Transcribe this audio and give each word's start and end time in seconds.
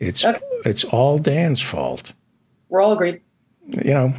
It's 0.00 0.24
Okay. 0.24 0.40
it's 0.64 0.84
all 0.84 1.18
Dan's 1.18 1.60
fault. 1.62 2.12
We're 2.68 2.80
all 2.80 2.92
agreed. 2.92 3.20
You 3.68 3.94
know, 3.94 4.14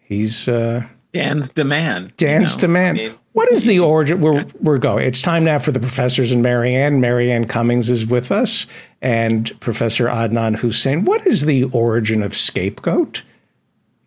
he's 0.00 0.48
uh, 0.48 0.84
Dan's 1.12 1.50
demand. 1.50 2.16
Dan's 2.16 2.52
you 2.52 2.56
know? 2.56 2.60
demand. 2.60 2.98
I 2.98 3.02
mean, 3.02 3.14
what 3.32 3.50
is 3.52 3.64
the 3.64 3.78
origin? 3.80 4.20
We're 4.20 4.44
we're 4.60 4.78
going. 4.78 5.04
It's 5.06 5.20
time 5.22 5.44
now 5.44 5.58
for 5.58 5.72
the 5.72 5.80
professors 5.80 6.32
and 6.32 6.42
Mary 6.42 6.74
Anne. 6.74 7.00
Marianne 7.00 7.46
Cummings 7.46 7.90
is 7.90 8.06
with 8.06 8.30
us, 8.30 8.66
and 9.00 9.58
Professor 9.60 10.06
Adnan 10.06 10.58
Husain. 10.58 11.04
What 11.04 11.26
is 11.26 11.46
the 11.46 11.64
origin 11.64 12.22
of 12.22 12.34
scapegoat? 12.36 13.22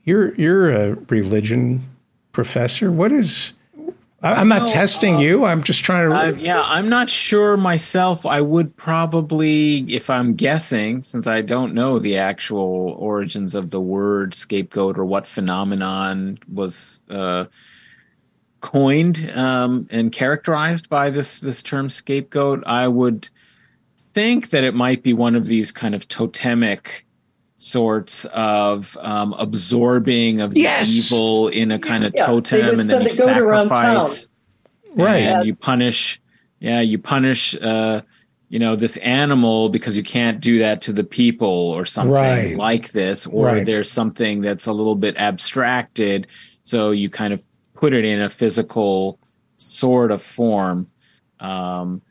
You're 0.03 0.33
you're 0.35 0.71
a 0.71 0.93
religion 1.09 1.83
professor. 2.31 2.91
What 2.91 3.11
is? 3.11 3.53
I'm 4.21 4.47
not 4.47 4.63
No, 4.63 4.67
testing 4.67 5.19
you. 5.19 5.45
I'm 5.45 5.61
just 5.61 5.83
trying 5.83 6.09
to. 6.09 6.15
I, 6.15 6.29
yeah, 6.31 6.63
I'm 6.65 6.89
not 6.89 7.09
sure 7.09 7.57
myself. 7.57 8.25
I 8.25 8.41
would 8.41 8.75
probably, 8.75 9.79
if 9.93 10.09
I'm 10.09 10.33
guessing, 10.33 11.03
since 11.03 11.27
I 11.27 11.41
don't 11.41 11.73
know 11.73 11.99
the 11.99 12.17
actual 12.17 12.95
origins 12.97 13.53
of 13.53 13.69
the 13.69 13.81
word 13.81 14.33
scapegoat 14.33 14.97
or 14.97 15.05
what 15.05 15.27
phenomenon 15.27 16.39
was 16.51 17.01
uh, 17.09 17.45
coined 18.61 19.31
um, 19.35 19.87
and 19.91 20.11
characterized 20.11 20.89
by 20.89 21.09
this 21.09 21.41
this 21.41 21.61
term 21.61 21.89
scapegoat, 21.89 22.63
I 22.65 22.87
would 22.87 23.29
think 23.97 24.49
that 24.49 24.63
it 24.63 24.73
might 24.73 25.03
be 25.03 25.13
one 25.13 25.35
of 25.35 25.45
these 25.45 25.71
kind 25.71 25.93
of 25.93 26.07
totemic 26.07 27.04
sorts 27.55 28.25
of 28.25 28.97
um, 29.01 29.33
absorbing 29.33 30.41
of 30.41 30.53
the 30.53 30.61
Yes. 30.61 30.93
evil 30.93 31.47
in 31.47 31.71
a 31.71 31.79
kind 31.79 32.03
of 32.03 32.13
Yeah, 32.15 32.25
totem, 32.25 32.79
and 32.79 32.89
then 32.89 33.01
you 33.03 33.07
a 33.07 33.15
goat 33.17 33.37
around 33.37 33.69
sacrifice 33.69 34.27
Right. 34.95 35.23
and 35.23 35.45
you 35.45 35.55
punish 35.55 36.21
yeah 36.59 36.79
you 36.79 36.97
punish 36.97 37.55
uh 37.61 38.01
you 38.47 38.59
know 38.59 38.75
this 38.77 38.95
animal 38.97 39.67
because 39.69 39.97
you 39.97 40.03
can't 40.03 40.39
do 40.39 40.59
that 40.59 40.81
to 40.83 40.93
the 40.93 41.03
people 41.03 41.47
or 41.75 41.83
something 41.83 42.13
Right. 42.13 42.55
like 42.55 42.91
this 42.91 43.25
or 43.27 43.45
Right. 43.47 43.65
there's 43.65 43.91
something 43.91 44.39
that's 44.41 44.67
a 44.67 44.71
little 44.71 44.95
bit 44.95 45.17
abstracted 45.17 46.27
so 46.61 46.91
you 46.91 47.09
kind 47.09 47.33
of 47.33 47.41
put 47.73 47.91
it 47.93 48.05
in 48.05 48.21
a 48.21 48.29
physical 48.29 49.19
sort 49.55 50.11
of 50.11 50.21
form 50.21 50.87
um 51.41 52.01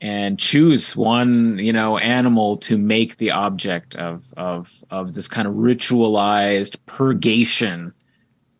and 0.00 0.38
choose 0.38 0.94
one 0.96 1.58
you 1.58 1.72
know 1.72 1.98
animal 1.98 2.56
to 2.56 2.78
make 2.78 3.16
the 3.16 3.30
object 3.32 3.96
of 3.96 4.32
of 4.36 4.72
of 4.90 5.14
this 5.14 5.26
kind 5.28 5.48
of 5.48 5.54
ritualized 5.54 6.76
purgation 6.86 7.92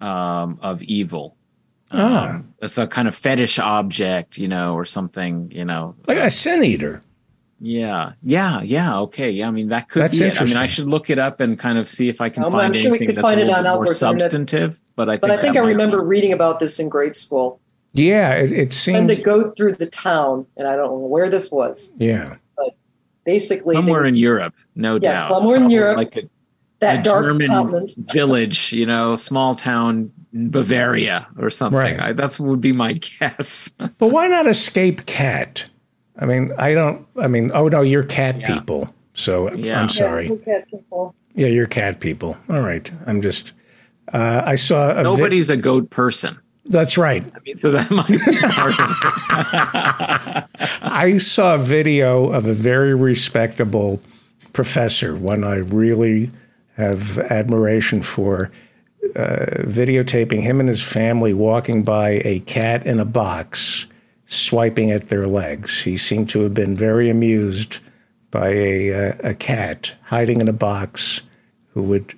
um 0.01 0.59
of 0.63 0.83
evil 0.83 1.37
Ah. 1.91 2.35
um, 2.35 2.55
it's 2.61 2.77
a 2.77 2.87
kind 2.87 3.09
of 3.09 3.15
fetish 3.15 3.59
object, 3.59 4.37
you 4.37 4.47
know, 4.47 4.75
or 4.75 4.85
something, 4.85 5.51
you 5.51 5.65
know. 5.65 5.95
like 6.07 6.19
a 6.19 6.29
sin 6.29 6.63
eater. 6.63 7.01
Yeah, 7.61 8.11
yeah, 8.23 8.61
yeah. 8.61 8.99
Okay, 9.01 9.31
yeah. 9.31 9.49
I 9.49 9.51
mean, 9.51 9.69
that 9.71 9.89
could 9.89 10.03
That's 10.03 10.19
be 10.19 10.27
it. 10.27 10.39
I 10.39 10.45
mean, 10.45 10.59
I 10.59 10.67
should 10.67 10.85
look 10.87 11.09
it 11.09 11.19
up 11.19 11.41
and 11.41 11.59
kind 11.59 11.79
of 11.79 11.89
see 11.89 12.11
if 12.11 12.21
I 12.21 12.29
can 12.29 12.45
Um, 12.45 12.53
find 12.53 12.67
I'm 12.67 12.73
sure 12.75 12.91
we 12.93 12.99
anything 12.99 13.07
could 13.09 13.17
that's 13.17 13.23
find 13.23 13.41
a 13.41 13.45
it 13.45 13.47
little 13.47 13.57
on 13.57 13.63
bit 13.63 13.69
more 13.71 13.75
Albert's 13.85 14.03
internet. 14.03 14.21
substantive. 14.21 14.81
But 14.97 15.09
I 15.09 15.13
think, 15.13 15.21
But 15.23 15.31
I 15.31 15.37
think 15.41 15.57
I 15.57 15.61
remember 15.61 16.03
be- 16.03 16.09
reading 16.09 16.33
about 16.35 16.61
this 16.61 16.79
in 16.79 16.91
grade 16.91 17.17
school. 17.17 17.59
Yeah, 17.99 18.35
it, 18.35 18.53
it 18.53 18.73
Send 18.73 19.11
a 19.11 19.15
seemed. 19.15 19.25
goat 19.25 19.57
through 19.57 19.73
the 19.73 19.87
town, 19.87 20.47
and 20.57 20.67
I 20.69 20.77
don't 20.77 20.87
know 20.91 21.07
where 21.07 21.29
this 21.29 21.51
was. 21.51 21.93
Yeah, 21.99 22.37
But 22.57 22.71
Basically, 23.25 23.75
somewhere 23.75 24.03
would- 24.03 24.09
in 24.09 24.15
Europe, 24.17 24.55
no 24.75 24.95
Yeah, 24.95 25.13
doubt. 25.13 25.31
somewhere 25.31 25.57
in 25.57 25.71
Europe. 25.71 25.97
like 25.97 26.17
a, 26.17 26.23
that 26.81 27.01
a 27.01 27.03
dark 27.03 27.27
German 27.27 27.49
continent. 27.49 27.93
village, 28.13 28.73
you 28.73 28.87
know, 28.87 29.15
small 29.17 29.55
town 29.55 30.11
in 30.33 30.51
Bavaria 30.51 31.27
or 31.39 31.51
something. 31.51 31.79
Right. 31.79 32.01
I, 32.01 32.13
that's 32.13 32.39
would 32.41 32.61
be 32.61 32.73
my 32.73 32.93
guess. 33.21 33.69
but 33.99 34.09
why 34.09 34.29
not 34.29 34.47
escape 34.47 35.05
cat? 35.07 35.67
I 36.21 36.25
mean, 36.27 36.51
I 36.59 36.75
don't. 36.75 37.07
I 37.17 37.27
mean, 37.29 37.51
oh 37.55 37.69
no, 37.69 37.81
you're 37.83 38.03
cat 38.05 38.41
Yeah. 38.41 38.55
people. 38.55 38.93
So 39.15 39.53
Yeah. 39.55 39.81
I'm 39.81 39.89
sorry. 39.89 40.25
Yeah, 40.27 40.31
look 40.31 40.49
at 40.49 40.69
people. 40.71 41.15
Yeah, 41.35 41.47
you're 41.49 41.67
cat 41.67 42.01
people. 42.01 42.37
All 42.49 42.61
right. 42.63 42.91
I'm 43.07 43.23
just. 43.23 43.53
Uh, 44.13 44.43
I 44.45 44.55
saw 44.55 44.91
a. 44.93 44.95
vi- 44.95 45.03
Nobody's 45.03 45.51
a 45.51 45.57
goat 45.57 45.91
person. 45.91 46.39
That's 46.69 46.99
right. 46.99 47.25
I 47.35 47.39
mean, 47.41 47.57
so 47.57 47.73
that 47.73 47.91
might 47.91 48.07
be. 48.07 48.19
I 50.83 51.19
saw 51.19 51.55
a 51.55 51.59
video 51.59 52.31
of 52.31 52.47
a 52.47 52.53
very 52.53 52.95
respectable 52.95 54.01
professor, 54.53 55.17
one 55.17 55.45
I 55.45 55.57
really 55.57 56.31
have 56.77 57.19
admiration 57.19 58.03
for, 58.03 58.51
uh, 59.17 59.65
videotaping 59.65 60.43
him 60.43 60.61
and 60.61 60.69
his 60.69 60.83
family 60.83 61.33
walking 61.33 61.83
by 61.83 62.21
a 62.25 62.41
cat 62.41 62.87
in 62.87 63.01
a 63.01 63.05
box, 63.05 63.87
swiping 64.27 64.91
at 64.91 65.09
their 65.09 65.27
legs. 65.27 65.83
He 65.83 65.97
seemed 65.97 66.29
to 66.31 66.41
have 66.41 66.55
been 66.55 66.77
very 66.77 67.09
amused 67.09 67.79
by 68.31 68.49
a, 68.49 69.11
uh, 69.11 69.15
a 69.25 69.35
cat 69.35 69.95
hiding 70.05 70.41
in 70.41 70.49
a 70.49 70.53
box 70.53 71.23
who 71.73 71.83
would 71.85 72.15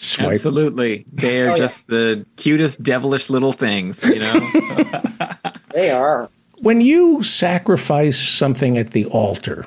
swipe. 0.00 0.30
Absolutely. 0.32 1.04
They 1.12 1.42
are 1.42 1.48
Oh, 1.48 1.50
yeah. 1.52 1.56
just 1.56 1.86
the 1.88 2.24
cutest, 2.36 2.82
devilish 2.82 3.30
little 3.30 3.52
things, 3.52 4.02
you 4.04 4.18
know? 4.20 4.40
They 5.74 5.90
are. 5.90 6.28
When 6.60 6.80
you 6.80 7.22
sacrifice 7.22 8.18
something 8.18 8.76
at 8.78 8.90
the 8.90 9.04
altar, 9.06 9.66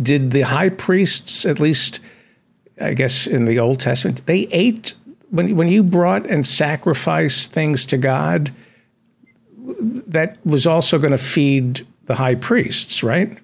did 0.00 0.30
the 0.30 0.42
high 0.42 0.68
priests, 0.68 1.44
at 1.46 1.58
least, 1.58 2.00
I 2.80 2.94
guess 2.94 3.26
in 3.26 3.46
the 3.46 3.58
Old 3.58 3.80
Testament, 3.80 4.24
they 4.26 4.46
ate 4.52 4.94
when 5.30 5.56
when 5.56 5.68
you 5.68 5.82
brought 5.82 6.26
and 6.26 6.46
sacrificed 6.46 7.50
things 7.52 7.84
to 7.86 7.96
God? 7.98 8.52
That 9.80 10.36
was 10.44 10.66
also 10.66 10.98
going 10.98 11.10
to 11.10 11.18
feed 11.18 11.86
the 12.04 12.14
high 12.16 12.36
priests, 12.36 13.02
right? 13.02 13.36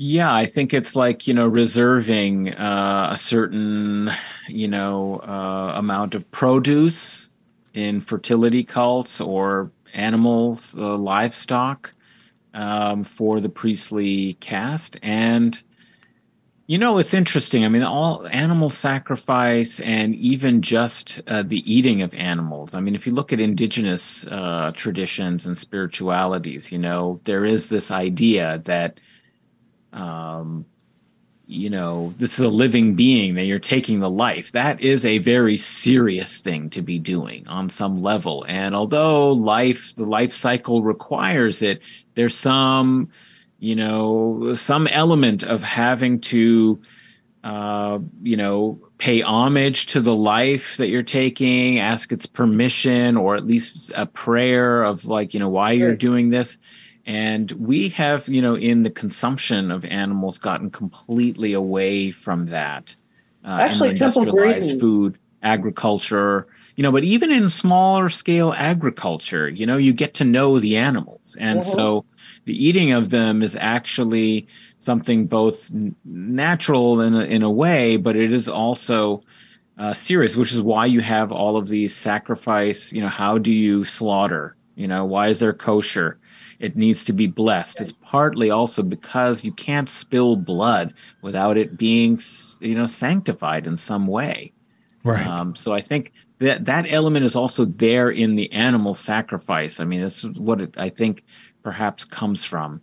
Yeah, 0.00 0.32
I 0.32 0.46
think 0.46 0.72
it's 0.72 0.94
like, 0.94 1.26
you 1.26 1.34
know, 1.34 1.48
reserving 1.48 2.54
uh, 2.54 3.08
a 3.10 3.18
certain, 3.18 4.12
you 4.46 4.68
know, 4.68 5.20
uh, 5.26 5.72
amount 5.74 6.14
of 6.14 6.30
produce 6.30 7.30
in 7.74 8.00
fertility 8.00 8.62
cults 8.62 9.20
or 9.20 9.72
animals, 9.94 10.76
uh, 10.78 10.96
livestock 10.96 11.92
um, 12.54 13.02
for 13.02 13.40
the 13.40 13.48
priestly 13.48 14.34
caste. 14.34 14.96
And, 15.02 15.60
you 16.68 16.78
know, 16.78 16.98
it's 16.98 17.12
interesting. 17.12 17.64
I 17.64 17.68
mean, 17.68 17.82
all 17.82 18.24
animal 18.28 18.70
sacrifice 18.70 19.80
and 19.80 20.14
even 20.14 20.62
just 20.62 21.20
uh, 21.26 21.42
the 21.42 21.68
eating 21.70 22.02
of 22.02 22.14
animals. 22.14 22.76
I 22.76 22.80
mean, 22.80 22.94
if 22.94 23.04
you 23.04 23.12
look 23.12 23.32
at 23.32 23.40
indigenous 23.40 24.24
uh, 24.28 24.70
traditions 24.76 25.44
and 25.44 25.58
spiritualities, 25.58 26.70
you 26.70 26.78
know, 26.78 27.20
there 27.24 27.44
is 27.44 27.68
this 27.68 27.90
idea 27.90 28.62
that, 28.64 29.00
um, 29.98 30.64
you 31.46 31.70
know, 31.70 32.14
this 32.18 32.38
is 32.38 32.44
a 32.44 32.48
living 32.48 32.94
being 32.94 33.34
that 33.34 33.46
you're 33.46 33.58
taking 33.58 34.00
the 34.00 34.10
life. 34.10 34.52
That 34.52 34.82
is 34.82 35.06
a 35.06 35.16
very 35.18 35.56
serious 35.56 36.40
thing 36.40 36.68
to 36.70 36.82
be 36.82 36.98
doing 36.98 37.48
on 37.48 37.70
some 37.70 38.02
level. 38.02 38.44
And 38.46 38.74
although 38.74 39.32
life, 39.32 39.94
the 39.94 40.04
life 40.04 40.32
cycle 40.32 40.82
requires 40.82 41.62
it, 41.62 41.80
there's 42.14 42.36
some, 42.36 43.08
you 43.58 43.74
know, 43.74 44.52
some 44.54 44.86
element 44.88 45.42
of 45.42 45.62
having 45.62 46.20
to, 46.20 46.82
uh, 47.42 47.98
you 48.22 48.36
know, 48.36 48.78
pay 48.98 49.22
homage 49.22 49.86
to 49.86 50.02
the 50.02 50.14
life 50.14 50.76
that 50.76 50.90
you're 50.90 51.02
taking, 51.02 51.78
ask 51.78 52.12
its 52.12 52.26
permission, 52.26 53.16
or 53.16 53.36
at 53.36 53.46
least 53.46 53.90
a 53.96 54.04
prayer 54.04 54.82
of 54.82 55.06
like, 55.06 55.32
you 55.32 55.40
know, 55.40 55.48
why 55.48 55.72
you're 55.72 55.96
doing 55.96 56.28
this. 56.28 56.58
And 57.08 57.50
we 57.52 57.88
have, 57.90 58.28
you 58.28 58.42
know, 58.42 58.54
in 58.54 58.82
the 58.82 58.90
consumption 58.90 59.70
of 59.70 59.84
animals, 59.86 60.38
gotten 60.38 60.70
completely 60.70 61.54
away 61.54 62.10
from 62.10 62.46
that. 62.46 62.94
Uh, 63.42 63.58
Actually, 63.62 63.88
industrialized 63.90 64.78
food, 64.78 65.18
agriculture, 65.42 66.46
you 66.76 66.82
know, 66.82 66.92
but 66.92 67.04
even 67.04 67.32
in 67.32 67.48
smaller 67.48 68.10
scale 68.10 68.52
agriculture, 68.58 69.48
you 69.48 69.64
know, 69.64 69.78
you 69.78 69.94
get 69.94 70.12
to 70.14 70.24
know 70.24 70.58
the 70.58 70.76
animals. 70.76 71.34
And 71.40 71.60
Mhm. 71.60 71.64
so 71.64 72.04
the 72.44 72.52
eating 72.66 72.92
of 72.92 73.08
them 73.08 73.42
is 73.42 73.56
actually 73.56 74.46
something 74.76 75.26
both 75.26 75.70
natural 76.04 77.00
in 77.00 77.14
a, 77.14 77.20
in 77.20 77.42
a 77.42 77.50
way, 77.50 77.96
but 77.96 78.16
it 78.16 78.34
is 78.34 78.50
also 78.50 79.22
uh, 79.78 79.94
serious, 79.94 80.36
which 80.36 80.52
is 80.52 80.60
why 80.60 80.86
you 80.86 81.00
have 81.00 81.32
all 81.32 81.56
of 81.56 81.68
these 81.68 81.96
sacrifice. 81.96 82.92
You 82.92 83.00
know, 83.00 83.08
how 83.08 83.38
do 83.38 83.52
you 83.52 83.84
slaughter? 83.84 84.56
You 84.76 84.88
know, 84.88 85.04
why 85.06 85.28
is 85.28 85.40
there 85.40 85.54
kosher? 85.54 86.18
It 86.60 86.76
needs 86.76 87.04
to 87.04 87.12
be 87.12 87.26
blessed. 87.26 87.80
It's 87.80 87.92
partly 87.92 88.50
also 88.50 88.82
because 88.82 89.44
you 89.44 89.52
can't 89.52 89.88
spill 89.88 90.36
blood 90.36 90.94
without 91.22 91.56
it 91.56 91.76
being, 91.76 92.18
you 92.60 92.74
know, 92.74 92.86
sanctified 92.86 93.66
in 93.66 93.78
some 93.78 94.06
way. 94.06 94.52
Right. 95.04 95.26
Um, 95.26 95.54
so 95.54 95.72
I 95.72 95.80
think 95.80 96.12
that 96.38 96.64
that 96.64 96.90
element 96.92 97.24
is 97.24 97.36
also 97.36 97.64
there 97.64 98.10
in 98.10 98.34
the 98.34 98.50
animal 98.52 98.94
sacrifice. 98.94 99.80
I 99.80 99.84
mean, 99.84 100.00
this 100.00 100.24
is 100.24 100.38
what 100.38 100.60
it, 100.60 100.74
I 100.76 100.88
think 100.88 101.24
perhaps 101.62 102.04
comes 102.04 102.44
from. 102.44 102.80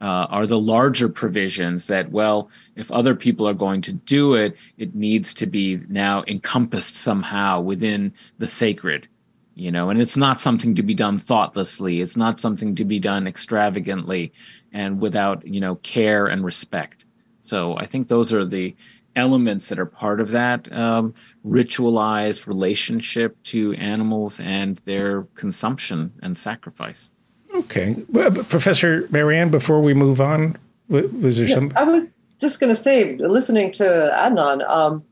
Uh, 0.00 0.26
are 0.28 0.46
the 0.46 0.58
larger 0.58 1.08
provisions 1.08 1.86
that 1.86 2.10
well 2.10 2.50
if 2.76 2.90
other 2.90 3.14
people 3.14 3.48
are 3.48 3.54
going 3.54 3.80
to 3.80 3.92
do 3.92 4.34
it 4.34 4.54
it 4.76 4.94
needs 4.94 5.32
to 5.32 5.46
be 5.46 5.80
now 5.88 6.22
encompassed 6.26 6.96
somehow 6.96 7.60
within 7.60 8.12
the 8.38 8.46
sacred 8.46 9.08
you 9.54 9.70
know 9.70 9.90
and 9.90 10.00
it's 10.00 10.16
not 10.16 10.40
something 10.40 10.74
to 10.74 10.82
be 10.82 10.94
done 10.94 11.18
thoughtlessly 11.18 12.00
it's 12.00 12.16
not 12.16 12.40
something 12.40 12.74
to 12.74 12.84
be 12.84 12.98
done 12.98 13.26
extravagantly 13.26 14.32
and 14.72 15.00
without 15.00 15.46
you 15.46 15.60
know 15.60 15.76
care 15.76 16.26
and 16.26 16.44
respect 16.44 17.04
So 17.40 17.76
I 17.76 17.86
think 17.86 18.08
those 18.08 18.32
are 18.32 18.44
the 18.44 18.74
elements 19.16 19.68
that 19.68 19.78
are 19.78 19.86
part 19.86 20.20
of 20.20 20.30
that 20.30 20.72
um, 20.72 21.14
ritualized 21.46 22.46
relationship 22.46 23.40
to 23.44 23.74
animals 23.74 24.40
and 24.40 24.78
their 24.78 25.22
consumption 25.34 26.12
and 26.22 26.36
sacrifice. 26.36 27.12
Okay. 27.54 27.96
Well, 28.08 28.30
Professor 28.32 29.06
Mary 29.10 29.38
Anne, 29.38 29.50
before 29.50 29.80
we 29.80 29.94
move 29.94 30.20
on, 30.20 30.56
was 30.88 31.36
there 31.38 31.46
yeah, 31.46 31.54
some? 31.54 31.72
I 31.76 31.84
was 31.84 32.10
just 32.40 32.60
going 32.60 32.74
to 32.74 32.80
say, 32.80 33.16
listening 33.16 33.70
to 33.72 33.84
Adnan, 33.84 34.68
um, 34.68 35.04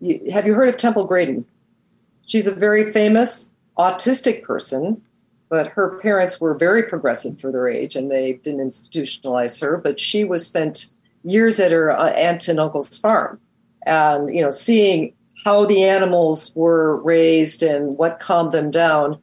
you, 0.00 0.30
have 0.32 0.46
you 0.46 0.54
heard 0.54 0.68
of 0.68 0.76
Temple 0.76 1.04
Grandin? 1.04 1.44
She's 2.26 2.48
a 2.48 2.54
very 2.54 2.92
famous 2.92 3.51
autistic 3.78 4.42
person, 4.42 5.02
but 5.48 5.68
her 5.68 5.98
parents 6.00 6.40
were 6.40 6.54
very 6.54 6.82
progressive 6.82 7.40
for 7.40 7.52
their 7.52 7.68
age 7.68 7.96
and 7.96 8.10
they 8.10 8.34
didn't 8.34 8.66
institutionalize 8.66 9.60
her. 9.60 9.76
But 9.76 10.00
she 10.00 10.24
was 10.24 10.46
spent 10.46 10.86
years 11.24 11.60
at 11.60 11.72
her 11.72 11.96
uh, 11.96 12.10
aunt 12.10 12.48
and 12.48 12.58
uncle's 12.58 12.96
farm 12.96 13.40
and, 13.86 14.34
you 14.34 14.42
know, 14.42 14.50
seeing 14.50 15.14
how 15.44 15.64
the 15.66 15.84
animals 15.84 16.54
were 16.54 16.96
raised 17.02 17.62
and 17.62 17.98
what 17.98 18.20
calmed 18.20 18.52
them 18.52 18.70
down. 18.70 19.18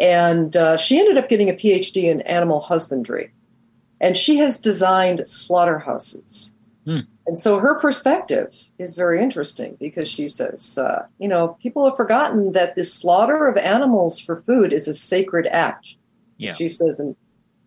And 0.00 0.56
uh, 0.56 0.76
she 0.76 0.98
ended 0.98 1.18
up 1.18 1.28
getting 1.28 1.50
a 1.50 1.54
PhD 1.54 2.04
in 2.04 2.22
animal 2.22 2.60
husbandry. 2.60 3.32
And 4.00 4.16
she 4.16 4.38
has 4.38 4.58
designed 4.58 5.28
slaughterhouses. 5.28 6.51
Hmm. 6.84 7.00
And 7.26 7.38
so 7.38 7.58
her 7.58 7.76
perspective 7.78 8.56
is 8.78 8.94
very 8.94 9.22
interesting 9.22 9.76
because 9.78 10.08
she 10.08 10.28
says, 10.28 10.76
uh, 10.78 11.06
you 11.18 11.28
know, 11.28 11.56
people 11.62 11.84
have 11.84 11.96
forgotten 11.96 12.52
that 12.52 12.74
the 12.74 12.84
slaughter 12.84 13.46
of 13.46 13.56
animals 13.56 14.18
for 14.18 14.42
food 14.42 14.72
is 14.72 14.88
a 14.88 14.94
sacred 14.94 15.46
act. 15.46 15.94
Yeah. 16.38 16.54
She 16.54 16.66
says 16.66 16.98
in, 16.98 17.14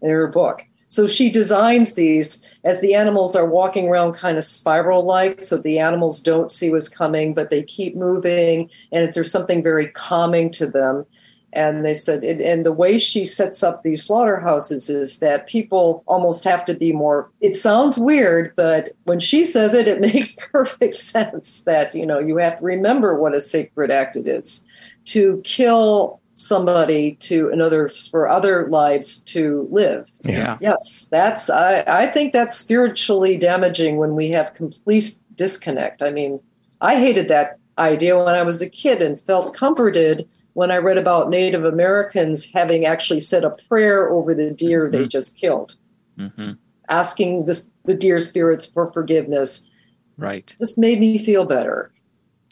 in 0.02 0.10
her 0.10 0.28
book. 0.28 0.64
So 0.90 1.08
she 1.08 1.30
designs 1.30 1.96
these 1.96 2.46
as 2.64 2.80
the 2.80 2.94
animals 2.94 3.36
are 3.36 3.46
walking 3.46 3.88
around 3.88 4.14
kind 4.14 4.38
of 4.38 4.44
spiral 4.44 5.04
like, 5.04 5.42
so 5.42 5.58
the 5.58 5.80
animals 5.80 6.22
don't 6.22 6.52
see 6.52 6.70
what's 6.70 6.90
coming, 6.90 7.34
but 7.34 7.50
they 7.50 7.64
keep 7.64 7.96
moving, 7.96 8.70
and 8.92 9.04
it's, 9.04 9.16
there's 9.16 9.32
something 9.32 9.64
very 9.64 9.88
calming 9.88 10.50
to 10.52 10.68
them. 10.68 11.06
And 11.56 11.86
they 11.86 11.94
said, 11.94 12.24
and 12.24 12.66
the 12.66 12.74
way 12.74 12.98
she 12.98 13.24
sets 13.24 13.63
up 13.63 13.81
these 13.81 14.06
slaughterhouses 14.06 14.90
is 14.90 15.19
that 15.19 15.48
people 15.48 16.04
almost 16.06 16.44
have 16.44 16.66
to 16.66 16.74
be 16.74 16.92
more. 16.92 17.31
It 17.42 17.56
sounds 17.56 17.98
weird, 17.98 18.54
but 18.56 18.90
when 19.06 19.19
she 19.19 19.46
says 19.46 19.74
it, 19.74 19.88
it 19.88 20.02
makes 20.13 20.36
perfect 20.52 20.98
sense 20.98 21.62
that, 21.62 21.96
you 21.96 22.06
know, 22.06 22.19
you 22.19 22.38
have 22.38 22.60
to 22.60 22.63
remember 22.66 23.19
what 23.19 23.34
a 23.34 23.40
sacred 23.40 23.90
act 23.90 24.16
it 24.16 24.28
is 24.28 24.68
to 25.06 25.42
kill 25.44 26.19
somebody 26.34 27.13
to 27.13 27.50
another 27.50 27.88
for 27.88 28.28
other 28.28 28.68
lives 28.68 29.24
to 29.24 29.68
live. 29.72 30.12
Yeah. 30.24 30.58
Yes, 30.60 31.08
that's 31.10 31.50
I, 31.50 31.84
I 31.88 32.08
think 32.08 32.34
that's 32.34 32.56
spiritually 32.56 33.38
damaging 33.38 33.98
when 33.98 34.16
we 34.16 34.30
have 34.30 34.54
complete 34.54 35.13
disconnect. 35.36 36.04
I 36.04 36.12
mean, 36.12 36.42
I 36.81 36.98
hated 36.98 37.30
that 37.30 37.58
idea 37.78 38.18
when 38.18 38.36
I 38.36 38.44
was 38.44 38.62
a 38.62 38.69
kid 38.69 39.01
and 39.01 39.19
felt 39.19 39.54
comforted 39.54 40.28
when 40.56 40.72
I 40.72 40.78
read 40.78 40.98
about 40.98 41.30
Native 41.30 41.66
Americans 41.66 42.52
having 42.54 42.86
actually 42.86 43.19
said 43.19 43.44
a 43.44 43.50
prayer 43.68 44.10
over 44.10 44.34
the 44.34 44.52
deer 44.52 44.86
mm-hmm. 44.86 45.04
they 45.04 45.07
just 45.07 45.38
killed, 45.38 45.75
mm-hmm. 46.18 46.54
asking 46.90 47.46
this, 47.46 47.69
the 47.84 47.94
deer 47.94 48.22
spirits 48.22 48.66
for 48.66 48.88
forgiveness. 48.88 49.69
Right. 50.18 50.56
This 50.57 50.78
made 50.78 51.02
me 51.02 51.18
feel 51.18 51.44
better. 51.44 51.92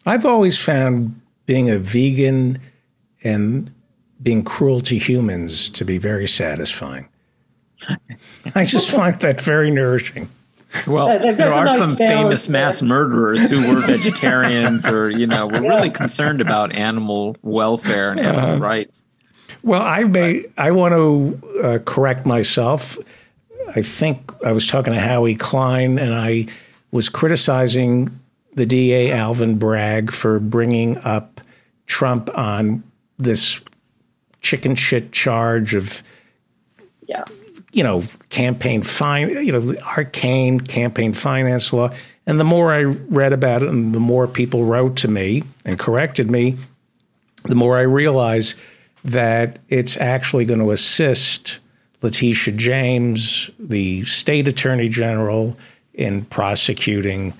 I've 0.05 0.25
always 0.25 0.59
found 0.59 1.19
being 1.45 1.69
a 1.69 1.79
vegan 1.79 2.59
and 3.23 3.71
being 4.21 4.43
cruel 4.43 4.81
to 4.81 4.97
humans 4.97 5.69
to 5.69 5.85
be 5.85 5.97
very 5.97 6.27
satisfying. 6.27 7.07
I 8.55 8.65
just 8.65 8.91
find 8.91 9.17
that 9.21 9.39
very 9.39 9.71
nourishing. 9.71 10.27
Well, 10.87 11.19
there 11.19 11.53
are 11.53 11.67
some 11.77 11.95
famous 11.95 12.49
mass 12.49 12.81
murderers 12.81 13.49
who 13.49 13.73
were 13.73 13.81
vegetarians 13.85 14.87
or, 14.87 15.09
you 15.09 15.27
know, 15.27 15.47
were 15.47 15.61
really 15.61 15.89
concerned 15.89 16.41
about 16.41 16.75
animal 16.75 17.37
welfare 17.41 18.11
and 18.11 18.19
animal 18.19 18.55
uh, 18.55 18.57
rights. 18.59 19.05
Well, 19.61 19.81
I 19.81 20.03
may, 20.03 20.45
I 20.57 20.71
want 20.71 20.93
to 20.93 21.59
uh, 21.63 21.79
correct 21.85 22.25
myself. 22.25 22.97
I 23.75 23.81
think 23.81 24.31
I 24.43 24.51
was 24.51 24.67
talking 24.67 24.93
to 24.93 24.99
Howie 24.99 25.35
Klein 25.35 25.97
and 25.97 26.13
I 26.13 26.47
was 26.91 27.09
criticizing 27.09 28.19
the 28.55 28.65
DA 28.65 29.11
Alvin 29.11 29.57
Bragg 29.57 30.11
for 30.11 30.39
bringing 30.39 30.97
up 30.99 31.41
Trump 31.85 32.29
on 32.37 32.83
this 33.17 33.61
chicken 34.41 34.75
shit 34.75 35.11
charge 35.11 35.73
of 35.73 36.03
yeah 37.07 37.23
you 37.73 37.83
know 37.83 38.03
campaign 38.29 38.81
fine 38.81 39.29
you 39.45 39.51
know 39.51 39.75
arcane 39.97 40.59
campaign 40.61 41.13
finance 41.13 41.73
law. 41.73 41.89
And 42.25 42.39
the 42.39 42.45
more 42.45 42.73
i 42.73 42.83
read 42.83 43.33
about 43.33 43.63
it 43.63 43.69
and 43.69 43.93
the 43.93 43.99
more 43.99 44.27
people 44.27 44.63
wrote 44.63 44.95
to 44.97 45.09
me 45.09 45.43
and 45.65 45.77
corrected 45.77 46.31
me 46.31 46.57
the 47.43 47.55
more 47.55 47.77
i 47.77 47.81
realized 47.81 48.55
that 49.03 49.59
it's 49.67 49.97
actually 49.97 50.45
going 50.45 50.61
to 50.61 50.71
assist 50.71 51.59
letitia 52.01 52.53
james 52.53 53.49
the 53.59 54.03
state 54.03 54.47
attorney 54.47 54.87
general 54.87 55.57
in 55.93 56.23
prosecuting 56.25 57.33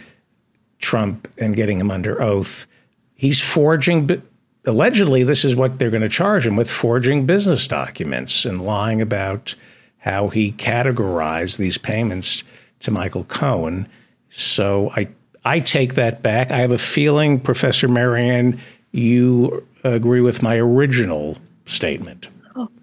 trump 0.84 1.30
and 1.38 1.56
getting 1.56 1.80
him 1.80 1.90
under 1.90 2.22
oath. 2.22 2.68
He's 3.16 3.42
forging 3.42 4.22
allegedly, 4.66 5.24
this 5.24 5.44
is 5.44 5.56
what 5.56 5.80
they're 5.80 5.90
going 5.90 6.04
to 6.04 6.10
charge 6.10 6.46
him 6.46 6.56
with 6.56 6.70
forging 6.70 7.26
business 7.26 7.68
documents 7.68 8.46
and 8.46 8.62
lying 8.62 9.02
about 9.02 9.56
how 10.04 10.28
he 10.28 10.52
categorized 10.52 11.56
these 11.56 11.78
payments 11.78 12.44
to 12.82 12.92
Michael 12.92 13.24
Cohen. 13.24 13.88
So 14.28 14.92
I 14.98 15.08
I 15.46 15.62
take 15.62 15.96
that 15.96 16.22
back. 16.22 16.52
I 16.52 16.60
have 16.60 16.72
a 16.72 16.78
feeling, 16.78 17.40
Professor 17.40 17.88
Mary 17.88 18.24
Anne, 18.24 18.60
you 18.92 19.66
agree 19.84 20.20
with 20.20 20.42
my 20.42 20.58
original 20.58 21.38
statement. 21.66 22.28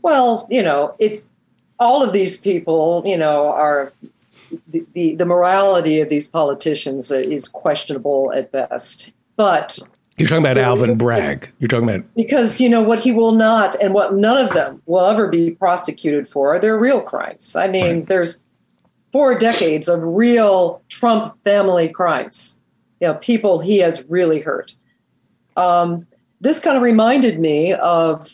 Well, 0.00 0.46
you 0.50 0.62
know, 0.62 0.96
it 0.98 1.22
all 1.78 2.02
of 2.02 2.14
these 2.14 2.38
people, 2.40 3.02
you 3.04 3.18
know, 3.18 3.48
are 3.48 3.92
the, 4.68 4.86
the, 4.94 5.14
the 5.16 5.26
morality 5.26 6.00
of 6.00 6.08
these 6.08 6.26
politicians 6.26 7.10
is 7.10 7.48
questionable 7.48 8.32
at 8.34 8.50
best. 8.50 9.12
But 9.36 9.78
you're 10.20 10.28
talking 10.28 10.44
about 10.44 10.58
Alvin 10.58 10.98
Bragg. 10.98 11.50
You're 11.58 11.68
talking 11.68 11.88
about 11.88 12.04
because 12.14 12.60
you 12.60 12.68
know 12.68 12.82
what 12.82 13.00
he 13.00 13.12
will 13.12 13.32
not, 13.32 13.74
and 13.80 13.94
what 13.94 14.14
none 14.14 14.36
of 14.36 14.54
them 14.54 14.82
will 14.86 15.04
ever 15.06 15.28
be 15.28 15.52
prosecuted 15.52 16.28
for. 16.28 16.58
They're 16.58 16.78
real 16.78 17.00
crimes. 17.00 17.56
I 17.56 17.68
mean, 17.68 17.96
right. 17.96 18.06
there's 18.06 18.44
four 19.12 19.36
decades 19.38 19.88
of 19.88 20.00
real 20.02 20.82
Trump 20.88 21.42
family 21.42 21.88
crimes. 21.88 22.60
You 23.00 23.08
know, 23.08 23.14
people 23.14 23.60
he 23.60 23.78
has 23.78 24.06
really 24.08 24.40
hurt. 24.40 24.74
Um, 25.56 26.06
this 26.40 26.60
kind 26.60 26.76
of 26.76 26.82
reminded 26.82 27.40
me 27.40 27.72
of 27.74 28.30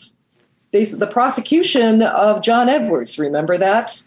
the 0.71 1.09
prosecution 1.09 2.03
of 2.03 2.41
John 2.41 2.69
Edwards. 2.69 3.17
Remember 3.17 3.57
that? 3.57 4.03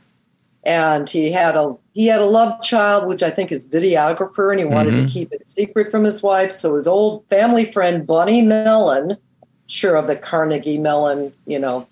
And 0.64 1.08
he 1.08 1.32
had 1.32 1.56
a 1.56 1.74
he 1.92 2.06
had 2.06 2.20
a 2.20 2.26
love 2.26 2.60
child 2.62 3.06
which 3.06 3.22
i 3.22 3.30
think 3.30 3.50
is 3.50 3.68
videographer 3.68 4.50
and 4.50 4.60
he 4.60 4.66
wanted 4.66 4.92
mm-hmm. 4.92 5.06
to 5.06 5.12
keep 5.12 5.32
it 5.32 5.46
secret 5.46 5.90
from 5.90 6.04
his 6.04 6.22
wife. 6.22 6.50
So 6.50 6.74
his 6.74 6.86
old 6.86 7.26
family 7.28 7.70
friend 7.72 8.06
bunny 8.06 8.42
mellon 8.42 9.16
sure 9.66 9.96
of 9.96 10.06
the 10.06 10.16
carnegie 10.16 10.78
mellon 10.78 11.32
you 11.46 11.58
know 11.58 11.86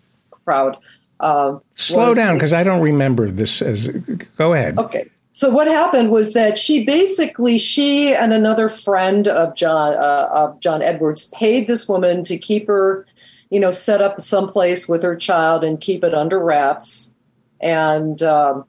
crowd 0.45 0.77
uh, 1.21 1.59
slow 1.75 2.09
was, 2.09 2.17
down 2.17 2.35
because 2.35 2.53
i 2.53 2.63
don't 2.63 2.81
remember 2.81 3.31
this 3.31 3.61
as 3.63 3.89
go 4.37 4.53
ahead. 4.53 4.79
Okay. 4.79 5.09
So 5.33 5.51
what 5.51 5.69
happened 5.69 6.11
was 6.11 6.33
that 6.33 6.59
she 6.59 6.85
basically 6.85 7.59
she 7.59 8.13
and 8.13 8.33
another 8.33 8.69
friend 8.69 9.27
of 9.29 9.55
john 9.55 9.95
uh, 9.95 10.29
of 10.33 10.61
john 10.61 10.83
edwards 10.83 11.31
paid 11.31 11.67
this 11.67 11.89
woman 11.89 12.23
to 12.25 12.37
keep 12.37 12.67
her 12.67 13.07
you 13.51 13.59
know 13.59 13.71
set 13.71 14.01
up 14.03 14.21
someplace 14.21 14.89
with 14.89 15.03
her 15.03 15.17
child 15.17 15.65
and 15.65 15.81
keep 15.81 16.05
it 16.05 16.13
under 16.13 16.39
wraps 16.39 17.15
and 17.61 18.23
um, 18.23 18.65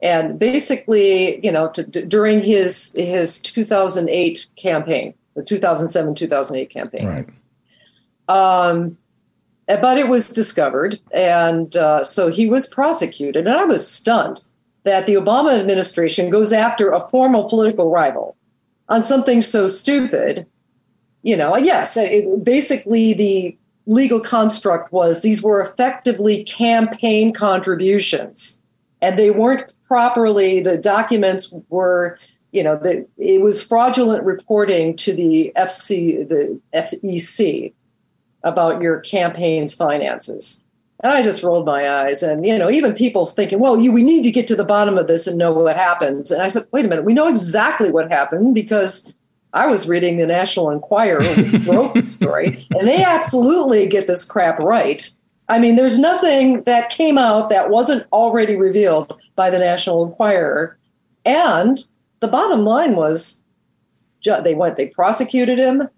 and 0.00 0.38
basically, 0.38 1.44
you 1.44 1.50
know, 1.50 1.68
to, 1.70 1.90
to, 1.90 2.04
during 2.04 2.40
his 2.40 2.94
his 2.96 3.40
2008 3.40 4.46
campaign, 4.56 5.14
the 5.34 5.42
2007 5.42 6.14
2008 6.14 6.70
campaign. 6.70 7.06
Right. 7.06 7.28
Um, 8.28 8.98
but 9.66 9.98
it 9.98 10.08
was 10.08 10.32
discovered, 10.32 10.98
and 11.12 11.76
uh, 11.76 12.02
so 12.02 12.30
he 12.30 12.46
was 12.46 12.66
prosecuted, 12.66 13.46
and 13.46 13.56
I 13.56 13.64
was 13.64 13.90
stunned 13.90 14.40
that 14.84 15.06
the 15.06 15.14
Obama 15.14 15.58
administration 15.58 16.30
goes 16.30 16.52
after 16.52 16.90
a 16.90 17.00
formal 17.00 17.48
political 17.48 17.90
rival 17.90 18.36
on 18.88 19.02
something 19.02 19.42
so 19.42 19.66
stupid. 19.66 20.46
You 21.22 21.36
know, 21.36 21.56
yes, 21.56 21.96
it, 21.96 22.44
basically 22.44 23.12
the 23.12 23.57
legal 23.88 24.20
construct 24.20 24.92
was 24.92 25.22
these 25.22 25.42
were 25.42 25.60
effectively 25.60 26.44
campaign 26.44 27.32
contributions 27.32 28.62
and 29.00 29.18
they 29.18 29.30
weren't 29.30 29.72
properly 29.86 30.60
the 30.60 30.76
documents 30.76 31.52
were 31.70 32.18
you 32.52 32.62
know 32.62 32.76
the, 32.76 33.06
it 33.16 33.40
was 33.40 33.62
fraudulent 33.62 34.22
reporting 34.24 34.94
to 34.94 35.14
the 35.14 35.50
fc 35.56 36.28
the 36.28 36.60
fec 36.74 37.72
about 38.44 38.80
your 38.82 39.00
campaign's 39.00 39.74
finances 39.74 40.62
And 41.02 41.12
I 41.12 41.22
just 41.22 41.42
rolled 41.42 41.64
my 41.64 41.88
eyes. 41.88 42.22
And, 42.22 42.44
you 42.44 42.58
know, 42.58 42.70
even 42.70 42.92
people 42.92 43.24
thinking, 43.24 43.60
well, 43.60 43.78
you, 43.78 43.92
we 43.92 44.02
need 44.02 44.22
to 44.24 44.32
get 44.32 44.46
to 44.48 44.56
the 44.56 44.64
bottom 44.64 44.98
of 44.98 45.06
this 45.06 45.26
and 45.26 45.38
know 45.38 45.52
what 45.52 45.76
happens. 45.76 46.30
And 46.30 46.42
I 46.42 46.48
said, 46.48 46.64
wait 46.72 46.84
a 46.84 46.88
minute, 46.88 47.04
we 47.04 47.14
know 47.14 47.28
exactly 47.28 47.90
what 47.90 48.10
happened 48.10 48.54
because 48.54 49.14
I 49.52 49.66
was 49.66 49.88
reading 49.88 50.18
the 50.18 50.26
National 50.26 50.70
Enquirer 50.70 51.20
wrote 51.66 51.94
the 51.94 52.06
story, 52.06 52.66
and 52.70 52.86
they 52.86 53.02
absolutely 53.02 53.86
get 53.86 54.06
this 54.06 54.24
crap 54.24 54.58
right. 54.58 55.08
I 55.48 55.58
mean, 55.58 55.76
there's 55.76 55.98
nothing 55.98 56.62
that 56.64 56.90
came 56.90 57.16
out 57.16 57.48
that 57.48 57.70
wasn't 57.70 58.06
already 58.12 58.56
revealed 58.56 59.18
by 59.34 59.48
the 59.48 59.58
National 59.58 60.06
Enquirer. 60.06 60.78
And 61.24 61.82
the 62.20 62.28
bottom 62.28 62.64
line 62.64 62.96
was 62.96 63.42
they 64.22 64.54
went, 64.54 64.76
they 64.76 64.88
prosecuted 64.88 65.58
him 65.58 65.88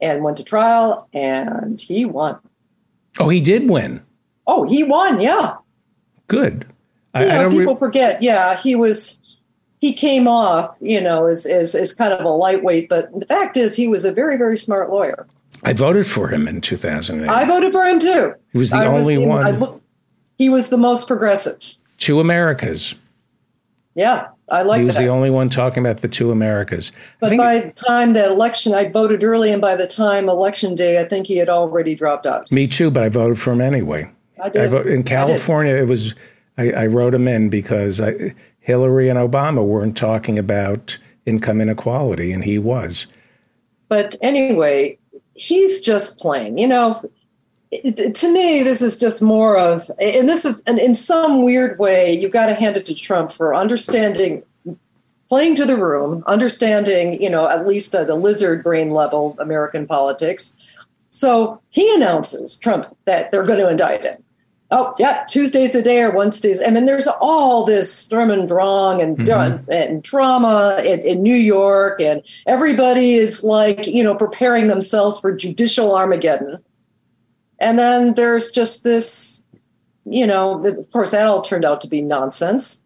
and 0.00 0.24
went 0.24 0.38
to 0.38 0.44
trial, 0.44 1.08
and 1.12 1.80
he 1.80 2.06
won. 2.06 2.38
Oh, 3.18 3.28
he 3.28 3.40
did 3.40 3.68
win. 3.68 4.02
Oh, 4.46 4.64
he 4.64 4.82
won. 4.82 5.20
Yeah. 5.20 5.56
Good. 6.26 6.66
I, 7.12 7.44
I 7.44 7.48
people 7.48 7.74
re- 7.74 7.78
forget. 7.78 8.22
Yeah, 8.22 8.56
he 8.56 8.74
was. 8.74 9.20
He 9.84 9.92
came 9.92 10.26
off, 10.26 10.78
you 10.80 10.98
know, 10.98 11.26
as, 11.26 11.44
as 11.44 11.74
as 11.74 11.92
kind 11.92 12.14
of 12.14 12.24
a 12.24 12.30
lightweight, 12.30 12.88
but 12.88 13.12
the 13.20 13.26
fact 13.26 13.58
is, 13.58 13.76
he 13.76 13.86
was 13.86 14.06
a 14.06 14.12
very 14.12 14.38
very 14.38 14.56
smart 14.56 14.88
lawyer. 14.88 15.26
I 15.62 15.74
voted 15.74 16.06
for 16.06 16.28
him 16.28 16.48
in 16.48 16.62
2008. 16.62 17.28
I 17.28 17.44
voted 17.44 17.70
for 17.70 17.84
him 17.84 17.98
too. 17.98 18.34
He 18.54 18.58
was 18.58 18.70
the 18.70 18.78
I 18.78 18.86
only 18.86 19.18
was, 19.18 19.58
one. 19.58 19.80
He 20.38 20.48
was 20.48 20.70
the 20.70 20.78
most 20.78 21.06
progressive. 21.06 21.74
Two 21.98 22.18
Americas. 22.18 22.94
Yeah, 23.94 24.28
I 24.50 24.62
like. 24.62 24.78
He 24.78 24.86
was 24.86 24.96
that. 24.96 25.02
the 25.02 25.08
only 25.10 25.28
one 25.28 25.50
talking 25.50 25.84
about 25.84 25.98
the 25.98 26.08
two 26.08 26.30
Americas. 26.30 26.90
But 27.20 27.36
by 27.36 27.58
the 27.58 27.72
time 27.72 28.14
that 28.14 28.30
election, 28.30 28.72
I 28.72 28.88
voted 28.88 29.22
early, 29.22 29.52
and 29.52 29.60
by 29.60 29.76
the 29.76 29.86
time 29.86 30.30
election 30.30 30.74
day, 30.74 30.98
I 30.98 31.04
think 31.04 31.26
he 31.26 31.36
had 31.36 31.50
already 31.50 31.94
dropped 31.94 32.24
out. 32.24 32.50
Me 32.50 32.66
too, 32.66 32.90
but 32.90 33.02
I 33.02 33.10
voted 33.10 33.38
for 33.38 33.52
him 33.52 33.60
anyway. 33.60 34.10
I 34.42 34.48
did. 34.48 34.62
I 34.62 34.66
vote, 34.68 34.86
in 34.86 35.02
California, 35.02 35.74
it 35.74 35.88
was 35.88 36.14
I, 36.56 36.70
I, 36.70 36.86
wrote 36.86 37.14
him 37.14 37.26
in 37.26 37.48
because 37.48 38.00
I, 38.00 38.34
Hillary 38.64 39.10
and 39.10 39.18
Obama 39.18 39.62
weren't 39.62 39.94
talking 39.94 40.38
about 40.38 40.96
income 41.26 41.60
inequality, 41.60 42.32
and 42.32 42.44
he 42.44 42.58
was. 42.58 43.06
But 43.88 44.16
anyway, 44.22 44.98
he's 45.34 45.82
just 45.82 46.18
playing. 46.18 46.56
You 46.56 46.68
know, 46.68 47.10
to 47.70 48.32
me, 48.32 48.62
this 48.62 48.80
is 48.80 48.98
just 48.98 49.20
more 49.20 49.58
of, 49.58 49.90
and 50.00 50.26
this 50.26 50.46
is, 50.46 50.62
and 50.66 50.78
in 50.78 50.94
some 50.94 51.44
weird 51.44 51.78
way, 51.78 52.18
you've 52.18 52.32
got 52.32 52.46
to 52.46 52.54
hand 52.54 52.78
it 52.78 52.86
to 52.86 52.94
Trump 52.94 53.32
for 53.32 53.54
understanding, 53.54 54.42
playing 55.28 55.56
to 55.56 55.66
the 55.66 55.76
room, 55.76 56.24
understanding, 56.26 57.20
you 57.22 57.28
know, 57.28 57.46
at 57.46 57.66
least 57.66 57.94
uh, 57.94 58.02
the 58.02 58.14
lizard 58.14 58.64
brain 58.64 58.92
level 58.92 59.36
American 59.40 59.86
politics. 59.86 60.56
So 61.10 61.60
he 61.68 61.94
announces 61.94 62.56
Trump 62.56 62.96
that 63.04 63.30
they're 63.30 63.44
going 63.44 63.60
to 63.60 63.68
indict 63.68 64.04
him 64.04 64.23
oh 64.74 64.92
yeah 64.98 65.24
tuesday's 65.28 65.72
the 65.72 65.82
day 65.82 66.02
or 66.02 66.10
wednesdays 66.10 66.60
and 66.60 66.74
then 66.74 66.84
there's 66.84 67.06
all 67.20 67.64
this 67.64 67.92
sturm 67.92 68.30
and 68.30 68.48
drang 68.48 69.00
and 69.00 69.16
mm-hmm. 69.16 69.70
and 69.70 70.02
drama 70.02 70.76
in, 70.84 71.00
in, 71.00 71.22
new 71.22 71.34
york 71.34 72.00
and 72.00 72.22
everybody 72.46 73.14
is 73.14 73.44
like 73.44 73.86
you 73.86 74.02
know 74.02 74.14
preparing 74.14 74.66
themselves 74.66 75.18
for 75.20 75.32
judicial 75.32 75.94
armageddon. 75.94 76.58
And 77.60 77.78
then 77.78 78.14
there's 78.14 78.50
just 78.50 78.84
this 78.84 79.44
you 80.04 80.26
know 80.26 80.64
of 80.64 80.90
course 80.90 81.12
that 81.12 81.26
all 81.26 81.40
turned 81.40 81.64
out 81.64 81.80
to 81.82 81.88
be 81.88 82.02
nonsense. 82.02 82.82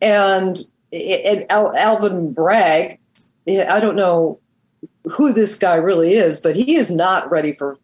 And, 0.00 0.58
and 0.92 1.46
Al, 1.48 1.76
alvin 1.76 2.32
bragg 2.32 2.98
i 3.46 3.78
don't 3.80 3.94
know 3.94 4.40
who 5.10 5.32
this 5.32 5.56
guy 5.56 5.76
really 5.76 6.14
is 6.14 6.40
but 6.40 6.56
he 6.56 6.74
is 6.74 6.90
not 6.90 7.30
ready 7.30 7.54
for 7.54 7.78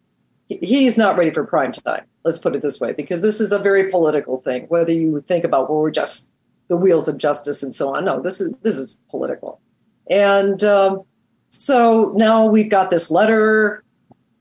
he 0.48 0.86
is 0.86 0.98
not 0.98 1.16
ready 1.16 1.30
for 1.30 1.44
prime 1.44 1.72
time 1.72 2.04
Let's 2.28 2.38
put 2.38 2.54
it 2.54 2.60
this 2.60 2.78
way, 2.78 2.92
because 2.92 3.22
this 3.22 3.40
is 3.40 3.52
a 3.52 3.58
very 3.58 3.90
political 3.90 4.36
thing. 4.46 4.66
Whether 4.68 4.92
you 4.92 5.22
think 5.22 5.44
about 5.44 5.70
well, 5.70 5.80
we're 5.80 5.90
just 5.90 6.30
the 6.68 6.76
wheels 6.76 7.08
of 7.08 7.16
justice 7.16 7.62
and 7.62 7.74
so 7.74 7.94
on. 7.94 8.04
No, 8.04 8.20
this 8.20 8.38
is 8.38 8.52
this 8.60 8.76
is 8.76 9.02
political, 9.08 9.62
and 10.10 10.62
um, 10.62 11.04
so 11.48 12.12
now 12.14 12.44
we've 12.44 12.68
got 12.68 12.90
this 12.90 13.10
letter 13.10 13.82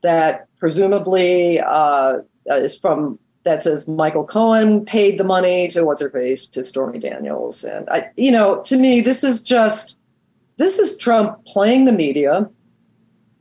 that 0.02 0.46
presumably 0.58 1.60
uh, 1.60 2.18
is 2.44 2.78
from 2.78 3.18
that 3.44 3.62
says 3.62 3.88
Michael 3.88 4.26
Cohen 4.26 4.84
paid 4.84 5.16
the 5.18 5.24
money 5.24 5.68
to 5.68 5.86
what's 5.86 6.02
her 6.02 6.10
face 6.10 6.46
to 6.48 6.62
Stormy 6.62 6.98
Daniels, 6.98 7.64
and 7.64 7.88
I, 7.88 8.10
you 8.18 8.30
know, 8.30 8.60
to 8.64 8.76
me, 8.76 9.00
this 9.00 9.24
is 9.24 9.42
just 9.42 9.98
this 10.58 10.78
is 10.78 10.98
Trump 10.98 11.42
playing 11.46 11.86
the 11.86 11.92
media. 11.94 12.50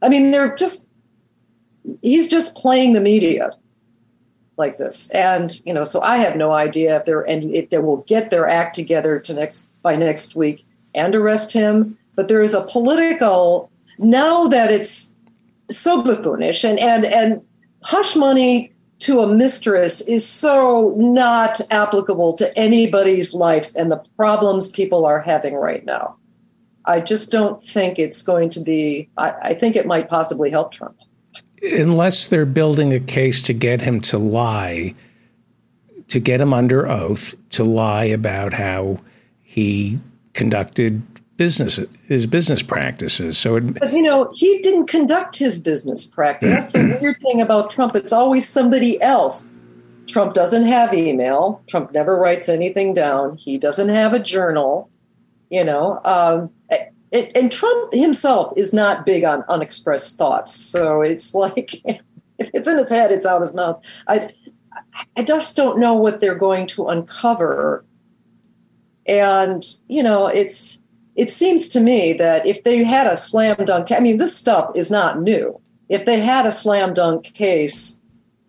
I 0.02 0.08
mean, 0.08 0.32
they're 0.32 0.56
just 0.56 0.88
he's 2.02 2.30
just 2.30 2.56
playing 2.56 2.94
the 2.94 3.02
media 3.02 3.52
like 4.58 4.78
this. 4.78 5.10
And 5.12 5.62
you 5.66 5.74
know, 5.74 5.84
so 5.84 6.02
I 6.02 6.18
have 6.18 6.36
no 6.36 6.52
idea 6.52 6.98
if 6.98 7.06
they're 7.06 7.22
and 7.22 7.44
if 7.44 7.70
they 7.70 7.78
will 7.78 7.98
get 8.08 8.30
their 8.30 8.48
act 8.48 8.76
together 8.76 9.20
to 9.20 9.34
next 9.34 9.70
by 9.82 9.96
next 9.96 10.36
week 10.36 10.66
and 10.94 11.16
arrest 11.16 11.54
him. 11.54 11.98
But 12.16 12.28
there 12.28 12.42
is 12.42 12.54
a 12.54 12.66
political 12.66 13.70
now 14.00 14.48
that 14.48 14.72
it's 14.72 15.16
so 15.70 16.02
buffoonish 16.02 16.68
and 16.68 16.80
and 16.80 17.06
and 17.06 17.46
hush 17.84 18.16
money 18.16 18.74
to 19.00 19.20
a 19.20 19.28
mistress 19.28 20.02
is 20.02 20.28
so 20.28 20.94
not 20.98 21.62
applicable 21.70 22.34
to 22.34 22.58
anybody's 22.58 23.34
lives 23.34 23.76
and 23.76 23.92
the 23.92 24.04
problems 24.16 24.70
people 24.72 25.06
are 25.06 25.22
having 25.22 25.54
right 25.54 25.86
now. 25.86 26.16
I 26.86 27.02
just 27.02 27.32
don't 27.32 27.64
think 27.64 28.00
it's 28.00 28.22
going 28.24 28.50
to 28.50 28.60
be. 28.60 29.10
I, 29.18 29.34
I 29.44 29.54
think 29.54 29.76
it 29.76 29.86
might 29.86 30.10
possibly 30.10 30.50
help 30.50 30.72
Trump 30.72 30.98
unless 31.62 32.28
they're 32.28 32.46
building 32.46 32.94
a 32.94 33.00
case 33.00 33.42
to 33.44 33.54
get 33.54 33.82
him 33.82 34.02
to 34.02 34.18
lie, 34.18 34.96
to 36.08 36.20
get 36.20 36.42
him 36.42 36.54
under 36.54 36.88
oath 36.88 37.36
to 37.52 37.64
lie 37.64 38.06
about 38.06 38.54
how 38.54 39.00
he 39.42 40.00
conducted 40.34 41.02
business 41.38 41.80
his 42.08 42.26
business 42.26 42.64
practices. 42.64 43.38
So, 43.38 43.56
it, 43.56 43.80
but 43.80 43.94
you 43.94 44.02
know, 44.02 44.30
he 44.34 44.60
didn't 44.60 44.88
conduct 44.88 45.38
his 45.38 45.60
business 45.60 46.04
practice. 46.04 46.72
That's 46.72 46.72
the 46.72 46.98
weird 47.02 47.22
thing 47.22 47.42
about 47.42 47.70
Trump. 47.70 47.96
It's 47.96 48.14
always 48.14 48.48
somebody 48.48 49.02
else. 49.02 49.50
Trump 50.08 50.34
doesn't 50.34 50.66
have 50.66 50.94
email. 50.94 51.62
Trump 51.68 51.92
never 51.92 52.18
writes 52.18 52.50
anything 52.50 52.94
down. 52.94 53.38
He 53.38 53.58
doesn't 53.58 53.90
have 53.90 54.14
a 54.14 54.20
journal. 54.20 54.90
You 55.50 55.64
know, 55.64 56.02
um, 56.04 56.50
it, 57.12 57.32
and 57.36 57.52
Trump 57.52 57.94
himself 57.94 58.54
is 58.58 58.74
not 58.74 59.06
big 59.06 59.24
on 59.24 59.44
unexpressed 59.48 60.18
thoughts. 60.18 60.54
So 60.54 61.02
it's 61.02 61.34
like 61.34 61.76
if 62.38 62.50
it's 62.54 62.68
in 62.68 62.78
his 62.78 62.90
head, 62.90 63.12
it's 63.12 63.26
out 63.26 63.38
of 63.38 63.42
his 63.42 63.54
mouth. 63.54 63.84
I 64.08 64.30
I 65.16 65.24
just 65.24 65.56
don't 65.56 65.80
know 65.80 65.94
what 65.94 66.20
they're 66.20 66.36
going 66.36 66.68
to 66.68 66.88
uncover. 66.88 67.86
And 69.06 69.64
you 69.88 70.04
know, 70.04 70.28
it's 70.28 70.84
it 71.16 71.32
seems 71.32 71.68
to 71.70 71.80
me 71.80 72.14
that 72.14 72.46
if 72.46 72.64
they 72.64 72.84
had 72.84 73.08
a 73.08 73.16
slam 73.16 73.58
dunk, 73.66 73.92
I 73.92 74.00
mean, 74.00 74.18
this 74.18 74.36
stuff 74.36 74.72
is 74.76 74.92
not 74.92 75.22
new. 75.22 75.60
If 75.90 76.06
they 76.06 76.20
had 76.20 76.46
a 76.46 76.52
slam 76.52 76.94
dunk 76.94 77.34
case, 77.34 78.02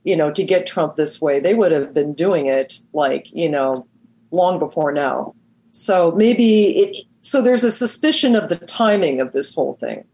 you 0.05 0.17
know, 0.17 0.31
to 0.33 0.43
get 0.43 0.67
Trump 0.67 0.97
this 0.97 1.21
way, 1.21 1.39
they 1.39 1.55
would 1.55 1.71
have 1.71 1.95
been 1.95 2.13
doing 2.13 2.47
it 2.47 2.81
like 2.93 3.33
you 3.33 3.49
know 3.49 3.87
long 4.31 4.59
before 4.59 4.93
now. 4.93 5.35
So 5.71 6.11
maybe 6.13 6.77
it 6.77 7.07
so 7.29 7.43
there's 7.43 7.65
a 7.65 7.71
suspicion 7.71 8.35
of 8.35 8.49
the 8.49 8.57
timing 8.57 9.21
of 9.21 9.33
this 9.33 9.55
whole 9.55 9.75
thing. 9.75 10.05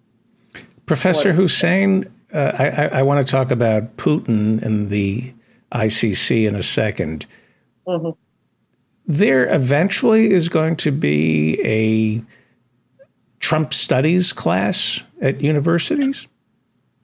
Professor 0.86 1.30
what? 1.30 1.38
Husain, 1.38 2.10
uh, 2.32 2.52
I, 2.58 2.98
I, 2.98 3.02
want 3.02 3.24
to 3.24 3.30
talk 3.30 3.50
about 3.50 3.96
Putin 3.96 4.60
and 4.62 4.90
the 4.90 5.32
ICC 5.72 6.46
in 6.48 6.54
a 6.54 6.58
2nd 6.58 7.26
mm-hmm. 7.86 8.10
There 9.06 9.54
eventually 9.54 10.30
is 10.30 10.48
going 10.48 10.76
to 10.76 10.90
be 10.90 11.60
a 11.62 12.22
Trump 13.38 13.74
studies 13.74 14.32
class 14.32 15.04
at 15.20 15.42
universities. 15.42 16.26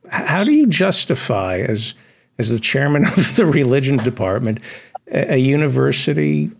How 0.08 0.42
do 0.42 0.54
you 0.56 0.66
justify, 0.66 1.58
as 1.58 1.94
as 2.38 2.48
the 2.48 2.58
chairman 2.58 3.04
of 3.16 3.36
the 3.36 3.44
religion 3.44 3.98
department, 3.98 4.60
a, 5.08 5.34
a 5.34 5.36
university? 5.36 6.50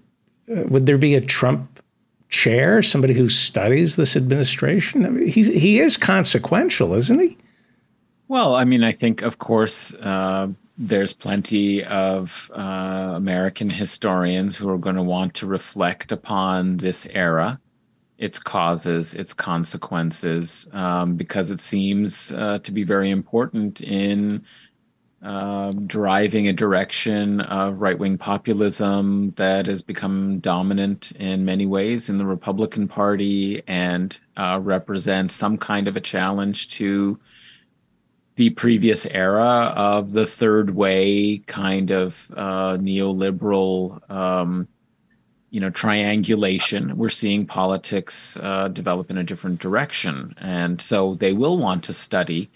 Uh, 0.50 0.64
would 0.64 0.84
there 0.84 0.98
be 0.98 1.14
a 1.14 1.22
Trump 1.22 1.69
chair, 2.30 2.82
somebody 2.82 3.14
who 3.14 3.28
studies 3.28 3.96
this 3.96 4.16
administration? 4.16 5.04
I 5.04 5.10
mean, 5.10 5.26
he's, 5.28 5.48
he 5.48 5.80
is 5.80 5.96
consequential, 5.96 6.94
isn't 6.94 7.18
he? 7.18 7.36
Well, 8.28 8.54
I 8.54 8.64
mean, 8.64 8.84
I 8.84 8.92
think, 8.92 9.22
of 9.22 9.38
course, 9.38 9.92
uh, 9.94 10.48
there's 10.78 11.12
plenty 11.12 11.84
of 11.84 12.50
uh, 12.56 13.12
American 13.16 13.68
historians 13.68 14.56
who 14.56 14.70
are 14.70 14.78
going 14.78 14.96
to 14.96 15.02
want 15.02 15.34
to 15.34 15.46
reflect 15.46 16.12
upon 16.12 16.78
this 16.78 17.06
era, 17.10 17.60
its 18.18 18.38
causes, 18.38 19.12
its 19.12 19.34
consequences, 19.34 20.68
um, 20.72 21.16
because 21.16 21.50
it 21.50 21.60
seems 21.60 22.32
uh, 22.32 22.60
to 22.60 22.72
be 22.72 22.84
very 22.84 23.10
important 23.10 23.80
in 23.80 24.44
um, 25.22 25.86
driving 25.86 26.48
a 26.48 26.52
direction 26.52 27.42
of 27.42 27.82
right 27.82 27.98
wing 27.98 28.16
populism 28.16 29.32
that 29.32 29.66
has 29.66 29.82
become 29.82 30.38
dominant 30.38 31.12
in 31.12 31.44
many 31.44 31.66
ways 31.66 32.08
in 32.08 32.16
the 32.16 32.24
Republican 32.24 32.88
Party 32.88 33.62
and 33.66 34.18
uh, 34.38 34.58
represents 34.62 35.34
some 35.34 35.58
kind 35.58 35.88
of 35.88 35.96
a 35.96 36.00
challenge 36.00 36.68
to 36.68 37.18
the 38.36 38.48
previous 38.50 39.04
era 39.04 39.74
of 39.76 40.12
the 40.12 40.24
third 40.24 40.74
way 40.74 41.42
kind 41.46 41.90
of 41.90 42.30
uh, 42.34 42.78
neoliberal, 42.78 44.10
um, 44.10 44.66
you 45.50 45.60
know, 45.60 45.68
triangulation. 45.68 46.96
We're 46.96 47.10
seeing 47.10 47.44
politics 47.44 48.38
uh, 48.40 48.68
develop 48.68 49.10
in 49.10 49.18
a 49.18 49.24
different 49.24 49.60
direction, 49.60 50.34
and 50.38 50.80
so 50.80 51.16
they 51.16 51.34
will 51.34 51.58
want 51.58 51.84
to 51.84 51.92
study 51.92 52.48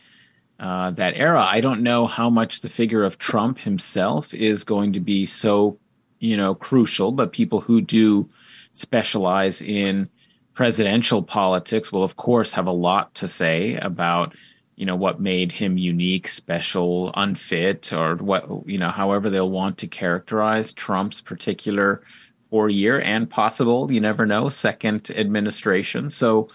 uh, 0.60 0.90
that 0.92 1.14
era. 1.16 1.42
I 1.42 1.60
don't 1.60 1.82
know 1.82 2.06
how 2.06 2.30
much 2.30 2.60
the 2.60 2.68
figure 2.68 3.04
of 3.04 3.18
Trump 3.18 3.58
himself 3.58 4.32
is 4.34 4.64
going 4.64 4.92
to 4.92 5.00
be 5.00 5.26
so, 5.26 5.78
you 6.20 6.36
know, 6.36 6.54
crucial, 6.54 7.12
but 7.12 7.32
people 7.32 7.60
who 7.60 7.80
do 7.80 8.28
specialize 8.70 9.60
in 9.60 10.08
presidential 10.52 11.22
politics 11.22 11.90
will, 11.90 12.04
of 12.04 12.16
course, 12.16 12.52
have 12.52 12.66
a 12.66 12.72
lot 12.72 13.14
to 13.14 13.28
say 13.28 13.76
about 13.76 14.34
you 14.76 14.86
know 14.86 14.96
what 14.96 15.20
made 15.20 15.52
him 15.52 15.78
unique 15.78 16.26
special 16.26 17.12
unfit 17.14 17.92
or 17.92 18.16
what 18.16 18.44
you 18.66 18.78
know 18.78 18.90
however 18.90 19.30
they'll 19.30 19.50
want 19.50 19.78
to 19.78 19.86
characterize 19.86 20.72
trump's 20.72 21.20
particular 21.20 22.02
four 22.50 22.68
year 22.68 23.00
and 23.00 23.30
possible 23.30 23.90
you 23.92 24.00
never 24.00 24.26
know 24.26 24.48
second 24.48 25.10
administration 25.12 26.10
so 26.10 26.48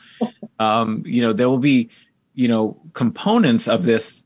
um 0.60 1.01
you 1.06 1.22
know 1.22 1.32
there 1.32 1.48
will 1.48 1.58
be 1.58 1.89
you 2.39 2.48
know 2.48 2.79
components 2.93 3.67
of 3.67 3.84
this 3.84 4.24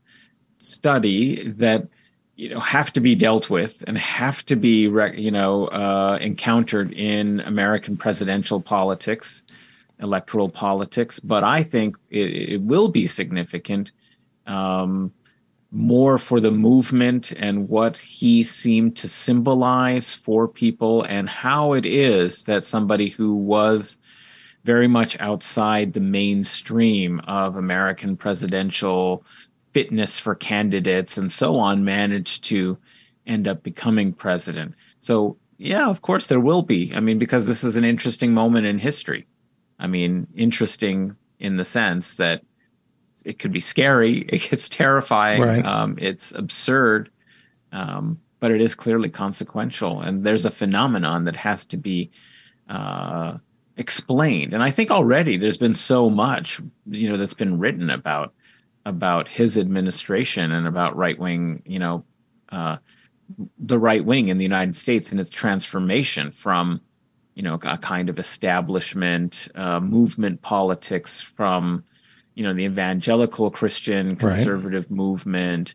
study 0.58 1.48
that 1.48 1.88
you 2.36 2.48
know 2.48 2.60
have 2.60 2.92
to 2.92 3.00
be 3.00 3.14
dealt 3.14 3.50
with 3.50 3.82
and 3.86 3.98
have 3.98 4.44
to 4.46 4.56
be 4.56 4.82
you 5.26 5.30
know 5.30 5.66
uh, 5.66 6.18
encountered 6.20 6.92
in 6.92 7.40
American 7.40 7.96
presidential 7.96 8.60
politics 8.60 9.44
electoral 10.00 10.48
politics, 10.48 11.20
but 11.20 11.44
I 11.44 11.62
think 11.62 11.96
it, 12.10 12.52
it 12.54 12.60
will 12.60 12.88
be 12.88 13.06
significant 13.06 13.92
um, 14.46 15.12
more 15.70 16.18
for 16.18 16.40
the 16.40 16.50
movement 16.50 17.32
and 17.32 17.68
what 17.68 17.96
he 17.96 18.44
seemed 18.44 18.96
to 18.96 19.08
symbolize 19.08 20.14
for 20.14 20.46
people 20.46 21.02
and 21.02 21.28
how 21.28 21.72
it 21.72 21.86
is 21.86 22.44
that 22.44 22.64
somebody 22.64 23.08
who 23.08 23.34
was 23.34 23.98
very 24.64 24.88
much 24.88 25.18
outside 25.20 25.92
the 25.92 26.00
mainstream 26.00 27.20
of 27.20 27.56
American 27.56 28.16
presidential 28.16 29.24
fitness 29.72 30.18
for 30.18 30.34
candidates 30.34 31.18
and 31.18 31.30
so 31.30 31.56
on 31.56 31.84
managed 31.84 32.44
to 32.44 32.78
end 33.26 33.46
up 33.46 33.62
becoming 33.62 34.12
president. 34.12 34.74
So, 34.98 35.36
yeah, 35.58 35.88
of 35.88 36.02
course 36.02 36.28
there 36.28 36.40
will 36.40 36.62
be. 36.62 36.92
I 36.94 37.00
mean, 37.00 37.18
because 37.18 37.46
this 37.46 37.62
is 37.62 37.76
an 37.76 37.84
interesting 37.84 38.32
moment 38.32 38.66
in 38.66 38.78
history. 38.78 39.26
I 39.78 39.86
mean, 39.86 40.26
interesting 40.34 41.16
in 41.38 41.56
the 41.56 41.64
sense 41.64 42.16
that 42.16 42.42
it 43.24 43.38
could 43.38 43.52
be 43.52 43.60
scary, 43.60 44.18
it 44.28 44.48
gets 44.50 44.68
terrifying, 44.68 45.42
right. 45.42 45.64
um, 45.64 45.96
it's 46.00 46.32
absurd, 46.32 47.10
um, 47.72 48.18
but 48.40 48.50
it 48.50 48.60
is 48.60 48.74
clearly 48.74 49.08
consequential. 49.08 50.00
And 50.00 50.24
there's 50.24 50.46
a 50.46 50.50
phenomenon 50.50 51.24
that 51.24 51.36
has 51.36 51.64
to 51.66 51.76
be 51.76 52.10
uh, 52.68 53.38
explained. 53.76 54.52
And 54.54 54.62
I 54.62 54.70
think 54.70 54.90
already 54.90 55.36
there's 55.36 55.58
been 55.58 55.74
so 55.74 56.08
much, 56.10 56.60
you 56.86 57.08
know, 57.08 57.16
that's 57.16 57.34
been 57.34 57.58
written 57.58 57.90
about 57.90 58.32
about 58.86 59.28
his 59.28 59.56
administration 59.56 60.52
and 60.52 60.66
about 60.66 60.96
right 60.96 61.18
wing, 61.18 61.62
you 61.64 61.78
know, 61.78 62.04
uh, 62.50 62.76
the 63.58 63.78
right 63.78 64.04
wing 64.04 64.28
in 64.28 64.36
the 64.36 64.44
United 64.44 64.76
States 64.76 65.10
and 65.10 65.18
its 65.18 65.30
transformation 65.30 66.30
from 66.30 66.80
you 67.34 67.42
know 67.42 67.58
a 67.62 67.78
kind 67.78 68.08
of 68.08 68.18
establishment 68.18 69.48
uh, 69.54 69.80
movement 69.80 70.40
politics 70.42 71.20
from 71.20 71.84
you 72.34 72.44
know 72.44 72.54
the 72.54 72.64
evangelical 72.64 73.50
christian 73.50 74.16
conservative 74.16 74.84
right. 74.84 74.96
movement 74.96 75.74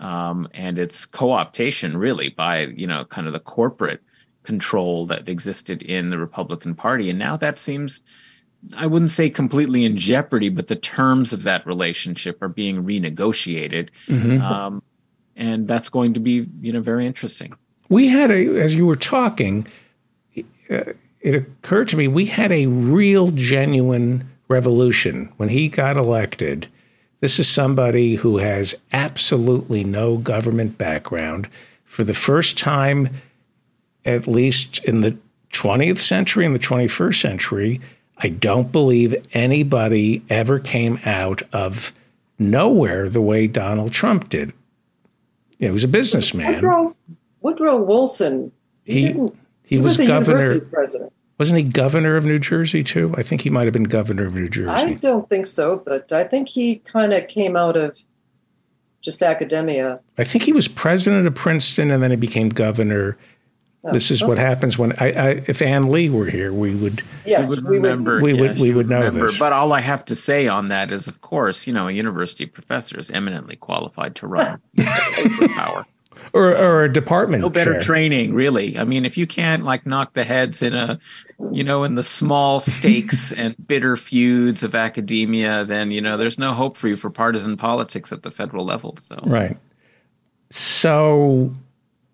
um, 0.00 0.48
and 0.54 0.78
its 0.78 1.06
co-optation 1.06 1.98
really 1.98 2.28
by 2.28 2.66
you 2.66 2.86
know 2.86 3.04
kind 3.06 3.26
of 3.26 3.32
the 3.32 3.40
corporate 3.40 4.02
control 4.42 5.06
that 5.06 5.28
existed 5.28 5.82
in 5.82 6.10
the 6.10 6.18
republican 6.18 6.74
party 6.74 7.10
and 7.10 7.18
now 7.18 7.36
that 7.36 7.58
seems 7.58 8.02
i 8.76 8.86
wouldn't 8.86 9.10
say 9.10 9.28
completely 9.28 9.84
in 9.84 9.96
jeopardy 9.96 10.48
but 10.48 10.68
the 10.68 10.76
terms 10.76 11.32
of 11.32 11.42
that 11.42 11.66
relationship 11.66 12.40
are 12.42 12.48
being 12.48 12.84
renegotiated 12.84 13.88
mm-hmm. 14.06 14.40
um, 14.42 14.82
and 15.36 15.68
that's 15.68 15.88
going 15.88 16.14
to 16.14 16.20
be 16.20 16.46
you 16.60 16.72
know 16.72 16.80
very 16.80 17.06
interesting 17.06 17.54
we 17.88 18.08
had 18.08 18.30
a 18.30 18.60
as 18.60 18.74
you 18.74 18.86
were 18.86 18.96
talking 18.96 19.66
uh, 20.70 20.92
it 21.20 21.34
occurred 21.34 21.88
to 21.88 21.96
me 21.96 22.08
we 22.08 22.26
had 22.26 22.52
a 22.52 22.66
real, 22.66 23.30
genuine 23.30 24.30
revolution 24.48 25.32
when 25.36 25.48
he 25.48 25.68
got 25.68 25.96
elected. 25.96 26.68
This 27.20 27.38
is 27.38 27.48
somebody 27.48 28.16
who 28.16 28.38
has 28.38 28.74
absolutely 28.92 29.84
no 29.84 30.16
government 30.16 30.78
background. 30.78 31.48
For 31.84 32.04
the 32.04 32.14
first 32.14 32.56
time, 32.56 33.10
at 34.04 34.26
least 34.26 34.84
in 34.84 35.00
the 35.00 35.16
20th 35.52 35.98
century 35.98 36.44
and 36.44 36.54
the 36.54 36.60
21st 36.60 37.20
century, 37.20 37.80
I 38.18 38.28
don't 38.28 38.72
believe 38.72 39.14
anybody 39.32 40.22
ever 40.28 40.58
came 40.58 40.98
out 41.04 41.42
of 41.52 41.92
nowhere 42.38 43.08
the 43.08 43.20
way 43.20 43.46
Donald 43.46 43.92
Trump 43.92 44.28
did. 44.28 44.52
He 45.58 45.70
was 45.70 45.84
a 45.84 45.88
businessman. 45.88 46.54
Woodrow, 46.54 46.96
Woodrow 47.40 47.76
Wilson. 47.76 48.52
He, 48.84 48.94
he 48.94 49.00
didn't 49.00 49.36
he, 49.64 49.76
he 49.76 49.82
was, 49.82 49.98
was 49.98 50.06
governor. 50.06 50.60
President. 50.60 51.12
Wasn't 51.38 51.58
he 51.58 51.64
governor 51.64 52.16
of 52.16 52.24
New 52.24 52.38
Jersey 52.38 52.82
too? 52.82 53.14
I 53.16 53.22
think 53.22 53.42
he 53.42 53.50
might 53.50 53.64
have 53.64 53.72
been 53.72 53.84
governor 53.84 54.26
of 54.26 54.34
New 54.34 54.48
Jersey. 54.48 54.70
I 54.70 54.94
don't 54.94 55.28
think 55.28 55.46
so, 55.46 55.76
but 55.76 56.10
I 56.10 56.24
think 56.24 56.48
he 56.48 56.76
kind 56.76 57.12
of 57.12 57.28
came 57.28 57.56
out 57.56 57.76
of 57.76 58.00
just 59.00 59.22
academia. 59.22 60.00
I 60.16 60.24
think 60.24 60.44
he 60.44 60.52
was 60.52 60.66
president 60.66 61.26
of 61.26 61.34
Princeton, 61.34 61.90
and 61.90 62.02
then 62.02 62.10
he 62.10 62.16
became 62.16 62.48
governor. 62.48 63.16
Oh, 63.84 63.92
this 63.92 64.10
is 64.10 64.22
okay. 64.22 64.28
what 64.28 64.38
happens 64.38 64.76
when 64.76 64.92
I, 64.98 65.12
I, 65.12 65.28
if 65.46 65.62
Ann 65.62 65.90
Lee 65.90 66.10
were 66.10 66.26
here, 66.26 66.52
we 66.52 66.74
would 66.74 67.02
yes, 67.24 67.48
we 67.48 67.56
would 67.56 67.70
remember. 67.70 68.20
We 68.20 68.34
would, 68.34 68.58
we 68.58 68.72
would 68.72 68.88
know 68.88 68.98
remember. 68.98 69.28
this. 69.28 69.38
But 69.38 69.52
all 69.52 69.72
I 69.72 69.80
have 69.80 70.04
to 70.06 70.16
say 70.16 70.48
on 70.48 70.68
that 70.68 70.90
is, 70.90 71.06
of 71.06 71.20
course, 71.20 71.64
you 71.66 71.72
know, 71.72 71.86
a 71.86 71.92
university 71.92 72.46
professor 72.46 72.98
is 72.98 73.08
eminently 73.10 73.54
qualified 73.54 74.16
to 74.16 74.26
run 74.26 74.60
for 75.36 75.48
power 75.48 75.86
or, 76.32 76.56
or 76.56 76.84
a 76.84 76.92
department. 76.92 77.42
No 77.42 77.50
better 77.50 77.74
chair. 77.74 77.82
training, 77.82 78.34
really. 78.34 78.76
I 78.78 78.84
mean, 78.84 79.04
if 79.04 79.16
you 79.16 79.26
can't 79.26 79.64
like 79.64 79.86
knock 79.86 80.14
the 80.14 80.24
heads 80.24 80.62
in 80.62 80.74
a, 80.74 80.98
you 81.52 81.62
know, 81.62 81.84
in 81.84 81.94
the 81.94 82.02
small 82.02 82.60
stakes 82.60 83.32
and 83.36 83.54
bitter 83.66 83.96
feuds 83.96 84.62
of 84.62 84.74
academia, 84.74 85.64
then 85.64 85.90
you 85.90 86.00
know 86.00 86.16
there's 86.16 86.38
no 86.38 86.52
hope 86.52 86.76
for 86.76 86.88
you 86.88 86.96
for 86.96 87.10
partisan 87.10 87.56
politics 87.56 88.12
at 88.12 88.22
the 88.22 88.30
federal 88.30 88.64
level. 88.64 88.96
So 88.96 89.18
right. 89.24 89.56
So, 90.50 91.52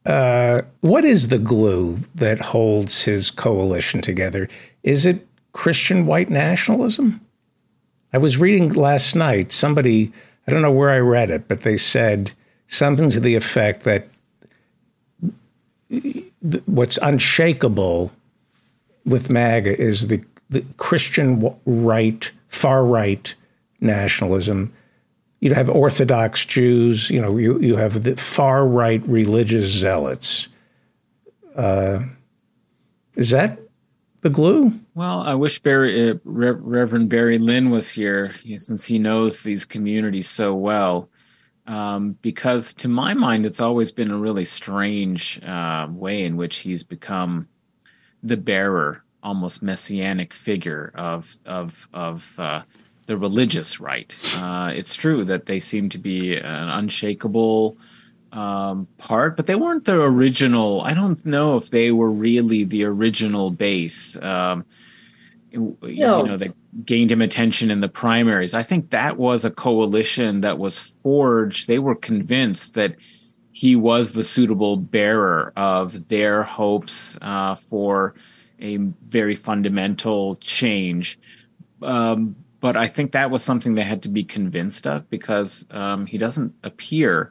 uh, 0.04 0.62
what 0.80 1.04
is 1.04 1.28
the 1.28 1.38
glue 1.38 1.98
that 2.14 2.38
holds 2.40 3.04
his 3.04 3.30
coalition 3.30 4.00
together? 4.02 4.48
Is 4.82 5.06
it 5.06 5.26
Christian 5.52 6.06
white 6.06 6.28
nationalism? 6.28 7.20
I 8.12 8.18
was 8.18 8.36
reading 8.36 8.68
last 8.70 9.14
night. 9.14 9.50
Somebody, 9.50 10.12
I 10.46 10.52
don't 10.52 10.62
know 10.62 10.70
where 10.70 10.90
I 10.90 10.98
read 10.98 11.30
it, 11.30 11.48
but 11.48 11.60
they 11.60 11.76
said 11.76 12.32
something 12.66 13.10
to 13.10 13.20
the 13.20 13.34
effect 13.34 13.84
that 13.84 14.08
what's 16.66 16.98
unshakable 16.98 18.12
with 19.04 19.30
MAGA 19.30 19.80
is 19.80 20.08
the, 20.08 20.22
the 20.50 20.64
Christian 20.76 21.54
right, 21.64 22.30
far 22.48 22.84
right 22.84 23.34
nationalism. 23.80 24.72
You 25.44 25.52
have 25.52 25.68
Orthodox 25.68 26.46
Jews, 26.46 27.10
you 27.10 27.20
know, 27.20 27.36
you, 27.36 27.60
you 27.60 27.76
have 27.76 28.02
the 28.02 28.16
far 28.16 28.66
right 28.66 29.06
religious 29.06 29.66
zealots. 29.66 30.48
Uh, 31.54 31.98
is 33.14 33.28
that 33.28 33.58
the 34.22 34.30
glue? 34.30 34.72
Well, 34.94 35.20
I 35.20 35.34
wish 35.34 35.58
Barry, 35.58 36.10
uh, 36.10 36.14
Re- 36.24 36.52
Reverend 36.52 37.10
Barry 37.10 37.36
Lynn 37.38 37.68
was 37.68 37.90
here 37.90 38.32
since 38.56 38.86
he 38.86 38.98
knows 38.98 39.42
these 39.42 39.66
communities 39.66 40.30
so 40.30 40.54
well 40.54 41.10
um, 41.66 42.16
because 42.22 42.72
to 42.74 42.88
my 42.88 43.12
mind, 43.12 43.44
it's 43.44 43.60
always 43.60 43.92
been 43.92 44.10
a 44.10 44.16
really 44.16 44.46
strange 44.46 45.42
uh, 45.42 45.86
way 45.90 46.24
in 46.24 46.36
which 46.36 46.56
he's 46.56 46.84
become 46.84 47.48
the 48.22 48.38
bearer, 48.38 49.04
almost 49.22 49.62
messianic 49.62 50.32
figure 50.32 50.90
of 50.94 51.34
of 51.44 51.88
of 51.92 52.32
uh, 52.38 52.62
the 53.04 53.16
religious 53.16 53.80
right. 53.80 54.14
Uh, 54.36 54.72
it's 54.74 54.94
true 54.94 55.24
that 55.24 55.46
they 55.46 55.60
seem 55.60 55.88
to 55.90 55.98
be 55.98 56.36
an 56.36 56.68
unshakable 56.68 57.76
um, 58.32 58.88
part, 58.98 59.36
but 59.36 59.46
they 59.46 59.54
weren't 59.54 59.84
the 59.84 60.02
original. 60.02 60.80
I 60.80 60.94
don't 60.94 61.24
know 61.24 61.56
if 61.56 61.70
they 61.70 61.92
were 61.92 62.10
really 62.10 62.64
the 62.64 62.84
original 62.84 63.50
base. 63.50 64.16
Um, 64.20 64.64
no. 65.52 65.76
you 65.82 66.02
know, 66.02 66.36
they 66.36 66.52
gained 66.84 67.12
him 67.12 67.22
attention 67.22 67.70
in 67.70 67.80
the 67.80 67.88
primaries. 67.88 68.54
I 68.54 68.64
think 68.64 68.90
that 68.90 69.16
was 69.16 69.44
a 69.44 69.50
coalition 69.50 70.40
that 70.40 70.58
was 70.58 70.80
forged. 70.80 71.68
They 71.68 71.78
were 71.78 71.94
convinced 71.94 72.74
that 72.74 72.96
he 73.52 73.76
was 73.76 74.12
the 74.12 74.24
suitable 74.24 74.76
bearer 74.76 75.52
of 75.54 76.08
their 76.08 76.42
hopes 76.42 77.16
uh, 77.22 77.54
for 77.54 78.14
a 78.60 78.78
very 78.78 79.36
fundamental 79.36 80.36
change. 80.36 81.18
Um, 81.80 82.34
but 82.64 82.78
I 82.78 82.88
think 82.88 83.12
that 83.12 83.30
was 83.30 83.44
something 83.44 83.74
they 83.74 83.82
had 83.82 84.02
to 84.04 84.08
be 84.08 84.24
convinced 84.24 84.86
of 84.86 85.10
because 85.10 85.66
um, 85.70 86.06
he 86.06 86.16
doesn't 86.16 86.54
appear 86.62 87.30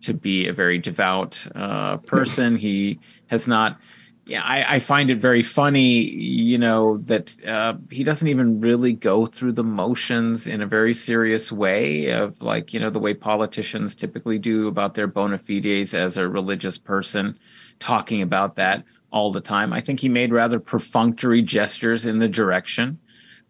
to 0.00 0.12
be 0.12 0.48
a 0.48 0.52
very 0.52 0.76
devout 0.76 1.46
uh, 1.54 1.98
person. 1.98 2.56
He 2.56 2.98
has 3.28 3.46
not. 3.46 3.78
Yeah, 4.24 4.42
I, 4.42 4.74
I, 4.74 4.78
find 4.80 5.08
it 5.08 5.18
very 5.18 5.42
funny, 5.42 6.10
you 6.10 6.58
know, 6.58 6.98
that 7.04 7.32
uh, 7.46 7.74
he 7.92 8.02
doesn't 8.02 8.26
even 8.26 8.60
really 8.60 8.92
go 8.92 9.24
through 9.24 9.52
the 9.52 9.62
motions 9.62 10.48
in 10.48 10.60
a 10.60 10.66
very 10.66 10.94
serious 10.94 11.52
way 11.52 12.10
of 12.10 12.42
like, 12.42 12.74
you 12.74 12.80
know, 12.80 12.90
the 12.90 12.98
way 12.98 13.14
politicians 13.14 13.94
typically 13.94 14.40
do 14.40 14.66
about 14.66 14.94
their 14.94 15.06
bona 15.06 15.38
fides 15.38 15.94
as 15.94 16.16
a 16.16 16.26
religious 16.26 16.76
person, 16.76 17.38
talking 17.78 18.20
about 18.20 18.56
that 18.56 18.82
all 19.12 19.30
the 19.30 19.40
time. 19.40 19.72
I 19.72 19.80
think 19.80 20.00
he 20.00 20.08
made 20.08 20.32
rather 20.32 20.58
perfunctory 20.58 21.40
gestures 21.40 22.04
in 22.04 22.18
the 22.18 22.28
direction 22.28 22.98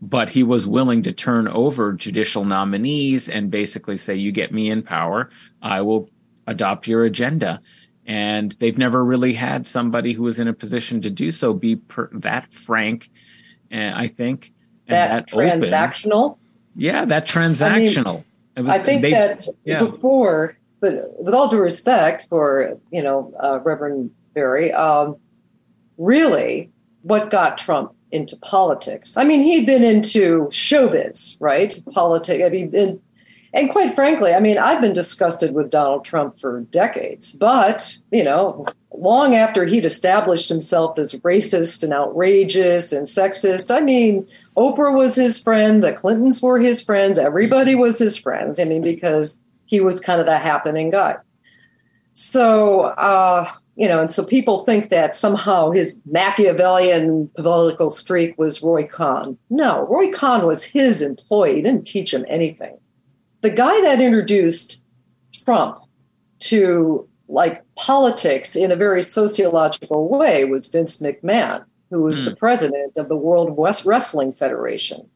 but 0.01 0.29
he 0.29 0.43
was 0.43 0.67
willing 0.67 1.03
to 1.03 1.13
turn 1.13 1.49
over 1.49 1.93
judicial 1.93 2.45
nominees 2.45 3.29
and 3.29 3.51
basically 3.51 3.97
say, 3.97 4.15
You 4.15 4.33
get 4.33 4.53
me 4.53 4.71
in 4.71 4.83
power, 4.83 5.31
I 5.63 5.83
will 5.83 6.11
adopt 6.47 6.87
your 6.87 7.05
agenda. 7.05 7.61
And 8.07 8.53
they've 8.53 8.79
never 8.79 9.05
really 9.05 9.35
had 9.35 9.67
somebody 9.67 10.13
who 10.13 10.23
was 10.23 10.39
in 10.39 10.47
a 10.47 10.53
position 10.53 11.01
to 11.03 11.11
do 11.11 11.31
so 11.31 11.53
be 11.53 11.77
per, 11.77 12.09
that 12.13 12.51
frank, 12.53 13.11
uh, 13.73 13.93
I 13.95 14.07
think. 14.07 14.53
that, 14.87 15.27
that 15.27 15.29
transactional? 15.29 16.25
Open. 16.33 16.39
Yeah, 16.77 17.05
that 17.07 17.27
transactional. 17.27 18.25
I, 18.57 18.61
mean, 18.61 18.67
was, 18.67 18.75
I 18.75 18.79
think 18.79 19.03
they, 19.03 19.13
that 19.13 19.45
yeah. 19.65 19.79
before, 19.81 20.57
but 20.79 20.95
with 21.19 21.35
all 21.35 21.49
due 21.49 21.59
respect 21.59 22.29
for, 22.29 22.79
you 22.93 23.03
know, 23.03 23.35
uh, 23.43 23.59
Reverend 23.61 24.13
Barry, 24.35 24.73
um, 24.73 25.17
really 25.99 26.71
what 27.03 27.31
got 27.31 27.59
Trump 27.59 27.96
into 28.13 28.37
politics. 28.37 29.17
I 29.17 29.25
mean, 29.25 29.43
he'd 29.43 29.67
been 29.67 29.85
into 29.85 30.47
showbiz, 30.47 31.37
right? 31.41 31.79
Politics. 31.93 32.43
I 32.45 32.49
mean, 32.49 32.75
and, 32.75 33.01
and 33.53 33.71
quite 33.71 33.95
frankly, 33.95 34.33
I 34.35 34.41
mean, 34.41 34.59
I've 34.59 34.81
been 34.81 34.93
disgusted 34.93 35.55
with 35.55 35.71
Donald 35.71 36.05
Trump 36.05 36.39
for 36.39 36.61
decades, 36.71 37.33
but, 37.33 37.97
you 38.13 38.23
know, 38.23 38.67
long 38.93 39.35
after 39.35 39.65
he'd 39.65 39.85
established 39.85 40.49
himself 40.49 40.99
as 40.99 41.15
racist 41.21 41.83
and 41.83 41.93
outrageous 41.93 42.93
and 42.93 43.07
sexist, 43.07 43.75
I 43.75 43.81
mean, 43.81 44.27
Oprah 44.57 44.95
was 44.95 45.17
his 45.17 45.39
friend, 45.39 45.83
the 45.83 45.93
Clintons 45.93 46.41
were 46.43 46.59
his 46.59 46.81
friends, 46.81 47.19
everybody 47.19 47.75
was 47.75 47.99
his 47.99 48.17
friends. 48.17 48.61
I 48.61 48.65
mean, 48.65 48.83
because 48.83 49.41
he 49.65 49.81
was 49.81 50.01
kind 50.01 50.21
of 50.21 50.27
the 50.27 50.39
happening 50.39 50.91
guy. 50.91 51.17
So, 52.13 52.83
uh, 52.83 53.51
you 53.77 53.87
know, 53.87 54.01
and 54.01 54.11
so 54.11 54.25
people 54.25 54.65
think 54.65 54.89
that 54.89 55.15
somehow 55.15 55.71
his 55.71 56.01
Machiavellian 56.07 57.29
political 57.37 57.91
streak 57.91 58.37
was 58.39 58.63
Roy 58.63 58.87
Cohn. 58.87 59.39
No, 59.51 59.87
Roy 59.87 60.11
Cohn 60.11 60.47
was 60.47 60.65
his 60.65 61.03
employee. 61.03 61.57
He 61.57 61.63
didn't 61.63 61.87
teach 61.87 62.13
him 62.13 62.25
anything. 62.27 62.79
The 63.43 63.51
guy 63.51 63.79
that 63.83 64.01
introduced 64.01 64.83
Trump 65.45 65.79
to 66.41 67.07
like 67.29 67.63
politics 67.75 68.57
in 68.57 68.73
a 68.73 68.77
very 68.77 69.03
sociological 69.03 70.09
way 70.09 70.45
was 70.47 70.69
Vince 70.69 71.03
McMahon, 71.03 71.65
who 71.91 72.03
was 72.03 72.23
mm. 72.23 72.27
the 72.27 72.31
hmm. 72.31 72.37
president 72.37 72.97
of 72.97 73.09
the 73.09 73.17
World 73.17 73.57
West 73.57 73.85
Wrestling 73.85 74.33
Federation. 74.33 75.09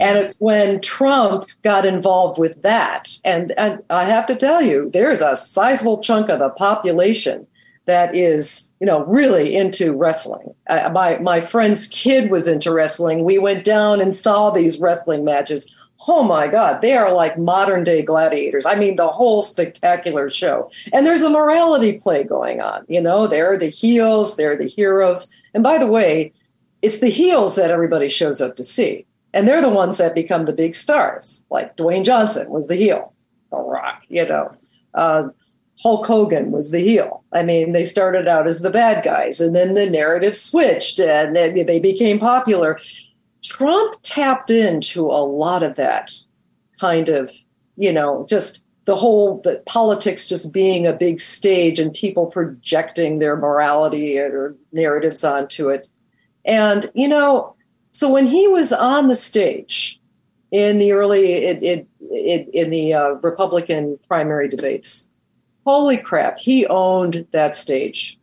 And 0.00 0.16
it's 0.16 0.36
when 0.38 0.80
Trump 0.80 1.44
got 1.62 1.84
involved 1.84 2.38
with 2.38 2.62
that. 2.62 3.18
And, 3.24 3.52
and 3.58 3.82
I 3.90 4.04
have 4.04 4.26
to 4.26 4.36
tell 4.36 4.62
you, 4.62 4.90
there's 4.92 5.20
a 5.20 5.34
sizable 5.34 6.00
chunk 6.00 6.28
of 6.28 6.38
the 6.38 6.50
population 6.50 7.47
that 7.88 8.14
is, 8.14 8.70
you 8.80 8.86
know, 8.86 9.04
really 9.06 9.56
into 9.56 9.94
wrestling. 9.94 10.54
Uh, 10.68 10.90
my 10.92 11.18
my 11.18 11.40
friend's 11.40 11.86
kid 11.86 12.30
was 12.30 12.46
into 12.46 12.72
wrestling. 12.72 13.24
We 13.24 13.38
went 13.38 13.64
down 13.64 14.00
and 14.00 14.14
saw 14.14 14.50
these 14.50 14.78
wrestling 14.78 15.24
matches. 15.24 15.74
Oh 16.06 16.22
my 16.22 16.48
God, 16.48 16.80
they 16.82 16.94
are 16.94 17.12
like 17.12 17.38
modern 17.38 17.82
day 17.82 18.02
gladiators. 18.02 18.66
I 18.66 18.76
mean, 18.76 18.96
the 18.96 19.08
whole 19.08 19.42
spectacular 19.42 20.30
show. 20.30 20.70
And 20.92 21.04
there's 21.04 21.22
a 21.22 21.30
morality 21.30 21.98
play 21.98 22.24
going 22.24 22.60
on. 22.60 22.84
You 22.88 23.00
know, 23.00 23.26
they're 23.26 23.58
the 23.58 23.70
heels, 23.70 24.36
they're 24.36 24.56
the 24.56 24.68
heroes. 24.68 25.32
And 25.54 25.62
by 25.62 25.78
the 25.78 25.86
way, 25.86 26.32
it's 26.82 26.98
the 26.98 27.10
heels 27.10 27.56
that 27.56 27.70
everybody 27.70 28.08
shows 28.08 28.40
up 28.40 28.54
to 28.56 28.64
see. 28.64 29.06
And 29.34 29.48
they're 29.48 29.62
the 29.62 29.68
ones 29.68 29.98
that 29.98 30.14
become 30.14 30.44
the 30.44 30.52
big 30.52 30.74
stars. 30.74 31.44
Like 31.50 31.76
Dwayne 31.76 32.04
Johnson 32.04 32.50
was 32.50 32.68
the 32.68 32.76
heel, 32.76 33.12
The 33.50 33.58
Rock, 33.58 34.02
you 34.08 34.26
know. 34.26 34.54
Uh, 34.94 35.28
Hulk 35.82 36.06
Hogan 36.06 36.50
was 36.50 36.70
the 36.70 36.80
heel. 36.80 37.24
I 37.32 37.42
mean, 37.42 37.72
they 37.72 37.84
started 37.84 38.26
out 38.26 38.46
as 38.48 38.62
the 38.62 38.70
bad 38.70 39.04
guys, 39.04 39.40
and 39.40 39.54
then 39.54 39.74
the 39.74 39.88
narrative 39.88 40.34
switched 40.34 40.98
and 40.98 41.36
they 41.36 41.78
became 41.78 42.18
popular. 42.18 42.78
Trump 43.44 43.96
tapped 44.02 44.50
into 44.50 45.06
a 45.06 45.22
lot 45.24 45.62
of 45.62 45.76
that 45.76 46.12
kind 46.80 47.08
of, 47.08 47.32
you 47.76 47.92
know, 47.92 48.26
just 48.28 48.64
the 48.86 48.96
whole 48.96 49.40
the 49.42 49.62
politics 49.66 50.26
just 50.26 50.52
being 50.52 50.86
a 50.86 50.92
big 50.92 51.20
stage 51.20 51.78
and 51.78 51.92
people 51.92 52.26
projecting 52.26 53.18
their 53.18 53.36
morality 53.36 54.18
or 54.18 54.56
narratives 54.72 55.24
onto 55.24 55.68
it. 55.68 55.88
And, 56.44 56.90
you 56.94 57.06
know, 57.06 57.54
so 57.90 58.10
when 58.10 58.26
he 58.26 58.48
was 58.48 58.72
on 58.72 59.08
the 59.08 59.14
stage 59.14 60.00
in 60.50 60.78
the 60.78 60.92
early, 60.92 61.32
it, 61.34 61.62
it, 61.62 61.86
it, 62.00 62.48
in 62.54 62.70
the 62.70 62.94
uh, 62.94 63.08
Republican 63.22 63.98
primary 64.08 64.48
debates, 64.48 65.07
holy 65.68 65.98
crap, 65.98 66.38
he 66.38 66.66
owned 66.68 67.26
that 67.32 67.54
stage. 67.54 68.18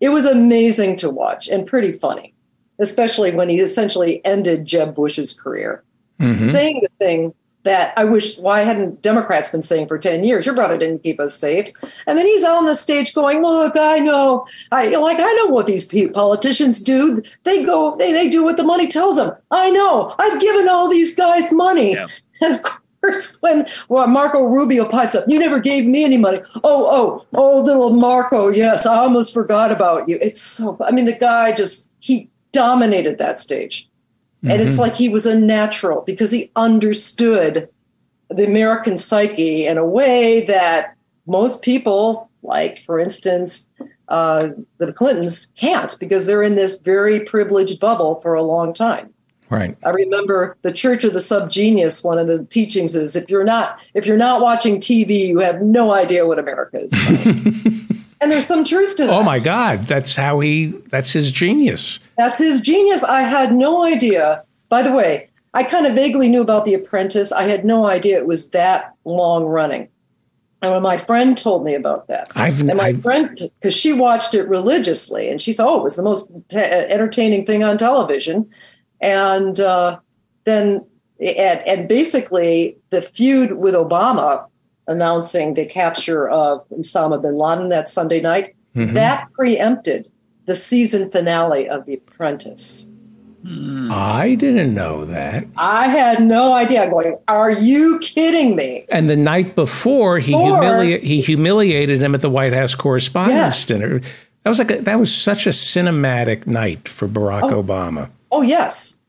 It 0.00 0.10
was 0.10 0.24
amazing 0.24 0.94
to 0.96 1.10
watch 1.10 1.48
and 1.48 1.66
pretty 1.66 1.90
funny, 1.90 2.34
especially 2.78 3.32
when 3.32 3.48
he 3.48 3.58
essentially 3.58 4.24
ended 4.24 4.64
Jeb 4.64 4.94
Bush's 4.94 5.32
career. 5.32 5.82
Mm-hmm. 6.20 6.46
Saying 6.46 6.80
the 6.82 7.04
thing 7.04 7.34
that 7.64 7.92
I 7.96 8.04
wish, 8.04 8.38
why 8.38 8.60
hadn't 8.60 9.02
Democrats 9.02 9.48
been 9.48 9.62
saying 9.62 9.88
for 9.88 9.98
10 9.98 10.22
years? 10.22 10.46
Your 10.46 10.54
brother 10.54 10.78
didn't 10.78 11.02
keep 11.02 11.18
us 11.18 11.36
safe. 11.36 11.68
And 12.06 12.16
then 12.16 12.26
he's 12.26 12.44
on 12.44 12.66
the 12.66 12.76
stage 12.76 13.12
going, 13.12 13.42
look, 13.42 13.76
I 13.76 13.98
know, 13.98 14.46
I 14.70 14.94
like, 14.96 15.18
I 15.18 15.32
know 15.32 15.46
what 15.46 15.66
these 15.66 15.90
politicians 16.10 16.80
do. 16.80 17.22
They 17.42 17.64
go, 17.64 17.96
they, 17.96 18.12
they 18.12 18.28
do 18.28 18.44
what 18.44 18.56
the 18.56 18.64
money 18.64 18.86
tells 18.86 19.16
them. 19.16 19.32
I 19.50 19.70
know, 19.70 20.14
I've 20.16 20.40
given 20.40 20.68
all 20.68 20.88
these 20.88 21.16
guys 21.16 21.52
money. 21.52 21.94
Yeah. 21.94 22.06
And 22.40 22.54
of 22.54 22.62
course, 22.62 22.81
when 23.40 23.66
well, 23.88 24.06
Marco 24.06 24.44
Rubio 24.44 24.88
pipes 24.88 25.14
up, 25.14 25.24
you 25.26 25.38
never 25.38 25.58
gave 25.58 25.86
me 25.86 26.04
any 26.04 26.18
money. 26.18 26.38
Oh, 26.62 26.86
oh, 26.90 27.26
oh, 27.34 27.60
little 27.60 27.90
Marco. 27.90 28.48
Yes, 28.48 28.86
I 28.86 28.96
almost 28.98 29.34
forgot 29.34 29.72
about 29.72 30.08
you. 30.08 30.18
It's 30.20 30.40
so, 30.40 30.76
I 30.80 30.92
mean, 30.92 31.06
the 31.06 31.18
guy 31.18 31.52
just, 31.52 31.92
he 32.00 32.30
dominated 32.52 33.18
that 33.18 33.38
stage. 33.38 33.88
And 34.42 34.52
mm-hmm. 34.52 34.62
it's 34.62 34.78
like 34.78 34.96
he 34.96 35.08
was 35.08 35.26
a 35.26 35.38
natural 35.38 36.02
because 36.02 36.30
he 36.32 36.50
understood 36.56 37.68
the 38.28 38.46
American 38.46 38.98
psyche 38.98 39.66
in 39.66 39.78
a 39.78 39.86
way 39.86 40.42
that 40.46 40.96
most 41.26 41.62
people, 41.62 42.28
like, 42.42 42.78
for 42.78 42.98
instance, 42.98 43.68
uh, 44.08 44.48
the 44.78 44.92
Clintons, 44.92 45.52
can't 45.56 45.94
because 46.00 46.26
they're 46.26 46.42
in 46.42 46.56
this 46.56 46.80
very 46.80 47.20
privileged 47.20 47.78
bubble 47.78 48.20
for 48.20 48.34
a 48.34 48.42
long 48.42 48.72
time. 48.72 49.11
Right. 49.52 49.76
I 49.84 49.90
remember 49.90 50.56
the 50.62 50.72
Church 50.72 51.04
of 51.04 51.12
the 51.12 51.18
Subgenius. 51.18 52.02
One 52.02 52.18
of 52.18 52.26
the 52.26 52.42
teachings 52.44 52.94
is 52.94 53.16
if 53.16 53.28
you're 53.28 53.44
not 53.44 53.86
if 53.92 54.06
you're 54.06 54.16
not 54.16 54.40
watching 54.40 54.80
TV, 54.80 55.26
you 55.28 55.40
have 55.40 55.60
no 55.60 55.92
idea 55.92 56.26
what 56.26 56.38
America 56.38 56.78
is. 56.80 56.90
and 58.22 58.32
there's 58.32 58.46
some 58.46 58.64
truth 58.64 58.96
to 58.96 59.04
oh 59.04 59.06
that. 59.08 59.12
Oh 59.12 59.22
my 59.22 59.38
God, 59.38 59.80
that's 59.80 60.16
how 60.16 60.40
he. 60.40 60.68
That's 60.88 61.12
his 61.12 61.30
genius. 61.30 62.00
That's 62.16 62.38
his 62.38 62.62
genius. 62.62 63.04
I 63.04 63.20
had 63.20 63.52
no 63.52 63.84
idea. 63.84 64.42
By 64.70 64.82
the 64.82 64.92
way, 64.92 65.28
I 65.52 65.64
kind 65.64 65.84
of 65.84 65.94
vaguely 65.94 66.30
knew 66.30 66.40
about 66.40 66.64
The 66.64 66.72
Apprentice. 66.72 67.30
I 67.30 67.42
had 67.42 67.62
no 67.62 67.84
idea 67.84 68.16
it 68.16 68.26
was 68.26 68.52
that 68.52 68.94
long 69.04 69.44
running. 69.44 69.88
And 70.62 70.72
when 70.72 70.82
my 70.82 70.96
friend 70.96 71.36
told 71.36 71.62
me 71.62 71.74
about 71.74 72.06
that, 72.06 72.30
I've, 72.36 72.60
and 72.60 72.78
my 72.78 72.84
I've, 72.84 73.02
friend, 73.02 73.36
because 73.36 73.76
she 73.76 73.92
watched 73.92 74.34
it 74.34 74.48
religiously, 74.48 75.28
and 75.28 75.42
she 75.42 75.52
said, 75.52 75.66
"Oh, 75.66 75.80
it 75.80 75.82
was 75.82 75.96
the 75.96 76.02
most 76.02 76.32
t- 76.48 76.56
entertaining 76.58 77.44
thing 77.44 77.62
on 77.62 77.76
television." 77.76 78.48
And 79.02 79.60
uh, 79.60 79.98
then 80.44 80.84
and, 81.20 81.68
and 81.68 81.88
basically 81.88 82.78
the 82.90 83.02
feud 83.02 83.52
with 83.52 83.74
Obama 83.74 84.46
announcing 84.86 85.54
the 85.54 85.66
capture 85.66 86.28
of 86.28 86.66
Osama 86.70 87.20
bin 87.20 87.36
Laden 87.36 87.68
that 87.68 87.88
Sunday 87.88 88.20
night 88.20 88.54
mm-hmm. 88.74 88.94
that 88.94 89.32
preempted 89.32 90.10
the 90.46 90.56
season 90.56 91.10
finale 91.10 91.68
of 91.68 91.84
The 91.86 91.94
Apprentice. 91.94 92.90
Hmm. 93.42 93.88
I 93.90 94.36
didn't 94.36 94.72
know 94.72 95.04
that. 95.04 95.46
I 95.56 95.88
had 95.88 96.22
no 96.22 96.52
idea. 96.52 96.88
going, 96.88 97.18
are 97.26 97.50
you 97.50 97.98
kidding 98.00 98.54
me? 98.54 98.86
And 98.88 99.10
the 99.10 99.16
night 99.16 99.56
before, 99.56 100.20
he 100.20 100.32
humili- 100.32 101.02
he 101.02 101.20
humiliated 101.20 102.00
him 102.00 102.14
at 102.14 102.20
the 102.20 102.30
White 102.30 102.52
House 102.52 102.76
Correspondents' 102.76 103.58
yes. 103.58 103.66
Dinner. 103.66 104.00
That 104.44 104.50
was 104.50 104.58
like 104.58 104.70
a, 104.70 104.80
that 104.82 104.98
was 104.98 105.12
such 105.12 105.46
a 105.46 105.50
cinematic 105.50 106.46
night 106.46 106.88
for 106.88 107.08
Barack 107.08 107.50
oh. 107.50 107.62
Obama. 107.62 108.10
Oh, 108.32 108.42
yes. 108.42 109.00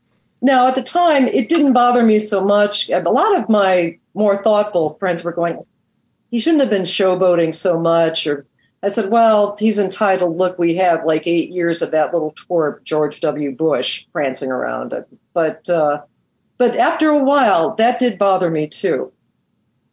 Now, 0.41 0.67
at 0.67 0.75
the 0.75 0.83
time, 0.83 1.27
it 1.27 1.49
didn't 1.49 1.73
bother 1.73 2.03
me 2.03 2.19
so 2.19 2.43
much. 2.43 2.89
A 2.89 2.99
lot 2.99 3.35
of 3.39 3.49
my 3.49 3.97
more 4.13 4.35
thoughtful 4.43 4.93
friends 4.95 5.23
were 5.23 5.31
going, 5.31 5.65
he 6.29 6.39
shouldn't 6.39 6.61
have 6.61 6.69
been 6.69 6.81
showboating 6.81 7.55
so 7.55 7.79
much. 7.79 8.27
Or 8.27 8.45
I 8.83 8.89
said, 8.89 9.09
well, 9.09 9.55
he's 9.57 9.79
entitled. 9.79 10.37
Look, 10.37 10.59
we 10.59 10.75
have 10.75 11.05
like 11.05 11.25
eight 11.25 11.49
years 11.49 11.81
of 11.81 11.91
that 11.91 12.13
little 12.13 12.33
twerp, 12.33 12.83
George 12.83 13.21
W. 13.21 13.55
Bush, 13.55 14.05
prancing 14.11 14.51
around. 14.51 14.93
But, 15.33 15.69
uh, 15.69 16.01
but 16.57 16.75
after 16.75 17.09
a 17.09 17.23
while, 17.23 17.73
that 17.75 17.97
did 17.97 18.19
bother 18.19 18.51
me 18.51 18.67
too. 18.67 19.11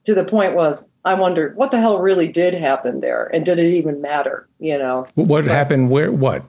To 0.04 0.14
the 0.14 0.24
point 0.24 0.54
was, 0.54 0.88
I 1.04 1.14
wondered 1.14 1.56
what 1.56 1.70
the 1.70 1.80
hell 1.80 2.00
really 2.00 2.30
did 2.30 2.54
happen 2.54 3.00
there, 3.00 3.26
and 3.34 3.44
did 3.44 3.58
it 3.58 3.72
even 3.72 4.00
matter? 4.00 4.48
You 4.58 4.78
know, 4.78 5.06
what 5.14 5.44
but, 5.44 5.50
happened? 5.50 5.90
Where? 5.90 6.10
What? 6.10 6.42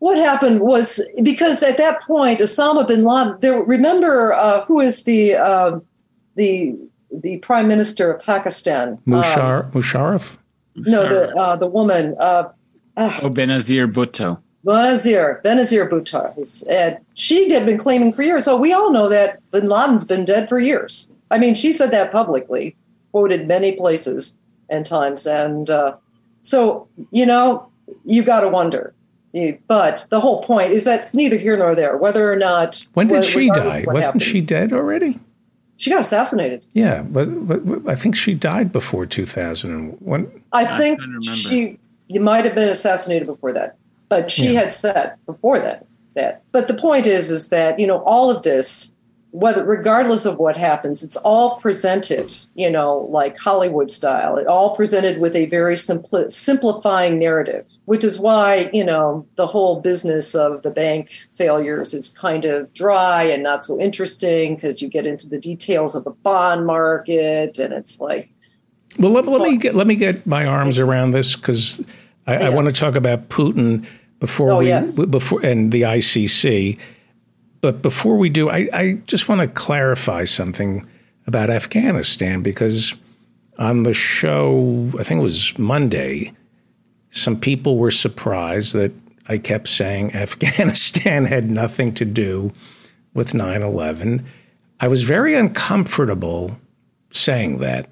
What 0.00 0.16
happened 0.16 0.60
was 0.60 1.00
because 1.22 1.62
at 1.62 1.76
that 1.78 2.00
point, 2.02 2.40
Osama 2.40 2.86
bin 2.86 3.04
Laden. 3.04 3.38
There, 3.40 3.62
remember 3.62 4.32
uh, 4.32 4.64
who 4.64 4.80
is 4.80 5.04
the 5.04 5.34
uh, 5.34 5.80
the 6.36 6.76
the 7.10 7.38
prime 7.38 7.66
minister 7.66 8.12
of 8.12 8.22
Pakistan? 8.22 8.98
Mushar- 9.06 9.64
um, 9.66 9.72
Musharraf. 9.72 10.38
No, 10.76 11.06
the 11.08 11.32
uh, 11.34 11.56
the 11.56 11.66
woman. 11.66 12.14
Uh, 12.20 12.50
oh, 12.96 13.30
Benazir 13.30 13.92
Bhutto. 13.92 14.38
Benazir, 14.64 15.42
Benazir 15.42 15.88
Bhutto. 15.88 16.66
And 16.68 16.98
she 17.14 17.50
had 17.52 17.66
been 17.66 17.78
claiming 17.78 18.12
for 18.12 18.22
years. 18.22 18.44
So 18.44 18.56
we 18.56 18.72
all 18.72 18.90
know 18.90 19.08
that 19.08 19.40
bin 19.50 19.68
Laden's 19.68 20.04
been 20.04 20.24
dead 20.24 20.48
for 20.48 20.58
years. 20.58 21.10
I 21.30 21.38
mean, 21.38 21.54
she 21.54 21.72
said 21.72 21.90
that 21.90 22.12
publicly, 22.12 22.76
quoted 23.12 23.48
many 23.48 23.72
places 23.72 24.36
and 24.68 24.84
times. 24.84 25.26
And 25.26 25.70
uh, 25.70 25.96
so, 26.42 26.88
you 27.10 27.26
know, 27.26 27.68
you 28.04 28.22
got 28.22 28.40
to 28.40 28.48
wonder. 28.48 28.94
But 29.66 30.06
the 30.10 30.20
whole 30.20 30.42
point 30.42 30.72
is 30.72 30.84
that's 30.84 31.14
neither 31.14 31.36
here 31.36 31.56
nor 31.56 31.74
there, 31.74 31.96
whether 31.96 32.32
or 32.32 32.36
not. 32.36 32.86
When 32.94 33.08
did 33.08 33.24
she 33.24 33.48
die? 33.50 33.84
Wasn't 33.86 34.04
happened. 34.04 34.22
she 34.22 34.40
dead 34.40 34.72
already? 34.72 35.20
She 35.76 35.90
got 35.90 36.00
assassinated. 36.00 36.64
Yeah, 36.72 37.02
but, 37.02 37.46
but, 37.46 37.64
but 37.64 37.92
I 37.92 37.94
think 37.94 38.16
she 38.16 38.34
died 38.34 38.72
before 38.72 39.06
2001. 39.06 40.42
I 40.52 40.78
think 40.78 41.00
she 41.24 41.78
might 42.10 42.44
have 42.44 42.54
been 42.54 42.68
assassinated 42.68 43.26
before 43.26 43.52
that. 43.52 43.76
But 44.08 44.30
she 44.30 44.54
yeah. 44.54 44.60
had 44.62 44.72
said 44.72 45.14
before 45.26 45.60
that 45.60 45.86
that. 46.18 46.42
But 46.52 46.68
the 46.68 46.74
point 46.74 47.06
is, 47.06 47.30
is 47.30 47.48
that 47.48 47.78
you 47.78 47.86
know 47.86 48.02
all 48.04 48.30
of 48.30 48.42
this, 48.42 48.94
whether 49.30 49.62
regardless 49.62 50.24
of 50.24 50.38
what 50.38 50.56
happens, 50.56 51.04
it's 51.04 51.16
all 51.18 51.56
presented, 51.56 52.34
you 52.54 52.70
know, 52.70 53.06
like 53.10 53.38
Hollywood 53.38 53.90
style. 53.90 54.36
It 54.36 54.46
all 54.46 54.74
presented 54.74 55.20
with 55.20 55.36
a 55.36 55.46
very 55.46 55.74
simpli- 55.74 56.32
simplifying 56.32 57.18
narrative, 57.18 57.70
which 57.84 58.04
is 58.04 58.18
why 58.18 58.70
you 58.72 58.84
know 58.84 59.26
the 59.36 59.46
whole 59.46 59.80
business 59.80 60.34
of 60.34 60.62
the 60.62 60.70
bank 60.70 61.10
failures 61.34 61.92
is 61.92 62.08
kind 62.08 62.44
of 62.46 62.72
dry 62.72 63.22
and 63.22 63.42
not 63.42 63.64
so 63.64 63.78
interesting 63.78 64.54
because 64.54 64.80
you 64.80 64.88
get 64.88 65.06
into 65.06 65.28
the 65.28 65.38
details 65.38 65.94
of 65.94 66.04
the 66.04 66.10
bond 66.10 66.66
market, 66.66 67.58
and 67.58 67.72
it's 67.72 68.00
like. 68.00 68.30
Well, 68.98 69.12
let, 69.12 69.26
let 69.26 69.42
me 69.42 69.58
get 69.58 69.74
let 69.74 69.86
me 69.86 69.94
get 69.94 70.26
my 70.26 70.46
arms 70.46 70.78
around 70.78 71.10
this 71.10 71.36
because 71.36 71.84
I, 72.26 72.34
yeah. 72.34 72.46
I 72.46 72.48
want 72.48 72.66
to 72.66 72.72
talk 72.72 72.96
about 72.96 73.28
Putin 73.28 73.86
before 74.18 74.52
oh, 74.52 74.58
we 74.58 74.68
yes. 74.68 74.98
before 74.98 75.44
and 75.44 75.70
the 75.70 75.82
ICC. 75.82 76.78
But 77.60 77.82
before 77.82 78.16
we 78.16 78.30
do, 78.30 78.50
I, 78.50 78.68
I 78.72 78.92
just 79.06 79.28
want 79.28 79.40
to 79.40 79.48
clarify 79.48 80.24
something 80.24 80.86
about 81.26 81.50
Afghanistan 81.50 82.42
because 82.42 82.94
on 83.58 83.82
the 83.82 83.94
show, 83.94 84.90
I 84.98 85.02
think 85.02 85.20
it 85.20 85.24
was 85.24 85.58
Monday, 85.58 86.32
some 87.10 87.38
people 87.38 87.76
were 87.78 87.90
surprised 87.90 88.72
that 88.74 88.92
I 89.26 89.38
kept 89.38 89.68
saying 89.68 90.12
Afghanistan 90.14 91.24
had 91.24 91.50
nothing 91.50 91.94
to 91.94 92.04
do 92.04 92.52
with 93.14 93.34
9 93.34 93.62
11. 93.62 94.24
I 94.80 94.88
was 94.88 95.02
very 95.02 95.34
uncomfortable 95.34 96.58
saying 97.10 97.58
that. 97.58 97.90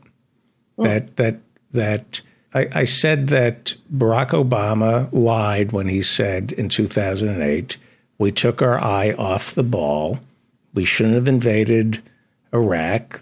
Mm. 0.79 0.85
That 0.85 1.17
that 1.17 1.37
that 1.73 2.21
I, 2.55 2.69
I 2.73 2.85
said 2.85 3.29
that 3.29 3.75
Barack 3.95 4.31
Obama 4.31 5.13
lied 5.13 5.73
when 5.73 5.89
he 5.89 6.03
said 6.03 6.53
in 6.53 6.69
2008, 6.69 7.77
we 8.19 8.33
took 8.33 8.63
our 8.63 8.79
eye 8.79 9.13
off 9.13 9.55
the 9.55 9.63
ball. 9.63 10.21
We 10.75 10.85
shouldn't 10.85 11.15
have 11.15 11.29
invaded 11.29 12.03
Iraq. 12.53 13.21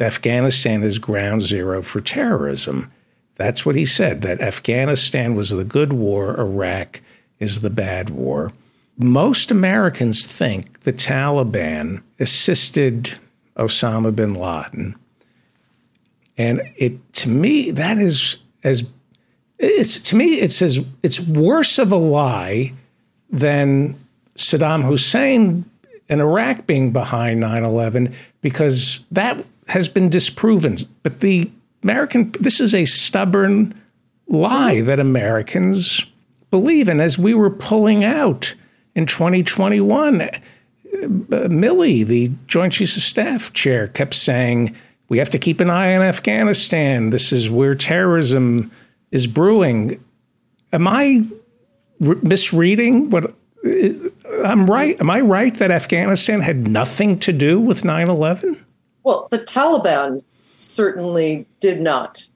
Afghanistan 0.00 0.82
is 0.82 0.98
ground 0.98 1.42
zero 1.42 1.82
for 1.82 2.00
terrorism. 2.00 2.90
That's 3.36 3.64
what 3.64 3.76
he 3.76 3.86
said, 3.86 4.22
that 4.22 4.40
Afghanistan 4.40 5.34
was 5.34 5.50
the 5.50 5.64
good 5.64 5.92
war, 5.92 6.38
Iraq 6.38 7.00
is 7.38 7.60
the 7.60 7.70
bad 7.70 8.10
war. 8.10 8.52
Most 8.98 9.50
Americans 9.50 10.24
think 10.24 10.80
the 10.80 10.92
Taliban 10.92 12.02
assisted 12.18 13.18
Osama 13.56 14.14
bin 14.14 14.34
Laden 14.34 14.96
and 16.38 16.62
it 16.76 17.12
to 17.12 17.28
me 17.28 17.70
that 17.70 17.98
is 17.98 18.38
as 18.64 18.84
it's 19.58 20.00
to 20.00 20.16
me 20.16 20.40
it's 20.40 20.62
as 20.62 20.80
it's 21.02 21.20
worse 21.20 21.78
of 21.78 21.92
a 21.92 21.96
lie 21.96 22.72
than 23.32 23.98
Saddam 24.36 24.84
Hussein 24.84 25.64
and 26.08 26.20
Iraq 26.20 26.66
being 26.66 26.92
behind 26.92 27.40
9/11 27.42 28.12
because 28.42 29.00
that 29.10 29.44
has 29.68 29.88
been 29.88 30.08
disproven. 30.08 30.78
But 31.02 31.20
the 31.20 31.50
American 31.82 32.32
this 32.38 32.60
is 32.60 32.74
a 32.74 32.84
stubborn 32.84 33.74
lie 34.28 34.82
that 34.82 35.00
Americans 35.00 36.06
believe 36.50 36.88
and 36.88 37.00
as 37.00 37.18
we 37.18 37.34
were 37.34 37.50
pulling 37.50 38.04
out 38.04 38.54
in 38.94 39.06
2021 39.06 40.20
uh, 40.20 40.28
Milley, 41.48 42.04
the 42.04 42.30
Joint 42.46 42.74
Chiefs 42.74 42.96
of 42.96 43.02
Staff 43.02 43.52
chair, 43.54 43.88
kept 43.88 44.14
saying 44.14 44.76
we 45.08 45.18
have 45.18 45.30
to 45.30 45.38
keep 45.38 45.60
an 45.60 45.70
eye 45.70 45.96
on 45.96 46.02
Afghanistan. 46.02 47.10
This 47.10 47.32
is 47.32 47.50
where 47.50 47.74
terrorism 47.74 48.70
is 49.10 49.26
brewing. 49.26 50.02
Am 50.72 50.86
I 50.86 51.24
re- 52.00 52.18
misreading 52.22 53.10
what 53.10 53.34
uh, 53.64 53.88
I'm 54.44 54.66
right? 54.68 54.98
Am 55.00 55.10
I 55.10 55.20
right 55.20 55.54
that 55.54 55.70
Afghanistan 55.70 56.40
had 56.40 56.66
nothing 56.66 57.18
to 57.20 57.32
do 57.32 57.60
with 57.60 57.84
9 57.84 58.08
11? 58.08 58.64
Well, 59.04 59.28
the 59.30 59.38
Taliban 59.38 60.22
certainly 60.58 61.46
did 61.60 61.80
not. 61.80 62.26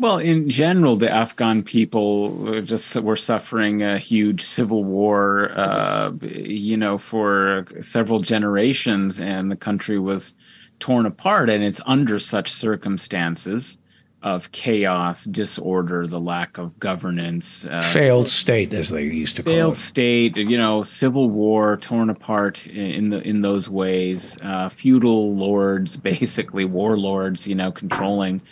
Well, 0.00 0.18
in 0.18 0.48
general, 0.48 0.94
the 0.94 1.10
Afghan 1.10 1.64
people 1.64 2.60
just 2.62 2.94
were 2.96 3.16
suffering 3.16 3.82
a 3.82 3.98
huge 3.98 4.42
civil 4.42 4.84
war, 4.84 5.50
uh, 5.56 6.12
you 6.22 6.76
know, 6.76 6.98
for 6.98 7.66
several 7.80 8.20
generations, 8.20 9.18
and 9.18 9.50
the 9.50 9.56
country 9.56 9.98
was 9.98 10.36
torn 10.78 11.06
apart 11.06 11.50
and 11.50 11.64
it's 11.64 11.80
under 11.86 12.18
such 12.18 12.50
circumstances 12.50 13.78
of 14.22 14.50
chaos, 14.50 15.24
disorder, 15.24 16.06
the 16.06 16.18
lack 16.18 16.58
of 16.58 16.78
governance, 16.80 17.66
uh, 17.66 17.80
failed 17.80 18.28
state, 18.28 18.74
as 18.74 18.88
they 18.90 19.04
used 19.04 19.36
to 19.36 19.42
call 19.42 19.52
failed 19.52 19.74
it, 19.74 19.76
state. 19.76 20.36
You 20.36 20.58
know, 20.58 20.82
civil 20.82 21.30
war, 21.30 21.76
torn 21.76 22.10
apart 22.10 22.66
in 22.66 23.10
the 23.10 23.20
in 23.26 23.42
those 23.42 23.70
ways. 23.70 24.36
Uh, 24.42 24.68
feudal 24.68 25.34
lords, 25.36 25.96
basically 26.12 26.64
warlords, 26.64 27.46
you 27.46 27.54
know, 27.54 27.70
controlling 27.70 28.42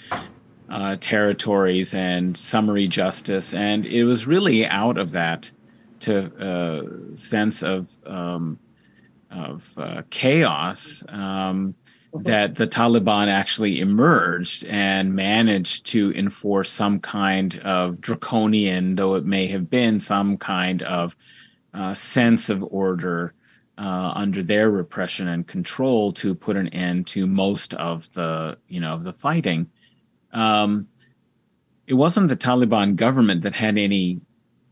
uh, 0.70 0.96
territories 1.00 1.94
and 1.94 2.36
summary 2.36 2.86
justice, 2.86 3.52
and 3.52 3.86
it 3.86 4.04
was 4.04 4.26
really 4.26 4.64
out 4.66 4.98
of 4.98 5.12
that 5.12 5.50
to 6.00 6.32
uh, 6.36 7.16
sense 7.16 7.62
of 7.62 7.90
um, 8.06 8.58
of 9.30 9.68
uh, 9.76 10.02
chaos. 10.10 11.04
Um, 11.08 11.74
that 12.24 12.54
the 12.56 12.66
Taliban 12.66 13.28
actually 13.28 13.80
emerged 13.80 14.64
and 14.64 15.14
managed 15.14 15.86
to 15.86 16.12
enforce 16.12 16.70
some 16.70 17.00
kind 17.00 17.58
of 17.60 18.00
draconian, 18.00 18.94
though 18.94 19.14
it 19.14 19.24
may 19.24 19.46
have 19.48 19.70
been 19.70 19.98
some 19.98 20.36
kind 20.36 20.82
of 20.82 21.16
uh, 21.74 21.94
sense 21.94 22.48
of 22.48 22.62
order 22.70 23.34
uh, 23.78 24.12
under 24.14 24.42
their 24.42 24.70
repression 24.70 25.28
and 25.28 25.46
control 25.46 26.12
to 26.12 26.34
put 26.34 26.56
an 26.56 26.68
end 26.68 27.06
to 27.06 27.26
most 27.26 27.74
of 27.74 28.10
the 28.12 28.56
you 28.68 28.80
know 28.80 28.94
of 28.94 29.04
the 29.04 29.12
fighting. 29.12 29.70
Um, 30.32 30.88
it 31.86 31.94
wasn't 31.94 32.28
the 32.28 32.36
Taliban 32.36 32.96
government 32.96 33.42
that 33.42 33.54
had 33.54 33.78
any 33.78 34.20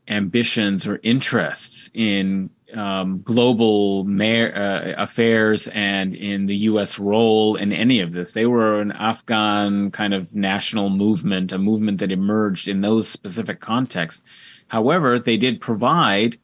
ambitions 0.09 0.87
or 0.87 1.01
interests 1.03 1.91
in 1.95 2.51
um, 2.75 3.23
global 3.23 4.05
mayor, 4.05 4.53
uh, 4.55 5.03
affairs 5.03 5.69
and 5.69 6.15
in 6.15 6.47
the 6.47 6.57
U.S. 6.57 6.99
role 6.99 7.57
in 7.57 7.73
any 7.73 8.01
of 8.01 8.13
this. 8.13 8.33
They 8.33 8.47
were 8.47 8.81
an 8.81 8.93
Afghan 8.93 9.91
kind 9.91 10.15
of 10.15 10.35
national 10.35 10.91
movement, 10.91 11.53
a 11.53 11.59
movement 11.59 11.99
that 11.99 12.13
emerged 12.13 12.69
in 12.69 12.81
those 12.81 13.09
specific 13.09 13.61
contexts. 13.61 14.23
However, 14.69 15.19
they 15.19 15.37
did 15.37 15.61
provide 15.61 16.37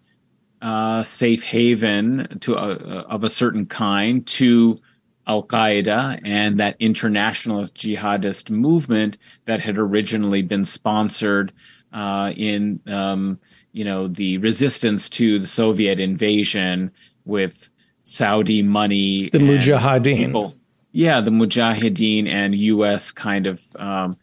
uh, 0.63 1.03
safe 1.03 1.43
haven 1.43 2.39
to 2.41 2.57
uh, 2.57 3.05
of 3.09 3.25
a 3.25 3.31
certain 3.31 3.67
kind 3.67 4.27
to 4.27 4.79
Al 5.27 5.43
Qaeda 5.45 6.21
and 6.25 6.59
that 6.59 6.77
internationalist 6.81 7.75
jihadist 7.75 8.51
movement 8.51 9.17
that 9.45 9.61
had 9.61 9.79
originally 9.79 10.43
been 10.43 10.65
sponsored 10.65 11.53
uh, 11.93 12.33
in 12.37 12.81
um, 12.87 13.39
you 13.73 13.85
know 13.85 14.09
the 14.09 14.39
resistance 14.39 15.09
to 15.11 15.39
the 15.39 15.47
Soviet 15.47 16.01
invasion 16.01 16.91
with 17.25 17.71
Saudi 18.03 18.63
money, 18.63 19.29
the 19.31 19.39
Mujahideen. 19.39 20.27
People. 20.27 20.55
Yeah, 20.93 21.21
the 21.21 21.31
Mujahideen 21.31 22.27
and 22.29 22.55
U.S. 22.55 23.13
kind 23.13 23.47
of 23.47 23.61
um, 23.77 24.17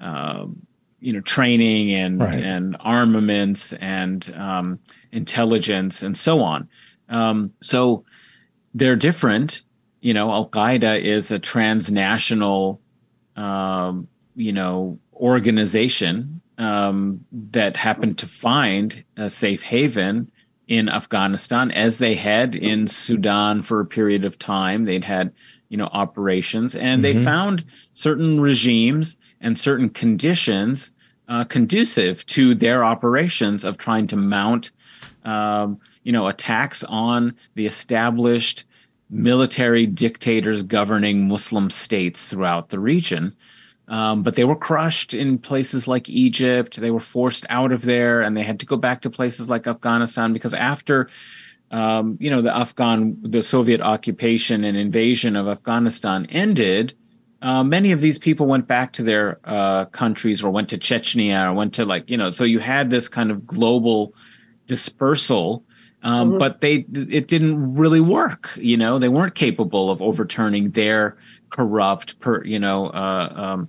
uh, 0.00 0.46
you 1.00 1.12
know 1.12 1.20
training 1.20 1.92
and 1.92 2.20
right. 2.20 2.36
and 2.36 2.76
armaments 2.80 3.72
and 3.74 4.32
um, 4.36 4.78
intelligence 5.12 6.02
and 6.02 6.16
so 6.16 6.40
on. 6.40 6.68
Um, 7.08 7.52
so 7.60 8.04
they're 8.74 8.96
different. 8.96 9.62
You 10.00 10.14
know, 10.14 10.30
Al 10.30 10.48
Qaeda 10.48 11.00
is 11.00 11.30
a 11.30 11.38
transnational, 11.38 12.80
um, 13.36 14.06
you 14.36 14.52
know, 14.52 14.98
organization 15.14 16.40
um, 16.58 17.24
that 17.32 17.76
happened 17.76 18.18
to 18.18 18.26
find 18.26 19.04
a 19.16 19.28
safe 19.28 19.62
haven 19.62 20.30
in 20.66 20.88
Afghanistan, 20.88 21.70
as 21.70 21.98
they 21.98 22.14
had 22.14 22.54
in 22.54 22.86
Sudan 22.86 23.62
for 23.62 23.80
a 23.80 23.86
period 23.86 24.24
of 24.24 24.38
time. 24.38 24.84
They'd 24.84 25.04
had, 25.04 25.32
you 25.68 25.76
know, 25.76 25.90
operations, 25.92 26.74
and 26.74 27.02
mm-hmm. 27.02 27.18
they 27.18 27.24
found 27.24 27.64
certain 27.92 28.40
regimes 28.40 29.18
and 29.40 29.58
certain 29.58 29.90
conditions 29.90 30.92
uh, 31.28 31.44
conducive 31.44 32.24
to 32.26 32.54
their 32.54 32.84
operations 32.84 33.64
of 33.64 33.78
trying 33.78 34.06
to 34.08 34.16
mount, 34.16 34.70
um, 35.24 35.78
you 36.02 36.12
know, 36.12 36.28
attacks 36.28 36.84
on 36.84 37.34
the 37.54 37.66
established 37.66 38.64
military 39.10 39.86
dictators 39.86 40.62
governing 40.62 41.28
Muslim 41.28 41.70
states 41.70 42.28
throughout 42.28 42.70
the 42.70 42.80
region. 42.80 43.34
Um, 43.86 44.22
but 44.22 44.34
they 44.34 44.44
were 44.44 44.56
crushed 44.56 45.12
in 45.12 45.38
places 45.38 45.86
like 45.86 46.08
Egypt. 46.08 46.80
They 46.80 46.90
were 46.90 47.00
forced 47.00 47.44
out 47.50 47.70
of 47.70 47.82
there, 47.82 48.22
and 48.22 48.36
they 48.36 48.42
had 48.42 48.60
to 48.60 48.66
go 48.66 48.76
back 48.76 49.02
to 49.02 49.10
places 49.10 49.50
like 49.50 49.66
Afghanistan 49.66 50.32
because 50.32 50.54
after, 50.54 51.10
um, 51.70 52.16
you 52.18 52.30
know, 52.30 52.40
the 52.40 52.56
Afghan, 52.56 53.18
the 53.22 53.42
Soviet 53.42 53.82
occupation 53.82 54.64
and 54.64 54.76
invasion 54.76 55.36
of 55.36 55.48
Afghanistan 55.48 56.26
ended, 56.30 56.94
uh, 57.42 57.62
many 57.62 57.92
of 57.92 58.00
these 58.00 58.18
people 58.18 58.46
went 58.46 58.66
back 58.66 58.94
to 58.94 59.02
their 59.02 59.38
uh, 59.44 59.84
countries 59.86 60.42
or 60.42 60.50
went 60.50 60.70
to 60.70 60.78
Chechnya 60.78 61.50
or 61.50 61.52
went 61.52 61.74
to 61.74 61.84
like 61.84 62.08
you 62.08 62.16
know. 62.16 62.30
So 62.30 62.44
you 62.44 62.60
had 62.60 62.88
this 62.88 63.08
kind 63.08 63.30
of 63.30 63.46
global 63.46 64.14
dispersal. 64.66 65.64
Um, 66.02 66.30
mm-hmm. 66.30 66.38
But 66.38 66.60
they, 66.60 66.84
it 66.92 67.28
didn't 67.28 67.76
really 67.76 68.00
work. 68.02 68.50
You 68.56 68.76
know, 68.76 68.98
they 68.98 69.08
weren't 69.08 69.34
capable 69.34 69.90
of 69.90 70.02
overturning 70.02 70.72
their 70.72 71.16
corrupt, 71.50 72.20
per, 72.20 72.44
you 72.44 72.58
know, 72.58 72.86
uh, 72.88 73.32
um, 73.34 73.68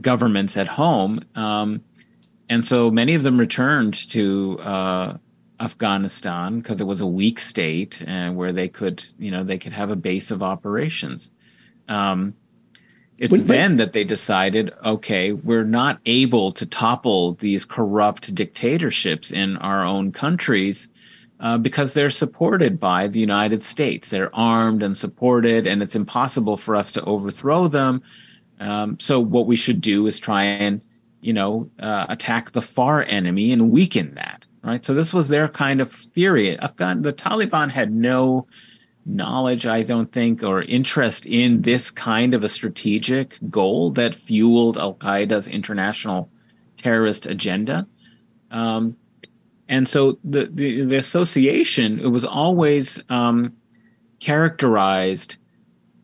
governments 0.00 0.56
at 0.56 0.68
home. 0.68 1.20
Um, 1.34 1.82
and 2.48 2.64
so 2.64 2.90
many 2.90 3.14
of 3.14 3.22
them 3.22 3.38
returned 3.38 3.94
to 4.10 4.58
uh, 4.60 5.16
Afghanistan 5.60 6.60
because 6.60 6.80
it 6.80 6.86
was 6.86 7.00
a 7.00 7.06
weak 7.06 7.38
state 7.38 8.02
and 8.06 8.36
where 8.36 8.52
they 8.52 8.68
could, 8.68 9.04
you 9.18 9.30
know, 9.30 9.42
they 9.42 9.58
could 9.58 9.72
have 9.72 9.90
a 9.90 9.96
base 9.96 10.30
of 10.30 10.42
operations. 10.42 11.32
Um, 11.88 12.34
it's 13.18 13.42
then 13.44 13.78
that 13.78 13.92
they 13.94 14.04
decided, 14.04 14.74
okay, 14.84 15.32
we're 15.32 15.64
not 15.64 16.00
able 16.04 16.52
to 16.52 16.66
topple 16.66 17.32
these 17.34 17.64
corrupt 17.64 18.34
dictatorships 18.34 19.32
in 19.32 19.56
our 19.56 19.84
own 19.84 20.12
countries 20.12 20.90
uh, 21.40 21.58
because 21.58 21.94
they're 21.94 22.10
supported 22.10 22.80
by 22.80 23.08
the 23.08 23.20
United 23.20 23.62
States. 23.62 24.10
They're 24.10 24.34
armed 24.34 24.82
and 24.82 24.96
supported, 24.96 25.66
and 25.66 25.82
it's 25.82 25.96
impossible 25.96 26.56
for 26.56 26.76
us 26.76 26.92
to 26.92 27.04
overthrow 27.04 27.68
them. 27.68 28.02
Um, 28.58 28.98
so 28.98 29.20
what 29.20 29.46
we 29.46 29.56
should 29.56 29.80
do 29.80 30.06
is 30.06 30.18
try 30.18 30.44
and, 30.44 30.80
you 31.20 31.32
know, 31.32 31.70
uh, 31.78 32.06
attack 32.08 32.52
the 32.52 32.62
far 32.62 33.02
enemy 33.02 33.52
and 33.52 33.70
weaken 33.70 34.14
that. 34.14 34.46
Right. 34.62 34.84
So 34.84 34.94
this 34.94 35.14
was 35.14 35.28
their 35.28 35.46
kind 35.46 35.80
of 35.80 35.92
theory. 35.92 36.58
Afghan, 36.58 37.02
the 37.02 37.12
Taliban 37.12 37.70
had 37.70 37.92
no 37.92 38.48
knowledge, 39.04 39.64
I 39.64 39.84
don't 39.84 40.10
think, 40.10 40.42
or 40.42 40.62
interest 40.62 41.24
in 41.24 41.62
this 41.62 41.92
kind 41.92 42.34
of 42.34 42.42
a 42.42 42.48
strategic 42.48 43.38
goal 43.48 43.92
that 43.92 44.16
fueled 44.16 44.76
Al 44.76 44.94
Qaeda's 44.94 45.46
international 45.46 46.28
terrorist 46.76 47.26
agenda. 47.26 47.86
Um, 48.50 48.96
and 49.68 49.88
so 49.88 50.18
the, 50.24 50.46
the, 50.52 50.82
the 50.84 50.96
association 50.96 51.98
it 52.00 52.08
was 52.08 52.24
always 52.24 53.02
um, 53.08 53.52
characterized 54.20 55.36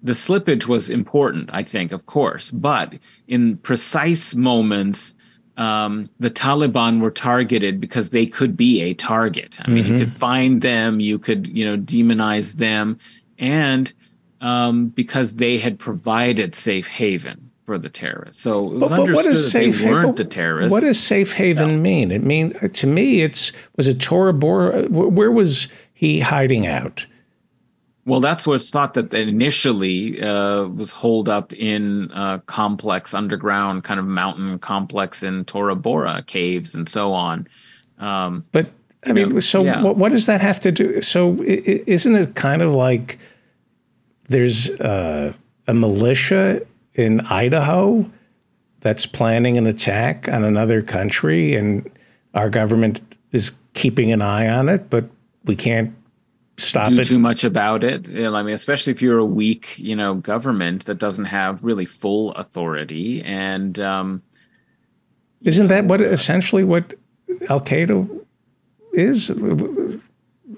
the 0.02 0.12
slippage 0.12 0.66
was 0.66 0.90
important 0.90 1.48
i 1.52 1.62
think 1.62 1.92
of 1.92 2.06
course 2.06 2.50
but 2.50 2.94
in 3.28 3.56
precise 3.58 4.34
moments 4.34 5.14
um, 5.56 6.08
the 6.18 6.30
taliban 6.30 7.00
were 7.00 7.10
targeted 7.10 7.80
because 7.80 8.10
they 8.10 8.26
could 8.26 8.56
be 8.56 8.80
a 8.82 8.94
target 8.94 9.58
i 9.60 9.70
mean 9.70 9.84
mm-hmm. 9.84 9.94
you 9.94 9.98
could 10.00 10.12
find 10.12 10.62
them 10.62 11.00
you 11.00 11.18
could 11.18 11.46
you 11.46 11.64
know 11.64 11.76
demonize 11.76 12.54
them 12.54 12.98
and 13.38 13.92
um, 14.40 14.88
because 14.88 15.36
they 15.36 15.56
had 15.56 15.78
provided 15.78 16.54
safe 16.54 16.88
haven 16.88 17.51
for 17.64 17.78
the 17.78 17.88
terrorists. 17.88 18.42
So 18.42 18.52
it 18.52 18.72
was 18.72 18.80
but, 18.80 18.96
but 18.96 19.10
what 19.12 19.26
is 19.26 19.50
safe 19.50 19.80
they 19.80 19.90
weren't 19.90 20.16
the 20.16 20.24
terrorists. 20.24 20.72
What 20.72 20.80
does 20.80 20.98
safe 20.98 21.34
haven 21.34 21.76
no. 21.76 21.82
mean? 21.82 22.10
It 22.10 22.22
mean 22.22 22.52
to 22.52 22.86
me, 22.86 23.22
it's 23.22 23.52
was 23.76 23.88
it 23.88 24.00
Tora 24.00 24.34
Bora? 24.34 24.88
Where 24.88 25.30
was 25.30 25.68
he 25.92 26.20
hiding 26.20 26.66
out? 26.66 27.06
Well, 28.04 28.18
that's 28.18 28.48
what's 28.48 28.68
thought 28.68 28.94
that 28.94 29.14
initially 29.14 30.20
uh, 30.20 30.64
was 30.64 30.90
holed 30.90 31.28
up 31.28 31.52
in 31.52 32.10
a 32.12 32.42
complex 32.46 33.14
underground 33.14 33.84
kind 33.84 34.00
of 34.00 34.06
mountain 34.06 34.58
complex 34.58 35.22
in 35.22 35.44
Tora 35.44 35.76
Bora 35.76 36.24
caves 36.26 36.74
and 36.74 36.88
so 36.88 37.12
on. 37.12 37.46
Um, 37.98 38.44
but 38.50 38.70
I 39.06 39.12
mean, 39.12 39.28
know, 39.28 39.40
so 39.40 39.62
yeah. 39.62 39.82
what, 39.82 39.96
what, 39.96 40.10
does 40.10 40.26
that 40.26 40.40
have 40.40 40.58
to 40.60 40.72
do? 40.72 41.00
So 41.00 41.40
isn't 41.44 42.14
it 42.16 42.34
kind 42.34 42.60
of 42.60 42.72
like 42.72 43.20
there's 44.28 44.70
uh, 44.70 45.32
a 45.68 45.74
militia 45.74 46.62
in 46.94 47.20
Idaho 47.20 48.10
that's 48.80 49.06
planning 49.06 49.56
an 49.58 49.66
attack 49.66 50.28
on 50.28 50.44
another 50.44 50.82
country, 50.82 51.54
and 51.54 51.90
our 52.34 52.50
government 52.50 53.00
is 53.30 53.52
keeping 53.74 54.12
an 54.12 54.20
eye 54.20 54.48
on 54.48 54.68
it, 54.68 54.90
but 54.90 55.06
we 55.44 55.56
can't 55.56 55.94
stop 56.58 56.90
do 56.90 57.00
it. 57.00 57.04
too 57.04 57.18
much 57.18 57.44
about 57.44 57.84
it. 57.84 58.08
I 58.08 58.42
mean, 58.42 58.54
especially 58.54 58.92
if 58.92 59.02
you're 59.02 59.18
a 59.18 59.24
weak, 59.24 59.78
you 59.78 59.96
know, 59.96 60.14
government 60.14 60.84
that 60.84 60.98
doesn't 60.98 61.26
have 61.26 61.64
really 61.64 61.86
full 61.86 62.32
authority. 62.32 63.22
And 63.22 63.78
um, 63.80 64.22
isn't 65.42 65.68
that 65.68 65.86
what 65.86 66.00
essentially 66.00 66.64
what 66.64 66.94
Al 67.48 67.60
Qaeda 67.60 68.24
is? 68.92 69.30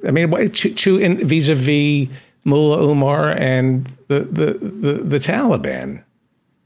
I 0.06 0.10
mean, 0.10 0.30
to, 0.30 0.74
to 0.74 1.14
vis-a-vis 1.24 2.08
Mullah 2.44 2.78
Omar 2.78 3.30
and 3.30 3.86
the 4.08 4.20
the 4.20 4.52
the, 4.54 4.92
the 5.02 5.18
Taliban. 5.18 6.02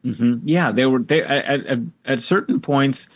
Mm-hmm. 0.05 0.39
Yeah, 0.45 0.73
they 0.73 0.87
were 0.87 1.01
they 1.01 1.23
at, 1.23 1.67
at, 1.67 1.79
at 2.05 2.23
certain 2.23 2.61
points. 2.61 3.09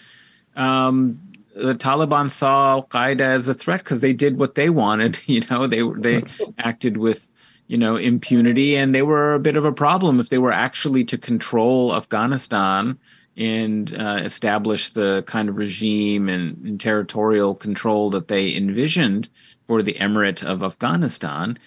Um, 0.56 1.20
the 1.54 1.74
Taliban 1.74 2.30
saw 2.30 2.72
Al 2.72 2.84
Qaeda 2.84 3.20
as 3.20 3.48
a 3.48 3.54
threat 3.54 3.80
because 3.80 4.00
they 4.00 4.12
did 4.12 4.38
what 4.38 4.54
they 4.54 4.70
wanted. 4.70 5.20
You 5.26 5.42
know, 5.50 5.66
they 5.66 5.82
they 5.82 6.24
acted 6.58 6.96
with 6.96 7.30
you 7.68 7.78
know 7.78 7.96
impunity, 7.96 8.76
and 8.76 8.94
they 8.94 9.02
were 9.02 9.34
a 9.34 9.40
bit 9.40 9.56
of 9.56 9.64
a 9.64 9.72
problem 9.72 10.20
if 10.20 10.28
they 10.28 10.38
were 10.38 10.52
actually 10.52 11.04
to 11.04 11.18
control 11.18 11.94
Afghanistan 11.94 12.98
and 13.36 13.94
uh, 13.98 14.20
establish 14.22 14.90
the 14.90 15.24
kind 15.26 15.48
of 15.48 15.56
regime 15.56 16.28
and, 16.28 16.56
and 16.66 16.80
territorial 16.80 17.54
control 17.54 18.10
that 18.10 18.28
they 18.28 18.54
envisioned 18.54 19.28
for 19.66 19.82
the 19.82 19.94
emirate 19.94 20.42
of 20.42 20.62
Afghanistan 20.62 21.58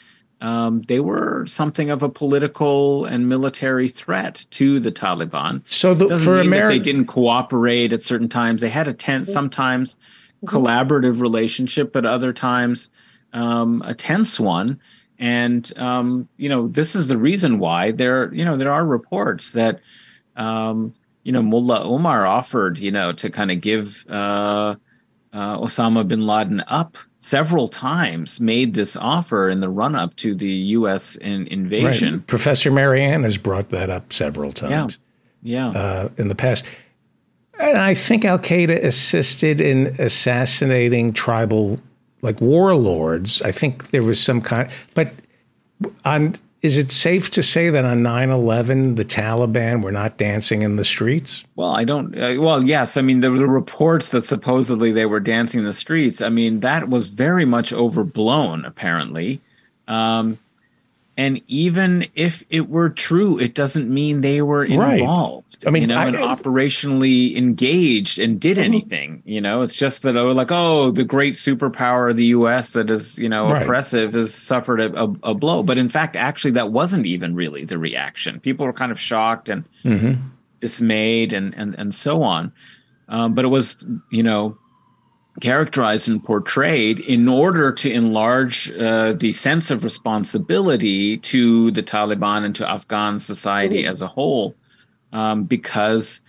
um, 0.41 0.81
they 0.83 0.99
were 0.99 1.45
something 1.45 1.89
of 1.89 2.03
a 2.03 2.09
political 2.09 3.05
and 3.05 3.29
military 3.29 3.87
threat 3.87 4.45
to 4.51 4.79
the 4.79 4.91
Taliban. 4.91 5.61
So 5.65 5.93
the, 5.93 6.19
for 6.19 6.39
America, 6.39 6.73
they 6.73 6.79
didn't 6.79 7.07
cooperate 7.07 7.93
at 7.93 8.03
certain 8.03 8.29
times. 8.29 8.61
They 8.61 8.69
had 8.69 8.87
a 8.87 8.93
tense, 8.93 9.31
sometimes 9.31 9.95
mm-hmm. 9.95 10.55
collaborative 10.55 11.21
relationship, 11.21 11.93
but 11.93 12.05
other 12.05 12.33
times 12.33 12.89
um, 13.33 13.81
a 13.85 13.93
tense 13.93 14.39
one. 14.39 14.79
And 15.17 15.71
um, 15.77 16.27
you 16.35 16.49
know, 16.49 16.67
this 16.67 16.95
is 16.95 17.07
the 17.07 17.17
reason 17.17 17.59
why 17.59 17.91
there. 17.91 18.33
You 18.33 18.43
know, 18.43 18.57
there 18.57 18.73
are 18.73 18.85
reports 18.85 19.53
that 19.53 19.79
um, 20.35 20.93
you 21.23 21.31
know 21.31 21.41
Mullah 21.41 21.83
Omar 21.83 22.25
offered, 22.25 22.79
you 22.79 22.91
know, 22.91 23.13
to 23.13 23.29
kind 23.29 23.49
of 23.49 23.61
give 23.61 24.05
uh, 24.09 24.75
uh, 25.31 25.57
Osama 25.57 26.05
bin 26.05 26.27
Laden 26.27 26.61
up 26.67 26.97
several 27.17 27.67
times 27.67 28.39
made 28.39 28.73
this 28.73 28.95
offer 28.95 29.49
in 29.49 29.59
the 29.59 29.69
run 29.69 29.95
up 29.95 30.15
to 30.17 30.35
the 30.35 30.49
U.S. 30.49 31.15
In, 31.15 31.47
invasion. 31.47 32.15
Right. 32.15 32.27
Professor 32.27 32.71
Mary 32.71 33.03
Anne 33.03 33.23
has 33.23 33.37
brought 33.37 33.69
that 33.69 33.89
up 33.89 34.11
several 34.13 34.51
times. 34.51 34.97
Yeah. 35.41 35.71
yeah. 35.71 35.79
Uh, 35.79 36.09
in 36.17 36.27
the 36.27 36.35
past. 36.35 36.65
And 37.59 37.77
I 37.77 37.93
think 37.93 38.25
Al 38.25 38.39
Qaeda 38.39 38.83
assisted 38.83 39.61
in 39.61 39.95
assassinating 39.97 41.13
tribal, 41.13 41.79
like 42.21 42.41
warlords. 42.41 43.41
I 43.41 43.51
think 43.51 43.91
there 43.91 44.03
was 44.03 44.19
some 44.19 44.41
kind, 44.41 44.69
but 44.93 45.13
on 46.03 46.35
is 46.65 46.77
it 46.77 46.91
safe 46.91 47.29
to 47.29 47.43
say 47.43 47.69
that 47.69 47.85
on 47.85 48.01
9-11 48.01 48.95
the 48.95 49.05
taliban 49.05 49.83
were 49.83 49.91
not 49.91 50.17
dancing 50.17 50.63
in 50.63 50.75
the 50.75 50.83
streets? 50.83 51.43
Well 51.55 51.75
i 51.75 51.83
don't 51.83 52.17
uh, 52.17 52.41
well 52.41 52.63
yes 52.63 52.97
i 52.97 53.01
mean 53.01 53.19
there 53.19 53.31
were 53.31 53.45
reports 53.45 54.09
that 54.09 54.23
supposedly 54.23 54.91
they 54.91 55.05
were 55.05 55.19
dancing 55.19 55.59
in 55.59 55.65
the 55.65 55.73
streets. 55.73 56.21
I 56.21 56.29
mean 56.29 56.61
that 56.61 56.89
was 56.89 57.09
very 57.09 57.45
much 57.45 57.71
overblown 57.71 58.65
apparently. 58.65 59.41
Um, 59.87 60.39
and 61.17 61.41
even 61.47 62.05
if 62.13 62.43
it 62.49 62.69
were 62.69 62.89
true, 62.89 63.39
it 63.39 63.55
doesn't 63.55 63.89
mean 63.89 64.19
they 64.19 64.41
were 64.41 64.65
involved. 64.65 65.55
Right. 65.63 65.67
I 65.67 65.71
mean, 65.71 65.83
you 65.83 65.87
know, 65.87 65.97
I, 65.97 66.07
and 66.07 66.17
operationally 66.17 67.37
engaged 67.37 68.19
and 68.19 68.37
did 68.39 68.57
mm-hmm. 68.57 68.65
anything. 68.65 69.23
You 69.25 69.39
know, 69.39 69.61
it's 69.61 69.75
just 69.75 70.01
that 70.01 70.17
oh, 70.17 70.27
like 70.31 70.51
oh, 70.51 70.91
the 70.91 71.05
great 71.05 71.35
superpower 71.35 72.09
of 72.09 72.17
the 72.17 72.25
U.S. 72.27 72.73
that 72.73 72.91
is 72.91 73.17
you 73.17 73.29
know 73.29 73.49
right. 73.49 73.63
oppressive 73.63 74.13
has 74.13 74.33
suffered 74.33 74.81
a, 74.81 75.03
a, 75.03 75.13
a, 75.23 75.33
blow. 75.33 75.63
But 75.63 75.77
in 75.77 75.87
fact, 75.87 76.17
actually, 76.17 76.51
that 76.51 76.71
wasn't 76.73 77.05
even 77.05 77.33
really 77.33 77.63
the 77.63 77.77
reaction. 77.77 78.41
People 78.41 78.65
were 78.65 78.73
kind 78.73 78.91
of 78.91 78.99
shocked 78.99 79.47
and 79.47 79.63
mm-hmm. 79.85 80.21
dismayed 80.59 81.31
and 81.31 81.53
and 81.55 81.75
and 81.75 81.95
so 81.95 82.23
on. 82.23 82.51
Um, 83.07 83.33
but 83.33 83.45
it 83.45 83.49
was 83.49 83.85
you 84.09 84.23
know 84.23 84.57
characterized 85.41 86.07
and 86.07 86.23
portrayed 86.23 86.99
in 86.99 87.27
order 87.27 87.71
to 87.71 87.91
enlarge 87.91 88.71
uh, 88.71 89.13
the 89.13 89.33
sense 89.33 89.69
of 89.69 89.83
responsibility 89.83 91.17
to 91.17 91.71
the 91.71 91.83
Taliban 91.83 92.45
and 92.45 92.55
to 92.55 92.69
Afghan 92.69 93.19
society 93.19 93.81
mm-hmm. 93.81 93.91
as 93.91 94.01
a 94.01 94.07
whole, 94.07 94.55
um, 95.11 95.43
because 95.43 96.21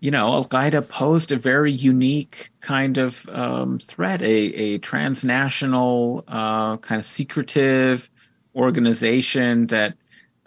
you 0.00 0.10
know 0.10 0.28
Al 0.28 0.44
Qaeda 0.44 0.86
posed 0.88 1.32
a 1.32 1.36
very 1.36 1.72
unique 1.72 2.50
kind 2.60 2.98
of 2.98 3.26
um, 3.30 3.78
threat, 3.78 4.20
a, 4.20 4.26
a 4.26 4.78
transnational 4.78 6.24
uh, 6.28 6.76
kind 6.78 6.98
of 6.98 7.04
secretive 7.04 8.10
organization 8.54 9.68
that. 9.68 9.94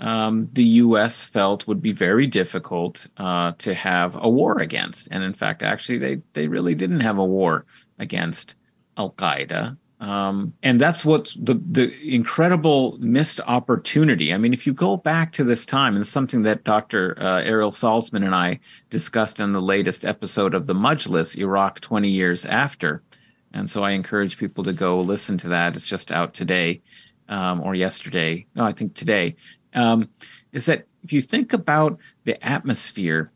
Um, 0.02 0.50
the 0.52 0.64
U.S. 0.64 1.24
felt 1.24 1.68
would 1.68 1.82
be 1.82 1.92
very 1.92 2.26
difficult 2.26 3.06
uh, 3.18 3.54
to 3.60 3.76
have 3.76 4.18
a 4.20 4.28
war 4.28 4.60
against, 4.60 5.08
and 5.12 5.24
in 5.24 5.34
fact, 5.34 5.62
actually, 5.62 6.00
they 6.00 6.22
they 6.34 6.48
really 6.48 6.74
didn't 6.74 7.02
have 7.02 7.20
a 7.20 7.26
war 7.26 7.66
against 8.00 8.56
Al 8.98 9.12
Qaeda. 9.12 9.78
Um, 10.00 10.54
and 10.64 10.82
that's 10.82 11.06
what's 11.06 11.36
the 11.36 11.62
the 11.70 11.94
incredible 12.04 12.98
missed 13.00 13.40
opportunity. 13.42 14.34
I 14.34 14.40
mean, 14.40 14.54
if 14.54 14.66
you 14.66 14.74
go 14.74 14.98
back 14.98 15.32
to 15.34 15.44
this 15.44 15.68
time, 15.68 15.96
and 15.96 16.06
something 16.06 16.42
that 16.42 16.64
Dr. 16.64 17.16
Uh, 17.22 17.42
Ariel 17.44 17.70
Salzmann 17.70 18.26
and 18.26 18.34
I 18.34 18.60
discussed 18.90 19.40
in 19.40 19.52
the 19.52 19.62
latest 19.62 20.04
episode 20.04 20.56
of 20.56 20.66
the 20.66 20.74
Majlis, 20.74 21.38
Iraq 21.38 21.80
20 21.82 22.10
years 22.10 22.46
after. 22.46 23.04
And 23.54 23.70
so 23.70 23.84
I 23.84 23.92
encourage 23.92 24.38
people 24.38 24.64
to 24.64 24.74
go 24.74 25.00
listen 25.02 25.38
to 25.40 25.50
that. 25.50 25.76
It's 25.76 25.88
just 25.88 26.12
out 26.12 26.34
today 26.34 26.82
um, 27.30 27.62
or 27.62 27.76
yesterday. 27.76 28.48
No, 28.56 28.64
I 28.64 28.72
think 28.72 28.96
today. 28.96 29.36
Um, 29.74 30.10
is 30.52 30.66
that 30.66 30.86
if 31.04 31.14
you 31.14 31.22
think 31.22 31.54
about 31.54 31.98
the 32.26 32.44
atmosphere 32.46 33.32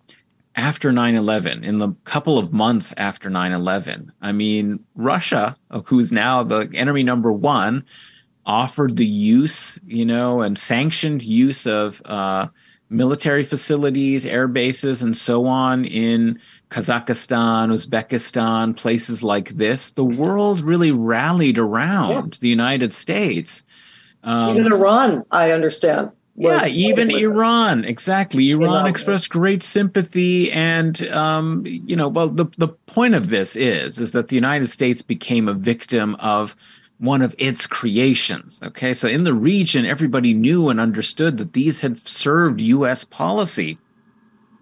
after 0.56 0.92
9-11 0.92 1.64
in 1.64 1.80
the 1.80 1.90
couple 2.06 2.38
of 2.38 2.54
months 2.54 2.94
after 2.96 3.30
9-11 3.30 4.10
i 4.22 4.32
mean 4.32 4.80
russia 4.96 5.58
who's 5.86 6.14
now 6.14 6.44
the 6.44 6.70
enemy 6.74 7.04
number 7.04 7.32
one 7.32 7.84
offered 8.46 8.96
the 8.96 9.06
use 9.06 9.78
you 9.86 10.06
know 10.06 10.42
and 10.42 10.58
sanctioned 10.58 11.22
use 11.22 11.66
of 11.68 12.02
uh, 12.06 12.48
military 12.90 13.44
facilities 13.44 14.26
air 14.26 14.48
bases 14.48 15.02
and 15.02 15.18
so 15.18 15.46
on 15.46 15.86
in 15.86 16.40
kazakhstan 16.70 17.72
uzbekistan 17.72 18.76
places 18.76 19.24
like 19.24 19.50
this. 19.50 19.92
The 19.92 20.04
world 20.04 20.62
really 20.62 20.92
rallied 20.92 21.58
around 21.58 22.36
yeah. 22.36 22.40
the 22.42 22.50
united 22.50 22.94
states. 22.94 23.64
Um, 24.24 24.58
even 24.58 24.72
iran 24.72 25.24
i 25.32 25.52
understand 25.52 26.12
yeah, 26.36 26.68
even 26.68 27.12
Iran, 27.12 27.86
exactly. 27.86 28.50
Iran 28.52 28.88
expressed 28.88 29.30
great 29.30 29.64
sympathy, 29.64 30.52
and 30.52 31.08
um, 31.10 31.64
you 31.66 31.96
know, 31.96 32.10
well, 32.10 32.28
the 32.28 32.46
the 32.58 32.68
point 32.68 33.16
of 33.16 33.30
this 33.30 33.56
is 33.56 34.00
is 34.00 34.12
that 34.12 34.28
the 34.28 34.36
United 34.36 34.68
States 34.68 35.02
became 35.02 35.48
a 35.48 35.54
victim 35.54 36.16
of 36.16 36.56
one 36.98 37.22
of 37.22 37.34
its 37.38 37.68
creations. 37.68 38.62
Okay, 38.64 38.94
so 38.94 39.08
in 39.08 39.24
the 39.24 39.34
region, 39.34 39.86
everybody 39.86 40.34
knew 40.34 40.68
and 40.70 40.80
understood 40.80 41.38
that 41.38 41.54
these 41.54 41.80
had 41.80 41.98
served 41.98 42.60
U.S. 42.60 43.06
policy 43.06 43.78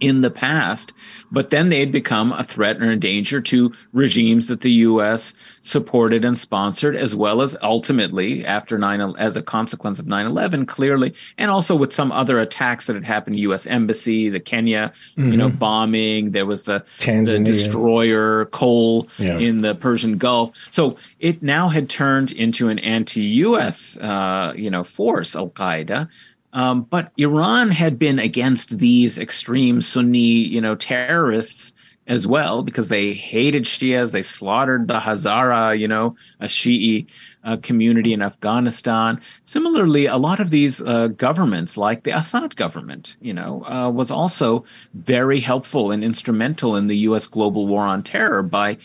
in 0.03 0.19
the 0.19 0.29
past, 0.29 0.91
but 1.31 1.49
then 1.49 1.69
they'd 1.69 1.91
become 1.91 2.33
a 2.33 2.43
threat 2.43 2.81
or 2.81 2.91
a 2.91 2.95
danger 2.97 3.39
to 3.39 3.71
regimes 3.93 4.49
that 4.49 4.59
the 4.59 4.71
U.S. 4.71 5.33
supported 5.61 6.25
and 6.25 6.37
sponsored, 6.37 6.93
as 6.97 7.15
well 7.15 7.41
as 7.41 7.55
ultimately 7.61 8.45
after 8.45 8.77
9 8.77 9.15
as 9.17 9.37
a 9.37 9.41
consequence 9.41 9.99
of 9.99 10.05
9/11, 10.05 10.67
clearly, 10.67 11.13
and 11.37 11.49
also 11.49 11.73
with 11.73 11.93
some 11.93 12.11
other 12.11 12.37
attacks 12.39 12.87
that 12.87 12.95
had 12.95 13.05
happened, 13.05 13.39
U.S. 13.39 13.65
embassy, 13.65 14.27
the 14.27 14.41
Kenya, 14.41 14.91
mm-hmm. 15.17 15.31
you 15.31 15.37
know, 15.37 15.47
mm-hmm. 15.47 15.57
bombing. 15.57 16.31
There 16.31 16.45
was 16.45 16.65
the, 16.65 16.83
the 16.99 17.39
destroyer 17.45 18.45
Cole 18.47 19.07
yeah. 19.17 19.37
in 19.37 19.61
the 19.61 19.73
Persian 19.73 20.17
Gulf. 20.17 20.51
So 20.69 20.97
it 21.21 21.41
now 21.41 21.69
had 21.69 21.89
turned 21.89 22.33
into 22.33 22.67
an 22.67 22.79
anti-U.S. 22.79 23.97
Uh, 23.97 24.51
you 24.53 24.69
know 24.69 24.83
force, 24.83 25.33
Al 25.33 25.49
Qaeda. 25.49 26.09
Um, 26.53 26.83
but 26.83 27.11
Iran 27.17 27.71
had 27.71 27.99
been 27.99 28.19
against 28.19 28.79
these 28.79 29.17
extreme 29.17 29.81
Sunni, 29.81 30.19
you 30.19 30.61
know, 30.61 30.75
terrorists 30.75 31.73
as 32.07 32.27
well 32.27 32.63
because 32.63 32.89
they 32.89 33.13
hated 33.13 33.63
Shias. 33.63 34.11
They 34.11 34.21
slaughtered 34.21 34.87
the 34.87 34.99
Hazara, 34.99 35.77
you 35.77 35.87
know, 35.87 36.15
a 36.39 36.45
Shi'i 36.45 37.07
uh, 37.43 37.57
community 37.57 38.13
in 38.13 38.21
Afghanistan. 38.21 39.19
Similarly, 39.43 40.05
a 40.05 40.17
lot 40.17 40.39
of 40.39 40.49
these 40.49 40.81
uh, 40.81 41.07
governments, 41.07 41.77
like 41.77 42.03
the 42.03 42.11
Assad 42.11 42.55
government, 42.55 43.17
you 43.21 43.33
know, 43.33 43.65
uh, 43.65 43.89
was 43.89 44.11
also 44.11 44.65
very 44.93 45.39
helpful 45.39 45.91
and 45.91 46.03
instrumental 46.03 46.75
in 46.75 46.87
the 46.87 46.97
U.S. 46.97 47.27
global 47.27 47.67
war 47.67 47.83
on 47.83 48.03
terror 48.03 48.43
by. 48.43 48.77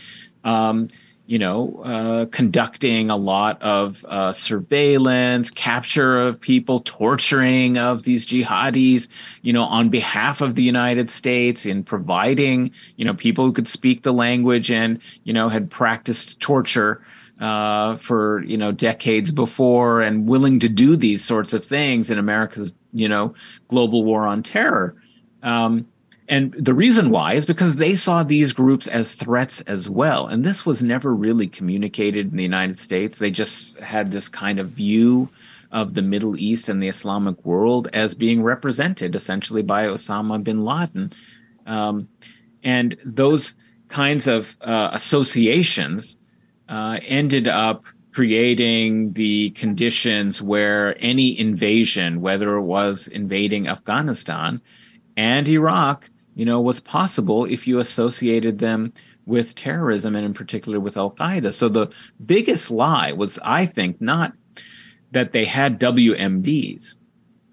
Um, 0.45 0.89
you 1.29 1.39
know, 1.39 1.83
uh, 1.85 2.24
conducting 2.31 3.11
a 3.11 3.16
lot 3.16 3.61
of 3.61 4.03
uh, 4.07 4.33
surveillance, 4.33 5.51
capture 5.51 6.18
of 6.18 6.41
people, 6.41 6.81
torturing 6.81 7.76
of 7.76 8.05
these 8.05 8.24
jihadis, 8.24 9.11
you 9.43 9.53
know, 9.53 9.64
on 9.64 9.91
behalf 9.91 10.41
of 10.41 10.55
the 10.55 10.62
United 10.62 11.11
States, 11.11 11.66
in 11.66 11.85
providing, 11.85 12.70
you 12.97 13.05
know, 13.05 13.12
people 13.12 13.45
who 13.45 13.53
could 13.53 13.68
speak 13.68 14.05
the 14.05 14.12
language 14.12 14.70
and, 14.70 15.01
you 15.24 15.35
know, 15.35 15.51
had 15.51 15.70
practiced 15.70 16.41
torture 16.41 17.03
uh, 17.41 17.95
for, 17.97 18.43
you 18.45 18.57
know, 18.57 18.72
decades 18.72 19.31
before 19.31 20.01
and 20.01 20.26
willing 20.26 20.59
to 20.59 20.68
do 20.68 20.97
these 20.97 21.22
sorts 21.22 21.53
of 21.53 21.62
things 21.62 22.11
in 22.11 22.18
America's, 22.18 22.72
you 22.95 23.07
know, 23.07 23.35
global 23.68 24.03
war 24.03 24.26
on 24.26 24.43
terror. 24.43 24.97
Um, 25.43 25.87
and 26.29 26.53
the 26.53 26.74
reason 26.74 27.11
why 27.11 27.35
is 27.35 27.47
because 27.47 27.76
they 27.76 27.95
saw 27.95 28.22
these 28.22 28.53
groups 28.53 28.87
as 28.87 29.14
threats 29.14 29.62
as 29.62 29.89
well. 29.89 30.26
And 30.26 30.45
this 30.45 30.66
was 30.66 30.83
never 30.83 31.14
really 31.14 31.47
communicated 31.47 32.31
in 32.31 32.37
the 32.37 32.43
United 32.43 32.76
States. 32.76 33.18
They 33.18 33.31
just 33.31 33.79
had 33.81 34.11
this 34.11 34.29
kind 34.29 34.59
of 34.59 34.68
view 34.68 35.31
of 35.72 35.95
the 35.95 36.03
Middle 36.03 36.39
East 36.39 36.68
and 36.68 36.83
the 36.83 36.89
Islamic 36.89 37.43
world 37.45 37.89
as 37.93 38.14
being 38.14 38.43
represented 38.43 39.14
essentially 39.14 39.62
by 39.62 39.87
Osama 39.87 40.43
bin 40.43 40.64
Laden. 40.64 41.12
Um, 41.66 42.09
and 42.62 42.97
those 43.05 43.55
kinds 43.89 44.26
of 44.26 44.57
uh, 44.61 44.91
associations 44.93 46.18
uh, 46.68 46.99
ended 47.05 47.49
up 47.49 47.85
creating 48.12 49.12
the 49.12 49.51
conditions 49.51 50.43
where 50.43 50.97
any 51.03 51.39
invasion, 51.39 52.20
whether 52.20 52.57
it 52.57 52.62
was 52.62 53.09
invading 53.09 53.68
Afghanistan 53.68 54.61
and 55.16 55.49
Iraq, 55.49 56.11
you 56.39 56.45
know, 56.45 56.61
was 56.61 56.78
possible 56.78 57.45
if 57.47 57.66
you 57.66 57.80
associated 57.80 58.61
them 58.61 58.93
with 59.26 59.57
terrorism 59.57 60.14
and 60.14 60.24
in 60.24 60.32
particular 60.32 60.78
with 60.78 60.97
Al 60.97 61.11
Qaeda. 61.11 61.53
So 61.53 61.68
the 61.68 61.89
biggest 62.24 62.70
lie 62.70 63.11
was, 63.11 63.41
I 63.43 63.66
think, 63.66 64.01
not 64.01 64.34
that 65.11 65.32
they 65.32 65.45
had 65.45 65.80
WMDs 65.80 66.95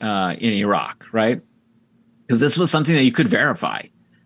uh, 0.01 0.35
in 0.37 0.53
Iraq, 0.53 1.03
right? 1.11 1.41
Because 2.27 2.39
this 2.39 2.59
was 2.59 2.69
something 2.69 2.93
that 2.93 3.03
you 3.03 3.11
could 3.11 3.27
verify. 3.27 3.81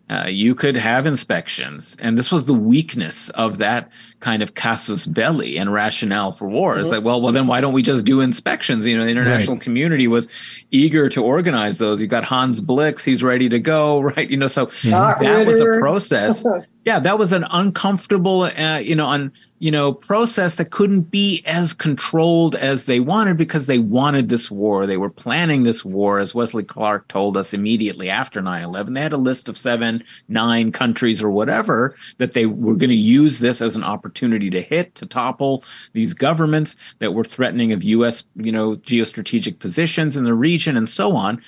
Uh, 0.09 0.25
you 0.27 0.55
could 0.55 0.75
have 0.75 1.05
inspections. 1.05 1.95
And 1.99 2.17
this 2.17 2.31
was 2.31 2.45
the 2.45 2.53
weakness 2.53 3.29
of 3.31 3.59
that 3.59 3.91
kind 4.19 4.41
of 4.41 4.55
casus 4.55 5.05
belli 5.05 5.57
and 5.57 5.71
rationale 5.71 6.31
for 6.31 6.47
war. 6.47 6.71
Mm-hmm. 6.71 6.81
It's 6.81 6.89
like, 6.89 7.03
well, 7.03 7.21
well, 7.21 7.31
then 7.31 7.45
why 7.45 7.61
don't 7.61 7.73
we 7.73 7.83
just 7.83 8.05
do 8.05 8.19
inspections? 8.19 8.87
You 8.87 8.97
know, 8.97 9.05
the 9.05 9.11
international 9.11 9.55
right. 9.55 9.63
community 9.63 10.07
was 10.07 10.27
eager 10.71 11.09
to 11.09 11.23
organize 11.23 11.77
those. 11.77 12.01
You 12.01 12.07
got 12.07 12.23
Hans 12.23 12.59
Blix, 12.59 13.03
he's 13.03 13.21
ready 13.21 13.49
to 13.49 13.59
go, 13.59 14.01
right? 14.15 14.29
You 14.29 14.37
know, 14.37 14.47
so 14.47 14.65
mm-hmm. 14.65 15.23
that 15.23 15.45
was 15.45 15.61
a 15.61 15.79
process. 15.79 16.45
yeah, 16.85 16.99
that 16.99 17.19
was 17.19 17.31
an 17.31 17.45
uncomfortable, 17.51 18.43
uh, 18.43 18.79
you 18.79 18.95
know, 18.95 19.05
on 19.05 19.31
you 19.59 19.71
know, 19.71 19.91
process 19.91 20.55
that 20.55 20.71
couldn't 20.71 21.11
be 21.11 21.43
as 21.45 21.73
controlled 21.73 22.55
as 22.55 22.85
they 22.85 23.01
wanted 23.01 23.35
because 23.35 23.67
they 23.67 23.79
wanted 23.79 24.29
this 24.29 24.49
war. 24.49 24.85
They 24.85 24.97
were 24.97 25.09
planning 25.09 25.63
this 25.63 25.83
war, 25.83 26.19
as 26.19 26.33
Wesley 26.33 26.63
Clark 26.63 27.09
told 27.09 27.35
us 27.35 27.53
immediately 27.53 28.09
after 28.09 28.41
9 28.41 28.63
11. 28.63 28.93
They 28.93 29.01
had 29.01 29.13
a 29.13 29.17
list 29.17 29.49
of 29.49 29.57
seven, 29.57 30.01
nine 30.29 30.71
countries 30.71 31.21
or 31.21 31.29
whatever 31.29 31.95
that 32.17 32.33
they 32.33 32.45
were 32.45 32.75
going 32.75 32.89
to 32.89 32.95
use 32.95 33.39
this 33.39 33.61
as 33.61 33.75
an 33.75 33.83
opportunity 33.83 34.49
to 34.49 34.61
hit, 34.61 34.95
to 34.95 35.05
topple 35.05 35.63
these 35.91 36.13
governments 36.13 36.77
that 36.99 37.13
were 37.13 37.25
threatening 37.25 37.73
of 37.73 37.83
U.S., 37.83 38.25
you 38.35 38.53
know, 38.53 38.77
geostrategic 38.77 39.59
positions 39.59 40.15
in 40.15 40.23
the 40.23 40.33
region 40.33 40.77
and 40.77 40.89
so 40.89 41.17
on. 41.17 41.41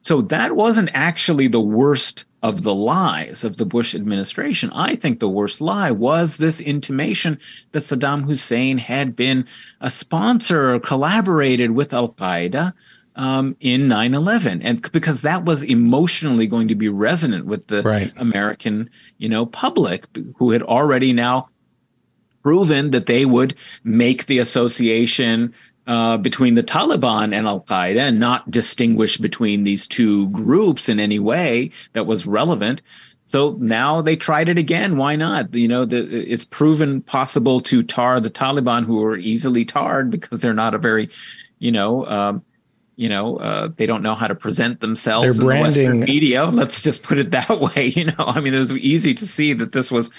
So 0.00 0.22
that 0.22 0.54
wasn't 0.54 0.90
actually 0.94 1.48
the 1.48 1.60
worst 1.60 2.24
of 2.42 2.62
the 2.62 2.74
lies 2.74 3.44
of 3.44 3.56
the 3.56 3.64
Bush 3.64 3.94
administration. 3.94 4.70
I 4.74 4.96
think 4.96 5.20
the 5.20 5.28
worst 5.28 5.60
lie 5.60 5.90
was 5.90 6.36
this 6.36 6.60
intimation 6.60 7.38
that 7.70 7.84
Saddam 7.84 8.24
Hussein 8.24 8.78
had 8.78 9.14
been 9.14 9.46
a 9.80 9.90
sponsor 9.90 10.74
or 10.74 10.80
collaborated 10.80 11.70
with 11.70 11.94
Al 11.94 12.12
Qaeda 12.12 12.72
um, 13.14 13.56
in 13.60 13.88
9 13.88 14.14
11. 14.14 14.62
And 14.62 14.92
because 14.92 15.22
that 15.22 15.44
was 15.44 15.62
emotionally 15.62 16.46
going 16.46 16.68
to 16.68 16.74
be 16.74 16.88
resonant 16.88 17.46
with 17.46 17.68
the 17.68 17.82
right. 17.82 18.12
American, 18.16 18.90
you 19.18 19.28
know, 19.28 19.46
public 19.46 20.06
who 20.36 20.50
had 20.50 20.62
already 20.62 21.12
now 21.12 21.48
proven 22.42 22.90
that 22.90 23.06
they 23.06 23.24
would 23.24 23.54
make 23.84 24.26
the 24.26 24.38
association 24.38 25.54
uh, 25.86 26.16
between 26.16 26.54
the 26.54 26.62
Taliban 26.62 27.34
and 27.34 27.46
Al 27.46 27.60
Qaeda 27.60 27.98
and 27.98 28.20
not 28.20 28.50
distinguish 28.50 29.16
between 29.16 29.64
these 29.64 29.86
two 29.86 30.28
groups 30.28 30.88
in 30.88 31.00
any 31.00 31.18
way 31.18 31.70
that 31.92 32.06
was 32.06 32.26
relevant. 32.26 32.82
So 33.24 33.56
now 33.60 34.02
they 34.02 34.16
tried 34.16 34.48
it 34.48 34.58
again. 34.58 34.96
Why 34.96 35.16
not? 35.16 35.54
You 35.54 35.68
know, 35.68 35.84
the, 35.84 35.98
it's 36.30 36.44
proven 36.44 37.02
possible 37.02 37.60
to 37.60 37.82
tar 37.82 38.20
the 38.20 38.30
Taliban, 38.30 38.84
who 38.84 39.02
are 39.04 39.16
easily 39.16 39.64
tarred 39.64 40.10
because 40.10 40.40
they're 40.40 40.54
not 40.54 40.74
a 40.74 40.78
very, 40.78 41.08
you 41.58 41.70
know, 41.70 42.04
um, 42.06 42.44
you 42.96 43.08
know, 43.08 43.36
uh, 43.36 43.68
they 43.76 43.86
don't 43.86 44.02
know 44.02 44.14
how 44.14 44.26
to 44.26 44.34
present 44.34 44.80
themselves 44.80 45.38
Their 45.38 45.42
in 45.42 45.46
branding. 45.46 45.84
the 45.84 45.90
Western 45.90 46.00
media. 46.00 46.44
Let's 46.52 46.82
just 46.82 47.02
put 47.02 47.18
it 47.18 47.30
that 47.30 47.60
way. 47.60 47.86
You 47.86 48.06
know, 48.06 48.14
I 48.18 48.40
mean, 48.40 48.54
it 48.54 48.58
was 48.58 48.72
easy 48.72 49.14
to 49.14 49.26
see 49.26 49.52
that 49.54 49.72
this 49.72 49.90
was, 49.90 50.10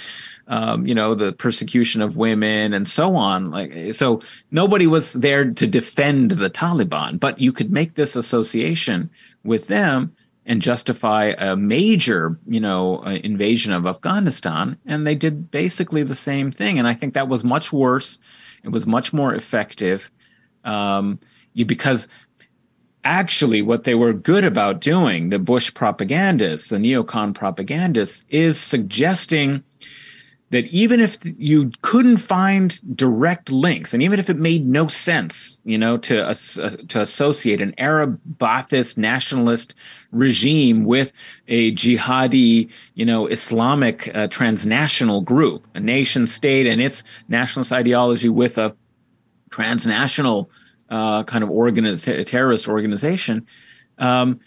um, 0.47 0.85
you 0.85 0.93
know, 0.93 1.15
the 1.15 1.31
persecution 1.31 2.01
of 2.01 2.17
women 2.17 2.73
and 2.73 2.87
so 2.87 3.15
on. 3.15 3.51
Like, 3.51 3.93
so 3.93 4.21
nobody 4.51 4.87
was 4.87 5.13
there 5.13 5.51
to 5.51 5.67
defend 5.67 6.31
the 6.31 6.49
Taliban, 6.49 7.19
but 7.19 7.39
you 7.39 7.51
could 7.51 7.71
make 7.71 7.95
this 7.95 8.15
association 8.15 9.09
with 9.43 9.67
them 9.67 10.15
and 10.45 10.61
justify 10.61 11.33
a 11.37 11.55
major, 11.55 12.37
you 12.47 12.59
know, 12.59 12.97
uh, 13.05 13.11
invasion 13.23 13.71
of 13.71 13.85
Afghanistan. 13.85 14.77
And 14.85 15.07
they 15.07 15.15
did 15.15 15.49
basically 15.49 16.03
the 16.03 16.15
same 16.15 16.51
thing. 16.51 16.77
And 16.77 16.87
I 16.87 16.93
think 16.93 17.13
that 17.13 17.29
was 17.29 17.43
much 17.43 17.71
worse. 17.71 18.19
It 18.63 18.69
was 18.69 18.85
much 18.85 19.13
more 19.13 19.33
effective. 19.33 20.11
Um, 20.65 21.19
you, 21.53 21.65
because 21.65 22.09
actually 23.05 23.61
what 23.61 23.85
they 23.85 23.95
were 23.95 24.13
good 24.13 24.43
about 24.43 24.81
doing, 24.81 25.29
the 25.29 25.39
Bush 25.39 25.73
propagandists, 25.73 26.69
the 26.69 26.77
neocon 26.77 27.33
propagandists, 27.33 28.25
is 28.29 28.59
suggesting 28.59 29.63
that 30.53 30.67
even 30.67 30.99
if 30.99 31.17
you 31.39 31.71
couldn't 31.81 32.17
find 32.17 32.79
direct 32.95 33.51
links, 33.51 33.91
and 33.91 34.03
even 34.03 34.19
if 34.19 34.29
it 34.29 34.37
made 34.37 34.67
no 34.67 34.87
sense, 34.87 35.57
you 35.65 35.79
know, 35.79 35.97
to 35.97 36.23
uh, 36.23 36.33
to 36.89 37.01
associate 37.01 37.59
an 37.59 37.73
Arab 37.79 38.19
Ba'athist 38.37 38.95
nationalist 38.95 39.73
regime 40.11 40.85
with 40.85 41.11
a 41.47 41.71
jihadi, 41.71 42.71
you 42.93 43.03
know, 43.03 43.25
Islamic 43.25 44.15
uh, 44.15 44.27
transnational 44.27 45.21
group, 45.21 45.65
a 45.73 45.79
nation 45.79 46.27
state 46.27 46.67
and 46.67 46.79
its 46.79 47.03
nationalist 47.27 47.71
ideology 47.73 48.29
with 48.29 48.59
a 48.59 48.75
transnational 49.49 50.51
uh, 50.91 51.23
kind 51.23 51.43
of 51.43 51.49
organiz- 51.49 52.25
terrorist 52.27 52.67
organization. 52.67 53.47
Um, 53.97 54.39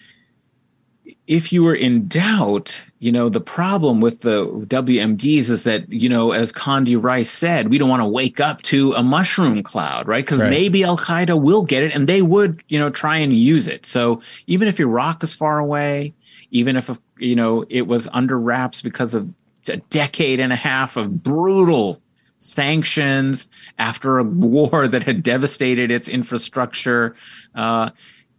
if 1.27 1.53
you 1.53 1.65
were 1.65 1.75
in 1.75 2.07
doubt, 2.07 2.85
you 2.99 3.13
know, 3.13 3.29
the 3.29 3.41
problem 3.41 4.01
with 4.01 4.23
the 4.23 4.47
WMDs 4.47 5.51
is 5.51 5.65
that, 5.65 5.91
you 5.93 6.09
know, 6.09 6.33
as 6.33 6.51
Condi 6.51 7.01
Rice 7.01 7.29
said, 7.29 7.69
we 7.69 7.77
don't 7.77 7.91
want 7.91 8.03
to 8.03 8.09
wake 8.09 8.41
up 8.41 8.63
to 8.63 8.93
a 8.95 9.03
mushroom 9.03 9.63
cloud, 9.63 10.09
right? 10.09 10.25
Because 10.25 10.41
right. 10.41 10.49
maybe 10.49 10.83
Al 10.83 10.97
Qaeda 10.97 11.41
will 11.41 11.63
get 11.63 11.83
it 11.83 11.95
and 11.95 12.09
they 12.09 12.23
would, 12.23 12.63
you 12.69 12.79
know, 12.79 12.89
try 12.89 13.19
and 13.19 13.35
use 13.35 13.69
it. 13.69 13.85
So 13.85 14.23
even 14.47 14.67
if 14.67 14.81
Iraq 14.81 15.23
is 15.23 15.35
far 15.35 15.59
away, 15.59 16.15
even 16.51 16.77
if, 16.77 16.91
you 17.19 17.37
know, 17.37 17.67
it 17.69 17.87
was 17.87 18.09
under 18.13 18.39
wraps 18.39 18.81
because 18.81 19.13
of 19.13 19.33
a 19.69 19.77
decade 19.91 20.41
and 20.41 20.53
a 20.53 20.57
half 20.57 20.97
of 20.97 21.23
brutal 21.23 22.01
sanctions 22.39 23.51
after 23.79 24.19
a 24.19 24.25
war 24.25 24.89
that 24.89 25.03
had 25.03 25.23
devastated 25.23 25.91
its 25.91 26.09
infrastructure. 26.09 27.15
Uh, 27.55 27.91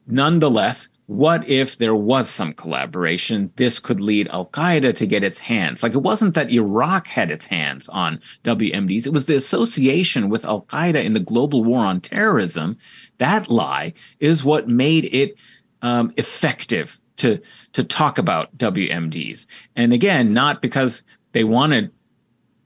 nonetheless, 0.08 0.90
what 1.08 1.48
if 1.48 1.78
there 1.78 1.96
was 1.96 2.30
some 2.30 2.54
collaboration? 2.54 3.52
This 3.56 3.80
could 3.80 4.02
lead 4.02 4.28
Al 4.28 4.46
Qaeda 4.48 4.94
to 4.98 5.06
get 5.06 5.24
its 5.24 5.40
hands. 5.40 5.82
Like 5.82 5.94
it 5.94 6.00
wasn't 6.00 6.34
that 6.34 6.52
Iraq 6.52 7.08
had 7.08 7.32
its 7.32 7.46
hands 7.46 7.88
on 7.90 8.20
WMDs, 8.44 9.08
it 9.08 9.14
was 9.14 9.26
the 9.26 9.36
association 9.36 10.30
with 10.30 10.46
Al 10.46 10.64
Qaeda 10.64 11.04
in 11.04 11.14
the 11.14 11.22
global 11.22 11.64
war 11.64 11.86
on 11.86 12.02
terrorism. 12.02 12.78
That 13.20 13.50
lie 13.50 13.94
is 14.20 14.44
what 14.44 14.68
made 14.68 15.06
it 15.14 15.38
um, 15.82 16.14
effective 16.18 17.02
to 17.18 17.40
to 17.72 17.84
talk 17.86 18.18
about 18.18 18.56
WMDs. 18.58 19.48
And 19.78 19.94
again, 19.94 20.34
not 20.34 20.62
because 20.62 21.04
they 21.32 21.46
wanted 21.46 21.90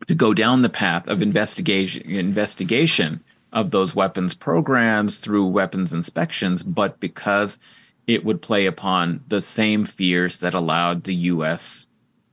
to 0.08 0.16
go 0.16 0.34
down 0.34 0.64
the 0.64 0.70
path 0.70 1.08
of 1.08 1.22
investigation 1.22 2.10
investigation 2.10 3.24
of 3.54 3.70
those 3.70 3.94
weapons 3.94 4.34
programs 4.34 5.20
through 5.20 5.46
weapons 5.46 5.94
inspections, 5.94 6.64
but 6.64 7.00
because 7.00 7.60
it 8.08 8.26
would 8.26 8.42
play 8.42 8.66
upon 8.66 9.24
the 9.28 9.42
same 9.42 9.86
fears 9.86 10.40
that 10.40 10.54
allowed 10.54 11.04
the 11.04 11.16
U.S. 11.16 11.88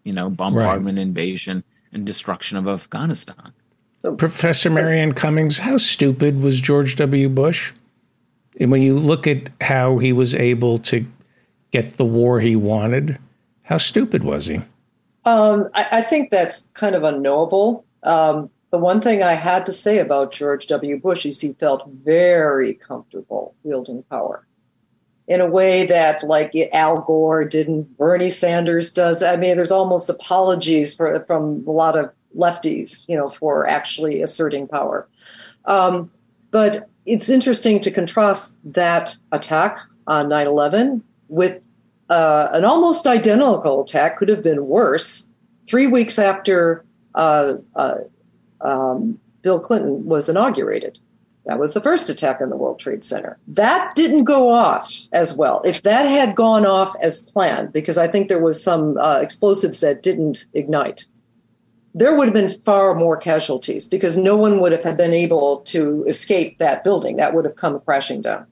you 0.04 0.12
know 0.12 0.30
bombardment, 0.30 0.96
right. 0.96 1.02
invasion, 1.02 1.64
and 1.92 2.04
destruction 2.04 2.56
of 2.56 2.68
Afghanistan. 2.68 3.52
Professor 4.16 4.70
Mary 4.70 5.00
Anne 5.00 5.12
Cummings, 5.12 5.58
how 5.58 5.76
stupid 5.76 6.40
was 6.40 6.60
George 6.60 6.94
W. 6.96 7.28
Bush? 7.28 7.72
And 8.60 8.70
when 8.70 8.80
you 8.80 8.96
look 8.96 9.26
at 9.26 9.50
how 9.60 9.98
he 9.98 10.12
was 10.12 10.34
able 10.34 10.78
to 10.78 11.04
get 11.72 11.94
the 11.94 12.04
war 12.04 12.40
he 12.40 12.54
wanted, 12.54 13.18
how 13.62 13.78
stupid 13.78 14.22
was 14.22 14.46
he? 14.46 14.62
Um, 15.24 15.68
I, 15.74 15.98
I, 15.98 16.02
think 16.02 16.30
that's 16.30 16.70
kind 16.74 16.94
of 16.94 17.04
unknowable. 17.04 17.84
Um, 18.02 18.50
the 18.70 18.78
one 18.78 19.00
thing 19.00 19.22
I 19.22 19.34
had 19.34 19.66
to 19.66 19.72
say 19.72 19.98
about 19.98 20.32
George 20.32 20.66
W. 20.68 20.98
Bush 20.98 21.26
is 21.26 21.40
he 21.40 21.52
felt 21.54 21.88
very 21.88 22.74
comfortable 22.74 23.54
wielding 23.62 24.04
power 24.04 24.47
in 25.28 25.40
a 25.42 25.46
way 25.46 25.86
that, 25.86 26.24
like 26.24 26.52
Al 26.72 27.02
Gore 27.02 27.44
didn't, 27.44 27.96
Bernie 27.98 28.30
Sanders 28.30 28.90
does. 28.90 29.22
I 29.22 29.36
mean, 29.36 29.56
there's 29.56 29.70
almost 29.70 30.08
apologies 30.08 30.94
for, 30.94 31.22
from 31.26 31.64
a 31.66 31.70
lot 31.70 31.96
of 31.96 32.10
lefties, 32.36 33.04
you 33.08 33.16
know, 33.16 33.28
for 33.28 33.68
actually 33.68 34.22
asserting 34.22 34.66
power. 34.66 35.06
Um, 35.66 36.10
but 36.50 36.88
it's 37.04 37.28
interesting 37.28 37.78
to 37.80 37.90
contrast 37.90 38.56
that 38.64 39.16
attack 39.30 39.78
on 40.06 40.30
9 40.30 40.46
11 40.46 41.04
with 41.28 41.60
uh, 42.08 42.48
an 42.52 42.64
almost 42.64 43.06
identical 43.06 43.82
attack, 43.82 44.16
could 44.16 44.30
have 44.30 44.42
been 44.42 44.66
worse, 44.66 45.28
three 45.68 45.86
weeks 45.86 46.18
after 46.18 46.84
uh, 47.14 47.54
uh, 47.76 47.96
um, 48.62 49.20
Bill 49.42 49.60
Clinton 49.60 50.06
was 50.06 50.30
inaugurated. 50.30 50.98
That 51.48 51.58
was 51.58 51.72
the 51.72 51.80
first 51.80 52.10
attack 52.10 52.42
on 52.42 52.50
the 52.50 52.56
World 52.56 52.78
Trade 52.78 53.02
Center. 53.02 53.38
That 53.48 53.94
didn't 53.94 54.24
go 54.24 54.50
off 54.50 55.08
as 55.12 55.34
well. 55.34 55.62
If 55.64 55.82
that 55.82 56.02
had 56.02 56.36
gone 56.36 56.66
off 56.66 56.94
as 57.00 57.22
planned, 57.22 57.72
because 57.72 57.96
I 57.96 58.06
think 58.06 58.28
there 58.28 58.38
was 58.38 58.62
some 58.62 58.98
uh, 58.98 59.18
explosives 59.22 59.80
that 59.80 60.02
didn't 60.02 60.44
ignite, 60.52 61.06
there 61.94 62.14
would 62.14 62.26
have 62.26 62.34
been 62.34 62.52
far 62.64 62.94
more 62.94 63.16
casualties 63.16 63.88
because 63.88 64.18
no 64.18 64.36
one 64.36 64.60
would 64.60 64.72
have 64.72 64.96
been 64.98 65.14
able 65.14 65.60
to 65.60 66.04
escape 66.06 66.58
that 66.58 66.84
building. 66.84 67.16
That 67.16 67.32
would 67.32 67.46
have 67.46 67.56
come 67.56 67.80
crashing 67.80 68.20
down. 68.20 68.46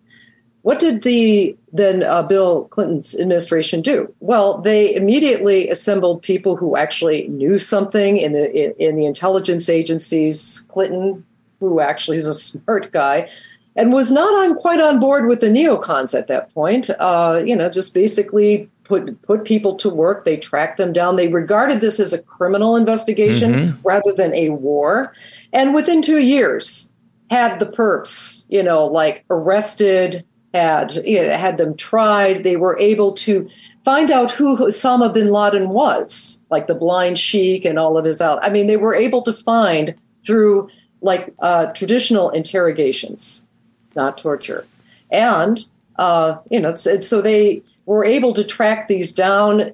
What 0.62 0.78
did 0.78 1.02
the 1.02 1.54
then 1.74 2.02
uh, 2.02 2.22
Bill 2.22 2.64
Clinton's 2.64 3.14
administration 3.14 3.82
do? 3.82 4.12
Well, 4.20 4.56
they 4.62 4.94
immediately 4.94 5.68
assembled 5.68 6.22
people 6.22 6.56
who 6.56 6.76
actually 6.76 7.28
knew 7.28 7.58
something 7.58 8.16
in 8.16 8.32
the 8.32 8.50
in, 8.50 8.88
in 8.88 8.96
the 8.96 9.04
intelligence 9.04 9.68
agencies. 9.68 10.66
Clinton, 10.70 11.26
who 11.60 11.80
actually 11.80 12.16
is 12.16 12.28
a 12.28 12.34
smart 12.34 12.90
guy, 12.92 13.30
and 13.74 13.92
was 13.92 14.10
not 14.10 14.32
on 14.44 14.56
quite 14.56 14.80
on 14.80 14.98
board 14.98 15.26
with 15.26 15.40
the 15.40 15.48
neocons 15.48 16.18
at 16.18 16.28
that 16.28 16.52
point. 16.54 16.90
Uh, 16.98 17.42
you 17.44 17.54
know, 17.54 17.68
just 17.68 17.94
basically 17.94 18.70
put 18.84 19.20
put 19.22 19.44
people 19.44 19.74
to 19.76 19.90
work. 19.90 20.24
They 20.24 20.36
tracked 20.36 20.78
them 20.78 20.92
down. 20.92 21.16
They 21.16 21.28
regarded 21.28 21.80
this 21.80 22.00
as 22.00 22.12
a 22.12 22.22
criminal 22.22 22.76
investigation 22.76 23.52
mm-hmm. 23.52 23.86
rather 23.86 24.12
than 24.12 24.34
a 24.34 24.50
war. 24.50 25.14
And 25.52 25.74
within 25.74 26.02
two 26.02 26.18
years, 26.18 26.92
had 27.30 27.60
the 27.60 27.66
perps, 27.66 28.46
you 28.48 28.62
know, 28.62 28.86
like 28.86 29.24
arrested 29.30 30.24
had 30.54 30.94
you 31.04 31.22
know, 31.22 31.36
had 31.36 31.58
them 31.58 31.76
tried. 31.76 32.42
They 32.42 32.56
were 32.56 32.78
able 32.78 33.12
to 33.14 33.48
find 33.84 34.10
out 34.10 34.30
who 34.30 34.56
Osama 34.56 35.12
bin 35.12 35.30
Laden 35.30 35.70
was, 35.70 36.42
like 36.50 36.66
the 36.66 36.74
blind 36.74 37.18
sheik 37.18 37.64
and 37.64 37.78
all 37.78 37.98
of 37.98 38.04
his 38.04 38.20
out. 38.20 38.38
I 38.42 38.48
mean, 38.48 38.66
they 38.66 38.76
were 38.76 38.94
able 38.94 39.22
to 39.22 39.32
find 39.32 39.94
through 40.24 40.68
like 41.00 41.34
uh, 41.38 41.66
traditional 41.66 42.30
interrogations, 42.30 43.48
not 43.94 44.18
torture, 44.18 44.66
and 45.10 45.64
uh, 45.98 46.38
you 46.50 46.60
know, 46.60 46.68
it's, 46.68 46.86
it's, 46.86 47.08
so 47.08 47.22
they 47.22 47.62
were 47.86 48.04
able 48.04 48.32
to 48.34 48.44
track 48.44 48.88
these 48.88 49.12
down. 49.12 49.72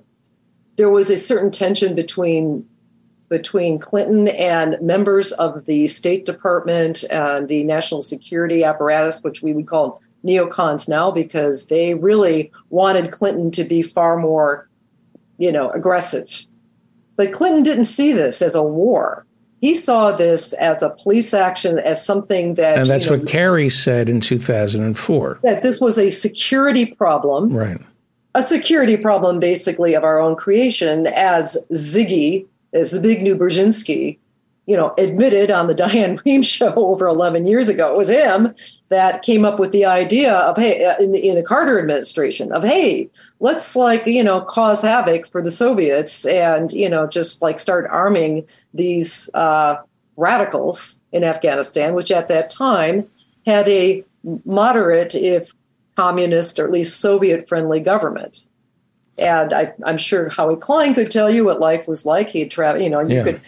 There 0.77 0.91
was 0.91 1.11
a 1.11 1.19
certain 1.19 1.51
tension 1.51 1.95
between 1.95 2.69
between 3.29 3.79
Clinton 3.79 4.29
and 4.29 4.79
members 4.83 5.33
of 5.33 5.65
the 5.65 5.87
State 5.87 6.27
Department 6.27 7.03
and 7.11 7.49
the 7.49 7.65
national 7.65 8.03
security 8.03 8.63
apparatus, 8.63 9.25
which 9.25 9.41
we 9.41 9.55
would 9.55 9.67
call 9.67 10.03
neocons 10.23 10.87
now 10.87 11.11
because 11.11 11.69
they 11.69 11.95
really 11.95 12.53
wanted 12.69 13.11
Clinton 13.11 13.51
to 13.53 13.65
be 13.65 13.81
far 13.81 14.19
more, 14.19 14.69
you 15.39 15.51
know, 15.51 15.71
aggressive. 15.71 16.45
But 17.17 17.33
Clinton 17.33 17.63
didn't 17.63 17.87
see 17.87 18.13
this 18.13 18.43
as 18.43 18.55
a 18.55 18.63
war. 18.63 19.25
He 19.63 19.75
saw 19.77 20.11
this 20.11 20.55
as 20.55 20.83
a 20.83 20.91
police 20.91 21.33
action, 21.33 21.79
as 21.79 22.05
something 22.05 22.55
that. 22.55 22.79
And 22.79 22.89
that's 22.89 23.07
you 23.07 23.13
know, 23.13 23.19
what 23.19 23.29
Kerry 23.29 23.69
said 23.69 24.09
in 24.09 24.21
2004. 24.21 25.39
That 25.45 25.63
this 25.63 25.81
was 25.81 25.99
a 25.99 26.11
security 26.11 26.85
problem. 26.85 27.51
Right. 27.51 27.81
A 28.35 28.43
security 28.43 28.97
problem, 28.97 29.39
basically, 29.39 29.95
of 29.95 30.03
our 30.03 30.19
own 30.19 30.35
creation, 30.35 31.07
as 31.07 31.57
Ziggy, 31.73 32.45
as 32.73 32.99
Zbigniew 32.99 33.39
Brzezinski, 33.39 34.19
you 34.67 34.77
know, 34.77 34.95
admitted 34.99 35.53
on 35.53 35.69
the 35.69 35.75
Diane 35.77 36.19
Rehm 36.19 36.45
show 36.45 36.75
over 36.75 37.07
11 37.07 37.47
years 37.47 37.69
ago. 37.69 37.93
It 37.93 37.99
was 37.99 38.09
him 38.09 38.53
that 38.89 39.23
came 39.23 39.45
up 39.45 39.61
with 39.61 39.71
the 39.71 39.85
idea 39.85 40.35
of, 40.35 40.57
hey, 40.57 40.85
uh, 40.85 40.97
in 40.99 41.13
the, 41.13 41.29
in 41.29 41.37
the 41.37 41.43
Carter 41.45 41.79
administration, 41.79 42.51
of, 42.51 42.65
hey, 42.65 43.09
let's 43.39 43.77
like, 43.77 44.07
you 44.07 44.25
know, 44.25 44.41
cause 44.41 44.83
havoc 44.83 45.29
for 45.29 45.41
the 45.41 45.51
Soviets 45.51 46.27
and, 46.27 46.73
you 46.73 46.89
know, 46.89 47.07
just 47.07 47.43
like 47.43 47.61
start 47.61 47.87
arming 47.91 48.45
these 48.75 49.31
uh, 49.35 49.77
radicals 50.17 51.03
in 51.13 51.25
Afghanistan, 51.25 51.95
which 51.95 52.11
at 52.11 52.29
that 52.29 52.51
time 52.51 53.09
had 53.47 53.69
a 53.69 54.05
moderate, 54.45 55.15
if 55.15 55.53
communist 55.97 56.59
or 56.59 56.65
at 56.65 56.73
least 56.73 57.01
Soviet 57.01 57.49
friendly 57.49 57.81
government. 57.81 58.47
And 59.19 59.53
I, 59.53 59.73
am 59.85 59.99
sure 59.99 60.31
Howie 60.31 60.57
Klein 60.57 60.95
could 60.95 61.11
tell 61.11 61.31
you 61.31 61.45
what 61.45 61.61
life 61.61 61.87
was 61.87 62.07
like. 62.07 62.31
He'd 62.31 62.51
travel, 62.51 62.81
you 62.81 62.89
know, 62.89 63.01
you 63.01 63.17
yeah. 63.17 63.25
could 63.25 63.41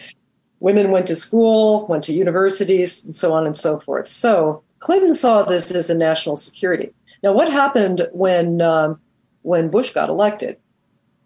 women 0.59 0.91
went 0.91 1.07
to 1.07 1.15
school, 1.15 1.85
went 1.87 2.03
to 2.05 2.13
universities, 2.13 3.03
and 3.05 3.15
so 3.15 3.33
on 3.33 3.45
and 3.45 3.57
so 3.57 3.79
forth. 3.79 4.07
So 4.07 4.63
Clinton 4.79 5.13
saw 5.13 5.43
this 5.43 5.71
as 5.71 5.89
a 5.89 5.97
national 5.97 6.35
security. 6.35 6.93
Now, 7.23 7.33
what 7.33 7.51
happened 7.51 8.07
when 8.13 8.61
um, 8.61 8.99
when 9.41 9.69
Bush 9.69 9.91
got 9.91 10.09
elected? 10.09 10.57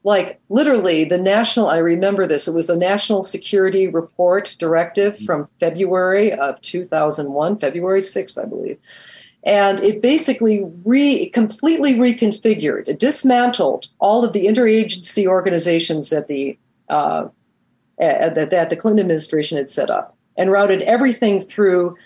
Like 0.03 0.39
literally, 0.49 1.03
the 1.03 1.17
national. 1.17 1.67
I 1.67 1.77
remember 1.77 2.25
this. 2.25 2.47
It 2.47 2.53
was 2.53 2.67
the 2.67 2.77
National 2.77 3.21
Security 3.21 3.87
Report 3.87 4.55
Directive 4.57 5.19
from 5.19 5.49
February 5.59 6.31
of 6.31 6.59
2001, 6.61 7.57
February 7.57 7.99
6th, 7.99 8.41
I 8.41 8.45
believe, 8.45 8.77
and 9.43 9.79
it 9.81 10.01
basically 10.01 10.63
re 10.85 11.29
completely 11.29 11.95
reconfigured, 11.95 12.87
it 12.87 12.99
dismantled 12.99 13.87
all 13.99 14.23
of 14.23 14.33
the 14.33 14.45
interagency 14.45 15.25
organizations 15.25 16.09
that 16.09 16.27
the 16.27 16.57
uh, 16.89 17.27
uh, 18.01 18.29
that, 18.29 18.49
that 18.49 18.69
the 18.69 18.75
Clinton 18.75 19.01
administration 19.01 19.57
had 19.57 19.69
set 19.69 19.89
up 19.89 20.15
and 20.37 20.51
routed 20.51 20.81
everything 20.83 21.41
through 21.41 21.97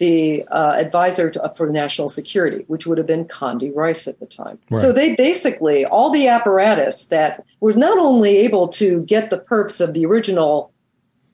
the 0.00 0.44
uh, 0.48 0.72
advisor 0.78 1.30
to, 1.30 1.52
for 1.54 1.68
national 1.68 2.08
security, 2.08 2.64
which 2.68 2.86
would 2.86 2.96
have 2.96 3.06
been 3.06 3.26
Condi 3.26 3.70
Rice 3.72 4.08
at 4.08 4.18
the 4.18 4.24
time. 4.24 4.58
Right. 4.70 4.80
So 4.80 4.92
they 4.92 5.14
basically, 5.14 5.84
all 5.84 6.10
the 6.10 6.26
apparatus 6.26 7.04
that 7.06 7.44
was 7.60 7.76
not 7.76 7.98
only 7.98 8.38
able 8.38 8.66
to 8.68 9.02
get 9.02 9.28
the 9.28 9.38
perps 9.38 9.78
of 9.78 9.92
the 9.92 10.06
original 10.06 10.72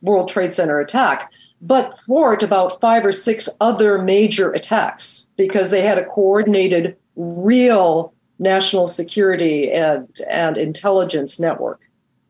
World 0.03 0.29
Trade 0.29 0.53
Center 0.53 0.81
attack, 0.81 1.33
but 1.63 1.97
thwart 2.01 2.43
about 2.43 2.81
five 2.81 3.07
or 3.07 3.13
six 3.13 3.49
other 3.61 4.03
major 4.03 4.53
attacks 4.53 5.29
because 5.37 5.71
they 5.71 5.83
had 5.83 5.97
a 5.97 6.05
coordinated, 6.05 6.97
real 7.15 8.13
national 8.41 8.89
security 8.89 9.71
and, 9.71 10.19
and 10.29 10.59
intelligence 10.59 11.39
network 11.39 11.87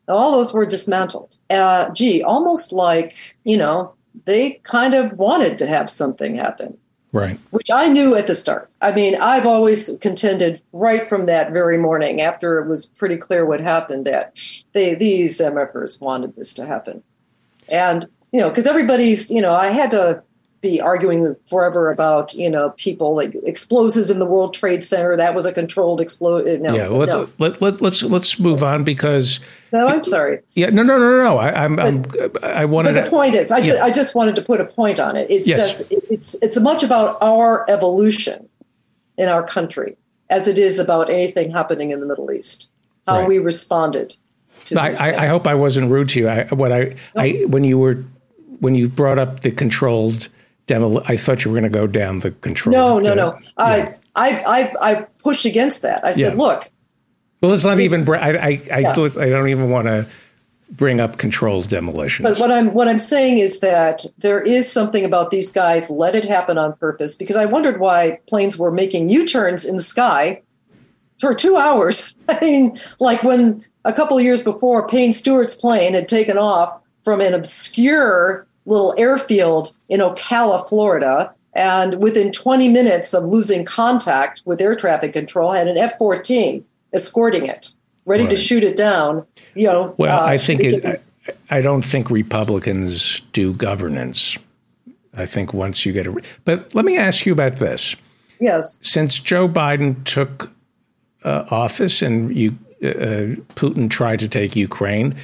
all 0.09 0.31
those 0.31 0.53
were 0.53 0.65
dismantled. 0.65 1.35
Uh, 1.49 1.89
gee, 1.89 2.23
almost 2.23 2.71
like, 2.71 3.15
you 3.43 3.57
know, 3.57 3.93
they 4.25 4.53
kind 4.63 4.93
of 4.93 5.13
wanted 5.13 5.57
to 5.59 5.67
have 5.67 5.89
something 5.89 6.35
happen. 6.35 6.77
Right. 7.13 7.39
Which 7.51 7.71
I 7.71 7.87
knew 7.87 8.15
at 8.15 8.27
the 8.27 8.35
start. 8.35 8.69
I 8.81 8.91
mean, 8.91 9.15
I've 9.15 9.45
always 9.45 9.97
contended 10.01 10.61
right 10.73 11.07
from 11.07 11.25
that 11.25 11.51
very 11.51 11.77
morning 11.77 12.21
after 12.21 12.59
it 12.59 12.67
was 12.67 12.85
pretty 12.85 13.17
clear 13.17 13.45
what 13.45 13.61
happened 13.61 14.05
that 14.05 14.37
they 14.73 14.93
these 14.93 15.39
MFers 15.39 16.01
wanted 16.01 16.35
this 16.35 16.53
to 16.55 16.65
happen. 16.65 17.01
And, 17.69 18.05
you 18.31 18.39
know, 18.39 18.49
because 18.49 18.67
everybody's, 18.67 19.31
you 19.31 19.41
know, 19.41 19.55
I 19.55 19.67
had 19.67 19.91
to 19.91 20.21
be 20.61 20.81
arguing 20.81 21.35
forever 21.49 21.91
about 21.91 22.33
you 22.33 22.49
know 22.49 22.71
people 22.77 23.15
like 23.15 23.35
explosives 23.43 24.09
in 24.09 24.19
the 24.19 24.25
World 24.25 24.53
Trade 24.53 24.83
Center. 24.83 25.15
That 25.15 25.35
was 25.35 25.45
a 25.45 25.53
controlled 25.53 26.01
explosion. 26.01 26.63
No, 26.63 26.75
yeah, 26.75 26.87
well, 26.87 26.97
let's 26.97 27.13
no. 27.13 27.29
let, 27.37 27.61
let, 27.61 27.81
let's 27.81 28.03
let's 28.03 28.39
move 28.39 28.63
on 28.63 28.83
because. 28.83 29.39
No, 29.71 29.87
I'm 29.87 30.03
sorry. 30.03 30.39
Yeah, 30.53 30.69
no, 30.69 30.81
no, 30.81 30.97
no, 30.97 31.23
no. 31.23 31.37
I, 31.37 31.65
am 31.65 31.75
but, 31.75 31.85
I'm, 31.85 32.31
I 32.41 32.65
wanted. 32.65 32.95
But 32.95 33.05
the 33.05 33.11
point 33.11 33.35
is, 33.35 33.51
I, 33.51 33.57
yeah. 33.57 33.65
just, 33.65 33.81
I 33.81 33.91
just 33.91 34.15
wanted 34.15 34.35
to 34.37 34.41
put 34.41 34.61
a 34.61 34.65
point 34.65 34.99
on 34.99 35.15
it. 35.15 35.29
It's 35.29 35.47
yes. 35.47 35.59
just 35.59 35.91
it's 35.91 36.35
it's 36.41 36.59
much 36.59 36.83
about 36.83 37.17
our 37.21 37.69
evolution 37.69 38.47
in 39.17 39.29
our 39.29 39.43
country 39.43 39.97
as 40.29 40.47
it 40.47 40.57
is 40.57 40.79
about 40.79 41.09
anything 41.09 41.51
happening 41.51 41.91
in 41.91 41.99
the 41.99 42.05
Middle 42.05 42.31
East. 42.31 42.69
How 43.05 43.19
right. 43.19 43.27
we 43.27 43.39
responded. 43.39 44.15
to 44.65 44.79
I, 44.79 44.93
I, 44.99 45.23
I, 45.23 45.25
hope 45.27 45.47
I 45.47 45.55
wasn't 45.55 45.89
rude 45.89 46.09
to 46.09 46.19
you. 46.19 46.27
I, 46.27 46.43
what 46.47 46.73
I, 46.73 46.95
no. 47.15 47.21
I 47.21 47.31
when 47.45 47.63
you 47.63 47.77
were 47.77 48.03
when 48.59 48.75
you 48.75 48.89
brought 48.89 49.19
up 49.19 49.41
the 49.41 49.51
controlled 49.51 50.29
demo. 50.67 51.01
I 51.05 51.17
thought 51.17 51.43
you 51.43 51.51
were 51.51 51.59
going 51.59 51.71
to 51.71 51.77
go 51.77 51.87
down 51.87 52.19
the 52.19 52.31
control. 52.31 52.75
No, 52.75 52.99
no, 52.99 53.13
no. 53.13 53.39
I, 53.57 53.95
I, 54.15 54.43
I, 54.43 54.73
I 54.81 54.95
pushed 55.19 55.45
against 55.45 55.81
that. 55.81 56.05
I 56.05 56.11
said, 56.11 56.33
yeah. 56.33 56.39
look. 56.39 56.69
Well, 57.41 57.53
it's 57.53 57.65
not 57.65 57.79
even. 57.79 58.07
I, 58.09 58.15
I, 58.15 58.47
I, 58.71 58.79
yeah. 58.79 58.89
I 58.89 59.29
don't 59.29 59.49
even 59.49 59.69
want 59.69 59.87
to 59.87 60.07
bring 60.71 60.99
up 60.99 61.17
controlled 61.17 61.69
demolition. 61.69 62.23
But 62.23 62.37
what 62.39 62.51
I'm 62.51 62.73
what 62.73 62.87
I'm 62.87 62.97
saying 62.97 63.37
is 63.37 63.59
that 63.61 64.05
there 64.17 64.41
is 64.41 64.71
something 64.71 65.05
about 65.05 65.31
these 65.31 65.51
guys 65.51 65.89
let 65.89 66.15
it 66.15 66.25
happen 66.25 66.57
on 66.57 66.73
purpose 66.73 67.15
because 67.15 67.35
I 67.35 67.45
wondered 67.45 67.79
why 67.79 68.19
planes 68.27 68.57
were 68.57 68.71
making 68.71 69.09
U-turns 69.09 69.65
in 69.65 69.77
the 69.77 69.83
sky 69.83 70.41
for 71.19 71.33
two 71.33 71.57
hours. 71.57 72.15
I 72.29 72.39
mean, 72.41 72.79
like 72.99 73.23
when 73.23 73.63
a 73.85 73.93
couple 73.93 74.17
of 74.17 74.23
years 74.23 74.41
before, 74.41 74.87
Payne 74.87 75.13
Stewart's 75.13 75.55
plane 75.55 75.93
had 75.93 76.07
taken 76.07 76.37
off 76.37 76.81
from 77.03 77.21
an 77.21 77.33
obscure 77.33 78.45
little 78.67 78.93
airfield 78.97 79.75
in 79.89 80.01
Ocala, 80.01 80.67
Florida. 80.67 81.33
And 81.53 81.99
within 81.99 82.31
20 82.31 82.69
minutes 82.69 83.13
of 83.15 83.23
losing 83.23 83.65
contact 83.65 84.43
with 84.45 84.61
air 84.61 84.75
traffic 84.75 85.13
control, 85.13 85.53
had 85.53 85.67
an 85.67 85.77
F 85.77 85.97
14 85.97 86.63
escorting 86.93 87.47
it, 87.47 87.71
ready 88.05 88.23
right. 88.23 88.29
to 88.29 88.35
shoot 88.35 88.63
it 88.63 88.75
down. 88.75 89.25
You 89.55 89.65
know, 89.65 89.95
well, 89.97 90.19
uh, 90.19 90.25
I 90.25 90.37
think 90.37 90.61
it, 90.61 90.85
I, 90.85 90.99
I 91.49 91.61
don't 91.61 91.83
think 91.83 92.11
Republicans 92.11 93.21
do 93.33 93.53
governance. 93.53 94.37
I 95.15 95.25
think 95.25 95.51
once 95.51 95.83
you 95.83 95.93
get 95.93 96.05
a, 96.05 96.21
but 96.45 96.75
let 96.75 96.85
me 96.85 96.97
ask 96.97 97.25
you 97.25 97.33
about 97.33 97.55
this. 97.55 97.95
Yes. 98.39 98.77
Since 98.83 99.19
Joe 99.19 99.47
Biden 99.47 100.03
took 100.03 100.51
uh, 101.23 101.45
office 101.49 102.03
and 102.03 102.35
you, 102.35 102.51
uh, 102.83 103.41
Putin 103.55 103.89
tried 103.89 104.19
to 104.19 104.27
take 104.27 104.55
Ukraine, 104.55 105.15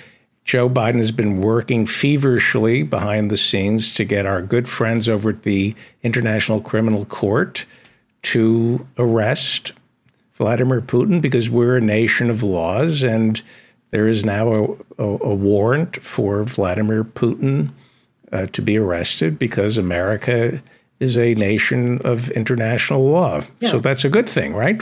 Joe 0.44 0.70
Biden 0.70 0.98
has 0.98 1.12
been 1.12 1.42
working 1.42 1.86
feverishly 1.86 2.84
behind 2.84 3.32
the 3.32 3.38
scenes 3.38 3.94
to 3.94 4.04
get 4.04 4.26
our 4.26 4.42
good 4.42 4.68
friends 4.68 5.08
over 5.08 5.30
at 5.30 5.44
the 5.44 5.74
International 6.04 6.60
Criminal 6.60 7.06
Court 7.06 7.66
to 8.24 8.86
arrest 8.98 9.74
Vladimir 10.34 10.82
Putin 10.82 11.22
because 11.22 11.50
we're 11.50 11.78
a 11.78 11.82
nation 11.82 12.30
of 12.30 12.44
laws 12.44 13.04
and 13.04 13.42
there 13.92 14.08
is 14.08 14.26
now 14.26 14.52
a, 14.52 14.64
a, 14.98 15.18
a 15.22 15.36
warrant 15.36 15.98
for 15.98 16.44
Vladimir 16.44 17.04
Putin 17.04 17.70
uh, 18.32 18.48
to 18.48 18.62
be 18.62 18.78
arrested 18.78 19.38
because 19.38 19.78
America 19.78 20.62
is 21.00 21.18
a 21.18 21.36
nation 21.36 22.00
of 22.04 22.32
international 22.32 23.08
law. 23.10 23.42
Yeah. 23.60 23.70
So 23.70 23.80
that's 23.80 24.04
a 24.04 24.10
good 24.10 24.28
thing, 24.28 24.54
right? 24.54 24.78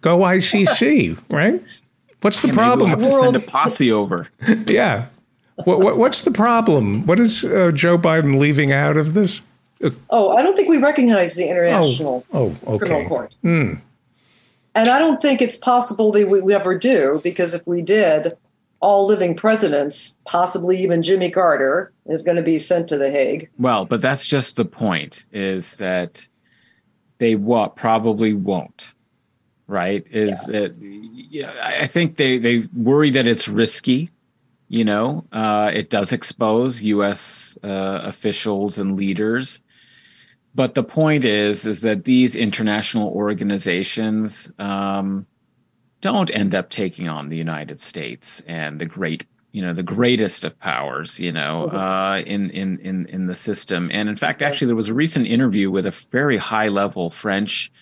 Go 0.00 0.18
ICC, 0.18 1.18
right? 1.30 1.62
What's 2.24 2.40
the 2.40 2.48
yeah, 2.48 2.54
problem? 2.54 2.88
We'll 2.88 2.98
have 2.98 3.02
to 3.02 3.10
send 3.10 3.36
a 3.36 3.40
posse 3.40 3.92
over. 3.92 4.28
yeah. 4.66 5.08
What, 5.64 5.80
what, 5.80 5.98
what's 5.98 6.22
the 6.22 6.30
problem? 6.30 7.04
What 7.04 7.18
is 7.18 7.44
uh, 7.44 7.70
Joe 7.70 7.98
Biden 7.98 8.38
leaving 8.38 8.72
out 8.72 8.96
of 8.96 9.12
this? 9.12 9.42
Uh, 9.82 9.90
oh, 10.08 10.30
I 10.34 10.42
don't 10.42 10.56
think 10.56 10.70
we 10.70 10.78
recognize 10.78 11.36
the 11.36 11.46
International 11.46 12.24
oh, 12.32 12.56
oh, 12.66 12.76
okay. 12.76 12.86
Criminal 12.86 13.08
Court. 13.10 13.34
Mm. 13.44 13.78
And 14.74 14.88
I 14.88 15.00
don't 15.00 15.20
think 15.20 15.42
it's 15.42 15.58
possible 15.58 16.12
that 16.12 16.26
we, 16.26 16.40
we 16.40 16.54
ever 16.54 16.78
do, 16.78 17.20
because 17.22 17.52
if 17.52 17.66
we 17.66 17.82
did, 17.82 18.38
all 18.80 19.06
living 19.06 19.36
presidents, 19.36 20.16
possibly 20.24 20.82
even 20.82 21.02
Jimmy 21.02 21.30
Carter, 21.30 21.92
is 22.06 22.22
going 22.22 22.38
to 22.38 22.42
be 22.42 22.56
sent 22.56 22.88
to 22.88 22.96
The 22.96 23.10
Hague. 23.10 23.50
Well, 23.58 23.84
but 23.84 24.00
that's 24.00 24.26
just 24.26 24.56
the 24.56 24.64
point 24.64 25.26
is 25.30 25.76
that 25.76 26.26
they 27.18 27.34
what 27.34 27.76
probably 27.76 28.32
won't 28.32 28.93
right? 29.66 30.06
Is 30.10 30.48
yeah. 30.48 30.60
that 30.60 30.74
yeah, 30.80 31.52
I 31.80 31.86
think 31.86 32.16
they 32.16 32.38
they 32.38 32.62
worry 32.76 33.10
that 33.10 33.26
it's 33.26 33.48
risky. 33.48 34.10
You 34.68 34.84
know, 34.84 35.24
uh, 35.32 35.70
it 35.74 35.90
does 35.90 36.12
expose 36.12 36.82
U.S. 36.82 37.58
Uh, 37.62 38.00
officials 38.04 38.78
and 38.78 38.96
leaders. 38.96 39.62
But 40.54 40.74
the 40.74 40.84
point 40.84 41.24
is, 41.24 41.66
is 41.66 41.80
that 41.82 42.04
these 42.04 42.36
international 42.36 43.08
organizations 43.08 44.52
um, 44.58 45.26
don't 46.00 46.30
end 46.32 46.54
up 46.54 46.70
taking 46.70 47.08
on 47.08 47.28
the 47.28 47.36
United 47.36 47.80
States 47.80 48.40
and 48.46 48.80
the 48.80 48.86
great, 48.86 49.26
you 49.50 49.60
know, 49.62 49.72
the 49.72 49.82
greatest 49.82 50.44
of 50.44 50.58
powers, 50.60 51.18
you 51.18 51.32
know, 51.32 51.66
mm-hmm. 51.68 51.76
uh, 51.76 52.18
in 52.20 52.50
in 52.50 52.78
in 52.78 53.06
in 53.06 53.26
the 53.26 53.34
system. 53.34 53.90
And 53.92 54.08
in 54.08 54.16
fact, 54.16 54.42
actually, 54.42 54.68
there 54.68 54.76
was 54.76 54.88
a 54.88 54.94
recent 54.94 55.26
interview 55.26 55.70
with 55.70 55.86
a 55.86 55.90
very 55.90 56.36
high 56.36 56.68
level 56.68 57.10
French 57.10 57.72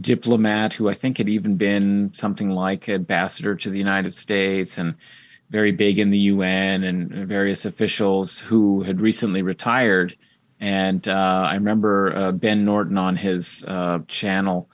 diplomat 0.00 0.72
who 0.72 0.88
I 0.88 0.94
think 0.94 1.18
had 1.18 1.28
even 1.28 1.56
been 1.56 2.12
something 2.12 2.50
like 2.50 2.88
ambassador 2.88 3.54
to 3.56 3.70
the 3.70 3.78
United 3.78 4.12
States 4.12 4.78
and 4.78 4.96
very 5.50 5.72
big 5.72 5.98
in 5.98 6.10
the 6.10 6.18
UN 6.18 6.84
and 6.84 7.28
various 7.28 7.64
officials 7.64 8.38
who 8.38 8.82
had 8.82 9.00
recently 9.00 9.42
retired. 9.42 10.16
And 10.60 11.06
uh, 11.08 11.46
I 11.48 11.54
remember 11.54 12.14
uh, 12.16 12.32
Ben 12.32 12.64
Norton 12.64 12.98
on 12.98 13.16
his 13.16 13.64
uh, 13.66 14.00
channel, 14.06 14.68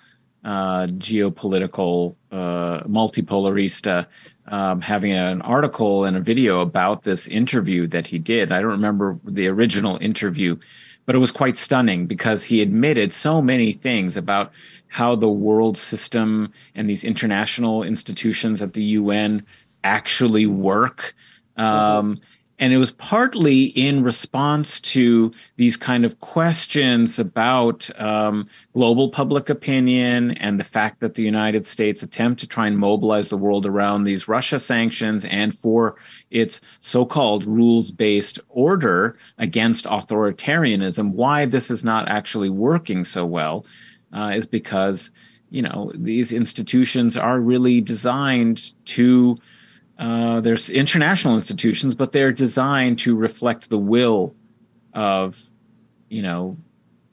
uh, 0.44 0.86
Geopolitical 0.86 2.16
uh, 2.30 2.80
Multipolarista, 2.82 4.06
um, 4.48 4.80
having 4.80 5.12
an 5.12 5.42
article 5.42 6.04
and 6.04 6.16
a 6.16 6.20
video 6.20 6.60
about 6.60 7.02
this 7.02 7.26
interview 7.26 7.86
that 7.88 8.06
he 8.06 8.18
did. 8.18 8.52
I 8.52 8.60
don't 8.60 8.70
remember 8.70 9.18
the 9.24 9.48
original 9.48 9.96
interview, 10.00 10.56
but 11.04 11.16
it 11.16 11.18
was 11.18 11.32
quite 11.32 11.56
stunning 11.56 12.06
because 12.06 12.44
he 12.44 12.62
admitted 12.62 13.12
so 13.12 13.40
many 13.40 13.72
things 13.72 14.16
about 14.16 14.52
how 14.88 15.14
the 15.14 15.28
world 15.28 15.76
system 15.76 16.52
and 16.74 16.88
these 16.88 17.04
international 17.04 17.82
institutions 17.82 18.62
at 18.62 18.72
the 18.72 18.82
UN 18.82 19.44
actually 19.84 20.46
work. 20.46 21.14
Um, 21.56 22.20
and 22.58 22.72
it 22.72 22.78
was 22.78 22.92
partly 22.92 23.64
in 23.64 24.02
response 24.02 24.80
to 24.80 25.30
these 25.56 25.76
kind 25.76 26.04
of 26.04 26.20
questions 26.20 27.18
about 27.18 27.88
um, 28.00 28.48
global 28.72 29.10
public 29.10 29.50
opinion 29.50 30.30
and 30.32 30.58
the 30.58 30.64
fact 30.64 31.00
that 31.00 31.14
the 31.14 31.22
United 31.22 31.66
States 31.66 32.02
attempt 32.02 32.40
to 32.40 32.48
try 32.48 32.66
and 32.66 32.78
mobilize 32.78 33.28
the 33.28 33.36
world 33.36 33.66
around 33.66 34.04
these 34.04 34.26
Russia 34.26 34.58
sanctions 34.58 35.26
and 35.26 35.56
for 35.56 35.96
its 36.30 36.62
so-called 36.80 37.44
rules-based 37.44 38.40
order 38.48 39.18
against 39.36 39.84
authoritarianism. 39.84 41.10
Why 41.10 41.44
this 41.44 41.70
is 41.70 41.84
not 41.84 42.08
actually 42.08 42.50
working 42.50 43.04
so 43.04 43.26
well 43.26 43.66
uh, 44.16 44.32
is 44.34 44.46
because 44.46 45.12
you 45.50 45.62
know 45.62 45.92
these 45.94 46.32
institutions 46.32 47.16
are 47.16 47.38
really 47.38 47.80
designed 47.80 48.72
to 48.86 49.38
uh, 49.98 50.40
there's 50.40 50.68
international 50.68 51.34
institutions, 51.34 51.94
but 51.94 52.12
they're 52.12 52.32
designed 52.32 52.98
to 53.00 53.16
reflect 53.16 53.70
the 53.70 53.78
will 53.78 54.34
of, 54.92 55.50
you 56.08 56.22
know, 56.22 56.56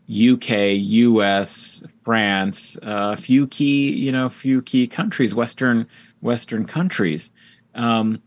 UK, 0.09 0.75
US, 0.75 1.83
France, 2.03 2.77
a 2.81 2.87
uh, 2.87 3.15
few 3.15 3.47
key, 3.47 3.91
you 3.93 4.11
know, 4.11 4.27
few 4.27 4.61
key 4.61 4.85
countries, 4.85 5.33
Western 5.33 5.87
Western 6.21 6.65
countries. 6.65 7.31
Um, 7.73 8.21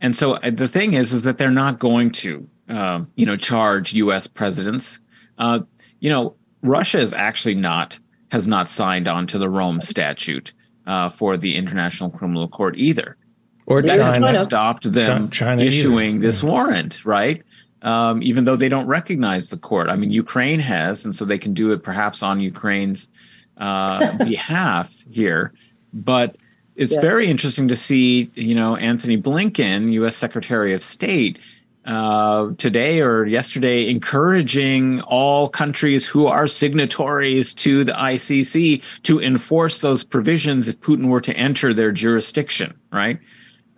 and 0.00 0.16
so 0.16 0.34
uh, 0.34 0.50
the 0.50 0.68
thing 0.68 0.94
is, 0.94 1.12
is 1.12 1.22
that 1.22 1.36
they're 1.36 1.50
not 1.50 1.78
going 1.78 2.10
to, 2.12 2.48
um, 2.68 3.10
you 3.14 3.26
know, 3.26 3.36
charge 3.36 3.92
U.S. 3.92 4.26
presidents. 4.26 5.00
Uh, 5.36 5.60
you 6.00 6.08
know, 6.08 6.34
Russia 6.62 6.98
is 6.98 7.12
actually 7.12 7.54
not 7.54 7.98
has 8.32 8.46
not 8.46 8.66
signed 8.66 9.06
on 9.08 9.26
to 9.26 9.36
the 9.36 9.48
Rome 9.48 9.82
Statute 9.82 10.54
uh, 10.86 11.10
for 11.10 11.36
the 11.36 11.54
International 11.54 12.08
Criminal 12.08 12.48
Court 12.48 12.74
either 12.78 13.18
or 13.66 13.82
China 13.82 14.32
stopped 14.42 14.90
them 14.90 15.28
China 15.28 15.62
issuing 15.62 16.16
either. 16.16 16.26
this 16.26 16.42
yeah. 16.42 16.48
warrant, 16.48 17.04
right? 17.04 17.42
Um, 17.82 18.22
even 18.22 18.44
though 18.44 18.56
they 18.56 18.70
don't 18.70 18.86
recognize 18.86 19.48
the 19.48 19.58
court. 19.58 19.88
I 19.88 19.96
mean, 19.96 20.10
Ukraine 20.10 20.60
has, 20.60 21.04
and 21.04 21.14
so 21.14 21.26
they 21.26 21.36
can 21.36 21.52
do 21.52 21.72
it 21.72 21.82
perhaps 21.82 22.22
on 22.22 22.40
Ukraine's 22.40 23.10
uh, 23.58 24.16
behalf 24.24 24.90
here. 25.10 25.52
But 25.92 26.36
it's 26.74 26.94
yeah. 26.94 27.02
very 27.02 27.26
interesting 27.26 27.68
to 27.68 27.76
see, 27.76 28.30
you 28.34 28.54
know, 28.54 28.76
Anthony 28.76 29.20
Blinken, 29.20 29.92
U.S. 29.92 30.16
Secretary 30.16 30.72
of 30.72 30.82
State, 30.82 31.38
uh, 31.84 32.50
today 32.58 33.00
or 33.00 33.26
yesterday 33.26 33.88
encouraging 33.88 35.00
all 35.02 35.48
countries 35.48 36.06
who 36.06 36.26
are 36.26 36.46
signatories 36.46 37.54
to 37.54 37.84
the 37.84 37.92
ICC 37.92 39.02
to 39.02 39.20
enforce 39.20 39.80
those 39.80 40.04
provisions 40.04 40.68
if 40.68 40.78
Putin 40.80 41.08
were 41.08 41.20
to 41.20 41.36
enter 41.36 41.74
their 41.74 41.90
jurisdiction, 41.90 42.74
right? 42.92 43.18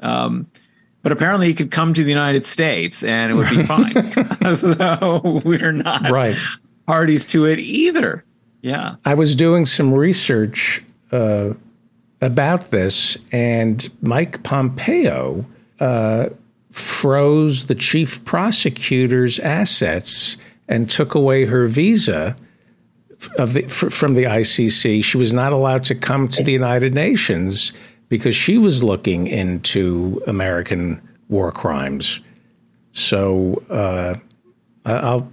Um, 0.00 0.46
but 1.02 1.12
apparently 1.12 1.46
he 1.46 1.54
could 1.54 1.70
come 1.70 1.94
to 1.94 2.02
the 2.02 2.10
United 2.10 2.44
States 2.44 3.02
and 3.04 3.32
it 3.32 3.34
would 3.36 3.50
be 3.50 3.64
fine. 3.64 4.54
so 4.54 5.40
we're 5.44 5.72
not 5.72 6.10
right. 6.10 6.36
parties 6.86 7.26
to 7.26 7.44
it 7.46 7.58
either. 7.58 8.24
Yeah. 8.62 8.96
I 9.04 9.14
was 9.14 9.36
doing 9.36 9.66
some 9.66 9.92
research 9.92 10.82
uh, 11.12 11.52
about 12.22 12.70
this, 12.70 13.18
and 13.30 13.90
Mike 14.00 14.42
Pompeo 14.42 15.44
uh, 15.80 16.30
froze 16.74 17.66
the 17.66 17.74
chief 17.74 18.24
prosecutor's 18.24 19.38
assets 19.38 20.36
and 20.68 20.90
took 20.90 21.14
away 21.14 21.44
her 21.44 21.68
visa 21.68 22.34
of 23.38 23.52
the, 23.52 23.62
from 23.68 24.14
the 24.14 24.24
ICC. 24.24 25.04
She 25.04 25.16
was 25.16 25.32
not 25.32 25.52
allowed 25.52 25.84
to 25.84 25.94
come 25.94 26.26
to 26.28 26.42
the 26.42 26.50
United 26.50 26.92
Nations 26.92 27.72
because 28.08 28.34
she 28.34 28.58
was 28.58 28.82
looking 28.82 29.28
into 29.28 30.20
American 30.26 31.00
war 31.28 31.52
crimes. 31.52 32.20
So 32.92 33.62
uh, 33.70 34.16
I'll. 34.84 35.30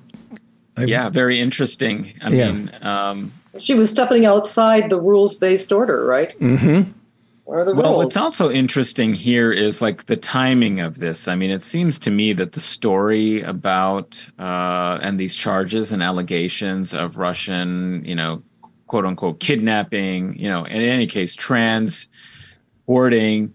I, 0.78 0.84
yeah, 0.84 1.10
very 1.10 1.40
interesting. 1.40 2.14
I 2.22 2.30
yeah. 2.30 2.52
mean, 2.52 2.72
um, 2.84 3.34
she 3.60 3.74
was 3.74 3.90
stepping 3.90 4.28
outside 4.28 4.92
the 4.92 5.00
rules 5.00 5.36
based 5.36 5.72
order, 5.72 6.06
right? 6.06 6.36
Mm-hmm. 6.40 6.92
What 7.44 7.60
are 7.60 7.66
the 7.66 7.76
well, 7.76 7.98
what's 7.98 8.18
also 8.18 8.52
interesting 8.52 9.14
here 9.14 9.52
is 9.52 9.82
like 9.82 10.06
the 10.06 10.16
timing 10.16 10.80
of 10.80 11.00
this. 11.00 11.28
I 11.28 11.36
mean, 11.36 11.50
it 11.50 11.64
seems 11.64 12.00
to 12.00 12.12
me 12.12 12.34
that 12.34 12.54
the 12.54 12.60
story 12.60 13.42
about 13.42 14.30
uh, 14.40 15.00
and 15.02 15.20
these 15.20 15.36
charges 15.36 15.92
and 15.92 16.04
allegations 16.04 16.94
of 16.94 17.18
Russian, 17.18 18.06
you 18.06 18.16
know, 18.16 18.44
quote 18.88 19.06
unquote 19.06 19.40
kidnapping, 19.40 20.38
you 20.38 20.50
know, 20.50 20.66
in 20.66 20.82
any 20.82 21.08
case, 21.08 21.34
transporting 21.34 23.54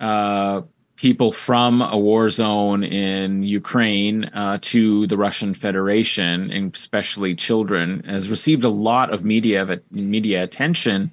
uh, 0.00 0.62
people 0.96 1.30
from 1.30 1.80
a 1.80 1.96
war 1.96 2.28
zone 2.28 2.82
in 2.82 3.44
Ukraine 3.44 4.24
uh, 4.26 4.58
to 4.62 5.06
the 5.06 5.16
Russian 5.16 5.54
Federation, 5.54 6.50
and 6.50 6.74
especially 6.74 7.34
children, 7.34 8.02
has 8.04 8.28
received 8.28 8.64
a 8.64 8.68
lot 8.68 9.12
of 9.12 9.24
media 9.24 9.80
media 9.90 10.42
attention 10.42 11.10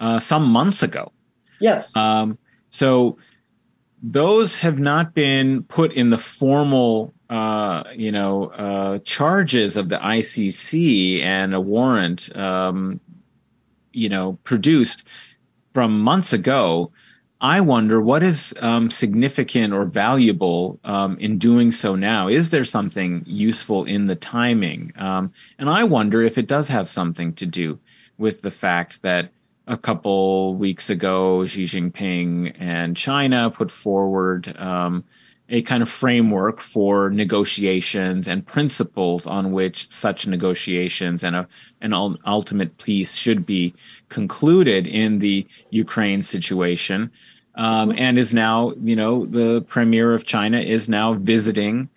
uh, 0.00 0.18
some 0.18 0.44
months 0.44 0.82
ago. 0.82 1.12
Yes. 1.62 1.96
Um, 1.96 2.38
so 2.70 3.16
those 4.02 4.56
have 4.56 4.80
not 4.80 5.14
been 5.14 5.62
put 5.64 5.92
in 5.92 6.10
the 6.10 6.18
formal, 6.18 7.14
uh, 7.30 7.84
you 7.94 8.10
know, 8.10 8.46
uh, 8.46 8.98
charges 9.04 9.76
of 9.76 9.88
the 9.88 9.98
ICC 9.98 11.22
and 11.22 11.54
a 11.54 11.60
warrant, 11.60 12.34
um, 12.36 13.00
you 13.92 14.08
know, 14.08 14.38
produced 14.42 15.04
from 15.72 16.00
months 16.00 16.32
ago. 16.32 16.90
I 17.40 17.60
wonder 17.60 18.00
what 18.00 18.22
is 18.22 18.54
um, 18.60 18.88
significant 18.88 19.72
or 19.72 19.84
valuable 19.84 20.78
um, 20.84 21.16
in 21.18 21.38
doing 21.38 21.72
so 21.72 21.96
now. 21.96 22.28
Is 22.28 22.50
there 22.50 22.64
something 22.64 23.24
useful 23.26 23.84
in 23.84 24.06
the 24.06 24.14
timing? 24.14 24.92
Um, 24.96 25.32
and 25.58 25.68
I 25.68 25.84
wonder 25.84 26.22
if 26.22 26.38
it 26.38 26.46
does 26.46 26.68
have 26.68 26.88
something 26.88 27.32
to 27.34 27.46
do 27.46 27.78
with 28.18 28.42
the 28.42 28.50
fact 28.50 29.02
that 29.02 29.30
a 29.66 29.76
couple 29.76 30.54
weeks 30.54 30.90
ago, 30.90 31.46
Xi 31.46 31.62
Jinping 31.64 32.56
and 32.58 32.96
China 32.96 33.50
put 33.50 33.70
forward 33.70 34.56
um, 34.58 35.04
a 35.48 35.62
kind 35.62 35.82
of 35.82 35.88
framework 35.88 36.60
for 36.60 37.10
negotiations 37.10 38.26
and 38.26 38.46
principles 38.46 39.26
on 39.26 39.52
which 39.52 39.88
such 39.90 40.26
negotiations 40.26 41.22
and 41.22 41.36
a, 41.36 41.48
an 41.80 41.92
ultimate 42.26 42.76
peace 42.78 43.14
should 43.14 43.44
be 43.44 43.74
concluded 44.08 44.86
in 44.86 45.18
the 45.18 45.46
Ukraine 45.70 46.22
situation. 46.22 47.10
Um, 47.54 47.92
and 47.98 48.18
is 48.18 48.32
now, 48.32 48.72
you 48.80 48.96
know, 48.96 49.26
the 49.26 49.60
premier 49.68 50.14
of 50.14 50.24
China 50.24 50.58
is 50.58 50.88
now 50.88 51.12
visiting, 51.12 51.90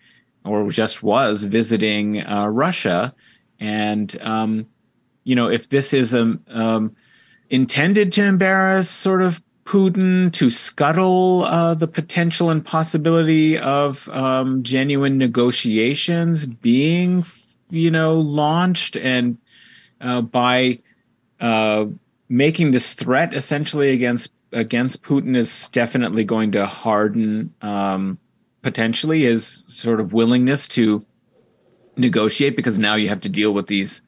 or 0.43 0.69
just 0.69 1.01
was 1.01 1.45
visiting 1.45 2.27
uh, 2.27 2.47
Russia, 2.47 3.15
and 3.59 4.17
um, 4.21 4.67
you 5.23 5.33
know, 5.33 5.47
if 5.47 5.69
this 5.69 5.93
is 5.93 6.13
a, 6.13 6.37
um, 6.49 6.93
intended 7.49 8.11
to 8.13 8.23
embarrass 8.23 8.89
sort 8.89 9.21
of 9.21 9.41
Putin 9.65 10.31
to 10.33 10.49
scuttle 10.51 11.43
uh, 11.43 11.73
the 11.73 11.87
potential 11.87 12.51
and 12.51 12.63
possibility 12.63 13.57
of 13.57 14.07
um, 14.09 14.61
genuine 14.61 15.17
negotiations 15.17 16.45
being, 16.45 17.25
you 17.71 17.89
know, 17.89 18.19
launched 18.19 18.95
and 18.95 19.37
uh, 20.01 20.21
by 20.21 20.79
uh, 21.39 21.85
making 22.29 22.71
this 22.71 22.93
threat 22.93 23.33
essentially 23.33 23.89
against 23.89 24.31
against 24.51 25.01
Putin 25.03 25.35
is 25.35 25.67
definitely 25.69 26.23
going 26.23 26.51
to 26.51 26.65
harden 26.65 27.53
um, 27.61 28.17
potentially 28.61 29.23
his 29.23 29.65
sort 29.67 29.99
of 29.99 30.13
willingness 30.13 30.67
to 30.67 31.05
negotiate 31.97 32.55
because 32.55 32.79
now 32.79 32.95
you 32.95 33.09
have 33.09 33.21
to 33.21 33.29
deal 33.29 33.53
with 33.53 33.67
these 33.67 34.01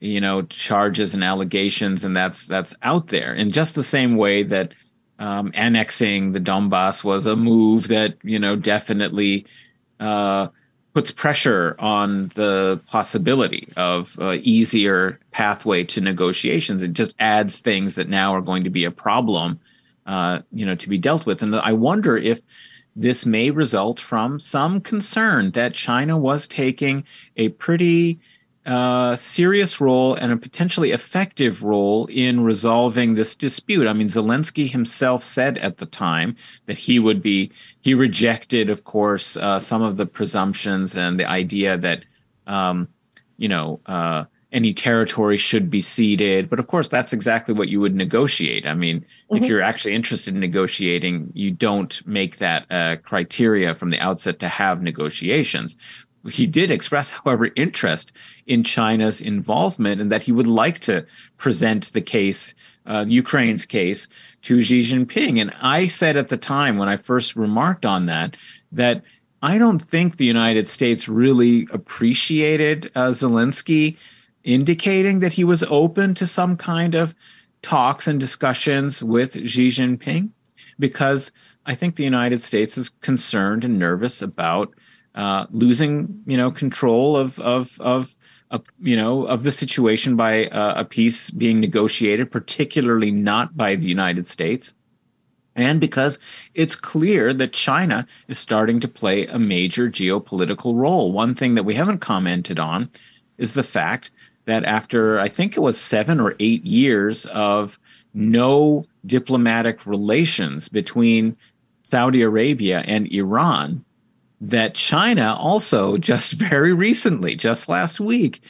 you 0.00 0.20
know 0.20 0.42
charges 0.42 1.14
and 1.14 1.22
allegations 1.22 2.04
and 2.04 2.16
that's 2.16 2.46
that's 2.46 2.74
out 2.82 3.08
there 3.08 3.34
in 3.34 3.50
just 3.50 3.74
the 3.74 3.82
same 3.82 4.16
way 4.16 4.42
that 4.42 4.72
um, 5.18 5.52
annexing 5.54 6.32
the 6.32 6.40
Donbass 6.40 7.04
was 7.04 7.26
a 7.26 7.36
move 7.36 7.88
that 7.88 8.16
you 8.22 8.38
know 8.38 8.56
definitely 8.56 9.46
uh, 10.00 10.48
puts 10.94 11.10
pressure 11.10 11.76
on 11.78 12.28
the 12.28 12.80
possibility 12.88 13.68
of 13.76 14.18
easier 14.42 15.20
pathway 15.30 15.84
to 15.84 16.00
negotiations. 16.00 16.82
It 16.82 16.94
just 16.94 17.14
adds 17.20 17.60
things 17.60 17.94
that 17.94 18.08
now 18.08 18.34
are 18.34 18.40
going 18.40 18.64
to 18.64 18.70
be 18.70 18.84
a 18.84 18.90
problem, 18.90 19.60
uh, 20.06 20.40
you 20.52 20.66
know, 20.66 20.74
to 20.74 20.88
be 20.88 20.98
dealt 20.98 21.26
with. 21.26 21.42
And 21.42 21.54
I 21.54 21.72
wonder 21.72 22.16
if 22.16 22.40
this 22.96 23.24
may 23.24 23.50
result 23.50 24.00
from 24.00 24.40
some 24.40 24.80
concern 24.80 25.52
that 25.52 25.74
China 25.74 26.18
was 26.18 26.48
taking 26.48 27.04
a 27.36 27.50
pretty 27.50 28.18
uh, 28.70 29.16
serious 29.16 29.80
role 29.80 30.14
and 30.14 30.30
a 30.30 30.36
potentially 30.36 30.92
effective 30.92 31.64
role 31.64 32.06
in 32.06 32.44
resolving 32.44 33.14
this 33.14 33.34
dispute. 33.34 33.88
I 33.88 33.92
mean, 33.92 34.06
Zelensky 34.06 34.70
himself 34.70 35.24
said 35.24 35.58
at 35.58 35.78
the 35.78 35.86
time 35.86 36.36
that 36.66 36.78
he 36.78 37.00
would 37.00 37.20
be, 37.20 37.50
he 37.80 37.94
rejected, 37.94 38.70
of 38.70 38.84
course, 38.84 39.36
uh, 39.36 39.58
some 39.58 39.82
of 39.82 39.96
the 39.96 40.06
presumptions 40.06 40.96
and 40.96 41.18
the 41.18 41.28
idea 41.28 41.78
that, 41.78 42.04
um, 42.46 42.86
you 43.38 43.48
know, 43.48 43.80
uh, 43.86 44.26
any 44.52 44.72
territory 44.72 45.36
should 45.36 45.68
be 45.68 45.80
ceded. 45.80 46.48
But 46.48 46.60
of 46.60 46.68
course, 46.68 46.86
that's 46.86 47.12
exactly 47.12 47.54
what 47.54 47.68
you 47.68 47.80
would 47.80 47.96
negotiate. 47.96 48.66
I 48.66 48.74
mean, 48.74 49.00
mm-hmm. 49.00 49.36
if 49.36 49.48
you're 49.48 49.62
actually 49.62 49.94
interested 49.94 50.34
in 50.34 50.40
negotiating, 50.40 51.32
you 51.34 51.50
don't 51.50 52.06
make 52.06 52.36
that 52.36 52.66
uh, 52.70 52.96
criteria 53.02 53.74
from 53.74 53.90
the 53.90 53.98
outset 53.98 54.38
to 54.40 54.48
have 54.48 54.80
negotiations 54.80 55.76
he 56.28 56.46
did 56.46 56.70
express, 56.70 57.10
however, 57.10 57.50
interest 57.56 58.12
in 58.46 58.62
China's 58.62 59.20
involvement 59.20 60.00
and 60.00 60.12
that 60.12 60.22
he 60.22 60.32
would 60.32 60.46
like 60.46 60.80
to 60.80 61.06
present 61.38 61.92
the 61.92 62.00
case, 62.00 62.54
uh, 62.86 63.04
Ukraine's 63.08 63.64
case, 63.64 64.08
to 64.42 64.60
Xi 64.60 64.80
Jinping. 64.80 65.40
And 65.40 65.54
I 65.62 65.86
said 65.86 66.16
at 66.16 66.28
the 66.28 66.36
time 66.36 66.76
when 66.76 66.88
I 66.88 66.96
first 66.96 67.36
remarked 67.36 67.86
on 67.86 68.06
that, 68.06 68.36
that 68.72 69.02
I 69.42 69.56
don't 69.56 69.80
think 69.80 70.16
the 70.16 70.26
United 70.26 70.68
States 70.68 71.08
really 71.08 71.66
appreciated 71.72 72.90
uh, 72.94 73.08
Zelensky 73.08 73.96
indicating 74.44 75.20
that 75.20 75.32
he 75.32 75.44
was 75.44 75.62
open 75.64 76.14
to 76.14 76.26
some 76.26 76.56
kind 76.56 76.94
of 76.94 77.14
talks 77.62 78.06
and 78.06 78.20
discussions 78.20 79.02
with 79.02 79.32
Xi 79.48 79.68
Jinping, 79.68 80.30
because 80.78 81.32
I 81.66 81.74
think 81.74 81.96
the 81.96 82.04
United 82.04 82.42
States 82.42 82.76
is 82.78 82.90
concerned 83.00 83.64
and 83.64 83.78
nervous 83.78 84.22
about 84.22 84.74
uh, 85.14 85.46
losing 85.50 86.22
you 86.26 86.36
know 86.36 86.50
control 86.50 87.16
of 87.16 87.38
of 87.40 87.80
of 87.80 88.16
you 88.80 88.96
know 88.96 89.26
of 89.26 89.42
the 89.42 89.52
situation 89.52 90.16
by 90.16 90.46
uh, 90.46 90.74
a 90.80 90.84
peace 90.84 91.30
being 91.30 91.60
negotiated, 91.60 92.30
particularly 92.30 93.10
not 93.10 93.56
by 93.56 93.76
the 93.76 93.88
United 93.88 94.26
States, 94.26 94.74
and 95.54 95.80
because 95.80 96.18
it's 96.54 96.76
clear 96.76 97.32
that 97.32 97.52
China 97.52 98.06
is 98.28 98.38
starting 98.38 98.80
to 98.80 98.88
play 98.88 99.26
a 99.26 99.38
major 99.38 99.88
geopolitical 99.88 100.74
role. 100.74 101.12
One 101.12 101.34
thing 101.34 101.54
that 101.54 101.64
we 101.64 101.74
haven't 101.74 101.98
commented 101.98 102.58
on 102.58 102.90
is 103.38 103.54
the 103.54 103.62
fact 103.62 104.10
that 104.46 104.64
after 104.64 105.20
I 105.20 105.28
think 105.28 105.56
it 105.56 105.60
was 105.60 105.80
seven 105.80 106.20
or 106.20 106.34
eight 106.40 106.64
years 106.64 107.26
of 107.26 107.78
no 108.14 108.84
diplomatic 109.06 109.86
relations 109.86 110.68
between 110.68 111.36
Saudi 111.82 112.22
Arabia 112.22 112.82
and 112.86 113.10
Iran, 113.12 113.84
that 114.40 114.74
China 114.74 115.34
also 115.38 115.96
just 115.96 116.32
very 116.50 116.72
recently, 116.72 117.36
just 117.36 117.68
last 117.68 118.00
week, 118.00 118.40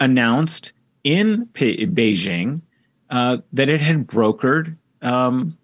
announced 0.00 0.72
in 1.04 1.46
Pe- 1.54 1.86
Beijing 1.86 2.60
uh, 3.10 3.38
that 3.52 3.68
it 3.68 3.80
had 3.80 4.06
brokered 4.06 4.76
um, 5.02 5.56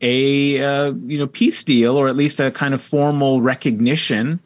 a 0.00 0.62
uh, 0.62 0.92
you 1.06 1.18
know 1.18 1.26
peace 1.26 1.62
deal 1.62 1.96
or 1.96 2.08
at 2.08 2.16
least 2.16 2.40
a 2.40 2.50
kind 2.50 2.74
of 2.74 2.82
formal 2.82 3.40
recognition 3.40 4.40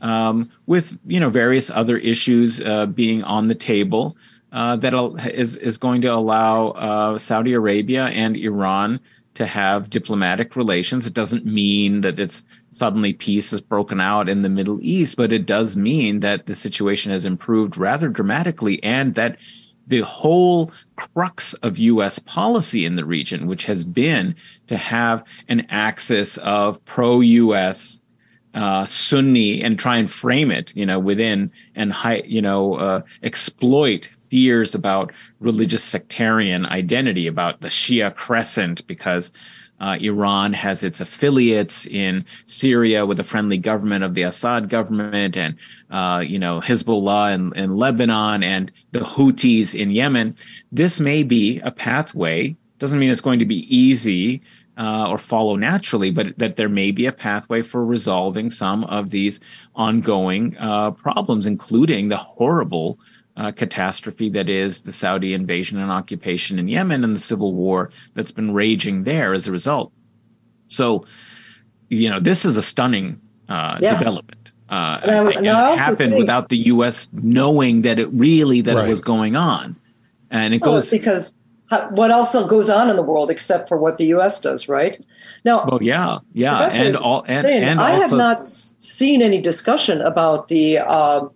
um, 0.00 0.50
with 0.66 0.98
you 1.06 1.20
know 1.20 1.30
various 1.30 1.70
other 1.70 1.98
issues 1.98 2.60
uh, 2.60 2.86
being 2.86 3.22
on 3.24 3.48
the 3.48 3.54
table 3.54 4.16
uh, 4.52 4.76
that 4.76 4.94
is 5.34 5.56
is 5.56 5.76
going 5.76 6.00
to 6.00 6.08
allow 6.08 6.68
uh, 6.68 7.18
Saudi 7.18 7.52
Arabia 7.52 8.06
and 8.06 8.36
Iran 8.36 8.98
to 9.34 9.46
have 9.46 9.88
diplomatic 9.88 10.56
relations. 10.56 11.06
It 11.06 11.14
doesn't 11.14 11.46
mean 11.46 12.00
that 12.00 12.18
it's 12.18 12.44
suddenly 12.70 13.12
peace 13.12 13.50
has 13.50 13.60
broken 13.60 14.00
out 14.00 14.28
in 14.28 14.42
the 14.42 14.48
Middle 14.48 14.78
East, 14.82 15.16
but 15.16 15.32
it 15.32 15.46
does 15.46 15.76
mean 15.76 16.20
that 16.20 16.46
the 16.46 16.54
situation 16.54 17.12
has 17.12 17.24
improved 17.24 17.76
rather 17.76 18.08
dramatically 18.08 18.82
and 18.82 19.14
that 19.14 19.38
the 19.86 20.00
whole 20.00 20.70
crux 20.96 21.54
of 21.54 21.78
US 21.78 22.18
policy 22.18 22.84
in 22.84 22.96
the 22.96 23.06
region, 23.06 23.46
which 23.46 23.64
has 23.64 23.84
been 23.84 24.34
to 24.66 24.76
have 24.76 25.24
an 25.48 25.66
axis 25.70 26.36
of 26.38 26.84
pro 26.84 27.20
US 27.20 28.02
uh, 28.54 28.84
Sunni 28.84 29.62
and 29.62 29.78
try 29.78 29.96
and 29.96 30.10
frame 30.10 30.50
it, 30.50 30.72
you 30.74 30.84
know, 30.84 30.98
within 30.98 31.50
and 31.74 31.94
you 32.24 32.42
know, 32.42 32.74
uh, 32.74 33.02
exploit 33.22 34.10
fears 34.30 34.74
about 34.74 35.12
religious 35.40 35.84
sectarian 35.84 36.66
identity, 36.66 37.26
about 37.26 37.60
the 37.60 37.68
Shia 37.68 38.14
crescent, 38.14 38.86
because 38.86 39.32
uh, 39.80 39.96
Iran 40.00 40.52
has 40.52 40.82
its 40.82 41.00
affiliates 41.00 41.86
in 41.86 42.24
Syria 42.44 43.06
with 43.06 43.20
a 43.20 43.24
friendly 43.24 43.58
government 43.58 44.04
of 44.04 44.14
the 44.14 44.22
Assad 44.22 44.68
government, 44.68 45.36
and 45.36 45.56
uh, 45.90 46.22
you 46.26 46.38
know 46.38 46.60
Hezbollah 46.60 47.34
in, 47.34 47.52
in 47.56 47.76
Lebanon 47.76 48.42
and 48.42 48.72
the 48.92 49.00
Houthis 49.00 49.74
in 49.74 49.90
Yemen. 49.90 50.36
This 50.72 51.00
may 51.00 51.22
be 51.22 51.60
a 51.60 51.70
pathway. 51.70 52.56
Doesn't 52.78 52.98
mean 52.98 53.10
it's 53.10 53.20
going 53.20 53.38
to 53.40 53.44
be 53.44 53.74
easy 53.74 54.42
uh, 54.78 55.08
or 55.08 55.18
follow 55.18 55.56
naturally, 55.56 56.10
but 56.10 56.38
that 56.38 56.56
there 56.56 56.68
may 56.68 56.92
be 56.92 57.06
a 57.06 57.12
pathway 57.12 57.62
for 57.62 57.84
resolving 57.84 58.48
some 58.48 58.84
of 58.84 59.10
these 59.10 59.40
ongoing 59.74 60.56
uh, 60.58 60.92
problems, 60.92 61.46
including 61.46 62.08
the 62.08 62.16
horrible 62.16 62.98
uh, 63.38 63.52
catastrophe 63.52 64.28
that 64.30 64.50
is 64.50 64.82
the 64.82 64.92
Saudi 64.92 65.32
invasion 65.32 65.78
and 65.78 65.90
occupation 65.90 66.58
in 66.58 66.68
Yemen 66.68 67.04
and 67.04 67.14
the 67.14 67.20
civil 67.20 67.54
war 67.54 67.90
that's 68.14 68.32
been 68.32 68.52
raging 68.52 69.04
there 69.04 69.32
as 69.32 69.46
a 69.46 69.52
result. 69.52 69.92
So, 70.66 71.04
you 71.88 72.10
know, 72.10 72.18
this 72.18 72.44
is 72.44 72.56
a 72.56 72.62
stunning 72.62 73.20
uh, 73.48 73.78
yeah. 73.80 73.96
development. 73.96 74.52
Uh, 74.68 75.00
and 75.02 75.10
I, 75.10 75.30
and 75.32 75.46
it 75.46 75.78
happened 75.78 75.98
think, 75.98 76.18
without 76.18 76.50
the 76.50 76.58
U.S. 76.58 77.08
knowing 77.12 77.82
that 77.82 77.98
it 77.98 78.08
really 78.08 78.60
that 78.60 78.74
right. 78.74 78.84
it 78.84 78.88
was 78.88 79.00
going 79.00 79.34
on, 79.34 79.76
and 80.30 80.52
it 80.52 80.60
well, 80.60 80.72
goes 80.72 80.90
because 80.90 81.32
what 81.90 82.10
else 82.10 82.34
goes 82.46 82.68
on 82.68 82.90
in 82.90 82.96
the 82.96 83.02
world 83.02 83.30
except 83.30 83.66
for 83.66 83.78
what 83.78 83.96
the 83.96 84.08
U.S. 84.08 84.42
does, 84.42 84.68
right? 84.68 85.02
Now, 85.42 85.64
well, 85.66 85.82
yeah, 85.82 86.18
yeah, 86.34 86.68
and 86.70 86.96
all, 86.96 87.24
and, 87.26 87.46
and 87.46 87.80
I 87.80 87.94
also, 87.94 88.08
have 88.08 88.18
not 88.18 88.46
seen 88.46 89.22
any 89.22 89.40
discussion 89.40 90.02
about 90.02 90.48
the 90.48 90.80
uh, 90.80 91.28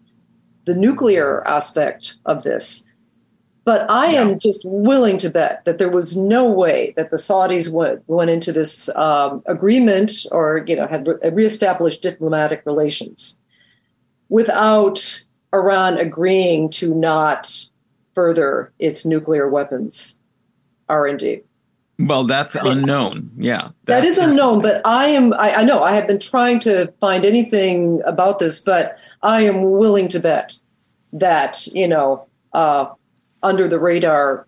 the 0.64 0.74
nuclear 0.74 1.46
aspect 1.46 2.16
of 2.26 2.42
this. 2.42 2.86
But 3.64 3.88
I 3.88 4.12
yeah. 4.12 4.22
am 4.22 4.38
just 4.40 4.62
willing 4.64 5.18
to 5.18 5.30
bet 5.30 5.64
that 5.66 5.78
there 5.78 5.90
was 5.90 6.16
no 6.16 6.50
way 6.50 6.92
that 6.96 7.10
the 7.10 7.16
Saudis 7.16 7.72
went, 7.72 8.02
went 8.08 8.30
into 8.30 8.52
this 8.52 8.88
um, 8.96 9.42
agreement 9.46 10.10
or 10.32 10.64
you 10.66 10.74
know 10.74 10.86
had 10.86 11.06
re- 11.06 11.30
reestablished 11.30 12.02
diplomatic 12.02 12.62
relations 12.66 13.38
without 14.28 15.22
Iran 15.54 15.96
agreeing 15.96 16.70
to 16.70 16.92
not 16.92 17.66
further 18.14 18.72
its 18.78 19.06
nuclear 19.06 19.48
weapons 19.48 20.18
R 20.88 21.06
and 21.06 21.18
D. 21.18 21.42
Well, 21.98 22.24
that's 22.24 22.56
unknown. 22.56 23.30
Yeah, 23.36 23.70
that 23.84 24.02
is 24.02 24.18
unknown. 24.18 24.60
But 24.60 24.80
I 24.84 25.06
am. 25.06 25.34
I, 25.34 25.56
I 25.56 25.64
know. 25.64 25.84
I 25.84 25.92
have 25.92 26.08
been 26.08 26.18
trying 26.18 26.58
to 26.60 26.92
find 27.00 27.24
anything 27.24 28.02
about 28.04 28.40
this, 28.40 28.58
but 28.58 28.98
I 29.22 29.42
am 29.42 29.70
willing 29.70 30.08
to 30.08 30.20
bet 30.20 30.58
that 31.12 31.66
you 31.68 31.88
know 31.88 32.26
uh, 32.52 32.86
under 33.42 33.68
the 33.68 33.78
radar, 33.78 34.46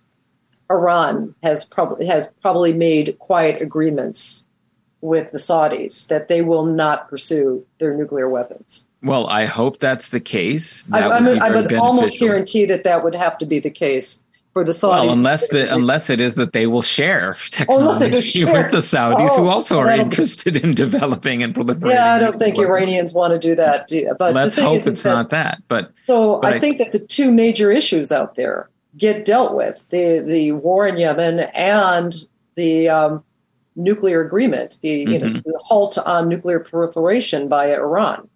Iran 0.71 1.35
has 1.43 1.65
probably 1.65 2.07
has 2.07 2.29
probably 2.41 2.73
made 2.73 3.19
quiet 3.19 3.61
agreements 3.61 4.47
with 5.01 5.31
the 5.31 5.39
Saudis 5.39 6.09
that 6.09 6.29
they 6.29 6.41
will 6.41 6.65
not 6.65 7.11
pursue 7.11 7.67
their 7.79 7.95
nuclear 7.95 8.29
weapons. 8.29 8.89
Well, 9.03 9.27
I 9.27 9.45
hope 9.45 9.79
that's 9.79 10.09
the 10.09 10.21
case. 10.21 10.87
That 10.87 11.13
I, 11.13 11.21
would, 11.21 11.39
I 11.39 11.51
would 11.51 11.75
almost 11.75 12.19
guarantee 12.19 12.65
that 12.65 12.85
that 12.85 13.05
would 13.05 13.15
have 13.15 13.37
to 13.39 13.47
be 13.47 13.59
the 13.59 13.71
case 13.71 14.25
for 14.55 14.65
the 14.65 14.71
Saudis. 14.71 14.89
Well, 14.89 15.13
unless 15.13 15.49
the, 15.49 15.75
unless 15.75 16.09
it 16.09 16.21
is 16.21 16.37
that 16.37 16.53
they 16.53 16.67
will 16.67 16.81
share 16.81 17.37
technology 17.51 18.23
share. 18.23 18.47
with 18.55 18.71
the 18.71 18.79
Saudis, 18.79 19.29
oh, 19.33 19.43
who 19.43 19.49
also 19.49 19.79
are 19.81 19.91
interested 19.91 20.57
in 20.57 20.75
developing 20.75 21.43
and 21.43 21.55
proliferating. 21.55 21.91
Yeah, 21.91 22.15
I 22.15 22.19
don't 22.21 22.39
think 22.39 22.57
Iranians 22.57 23.13
want 23.13 23.33
to 23.33 23.39
do 23.39 23.55
that. 23.57 23.91
But 24.19 24.33
let's 24.35 24.57
hope 24.57 24.87
it's 24.87 25.03
that, 25.03 25.13
not 25.13 25.31
that. 25.31 25.63
But 25.69 25.93
so 26.07 26.39
but 26.41 26.55
I, 26.55 26.57
I 26.57 26.61
think 26.61 26.79
that 26.79 26.93
the 26.93 27.01
two 27.01 27.31
major 27.31 27.71
issues 27.71 28.13
out 28.13 28.37
there 28.37 28.71
get 28.97 29.25
dealt 29.25 29.55
with: 29.55 29.85
the 29.91 30.21
the 30.21 30.53
war 30.53 30.87
in 30.87 30.97
Yemen 30.97 31.41
and 31.53 32.15
the 32.55 32.89
um, 32.89 33.25
nuclear 33.75 34.25
agreement, 34.25 34.79
the 34.81 34.89
you 34.89 35.07
mm-hmm. 35.07 35.35
know 35.35 35.41
the 35.45 35.61
halt 35.65 35.99
on 35.99 36.29
nuclear 36.29 36.61
proliferation 36.61 37.49
by 37.49 37.75
Iran 37.75 38.29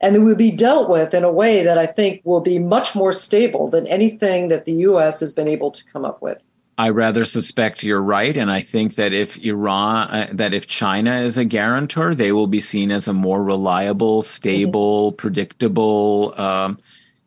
and 0.00 0.14
it 0.14 0.20
will 0.20 0.36
be 0.36 0.50
dealt 0.50 0.88
with 0.88 1.12
in 1.14 1.24
a 1.24 1.32
way 1.32 1.62
that 1.62 1.78
I 1.78 1.86
think 1.86 2.20
will 2.24 2.40
be 2.40 2.58
much 2.58 2.94
more 2.94 3.12
stable 3.12 3.68
than 3.68 3.86
anything 3.86 4.48
that 4.48 4.64
the 4.64 4.72
U.S. 4.72 5.20
has 5.20 5.32
been 5.32 5.48
able 5.48 5.70
to 5.70 5.84
come 5.86 6.04
up 6.04 6.22
with. 6.22 6.38
I 6.78 6.90
rather 6.90 7.24
suspect 7.24 7.82
you're 7.82 8.00
right, 8.00 8.36
and 8.36 8.52
I 8.52 8.60
think 8.60 8.94
that 8.94 9.12
if 9.12 9.36
Iran, 9.44 10.08
uh, 10.10 10.28
that 10.34 10.54
if 10.54 10.68
China 10.68 11.16
is 11.16 11.36
a 11.36 11.44
guarantor, 11.44 12.14
they 12.14 12.30
will 12.30 12.46
be 12.46 12.60
seen 12.60 12.92
as 12.92 13.08
a 13.08 13.12
more 13.12 13.42
reliable, 13.42 14.22
stable, 14.22 15.10
mm-hmm. 15.10 15.16
predictable, 15.16 16.34
um, 16.36 16.78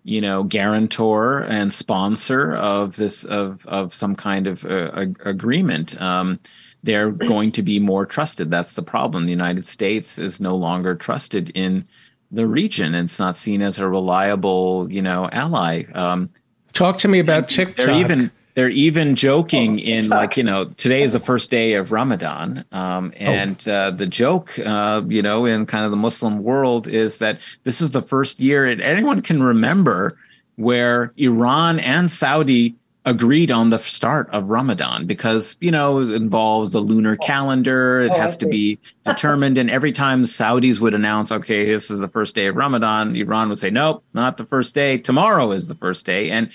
you 0.06 0.22
know, 0.22 0.44
guarantor 0.44 1.40
and 1.40 1.74
sponsor 1.74 2.56
of 2.56 2.96
this 2.96 3.26
of 3.26 3.66
of 3.66 3.94
some 3.94 4.16
kind 4.16 4.48
of 4.48 4.64
uh, 4.64 5.08
agreement. 5.26 6.02
Um, 6.02 6.40
they're 6.84 7.12
going 7.12 7.52
to 7.52 7.62
be 7.62 7.78
more 7.78 8.06
trusted. 8.06 8.50
That's 8.50 8.76
the 8.76 8.82
problem. 8.82 9.26
The 9.26 9.32
United 9.32 9.66
States 9.66 10.18
is 10.18 10.40
no 10.40 10.56
longer 10.56 10.96
trusted 10.96 11.50
in 11.50 11.86
the 12.32 12.48
region. 12.48 12.96
It's 12.96 13.20
not 13.20 13.36
seen 13.36 13.62
as 13.62 13.80
a 13.80 13.88
reliable, 13.88 14.88
you 14.92 15.02
know, 15.02 15.30
ally. 15.32 15.84
Um, 15.94 16.30
Talk 16.74 17.00
to 17.00 17.08
me 17.08 17.20
about 17.20 17.50
TikTok. 17.50 17.86
They're 17.86 17.96
even 17.96 18.32
they're 18.54 18.70
even 18.70 19.16
joking 19.16 19.80
oh, 19.80 19.84
in 19.84 20.10
like 20.10 20.38
you 20.38 20.44
know 20.44 20.66
today 20.66 21.02
is 21.02 21.14
the 21.14 21.20
first 21.20 21.52
day 21.52 21.74
of 21.74 21.92
Ramadan, 21.92 22.66
um, 22.72 23.12
oh. 23.14 23.24
and 23.24 23.68
oh. 23.68 23.74
uh, 23.74 23.92
the 23.92 24.08
joke 24.08 24.58
uh, 24.60 25.02
you 25.08 25.22
know 25.22 25.46
in 25.46 25.66
kind 25.66 25.86
of 25.86 25.92
the 25.92 25.98
Muslim 25.98 26.44
world 26.44 26.88
is 26.88 27.18
that 27.20 27.40
this 27.64 27.82
is 27.82 27.92
the 27.92 28.02
first 28.02 28.40
year 28.40 28.66
anyone 28.66 29.22
can 29.22 29.44
remember 29.44 30.18
where 30.56 31.14
Iran 31.18 31.80
and 31.80 32.10
Saudi 32.10 32.76
agreed 33.06 33.50
on 33.50 33.72
the 33.72 33.80
start 33.80 34.30
of 34.32 34.50
Ramadan 34.50 35.08
because 35.08 35.58
you 35.60 35.72
know 35.72 36.00
it 36.00 36.12
involves 36.12 36.72
the 36.72 36.80
lunar 36.80 37.16
calendar. 37.18 38.02
It 38.02 38.12
oh, 38.12 38.20
has 38.20 38.38
to 38.38 38.48
be 38.48 38.80
determined, 39.06 39.58
and 39.58 39.70
every 39.70 39.92
time 39.92 40.24
Saudis 40.24 40.80
would 40.80 40.94
announce, 40.94 41.32
"Okay, 41.32 41.66
this 41.66 41.90
is 41.90 42.00
the 42.00 42.08
first 42.08 42.36
day 42.36 42.48
of 42.48 42.56
Ramadan," 42.56 43.16
Iran 43.16 43.50
would 43.50 43.58
say, 43.58 43.70
"Nope, 43.70 44.04
not 44.14 44.38
the 44.38 44.46
first 44.46 44.76
day. 44.76 44.98
Tomorrow 44.98 45.52
is 45.52 45.68
the 45.68 45.76
first 45.76 46.06
day." 46.06 46.30
And 46.30 46.52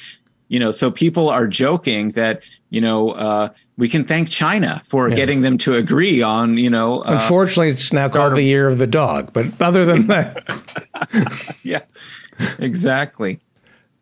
you 0.49 0.59
know 0.59 0.71
so 0.71 0.91
people 0.91 1.29
are 1.29 1.47
joking 1.47 2.11
that 2.11 2.43
you 2.71 2.81
know 2.81 3.11
uh, 3.11 3.49
we 3.77 3.89
can 3.89 4.05
thank 4.05 4.29
china 4.29 4.83
for 4.85 5.09
yeah. 5.09 5.15
getting 5.15 5.43
them 5.43 5.59
to 5.59 5.75
agree 5.75 6.23
on 6.23 6.59
you 6.59 6.71
know 6.71 7.01
uh, 7.01 7.15
unfortunately 7.21 7.69
it's 7.69 7.93
now 7.93 8.09
called 8.09 8.33
of- 8.33 8.37
the 8.37 8.45
year 8.45 8.69
of 8.69 8.79
the 8.79 8.87
dog 8.87 9.33
but 9.33 9.47
other 9.61 9.85
than 9.85 10.07
that 10.07 11.57
yeah 11.63 11.83
exactly 12.59 13.41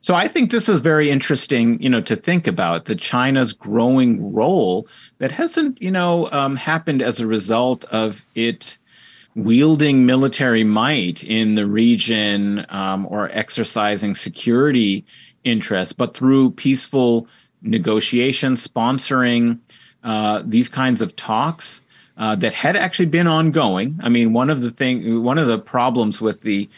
so 0.04 0.14
i 0.14 0.26
think 0.28 0.50
this 0.50 0.68
is 0.68 0.80
very 0.80 1.08
interesting 1.10 1.80
you 1.82 1.88
know 1.88 2.00
to 2.00 2.16
think 2.16 2.46
about 2.46 2.84
the 2.84 2.94
china's 2.94 3.52
growing 3.52 4.10
role 4.32 4.86
that 5.18 5.32
hasn't 5.32 5.80
you 5.80 5.90
know 5.90 6.28
um, 6.32 6.56
happened 6.56 7.00
as 7.00 7.20
a 7.20 7.26
result 7.26 7.84
of 7.86 8.24
it 8.34 8.78
wielding 9.34 10.06
military 10.06 10.64
might 10.64 11.24
in 11.24 11.54
the 11.54 11.66
region 11.66 12.64
um, 12.68 13.06
or 13.10 13.30
exercising 13.32 14.14
security 14.14 15.04
interests, 15.44 15.92
but 15.92 16.14
through 16.14 16.50
peaceful 16.52 17.26
negotiation, 17.62 18.54
sponsoring 18.54 19.58
uh, 20.02 20.42
these 20.44 20.68
kinds 20.68 21.00
of 21.00 21.16
talks 21.16 21.82
uh, 22.16 22.34
that 22.36 22.54
had 22.54 22.76
actually 22.76 23.06
been 23.06 23.26
ongoing. 23.26 23.98
I 24.02 24.08
mean, 24.08 24.32
one 24.32 24.50
of 24.50 24.60
the 24.60 24.70
thing, 24.70 25.22
one 25.22 25.38
of 25.38 25.48
the 25.48 25.58
problems 25.58 26.20
with 26.20 26.42
the, 26.42 26.68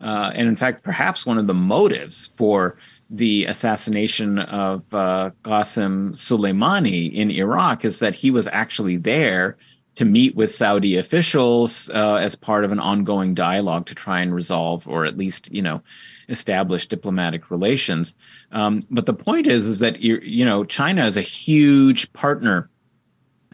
uh, 0.00 0.30
and 0.34 0.48
in 0.48 0.56
fact, 0.56 0.82
perhaps 0.82 1.24
one 1.24 1.38
of 1.38 1.46
the 1.46 1.54
motives 1.54 2.26
for 2.26 2.76
the 3.08 3.44
assassination 3.46 4.38
of 4.38 4.82
uh, 4.92 5.30
Qasem 5.42 6.12
Soleimani 6.12 7.12
in 7.12 7.30
Iraq 7.30 7.84
is 7.84 8.00
that 8.00 8.14
he 8.14 8.30
was 8.30 8.46
actually 8.48 8.96
there 8.96 9.56
to 9.94 10.04
meet 10.04 10.36
with 10.36 10.54
Saudi 10.54 10.96
officials 10.96 11.88
uh, 11.90 12.16
as 12.16 12.36
part 12.36 12.64
of 12.64 12.72
an 12.72 12.78
ongoing 12.78 13.32
dialogue 13.32 13.86
to 13.86 13.94
try 13.94 14.20
and 14.20 14.34
resolve, 14.34 14.86
or 14.86 15.06
at 15.06 15.16
least, 15.16 15.50
you 15.50 15.62
know, 15.62 15.82
establish 16.28 16.86
diplomatic 16.86 17.50
relations. 17.50 18.14
Um, 18.52 18.82
but 18.90 19.06
the 19.06 19.14
point 19.14 19.46
is, 19.46 19.66
is 19.66 19.78
that 19.78 20.00
you 20.00 20.44
know 20.44 20.64
China 20.64 21.06
is 21.06 21.16
a 21.16 21.22
huge 21.22 22.12
partner, 22.12 22.68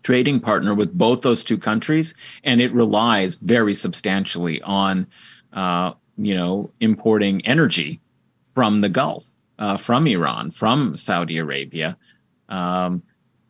trading 0.02 0.40
partner 0.40 0.74
with 0.74 0.92
both 0.92 1.22
those 1.22 1.44
two 1.44 1.58
countries, 1.58 2.12
and 2.42 2.60
it 2.60 2.72
relies 2.72 3.36
very 3.36 3.74
substantially 3.74 4.60
on 4.62 5.06
uh, 5.52 5.92
you 6.24 6.34
know 6.34 6.70
importing 6.80 7.44
energy 7.46 8.00
from 8.54 8.80
the 8.80 8.88
Gulf, 8.88 9.26
uh, 9.58 9.76
from 9.76 10.06
Iran, 10.06 10.50
from 10.50 10.96
Saudi 10.96 11.38
Arabia. 11.38 11.96
Um, 12.48 13.02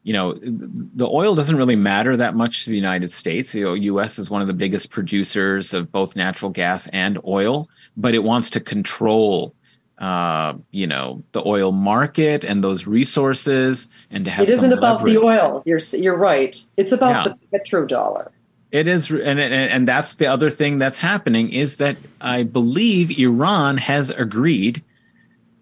you 0.05 0.12
know, 0.12 0.35
the 0.43 1.07
oil 1.07 1.35
doesn't 1.35 1.57
really 1.57 1.77
matter 1.77 2.16
that 2.16 2.35
much 2.35 2.64
to 2.64 2.70
the 2.70 2.77
United 2.77 3.11
States. 3.11 3.53
The 3.53 3.61
U.S. 3.61 4.18
is 4.18 4.31
one 4.31 4.41
of 4.41 4.49
the 4.49 4.55
biggest 4.55 4.91
producers 4.91 5.73
of 5.73 5.93
both 5.93 6.16
natural 6.16 6.51
gas 6.51 6.89
and 6.89 7.18
oil, 7.25 7.68
but 7.97 8.14
it 8.14 8.25
wants 8.25 8.51
to 8.51 8.61
control, 8.61 9.55
uh, 9.99 10.55
you 10.73 10.89
know, 10.89 11.23
the 11.33 11.47
oil 11.47 11.70
market 11.70 12.43
and 12.43 12.64
those 12.64 12.87
resources, 12.87 13.89
and 14.11 14.25
to 14.25 14.31
have. 14.31 14.43
It 14.49 14.51
isn't 14.51 14.73
about 14.73 15.05
the 15.05 15.18
oil. 15.18 15.62
You're 15.64 15.81
you're 15.93 16.16
right. 16.16 16.61
It's 16.77 16.93
about 16.93 17.27
yeah. 17.27 17.35
the 17.51 17.59
petrodollar. 17.59 18.31
It 18.73 18.89
is, 18.89 19.11
and, 19.11 19.39
and 19.39 19.87
that's 19.87 20.16
the 20.16 20.27
other 20.27 20.51
thing 20.51 20.79
that's 20.79 20.99
happening 20.99 21.53
is 21.53 21.77
that 21.77 21.97
I 22.20 22.43
believe 22.43 23.18
Iran 23.18 23.77
has 23.77 24.11
agreed 24.11 24.83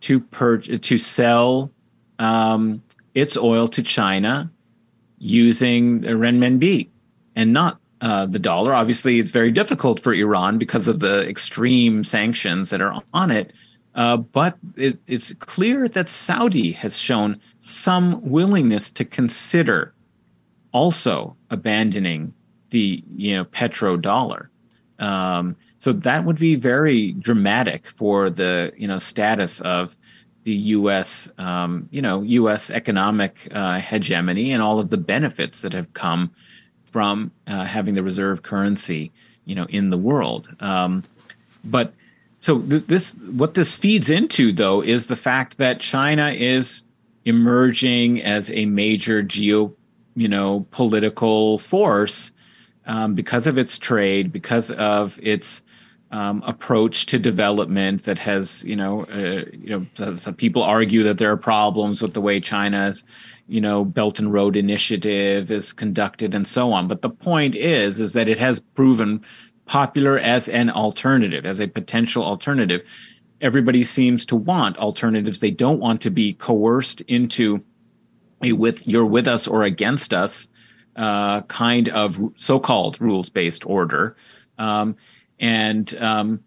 to 0.03 0.21
purge 0.21 0.81
to 0.81 0.99
sell. 0.99 1.71
Um, 2.19 2.83
its 3.15 3.37
oil 3.37 3.69
to 3.69 3.83
China 3.83 4.51
using 5.19 6.03
renminbi 6.03 6.89
and 7.37 7.53
not 7.53 7.79
uh, 8.01 8.27
the 8.27 8.39
dollar. 8.39 8.73
Obviously, 8.73 9.19
it's 9.19 9.31
very 9.31 9.51
difficult 9.51 10.01
for 10.01 10.13
Iran 10.13 10.59
because 10.59 10.89
of 10.89 11.01
the 11.01 11.29
extreme 11.29 12.03
sanctions 12.05 12.71
that 12.71 12.81
are 12.81 13.03
on 13.13 13.31
it. 13.31 13.53
Uh, 13.95 14.17
but 14.17 14.57
it, 14.77 14.99
it's 15.07 15.35
clear 15.35 15.89
that 15.89 16.09
Saudi 16.09 16.73
has 16.73 16.97
shown 16.97 17.41
some 17.59 18.21
willingness 18.23 18.91
to 18.93 19.05
consider 19.05 19.93
also 20.73 21.37
abandoning 21.51 22.33
the 22.71 23.03
you 23.17 23.37
know 23.37 23.45
petrodollar. 23.45 24.49
Um, 24.99 25.57
so 25.79 25.93
that 25.93 26.25
would 26.25 26.39
be 26.39 26.57
very 26.57 27.13
dramatic 27.13 27.87
for 27.87 28.31
the 28.31 28.73
you 28.77 28.89
know 28.89 28.99
status 28.99 29.61
of 29.61 29.97
the 30.45 30.55
U.S. 30.55 31.31
Um, 31.39 31.89
you 31.91 32.03
know 32.03 32.23
U.S. 32.23 32.71
economic 32.71 33.49
uh, 33.53 33.81
hegemony 33.81 34.53
and 34.53 34.63
all 34.63 34.79
of 34.79 34.91
the 34.91 34.99
benefits 34.99 35.63
that 35.63 35.73
have 35.73 35.93
come 35.95 36.31
from 36.83 37.31
uh, 37.47 37.65
having 37.65 37.95
the 37.95 38.03
reserve 38.03 38.43
currency 38.43 39.13
you 39.45 39.55
know 39.55 39.67
in 39.69 39.91
the 39.91 39.99
world. 39.99 40.55
Um, 40.61 41.05
but 41.65 41.93
so 42.41 42.61
th- 42.61 42.87
this 42.87 43.15
what 43.15 43.55
this 43.55 43.75
feeds 43.75 44.11
into 44.11 44.53
though 44.53 44.83
is 44.83 45.07
the 45.07 45.17
fact 45.17 45.59
that 45.59 45.81
China 45.81 46.31
is 46.31 46.85
emerging 47.25 48.23
as 48.23 48.51
a 48.51 48.67
major 48.67 49.23
geo 49.23 49.75
you 50.15 50.29
know 50.29 50.67
political 50.71 51.59
force 51.59 52.33
um, 52.87 53.15
because 53.15 53.47
of 53.47 53.59
its 53.59 53.79
trade, 53.79 54.33
because 54.33 54.71
of 54.73 55.19
its 55.23 55.63
um, 56.13 56.43
approach 56.45 57.07
to 57.07 57.19
development 57.19 58.05
that 58.05 58.19
has, 58.19 58.65
you 58.65 58.75
know, 58.75 59.05
uh, 59.05 59.45
you 59.53 59.87
know, 59.97 60.13
some 60.13 60.35
people 60.35 60.63
argue 60.63 61.03
that 61.05 61.19
there 61.19 61.31
are 61.31 61.37
problems 61.37 62.03
with 62.03 62.15
the 62.15 62.21
way 62.21 62.41
China's, 62.41 63.05
you 63.47 63.61
know, 63.61 63.85
Belt 63.85 64.19
and 64.19 64.33
Road 64.33 64.57
Initiative 64.57 65.51
is 65.51 65.73
conducted 65.73 66.35
and 66.35 66.47
so 66.47 66.73
on. 66.73 66.89
But 66.89 67.03
the 67.03 67.11
point 67.11 67.55
is, 67.55 68.01
is 68.01 68.13
that 68.15 68.29
it 68.29 68.39
has 68.39 68.61
proven 68.61 69.25
popular 69.67 70.19
as 70.19 70.49
an 70.49 70.69
alternative, 70.71 71.47
as 71.47 71.61
a 71.61 71.69
potential 71.69 72.25
alternative. 72.25 72.85
Everybody 73.41 73.85
seems 73.85 74.27
to 74.27 74.37
want 74.37 74.77
alternatives. 74.79 75.39
They 75.39 75.53
don't 75.53 75.79
want 75.79 76.01
to 76.03 76.11
be 76.11 76.33
coerced 76.33 77.03
into 77.03 77.63
a 78.43 78.53
with 78.53 78.87
you're 78.89 79.07
with 79.07 79.29
us 79.29 79.47
or 79.47 79.63
against 79.63 80.13
us 80.13 80.51
uh, 80.97 81.43
kind 81.43 81.89
of 81.89 82.19
so-called 82.37 83.01
rules-based 83.01 83.67
order. 83.67 84.17
Um, 84.59 84.97
and 85.39 85.95
um, 85.97 86.41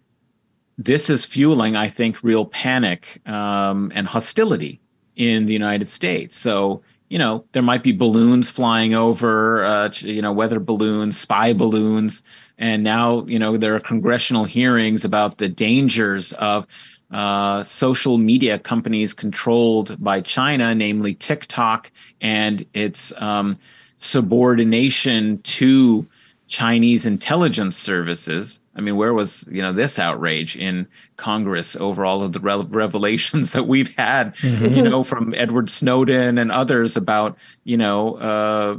this 0.77 1.09
is 1.09 1.25
fueling, 1.25 1.75
I 1.75 1.89
think, 1.89 2.23
real 2.23 2.45
panic 2.45 3.21
um, 3.27 3.91
and 3.95 4.07
hostility 4.07 4.79
in 5.15 5.45
the 5.45 5.53
United 5.53 5.87
States. 5.87 6.35
So, 6.35 6.81
you 7.09 7.19
know, 7.19 7.45
there 7.51 7.61
might 7.61 7.83
be 7.83 7.91
balloons 7.91 8.49
flying 8.49 8.95
over, 8.95 9.63
uh, 9.65 9.91
you 9.99 10.21
know, 10.21 10.33
weather 10.33 10.59
balloons, 10.59 11.19
spy 11.19 11.53
balloons. 11.53 12.23
And 12.57 12.83
now, 12.83 13.25
you 13.25 13.37
know, 13.37 13.57
there 13.57 13.75
are 13.75 13.79
congressional 13.79 14.45
hearings 14.45 15.05
about 15.05 15.37
the 15.37 15.49
dangers 15.49 16.33
of 16.33 16.65
uh, 17.11 17.61
social 17.61 18.17
media 18.17 18.57
companies 18.57 19.13
controlled 19.13 20.03
by 20.03 20.21
China, 20.21 20.73
namely 20.73 21.13
TikTok, 21.13 21.91
and 22.21 22.65
its 22.73 23.13
um, 23.17 23.59
subordination 23.97 25.39
to 25.43 26.05
Chinese 26.47 27.05
intelligence 27.05 27.75
services. 27.75 28.59
I 28.75 28.81
mean, 28.81 28.95
where 28.95 29.13
was 29.13 29.47
you 29.49 29.61
know 29.61 29.73
this 29.73 29.97
outrage 29.97 30.55
in 30.55 30.87
Congress 31.17 31.75
over 31.75 32.05
all 32.05 32.21
of 32.21 32.33
the 32.33 32.39
re- 32.39 32.65
revelations 32.69 33.51
that 33.53 33.67
we've 33.67 33.95
had, 33.95 34.35
mm-hmm. 34.35 34.75
you 34.75 34.83
know, 34.83 35.03
from 35.03 35.33
Edward 35.35 35.69
Snowden 35.69 36.37
and 36.37 36.51
others 36.51 36.95
about 36.97 37.37
you 37.63 37.77
know 37.77 38.15
uh, 38.15 38.77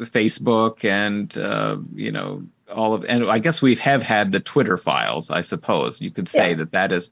Facebook 0.00 0.84
and 0.84 1.36
uh, 1.38 1.76
you 1.94 2.10
know 2.10 2.42
all 2.72 2.94
of 2.94 3.04
and 3.04 3.30
I 3.30 3.38
guess 3.38 3.62
we 3.62 3.76
have 3.76 4.02
had 4.02 4.32
the 4.32 4.40
Twitter 4.40 4.76
files. 4.76 5.30
I 5.30 5.42
suppose 5.42 6.00
you 6.00 6.10
could 6.10 6.28
say 6.28 6.50
yeah. 6.50 6.56
that 6.56 6.72
that 6.72 6.90
has 6.90 7.10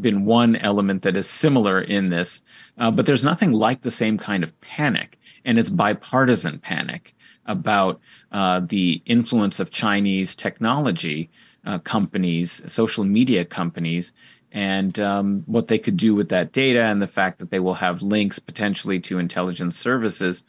been 0.00 0.24
one 0.24 0.56
element 0.56 1.02
that 1.02 1.16
is 1.16 1.28
similar 1.28 1.80
in 1.80 2.10
this, 2.10 2.42
uh, 2.78 2.90
but 2.90 3.06
there's 3.06 3.24
nothing 3.24 3.52
like 3.52 3.82
the 3.82 3.90
same 3.90 4.18
kind 4.18 4.42
of 4.42 4.58
panic. 4.60 5.18
And 5.46 5.58
it's 5.58 5.70
bipartisan 5.70 6.58
panic 6.58 7.14
about 7.46 8.00
uh, 8.32 8.60
the 8.60 9.00
influence 9.06 9.60
of 9.60 9.70
Chinese 9.70 10.34
technology 10.34 11.30
uh, 11.64 11.78
companies, 11.78 12.60
social 12.66 13.04
media 13.04 13.44
companies, 13.44 14.12
and 14.52 14.98
um, 15.00 15.42
what 15.46 15.68
they 15.68 15.78
could 15.78 15.96
do 15.96 16.14
with 16.14 16.28
that 16.28 16.52
data, 16.52 16.82
and 16.82 17.00
the 17.00 17.06
fact 17.06 17.38
that 17.38 17.50
they 17.50 17.60
will 17.60 17.74
have 17.74 18.02
links 18.02 18.38
potentially 18.38 19.00
to 19.00 19.18
intelligence 19.18 19.78
services. 19.78 20.44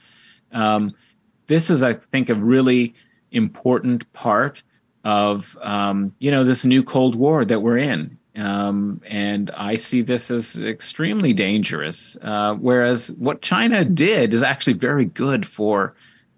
Um, 0.52 0.96
this 1.48 1.70
is, 1.70 1.82
I 1.84 1.94
think, 1.94 2.30
a 2.30 2.36
really 2.36 2.94
important 3.32 4.12
part 4.14 4.64
of 5.04 5.58
um, 5.62 6.14
you 6.20 6.32
know 6.32 6.44
this 6.44 6.66
new 6.66 6.84
Cold 6.84 7.16
War 7.16 7.46
that 7.46 7.62
we're 7.62 7.78
in. 7.78 8.18
Um, 8.38 9.02
and 9.08 9.52
I 9.52 9.78
see 9.78 10.02
this 10.02 10.30
as 10.30 10.60
extremely 10.60 11.34
dangerous. 11.34 12.18
Uh, 12.22 12.56
whereas 12.56 13.12
what 13.14 13.42
China 13.42 13.84
did 13.84 14.34
is 14.34 14.44
actually 14.44 14.74
very 14.74 15.06
good 15.06 15.46
for 15.46 15.96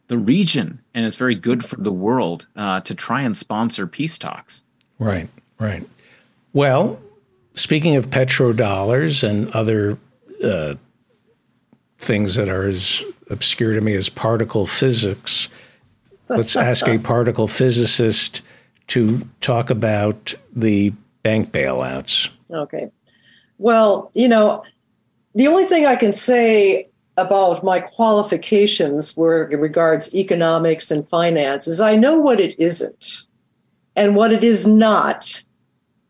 the 0.08 0.18
region 0.18 0.82
and 0.94 1.06
it's 1.06 1.16
very 1.16 1.36
good 1.36 1.64
for 1.64 1.76
the 1.78 1.92
world 1.92 2.48
uh, 2.56 2.82
to 2.82 2.96
try 2.96 3.22
and 3.22 3.38
sponsor 3.38 3.86
peace 3.86 4.18
talks. 4.18 4.64
Right, 4.98 5.30
right. 5.60 5.88
Well, 6.54 7.00
speaking 7.54 7.96
of 7.96 8.08
petrodollars 8.08 9.28
and 9.28 9.52
other 9.52 9.98
uh, 10.44 10.76
things 12.00 12.36
that 12.36 12.50
are 12.50 12.68
as 12.68 13.04
obscure 13.30 13.74
to 13.74 13.82
me 13.82 13.94
as 13.94 14.10
particle 14.10 14.66
physics, 14.66 15.48
let's 16.28 16.56
ask 16.56 16.88
a 16.88 16.98
particle 17.00 17.48
physicist 17.48 18.42
to 18.88 19.28
talk 19.42 19.70
about 19.70 20.34
the 20.56 20.92
bank 21.24 21.50
bailouts. 21.50 22.30
Okay. 22.52 22.90
Well, 23.58 24.12
you 24.14 24.28
know, 24.28 24.64
the 25.36 25.48
only 25.48 25.66
thing 25.66 25.86
I 25.86 25.96
can 25.96 26.14
say 26.14 26.90
about 27.18 27.64
my 27.64 27.80
qualifications 27.80 29.16
where 29.16 29.50
it 29.50 29.60
regards 29.60 30.16
economics 30.16 30.90
and 30.90 31.08
finance 31.10 31.68
is 31.68 31.82
I 31.82 31.96
know 31.96 32.18
what 32.18 32.40
it 32.40 32.58
isn't. 32.60 33.26
And 33.96 34.16
what 34.16 34.32
it 34.32 34.44
is 34.44 34.66
not 34.66 35.44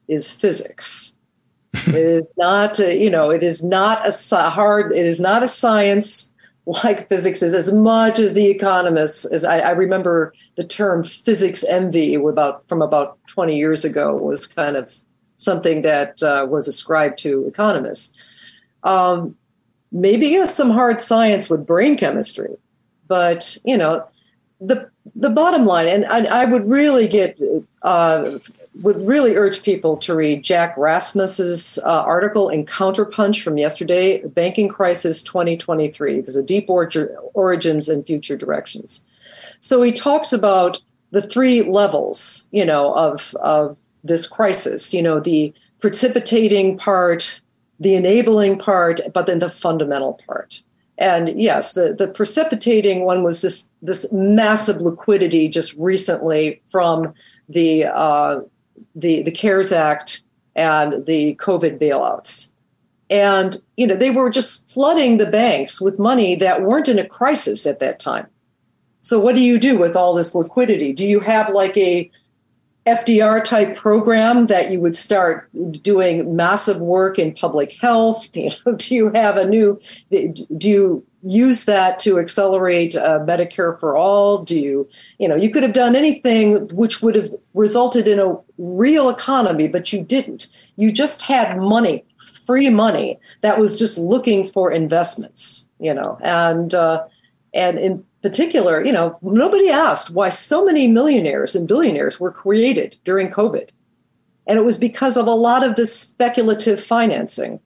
is 0.08 0.32
physics. 0.32 1.16
it 1.74 1.96
is 1.96 2.24
not, 2.38 2.80
a, 2.80 2.96
you 2.96 3.10
know, 3.10 3.32
it 3.32 3.44
is 3.44 3.64
not 3.64 4.08
a 4.08 4.50
hard, 4.50 4.92
it 4.92 5.06
is 5.06 5.20
not 5.20 5.44
a 5.44 5.48
science 5.48 6.29
like 6.84 7.10
physics 7.10 7.42
is 7.42 7.54
as 7.54 7.74
much 7.74 8.20
as 8.20 8.34
the 8.34 8.48
economists 8.48 9.26
as 9.26 9.44
I, 9.44 9.60
I, 9.60 9.72
remember 9.72 10.34
the 10.56 10.64
term 10.64 11.04
physics 11.04 11.64
envy 11.64 12.16
about 12.16 12.68
from 12.68 12.82
about 12.82 13.18
20 13.28 13.58
years 13.58 13.84
ago 13.86 14.16
was 14.16 14.46
kind 14.46 14.76
of 14.76 14.94
something 15.38 15.82
that 15.84 16.22
uh, 16.22 16.46
was 16.50 16.68
ascribed 16.68 17.18
to 17.20 17.48
economists. 17.48 18.16
Um, 18.84 19.36
maybe 19.92 20.28
yes, 20.28 20.56
some 20.56 20.70
hard 20.70 21.02
science 21.02 21.50
with 21.50 21.66
brain 21.66 21.98
chemistry 21.98 22.58
but 23.10 23.58
you 23.66 23.76
know 23.76 24.08
the 24.62 24.90
the 25.16 25.30
bottom 25.30 25.66
line 25.66 25.90
and 25.90 26.06
i, 26.06 26.44
I 26.44 26.46
would 26.46 26.70
really 26.70 27.10
get 27.10 27.38
uh, 27.82 28.40
would 28.82 29.06
really 29.06 29.36
urge 29.36 29.64
people 29.64 29.98
to 29.98 30.16
read 30.16 30.44
Jack 30.44 30.76
Rasmus's 30.78 31.80
uh, 31.86 31.90
article 31.90 32.50
in 32.50 32.66
Counterpunch 32.66 33.42
from 33.42 33.58
yesterday, 33.58 34.22
Banking 34.26 34.70
Crisis 34.70 35.22
2023. 35.24 36.22
There's 36.22 36.36
a 36.36 36.44
deep 36.44 36.70
or- 36.70 36.90
origins 37.34 37.90
and 37.90 38.06
future 38.06 38.38
directions. 38.38 39.06
So 39.60 39.82
he 39.82 39.92
talks 39.92 40.32
about 40.32 40.80
the 41.12 41.22
three 41.22 41.64
levels, 41.64 42.48
you 42.52 42.66
know, 42.66 42.94
of 42.94 43.36
of 43.42 43.78
this 44.04 44.28
crisis. 44.28 44.94
You 44.94 45.02
know, 45.02 45.20
the 45.20 45.54
precipitating 45.80 46.78
part, 46.78 47.42
the 47.80 47.96
enabling 47.96 48.60
part, 48.60 49.02
but 49.14 49.26
then 49.26 49.40
the 49.40 49.50
fundamental 49.50 50.20
part. 50.26 50.62
And 50.98 51.40
yes, 51.40 51.74
the, 51.74 51.94
the 51.94 52.08
precipitating 52.08 53.06
one 53.06 53.24
was 53.24 53.42
this 53.42 53.68
this 53.82 54.12
massive 54.12 54.78
liquidity 54.78 55.48
just 55.48 55.76
recently 55.78 56.62
from 56.68 57.14
the 57.48 57.86
uh, 57.86 58.42
the, 59.00 59.22
the 59.24 59.32
CARES 59.32 59.72
Act 59.72 60.22
and 60.56 61.06
the 61.06 61.36
COVID 61.36 61.80
bailouts. 61.80 62.52
And, 63.10 63.58
you 63.76 63.88
know, 63.88 63.96
they 63.96 64.12
were 64.12 64.30
just 64.30 64.70
flooding 64.70 65.18
the 65.18 65.26
banks 65.26 65.82
with 65.82 65.98
money 65.98 66.36
that 66.36 66.62
weren't 66.62 66.88
in 66.88 67.00
a 67.00 67.08
crisis 67.08 67.66
at 67.66 67.80
that 67.80 68.00
time. 68.00 68.28
So 69.02 69.20
what 69.20 69.36
do 69.36 69.42
you 69.42 69.58
do 69.58 69.78
with 69.78 69.96
all 69.96 70.14
this 70.14 70.36
liquidity? 70.36 70.94
Do 70.94 71.06
you 71.08 71.20
have 71.22 71.50
like 71.50 71.76
a 71.78 72.12
FDR 72.86 73.44
type 73.44 73.76
program 73.76 74.48
that 74.48 74.72
you 74.72 74.80
would 74.80 74.96
start 74.96 75.50
doing 75.82 76.36
massive 76.36 76.80
work 76.80 77.18
in 77.18 77.34
public 77.34 77.72
health? 77.74 78.30
You 78.36 78.50
know, 78.66 78.76
do 78.76 78.96
you 78.96 79.10
have 79.10 79.38
a 79.38 79.46
new 79.46 79.80
do 80.12 80.70
you 80.70 81.06
use 81.22 81.66
that 81.66 82.00
to 82.00 82.20
accelerate 82.20 82.96
uh, 82.96 83.20
Medicare 83.20 83.80
for 83.80 83.96
all? 83.96 84.44
Do 84.44 84.60
you, 84.60 84.90
you 85.18 85.28
know, 85.28 85.36
you 85.36 85.50
could 85.50 85.64
have 85.64 85.74
done 85.74 85.96
anything 85.96 86.68
which 86.70 87.02
would 87.02 87.16
have 87.16 87.30
resulted 87.54 88.08
in 88.08 88.20
a 88.20 88.38
real 88.58 89.10
economy, 89.10 89.68
but 89.68 89.92
you 89.92 90.02
didn't. 90.02 90.48
You 90.78 90.92
just 90.92 91.24
had 91.24 91.58
money, 91.58 92.06
free 92.46 92.70
money 92.70 93.20
that 93.42 93.60
was 93.60 93.78
just 93.78 93.98
looking 93.98 94.50
for 94.50 94.72
investments, 94.72 95.70
you 95.80 95.94
know, 95.94 96.18
and 96.22 96.74
uh, 96.74 97.06
and 97.54 97.80
in 97.80 98.06
particular, 98.22 98.84
you 98.84 98.92
know, 98.92 99.18
nobody 99.22 99.70
asked 99.70 100.14
why 100.14 100.30
so 100.30 100.64
many 100.64 100.88
millionaires 100.88 101.56
and 101.56 101.68
billionaires 101.68 102.20
were 102.20 102.32
created 102.32 102.98
during 103.04 103.30
COVID. 103.30 103.70
And 104.48 104.58
it 104.58 104.66
was 104.66 104.78
because 104.78 105.16
of 105.16 105.28
a 105.28 105.32
lot 105.32 105.64
of 105.64 105.76
this 105.76 105.98
speculative 105.98 106.84
financing 106.84 107.60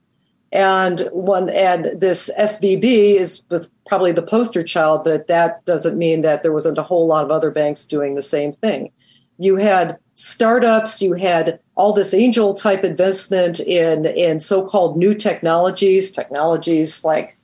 and 0.54 1.10
one 1.12 1.50
and 1.50 2.00
this 2.00 2.30
SVB 2.40 3.16
is 3.16 3.44
was 3.50 3.72
probably 3.88 4.12
the 4.12 4.22
poster 4.22 4.64
child, 4.64 5.04
but 5.04 5.28
that 5.28 5.66
doesn't 5.66 5.98
mean 5.98 6.22
that 6.22 6.44
there 6.44 6.54
wasn't 6.54 6.78
a 6.78 6.84
whole 6.84 7.08
lot 7.08 7.26
of 7.26 7.32
other 7.32 7.50
banks 7.50 7.88
doing 7.88 8.14
the 8.14 8.22
same 8.22 8.54
thing. 8.54 8.92
You 9.40 9.56
had 9.56 9.98
startups, 10.14 11.02
you 11.02 11.14
had 11.14 11.60
all 11.74 11.92
this 11.92 12.14
angel 12.14 12.54
type 12.54 12.84
investment 12.84 13.60
in 13.62 14.06
in 14.06 14.40
so-called 14.40 14.96
new 14.96 15.16
technologies, 15.16 16.12
technologies 16.12 17.04
like 17.04 17.36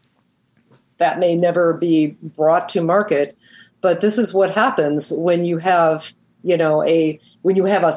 that 0.97 1.17
may 1.17 1.35
never 1.35 1.73
be 1.73 2.15
brought 2.21 2.69
to 2.69 2.81
market, 2.81 3.35
but 3.81 4.01
this 4.01 4.19
is 4.19 4.35
what 4.35 4.53
happens 4.53 5.11
when 5.13 5.45
you 5.45 5.57
have 5.57 6.13
you 6.43 6.55
know 6.55 6.83
a 6.83 7.19
when 7.41 7.55
you 7.55 7.65
have 7.65 7.83
a 7.83 7.93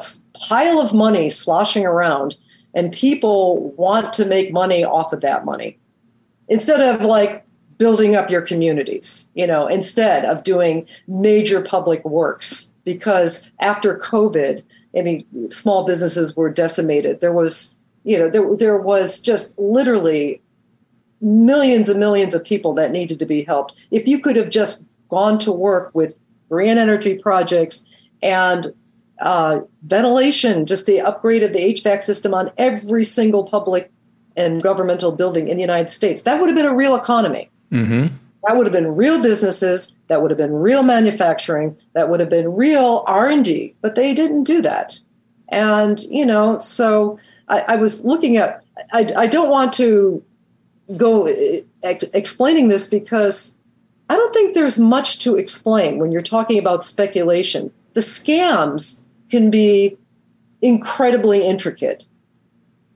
pile 0.49 0.81
of 0.81 0.91
money 0.91 1.29
sloshing 1.29 1.85
around 1.85 2.35
and 2.73 2.91
people 2.91 3.71
want 3.71 4.13
to 4.13 4.25
make 4.25 4.51
money 4.51 4.83
off 4.83 5.13
of 5.13 5.21
that 5.21 5.45
money 5.45 5.77
instead 6.47 6.81
of 6.81 7.05
like 7.05 7.45
building 7.77 8.15
up 8.15 8.29
your 8.29 8.41
communities 8.41 9.29
you 9.33 9.47
know 9.47 9.67
instead 9.67 10.25
of 10.25 10.43
doing 10.43 10.87
major 11.07 11.61
public 11.61 12.03
works. 12.05 12.69
Because 12.85 13.49
after 13.61 13.97
covid 13.97 14.61
i 14.97 15.01
mean 15.01 15.25
small 15.49 15.83
businesses 15.85 16.35
were 16.35 16.49
decimated. 16.49 17.21
There 17.21 17.33
was 17.33 17.75
you 18.03 18.17
know 18.17 18.29
there, 18.29 18.55
there 18.55 18.77
was 18.77 19.21
just 19.21 19.57
literally 19.57 20.41
millions 21.21 21.87
and 21.87 21.99
millions 21.99 22.35
of 22.35 22.43
people 22.43 22.73
that 22.73 22.91
needed 22.91 23.17
to 23.19 23.25
be 23.25 23.43
helped. 23.43 23.73
If 23.91 24.07
you 24.07 24.19
could 24.19 24.35
have 24.35 24.49
just 24.49 24.85
gone 25.09 25.37
to 25.39 25.51
work 25.51 25.89
with 25.93 26.13
green 26.49 26.77
energy 26.77 27.15
projects 27.17 27.89
and 28.21 28.73
uh, 29.23 29.61
ventilation, 29.83 30.65
just 30.65 30.85
the 30.85 31.01
upgrade 31.01 31.43
of 31.43 31.53
the 31.53 31.59
HVAC 31.59 32.03
system 32.03 32.33
on 32.33 32.51
every 32.57 33.05
single 33.05 33.45
public 33.45 33.89
and 34.35 34.61
governmental 34.61 35.11
building 35.11 35.47
in 35.47 35.55
the 35.55 35.61
United 35.61 35.89
States. 35.89 36.23
That 36.23 36.39
would 36.39 36.49
have 36.49 36.57
been 36.57 36.65
a 36.65 36.75
real 36.75 36.95
economy. 36.95 37.49
Mm-hmm. 37.71 38.13
That 38.45 38.57
would 38.57 38.65
have 38.65 38.73
been 38.73 38.95
real 38.95 39.21
businesses. 39.21 39.95
That 40.07 40.21
would 40.21 40.29
have 40.29 40.37
been 40.37 40.51
real 40.51 40.83
manufacturing. 40.83 41.77
That 41.93 42.09
would 42.09 42.19
have 42.19 42.29
been 42.29 42.53
real 42.53 43.05
R 43.07 43.29
and 43.29 43.45
D. 43.45 43.73
But 43.81 43.95
they 43.95 44.13
didn't 44.13 44.43
do 44.43 44.61
that. 44.61 44.99
And 45.47 46.01
you 46.09 46.25
know, 46.25 46.57
so 46.57 47.17
I, 47.47 47.61
I 47.61 47.75
was 47.77 48.03
looking 48.03 48.35
at. 48.37 48.61
I, 48.91 49.07
I 49.15 49.27
don't 49.27 49.49
want 49.49 49.71
to 49.73 50.21
go 50.97 51.27
ex- 51.83 52.03
explaining 52.13 52.67
this 52.67 52.89
because 52.89 53.57
I 54.09 54.17
don't 54.17 54.33
think 54.33 54.53
there's 54.53 54.77
much 54.77 55.19
to 55.19 55.37
explain 55.37 55.99
when 55.99 56.11
you're 56.11 56.21
talking 56.21 56.59
about 56.59 56.83
speculation. 56.83 57.71
The 57.93 58.01
scams 58.01 59.02
can 59.33 59.49
be 59.49 59.97
incredibly 60.61 61.43
intricate. 61.43 62.05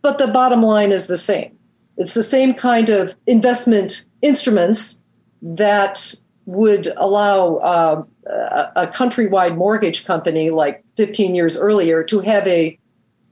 But 0.03 0.19
the 0.19 0.27
bottom 0.27 0.61
line 0.61 0.91
is 0.91 1.07
the 1.07 1.17
same. 1.17 1.57
It's 1.97 2.13
the 2.13 2.21
same 2.21 2.53
kind 2.53 2.89
of 2.89 3.15
investment 3.25 4.05
instruments 4.21 5.03
that 5.41 6.13
would 6.45 6.89
allow 6.97 7.55
uh, 7.55 8.03
a, 8.27 8.83
a 8.83 8.87
countrywide 8.87 9.57
mortgage 9.57 10.05
company 10.05 10.51
like 10.51 10.85
15 10.95 11.33
years 11.33 11.57
earlier 11.57 12.03
to 12.03 12.19
have 12.19 12.45
a 12.45 12.77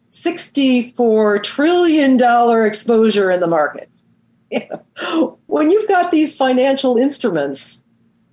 $64 0.09 1.43
trillion 1.43 2.65
exposure 2.65 3.29
in 3.29 3.39
the 3.39 3.45
market. 3.45 3.95
when 5.45 5.69
you've 5.69 5.87
got 5.87 6.11
these 6.11 6.35
financial 6.35 6.97
instruments 6.97 7.84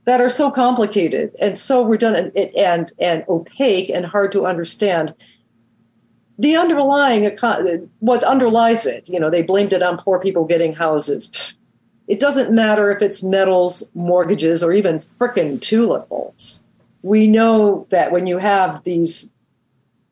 that 0.04 0.20
are 0.20 0.30
so 0.30 0.50
complicated 0.50 1.34
and 1.40 1.58
so 1.58 1.84
redundant 1.84 2.34
and, 2.34 2.54
and, 2.56 2.92
and 2.98 3.24
opaque 3.28 3.88
and 3.88 4.06
hard 4.06 4.32
to 4.32 4.46
understand 4.46 5.14
the 6.38 6.56
underlying 6.56 7.24
what 8.00 8.24
underlies 8.24 8.86
it 8.86 9.08
you 9.08 9.20
know 9.20 9.30
they 9.30 9.42
blamed 9.42 9.72
it 9.72 9.82
on 9.82 9.98
poor 9.98 10.18
people 10.18 10.44
getting 10.44 10.72
houses 10.72 11.54
it 12.08 12.20
doesn't 12.20 12.52
matter 12.52 12.90
if 12.90 13.00
it's 13.00 13.22
metals, 13.22 13.90
mortgages, 13.94 14.62
or 14.62 14.72
even 14.72 14.98
frickin' 14.98 15.60
tulip 15.60 16.08
bulbs. 16.08 16.64
We 17.02 17.26
know 17.26 17.86
that 17.90 18.12
when 18.12 18.26
you 18.26 18.38
have 18.38 18.84
these, 18.84 19.32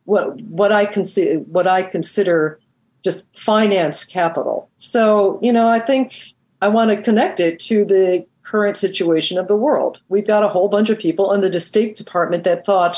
what 0.05 0.41
what 0.41 0.73
I 0.73 0.87
consider 0.87 1.41
what 1.41 1.67
I 1.67 1.83
consider 1.83 2.59
just 3.03 3.29
finance 3.37 4.05
capital. 4.05 4.71
So 4.77 5.39
you 5.43 5.53
know, 5.53 5.69
I 5.69 5.79
think 5.79 6.33
I 6.62 6.69
want 6.69 6.91
to 6.91 7.03
connect 7.03 7.41
it 7.41 7.59
to 7.61 7.85
the 7.85 8.27
current 8.51 8.77
situation 8.77 9.39
of 9.39 9.47
the 9.47 9.57
world. 9.57 10.01
We've 10.09 10.27
got 10.27 10.43
a 10.43 10.49
whole 10.49 10.69
bunch 10.69 10.91
of 10.91 10.99
people 10.99 11.33
in 11.33 11.41
the 11.41 11.61
State 11.61 11.95
Department 11.97 12.43
that 12.45 12.67
thought 12.67 12.97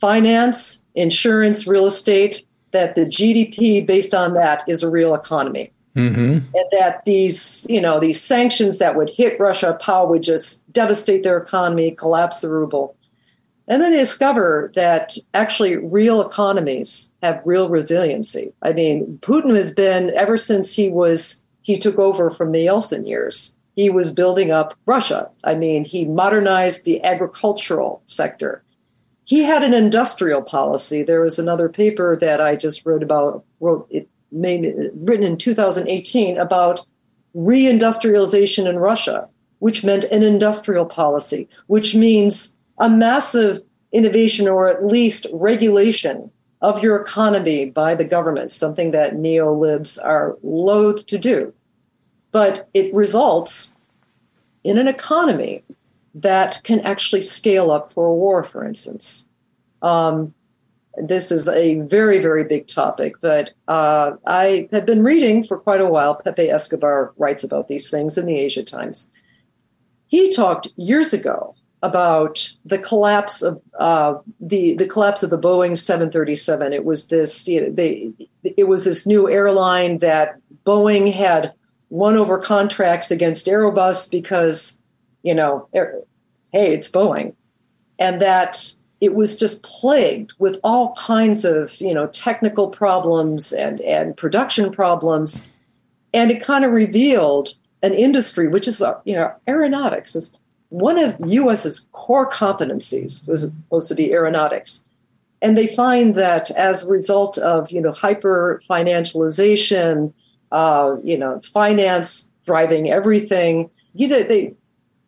finance, 0.00 0.84
insurance, 0.94 1.66
real 1.66 1.86
estate, 1.86 2.44
that 2.72 2.94
the 2.94 3.02
GDP 3.02 3.86
based 3.86 4.14
on 4.14 4.34
that 4.34 4.62
is 4.66 4.82
a 4.82 4.90
real 4.90 5.14
economy. 5.14 5.72
Mm-hmm. 5.94 6.20
And 6.54 6.66
that 6.72 7.04
these, 7.04 7.66
you 7.68 7.80
know, 7.80 7.98
these 7.98 8.20
sanctions 8.20 8.78
that 8.78 8.94
would 8.96 9.10
hit 9.10 9.38
Russia, 9.40 9.76
power 9.80 10.06
would 10.06 10.22
just 10.22 10.70
devastate 10.72 11.22
their 11.22 11.38
economy, 11.38 11.92
collapse 11.92 12.40
the 12.40 12.48
ruble. 12.48 12.96
And 13.66 13.82
then 13.82 13.92
they 13.92 13.98
discover 13.98 14.72
that 14.76 15.16
actually 15.34 15.76
real 15.76 16.20
economies 16.20 17.12
have 17.22 17.42
real 17.44 17.68
resiliency. 17.68 18.52
I 18.62 18.72
mean, 18.72 19.18
Putin 19.22 19.54
has 19.56 19.72
been 19.72 20.10
ever 20.14 20.36
since 20.36 20.74
he 20.74 20.88
was 20.88 21.44
he 21.62 21.78
took 21.78 21.98
over 21.98 22.30
from 22.30 22.52
the 22.52 22.64
Yeltsin 22.64 23.06
years. 23.06 23.57
He 23.78 23.90
was 23.90 24.10
building 24.10 24.50
up 24.50 24.74
Russia. 24.86 25.30
I 25.44 25.54
mean, 25.54 25.84
he 25.84 26.04
modernized 26.04 26.84
the 26.84 27.02
agricultural 27.04 28.02
sector 28.04 28.64
he 29.28 29.42
had 29.42 29.62
an 29.62 29.74
industrial 29.74 30.40
policy. 30.40 31.02
There 31.02 31.20
was 31.20 31.38
another 31.38 31.68
paper 31.68 32.16
that 32.16 32.40
I 32.40 32.56
just 32.56 32.86
wrote 32.86 33.02
about, 33.02 33.44
wrote 33.60 33.86
it 33.90 34.08
made 34.32 34.74
written 34.94 35.26
in 35.26 35.36
2018 35.36 36.38
about 36.38 36.80
reindustrialization 37.36 38.66
in 38.66 38.78
Russia, 38.78 39.28
which 39.58 39.84
meant 39.84 40.04
an 40.04 40.22
industrial 40.22 40.86
policy, 40.86 41.46
which 41.66 41.94
means 41.94 42.56
a 42.78 42.88
massive 42.88 43.58
innovation 43.92 44.48
or 44.48 44.66
at 44.66 44.86
least 44.86 45.26
regulation 45.30 46.30
of 46.62 46.82
your 46.82 46.96
economy 46.96 47.68
by 47.68 47.94
the 47.94 48.04
government, 48.04 48.50
something 48.50 48.92
that 48.92 49.16
neolibs 49.16 50.02
are 50.02 50.38
loath 50.42 51.04
to 51.04 51.18
do. 51.18 51.52
But 52.30 52.68
it 52.74 52.92
results 52.94 53.74
in 54.64 54.78
an 54.78 54.88
economy 54.88 55.64
that 56.14 56.60
can 56.64 56.80
actually 56.80 57.20
scale 57.20 57.70
up 57.70 57.92
for 57.92 58.06
a 58.06 58.14
war, 58.14 58.42
for 58.42 58.64
instance. 58.64 59.28
Um, 59.82 60.34
this 60.96 61.30
is 61.30 61.48
a 61.48 61.80
very, 61.82 62.18
very 62.18 62.44
big 62.44 62.66
topic, 62.66 63.14
but 63.20 63.50
uh, 63.68 64.12
I 64.26 64.68
have 64.72 64.84
been 64.84 65.04
reading 65.04 65.44
for 65.44 65.58
quite 65.58 65.80
a 65.80 65.86
while. 65.86 66.16
Pepe 66.16 66.50
Escobar 66.50 67.12
writes 67.16 67.44
about 67.44 67.68
these 67.68 67.88
things 67.88 68.18
in 68.18 68.26
the 68.26 68.36
Asia 68.36 68.64
Times. 68.64 69.08
He 70.08 70.30
talked 70.30 70.68
years 70.76 71.12
ago 71.12 71.54
about 71.82 72.50
the 72.64 72.78
collapse 72.78 73.42
of 73.42 73.60
uh, 73.78 74.14
the 74.40 74.74
the 74.76 74.86
collapse 74.86 75.22
of 75.22 75.30
the 75.30 75.38
Boeing 75.38 75.78
737. 75.78 76.72
It 76.72 76.84
was 76.84 77.08
this 77.08 77.46
you 77.46 77.60
know, 77.60 77.70
they, 77.70 78.10
it 78.42 78.66
was 78.66 78.84
this 78.84 79.06
new 79.06 79.30
airline 79.30 79.98
that 79.98 80.40
Boeing 80.64 81.12
had 81.12 81.52
won 81.90 82.16
over 82.16 82.38
contracts 82.38 83.10
against 83.10 83.46
Airbus 83.46 84.10
because 84.10 84.82
you 85.22 85.34
know 85.34 85.68
hey, 86.52 86.72
it's 86.72 86.90
Boeing. 86.90 87.34
And 87.98 88.20
that 88.20 88.72
it 89.00 89.14
was 89.14 89.36
just 89.36 89.62
plagued 89.62 90.32
with 90.38 90.58
all 90.64 90.94
kinds 90.94 91.44
of, 91.44 91.80
you 91.80 91.94
know, 91.94 92.06
technical 92.08 92.68
problems 92.68 93.52
and, 93.52 93.80
and 93.82 94.16
production 94.16 94.70
problems. 94.72 95.48
And 96.12 96.30
it 96.30 96.42
kind 96.42 96.64
of 96.64 96.72
revealed 96.72 97.54
an 97.82 97.94
industry, 97.94 98.48
which 98.48 98.66
is, 98.66 98.82
you 99.04 99.14
know, 99.14 99.32
aeronautics 99.48 100.16
is 100.16 100.36
one 100.70 100.98
of 100.98 101.16
US's 101.24 101.88
core 101.92 102.28
competencies 102.28 103.26
was 103.26 103.42
supposed 103.42 103.88
to 103.88 103.94
be 103.94 104.12
aeronautics. 104.12 104.84
And 105.40 105.56
they 105.56 105.68
find 105.68 106.16
that 106.16 106.50
as 106.52 106.84
a 106.84 106.90
result 106.90 107.38
of, 107.38 107.70
you 107.70 107.80
know, 107.80 107.92
hyper 107.92 108.60
financialization, 108.68 110.12
uh, 110.52 110.96
you 111.04 111.16
know, 111.18 111.40
finance 111.40 112.30
driving 112.44 112.90
everything, 112.90 113.70
you 113.94 114.08
they 114.08 114.54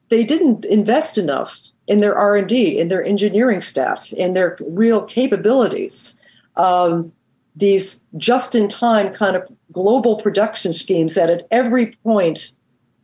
they 0.08 0.24
didn't 0.24 0.64
invest 0.64 1.16
enough 1.16 1.58
in 1.86 1.98
their 1.98 2.16
r&d 2.16 2.78
in 2.78 2.88
their 2.88 3.04
engineering 3.04 3.60
staff 3.60 4.12
in 4.12 4.34
their 4.34 4.56
real 4.60 5.02
capabilities. 5.02 6.18
Um, 6.56 7.12
these 7.56 8.04
just-in-time 8.16 9.12
kind 9.12 9.34
of 9.34 9.42
global 9.72 10.16
production 10.16 10.72
schemes 10.72 11.14
that 11.14 11.30
at 11.30 11.46
every 11.50 11.92
point 12.04 12.52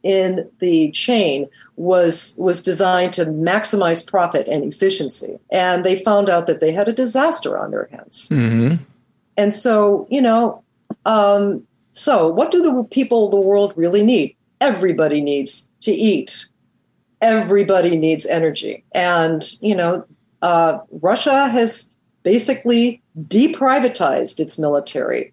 in 0.03 0.49
the 0.61 0.91
chain 0.93 1.49
was 1.75 2.37
was 2.39 2.63
designed 2.63 3.13
to 3.15 3.25
maximize 3.25 4.07
profit 4.07 4.47
and 4.47 4.63
efficiency. 4.65 5.39
And 5.51 5.85
they 5.85 6.03
found 6.05 6.31
out 6.31 6.47
that 6.47 6.61
they 6.61 6.73
had 6.73 6.87
a 6.89 6.93
disaster 6.93 7.59
on 7.59 7.71
their 7.71 7.89
hands. 7.91 8.29
Mm-hmm. 8.29 8.77
and 9.37 9.55
so 9.55 10.07
you 10.11 10.23
know 10.23 10.63
um, 11.05 11.67
so 11.97 12.29
what 12.29 12.51
do 12.51 12.63
the 12.63 12.85
people 12.85 13.27
of 13.27 13.31
the 13.31 13.41
world 13.41 13.73
really 13.77 14.05
need 14.05 14.37
everybody 14.61 15.21
needs 15.21 15.71
to 15.81 15.93
eat 15.93 16.49
everybody 17.21 17.97
needs 17.97 18.27
energy. 18.27 18.85
And, 18.93 19.45
you 19.61 19.75
know, 19.75 20.05
uh, 20.43 20.79
Russia 20.91 21.49
has 21.49 21.95
basically 22.23 23.03
deprivatized 23.23 24.41
its 24.41 24.59
military, 24.59 25.33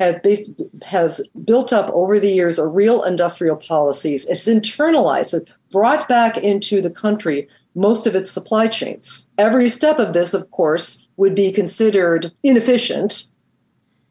has, 0.00 0.16
based, 0.22 0.50
has 0.84 1.26
built 1.44 1.72
up 1.72 1.88
over 1.90 2.18
the 2.20 2.30
years 2.30 2.58
a 2.58 2.66
real 2.66 3.02
industrial 3.02 3.56
policies. 3.56 4.28
It's 4.28 4.46
internalized, 4.46 5.34
it 5.34 5.50
brought 5.70 6.08
back 6.08 6.36
into 6.36 6.82
the 6.82 6.90
country 6.90 7.48
most 7.74 8.06
of 8.06 8.14
its 8.14 8.30
supply 8.30 8.66
chains. 8.66 9.30
Every 9.38 9.68
step 9.68 9.98
of 9.98 10.12
this, 10.12 10.34
of 10.34 10.50
course, 10.50 11.08
would 11.16 11.34
be 11.34 11.50
considered 11.50 12.30
inefficient 12.42 13.28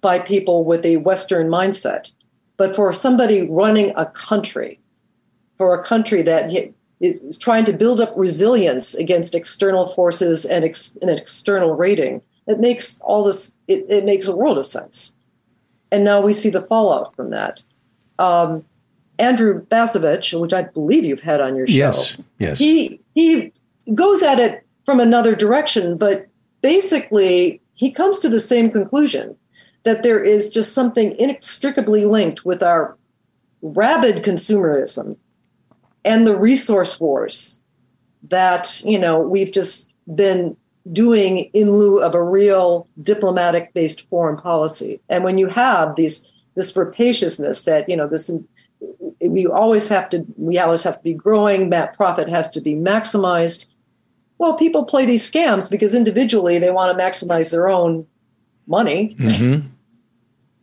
by 0.02 0.20
people 0.20 0.64
with 0.64 0.86
a 0.86 0.98
Western 0.98 1.48
mindset. 1.48 2.12
But 2.58 2.76
for 2.76 2.92
somebody 2.94 3.48
running 3.48 3.94
a 3.96 4.06
country, 4.06 4.80
for 5.58 5.74
a 5.74 5.84
country 5.84 6.22
that 6.24 6.52
is 7.00 7.38
trying 7.38 7.66
to 7.66 7.74
build 7.74 8.00
up 8.00 8.14
resilience 8.16 8.94
against 8.94 9.34
external 9.36 9.88
forces 9.88 10.46
and, 10.46 10.64
ex, 10.64 10.98
an 11.02 11.10
external 11.10 11.74
rating. 11.76 12.22
It 12.48 12.60
makes 12.60 13.00
all 13.02 13.24
this, 13.24 13.56
it, 13.68 13.86
it, 13.90 14.06
makes 14.06 14.28
a 14.28 14.36
world 14.36 14.58
of 14.58 14.66
sense. 14.66 15.16
And 15.92 16.04
now 16.04 16.22
we 16.22 16.34
see 16.34 16.50
the 16.50 16.62
fallout 16.62 17.16
from 17.16 17.30
that. 17.30 17.64
Um, 18.20 18.66
Andrew 19.20 19.66
Bacevich, 19.66 20.40
which 20.40 20.54
I 20.54 20.64
believe 20.64 21.06
you've 21.06 21.22
had 21.22 21.42
on 21.42 21.56
your 21.56 21.68
show. 21.68 21.74
Yes, 21.74 22.18
yes. 22.40 22.60
He, 22.60 23.00
he 23.14 23.52
goes 23.94 24.24
at 24.24 24.40
it 24.40 24.66
from 24.86 25.00
another 25.00 25.36
direction, 25.36 25.98
but 25.98 26.28
basically 26.62 27.62
he 27.74 27.92
comes 27.92 28.20
to 28.20 28.30
the 28.30 28.40
same 28.40 28.72
conclusion 28.72 29.36
that 29.84 30.04
there 30.04 30.24
is 30.24 30.50
just 30.50 30.74
something 30.74 31.16
inextricably 31.18 32.06
linked 32.06 32.46
with 32.46 32.62
our 32.62 32.98
rabid 33.62 34.24
consumerism 34.24 35.18
and 36.04 36.26
the 36.26 36.36
resource 36.36 37.00
wars 37.00 37.62
that 38.30 38.82
you 38.86 39.00
know 39.00 39.20
we've 39.20 39.52
just 39.52 39.96
been 40.16 40.56
doing 40.92 41.40
in 41.54 41.72
lieu 41.72 42.02
of 42.02 42.16
a 42.16 42.24
real 42.24 42.88
diplomatic 43.04 43.74
based 43.74 44.10
foreign 44.10 44.38
policy. 44.38 45.00
And 45.10 45.24
when 45.24 45.38
you 45.38 45.48
have 45.48 45.96
these 45.96 46.30
this 46.56 46.76
rapaciousness 46.76 47.64
that 47.64 47.88
you 47.88 47.96
know 47.96 48.08
this 48.08 48.32
we 49.22 49.46
always 49.46 49.88
have 49.90 50.10
to 50.10 50.26
we 50.38 50.58
always 50.58 50.84
have 50.84 50.98
to 50.98 51.04
be 51.04 51.14
growing 51.14 51.70
that 51.70 51.96
profit 51.96 52.30
has 52.30 52.50
to 52.52 52.62
be 52.62 52.76
maximized. 52.76 53.68
Well 54.38 54.56
people 54.56 54.86
play 54.86 55.06
these 55.06 55.30
scams 55.30 55.70
because 55.70 55.94
individually 55.94 56.58
they 56.58 56.72
want 56.72 56.98
to 56.98 57.04
maximize 57.04 57.52
their 57.52 57.70
own 57.70 58.08
money 58.68 59.10
mm-hmm. 59.16 59.68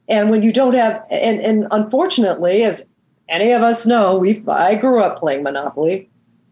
and 0.09 0.31
when 0.31 0.43
you 0.43 0.53
don't 0.53 0.75
have 0.75 1.05
and 1.11 1.41
and 1.41 1.67
unfortunately 1.71 2.63
as 2.63 2.89
any 3.29 3.53
of 3.53 3.63
us 3.63 3.87
know 3.87 4.17
we 4.17 4.43
I 4.49 4.75
grew 4.75 5.03
up 5.03 5.19
playing 5.19 5.43
Monopoly. 5.43 6.09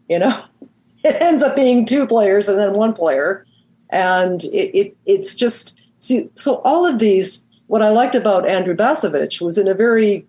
You 0.09 0.19
know, 0.19 0.37
it 1.03 1.21
ends 1.21 1.43
up 1.43 1.55
being 1.55 1.85
two 1.85 2.07
players 2.07 2.47
and 2.49 2.59
then 2.59 2.73
one 2.73 2.93
player, 2.93 3.45
and 3.89 4.43
it, 4.45 4.77
it 4.77 4.97
it's 5.05 5.35
just 5.35 5.81
so, 5.99 6.29
so 6.35 6.55
all 6.63 6.85
of 6.85 6.99
these. 6.99 7.45
What 7.67 7.81
I 7.81 7.89
liked 7.89 8.15
about 8.15 8.47
Andrew 8.47 8.73
Bacevich 8.73 9.41
was 9.41 9.57
in 9.57 9.67
a 9.67 9.73
very, 9.73 10.25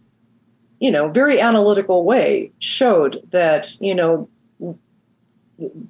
you 0.80 0.90
know, 0.90 1.08
very 1.08 1.40
analytical 1.40 2.04
way 2.04 2.50
showed 2.58 3.22
that 3.30 3.80
you 3.80 3.94
know 3.94 4.28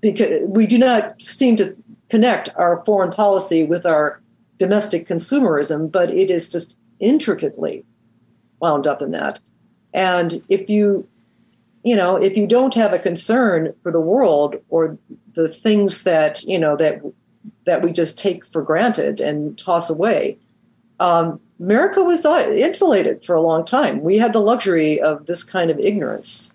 because 0.00 0.46
we 0.46 0.66
do 0.66 0.76
not 0.76 1.20
seem 1.22 1.56
to 1.56 1.74
connect 2.10 2.50
our 2.56 2.82
foreign 2.84 3.10
policy 3.10 3.64
with 3.64 3.86
our 3.86 4.20
domestic 4.59 5.09
consumerism, 5.09 5.90
but 5.90 6.10
it 6.10 6.30
is 6.30 6.51
just 6.51 6.76
intricately 7.01 7.85
wound 8.60 8.86
up 8.86 9.01
in 9.01 9.12
that. 9.12 9.40
And 9.94 10.43
if 10.48 10.68
you, 10.68 11.09
you 11.85 11.97
know, 11.97 12.16
if 12.16 12.36
you 12.36 12.47
don't 12.47 12.74
have 12.74 12.93
a 12.93 12.98
concern 12.98 13.72
for 13.82 13.93
the 13.93 14.01
world 14.01 14.56
or 14.68 14.98
the 15.35 15.48
things 15.48 16.05
that, 16.05 16.43
you 16.44 16.59
know, 16.59 16.76
that 16.76 17.01
that 17.64 17.82
we 17.82 17.93
just 17.93 18.18
take 18.18 18.44
for 18.44 18.62
granted 18.62 19.20
and 19.20 19.56
toss 19.59 19.89
away, 19.89 20.39
um, 21.01 21.40
America 21.60 22.02
was 22.02 22.24
insulated 22.24 23.24
for 23.24 23.35
a 23.35 23.40
long 23.40 23.64
time. 23.64 24.02
We 24.02 24.18
had 24.18 24.32
the 24.32 24.40
luxury 24.40 25.01
of 25.01 25.26
this 25.26 25.43
kind 25.44 25.70
of 25.70 25.78
ignorance. 25.78 26.55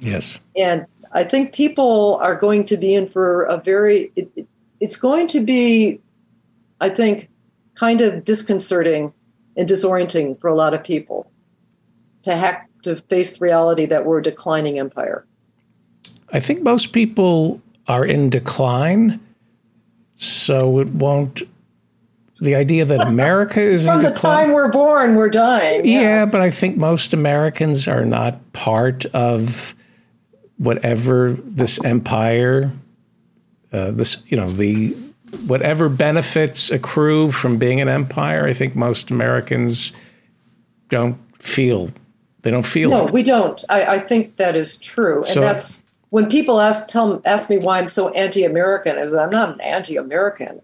Yes. 0.00 0.38
And 0.56 0.86
I 1.12 1.24
think 1.24 1.52
people 1.52 2.18
are 2.20 2.34
going 2.34 2.64
to 2.66 2.76
be 2.76 2.94
in 2.94 3.08
for 3.08 3.44
a 3.44 3.56
very, 3.56 4.12
it, 4.16 4.46
it's 4.80 4.96
going 4.96 5.26
to 5.28 5.40
be, 5.40 6.00
I 6.80 6.90
think, 6.90 7.28
kind 7.76 8.00
of 8.00 8.24
disconcerting 8.24 9.12
and 9.56 9.68
disorienting 9.68 10.40
for 10.40 10.48
a 10.48 10.54
lot 10.54 10.74
of 10.74 10.82
people 10.82 11.30
to 12.22 12.36
have 12.36 12.60
to 12.82 12.96
face 12.96 13.38
the 13.38 13.44
reality 13.44 13.86
that 13.86 14.04
we're 14.04 14.18
a 14.18 14.22
declining 14.22 14.78
empire. 14.78 15.24
I 16.32 16.40
think 16.40 16.62
most 16.62 16.92
people 16.92 17.60
are 17.86 18.04
in 18.04 18.30
decline, 18.30 19.20
so 20.16 20.80
it 20.80 20.88
won't. 20.88 21.42
The 22.40 22.54
idea 22.54 22.84
that 22.84 23.00
America 23.06 23.60
is 23.60 23.86
from 23.86 24.00
the 24.00 24.10
decline. 24.10 24.46
time 24.46 24.52
we're 24.52 24.70
born, 24.70 25.14
we're 25.14 25.30
dying. 25.30 25.86
Yeah, 25.86 26.26
but 26.26 26.40
I 26.40 26.50
think 26.50 26.76
most 26.76 27.14
Americans 27.14 27.88
are 27.88 28.04
not 28.04 28.52
part 28.52 29.04
of 29.06 29.74
whatever 30.58 31.32
this 31.32 31.82
empire, 31.84 32.72
uh, 33.72 33.92
this 33.92 34.22
you 34.26 34.36
know 34.36 34.50
the 34.50 34.96
whatever 35.46 35.88
benefits 35.88 36.70
accrue 36.70 37.30
from 37.30 37.58
being 37.58 37.80
an 37.80 37.88
empire. 37.88 38.46
I 38.46 38.52
think 38.52 38.76
most 38.76 39.10
Americans 39.10 39.92
don't 40.88 41.18
feel 41.42 41.90
they 42.42 42.52
don't 42.52 42.66
feel 42.66 42.90
No, 42.90 43.08
it. 43.08 43.12
we 43.12 43.24
don't. 43.24 43.64
I, 43.68 43.84
I 43.94 43.98
think 43.98 44.36
that 44.36 44.54
is 44.54 44.76
true, 44.76 45.24
and 45.24 45.42
that's 45.42 45.82
when 46.10 46.28
people 46.28 46.60
ask 46.60 46.86
tell 46.86 47.20
ask 47.24 47.50
me 47.50 47.58
why 47.58 47.78
I'm 47.78 47.88
so 47.88 48.10
anti-American. 48.10 48.98
Is 48.98 49.10
that 49.10 49.22
I'm 49.22 49.30
not 49.30 49.54
an 49.54 49.60
anti-American. 49.60 50.62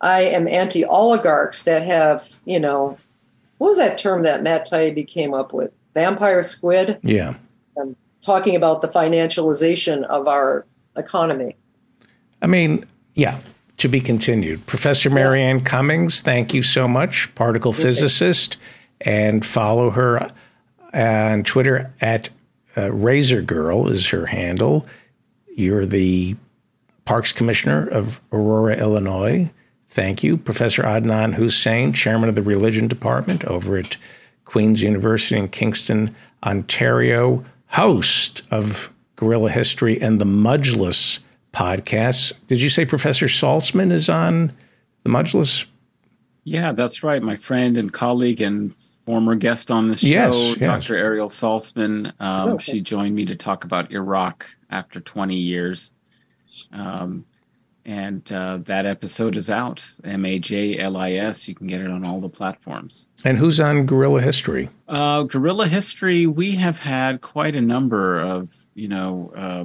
I 0.00 0.22
am 0.22 0.48
anti-oligarchs 0.48 1.62
that 1.62 1.86
have 1.86 2.40
you 2.44 2.58
know 2.58 2.98
what 3.58 3.68
was 3.68 3.78
that 3.78 3.96
term 3.96 4.22
that 4.22 4.42
Matt 4.42 4.68
Taibbi 4.68 5.06
came 5.06 5.32
up 5.32 5.52
with? 5.52 5.72
Vampire 5.94 6.42
squid. 6.42 6.98
Yeah. 7.02 7.34
Um, 7.80 7.94
talking 8.22 8.56
about 8.56 8.82
the 8.82 8.88
financialization 8.88 10.02
of 10.04 10.26
our 10.26 10.66
economy. 10.96 11.56
I 12.42 12.48
mean, 12.48 12.86
yeah, 13.14 13.38
to 13.80 13.88
be 13.88 14.00
continued. 14.00 14.66
Professor 14.66 15.10
Mary 15.10 15.42
Anne 15.42 15.60
Cummings, 15.60 16.22
thank 16.22 16.54
you 16.54 16.62
so 16.62 16.86
much, 16.86 17.34
particle 17.34 17.72
physicist, 17.72 18.56
and 19.00 19.44
follow 19.44 19.90
her 19.90 20.30
on 20.92 21.42
Twitter 21.44 21.92
at 22.00 22.28
uh, 22.76 22.92
Razor 22.92 23.42
Girl 23.42 23.88
is 23.88 24.08
her 24.10 24.26
handle. 24.26 24.86
You're 25.56 25.86
the 25.86 26.36
Parks 27.04 27.32
Commissioner 27.32 27.88
of 27.88 28.20
Aurora, 28.32 28.76
Illinois. 28.76 29.50
Thank 29.88 30.22
you, 30.22 30.36
Professor 30.36 30.82
Adnan 30.82 31.34
Husain, 31.34 31.92
Chairman 31.92 32.28
of 32.28 32.34
the 32.34 32.42
Religion 32.42 32.86
Department 32.86 33.44
over 33.46 33.76
at 33.76 33.96
Queen's 34.44 34.82
University 34.82 35.38
in 35.38 35.48
Kingston, 35.48 36.14
Ontario, 36.44 37.44
host 37.68 38.42
of 38.50 38.92
Guerrilla 39.16 39.50
History 39.50 40.00
and 40.00 40.20
the 40.20 40.24
Majlis 40.26 41.20
podcasts. 41.52 42.32
Did 42.46 42.60
you 42.60 42.68
say 42.68 42.84
Professor 42.84 43.26
Salzmann 43.26 43.90
is 43.92 44.08
on 44.08 44.52
the 45.04 45.10
Majlis? 45.10 45.66
Yeah, 46.44 46.72
that's 46.72 47.02
right. 47.02 47.22
My 47.22 47.36
friend 47.36 47.76
and 47.76 47.92
colleague 47.92 48.40
and 48.40 48.72
former 48.74 49.34
guest 49.34 49.70
on 49.70 49.88
the 49.88 49.96
show, 49.96 50.06
Yes, 50.06 50.56
yes. 50.56 50.58
Dr. 50.58 50.96
Ariel 50.96 51.28
Salzmann. 51.28 52.12
Um, 52.20 52.50
Okay. 52.50 52.72
She 52.72 52.80
joined 52.80 53.14
me 53.14 53.24
to 53.26 53.36
talk 53.36 53.64
about 53.64 53.90
Iraq 53.92 54.46
after 54.70 55.00
20 55.00 55.36
years. 55.36 55.92
Um, 56.72 57.24
and 57.86 58.30
uh, 58.30 58.58
that 58.64 58.84
episode 58.86 59.36
is 59.36 59.48
out. 59.48 59.84
M 60.04 60.24
A 60.26 60.38
J 60.38 60.78
L 60.78 60.96
I 60.98 61.12
S. 61.12 61.48
You 61.48 61.54
can 61.54 61.66
get 61.66 61.80
it 61.80 61.90
on 61.90 62.04
all 62.04 62.20
the 62.20 62.28
platforms. 62.28 63.06
And 63.24 63.38
who's 63.38 63.58
on 63.58 63.86
Guerrilla 63.86 64.20
History? 64.20 64.68
Uh, 64.86 65.22
guerrilla 65.22 65.66
history, 65.66 66.26
we 66.26 66.52
have 66.56 66.78
had 66.78 67.22
quite 67.22 67.56
a 67.56 67.60
number 67.60 68.20
of, 68.20 68.54
you 68.74 68.86
know, 68.86 69.32
uh, 69.34 69.64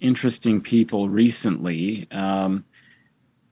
interesting 0.00 0.60
people 0.60 1.08
recently. 1.08 2.06
Um, 2.10 2.64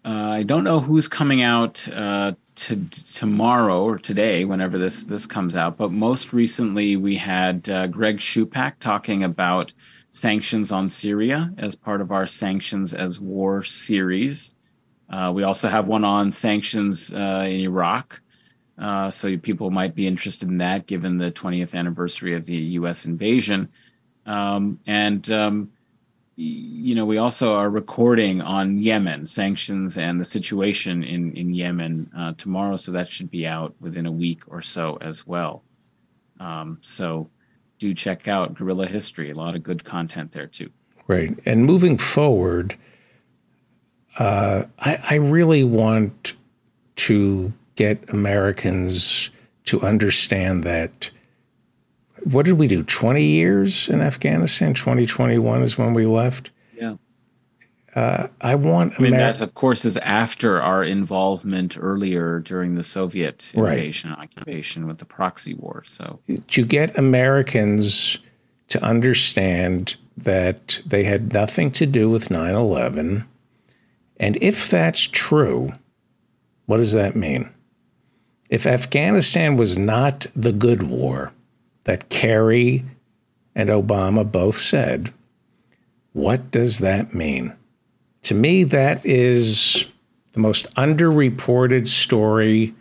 uh, 0.05 0.31
I 0.31 0.43
don't 0.43 0.65
know 0.65 0.81
who's 0.81 1.09
coming 1.09 1.43
out 1.43 1.87
uh, 1.89 2.33
to, 2.55 2.89
tomorrow 3.15 3.83
or 3.83 3.99
today, 3.99 4.45
whenever 4.45 4.79
this 4.79 5.05
this 5.05 5.27
comes 5.27 5.57
out. 5.57 5.77
But 5.77 5.91
most 5.91 6.33
recently, 6.33 6.97
we 6.97 7.17
had 7.17 7.69
uh, 7.69 7.87
Greg 7.89 8.19
Shupak 8.19 8.79
talking 8.81 9.25
about 9.25 9.73
sanctions 10.11 10.73
on 10.73 10.89
Syria 10.89 11.53
as 11.59 11.75
part 11.75 12.01
of 12.01 12.13
our 12.13 12.27
sanctions 12.27 12.95
as 12.95 13.21
war 13.21 13.63
series. 13.63 14.55
Uh, 15.11 15.33
we 15.35 15.43
also 15.43 15.69
have 15.69 15.89
one 15.89 16.05
on 16.05 16.33
sanctions 16.33 17.13
uh, 17.13 17.47
in 17.49 17.61
Iraq. 17.61 18.21
Uh, 18.79 19.11
so 19.11 19.37
people 19.39 19.71
might 19.71 19.95
be 19.95 20.07
interested 20.07 20.49
in 20.49 20.59
that 20.59 20.87
given 20.87 21.19
the 21.19 21.33
20th 21.33 21.75
anniversary 21.75 22.35
of 22.35 22.47
the 22.47 22.57
U.S. 22.57 23.07
invasion. 23.07 23.69
Um, 24.25 24.79
and, 24.87 25.31
um, 25.33 25.73
you 26.41 26.95
know, 26.95 27.05
we 27.05 27.19
also 27.19 27.55
are 27.55 27.69
recording 27.69 28.41
on 28.41 28.79
Yemen, 28.79 29.27
sanctions 29.27 29.99
and 29.99 30.21
the 30.21 30.25
situation 30.25 31.03
in, 31.03 31.33
in 31.37 31.53
Yemen 31.53 32.09
uh, 32.17 32.33
tomorrow. 32.39 32.77
So 32.77 32.93
that 32.93 33.09
should 33.09 33.29
be 33.29 33.45
out 33.45 33.75
within 33.81 34.07
a 34.07 34.13
week 34.13 34.43
or 34.47 34.63
so 34.63 34.99
as 35.01 35.27
well. 35.27 35.65
Um, 36.39 36.79
so 36.81 37.29
do 37.81 37.93
check 37.93 38.29
out 38.29 38.55
Guerrilla 38.55 38.87
History. 38.87 39.33
A 39.33 39.35
lot 39.35 39.57
of 39.57 39.65
good 39.65 39.83
content 39.83 40.31
there 40.31 40.47
too. 40.47 40.71
Right. 41.09 41.37
And 41.45 41.65
moving 41.65 41.99
forward, 41.99 42.77
uh, 44.21 44.67
I, 44.79 44.99
I 45.11 45.15
really 45.17 45.65
want 45.65 46.35
to 46.97 47.53
get 47.75 48.09
Americans 48.11 49.31
to 49.65 49.83
understand 49.83 50.63
that. 50.63 51.11
What 52.25 52.47
did 52.47 52.55
we 52.59 52.67
do? 52.67 52.83
20 52.83 53.23
years 53.23 53.89
in 53.89 54.01
Afghanistan? 54.01 54.75
2021 54.75 55.63
is 55.63 55.79
when 55.79 55.95
we 55.95 56.07
left. 56.07 56.51
Yeah. 56.77 56.97
Uh, 57.95 58.29
I 58.41 58.55
want 58.55 58.95
I 58.99 59.03
mean, 59.03 59.13
Ameri- 59.13 59.19
that, 59.19 59.41
of 59.41 59.55
course, 59.55 59.85
is 59.85 59.97
after 59.99 60.61
our 60.61 60.85
involvement 60.85 61.77
earlier 61.81 62.39
during 62.41 62.75
the 62.75 62.85
Soviet 62.85 63.53
Right. 63.55 63.79
invasion, 63.79 64.11
occupation 64.13 64.87
with 64.87 64.99
the 64.99 65.05
proxy 65.05 65.55
war. 65.55 65.83
So, 65.87 66.21
to 66.49 66.65
get 66.65 66.97
Americans 66.99 68.19
to 68.69 68.83
understand 68.85 69.97
that 70.17 70.81
they 70.85 71.05
had 71.05 71.33
nothing 71.33 71.71
to 71.73 71.87
do 71.87 72.11
with 72.11 72.31
9 72.31 72.55
11. 72.55 73.25
And 74.21 74.37
if 74.41 74.69
that's 74.69 75.03
true, 75.03 75.71
what 76.67 76.79
does 76.79 76.93
that 76.93 77.17
mean? 77.17 77.51
If 78.51 78.67
Afghanistan 78.67 79.57
was 79.57 79.77
not 79.79 80.27
the 80.35 80.53
good 80.53 80.83
war 80.83 81.33
that 81.89 82.11
Kerry 82.11 82.85
and 83.55 83.71
Obama 83.71 84.31
both 84.31 84.59
said, 84.59 85.11
what 86.13 86.51
does 86.51 86.81
that 86.81 87.15
mean? 87.15 87.55
To 88.25 88.35
me, 88.35 88.63
that 88.65 89.07
is 89.07 89.87
the 90.33 90.41
most 90.41 90.71
underreported 90.75 91.89
story 91.89 92.75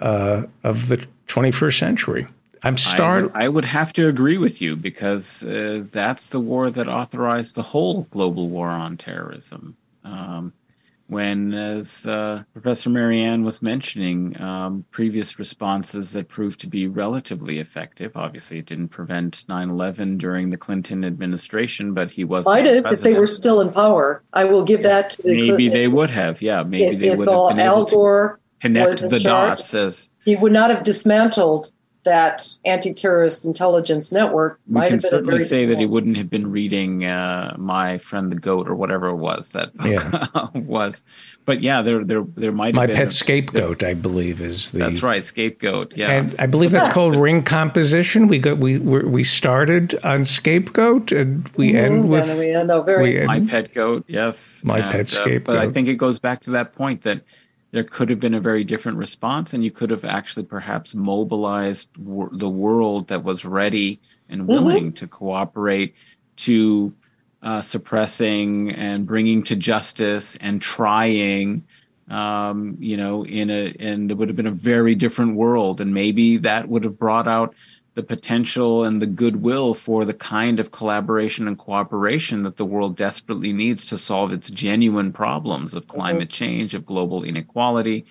uh, 0.00 0.46
of 0.64 0.88
the 0.88 1.06
21st 1.28 1.78
century. 1.78 2.26
I'm 2.64 2.74
I 2.74 2.76
startled. 2.76 3.32
would, 3.32 3.42
I 3.44 3.48
would 3.48 3.64
have 3.66 3.92
to 3.92 4.08
agree 4.08 4.38
with 4.38 4.60
you 4.60 4.74
because 4.74 5.44
uh, 5.44 5.84
that's 5.92 6.30
the 6.30 6.40
war 6.40 6.68
that 6.68 6.88
authorized 6.88 7.54
the 7.54 7.62
whole 7.62 8.08
global 8.10 8.48
war 8.48 8.70
on 8.70 8.96
terrorism. 8.96 9.76
Um, 10.02 10.52
when, 11.10 11.52
as 11.52 12.06
uh, 12.06 12.42
Professor 12.52 12.88
Mary 12.88 13.20
Anne 13.22 13.44
was 13.44 13.60
mentioning, 13.62 14.40
um, 14.40 14.84
previous 14.90 15.38
responses 15.38 16.12
that 16.12 16.28
proved 16.28 16.60
to 16.60 16.66
be 16.66 16.86
relatively 16.86 17.58
effective. 17.58 18.16
Obviously, 18.16 18.58
it 18.58 18.66
didn't 18.66 18.88
prevent 18.88 19.44
9 19.48 19.70
11 19.70 20.18
during 20.18 20.50
the 20.50 20.56
Clinton 20.56 21.04
administration, 21.04 21.92
but 21.94 22.10
he 22.10 22.24
was 22.24 22.46
Might 22.46 22.64
have 22.64 22.86
if 22.86 23.00
they 23.00 23.14
were 23.14 23.26
still 23.26 23.60
in 23.60 23.70
power. 23.70 24.22
I 24.32 24.44
will 24.44 24.64
give 24.64 24.82
that 24.84 25.10
to 25.10 25.22
the 25.22 25.50
Maybe 25.50 25.68
they 25.68 25.88
would 25.88 26.10
have. 26.10 26.40
Yeah, 26.40 26.62
maybe 26.62 26.96
if, 26.96 27.00
they 27.00 27.16
would 27.16 27.28
all 27.28 27.48
have 27.48 27.56
been 27.56 27.66
Al 27.66 27.78
able 27.78 27.86
to 27.86 27.94
Gore 27.94 28.40
connect 28.60 28.90
was 28.90 29.02
in 29.04 29.10
the 29.10 29.20
charge. 29.20 29.58
dots 29.58 29.74
as 29.74 30.10
he 30.24 30.36
would 30.36 30.52
not 30.52 30.70
have 30.70 30.82
dismantled 30.82 31.72
that 32.04 32.48
anti-terrorist 32.64 33.44
intelligence 33.44 34.10
network. 34.10 34.58
we 34.66 34.74
Might 34.74 34.86
can 34.88 34.92
have 34.94 35.00
been 35.02 35.06
a 35.06 35.10
certainly 35.10 35.34
very 35.36 35.44
say 35.44 35.66
that 35.66 35.78
he 35.78 35.86
wouldn't 35.86 36.16
have 36.16 36.30
been 36.30 36.50
reading 36.50 37.04
uh, 37.04 37.54
my 37.58 37.98
friend 37.98 38.32
the 38.32 38.36
goat 38.36 38.68
or 38.68 38.74
whatever 38.74 39.08
it 39.08 39.16
was 39.16 39.52
that 39.52 39.70
was 40.54 41.04
but 41.44 41.62
yeah 41.62 41.82
there 41.82 42.02
there 42.04 42.24
there 42.36 42.52
might 42.52 42.68
have 42.68 42.74
My 42.74 42.86
been 42.86 42.96
pet 42.96 43.12
scapegoat, 43.12 43.82
I 43.82 43.94
believe, 43.94 44.40
is 44.40 44.70
the. 44.70 44.78
that's 44.78 45.02
right 45.02 45.22
scapegoat 45.22 45.92
yeah 45.96 46.10
And 46.10 46.34
I 46.38 46.46
believe 46.46 46.70
that's 46.70 46.88
called 46.92 47.16
ring 47.16 47.42
composition. 47.42 48.28
We 48.28 48.38
got 48.38 48.58
we 48.58 48.78
we're, 48.78 49.06
we 49.06 49.22
started 49.24 49.98
on 50.02 50.24
scapegoat 50.24 51.12
and 51.12 51.46
we 51.56 51.74
end 51.76 52.04
Mhm, 52.04 52.08
with 52.08 52.30
and 52.30 52.38
we 52.38 52.50
end 52.52 52.70
up 52.70 52.86
very 52.86 53.02
we 53.02 53.18
end- 53.18 53.26
my 53.26 53.40
pet 53.40 53.74
goat 53.74 54.04
yes 54.08 54.62
My 54.64 54.78
And, 54.80 54.90
pet 54.90 55.14
uh, 55.18 55.38
but 55.44 55.56
i 55.58 55.68
think 55.70 55.88
it 55.88 55.96
goes 55.96 56.18
back 56.18 56.40
to 56.42 56.50
that 56.52 56.72
point 56.72 57.02
that 57.02 57.20
there 57.72 57.84
could 57.84 58.10
have 58.10 58.20
been 58.20 58.34
a 58.34 58.40
very 58.40 58.64
different 58.64 58.98
response 58.98 59.52
and 59.52 59.62
you 59.62 59.70
could 59.70 59.90
have 59.90 60.04
actually 60.04 60.44
perhaps 60.44 60.94
mobilized 60.94 61.88
wor- 61.96 62.30
the 62.32 62.48
world 62.48 63.08
that 63.08 63.22
was 63.22 63.44
ready 63.44 64.00
and 64.28 64.46
willing 64.46 64.92
to 64.92 65.06
cooperate 65.06 65.94
to 66.36 66.94
uh, 67.42 67.62
suppressing 67.62 68.70
and 68.72 69.06
bringing 69.06 69.42
to 69.42 69.56
justice 69.56 70.36
and 70.40 70.60
trying 70.60 71.64
um, 72.10 72.76
you 72.80 72.96
know, 72.96 73.24
in 73.24 73.50
a 73.50 73.74
and 73.78 74.10
it 74.10 74.14
would 74.14 74.28
have 74.28 74.36
been 74.36 74.46
a 74.48 74.52
very 74.52 74.94
different 74.94 75.36
world, 75.36 75.80
and 75.80 75.94
maybe 75.94 76.36
that 76.38 76.68
would 76.68 76.82
have 76.84 76.96
brought 76.96 77.28
out 77.28 77.54
the 78.00 78.06
potential 78.06 78.84
and 78.84 79.02
the 79.02 79.06
goodwill 79.06 79.74
for 79.74 80.06
the 80.06 80.14
kind 80.14 80.58
of 80.58 80.70
collaboration 80.70 81.46
and 81.46 81.58
cooperation 81.58 82.44
that 82.44 82.56
the 82.56 82.64
world 82.64 82.96
desperately 82.96 83.52
needs 83.52 83.84
to 83.84 83.98
solve 83.98 84.32
its 84.32 84.48
genuine 84.48 85.12
problems 85.12 85.74
of 85.74 85.86
climate 85.86 86.28
mm-hmm. 86.28 86.44
change, 86.44 86.74
of 86.74 86.86
global 86.86 87.22
inequality, 87.22 88.06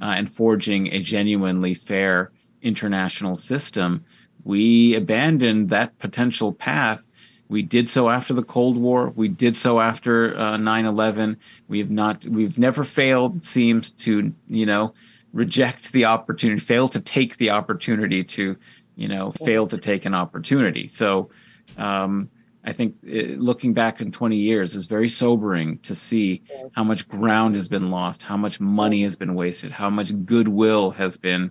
uh, 0.00 0.14
and 0.16 0.30
forging 0.30 0.86
a 0.92 1.00
genuinely 1.00 1.74
fair 1.74 2.30
international 2.62 3.34
system. 3.34 4.04
We 4.44 4.94
abandoned 4.94 5.70
that 5.70 5.98
potential 5.98 6.52
path 6.52 7.10
we 7.48 7.62
did 7.62 7.88
so 7.88 8.08
after 8.08 8.32
the 8.32 8.42
Cold 8.42 8.76
War. 8.76 9.10
We 9.10 9.28
did 9.28 9.54
so 9.54 9.78
after 9.80 10.36
uh, 10.38 10.56
9/11. 10.56 11.36
We 11.68 11.78
have 11.80 11.90
not. 11.90 12.24
We've 12.24 12.58
never 12.58 12.84
failed. 12.84 13.36
It 13.36 13.44
seems 13.44 13.90
to 13.90 14.32
you 14.48 14.66
know 14.66 14.94
reject 15.34 15.92
the 15.92 16.06
opportunity, 16.06 16.60
fail 16.60 16.88
to 16.88 17.00
take 17.00 17.36
the 17.36 17.50
opportunity 17.50 18.24
to 18.24 18.56
you 18.96 19.08
know 19.08 19.32
fail 19.44 19.66
to 19.68 19.78
take 19.78 20.04
an 20.04 20.14
opportunity. 20.14 20.88
So. 20.88 21.30
Um, 21.78 22.30
I 22.66 22.72
think 22.72 22.96
it, 23.02 23.38
looking 23.38 23.74
back 23.74 24.00
in 24.00 24.10
20 24.10 24.36
years 24.36 24.74
is 24.74 24.86
very 24.86 25.08
sobering 25.08 25.78
to 25.80 25.94
see 25.94 26.42
how 26.72 26.82
much 26.82 27.06
ground 27.08 27.56
has 27.56 27.68
been 27.68 27.90
lost, 27.90 28.22
how 28.22 28.38
much 28.38 28.58
money 28.58 29.02
has 29.02 29.16
been 29.16 29.34
wasted, 29.34 29.70
how 29.70 29.90
much 29.90 30.12
goodwill 30.24 30.90
has 30.92 31.18
been 31.18 31.50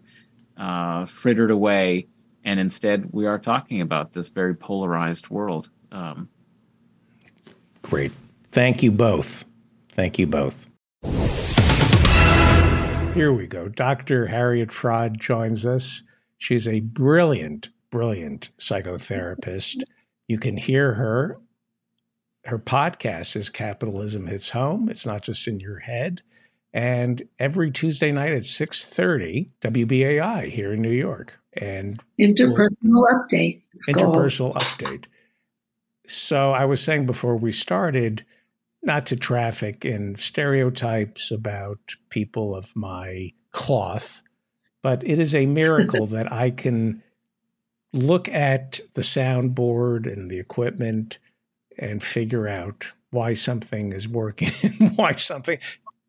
uh, 0.58 1.06
frittered 1.06 1.52
away, 1.52 2.08
and 2.44 2.60
instead 2.60 3.10
we 3.12 3.28
are 3.28 3.38
talking 3.38 3.82
about 3.82 4.14
this 4.14 4.30
very 4.30 4.56
polarized 4.56 5.30
world. 5.30 5.70
Um, 5.92 6.30
Great. 7.84 8.12
Thank 8.48 8.82
you 8.82 8.92
both. 8.92 9.46
Thank 9.92 10.18
you 10.18 10.26
both. 10.26 10.70
Here 13.14 13.32
we 13.32 13.46
go. 13.46 13.70
Dr. 13.70 14.26
Harriet 14.28 14.70
Fraad 14.70 15.20
joins 15.20 15.66
us. 15.66 16.02
She's 16.44 16.68
a 16.68 16.82
brilliant, 16.82 17.70
brilliant 17.90 18.50
psychotherapist. 18.60 19.82
You 20.28 20.38
can 20.38 20.58
hear 20.58 20.96
her. 20.96 21.40
Her 22.44 22.60
podcast 22.60 23.38
is 23.38 23.50
Capitalism 23.50 24.28
Hits 24.28 24.50
Home. 24.50 24.90
It's 24.90 25.06
not 25.06 25.22
just 25.22 25.48
in 25.48 25.62
your 25.62 25.80
head. 25.80 26.22
And 26.74 27.30
every 27.40 27.72
Tuesday 27.72 28.12
night 28.12 28.34
at 28.34 28.44
6:30, 28.44 29.52
WBAI 29.62 30.50
here 30.50 30.74
in 30.74 30.82
New 30.82 30.92
York. 30.92 31.40
And 31.54 32.04
interpersonal 32.20 32.68
we'll, 32.82 33.06
update. 33.06 33.62
interpersonal 33.88 34.52
called. 34.52 34.66
update. 34.66 35.06
So 36.08 36.52
I 36.52 36.66
was 36.66 36.82
saying 36.82 37.06
before 37.06 37.38
we 37.38 37.54
started, 37.54 38.26
not 38.82 39.06
to 39.06 39.16
traffic 39.16 39.86
in 39.86 40.18
stereotypes 40.18 41.32
about 41.32 41.80
people 42.10 42.54
of 42.54 42.76
my 42.76 43.32
cloth, 43.52 44.23
but 44.84 45.04
it 45.04 45.18
is 45.18 45.34
a 45.34 45.48
miracle 45.48 46.06
that 46.08 46.32
I 46.32 46.52
can 46.52 47.02
look 47.92 48.30
at 48.30 48.80
the 48.94 49.02
soundboard 49.02 50.12
and 50.12 50.30
the 50.30 50.40
equipment 50.40 51.18
and 51.80 52.04
figure 52.04 52.48
out 52.48 52.92
why 53.10 53.34
something 53.34 53.94
is 53.94 54.08
working 54.08 54.50
why 54.96 55.16
something 55.16 55.58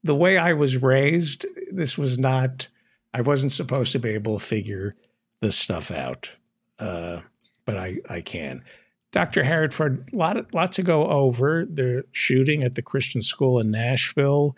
the 0.05 0.14
way 0.14 0.36
I 0.36 0.52
was 0.52 0.76
raised, 0.76 1.46
this 1.72 1.98
was 1.98 2.18
not 2.18 2.68
I 3.14 3.22
wasn't 3.22 3.52
supposed 3.52 3.92
to 3.92 3.98
be 3.98 4.10
able 4.10 4.38
to 4.38 4.44
figure 4.44 4.92
this 5.40 5.56
stuff 5.56 5.90
out. 5.90 6.32
Uh, 6.78 7.20
but 7.64 7.76
I, 7.76 7.98
I 8.10 8.20
can. 8.20 8.62
Dr. 9.12 9.42
A 9.42 10.16
lot, 10.16 10.52
lot 10.52 10.72
to 10.72 10.82
go 10.82 11.06
over 11.06 11.64
the 11.64 12.05
shooting 12.10 12.64
at 12.64 12.74
the 12.74 12.82
Christian 12.82 13.22
school 13.22 13.60
in 13.60 13.70
Nashville, 13.70 14.56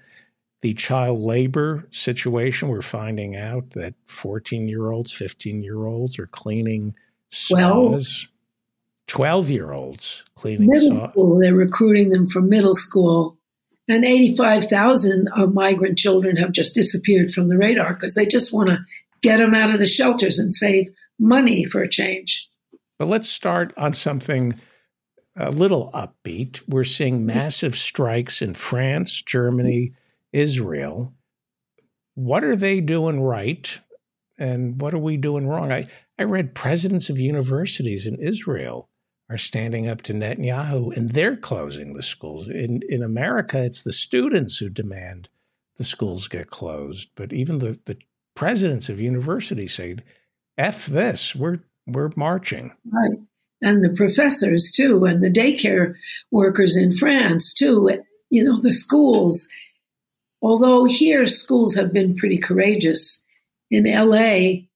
the 0.67 0.75
child 0.75 1.21
labor 1.21 1.87
situation. 1.93 2.69
We're 2.69 2.83
finding 2.83 3.37
out 3.37 3.71
that 3.71 3.95
14 4.07 4.67
year 4.67 4.91
olds, 4.91 5.13
15 5.13 5.63
year 5.63 5.87
olds 5.87 6.19
are 6.19 6.27
cleaning 6.27 6.97
saws. 7.31 8.27
12 9.07 9.51
year 9.51 9.71
olds 9.71 10.25
cleaning 10.35 10.69
middle 10.69 10.97
saws. 10.97 11.11
school. 11.13 11.39
They're 11.39 11.55
recruiting 11.55 12.09
them 12.09 12.29
from 12.29 12.49
middle 12.49 12.75
school. 12.75 13.39
And 13.87 14.05
85,000 14.05 15.29
of 15.37 15.55
migrant 15.55 15.99
children 15.99 16.35
have 16.35 16.51
just 16.51 16.75
disappeared 16.75 17.31
from 17.31 17.49
the 17.49 17.57
radar 17.57 17.95
because 17.95 18.15
they 18.15 18.27
just 18.27 18.53
want 18.53 18.69
to 18.71 18.79
get 19.23 19.37
them 19.37 19.55
out 19.55 19.73
of 19.73 19.79
the 19.79 19.87
shelters 19.87 20.41
and 20.41 20.53
save 20.53 20.89
money 21.21 21.63
for 21.63 21.81
a 21.81 21.89
change. 21.89 22.49
But 22.99 23.07
let's 23.07 23.29
start 23.29 23.73
on 23.77 23.95
something 23.95 24.59
a 25.37 25.53
little 25.53 25.93
upbeat. 25.93 26.61
We're 26.67 26.83
seeing 26.83 27.19
mm-hmm. 27.19 27.27
massive 27.27 27.77
strikes 27.77 28.43
in 28.43 28.55
France, 28.55 29.23
Germany, 29.23 29.93
Israel. 30.37 31.15
What 32.15 32.45
are 32.45 32.57
they 32.57 32.81
doing 32.81 33.23
right? 33.23 33.81
And 34.39 34.81
what 34.81 34.95
are 34.95 34.99
we 34.99 35.17
doing 35.17 35.47
wrong? 35.47 35.73
I, 35.73 35.89
I 36.19 36.25
read 36.25 36.55
presidents 36.55 37.09
of 37.09 37.19
universities 37.19 38.07
in 38.07 38.17
Israel 38.17 38.91
are 39.29 39.39
standing 39.39 39.89
up 39.89 40.03
to 40.03 40.13
Netanyahu 40.13 40.97
and 40.97 41.11
they're 41.11 41.37
closing 41.37 41.95
the 41.95 42.03
schools. 42.03 42.49
In, 42.49 42.81
in 42.89 43.03
America, 43.03 43.63
it's 43.63 43.83
the 43.83 43.93
students 43.93 44.59
who 44.59 44.69
demand 44.69 45.29
the 45.79 45.85
schools 45.85 46.29
get 46.29 46.51
closed. 46.51 47.09
But 47.17 47.33
even 47.33 47.59
the, 47.59 47.79
the 47.87 47.97
presidents 48.35 48.89
of 48.89 49.01
universities 49.01 49.75
say, 49.75 49.97
F 50.59 50.87
this, 50.87 51.35
we're 51.35 51.61
we're 51.87 52.11
marching. 52.17 52.73
Right. 52.91 53.19
And 53.63 53.83
the 53.83 53.95
professors 53.97 54.73
too, 54.75 55.05
and 55.05 55.23
the 55.23 55.31
daycare 55.31 55.95
workers 56.31 56.77
in 56.77 56.97
France 56.97 57.55
too, 57.55 58.03
you 58.29 58.45
know, 58.45 58.61
the 58.61 58.73
schools. 58.73 59.49
Although 60.43 60.85
here 60.85 61.27
schools 61.27 61.75
have 61.75 61.93
been 61.93 62.17
pretty 62.17 62.39
courageous, 62.39 63.25
in 63.71 63.85
LA, 63.85 64.67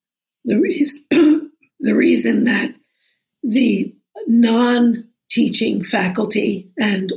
the 0.45 0.59
reason, 0.59 1.05
the 1.81 1.95
reason 1.95 2.45
that 2.45 2.75
the 3.43 3.95
non 4.27 5.09
teaching 5.31 5.85
faculty 5.85 6.71
and 6.79 7.13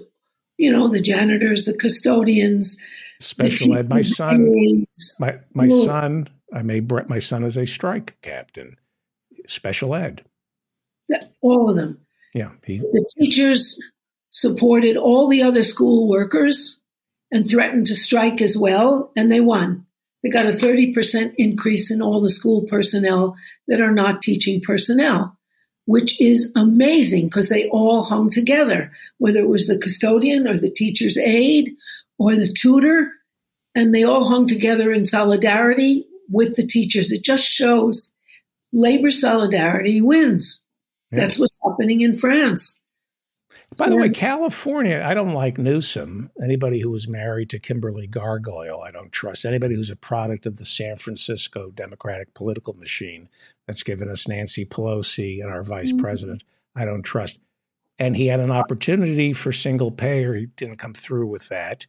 you 0.57 0.71
know 0.71 0.87
the 0.87 1.01
janitors 1.01 1.63
the 1.63 1.73
custodians 1.73 2.79
special 3.19 3.73
the 3.73 3.79
ed 3.79 3.89
my 3.89 4.01
son 4.01 4.85
my, 5.19 5.39
my 5.55 5.67
son 5.67 6.29
i 6.53 6.61
made 6.61 6.89
my 7.09 7.17
son 7.17 7.43
is 7.43 7.57
a 7.57 7.65
strike 7.65 8.15
captain 8.21 8.77
special 9.47 9.95
ed. 9.95 10.23
All 11.41 11.69
of 11.69 11.75
them. 11.75 11.99
Yeah. 12.33 12.51
He, 12.65 12.79
the 12.79 13.05
teachers 13.17 13.79
supported 14.29 14.97
all 14.97 15.27
the 15.27 15.43
other 15.43 15.61
school 15.61 16.07
workers 16.09 16.79
and 17.33 17.49
threatened 17.49 17.87
to 17.87 17.95
strike 17.95 18.41
as 18.41 18.55
well, 18.55 19.11
and 19.17 19.29
they 19.29 19.41
won. 19.41 19.85
They 20.21 20.29
got 20.29 20.45
a 20.45 20.49
30% 20.49 21.33
increase 21.37 21.89
in 21.91 22.01
all 22.01 22.21
the 22.21 22.29
school 22.29 22.61
personnel 22.61 23.35
that 23.67 23.81
are 23.81 23.91
not 23.91 24.21
teaching 24.21 24.61
personnel, 24.61 25.35
which 25.85 26.21
is 26.21 26.51
amazing 26.55 27.25
because 27.25 27.49
they 27.49 27.67
all 27.69 28.03
hung 28.03 28.29
together, 28.29 28.91
whether 29.17 29.39
it 29.39 29.49
was 29.49 29.65
the 29.65 29.79
custodian 29.79 30.47
or 30.47 30.57
the 30.57 30.69
teacher's 30.69 31.17
aide 31.17 31.71
or 32.19 32.35
the 32.35 32.47
tutor, 32.47 33.11
and 33.75 33.93
they 33.93 34.03
all 34.03 34.25
hung 34.25 34.45
together 34.45 34.93
in 34.93 35.03
solidarity 35.03 36.05
with 36.29 36.55
the 36.55 36.65
teachers. 36.65 37.11
It 37.11 37.23
just 37.23 37.43
shows 37.43 38.11
labor 38.71 39.09
solidarity 39.09 40.01
wins. 40.01 40.61
That's 41.11 41.37
what's 41.37 41.59
happening 41.63 42.01
in 42.01 42.15
France. 42.15 42.79
By 43.77 43.89
the 43.89 43.95
way, 43.95 44.09
California, 44.09 45.03
I 45.07 45.13
don't 45.13 45.33
like 45.33 45.57
Newsom. 45.57 46.31
Anybody 46.41 46.79
who 46.79 46.89
was 46.89 47.07
married 47.07 47.49
to 47.51 47.59
Kimberly 47.59 48.07
Gargoyle, 48.07 48.81
I 48.81 48.91
don't 48.91 49.11
trust. 49.11 49.45
Anybody 49.45 49.75
who's 49.75 49.89
a 49.89 49.95
product 49.95 50.45
of 50.45 50.57
the 50.57 50.65
San 50.65 50.95
Francisco 50.95 51.71
Democratic 51.71 52.33
political 52.33 52.73
machine 52.73 53.29
that's 53.67 53.83
given 53.83 54.09
us 54.09 54.27
Nancy 54.27 54.65
Pelosi 54.65 55.41
and 55.41 55.51
our 55.51 55.63
vice 55.63 55.91
mm-hmm. 55.91 56.01
president, 56.01 56.43
I 56.75 56.85
don't 56.85 57.03
trust. 57.03 57.39
And 57.99 58.17
he 58.17 58.27
had 58.27 58.39
an 58.39 58.51
opportunity 58.51 59.33
for 59.33 59.51
single 59.51 59.91
payer. 59.91 60.35
He 60.35 60.47
didn't 60.47 60.77
come 60.77 60.93
through 60.93 61.27
with 61.27 61.49
that. 61.49 61.85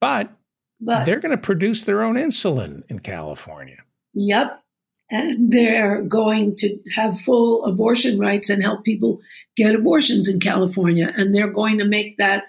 But, 0.00 0.32
but 0.80 1.04
they're 1.04 1.20
going 1.20 1.30
to 1.30 1.38
produce 1.38 1.84
their 1.84 2.02
own 2.02 2.16
insulin 2.16 2.82
in 2.88 3.00
California. 3.00 3.78
Yep 4.14 4.62
and 5.10 5.52
they're 5.52 6.02
going 6.02 6.56
to 6.56 6.78
have 6.94 7.20
full 7.20 7.64
abortion 7.64 8.18
rights 8.18 8.48
and 8.48 8.62
help 8.62 8.84
people 8.84 9.20
get 9.56 9.74
abortions 9.74 10.28
in 10.28 10.38
California. 10.38 11.12
And 11.14 11.34
they're 11.34 11.50
going 11.50 11.78
to 11.78 11.84
make 11.84 12.18
that 12.18 12.44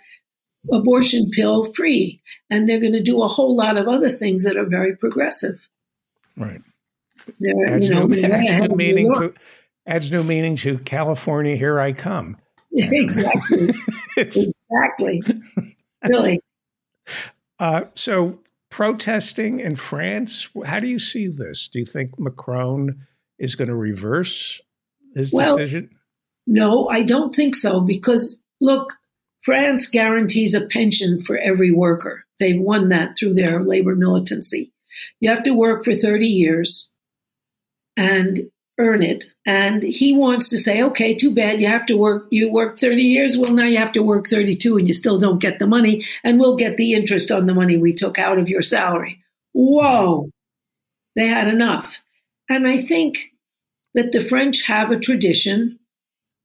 abortion 0.72 1.32
pill 1.32 1.74
free. 1.74 2.22
And 2.50 2.70
they're 2.70 2.80
going 2.80 2.94
to 2.94 3.02
do 3.02 3.24
a 3.24 3.28
whole 3.28 3.56
lot 3.56 3.78
of 3.78 3.88
other 3.88 4.10
things 4.10 4.44
that 4.44 4.58
are 4.58 4.66
very 4.66 4.96
progressive. 4.96 5.68
Right. 6.38 6.62
Adds, 7.68 7.90
you 7.90 7.96
know, 7.96 8.06
new, 8.06 8.24
adds, 8.24 8.68
new 8.70 8.76
meaning 8.76 9.14
to, 9.14 9.34
adds 9.88 10.12
new 10.12 10.24
meaning 10.24 10.56
to 10.58 10.78
California, 10.80 11.56
here 11.56 11.80
I 11.80 11.94
come. 11.94 12.38
Exactly. 12.72 13.74
exactly. 14.18 15.24
Really. 16.08 16.42
Uh, 17.60 17.86
so 17.94 18.40
protesting 18.72 19.60
in 19.60 19.76
France. 19.76 20.50
How 20.66 20.80
do 20.80 20.88
you 20.88 20.98
see 20.98 21.28
this? 21.28 21.70
Do 21.72 21.78
you 21.78 21.86
think 21.86 22.18
Macron 22.18 23.06
is 23.38 23.54
going 23.54 23.68
to 23.68 23.76
reverse 23.76 24.60
his 25.14 25.32
well, 25.32 25.58
decision? 25.58 25.92
No, 26.48 26.88
I 26.88 27.04
don't 27.04 27.36
think 27.36 27.56
so 27.56 27.82
because 27.82 28.42
look, 28.60 28.94
France 29.44 29.88
guarantees 29.88 30.56
a 30.56 30.66
pension 30.66 31.22
for 31.22 31.38
every 31.38 31.72
worker. 31.72 32.26
they've 32.40 32.60
won 32.60 32.90
that 32.90 33.16
through 33.18 33.36
their 33.36 33.64
labor 33.64 33.96
militancy. 33.96 34.74
You 35.20 35.30
have 35.30 35.44
to 35.44 35.52
work 35.52 35.84
for 35.84 35.96
30 35.96 36.26
years 36.28 36.90
and 37.96 38.50
earn 38.82 39.04
it. 39.04 39.26
And 39.46 39.84
he 39.84 40.14
wants 40.14 40.50
to 40.50 40.58
say, 40.58 40.82
okay, 40.84 41.16
too 41.16 41.34
bad 41.34 41.62
you 41.62 41.68
have 41.68 41.86
to 41.86 41.96
work, 41.96 42.28
you 42.32 42.52
work 42.52 42.80
30 42.80 43.04
years. 43.04 43.38
Well, 43.38 43.54
now 43.54 43.66
you 43.66 43.78
have 43.78 43.92
to 43.94 44.04
work 44.04 44.28
32 44.28 44.78
and 44.78 44.88
you 44.88 44.94
still 44.94 45.20
don't 45.20 45.40
get 45.40 45.60
the 45.60 45.68
money, 45.68 46.06
and 46.24 46.40
we'll 46.40 46.58
get 46.58 46.78
the 46.78 46.94
interest 46.94 47.32
on 47.32 47.46
the 47.46 47.54
money 47.54 47.78
we 47.78 47.94
took 47.94 48.18
out 48.18 48.40
of 48.40 48.50
your 48.50 48.62
salary. 48.62 49.24
Whoa, 49.54 50.30
they 51.16 51.28
had 51.28 51.48
enough. 51.48 52.02
And 52.50 52.68
I 52.68 52.82
think 52.82 53.32
that 53.94 54.12
the 54.12 54.22
French 54.22 54.66
have 54.66 54.92
a 54.92 55.00
tradition 55.00 55.80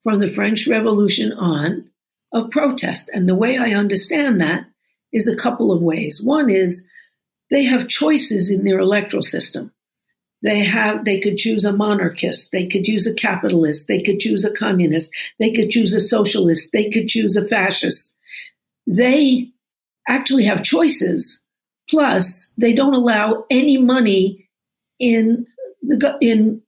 from 0.03 0.19
the 0.19 0.29
French 0.29 0.67
Revolution 0.67 1.33
on 1.33 1.91
of 2.33 2.51
protest. 2.51 3.09
And 3.13 3.29
the 3.29 3.35
way 3.35 3.57
I 3.57 3.71
understand 3.71 4.41
that 4.41 4.67
is 5.13 5.27
a 5.27 5.37
couple 5.37 5.73
of 5.73 5.83
ways. 5.83 6.23
One 6.23 6.51
is 6.51 6.87
they 7.51 7.65
have 7.65 7.89
choices 7.89 8.51
in 8.51 8.65
their 8.65 8.79
electoral 8.79 9.23
system. 9.23 9.73
They 10.47 10.61
have 10.61 11.05
they 11.05 11.19
could 11.19 11.39
choose 11.39 11.65
a 11.65 11.73
monarchist, 11.73 12.53
they 12.53 12.69
could 12.69 12.85
choose 12.85 13.05
a 13.05 13.13
capitalist, 13.13 13.89
they 13.89 14.01
could 14.01 14.21
choose 14.21 14.45
a 14.45 14.53
communist, 14.53 15.11
they 15.41 15.51
could 15.51 15.71
choose 15.71 15.93
a 15.93 15.99
socialist, 15.99 16.71
they 16.73 16.89
could 16.89 17.09
choose 17.09 17.35
a 17.35 17.45
fascist. 17.45 18.17
They 18.87 19.51
actually 20.07 20.45
have 20.45 20.63
choices. 20.63 21.45
Plus, 21.91 22.55
they 22.61 22.73
don't 22.73 22.95
allow 22.95 23.45
any 23.51 23.77
money 23.77 24.49
in 25.01 25.49
the 25.83 26.17
in 26.21 26.63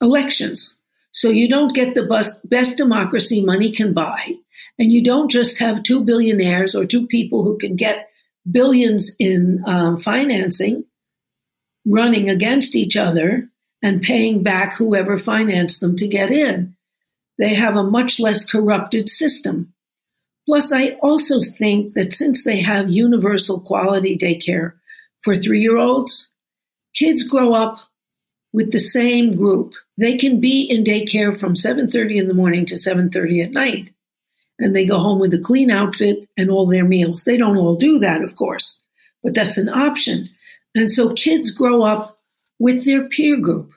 elections. 0.00 0.80
So 1.10 1.28
you 1.28 1.50
don't 1.50 1.74
get 1.74 1.94
the 1.94 2.06
best, 2.06 2.48
best 2.48 2.78
democracy 2.78 3.44
money 3.44 3.70
can 3.72 3.92
buy. 3.92 4.36
And 4.78 4.90
you 4.90 5.04
don't 5.04 5.30
just 5.30 5.58
have 5.58 5.82
two 5.82 6.02
billionaires 6.02 6.74
or 6.74 6.86
two 6.86 7.06
people 7.06 7.44
who 7.44 7.58
can 7.58 7.76
get 7.76 8.08
billions 8.50 9.14
in 9.18 9.62
um, 9.66 10.00
financing 10.00 10.84
running 11.88 12.28
against 12.28 12.76
each 12.76 12.96
other 12.96 13.48
and 13.82 14.02
paying 14.02 14.42
back 14.42 14.74
whoever 14.74 15.18
financed 15.18 15.80
them 15.80 15.96
to 15.96 16.06
get 16.06 16.30
in. 16.30 16.76
They 17.38 17.54
have 17.54 17.76
a 17.76 17.84
much 17.84 18.20
less 18.20 18.48
corrupted 18.48 19.08
system. 19.08 19.72
Plus, 20.46 20.72
I 20.72 20.96
also 21.02 21.40
think 21.40 21.94
that 21.94 22.12
since 22.12 22.44
they 22.44 22.60
have 22.60 22.90
universal 22.90 23.60
quality 23.60 24.16
daycare 24.16 24.74
for 25.22 25.36
three 25.36 25.60
year 25.60 25.76
olds, 25.76 26.32
kids 26.94 27.22
grow 27.22 27.52
up 27.52 27.78
with 28.52 28.72
the 28.72 28.78
same 28.78 29.36
group. 29.36 29.72
They 29.98 30.16
can 30.16 30.40
be 30.40 30.62
in 30.62 30.84
daycare 30.84 31.38
from 31.38 31.54
7:30 31.54 32.18
in 32.18 32.28
the 32.28 32.34
morning 32.34 32.66
to 32.66 32.76
7:30 32.76 33.44
at 33.44 33.52
night 33.52 33.90
and 34.58 34.74
they 34.74 34.84
go 34.84 34.98
home 34.98 35.18
with 35.18 35.32
a 35.34 35.38
clean 35.38 35.70
outfit 35.70 36.28
and 36.36 36.50
all 36.50 36.66
their 36.66 36.84
meals. 36.84 37.24
They 37.24 37.36
don't 37.36 37.56
all 37.56 37.76
do 37.76 37.98
that, 38.00 38.22
of 38.22 38.34
course, 38.34 38.82
but 39.22 39.34
that's 39.34 39.58
an 39.58 39.68
option. 39.68 40.26
And 40.78 40.92
so 40.92 41.12
kids 41.12 41.50
grow 41.50 41.82
up 41.82 42.18
with 42.60 42.84
their 42.84 43.08
peer 43.08 43.36
group. 43.36 43.72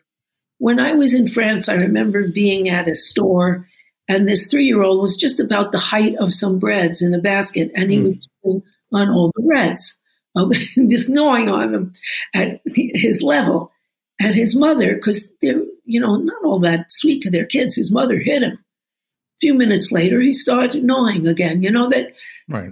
When 0.59 0.79
I 0.79 0.93
was 0.93 1.15
in 1.15 1.27
France, 1.27 1.67
I 1.67 1.73
remember 1.73 2.27
being 2.27 2.69
at 2.69 2.87
a 2.87 2.95
store 2.95 3.67
and 4.07 4.27
this 4.27 4.45
three 4.45 4.65
year 4.65 4.83
old 4.83 5.01
was 5.01 5.17
just 5.17 5.39
about 5.39 5.71
the 5.71 5.79
height 5.79 6.15
of 6.17 6.31
some 6.31 6.59
breads 6.59 7.01
in 7.01 7.15
a 7.15 7.19
basket 7.19 7.71
and 7.73 7.91
he 7.91 7.97
mm. 7.97 8.03
was 8.43 8.61
on 8.93 9.09
all 9.09 9.31
the 9.35 9.41
breads, 9.41 9.99
just 10.89 11.09
gnawing 11.09 11.49
on 11.49 11.71
them 11.71 11.93
at 12.35 12.61
his 12.67 13.23
level. 13.23 13.71
And 14.19 14.35
his 14.35 14.55
mother, 14.55 14.93
because 14.93 15.27
they're, 15.41 15.63
you 15.85 15.99
know, 15.99 16.17
not 16.17 16.45
all 16.45 16.59
that 16.59 16.93
sweet 16.93 17.23
to 17.23 17.31
their 17.31 17.47
kids, 17.47 17.75
his 17.75 17.91
mother 17.91 18.19
hit 18.19 18.43
him 18.43 18.51
A 18.51 19.39
few 19.39 19.55
minutes 19.55 19.91
later, 19.91 20.21
he 20.21 20.33
started 20.33 20.83
gnawing 20.83 21.25
again. 21.25 21.63
You 21.63 21.71
know 21.71 21.89
that 21.89 22.13
right. 22.47 22.69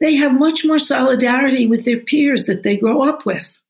They 0.00 0.14
have 0.16 0.38
much 0.38 0.64
more 0.64 0.78
solidarity 0.78 1.66
with 1.66 1.84
their 1.84 2.00
peers 2.00 2.44
that 2.44 2.62
they 2.62 2.76
grow 2.76 3.02
up 3.02 3.26
with 3.26 3.62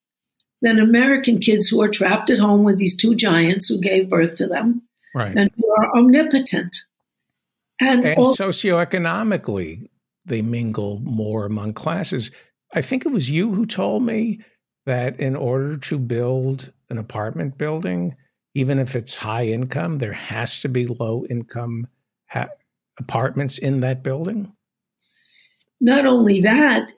than 0.60 0.78
American 0.78 1.38
kids 1.38 1.68
who 1.68 1.80
are 1.80 1.88
trapped 1.88 2.30
at 2.30 2.38
home 2.38 2.64
with 2.64 2.78
these 2.78 2.96
two 2.96 3.14
giants 3.14 3.68
who 3.68 3.80
gave 3.80 4.10
birth 4.10 4.36
to 4.36 4.46
them 4.46 4.82
right. 5.14 5.36
and 5.36 5.50
who 5.56 5.70
are 5.70 5.96
omnipotent. 5.96 6.76
And, 7.80 8.04
and 8.04 8.18
also, 8.18 8.48
socioeconomically, 8.48 9.88
they 10.24 10.42
mingle 10.42 10.98
more 11.00 11.46
among 11.46 11.74
classes. 11.74 12.30
I 12.74 12.82
think 12.82 13.06
it 13.06 13.12
was 13.12 13.30
you 13.30 13.54
who 13.54 13.66
told 13.66 14.02
me 14.02 14.40
that 14.84 15.20
in 15.20 15.36
order 15.36 15.76
to 15.76 15.98
build 15.98 16.72
an 16.90 16.98
apartment 16.98 17.56
building, 17.56 18.16
even 18.54 18.78
if 18.78 18.96
it's 18.96 19.16
high 19.16 19.46
income, 19.46 19.98
there 19.98 20.12
has 20.12 20.60
to 20.60 20.68
be 20.68 20.86
low 20.86 21.24
income 21.30 21.86
ha- 22.26 22.48
apartments 22.98 23.58
in 23.58 23.80
that 23.80 24.02
building? 24.02 24.52
Not 25.80 26.06
only 26.06 26.40
that, 26.40 26.92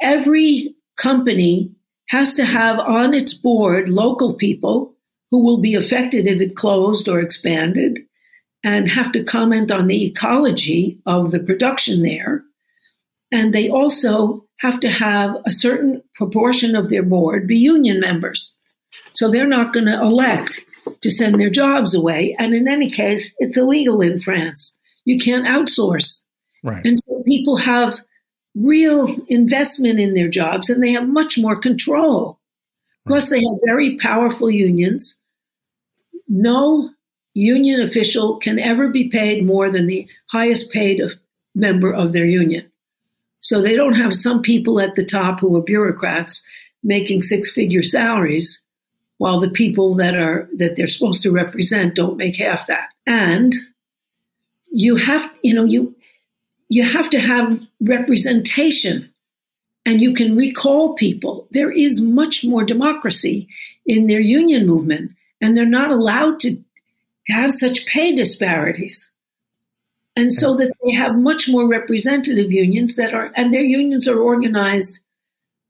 every 0.00 0.74
company 0.96 1.72
has 2.08 2.34
to 2.34 2.44
have 2.44 2.78
on 2.78 3.14
its 3.14 3.34
board 3.34 3.88
local 3.88 4.34
people 4.34 4.94
who 5.30 5.44
will 5.44 5.58
be 5.58 5.74
affected 5.74 6.26
if 6.26 6.40
it 6.40 6.56
closed 6.56 7.08
or 7.08 7.20
expanded 7.20 7.98
and 8.64 8.88
have 8.88 9.12
to 9.12 9.22
comment 9.22 9.70
on 9.70 9.86
the 9.86 10.06
ecology 10.06 11.00
of 11.06 11.30
the 11.30 11.38
production 11.38 12.02
there. 12.02 12.42
And 13.30 13.52
they 13.52 13.68
also 13.68 14.46
have 14.60 14.80
to 14.80 14.90
have 14.90 15.36
a 15.46 15.50
certain 15.50 16.02
proportion 16.14 16.74
of 16.74 16.88
their 16.88 17.02
board 17.02 17.46
be 17.46 17.56
union 17.56 18.00
members. 18.00 18.58
So 19.12 19.30
they're 19.30 19.46
not 19.46 19.72
going 19.72 19.86
to 19.86 20.00
elect 20.00 20.64
to 21.02 21.10
send 21.10 21.38
their 21.38 21.50
jobs 21.50 21.94
away. 21.94 22.34
And 22.38 22.54
in 22.54 22.66
any 22.66 22.90
case, 22.90 23.30
it's 23.38 23.58
illegal 23.58 24.00
in 24.00 24.18
France. 24.18 24.78
You 25.04 25.18
can't 25.18 25.46
outsource. 25.46 26.24
Right. 26.64 26.84
And 26.84 26.98
people 27.28 27.56
have 27.56 28.00
real 28.54 29.14
investment 29.28 30.00
in 30.00 30.14
their 30.14 30.28
jobs 30.28 30.68
and 30.68 30.82
they 30.82 30.92
have 30.92 31.08
much 31.08 31.38
more 31.38 31.56
control. 31.56 32.38
Plus, 33.06 33.28
they 33.28 33.40
have 33.40 33.64
very 33.64 33.96
powerful 33.96 34.50
unions. 34.50 35.20
No 36.28 36.90
union 37.34 37.80
official 37.80 38.38
can 38.38 38.58
ever 38.58 38.88
be 38.88 39.08
paid 39.08 39.46
more 39.46 39.70
than 39.70 39.86
the 39.86 40.06
highest 40.26 40.72
paid 40.72 41.00
member 41.54 41.92
of 41.92 42.12
their 42.12 42.26
union. 42.26 42.70
So 43.40 43.62
they 43.62 43.76
don't 43.76 43.94
have 43.94 44.14
some 44.14 44.42
people 44.42 44.80
at 44.80 44.94
the 44.94 45.04
top 45.04 45.40
who 45.40 45.56
are 45.56 45.62
bureaucrats 45.62 46.44
making 46.82 47.22
six 47.22 47.50
figure 47.50 47.82
salaries 47.82 48.62
while 49.18 49.40
the 49.40 49.50
people 49.50 49.94
that 49.96 50.14
are 50.14 50.48
that 50.56 50.76
they're 50.76 50.86
supposed 50.86 51.22
to 51.22 51.32
represent 51.32 51.94
don't 51.94 52.16
make 52.16 52.36
half 52.36 52.66
that. 52.66 52.88
And 53.06 53.54
you 54.70 54.96
have, 54.96 55.32
you 55.42 55.54
know, 55.54 55.64
you 55.64 55.94
you 56.68 56.84
have 56.84 57.10
to 57.10 57.20
have 57.20 57.60
representation 57.80 59.12
and 59.86 60.00
you 60.00 60.12
can 60.12 60.36
recall 60.36 60.94
people. 60.94 61.48
There 61.50 61.70
is 61.70 62.00
much 62.00 62.44
more 62.44 62.62
democracy 62.62 63.48
in 63.86 64.06
their 64.06 64.20
union 64.20 64.66
movement, 64.66 65.12
and 65.40 65.56
they're 65.56 65.64
not 65.64 65.90
allowed 65.90 66.40
to, 66.40 66.56
to 67.26 67.32
have 67.32 67.52
such 67.52 67.86
pay 67.86 68.14
disparities. 68.14 69.10
And 70.14 70.32
so 70.32 70.56
that 70.56 70.72
they 70.84 70.92
have 70.92 71.16
much 71.16 71.48
more 71.48 71.66
representative 71.66 72.52
unions 72.52 72.96
that 72.96 73.14
are, 73.14 73.32
and 73.34 73.54
their 73.54 73.62
unions 73.62 74.06
are 74.08 74.18
organized 74.18 75.00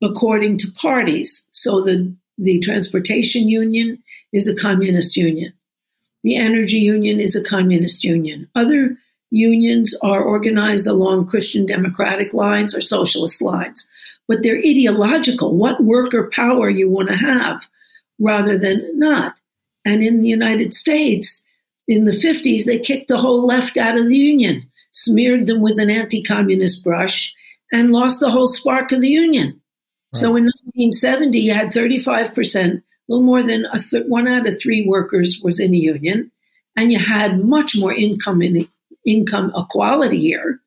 according 0.03 0.57
to 0.59 0.73
parties. 0.73 1.47
So 1.53 1.83
the 1.83 2.13
the 2.39 2.61
transportation 2.61 3.49
union 3.49 4.03
is 4.33 4.47
a 4.47 4.55
communist 4.55 5.17
union. 5.17 5.53
The 6.23 6.37
energy 6.37 6.79
union 6.79 7.21
is 7.21 7.35
a 7.35 7.43
communist 7.43 8.05
union. 8.05 8.49
Other 8.55 8.97
unions 9.31 9.97
are 10.03 10.23
organized 10.23 10.87
along 10.87 11.27
Christian 11.27 11.67
democratic 11.67 12.33
lines 12.33 12.75
or 12.75 12.81
socialist 12.81 13.43
lines, 13.43 13.89
but 14.27 14.43
they're 14.43 14.59
ideological, 14.59 15.57
what 15.57 15.83
worker 15.83 16.31
power 16.33 16.69
you 16.69 16.89
want 16.91 17.09
to 17.09 17.17
have 17.17 17.69
rather 18.19 18.59
than 18.59 18.99
not. 18.99 19.35
And 19.85 20.03
in 20.03 20.21
the 20.21 20.29
United 20.29 20.75
States, 20.75 21.45
in 21.87 22.05
the 22.05 22.13
50s, 22.13 22.65
they 22.65 22.79
kicked 22.79 23.09
the 23.09 23.19
whole 23.19 23.47
left 23.47 23.77
out 23.77 23.97
of 23.97 24.09
the 24.09 24.17
union, 24.17 24.71
smeared 24.93 25.47
them 25.47 25.63
with 25.63 25.79
an 25.79 25.91
anti 25.91 26.23
communist 26.23 26.85
brush, 26.85 27.35
and 27.73 27.93
lost 27.93 28.21
the 28.21 28.31
whole 28.31 28.47
spark 28.47 28.93
of 28.93 29.01
the 29.01 29.09
union. 29.09 29.61
So 30.15 30.37
in 30.37 30.45
1970, 30.45 31.39
you 31.39 31.53
had 31.53 31.69
35%, 31.69 32.77
a 32.77 32.83
little 33.09 33.25
more 33.25 33.43
than 33.43 33.67
th- 33.91 34.07
one 34.07 34.27
out 34.27 34.47
of 34.47 34.59
three 34.59 34.87
workers 34.87 35.41
was 35.43 35.61
in 35.61 35.75
a 35.75 35.77
union, 35.77 36.31
and 36.77 36.91
you 36.91 36.99
had 36.99 37.45
much 37.45 37.77
more 37.77 37.93
income 37.93 38.41
in 38.41 38.69
income 39.09 39.53
equality 39.57 40.21
here. 40.21 40.61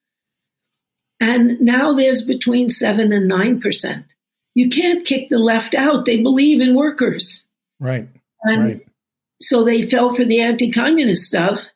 And 1.20 1.62
now 1.62 1.94
there's 1.94 2.26
between 2.26 2.70
seven 2.70 3.14
and 3.14 3.28
nine 3.28 3.62
percent. 3.62 4.06
You 4.56 4.70
can't 4.70 5.06
kick 5.06 5.30
the 5.30 5.38
left 5.38 5.76
out. 5.76 6.06
They 6.06 6.22
believe 6.22 6.60
in 6.60 6.76
workers. 6.76 7.46
Right. 7.80 8.10
And 8.44 8.64
right. 8.64 8.88
so 9.42 9.64
they 9.64 9.88
fell 9.88 10.16
for 10.16 10.26
the 10.26 10.42
anti-communist 10.42 11.24
stuff. 11.24 11.70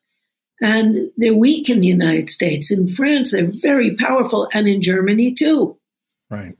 And 0.62 1.12
they're 1.18 1.36
weak 1.36 1.70
in 1.70 1.82
the 1.82 1.88
United 1.88 2.30
States. 2.30 2.72
In 2.72 2.88
France, 2.88 3.32
they're 3.32 3.46
very 3.46 3.96
powerful, 3.96 4.50
and 4.54 4.70
in 4.70 4.82
Germany 4.82 5.34
too. 5.34 5.78
Right. 6.30 6.58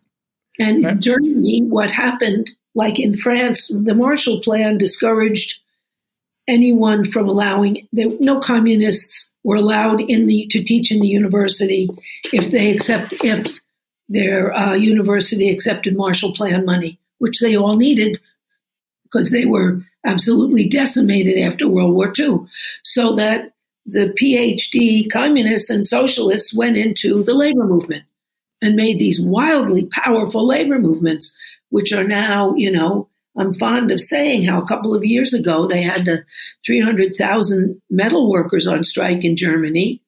And 0.60 0.86
in 0.86 1.02
Germany, 1.02 1.64
what 1.64 1.92
happened, 1.92 2.52
like 2.76 3.00
in 3.00 3.14
France, 3.14 3.72
the 3.74 3.96
Marshall 3.96 4.42
Plan 4.42 4.78
discouraged 4.78 5.62
anyone 6.48 7.10
from 7.10 7.30
allowing 7.30 7.88
there, 7.94 8.10
no 8.20 8.40
communists 8.40 9.32
were 9.46 9.56
allowed 9.56 10.02
in 10.02 10.26
the 10.26 10.48
to 10.48 10.64
teach 10.64 10.92
in 10.92 11.00
the 11.00 11.08
university 11.08 11.88
if 12.34 12.50
they 12.50 12.74
accept 12.74 13.14
if 13.24 13.60
their 14.10 14.52
uh, 14.54 14.74
university 14.74 15.50
accepted 15.50 15.96
Marshall 15.96 16.34
Plan 16.34 16.66
money, 16.66 17.00
which 17.20 17.40
they 17.40 17.56
all 17.56 17.76
needed 17.76 18.18
because 19.04 19.30
they 19.30 19.46
were 19.46 19.82
absolutely 20.04 20.68
decimated 20.68 21.38
after 21.38 21.68
World 21.68 21.94
War 21.94 22.12
II. 22.18 22.40
So 22.84 23.16
that 23.16 23.54
the 23.86 24.08
PhD 24.20 25.10
communists 25.12 25.70
and 25.70 25.86
socialists 25.86 26.56
went 26.56 26.76
into 26.76 27.24
the 27.24 27.36
labor 27.36 27.66
movement 27.66 28.04
and 28.64 28.76
made 28.76 28.98
these 28.98 29.22
wildly 29.22 29.86
powerful 29.86 30.46
labor 30.46 30.80
movements, 30.80 31.38
which 31.70 31.94
are 31.94 32.04
now, 32.04 32.56
you 32.56 32.72
know, 32.72 33.08
I'm 33.38 33.54
fond 33.54 33.92
of 33.92 34.02
saying 34.02 34.46
how 34.46 34.62
a 34.62 34.68
couple 34.68 34.96
of 34.96 35.04
years 35.04 35.34
ago 35.34 35.68
they 35.68 35.82
had 35.82 36.06
the 36.06 36.24
300,000 36.66 37.82
metal 37.90 38.30
workers 38.30 38.66
on 38.66 38.84
strike 38.84 39.24
in 39.24 39.36
Germany, 39.36 40.02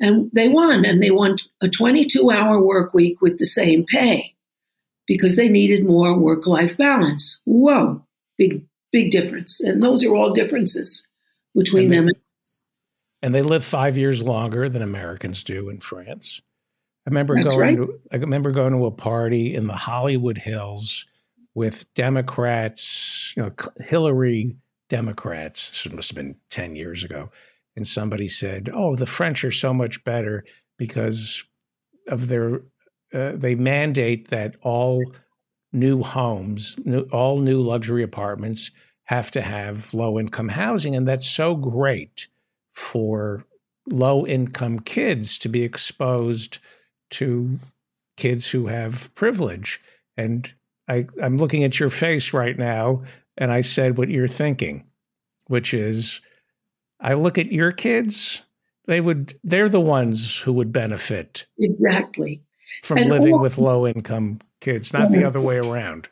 and 0.00 0.30
they 0.32 0.48
won, 0.48 0.84
and 0.84 1.02
they 1.02 1.10
won 1.10 1.36
a 1.60 1.68
22 1.68 2.30
hour 2.30 2.60
work 2.60 2.94
week 2.94 3.20
with 3.20 3.38
the 3.38 3.44
same 3.44 3.84
pay 3.84 4.34
because 5.06 5.36
they 5.36 5.48
needed 5.48 5.84
more 5.84 6.18
work 6.18 6.46
life 6.46 6.76
balance. 6.76 7.42
Whoa, 7.44 8.04
big, 8.38 8.64
big 8.92 9.10
difference. 9.10 9.60
And 9.60 9.82
those 9.82 10.04
are 10.04 10.14
all 10.14 10.32
differences 10.32 11.06
between 11.54 11.92
and 11.92 12.08
them. 12.08 12.14
and 13.22 13.34
they 13.34 13.42
live 13.42 13.64
five 13.64 13.98
years 13.98 14.22
longer 14.22 14.68
than 14.68 14.82
Americans 14.82 15.44
do 15.44 15.68
in 15.68 15.80
France. 15.80 16.40
I 17.06 17.10
remember 17.10 17.34
That's 17.34 17.54
going. 17.54 17.60
right. 17.60 17.76
To, 17.76 18.00
I 18.12 18.16
remember 18.16 18.52
going 18.52 18.72
to 18.72 18.86
a 18.86 18.90
party 18.90 19.54
in 19.54 19.66
the 19.66 19.74
Hollywood 19.76 20.38
Hills 20.38 21.06
with 21.60 21.92
Democrats, 21.92 23.34
you 23.36 23.42
know, 23.42 23.52
Hillary 23.80 24.56
Democrats. 24.88 25.70
This 25.70 25.92
must 25.92 26.08
have 26.08 26.16
been 26.16 26.36
ten 26.48 26.74
years 26.74 27.04
ago, 27.04 27.30
and 27.76 27.86
somebody 27.86 28.28
said, 28.28 28.70
"Oh, 28.72 28.96
the 28.96 29.04
French 29.04 29.44
are 29.44 29.50
so 29.50 29.74
much 29.74 30.02
better 30.02 30.42
because 30.78 31.44
of 32.08 32.28
their 32.28 32.62
uh, 33.12 33.32
they 33.34 33.54
mandate 33.54 34.28
that 34.28 34.56
all 34.62 35.04
new 35.70 36.02
homes, 36.02 36.78
new, 36.86 37.02
all 37.12 37.38
new 37.40 37.60
luxury 37.60 38.02
apartments 38.02 38.70
have 39.04 39.30
to 39.32 39.42
have 39.42 39.92
low 39.92 40.18
income 40.18 40.48
housing, 40.48 40.96
and 40.96 41.06
that's 41.06 41.28
so 41.28 41.54
great 41.54 42.28
for 42.72 43.44
low 43.86 44.26
income 44.26 44.78
kids 44.80 45.38
to 45.40 45.50
be 45.50 45.62
exposed." 45.62 46.58
to 47.10 47.58
kids 48.16 48.50
who 48.50 48.68
have 48.68 49.12
privilege. 49.16 49.80
And 50.16 50.52
I, 50.90 51.06
I'm 51.22 51.36
looking 51.36 51.62
at 51.64 51.78
your 51.78 51.90
face 51.90 52.32
right 52.32 52.58
now, 52.58 53.02
and 53.38 53.52
I 53.52 53.60
said 53.60 53.96
what 53.96 54.08
you're 54.10 54.26
thinking, 54.28 54.84
which 55.46 55.72
is 55.72 56.20
I 57.00 57.14
look 57.14 57.38
at 57.38 57.52
your 57.52 57.70
kids, 57.72 58.42
they 58.86 59.00
would 59.00 59.38
they're 59.44 59.68
the 59.68 59.80
ones 59.80 60.36
who 60.38 60.52
would 60.54 60.72
benefit 60.72 61.46
Exactly. 61.58 62.42
from 62.82 62.98
And 62.98 63.10
living 63.10 63.34
all- 63.34 63.40
with 63.40 63.56
low 63.58 63.86
income 63.86 64.40
kids, 64.60 64.92
not 64.92 65.12
the 65.12 65.24
other 65.24 65.40
way 65.40 65.58
around. 65.58 66.08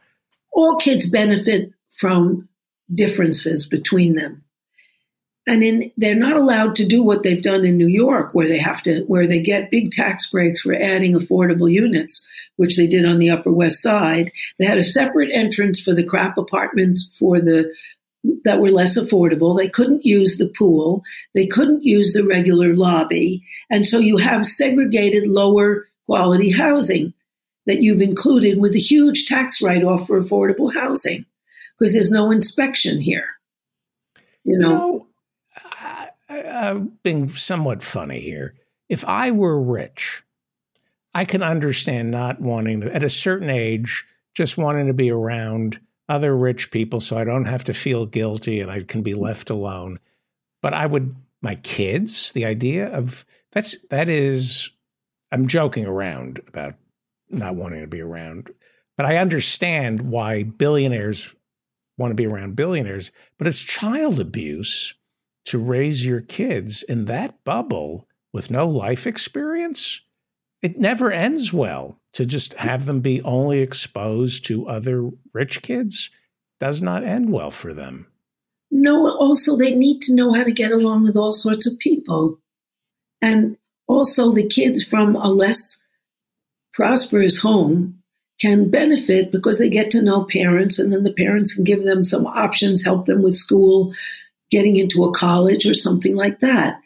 All 0.52 0.76
kids 0.76 1.08
benefit 1.10 1.70
from 2.00 2.48
differences 2.94 3.66
between 3.66 4.14
them. 4.14 4.44
And 5.48 5.64
in, 5.64 5.90
they're 5.96 6.14
not 6.14 6.36
allowed 6.36 6.74
to 6.76 6.86
do 6.86 7.02
what 7.02 7.22
they've 7.22 7.42
done 7.42 7.64
in 7.64 7.78
New 7.78 7.88
York, 7.88 8.34
where 8.34 8.46
they 8.46 8.58
have 8.58 8.82
to, 8.82 9.00
where 9.04 9.26
they 9.26 9.40
get 9.40 9.70
big 9.70 9.92
tax 9.92 10.30
breaks 10.30 10.60
for 10.60 10.74
adding 10.74 11.14
affordable 11.14 11.70
units, 11.72 12.26
which 12.56 12.76
they 12.76 12.86
did 12.86 13.06
on 13.06 13.18
the 13.18 13.30
Upper 13.30 13.50
West 13.50 13.82
Side. 13.82 14.30
They 14.58 14.66
had 14.66 14.76
a 14.76 14.82
separate 14.82 15.30
entrance 15.32 15.80
for 15.80 15.94
the 15.94 16.04
crap 16.04 16.36
apartments 16.36 17.16
for 17.18 17.40
the 17.40 17.72
that 18.44 18.60
were 18.60 18.70
less 18.70 18.98
affordable. 18.98 19.56
They 19.56 19.68
couldn't 19.68 20.04
use 20.04 20.36
the 20.36 20.48
pool. 20.48 21.02
They 21.34 21.46
couldn't 21.46 21.84
use 21.84 22.12
the 22.12 22.24
regular 22.24 22.74
lobby. 22.74 23.42
And 23.70 23.86
so 23.86 23.98
you 23.98 24.18
have 24.18 24.46
segregated 24.46 25.26
lower 25.26 25.86
quality 26.06 26.50
housing 26.50 27.14
that 27.66 27.80
you've 27.80 28.02
included 28.02 28.60
with 28.60 28.74
a 28.74 28.80
huge 28.80 29.26
tax 29.26 29.62
write 29.62 29.84
off 29.84 30.06
for 30.06 30.20
affordable 30.20 30.74
housing 30.74 31.24
because 31.78 31.92
there's 31.92 32.10
no 32.10 32.30
inspection 32.30 33.00
here. 33.00 33.26
You 34.44 34.54
You 34.54 34.58
know, 34.58 34.68
know, 34.68 34.78
I, 34.80 35.04
I, 35.04 35.07
I'm 36.28 36.98
being 37.02 37.30
somewhat 37.30 37.82
funny 37.82 38.20
here. 38.20 38.54
If 38.88 39.04
I 39.04 39.30
were 39.30 39.60
rich, 39.60 40.22
I 41.14 41.24
can 41.24 41.42
understand 41.42 42.10
not 42.10 42.40
wanting 42.40 42.82
to, 42.82 42.94
at 42.94 43.02
a 43.02 43.10
certain 43.10 43.50
age, 43.50 44.04
just 44.34 44.58
wanting 44.58 44.86
to 44.86 44.94
be 44.94 45.10
around 45.10 45.80
other 46.08 46.36
rich 46.36 46.70
people 46.70 47.00
so 47.00 47.18
I 47.18 47.24
don't 47.24 47.46
have 47.46 47.64
to 47.64 47.74
feel 47.74 48.06
guilty 48.06 48.60
and 48.60 48.70
I 48.70 48.82
can 48.82 49.02
be 49.02 49.14
left 49.14 49.50
alone. 49.50 49.98
But 50.62 50.74
I 50.74 50.86
would, 50.86 51.14
my 51.42 51.56
kids, 51.56 52.32
the 52.32 52.44
idea 52.44 52.88
of 52.88 53.24
that's, 53.52 53.76
that 53.90 54.08
is, 54.08 54.70
I'm 55.32 55.48
joking 55.48 55.86
around 55.86 56.40
about 56.48 56.74
not 57.30 57.56
wanting 57.56 57.80
to 57.82 57.86
be 57.86 58.00
around, 58.00 58.50
but 58.96 59.06
I 59.06 59.16
understand 59.16 60.02
why 60.02 60.42
billionaires 60.42 61.34
want 61.96 62.10
to 62.12 62.14
be 62.14 62.26
around 62.26 62.56
billionaires, 62.56 63.10
but 63.38 63.46
it's 63.46 63.60
child 63.60 64.20
abuse 64.20 64.94
to 65.48 65.58
raise 65.58 66.04
your 66.04 66.20
kids 66.20 66.82
in 66.82 67.06
that 67.06 67.42
bubble 67.42 68.06
with 68.32 68.50
no 68.50 68.68
life 68.68 69.06
experience. 69.06 70.02
It 70.60 70.78
never 70.78 71.10
ends 71.10 71.52
well 71.52 71.98
to 72.12 72.26
just 72.26 72.52
have 72.54 72.84
them 72.84 73.00
be 73.00 73.22
only 73.22 73.60
exposed 73.60 74.44
to 74.46 74.68
other 74.68 75.10
rich 75.32 75.62
kids. 75.62 76.10
Does 76.60 76.82
not 76.82 77.02
end 77.02 77.30
well 77.30 77.50
for 77.50 77.72
them. 77.72 78.08
no, 78.70 79.10
also 79.16 79.56
they 79.56 79.74
need 79.74 80.02
to 80.02 80.14
know 80.14 80.34
how 80.34 80.42
to 80.42 80.52
get 80.52 80.72
along 80.72 81.04
with 81.04 81.16
all 81.16 81.32
sorts 81.32 81.66
of 81.66 81.78
people. 81.78 82.38
And 83.22 83.56
also 83.86 84.32
the 84.32 84.46
kids 84.46 84.84
from 84.84 85.16
a 85.16 85.28
less 85.28 85.82
prosperous 86.74 87.40
home 87.40 88.02
can 88.38 88.70
benefit 88.70 89.32
because 89.32 89.58
they 89.58 89.70
get 89.70 89.90
to 89.92 90.02
know 90.02 90.24
parents 90.24 90.78
and 90.78 90.92
then 90.92 91.04
the 91.04 91.12
parents 91.12 91.54
can 91.54 91.64
give 91.64 91.84
them 91.84 92.04
some 92.04 92.26
options, 92.26 92.84
help 92.84 93.06
them 93.06 93.22
with 93.22 93.36
school, 93.36 93.94
getting 94.50 94.76
into 94.76 95.04
a 95.04 95.12
college 95.12 95.66
or 95.66 95.74
something 95.74 96.16
like 96.16 96.40
that. 96.40 96.80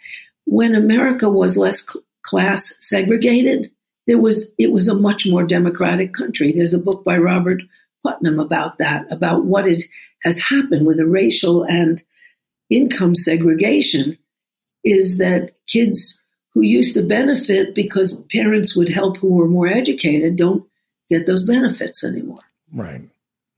When 0.45 0.75
America 0.75 1.31
was 1.31 1.57
less 1.57 1.87
cl- 1.87 2.05
class 2.23 2.75
segregated, 2.81 3.71
there 4.07 4.19
was 4.19 4.53
it 4.59 4.73
was 4.73 4.89
a 4.89 4.95
much 4.95 5.27
more 5.27 5.45
democratic 5.45 6.13
country. 6.13 6.53
There's 6.53 6.75
a 6.75 6.79
book 6.79 7.05
by 7.05 7.19
Robert 7.19 7.63
Putnam 8.05 8.41
about 8.41 8.79
that, 8.79 9.11
about 9.13 9.45
what 9.45 9.67
it 9.67 9.83
has 10.25 10.41
happened 10.41 10.87
with 10.87 10.97
the 10.97 11.07
racial 11.07 11.65
and 11.65 12.03
income 12.71 13.15
segregation 13.15 14.19
is 14.85 15.19
that 15.19 15.53
kids 15.69 16.21
who 16.55 16.63
used 16.63 16.95
to 16.95 17.03
benefit 17.03 17.75
because 17.75 18.25
parents 18.33 18.77
would 18.77 18.89
help 18.89 19.17
who 19.19 19.35
were 19.35 19.49
more 19.49 19.69
educated 19.69 20.37
don't 20.37 20.65
get 21.09 21.27
those 21.27 21.45
benefits 21.45 22.05
anymore. 22.05 22.39
Right. 22.73 23.03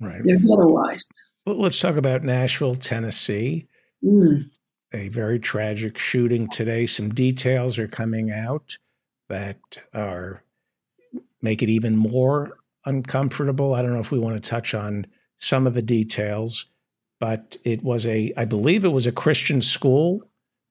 Right. 0.01 0.23
They're 0.25 0.39
ghettoized. 0.39 1.07
Well, 1.47 1.57
Let's 1.57 1.79
talk 1.79 1.97
about 1.97 2.25
Nashville, 2.25 2.75
Tennessee. 2.75 3.69
Mm. 4.05 4.51
A 4.93 5.09
very 5.09 5.39
tragic 5.39 5.99
shooting 5.99 6.49
today. 6.49 6.87
Some 6.87 7.15
details 7.15 7.79
are 7.79 7.89
coming 7.89 8.31
out 8.31 8.79
that 9.29 9.59
are 9.93 10.43
make 11.43 11.63
it 11.63 11.69
even 11.69 11.97
more 11.97 12.57
uncomfortable. 12.85 13.75
I 13.75 13.83
don't 13.83 13.93
know 13.93 14.01
if 14.01 14.11
we 14.11 14.19
want 14.19 14.43
to 14.43 14.51
touch 14.51 14.75
on 14.75 15.07
some 15.37 15.67
of 15.67 15.75
the 15.75 15.83
details, 15.83 16.67
but 17.21 17.57
it 17.65 17.83
was 17.83 18.07
a, 18.07 18.33
I 18.37 18.45
believe 18.45 18.85
it 18.85 18.89
was 18.89 19.07
a 19.07 19.13
Christian 19.13 19.61
school. 19.61 20.23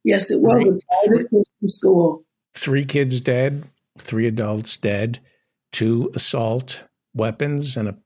Yes, 0.04 0.32
it 0.32 0.42
was 0.42 0.54
a 0.54 1.08
private 1.08 1.30
Christian 1.30 1.68
school. 1.68 2.26
Three 2.54 2.86
kids 2.86 3.22
dead, 3.22 3.64
three 3.98 4.28
adults 4.28 4.78
dead, 4.78 5.20
two 5.72 6.12
assault 6.14 6.84
weapons, 7.14 7.78
and 7.78 7.88
a 7.88 7.98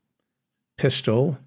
pistol 0.76 1.38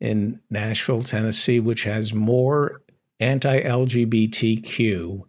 in 0.00 0.40
Nashville, 0.50 1.02
Tennessee, 1.02 1.60
which 1.60 1.84
has 1.84 2.12
more 2.12 2.82
anti 3.20 3.60
LGBTQ 3.62 5.24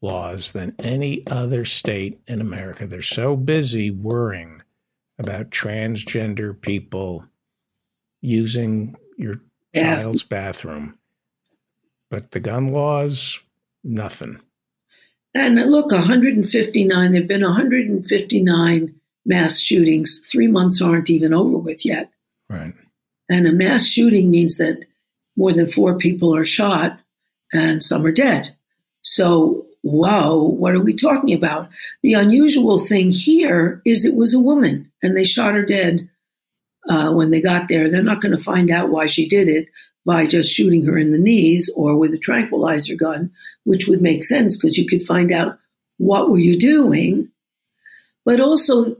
laws 0.00 0.52
than 0.52 0.74
any 0.80 1.26
other 1.28 1.64
state 1.64 2.20
in 2.26 2.40
America. 2.40 2.86
They're 2.86 3.02
so 3.02 3.36
busy 3.36 3.90
worrying 3.90 4.62
about 5.18 5.50
transgender 5.50 6.60
people 6.60 7.24
using 8.20 8.96
your 9.16 9.40
Yeah. 9.72 10.00
child's 10.00 10.24
bathroom. 10.24 10.98
But 12.10 12.32
the 12.32 12.40
gun 12.40 12.68
laws, 12.68 13.40
nothing. 13.84 14.40
And 15.34 15.54
look, 15.70 15.92
159, 15.92 17.12
there 17.12 17.20
have 17.22 17.28
been 17.28 17.42
159 17.42 18.94
mass 19.24 19.60
shootings. 19.60 20.20
Three 20.30 20.48
months 20.48 20.82
aren't 20.82 21.08
even 21.08 21.32
over 21.32 21.56
with 21.56 21.86
yet. 21.86 22.10
Right. 22.50 22.74
And 23.30 23.46
a 23.46 23.52
mass 23.52 23.86
shooting 23.86 24.30
means 24.30 24.56
that 24.58 24.84
more 25.36 25.52
than 25.52 25.66
four 25.66 25.96
people 25.96 26.34
are 26.34 26.44
shot 26.44 27.00
and 27.52 27.82
some 27.82 28.04
are 28.06 28.12
dead. 28.12 28.54
So, 29.02 29.66
wow, 29.82 30.36
what 30.36 30.74
are 30.74 30.80
we 30.80 30.94
talking 30.94 31.34
about? 31.34 31.68
The 32.02 32.14
unusual 32.14 32.78
thing 32.78 33.10
here 33.10 33.82
is 33.84 34.04
it 34.04 34.14
was 34.14 34.34
a 34.34 34.40
woman 34.40 34.90
and 35.02 35.16
they 35.16 35.24
shot 35.24 35.54
her 35.54 35.64
dead 35.64 36.08
uh, 36.88 37.10
when 37.10 37.30
they 37.30 37.40
got 37.40 37.68
there. 37.68 37.90
They're 37.90 38.02
not 38.02 38.20
going 38.20 38.36
to 38.36 38.42
find 38.42 38.70
out 38.70 38.90
why 38.90 39.06
she 39.06 39.28
did 39.28 39.48
it 39.48 39.68
by 40.04 40.26
just 40.26 40.50
shooting 40.50 40.84
her 40.86 40.98
in 40.98 41.12
the 41.12 41.18
knees 41.18 41.72
or 41.76 41.96
with 41.96 42.12
a 42.12 42.18
tranquilizer 42.18 42.96
gun, 42.96 43.30
which 43.64 43.86
would 43.86 44.02
make 44.02 44.24
sense 44.24 44.56
because 44.56 44.76
you 44.76 44.86
could 44.86 45.02
find 45.02 45.30
out 45.30 45.58
what 45.98 46.28
were 46.28 46.38
you 46.38 46.58
doing. 46.58 47.28
But 48.24 48.40
also, 48.40 48.96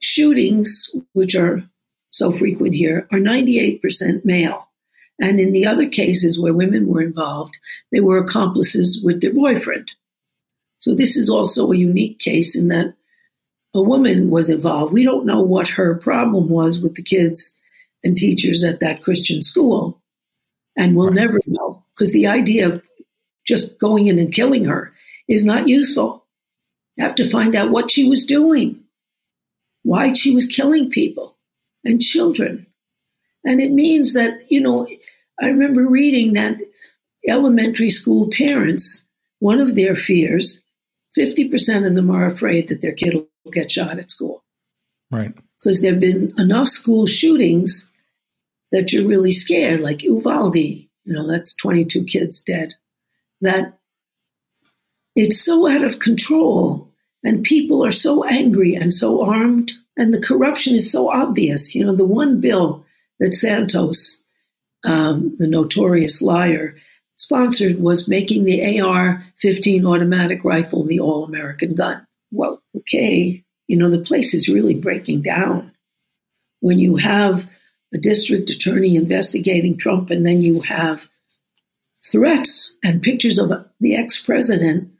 shootings, 0.00 0.90
which 1.12 1.34
are 1.34 1.62
so 2.10 2.30
frequent 2.30 2.74
here, 2.74 3.08
are 3.12 3.18
98% 3.18 4.24
male. 4.24 4.67
And 5.20 5.40
in 5.40 5.52
the 5.52 5.66
other 5.66 5.88
cases 5.88 6.40
where 6.40 6.54
women 6.54 6.86
were 6.86 7.02
involved, 7.02 7.56
they 7.90 8.00
were 8.00 8.18
accomplices 8.18 9.02
with 9.04 9.20
their 9.20 9.32
boyfriend. 9.32 9.90
So 10.78 10.94
this 10.94 11.16
is 11.16 11.28
also 11.28 11.72
a 11.72 11.76
unique 11.76 12.18
case 12.20 12.56
in 12.56 12.68
that 12.68 12.94
a 13.74 13.82
woman 13.82 14.30
was 14.30 14.48
involved. 14.48 14.92
We 14.92 15.04
don't 15.04 15.26
know 15.26 15.40
what 15.40 15.68
her 15.68 15.96
problem 15.96 16.48
was 16.48 16.78
with 16.78 16.94
the 16.94 17.02
kids 17.02 17.58
and 18.04 18.16
teachers 18.16 18.62
at 18.62 18.80
that 18.80 19.02
Christian 19.02 19.42
school. 19.42 20.00
And 20.76 20.96
we'll 20.96 21.10
never 21.10 21.40
know 21.46 21.84
because 21.94 22.12
the 22.12 22.28
idea 22.28 22.68
of 22.68 22.82
just 23.44 23.78
going 23.80 24.06
in 24.06 24.18
and 24.18 24.32
killing 24.32 24.64
her 24.64 24.92
is 25.26 25.44
not 25.44 25.66
useful. 25.66 26.24
You 26.96 27.04
have 27.04 27.16
to 27.16 27.28
find 27.28 27.56
out 27.56 27.70
what 27.70 27.90
she 27.90 28.08
was 28.08 28.24
doing, 28.24 28.84
why 29.82 30.12
she 30.12 30.34
was 30.34 30.46
killing 30.46 30.90
people 30.90 31.36
and 31.84 32.00
children. 32.00 32.67
And 33.44 33.60
it 33.60 33.72
means 33.72 34.12
that, 34.14 34.50
you 34.50 34.60
know, 34.60 34.86
I 35.40 35.46
remember 35.46 35.86
reading 35.86 36.32
that 36.32 36.58
elementary 37.26 37.90
school 37.90 38.28
parents, 38.30 39.06
one 39.38 39.60
of 39.60 39.74
their 39.74 39.94
fears, 39.94 40.62
50% 41.16 41.86
of 41.86 41.94
them 41.94 42.10
are 42.10 42.26
afraid 42.26 42.68
that 42.68 42.80
their 42.80 42.92
kid 42.92 43.14
will 43.14 43.50
get 43.52 43.70
shot 43.70 43.98
at 43.98 44.10
school. 44.10 44.44
Right. 45.10 45.34
Because 45.56 45.80
there 45.80 45.92
have 45.92 46.00
been 46.00 46.32
enough 46.38 46.68
school 46.68 47.06
shootings 47.06 47.90
that 48.70 48.92
you're 48.92 49.08
really 49.08 49.32
scared, 49.32 49.80
like 49.80 50.02
Uvalde, 50.02 50.56
you 50.56 50.88
know, 51.06 51.26
that's 51.26 51.56
22 51.56 52.04
kids 52.04 52.42
dead, 52.42 52.74
that 53.40 53.78
it's 55.16 55.42
so 55.42 55.66
out 55.66 55.82
of 55.82 56.00
control 56.00 56.92
and 57.24 57.42
people 57.42 57.84
are 57.84 57.90
so 57.90 58.24
angry 58.24 58.74
and 58.74 58.92
so 58.94 59.24
armed 59.24 59.72
and 59.96 60.14
the 60.14 60.20
corruption 60.20 60.76
is 60.76 60.92
so 60.92 61.10
obvious. 61.10 61.74
You 61.74 61.84
know, 61.84 61.94
the 61.94 62.04
one 62.04 62.40
bill 62.40 62.84
that 63.18 63.34
Santos, 63.34 64.22
um, 64.84 65.34
the 65.38 65.46
notorious 65.46 66.22
liar, 66.22 66.76
sponsored 67.16 67.80
was 67.80 68.08
making 68.08 68.44
the 68.44 68.80
AR 68.80 69.24
15 69.40 69.84
automatic 69.84 70.44
rifle 70.44 70.84
the 70.84 71.00
all 71.00 71.24
American 71.24 71.74
gun. 71.74 72.06
Well, 72.30 72.62
okay, 72.76 73.44
you 73.66 73.76
know, 73.76 73.90
the 73.90 73.98
place 73.98 74.34
is 74.34 74.48
really 74.48 74.74
breaking 74.74 75.22
down. 75.22 75.72
When 76.60 76.78
you 76.78 76.96
have 76.96 77.48
a 77.92 77.98
district 77.98 78.50
attorney 78.50 78.96
investigating 78.96 79.76
Trump 79.76 80.10
and 80.10 80.24
then 80.24 80.42
you 80.42 80.60
have 80.60 81.08
threats 82.10 82.76
and 82.82 83.02
pictures 83.02 83.38
of 83.38 83.52
the 83.80 83.96
ex 83.96 84.20
president 84.20 84.90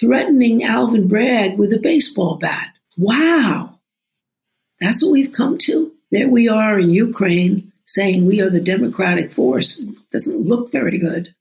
threatening 0.00 0.64
Alvin 0.64 1.08
Bragg 1.08 1.58
with 1.58 1.72
a 1.72 1.78
baseball 1.78 2.36
bat. 2.36 2.68
Wow. 2.96 3.78
That's 4.80 5.02
what 5.02 5.12
we've 5.12 5.32
come 5.32 5.58
to. 5.58 5.91
There 6.12 6.28
we 6.28 6.46
are 6.46 6.78
in 6.78 6.90
Ukraine 6.90 7.72
saying 7.86 8.26
we 8.26 8.40
are 8.42 8.50
the 8.50 8.60
democratic 8.60 9.32
force. 9.32 9.80
It 9.80 10.10
doesn't 10.10 10.46
look 10.46 10.70
very 10.70 10.98
good. 10.98 11.34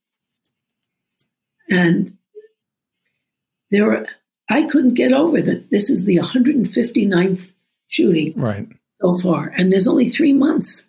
And 1.69 2.17
there 3.69 3.85
were, 3.85 4.07
I 4.49 4.63
couldn't 4.63 4.93
get 4.93 5.11
over 5.11 5.41
that 5.41 5.69
this 5.71 5.89
is 5.89 6.05
the 6.05 6.17
159th 6.17 7.51
shooting 7.87 8.33
right. 8.35 8.67
so 8.95 9.17
far. 9.17 9.53
And 9.57 9.71
there's 9.71 9.87
only 9.87 10.09
three 10.09 10.33
months. 10.33 10.87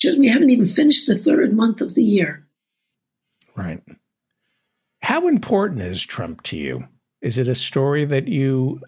Just 0.00 0.18
we 0.18 0.28
haven't 0.28 0.50
even 0.50 0.66
finished 0.66 1.06
the 1.06 1.16
third 1.16 1.52
month 1.52 1.80
of 1.80 1.94
the 1.94 2.04
year. 2.04 2.44
Right. 3.54 3.82
How 5.00 5.28
important 5.28 5.80
is 5.80 6.04
Trump 6.04 6.42
to 6.42 6.56
you? 6.56 6.86
Is 7.22 7.38
it 7.38 7.46
a 7.48 7.54
story 7.54 8.04
that 8.04 8.26
you 8.26 8.80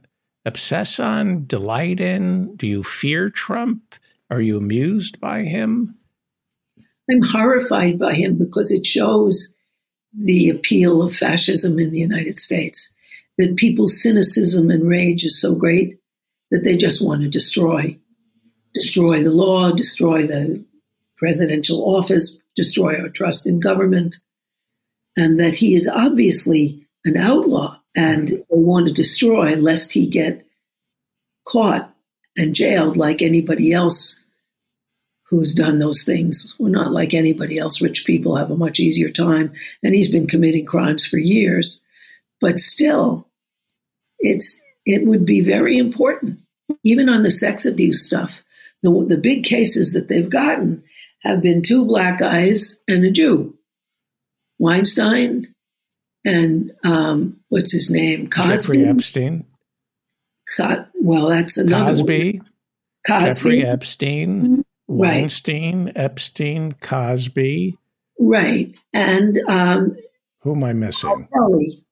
obsess 0.45 0.99
on, 0.99 1.47
delight 1.47 2.01
in? 2.01 2.57
Do 2.57 2.67
you 2.67 2.83
fear 2.83 3.31
Trump? 3.31 3.95
Are 4.31 4.41
you 4.41 4.57
amused 4.57 5.21
by 5.21 5.43
him? 5.43 5.97
I'm 7.11 7.23
horrified 7.23 7.99
by 7.99 8.15
him 8.15 8.37
because 8.37 8.71
it 8.71 8.85
shows 8.85 9.55
the 10.17 10.51
appeal 10.51 11.03
of 11.03 11.17
fascism 11.17 11.79
in 11.79 11.91
the 11.91 11.99
United 11.99 12.39
States. 12.39 12.95
That 13.39 13.57
people's 13.57 14.03
cynicism 14.03 14.71
and 14.71 14.89
rage 14.89 15.25
is 15.25 15.41
so 15.41 15.55
great 15.55 15.99
that 16.51 16.65
they 16.65 16.77
just 16.77 17.05
want 17.05 17.23
to 17.23 17.29
destroy. 17.29 17.97
Destroy 18.75 19.23
the 19.23 19.31
law, 19.31 19.73
destroy 19.73 20.27
the 20.27 20.65
presidential 21.17 21.97
office, 21.97 22.43
destroy 22.55 23.01
our 23.01 23.09
trust 23.09 23.47
in 23.47 23.59
government 23.59 24.17
and 25.17 25.41
that 25.41 25.57
he 25.57 25.75
is 25.75 25.89
obviously 25.89 26.87
an 27.05 27.17
outlaw 27.17 27.79
and 27.95 28.29
they 28.29 28.43
want 28.51 28.87
to 28.87 28.95
destroy 28.95 29.57
lest 29.57 29.93
he 29.93 30.07
get 30.07 30.47
caught 31.45 31.93
and 32.39 32.55
jailed 32.55 32.97
like 32.97 33.21
anybody 33.21 33.73
else 33.73 34.25
who's 35.29 35.55
done 35.55 35.79
those 35.79 36.05
things. 36.05 36.55
Well, 36.59 36.73
not 36.73 36.93
like 36.93 37.13
anybody 37.13 37.59
else. 37.59 37.83
Rich 37.83 38.07
people 38.07 38.37
have 38.37 38.51
a 38.51 38.57
much 38.57 38.81
easier 38.81 39.11
time, 39.11 39.53
and 39.83 39.95
he's 39.95 40.11
been 40.11 40.27
committing 40.27 40.65
crimes 40.65 41.05
for 41.05 41.19
years. 41.19 41.85
But 42.41 42.61
still, 42.61 43.29
it's 44.21 44.59
it 44.87 45.05
would 45.05 45.27
be 45.27 45.41
very 45.43 45.77
important, 45.77 46.39
even 46.83 47.11
on 47.11 47.25
the 47.25 47.31
sex 47.31 47.67
abuse 47.67 48.07
stuff. 48.07 48.43
The, 48.83 49.07
the 49.07 49.19
big 49.19 49.45
cases 49.45 49.93
that 49.93 50.09
they've 50.09 50.31
gotten 50.31 50.85
have 51.23 51.43
been 51.43 51.63
two 51.63 51.85
black 51.85 52.19
guys 52.19 52.77
and 52.87 53.05
a 53.05 53.11
Jew. 53.11 53.59
Weinstein 54.61 55.55
and 56.25 56.73
um, 56.85 57.41
what's 57.49 57.73
his 57.73 57.91
name? 57.91 58.29
Cosby. 58.29 58.55
Jeffrey 58.55 58.85
Epstein. 58.87 59.45
Well, 60.95 61.29
that's 61.29 61.57
another 61.57 61.93
Cosby. 61.93 62.39
One. 62.39 62.49
Cosby. 63.07 63.29
Jeffrey 63.29 63.67
Epstein. 63.67 64.65
Weinstein, 64.91 65.87
right. 65.87 65.97
Epstein, 65.97 66.73
Cosby. 66.81 67.77
Right. 68.19 68.75
And 68.95 69.39
um, 69.47 69.97
who 70.41 70.55
am 70.55 70.65
I 70.65 70.73
missing? 70.73 71.11
R. 71.11 71.29
Kelly. 71.33 71.85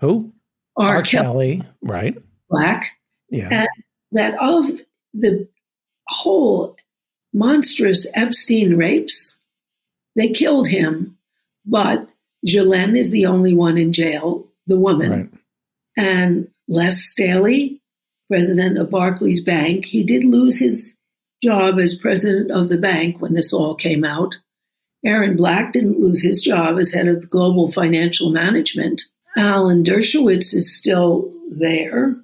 Who? 0.00 0.32
R. 0.76 0.96
R. 0.96 1.02
Kelly. 1.02 1.56
Kelly. 1.56 1.68
Right. 1.82 2.16
Black. 2.48 2.92
Yeah. 3.30 3.48
And 3.50 3.68
that 4.12 4.34
of 4.40 4.80
the 5.12 5.48
whole 6.06 6.76
monstrous 7.32 8.06
Epstein 8.14 8.76
rapes, 8.76 9.38
they 10.14 10.28
killed 10.28 10.68
him 10.68 11.16
but 11.66 12.08
Ghislaine 12.44 12.96
is 12.96 13.10
the 13.10 13.26
only 13.26 13.52
one 13.52 13.76
in 13.76 13.92
jail, 13.92 14.46
the 14.66 14.78
woman. 14.78 15.10
Right. 15.10 15.30
And 15.96 16.48
Les 16.68 16.96
Staley, 17.02 17.82
president 18.28 18.78
of 18.78 18.90
Barclays 18.90 19.42
Bank, 19.42 19.84
he 19.84 20.02
did 20.02 20.24
lose 20.24 20.58
his 20.58 20.94
job 21.42 21.78
as 21.78 21.96
president 21.96 22.50
of 22.50 22.68
the 22.68 22.78
bank 22.78 23.20
when 23.20 23.34
this 23.34 23.52
all 23.52 23.74
came 23.74 24.04
out. 24.04 24.36
Aaron 25.04 25.36
Black 25.36 25.72
didn't 25.72 26.00
lose 26.00 26.22
his 26.22 26.42
job 26.42 26.78
as 26.78 26.90
head 26.90 27.06
of 27.06 27.30
global 27.30 27.70
financial 27.70 28.30
management. 28.30 29.02
Alan 29.36 29.84
Dershowitz 29.84 30.54
is 30.54 30.76
still 30.76 31.32
there. 31.50 32.16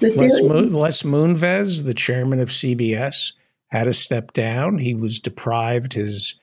Les, 0.00 0.42
Mo- 0.42 0.60
Les 0.60 1.02
Moonves, 1.02 1.84
the 1.84 1.94
chairman 1.94 2.38
of 2.38 2.50
CBS, 2.50 3.32
had 3.68 3.84
to 3.84 3.92
step 3.92 4.32
down. 4.32 4.78
He 4.78 4.94
was 4.94 5.20
deprived 5.20 5.94
his 5.94 6.36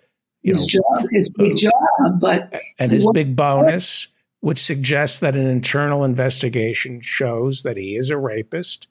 his 0.44 0.62
know, 0.62 0.82
job, 0.82 1.08
his 1.12 1.30
big 1.30 1.54
uh, 1.54 1.56
job, 1.56 2.20
but 2.20 2.54
and 2.80 2.92
his 2.92 3.08
big 3.14 3.36
bonus, 3.36 4.08
which 4.40 4.60
suggests 4.60 5.20
that 5.20 5.36
an 5.36 5.48
internal 5.48 6.04
investigation 6.04 7.02
shows 7.02 7.64
that 7.64 7.78
he 7.78 7.96
is 7.96 8.10
a 8.10 8.18
rapist, 8.18 8.88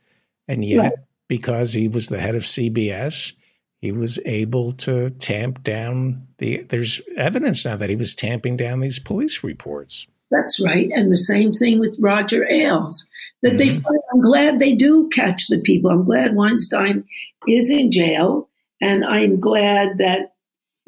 and 0.48 0.64
yet 0.64 0.78
right. 0.78 0.92
because 1.28 1.72
he 1.72 1.88
was 1.88 2.08
the 2.08 2.20
head 2.20 2.34
of 2.34 2.42
CBS, 2.42 3.32
he 3.80 3.92
was 3.92 4.18
able 4.24 4.72
to 4.72 5.10
tamp 5.10 5.62
down 5.62 6.26
the. 6.38 6.62
There's 6.62 7.00
evidence 7.16 7.64
now 7.64 7.76
that 7.76 7.90
he 7.90 7.96
was 7.96 8.14
tamping 8.14 8.56
down 8.56 8.80
these 8.80 8.98
police 8.98 9.44
reports. 9.44 10.06
That's 10.30 10.62
right, 10.64 10.90
and 10.90 11.12
the 11.12 11.16
same 11.16 11.52
thing 11.52 11.78
with 11.78 11.96
Roger 12.00 12.48
Ailes. 12.50 13.06
That 13.42 13.50
mm-hmm. 13.50 13.58
they, 13.58 13.70
find, 13.70 14.00
I'm 14.12 14.22
glad 14.22 14.58
they 14.58 14.74
do 14.74 15.08
catch 15.10 15.46
the 15.46 15.60
people. 15.60 15.90
I'm 15.90 16.04
glad 16.04 16.34
Weinstein 16.34 17.04
is 17.46 17.70
in 17.70 17.92
jail, 17.92 18.48
and 18.80 19.04
I'm 19.04 19.38
glad 19.38 19.98
that 19.98 20.34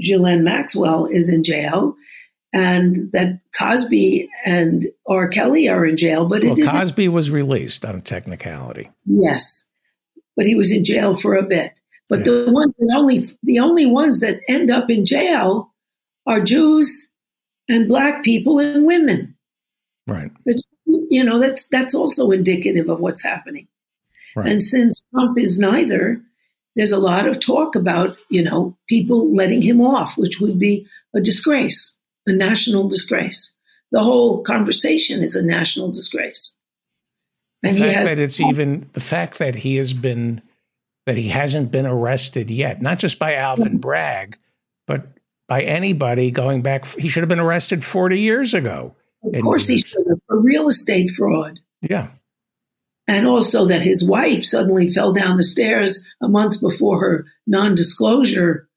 Ghislaine 0.01 0.45
Maxwell 0.45 1.07
is 1.07 1.29
in 1.29 1.45
jail 1.45 1.95
and 2.53 3.13
that 3.13 3.41
Cosby 3.59 4.29
and 4.45 4.87
R. 5.07 5.29
Kelly 5.29 5.69
are 5.69 5.85
in 5.85 5.97
jail. 5.97 6.27
But 6.27 6.45
well, 6.45 6.57
Cosby 6.57 7.09
was 7.09 7.31
released 7.31 7.85
on 7.85 7.97
a 7.97 8.01
technicality. 8.01 8.91
Yes, 9.07 9.67
but 10.37 10.47
he 10.47 10.55
was 10.55 10.73
in 10.73 10.85
jail 10.85 11.17
for 11.17 11.37
a 11.37 11.43
bit. 11.43 11.79
But 12.09 12.21
yeah. 12.21 12.25
the 12.25 12.47
ones 12.51 12.75
that 12.79 12.95
only 12.97 13.29
the 13.43 13.59
only 13.59 13.87
ones 13.87 14.21
that 14.21 14.41
end 14.49 14.71
up 14.71 14.89
in 14.91 15.05
jail 15.05 15.73
are 16.27 16.41
Jews 16.41 17.13
and 17.69 17.89
black 17.89 18.25
people 18.25 18.59
and 18.59 18.87
women. 18.87 19.37
Right. 20.07 20.31
It's, 20.47 20.65
you 20.87 21.23
know 21.23 21.39
that's 21.39 21.69
that's 21.69 21.95
also 21.95 22.31
indicative 22.31 22.89
of 22.89 23.01
what's 23.01 23.23
happening. 23.23 23.69
Right. 24.35 24.53
And 24.53 24.63
since 24.63 25.03
Trump 25.13 25.39
is 25.39 25.59
neither, 25.59 26.23
there's 26.77 26.93
a 26.93 26.99
lot 26.99 27.27
of 27.27 27.41
talk 27.41 27.75
about, 27.75 28.17
you 28.31 28.43
know, 28.43 28.77
people 28.89 29.35
letting 29.35 29.61
him 29.63 29.81
off, 29.81 30.17
which 30.17 30.41
would 30.41 30.59
be 30.59 30.87
a 31.13 31.21
disgrace, 31.21 31.97
a 32.29 32.33
national 32.33 32.89
disgrace. 32.89 33.55
The 33.91 34.03
whole 34.03 34.43
conversation 34.43 35.23
is 35.23 35.35
a 35.35 35.43
national 35.43 35.91
disgrace. 35.91 36.57
And 37.63 37.75
the 37.75 37.81
fact 37.81 37.95
has, 37.95 38.09
that 38.11 38.19
it's 38.19 38.41
even 38.41 38.89
the 38.93 39.01
fact 39.01 39.39
that 39.39 39.57
he 39.57 39.77
has 39.77 39.93
been 39.93 40.43
that 41.07 41.17
he 41.17 41.29
hasn't 41.29 41.71
been 41.71 41.87
arrested 41.87 42.51
yet, 42.51 42.83
not 42.83 42.99
just 42.99 43.19
by 43.19 43.35
Alvin 43.35 43.69
mm-hmm. 43.69 43.77
Bragg, 43.79 44.37
but 44.87 45.07
by 45.49 45.63
anybody 45.63 46.31
going 46.31 46.61
back. 46.63 46.87
He 46.99 47.09
should 47.09 47.23
have 47.23 47.29
been 47.29 47.41
arrested 47.41 47.83
40 47.83 48.21
years 48.21 48.53
ago. 48.53 48.95
Of 49.25 49.43
course, 49.43 49.67
he 49.67 49.79
should 49.79 50.07
have 50.09 50.19
for 50.27 50.39
real 50.39 50.69
estate 50.69 51.11
fraud. 51.11 51.59
Yeah. 51.81 52.09
And 53.09 53.27
also 53.27 53.67
that 53.67 53.83
his 53.83 54.05
wife 54.05 54.45
suddenly 54.45 54.93
fell 54.93 55.13
down 55.13 55.39
the 55.39 55.45
stairs 55.45 56.05
a 56.21 56.29
month 56.29 56.61
before 56.61 57.01
her 57.01 57.27
non 57.47 57.75
disclosure 57.75 58.69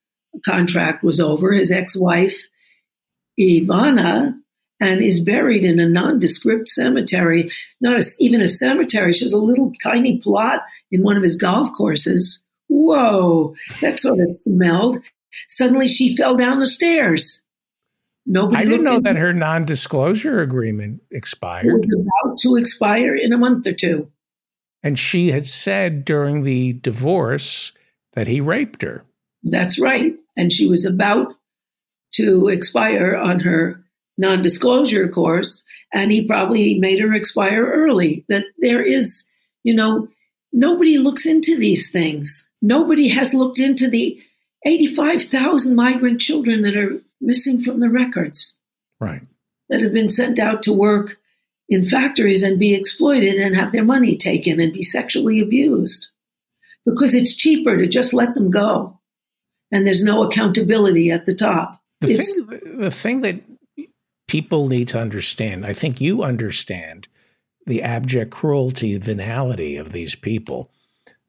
contract 0.45 1.03
was 1.03 1.19
over. 1.19 1.51
His 1.51 1.69
ex 1.69 1.97
wife, 1.99 2.37
Ivana, 3.39 4.35
and 4.81 5.01
is 5.01 5.21
buried 5.21 5.63
in 5.63 5.79
a 5.79 5.87
nondescript 5.87 6.67
cemetery, 6.67 7.51
not 7.79 7.99
a, 7.99 8.05
even 8.19 8.41
a 8.41 8.49
cemetery. 8.49 9.13
She 9.13 9.25
has 9.25 9.33
a 9.33 9.37
little 9.37 9.71
tiny 9.81 10.19
plot 10.19 10.63
in 10.91 11.03
one 11.03 11.15
of 11.15 11.23
his 11.23 11.35
golf 11.35 11.69
courses. 11.77 12.43
Whoa, 12.67 13.55
that 13.81 13.99
sort 13.99 14.19
of 14.19 14.29
smelled. 14.29 14.99
Suddenly 15.47 15.87
she 15.87 16.17
fell 16.17 16.35
down 16.35 16.59
the 16.59 16.65
stairs. 16.65 17.43
Nobody 18.25 18.57
I 18.57 18.65
didn't 18.65 18.83
know 18.83 18.99
that 18.99 19.15
her 19.15 19.33
non 19.33 19.65
disclosure 19.65 20.41
agreement 20.41 21.01
expired. 21.11 21.65
It 21.65 21.79
was 21.79 21.93
about 21.93 22.37
to 22.39 22.55
expire 22.55 23.15
in 23.15 23.33
a 23.33 23.37
month 23.37 23.67
or 23.67 23.73
two. 23.73 24.11
And 24.83 24.97
she 24.97 25.31
had 25.31 25.45
said 25.45 26.05
during 26.05 26.43
the 26.43 26.73
divorce 26.73 27.71
that 28.13 28.27
he 28.27 28.41
raped 28.41 28.81
her. 28.81 29.05
That's 29.43 29.79
right. 29.79 30.15
And 30.35 30.51
she 30.51 30.67
was 30.67 30.85
about 30.85 31.35
to 32.13 32.47
expire 32.47 33.15
on 33.15 33.39
her 33.39 33.83
non 34.17 34.41
disclosure 34.41 35.07
course, 35.07 35.63
and 35.93 36.11
he 36.11 36.25
probably 36.25 36.79
made 36.79 36.99
her 36.99 37.13
expire 37.13 37.65
early. 37.65 38.25
That 38.29 38.45
there 38.59 38.81
is, 38.81 39.25
you 39.63 39.73
know, 39.73 40.07
nobody 40.51 40.97
looks 40.97 41.25
into 41.25 41.57
these 41.57 41.91
things. 41.91 42.49
Nobody 42.61 43.07
has 43.09 43.33
looked 43.33 43.59
into 43.59 43.89
the 43.89 44.21
85,000 44.65 45.75
migrant 45.75 46.21
children 46.21 46.61
that 46.61 46.75
are 46.75 47.01
missing 47.19 47.61
from 47.61 47.79
the 47.79 47.89
records. 47.89 48.57
Right. 48.99 49.23
That 49.69 49.81
have 49.81 49.93
been 49.93 50.09
sent 50.09 50.37
out 50.37 50.63
to 50.63 50.73
work 50.73 51.17
in 51.69 51.85
factories 51.85 52.43
and 52.43 52.59
be 52.59 52.75
exploited 52.75 53.35
and 53.35 53.55
have 53.55 53.71
their 53.71 53.83
money 53.83 54.17
taken 54.17 54.59
and 54.59 54.73
be 54.73 54.83
sexually 54.83 55.39
abused 55.39 56.09
because 56.85 57.13
it's 57.13 57.35
cheaper 57.35 57.77
to 57.77 57.87
just 57.87 58.13
let 58.13 58.33
them 58.33 58.51
go 58.51 58.99
and 59.71 59.87
there's 59.87 60.03
no 60.03 60.23
accountability 60.23 61.11
at 61.11 61.25
the 61.25 61.33
top. 61.33 61.80
The, 62.01 62.17
thing, 62.17 62.79
the 62.79 62.91
thing 62.91 63.21
that 63.21 63.41
people 64.27 64.67
need 64.67 64.87
to 64.89 64.99
understand. 64.99 65.65
I 65.65 65.73
think 65.73 66.01
you 66.01 66.23
understand 66.23 67.07
the 67.65 67.83
abject 67.83 68.31
cruelty 68.31 68.97
venality 68.97 69.77
of 69.77 69.91
these 69.91 70.15
people. 70.15 70.71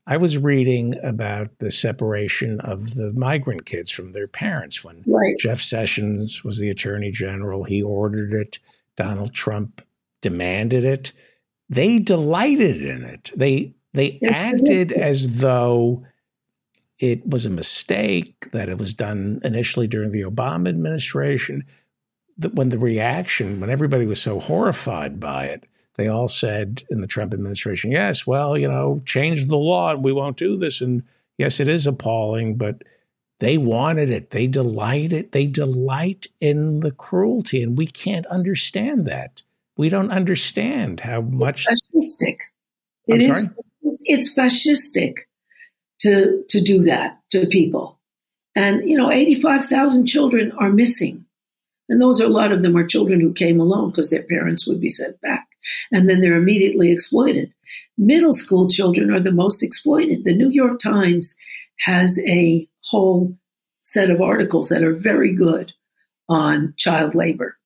I 0.07 0.17
was 0.17 0.39
reading 0.39 0.97
about 1.03 1.59
the 1.59 1.71
separation 1.71 2.61
of 2.61 2.95
the 2.95 3.13
migrant 3.15 3.67
kids 3.67 3.91
from 3.91 4.13
their 4.13 4.27
parents 4.27 4.83
when 4.83 5.05
right. 5.07 5.37
Jeff 5.39 5.61
Sessions 5.61 6.43
was 6.43 6.59
the 6.59 6.71
attorney 6.71 7.11
general. 7.11 7.65
He 7.65 7.83
ordered 7.83 8.33
it. 8.33 8.59
Donald 8.97 9.33
Trump 9.33 9.83
demanded 10.21 10.85
it. 10.85 11.13
They 11.69 11.99
delighted 11.99 12.83
in 12.83 13.05
it. 13.05 13.31
They 13.37 13.75
they 13.95 14.19
acted 14.25 14.91
as 14.91 15.39
though 15.39 16.05
it 17.03 17.29
was 17.29 17.45
a 17.45 17.51
mistake 17.51 18.49
that 18.53 18.69
it 18.69 18.79
was 18.79 18.95
done 18.95 19.41
initially 19.43 19.89
during 19.89 20.11
the 20.11 20.23
Obama 20.23 20.69
administration 20.69 21.65
That 22.39 22.55
when 22.55 22.69
the 22.69 22.79
reaction, 22.79 23.61
when 23.61 23.71
everybody 23.71 24.07
was 24.07 24.23
so 24.23 24.39
horrified 24.39 25.19
by 25.19 25.47
it, 25.47 25.65
they 25.97 26.07
all 26.07 26.29
said 26.29 26.85
in 26.91 27.01
the 27.01 27.09
Trump 27.09 27.35
administration, 27.35 27.91
yes, 27.91 28.25
well, 28.25 28.57
you 28.57 28.69
know, 28.69 29.01
change 29.05 29.47
the 29.47 29.59
law 29.59 29.91
and 29.91 30.05
we 30.05 30.13
won't 30.13 30.37
do 30.37 30.57
this. 30.57 30.81
And 30.81 31.03
yes, 31.37 31.59
it 31.59 31.69
is 31.69 31.89
appalling, 31.89 32.57
but 32.57 32.83
they 33.41 33.59
wanted 33.59 34.09
it. 34.09 34.31
They 34.31 34.47
delight 34.47 35.13
it. 35.13 35.33
They 35.33 35.47
delight 35.47 36.29
in 36.41 36.81
the 36.81 36.93
cruelty. 36.93 37.65
And 37.65 37.77
we 37.77 37.89
can't 37.89 38.27
understand 38.27 39.07
that. 39.07 39.43
We 39.77 39.89
don't 39.89 40.13
understand 40.13 41.01
how 41.01 41.21
much 41.21 41.67
fascistic. 41.67 42.37
It 43.09 43.23
is, 43.23 43.47
it's 44.05 44.39
fascistic 44.39 45.15
to 46.03 46.45
to 46.49 46.61
do 46.61 46.83
that 46.83 47.19
to 47.31 47.47
people. 47.47 47.99
And 48.55 48.89
you 48.89 48.97
know, 48.97 49.11
85,000 49.11 50.07
children 50.07 50.53
are 50.59 50.71
missing 50.71 51.25
and 51.93 52.01
those 52.01 52.23
are 52.23 52.27
a 52.27 52.31
lot 52.31 52.53
of 52.53 52.63
them 52.63 52.75
are 52.77 52.87
children 52.87 53.21
who 53.21 53.35
came 53.35 53.61
alone 53.61 53.91
because 53.91 54.09
their 54.09 54.23
parents 54.23 54.67
would 54.67 54.81
be 54.81 54.89
sent 54.89 55.21
back. 55.21 55.47
And 55.93 56.09
then 56.09 56.23
they're 56.23 56.39
immediately 56.39 56.91
exploited. 56.91 57.53
Middle 57.99 58.33
school 58.33 58.67
children 58.69 59.13
are 59.13 59.21
the 59.21 59.31
most 59.31 59.63
exploited. 59.63 60.25
The 60.25 60.35
New 60.35 60.49
York 60.49 60.81
Times 60.81 61.37
has 61.81 62.19
a 62.27 62.67
whole 62.85 63.37
set 63.85 64.11
of 64.11 64.23
articles 64.23 64.71
that 64.71 64.83
are 64.83 64.95
very 64.95 65.35
good 65.35 65.73
on 66.31 66.73
child 66.79 67.15
labor. 67.15 67.59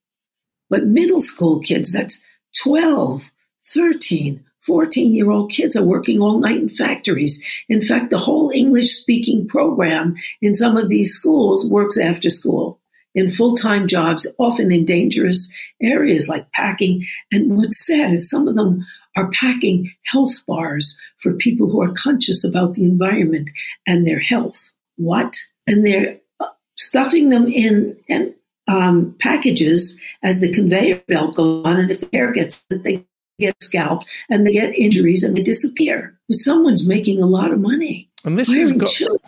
But 0.68 0.86
middle 0.86 1.22
school 1.22 1.60
kids, 1.60 1.92
that's 1.92 2.24
12, 2.62 3.30
13, 3.64 4.44
14 4.66 5.14
year 5.14 5.30
old 5.30 5.50
kids 5.50 5.76
are 5.76 5.84
working 5.84 6.20
all 6.20 6.38
night 6.38 6.56
in 6.56 6.68
factories. 6.68 7.42
In 7.68 7.82
fact, 7.82 8.10
the 8.10 8.18
whole 8.18 8.50
English 8.50 8.90
speaking 8.92 9.46
program 9.46 10.16
in 10.42 10.54
some 10.54 10.76
of 10.76 10.88
these 10.88 11.12
schools 11.12 11.64
works 11.70 11.98
after 11.98 12.30
school 12.30 12.80
in 13.14 13.32
full 13.32 13.56
time 13.56 13.88
jobs, 13.88 14.26
often 14.38 14.70
in 14.70 14.84
dangerous 14.84 15.50
areas 15.80 16.28
like 16.28 16.52
packing. 16.52 17.06
And 17.32 17.56
what's 17.56 17.86
sad 17.86 18.12
is 18.12 18.28
some 18.28 18.46
of 18.46 18.54
them 18.54 18.84
are 19.16 19.30
packing 19.30 19.92
health 20.04 20.44
bars 20.46 20.98
for 21.18 21.32
people 21.32 21.68
who 21.68 21.80
are 21.82 21.92
conscious 21.92 22.44
about 22.44 22.74
the 22.74 22.84
environment 22.84 23.50
and 23.86 24.06
their 24.06 24.20
health. 24.20 24.72
What? 24.96 25.36
And 25.66 25.84
they're 25.84 26.18
uh, 26.38 26.48
stuffing 26.76 27.30
them 27.30 27.48
in 27.48 27.96
and 28.08 28.34
um, 28.68 29.14
packages 29.18 29.98
as 30.22 30.40
the 30.40 30.52
conveyor 30.52 31.02
belt 31.08 31.36
goes 31.36 31.64
on. 31.64 31.76
And 31.78 31.90
if 31.90 32.00
the 32.00 32.14
air 32.14 32.32
gets 32.32 32.62
that 32.68 32.82
they 32.82 33.06
get 33.38 33.54
scalped 33.62 34.06
and 34.30 34.46
they 34.46 34.52
get 34.52 34.74
injuries 34.74 35.22
and 35.22 35.36
they 35.36 35.42
disappear. 35.42 36.18
But 36.28 36.38
someone's 36.38 36.88
making 36.88 37.22
a 37.22 37.26
lot 37.26 37.52
of 37.52 37.60
money. 37.60 38.10
And 38.24 38.38
this 38.38 38.48
is 38.48 38.72
go- 38.72 39.18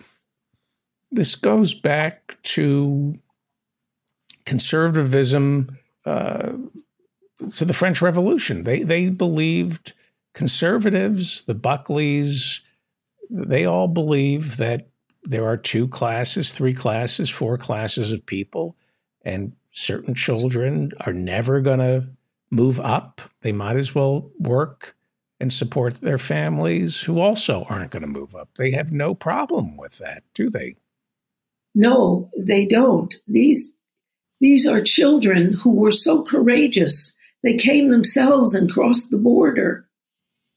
this 1.11 1.35
goes 1.35 1.75
back 1.75 2.39
to 2.43 3.19
conservatism 4.45 5.79
uh, 6.05 6.53
to 7.57 7.65
the 7.65 7.73
French 7.73 8.03
Revolution. 8.03 8.65
They 8.65 8.83
they 8.83 9.09
believed 9.09 9.93
conservatives, 10.35 11.45
the 11.45 11.55
Buckleys, 11.55 12.61
they 13.31 13.65
all 13.65 13.89
believe 13.89 14.57
that 14.57 14.89
there 15.23 15.47
are 15.47 15.57
two 15.57 15.89
classes, 15.89 16.53
three 16.53 16.75
classes, 16.75 17.29
four 17.29 17.59
classes 17.59 18.13
of 18.13 18.25
people, 18.25 18.77
and 19.23 19.55
certain 19.73 20.15
children 20.15 20.93
are 21.01 21.13
never 21.13 21.61
going 21.61 21.81
to 21.81 22.09
move 22.51 22.81
up. 22.81 23.21
They 23.43 23.53
might 23.53 23.77
as 23.77 23.95
well 23.95 24.31
work 24.39 24.95
and 25.41 25.53
support 25.53 26.01
their 26.01 26.19
families 26.19 27.01
who 27.01 27.21
also 27.21 27.65
aren't 27.69 27.93
going 27.93 28.03
to 28.03 28.09
move 28.09 28.35
up. 28.35 28.49
They 28.57 28.73
have 28.73 28.91
no 28.93 29.15
problem 29.15 29.77
with 29.77 29.99
that, 29.99 30.25
do 30.35 30.51
they? 30.51 30.77
No, 31.75 32.31
they 32.37 32.67
don't. 32.67 33.15
These 33.27 33.73
these 34.41 34.67
are 34.67 34.81
children 34.81 35.53
who 35.53 35.71
were 35.71 35.91
so 35.91 36.23
courageous. 36.23 37.17
They 37.43 37.55
came 37.55 37.89
themselves 37.89 38.55
and 38.55 38.71
crossed 38.71 39.11
the 39.11 39.19
border. 39.19 39.89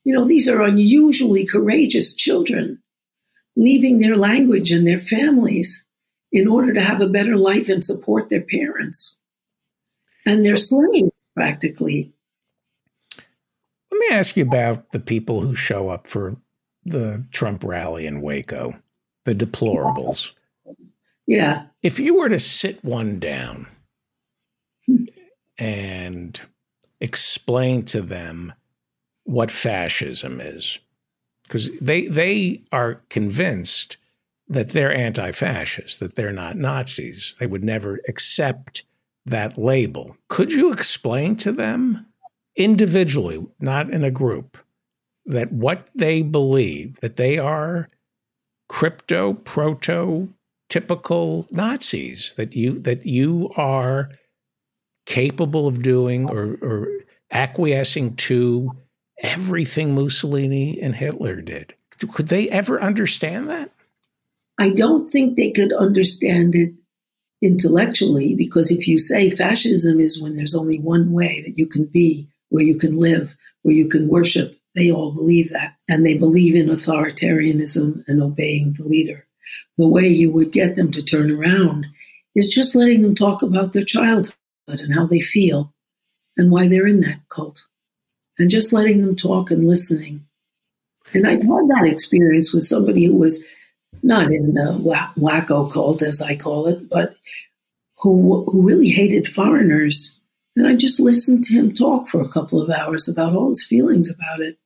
You 0.04 0.14
know, 0.14 0.26
these 0.26 0.48
are 0.48 0.62
unusually 0.62 1.46
courageous 1.46 2.16
children, 2.16 2.82
leaving 3.56 4.00
their 4.00 4.16
language 4.16 4.72
and 4.72 4.86
their 4.86 5.00
families 5.00 5.86
in 6.32 6.48
order 6.48 6.74
to 6.74 6.82
have 6.82 7.02
a 7.02 7.08
better 7.08 7.36
life 7.36 7.70
and 7.70 7.84
support 7.84 8.30
their 8.30 8.42
parents. 8.42 9.20
And 10.26 10.46
they're 10.46 10.58
so, 10.58 10.78
slaves, 10.78 11.11
practically. 11.42 12.14
Let 13.92 14.00
me 14.00 14.08
ask 14.12 14.38
you 14.38 14.44
about 14.44 14.92
the 14.92 15.00
people 15.00 15.42
who 15.42 15.56
show 15.56 15.90
up 15.90 16.06
for 16.06 16.38
the 16.86 17.26
Trump 17.32 17.64
rally 17.64 18.06
in 18.06 18.22
Waco, 18.22 18.76
the 19.26 19.34
deplorables. 19.34 20.34
Yeah. 21.26 21.64
If 21.82 22.00
you 22.00 22.16
were 22.16 22.30
to 22.30 22.40
sit 22.40 22.84
one 22.86 23.20
down 23.20 23.68
and 25.58 26.40
explain 27.00 27.86
to 27.86 28.04
them 28.04 28.54
what 29.24 29.50
fascism 29.50 30.40
is, 30.40 30.78
because 31.44 31.72
they 31.80 32.06
they 32.06 32.62
are 32.72 33.02
convinced 33.10 33.98
that 34.48 34.70
they're 34.70 34.96
anti-fascist, 34.96 36.00
that 36.02 36.16
they're 36.16 36.32
not 36.32 36.56
Nazis. 36.56 37.36
They 37.40 37.48
would 37.48 37.64
never 37.64 38.00
accept 38.08 38.84
that 39.26 39.58
label. 39.58 40.18
Could 40.28 40.52
you 40.52 40.72
explain 40.72 41.36
to 41.38 41.52
them 41.52 42.08
individually, 42.56 43.46
not 43.60 43.90
in 43.90 44.04
a 44.04 44.12
group, 44.12 44.58
that 45.26 45.52
what 45.52 45.90
they 45.94 46.22
believe 46.22 47.00
that 47.02 47.18
they 47.18 47.38
are 47.38 47.88
crypto 48.68 49.34
proto 49.34 50.34
typical 50.70 51.46
Nazis 51.52 52.34
that 52.36 52.54
you 52.56 52.80
that 52.80 53.06
you 53.06 53.52
are 53.58 54.10
capable 55.06 55.68
of 55.68 55.82
doing 55.82 56.30
or, 56.30 56.58
or 56.62 56.88
acquiescing 57.32 58.16
to 58.16 58.72
everything 59.22 59.94
Mussolini 59.94 60.82
and 60.82 60.96
Hitler 60.96 61.42
did. 61.42 61.74
Could 62.14 62.30
they 62.30 62.50
ever 62.50 62.82
understand 62.82 63.50
that? 63.50 63.72
I 64.58 64.70
don't 64.70 65.10
think 65.10 65.36
they 65.36 65.52
could 65.52 65.74
understand 65.74 66.56
it 66.56 66.74
intellectually 67.42 68.36
because 68.36 68.72
if 68.72 68.88
you 68.88 69.00
say 69.00 69.30
fascism 69.30 70.00
is 70.00 70.22
when 70.22 70.36
there's 70.36 70.56
only 70.56 70.80
one 70.80 71.12
way 71.12 71.42
that 71.42 71.58
you 71.58 71.66
can 71.66 71.86
be, 71.86 72.28
where 72.50 72.64
you 72.64 72.78
can 72.78 72.98
live, 72.98 73.36
where 73.64 73.76
you 73.76 73.88
can 73.88 74.08
worship, 74.08 74.58
they 74.76 74.92
all 74.92 75.12
believe 75.12 75.50
that. 75.50 75.76
And 75.90 76.06
they 76.06 76.18
believe 76.18 76.56
in 76.56 76.68
authoritarianism 76.68 78.04
and 78.08 78.22
obeying 78.22 78.74
the 78.74 78.84
leader. 78.84 79.26
The 79.78 79.88
way 79.88 80.08
you 80.08 80.32
would 80.32 80.52
get 80.52 80.76
them 80.76 80.92
to 80.92 81.02
turn 81.02 81.32
around 81.32 81.88
is 82.36 82.54
just 82.54 82.76
letting 82.76 83.02
them 83.02 83.16
talk 83.16 83.42
about 83.42 83.74
their 83.74 83.84
childhood 83.84 84.36
and 84.68 84.94
how 84.94 85.08
they 85.08 85.20
feel 85.20 85.74
and 86.38 86.52
why 86.52 86.68
they're 86.68 86.88
in 86.88 87.02
that 87.02 87.20
cult. 87.30 87.66
And 88.38 88.50
just 88.50 88.72
letting 88.72 89.02
them 89.02 89.16
talk 89.16 89.52
and 89.52 89.68
listening. 89.68 90.22
And 91.14 91.28
I've 91.28 91.42
had 91.42 91.68
that 91.68 91.86
experience 91.86 92.54
with 92.54 92.68
somebody 92.68 93.06
who 93.06 93.16
was 93.16 93.44
not 94.04 94.32
in 94.32 94.54
the 94.54 94.78
wacko 95.18 95.72
cult, 95.72 96.02
as 96.02 96.22
I 96.22 96.36
call 96.36 96.68
it, 96.68 96.90
but 96.90 97.16
who, 97.98 98.46
who 98.50 98.64
really 98.64 98.90
hated 98.90 99.28
foreigners. 99.28 100.20
And 100.56 100.68
I 100.68 100.76
just 100.76 101.00
listened 101.00 101.44
to 101.46 101.54
him 101.54 101.74
talk 101.74 102.08
for 102.08 102.20
a 102.22 102.28
couple 102.28 102.62
of 102.62 102.70
hours 102.70 103.08
about 103.08 103.36
all 103.36 103.50
his 103.50 103.64
feelings 103.64 104.10
about 104.10 104.42
it. 104.42 104.58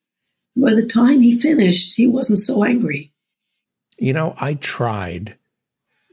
By 0.55 0.73
the 0.73 0.87
time 0.87 1.21
he 1.21 1.39
finished, 1.39 1.95
he 1.95 2.07
wasn't 2.07 2.39
so 2.39 2.63
angry. 2.63 3.11
You 3.97 4.13
know, 4.13 4.35
I 4.39 4.55
tried 4.55 5.37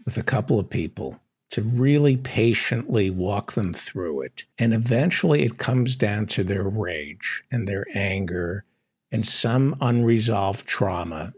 with 0.05 0.19
a 0.19 0.23
couple 0.23 0.59
of 0.59 0.69
people 0.69 1.21
to 1.51 1.63
really 1.63 2.17
patiently 2.17 3.11
walk 3.11 3.53
them 3.53 3.73
through 3.73 4.23
it. 4.23 4.45
And 4.59 4.73
eventually 4.73 5.43
it 5.43 5.59
comes 5.59 5.95
down 5.95 6.27
to 6.29 6.45
their 6.45 6.69
rage 6.69 7.45
and 7.51 7.69
their 7.69 7.87
anger 7.95 8.65
and 9.13 9.27
some 9.27 9.77
unresolved 9.81 10.67
trauma. 10.67 11.35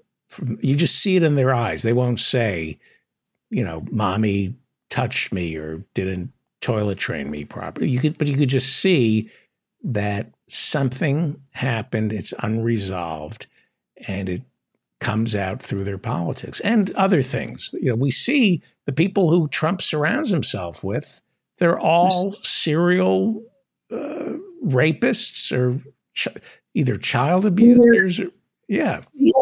You 0.61 0.77
just 0.77 0.97
see 0.97 1.17
it 1.17 1.23
in 1.23 1.35
their 1.35 1.55
eyes. 1.55 1.83
They 1.83 1.93
won't 1.93 2.21
say, 2.21 2.79
you 3.51 3.65
know, 3.65 3.85
mommy 3.91 4.55
touched 4.91 5.33
me 5.33 5.57
or 5.57 5.85
didn't 5.95 6.33
toilet 6.61 6.99
train 6.99 7.31
me 7.31 7.45
properly. 7.45 7.89
You 7.89 8.01
could, 8.01 8.19
but 8.19 8.27
you 8.27 8.37
could 8.37 8.49
just 8.49 8.77
see 8.77 9.31
that 9.83 10.33
something 10.47 11.41
happened, 11.53 12.13
it's 12.13 12.33
unresolved, 12.39 13.47
and 14.09 14.29
it 14.29 14.43
comes 15.01 15.35
out 15.35 15.61
through 15.61 15.85
their 15.85 15.99
politics 15.99 16.61
and 16.61 16.91
other 16.93 17.23
things. 17.23 17.75
You 17.79 17.91
know, 17.91 17.97
we 17.97 18.11
see 18.11 18.63
the 18.87 18.93
people 18.93 19.31
who 19.31 19.49
Trump 19.49 19.83
surrounds 19.83 20.31
himself 20.31 20.83
with, 20.83 21.21
they're 21.59 21.79
all 21.79 22.33
serial 22.43 23.43
uh, 23.93 24.33
rapists 24.65 25.53
or 25.53 25.81
ch- 26.15 26.29
either 26.73 26.97
child 26.97 27.45
abusers 27.45 28.21
or, 28.21 28.31
yeah. 28.69 29.03
yeah. 29.15 29.33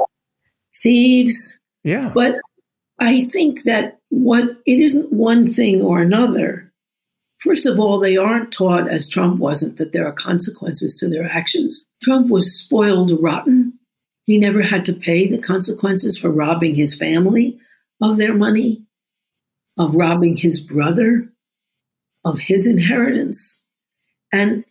Thieves. 0.83 1.61
Yeah. 1.85 2.11
But 2.15 2.37
I 2.99 3.25
think 3.25 3.65
that 3.65 3.99
what 4.11 4.45
it 4.67 4.81
isn't 4.81 5.13
one 5.13 5.53
thing 5.53 5.81
or 5.83 6.01
another. 6.01 6.73
First 7.41 7.67
of 7.67 7.81
all, 7.81 7.99
they 7.99 8.17
aren't 8.17 8.53
taught, 8.53 8.89
as 8.89 9.09
Trump 9.09 9.41
wasn't, 9.41 9.77
that 9.79 9.93
there 9.93 10.07
are 10.07 10.13
consequences 10.13 10.95
to 10.97 11.09
their 11.09 11.29
actions. 11.29 11.85
Trump 12.01 12.29
was 12.29 12.57
spoiled 12.57 13.11
rotten 13.21 13.79
he 14.25 14.39
never 14.39 14.63
had 14.63 14.85
to 14.87 14.93
pay 14.93 15.27
the 15.27 15.39
consequences 15.39 16.17
for 16.17 16.31
robbing 16.31 16.75
his 16.75 16.95
family 16.95 17.59
of 18.01 18.17
their 18.17 18.35
money, 18.35 18.83
of 19.77 19.95
robbing 19.95 20.37
his 20.37 20.61
brother 20.61 21.29
of 22.25 22.39
his 22.39 22.67
inheritance. 22.67 23.61
And 24.33 24.65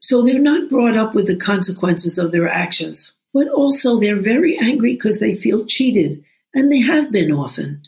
so 0.00 0.22
they're 0.22 0.38
not 0.38 0.70
brought 0.70 0.96
up 0.96 1.14
with 1.14 1.26
the 1.26 1.36
consequences 1.36 2.18
of 2.18 2.32
their 2.32 2.48
actions, 2.48 3.18
but 3.32 3.48
also 3.48 3.98
they're 3.98 4.20
very 4.20 4.58
angry 4.58 4.94
because 4.94 5.20
they 5.20 5.34
feel 5.34 5.64
cheated, 5.64 6.22
and 6.54 6.70
they 6.70 6.80
have 6.80 7.10
been 7.10 7.32
often. 7.32 7.82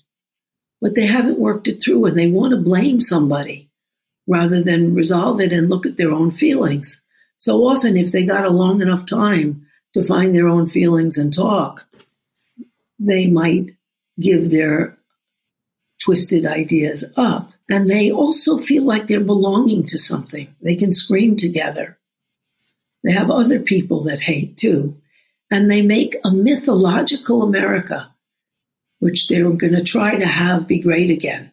But 0.81 0.95
they 0.95 1.07
haven't 1.07 1.39
worked 1.39 1.69
it 1.69 1.83
through 1.83 2.05
and 2.05 2.19
they 2.19 2.27
want 2.27 2.51
to 2.51 2.59
blame 2.59 3.01
somebody 3.01 3.71
rather 4.27 4.63
than 4.63 4.95
resolve 4.95 5.41
it 5.41 5.53
and 5.53 5.69
look 5.69 5.87
at 5.87 5.97
their 5.97 6.11
own 6.11 6.31
feelings. 6.31 7.01
So 7.39 7.65
often, 7.65 7.97
if 7.97 8.13
they 8.13 8.23
got 8.23 8.45
a 8.45 8.51
long 8.51 8.81
enough 8.83 9.07
time 9.07 9.67
to 9.95 10.05
find 10.05 10.35
their 10.35 10.49
own 10.49 10.69
feelings 10.69 11.19
and 11.19 11.33
talk, 11.33 11.87
they 12.99 13.27
might 13.27 13.71
give 14.21 14.51
their 14.51 14.97
twisted 16.03 16.47
ideas 16.47 17.05
up. 17.17 17.51
And 17.69 17.89
they 17.89 18.11
also 18.11 18.59
feel 18.59 18.83
like 18.85 19.07
they're 19.07 19.21
belonging 19.21 19.85
to 19.87 19.99
something. 19.99 20.55
They 20.61 20.77
can 20.77 20.93
scream 20.93 21.37
together. 21.37 21.99
They 23.03 23.13
have 23.13 23.31
other 23.31 23.59
people 23.61 24.03
that 24.05 24.21
hate 24.21 24.57
too. 24.57 24.97
And 25.55 25.71
they 25.71 25.83
make 25.83 26.17
a 26.25 26.33
mythological 26.33 27.45
America, 27.45 28.13
which 28.99 29.29
they 29.29 29.41
were 29.41 29.53
going 29.53 29.75
to 29.75 29.85
try 29.85 30.17
to 30.17 30.27
have 30.27 30.67
be 30.67 30.81
great 30.81 31.11
again. 31.11 31.53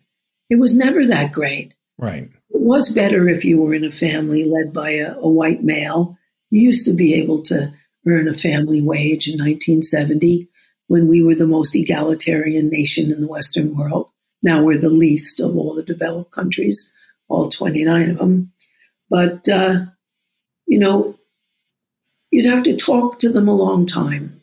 It 0.50 0.56
was 0.56 0.76
never 0.76 1.06
that 1.06 1.32
great. 1.32 1.76
Right. 2.00 2.24
It 2.50 2.62
was 2.62 2.96
better 2.96 3.30
if 3.30 3.46
you 3.46 3.62
were 3.62 3.76
in 3.76 3.84
a 3.84 3.92
family 3.92 4.46
led 4.46 4.74
by 4.74 4.90
a, 4.90 5.14
a 5.20 5.30
white 5.30 5.64
male. 5.64 6.18
You 6.50 6.64
used 6.64 6.88
to 6.88 6.94
be 6.94 7.14
able 7.14 7.44
to 7.44 7.72
earn 8.08 8.28
a 8.28 8.34
family 8.34 8.82
wage 8.82 9.28
in 9.28 9.38
1970 9.38 10.50
when 10.88 11.08
we 11.08 11.22
were 11.22 11.36
the 11.36 11.46
most 11.46 11.76
egalitarian 11.76 12.70
nation 12.70 13.12
in 13.12 13.22
the 13.22 13.28
Western 13.28 13.78
world. 13.78 14.10
Now 14.42 14.64
we're 14.64 14.80
the 14.80 14.90
least 14.90 15.40
of 15.40 15.56
all 15.56 15.76
the 15.76 15.84
developed 15.84 16.32
countries, 16.32 16.92
all 17.30 17.50
29 17.50 18.10
of 18.10 18.18
them. 18.18 18.52
But, 19.12 19.48
uh, 19.48 19.82
you 20.66 20.80
know, 20.80 21.20
you'd 22.32 22.46
have 22.46 22.64
to 22.64 22.76
talk 22.76 23.20
to 23.20 23.30
them 23.30 23.48
a 23.48 23.56
long 23.56 23.86
time. 23.86 24.42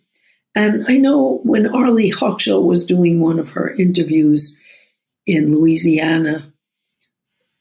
And 0.55 0.85
I 0.89 0.97
know 0.97 1.41
when 1.45 1.73
Arlie 1.75 2.13
Hochschild 2.13 2.65
was 2.65 2.85
doing 2.85 3.21
one 3.21 3.39
of 3.39 3.51
her 3.51 3.75
interviews 3.75 4.59
in 5.27 5.53
Louisiana 5.53 6.53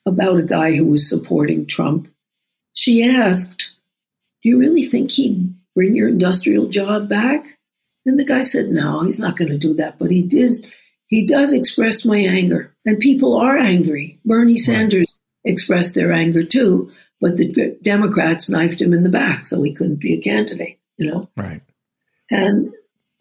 about 0.06 0.40
a 0.40 0.44
guy 0.44 0.76
who 0.76 0.86
was 0.86 1.10
supporting 1.10 1.66
Trump, 1.66 2.08
she 2.74 3.04
asked, 3.04 3.76
Do 4.42 4.50
you 4.50 4.58
really 4.58 4.86
think 4.86 5.12
he'd 5.12 5.54
bring 5.76 5.96
your 5.96 6.08
industrial 6.08 6.68
job 6.68 7.08
back? 7.10 7.58
And 8.08 8.18
the 8.18 8.24
guy 8.24 8.42
said, 8.42 8.70
no, 8.70 9.04
he's 9.04 9.20
not 9.20 9.36
going 9.36 9.52
to 9.52 9.58
do 9.58 9.74
that. 9.76 10.00
But 10.00 10.12
he 10.12 10.24
does, 10.24 10.66
he 11.08 11.28
does 11.28 11.52
express 11.52 12.06
my 12.06 12.18
anger. 12.18 12.74
And 12.86 12.98
people 13.00 13.36
are 13.36 13.58
angry. 13.58 14.18
Bernie 14.24 14.56
Sanders 14.56 15.18
right. 15.46 15.52
expressed 15.52 15.94
their 15.94 16.14
anger 16.14 16.42
too, 16.42 16.90
but 17.20 17.38
the 17.38 17.78
Democrats 17.82 18.50
knifed 18.50 18.82
him 18.82 18.94
in 18.94 19.04
the 19.04 19.10
back, 19.10 19.46
so 19.46 19.62
he 19.64 19.74
couldn't 19.74 20.00
be 20.00 20.14
a 20.14 20.22
candidate, 20.22 20.80
you 20.98 21.10
know? 21.10 21.30
Right. 21.36 21.62
And 22.30 22.72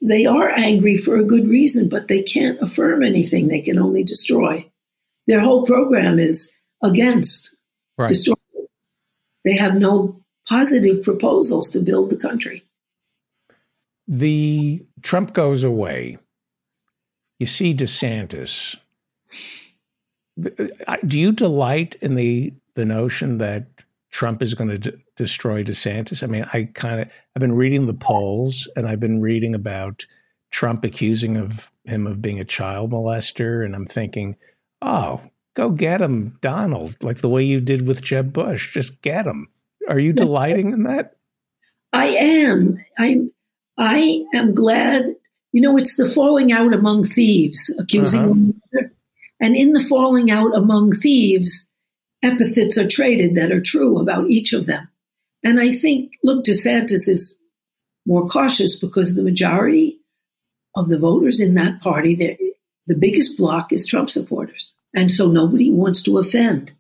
they 0.03 0.27
are 0.27 0.51
angry 0.51 0.97
for 0.99 1.17
a 1.17 1.25
good 1.25 1.49
reason, 1.49 1.89
but 1.89 2.09
they 2.09 2.23
can't 2.23 2.61
affirm 2.61 3.03
anything. 3.03 3.49
They 3.49 3.61
can 3.61 3.79
only 3.79 4.05
destroy. 4.05 4.71
Their 5.27 5.41
whole 5.41 5.65
program 5.65 6.19
is 6.19 6.53
against 6.83 7.57
right. 7.97 8.09
destroy. 8.09 8.35
They 9.45 9.57
have 9.57 9.77
no 9.77 10.21
positive 10.47 11.03
proposals 11.03 11.71
to 11.71 11.81
build 11.81 12.11
the 12.11 12.17
country. 12.17 12.65
The 14.07 14.85
Trump 15.03 15.33
goes 15.33 15.65
away. 15.65 16.19
You 17.39 17.47
see 17.47 17.75
DeSantis. 17.75 18.77
Uh, 20.87 20.97
do 21.07 21.19
you 21.19 21.33
delight 21.33 21.97
in 22.01 22.15
the 22.15 22.53
the 22.75 22.85
notion 22.85 23.39
that 23.39 23.67
Trump 24.17 24.43
is 24.43 24.55
going 24.55 24.71
to 24.71 24.79
d- 24.79 24.97
destroy 25.15 25.63
DeSantis? 25.63 26.23
I 26.23 26.27
mean, 26.27 26.47
I 26.51 26.71
kind 26.73 27.03
of 27.03 27.11
I've 27.35 27.41
been 27.41 27.53
reading 27.53 27.85
the 27.85 27.93
polls 27.93 28.67
and 28.75 28.89
I've 28.89 28.99
been 28.99 29.21
reading 29.21 29.55
about 29.55 30.07
Trump 30.51 30.87
accusing 30.87 31.37
of 31.37 31.71
him 31.85 32.07
of 32.07 32.23
being 32.23 32.41
a 32.41 32.45
child 32.45 32.93
molester, 32.93 33.63
and 33.63 33.75
I'm 33.75 33.85
thinking, 33.85 34.37
oh, 34.81 35.21
go 35.53 35.69
get 35.69 36.01
him, 36.01 36.39
Donald, 36.41 36.97
like 37.03 37.19
the 37.19 37.29
way 37.29 37.43
you 37.43 37.61
did 37.61 37.87
with 37.87 38.01
Jeb 38.01 38.33
Bush. 38.33 38.73
Just 38.73 39.03
get 39.03 39.27
him. 39.27 39.49
Are 39.87 39.99
you 39.99 40.15
delighting 40.15 40.73
in 40.73 40.85
that? 40.85 41.17
I 41.93 42.07
am. 42.07 42.83
I'm. 42.99 43.31
I 43.77 44.25
am 44.35 44.55
glad. 44.55 45.15
You 45.53 45.61
know, 45.61 45.77
it's 45.77 45.99
the 45.99 46.09
falling 46.09 46.53
out 46.53 46.73
among 46.73 47.05
thieves, 47.05 47.71
accusing 47.79 48.21
uh-huh. 48.21 48.29
one 48.31 48.61
another, 48.73 48.95
and 49.41 49.55
in 49.55 49.73
the 49.75 49.85
falling 49.85 50.31
out 50.31 50.57
among 50.57 50.97
thieves, 51.01 51.66
epithets 52.27 52.77
are 52.77 52.89
traded 52.89 53.35
that 53.35 53.53
are 53.53 53.61
true 53.61 53.99
about 53.99 54.29
each 54.29 54.53
of 54.53 54.67
them. 54.67 54.89
And 55.43 55.61
I 55.61 55.73
think, 55.73 56.13
look, 56.23 56.45
DeSantis 56.45 57.09
is 57.09 57.39
more 58.07 58.29
cautious 58.29 58.79
because 58.79 59.15
the 59.15 59.23
majority 59.23 60.01
of 60.75 60.89
the 60.89 60.99
voters 60.99 61.41
in 61.41 61.55
that 61.55 61.81
party, 61.81 62.15
the 62.87 62.95
biggest 62.95 63.37
block 63.37 63.73
is 63.73 63.87
Trump 63.87 64.11
supporters. 64.11 64.75
And 64.95 65.11
so 65.11 65.29
nobody 65.29 65.71
wants 65.71 66.03
to 66.03 66.19
offend, 66.19 66.73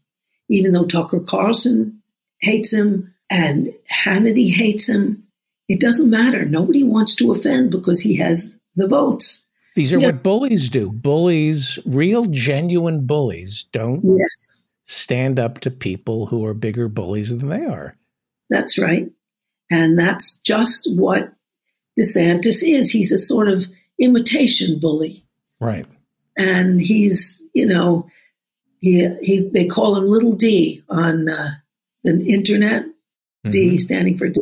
even 0.48 0.72
though 0.72 0.86
Tucker 0.86 1.20
Carlson 1.20 2.02
hates 2.40 2.72
him 2.72 3.14
and 3.30 3.72
Hannity 3.90 4.52
hates 4.52 4.88
him. 4.88 5.24
It 5.68 5.80
doesn't 5.80 6.10
matter. 6.10 6.44
Nobody 6.44 6.84
wants 6.84 7.14
to 7.16 7.32
offend 7.32 7.70
because 7.70 8.00
he 8.00 8.16
has 8.16 8.56
the 8.76 8.86
votes. 8.86 9.44
These 9.74 9.92
are 9.92 9.98
what 9.98 10.22
bullies 10.22 10.68
do. 10.70 10.90
Bullies, 10.92 11.78
real 11.84 12.26
genuine 12.26 13.04
bullies, 13.06 13.64
don't 13.72 14.00
yes. 14.04 14.45
Stand 14.86 15.38
up 15.38 15.60
to 15.60 15.70
people 15.70 16.26
who 16.26 16.44
are 16.46 16.54
bigger 16.54 16.88
bullies 16.88 17.36
than 17.36 17.48
they 17.48 17.64
are. 17.64 17.96
That's 18.48 18.78
right. 18.78 19.10
And 19.70 19.98
that's 19.98 20.38
just 20.38 20.88
what 20.96 21.32
DeSantis 21.98 22.62
is. 22.62 22.90
He's 22.90 23.12
a 23.12 23.18
sort 23.18 23.48
of 23.48 23.66
imitation 24.00 24.78
bully. 24.78 25.24
Right. 25.60 25.86
And 26.36 26.80
he's, 26.80 27.42
you 27.52 27.66
know, 27.66 28.08
he, 28.78 29.08
he 29.22 29.48
they 29.48 29.64
call 29.64 29.96
him 29.96 30.06
Little 30.06 30.36
D 30.36 30.82
on 30.88 31.28
uh, 31.28 31.50
the 32.04 32.24
internet, 32.32 32.84
mm-hmm. 32.84 33.50
D 33.50 33.76
standing 33.78 34.16
for 34.16 34.28
D, 34.28 34.40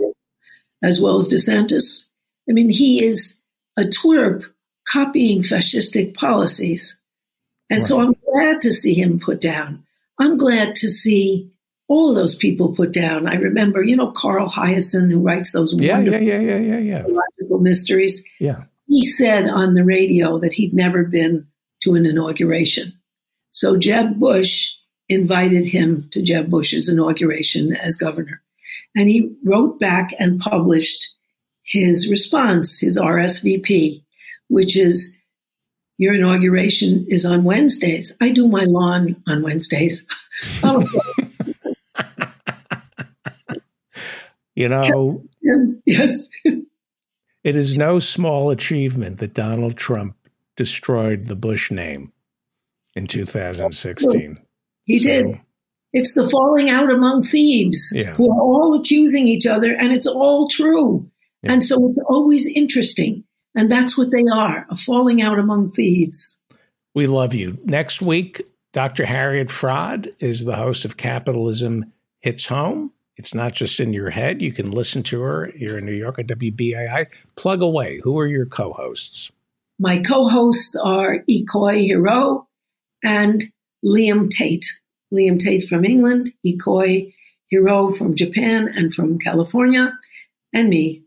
as 0.82 1.00
well 1.00 1.16
as 1.16 1.28
DeSantis. 1.28 2.04
I 2.48 2.52
mean, 2.52 2.68
he 2.68 3.02
is 3.02 3.40
a 3.76 3.82
twerp 3.82 4.44
copying 4.86 5.42
fascistic 5.42 6.14
policies. 6.14 7.00
And 7.70 7.78
right. 7.78 7.88
so 7.88 8.00
I'm 8.00 8.14
glad 8.30 8.60
to 8.62 8.72
see 8.72 8.92
him 8.92 9.18
put 9.18 9.40
down. 9.40 9.84
I'm 10.19 10.36
glad 10.36 10.74
to 10.77 10.91
see 10.91 11.51
all 11.89 12.15
those 12.15 12.35
people 12.35 12.74
put 12.74 12.93
down. 12.93 13.27
I 13.27 13.35
remember, 13.35 13.82
you 13.82 13.97
know, 13.97 14.11
Carl 14.12 14.49
Hiaasen, 14.49 15.11
who 15.11 15.20
writes 15.20 15.53
those 15.53 15.74
yeah, 15.74 15.97
wonderful 15.97 16.20
yeah, 16.23 16.41
yeah, 16.41 16.59
yeah, 16.59 16.78
yeah, 16.78 17.07
yeah. 17.07 17.57
mysteries. 17.61 18.23
Yeah. 18.41 18.65
He 18.86 19.05
said 19.05 19.49
on 19.49 19.74
the 19.74 19.85
radio 19.85 20.39
that 20.39 20.53
he'd 20.53 20.74
never 20.74 21.05
been 21.05 21.47
to 21.82 21.95
an 21.95 22.07
inauguration. 22.07 22.93
So 23.51 23.77
Jeb 23.77 24.19
Bush 24.19 24.73
invited 25.09 25.66
him 25.66 26.09
to 26.12 26.23
Jeb 26.23 26.51
Bush's 26.51 26.89
inauguration 26.89 27.77
as 27.77 27.97
governor. 27.97 28.43
And 28.97 29.09
he 29.09 29.35
wrote 29.45 29.78
back 29.78 30.15
and 30.19 30.41
published 30.41 31.15
his 31.62 32.11
response, 32.11 32.81
his 32.81 32.99
RSVP, 32.99 34.05
which 34.49 34.77
is 34.77 35.14
your 35.98 36.14
inauguration 36.14 37.06
is 37.08 37.24
on 37.24 37.44
Wednesdays. 37.44 38.16
I 38.20 38.30
do 38.30 38.48
my 38.48 38.64
lawn 38.64 39.22
on 39.26 39.42
Wednesdays. 39.42 40.04
oh, 40.62 40.86
You 44.54 44.68
know, 44.68 45.22
yes. 45.86 46.28
it 46.44 47.58
is 47.58 47.74
no 47.74 47.98
small 47.98 48.50
achievement 48.50 49.18
that 49.18 49.34
Donald 49.34 49.76
Trump 49.76 50.16
destroyed 50.56 51.26
the 51.26 51.34
Bush 51.34 51.70
name 51.70 52.12
in 52.94 53.06
2016. 53.06 54.36
He 54.84 54.98
so, 55.00 55.08
did. 55.08 55.40
It's 55.92 56.14
the 56.14 56.28
falling 56.28 56.70
out 56.70 56.90
among 56.90 57.24
thieves 57.24 57.92
yeah. 57.94 58.14
who 58.14 58.30
are 58.30 58.40
all 58.40 58.78
accusing 58.78 59.28
each 59.28 59.46
other, 59.46 59.74
and 59.74 59.92
it's 59.92 60.06
all 60.06 60.48
true. 60.48 61.08
Yeah. 61.42 61.52
And 61.52 61.64
so 61.64 61.88
it's 61.88 62.02
always 62.08 62.46
interesting. 62.48 63.23
And 63.55 63.70
that's 63.70 63.97
what 63.97 64.10
they 64.10 64.24
are 64.32 64.66
a 64.68 64.76
falling 64.76 65.22
out 65.22 65.39
among 65.39 65.70
thieves. 65.70 66.40
We 66.94 67.06
love 67.06 67.35
you. 67.35 67.59
Next 67.64 68.02
week, 68.02 68.43
Dr. 68.72 69.05
Harriet 69.05 69.48
Fraad 69.48 70.12
is 70.20 70.44
the 70.44 70.56
host 70.56 70.85
of 70.85 70.97
Capitalism 70.97 71.93
Hits 72.20 72.47
Home. 72.47 72.93
It's 73.16 73.35
not 73.35 73.52
just 73.52 73.78
in 73.78 73.93
your 73.93 74.10
head. 74.10 74.43
You 74.43 74.52
can 74.52 74.70
listen 74.70 75.02
to 75.05 75.20
her 75.20 75.47
here 75.55 75.78
in 75.78 75.86
New 75.86 75.93
York 75.93 76.18
at 76.18 76.26
WBAI. 76.26 77.06
Plug 77.36 77.62
away. 77.62 78.01
Who 78.02 78.18
are 78.18 78.26
your 78.26 78.47
co 78.47 78.72
hosts? 78.72 79.31
My 79.78 80.01
co 80.01 80.28
hosts 80.28 80.74
are 80.74 81.20
Ikoi 81.31 81.82
Hiro 81.82 82.48
and 83.05 83.44
Liam 83.85 84.31
Tate. 84.31 84.66
Liam 85.12 85.39
Tate 85.39 85.68
from 85.68 85.85
England, 85.85 86.32
Ikoi 86.44 87.14
Hiro 87.48 87.93
from 87.93 88.16
Japan 88.16 88.68
and 88.74 88.93
from 88.93 89.18
California, 89.18 89.97
and 90.52 90.68
me. 90.68 91.03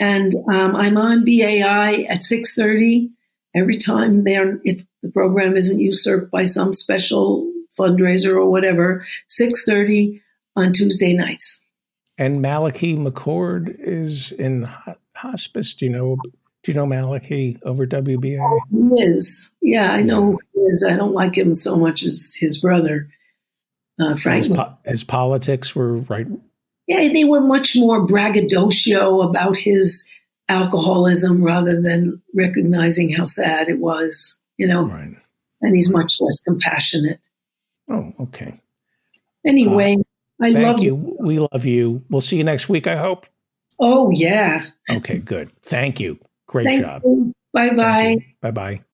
And 0.00 0.34
um, 0.50 0.74
I'm 0.74 0.96
on 0.96 1.24
BAI 1.24 2.06
at 2.08 2.22
6.30 2.22 3.10
every 3.54 3.76
time 3.76 4.26
it, 4.26 4.86
the 5.02 5.10
program 5.10 5.56
isn't 5.56 5.78
usurped 5.78 6.30
by 6.30 6.46
some 6.46 6.74
special 6.74 7.50
fundraiser 7.78 8.34
or 8.34 8.50
whatever, 8.50 9.06
6.30 9.28 10.20
on 10.56 10.72
Tuesday 10.72 11.12
nights. 11.12 11.62
And 12.18 12.42
Malachy 12.42 12.96
McCourt 12.96 13.74
is 13.78 14.32
in 14.32 14.68
hospice. 15.14 15.74
Do 15.74 15.86
you 15.86 15.92
know? 15.92 16.16
Do 16.62 16.70
you 16.70 16.76
know 16.76 16.84
Malachy 16.84 17.58
over 17.62 17.86
WBA? 17.86 18.58
He 18.70 19.02
is. 19.02 19.50
Yeah, 19.62 19.92
I 19.92 20.02
know 20.02 20.38
he 20.52 20.60
is. 20.60 20.86
I 20.86 20.96
don't 20.96 21.14
like 21.14 21.38
him 21.38 21.54
so 21.54 21.76
much 21.76 22.02
as 22.02 22.36
his 22.38 22.58
brother, 22.58 23.08
uh, 23.98 24.14
Frank. 24.16 24.48
His, 24.48 24.56
po- 24.58 24.78
his 24.84 25.04
politics 25.04 25.74
were 25.74 25.96
right. 25.96 26.26
Yeah, 26.90 27.12
they 27.12 27.22
were 27.22 27.40
much 27.40 27.76
more 27.76 28.04
braggadocio 28.04 29.20
about 29.20 29.56
his 29.56 30.08
alcoholism 30.48 31.40
rather 31.40 31.80
than 31.80 32.20
recognizing 32.34 33.12
how 33.12 33.26
sad 33.26 33.68
it 33.68 33.78
was. 33.78 34.40
You 34.56 34.66
know, 34.66 34.88
right. 34.88 35.14
and 35.60 35.76
he's 35.76 35.88
much 35.88 36.18
less 36.20 36.42
compassionate. 36.42 37.20
Oh, 37.88 38.12
okay. 38.18 38.60
Anyway, 39.46 39.98
uh, 40.42 40.46
I 40.46 40.48
love 40.50 40.80
you. 40.80 41.16
We 41.20 41.38
love 41.38 41.64
you. 41.64 42.02
We'll 42.10 42.20
see 42.20 42.38
you 42.38 42.44
next 42.44 42.68
week, 42.68 42.88
I 42.88 42.96
hope. 42.96 43.26
Oh, 43.78 44.10
yeah. 44.10 44.66
Okay, 44.90 45.18
good. 45.18 45.50
Thank 45.62 46.00
you. 46.00 46.18
Great 46.48 46.64
Thank 46.64 46.82
job. 46.82 47.02
Bye 47.52 47.70
bye. 47.70 48.16
Bye 48.42 48.50
bye. 48.50 48.84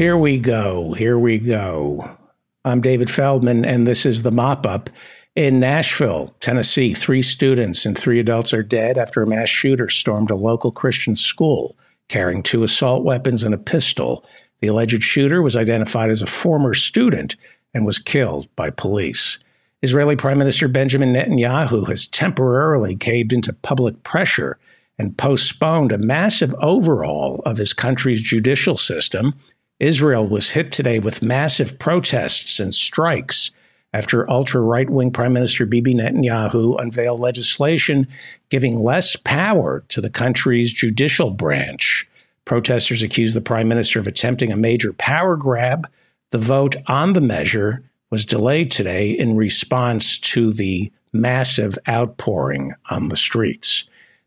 Here 0.00 0.16
we 0.16 0.38
go. 0.38 0.94
Here 0.94 1.18
we 1.18 1.38
go. 1.38 2.16
I'm 2.64 2.80
David 2.80 3.10
Feldman, 3.10 3.66
and 3.66 3.86
this 3.86 4.06
is 4.06 4.22
the 4.22 4.30
mop 4.30 4.64
up. 4.64 4.88
In 5.36 5.60
Nashville, 5.60 6.34
Tennessee, 6.40 6.94
three 6.94 7.20
students 7.20 7.84
and 7.84 7.98
three 7.98 8.18
adults 8.18 8.54
are 8.54 8.62
dead 8.62 8.96
after 8.96 9.20
a 9.20 9.26
mass 9.26 9.50
shooter 9.50 9.90
stormed 9.90 10.30
a 10.30 10.36
local 10.36 10.72
Christian 10.72 11.14
school 11.16 11.76
carrying 12.08 12.42
two 12.42 12.62
assault 12.62 13.04
weapons 13.04 13.44
and 13.44 13.52
a 13.52 13.58
pistol. 13.58 14.24
The 14.62 14.68
alleged 14.68 15.02
shooter 15.02 15.42
was 15.42 15.54
identified 15.54 16.08
as 16.08 16.22
a 16.22 16.26
former 16.26 16.72
student 16.72 17.36
and 17.74 17.84
was 17.84 17.98
killed 17.98 18.48
by 18.56 18.70
police. 18.70 19.38
Israeli 19.82 20.16
Prime 20.16 20.38
Minister 20.38 20.66
Benjamin 20.66 21.12
Netanyahu 21.12 21.86
has 21.88 22.06
temporarily 22.06 22.96
caved 22.96 23.34
into 23.34 23.52
public 23.52 24.02
pressure 24.02 24.58
and 24.98 25.18
postponed 25.18 25.92
a 25.92 25.98
massive 25.98 26.54
overhaul 26.54 27.42
of 27.44 27.58
his 27.58 27.74
country's 27.74 28.22
judicial 28.22 28.78
system. 28.78 29.34
Israel 29.80 30.28
was 30.28 30.50
hit 30.50 30.70
today 30.70 30.98
with 30.98 31.22
massive 31.22 31.78
protests 31.78 32.60
and 32.60 32.74
strikes 32.74 33.50
after 33.94 34.30
ultra 34.30 34.60
right 34.60 34.88
wing 34.88 35.10
Prime 35.10 35.32
Minister 35.32 35.64
Bibi 35.64 35.94
Netanyahu 35.94 36.80
unveiled 36.80 37.18
legislation 37.18 38.06
giving 38.50 38.78
less 38.78 39.16
power 39.16 39.82
to 39.88 40.02
the 40.02 40.10
country's 40.10 40.72
judicial 40.72 41.30
branch. 41.30 42.06
Protesters 42.44 43.02
accused 43.02 43.34
the 43.34 43.40
Prime 43.40 43.68
Minister 43.68 43.98
of 43.98 44.06
attempting 44.06 44.52
a 44.52 44.56
major 44.56 44.92
power 44.92 45.34
grab. 45.34 45.88
The 46.28 46.38
vote 46.38 46.76
on 46.86 47.14
the 47.14 47.20
measure 47.22 47.82
was 48.10 48.26
delayed 48.26 48.70
today 48.70 49.10
in 49.10 49.36
response 49.36 50.18
to 50.18 50.52
the 50.52 50.92
massive 51.12 51.78
outpouring 51.88 52.74
on 52.90 53.08
the 53.08 53.16
streets. 53.16 53.84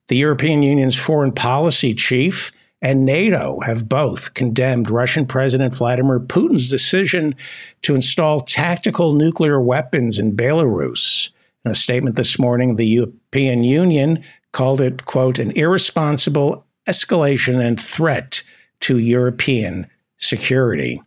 The 0.07 0.17
European 0.17 0.63
Union's 0.63 0.95
foreign 0.95 1.31
policy 1.31 1.93
chief 1.93 2.51
and 2.83 3.05
NATO 3.05 3.61
have 3.61 3.87
both 3.87 4.33
condemned 4.33 4.89
Russian 4.89 5.25
President 5.25 5.73
Vladimir 5.73 6.19
Putin's 6.19 6.69
decision 6.69 7.33
to 7.81 7.95
install 7.95 8.41
tactical 8.41 9.13
nuclear 9.13 9.61
weapons 9.61 10.19
in 10.19 10.35
Belarus. 10.35 11.29
In 11.63 11.71
a 11.71 11.75
statement 11.75 12.17
this 12.17 12.37
morning, 12.37 12.75
the 12.75 12.85
European 12.85 13.63
Union 13.63 14.21
called 14.51 14.81
it, 14.81 15.05
quote, 15.05 15.39
an 15.39 15.51
irresponsible 15.51 16.65
escalation 16.85 17.65
and 17.65 17.79
threat 17.79 18.43
to 18.81 18.97
European 18.97 19.87
security. 20.17 21.01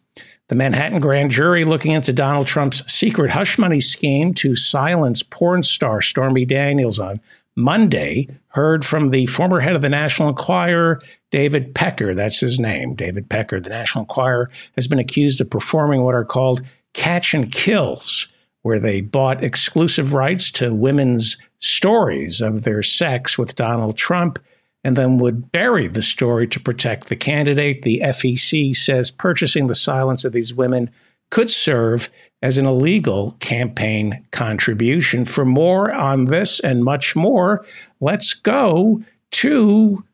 The 0.49 0.55
Manhattan 0.55 1.01
grand 1.01 1.31
jury 1.31 1.67
looking 1.67 1.93
into 1.93 2.13
Donald 2.13 2.47
Trump's 2.47 2.91
secret 2.91 3.31
hush 3.31 3.59
money 3.59 3.81
scheme 3.81 4.33
to 4.35 4.57
silence 4.57 5.23
porn 5.23 5.63
star 5.63 6.01
Stormy 6.01 6.47
Daniels 6.47 6.99
on 6.99 7.21
Monday 7.57 8.29
heard 8.49 8.85
from 8.85 9.11
the 9.11 9.27
former 9.27 9.61
head 9.61 9.75
of 9.75 9.83
the 9.83 9.89
National 9.89 10.29
Enquirer, 10.29 11.01
David 11.31 11.75
Pecker. 11.75 12.15
That's 12.15 12.39
his 12.39 12.61
name, 12.61 12.95
David 12.95 13.29
Pecker. 13.29 13.61
The 13.61 13.71
National 13.71 14.03
Enquirer 14.03 14.51
has 14.75 14.87
been 14.87 14.99
accused 14.99 15.41
of 15.41 15.51
performing 15.51 16.03
what 16.03 16.15
are 16.15 16.25
called 16.25 16.63
catch 16.93 17.33
and 17.35 17.51
kills, 17.51 18.29
where 18.63 18.79
they 18.79 19.01
bought 19.01 19.43
exclusive 19.43 20.13
rights 20.13 20.51
to 20.53 20.75
women's 20.75 21.39
stories 21.59 22.41
of 22.41 22.63
their 22.63 22.83
sex 22.83 23.39
with 23.39 23.57
Donald 23.57 23.97
Trump 23.97 24.39
and 24.85 24.95
then 24.95 25.19
would 25.19 25.51
bury 25.51 25.89
the 25.89 26.03
story 26.03 26.47
to 26.47 26.61
protect 26.61 27.09
the 27.09 27.17
candidate. 27.17 27.83
The 27.83 28.03
FEC 28.05 28.77
says 28.77 29.11
purchasing 29.11 29.67
the 29.67 29.75
silence 29.75 30.25
of 30.25 30.33
these 30.33 30.55
women 30.55 30.91
could 31.31 31.51
serve 31.51 32.09
as 32.43 32.59
an 32.59 32.67
illegal 32.67 33.37
campaign 33.41 34.25
contribution. 34.31 35.25
For 35.25 35.45
more 35.45 35.93
on 35.93 36.27
this 36.27 36.61
and 36.61 36.85
much 36.85 37.17
more, 37.17 37.65
let's 38.01 38.35
go 38.35 39.03
to 39.33 40.05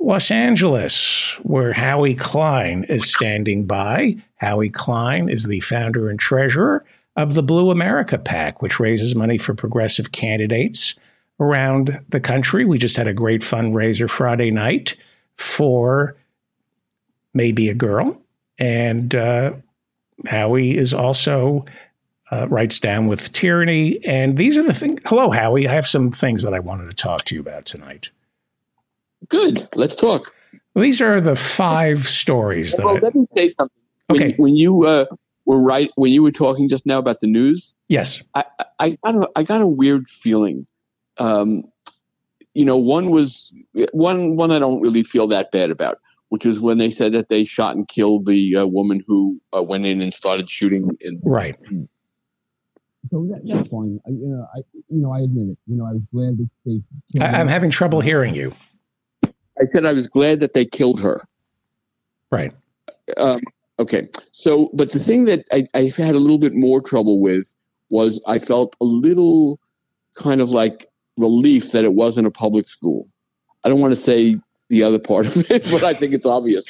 Los 0.00 0.30
Angeles, 0.30 1.36
where 1.42 1.72
Howie 1.72 2.14
Klein 2.14 2.84
is 2.84 3.10
standing 3.12 3.66
by. 3.66 4.16
Howie 4.36 4.70
Klein 4.70 5.28
is 5.28 5.44
the 5.44 5.60
founder 5.60 6.08
and 6.08 6.18
treasurer 6.18 6.84
of 7.16 7.34
the 7.34 7.42
Blue 7.42 7.70
America 7.70 8.16
PAC, 8.16 8.62
which 8.62 8.78
raises 8.78 9.16
money 9.16 9.38
for 9.38 9.54
progressive 9.54 10.12
candidates 10.12 10.94
around 11.40 12.00
the 12.08 12.20
country. 12.20 12.64
We 12.64 12.78
just 12.78 12.96
had 12.96 13.08
a 13.08 13.12
great 13.12 13.42
fundraiser 13.42 14.08
Friday 14.08 14.52
night 14.52 14.96
for 15.36 16.16
Maebe 17.36 17.70
A. 17.70 17.74
Girl. 17.74 18.20
And 18.58 19.14
uh, 19.14 19.54
Howie 20.26 20.76
is 20.76 20.92
also 20.92 21.64
uh, 22.30 22.46
writes 22.48 22.78
down 22.78 23.06
with 23.06 23.32
tyranny. 23.32 24.04
And 24.04 24.36
these 24.36 24.58
are 24.58 24.62
the 24.62 24.74
things. 24.74 25.00
Hello, 25.06 25.30
Howie. 25.30 25.66
I 25.68 25.72
have 25.72 25.86
some 25.86 26.10
things 26.10 26.42
that 26.42 26.54
I 26.54 26.58
wanted 26.60 26.86
to 26.88 26.94
talk 26.94 27.24
to 27.26 27.34
you 27.34 27.40
about 27.40 27.64
tonight. 27.64 28.10
Good. 29.28 29.68
Let's 29.74 29.96
talk. 29.96 30.34
These 30.74 31.00
are 31.00 31.20
the 31.20 31.36
five 31.36 32.06
stories 32.06 32.76
that. 32.76 32.84
Well, 32.84 32.96
I, 32.96 33.00
let 33.00 33.14
me 33.14 33.26
say 33.34 33.50
something. 33.50 33.74
When, 34.06 34.22
Okay. 34.22 34.34
When 34.38 34.56
you 34.56 34.86
uh, 34.86 35.06
were 35.44 35.60
right, 35.60 35.90
when 35.96 36.12
you 36.12 36.22
were 36.22 36.32
talking 36.32 36.68
just 36.68 36.86
now 36.86 36.98
about 36.98 37.20
the 37.20 37.26
news, 37.26 37.74
yes. 37.88 38.22
I, 38.34 38.44
I 38.78 38.90
got 39.04 39.14
a, 39.16 39.28
I 39.36 39.42
got 39.42 39.60
a 39.60 39.66
weird 39.66 40.08
feeling. 40.08 40.66
Um, 41.18 41.64
you 42.54 42.64
know, 42.64 42.76
one 42.76 43.10
was 43.10 43.52
one 43.92 44.36
one 44.36 44.50
I 44.50 44.58
don't 44.58 44.80
really 44.80 45.02
feel 45.02 45.26
that 45.28 45.50
bad 45.50 45.70
about, 45.70 45.98
which 46.30 46.44
was 46.44 46.60
when 46.60 46.78
they 46.78 46.90
said 46.90 47.12
that 47.12 47.28
they 47.28 47.44
shot 47.44 47.76
and 47.76 47.88
killed 47.88 48.26
the 48.26 48.56
uh, 48.56 48.66
woman 48.66 49.02
who 49.06 49.40
uh, 49.56 49.62
went 49.62 49.86
in 49.86 50.00
and 50.02 50.12
started 50.12 50.48
shooting. 50.48 50.90
In 51.00 51.20
Right. 51.24 51.56
So 53.10 53.26
that, 53.30 53.40
that's 53.46 53.68
fine. 53.68 54.00
I, 54.06 54.10
you 54.10 54.28
know, 54.28 54.46
I 54.54 54.58
you 54.88 55.00
know 55.00 55.12
I 55.12 55.20
admit 55.20 55.48
it. 55.50 55.58
You 55.66 55.76
know, 55.76 55.86
I 55.86 55.92
was 55.92 56.02
glad 56.12 56.38
that 56.38 56.48
they. 56.66 57.22
I, 57.22 57.40
I'm 57.40 57.48
having 57.48 57.70
trouble 57.70 58.00
hearing 58.00 58.34
you. 58.34 58.52
I 59.24 59.64
said 59.72 59.86
I 59.86 59.92
was 59.92 60.06
glad 60.06 60.40
that 60.40 60.52
they 60.52 60.64
killed 60.64 61.00
her. 61.00 61.20
Right. 62.30 62.52
Um, 63.16 63.40
okay. 63.78 64.08
So, 64.32 64.70
but 64.74 64.92
the 64.92 64.98
thing 64.98 65.24
that 65.24 65.46
I, 65.52 65.66
I 65.74 65.92
had 65.96 66.14
a 66.14 66.18
little 66.18 66.38
bit 66.38 66.54
more 66.54 66.80
trouble 66.80 67.20
with 67.20 67.52
was 67.90 68.20
I 68.26 68.38
felt 68.38 68.76
a 68.80 68.84
little 68.84 69.58
kind 70.14 70.40
of 70.40 70.50
like 70.50 70.86
relief 71.16 71.72
that 71.72 71.84
it 71.84 71.94
wasn't 71.94 72.26
a 72.26 72.30
public 72.30 72.66
school. 72.66 73.08
I 73.64 73.68
don't 73.68 73.80
want 73.80 73.92
to 73.92 74.00
say 74.00 74.38
the 74.68 74.82
other 74.82 74.98
part 74.98 75.26
of 75.26 75.50
it, 75.50 75.64
but 75.70 75.82
I 75.84 75.94
think 75.94 76.12
it's 76.14 76.26
obvious. 76.26 76.64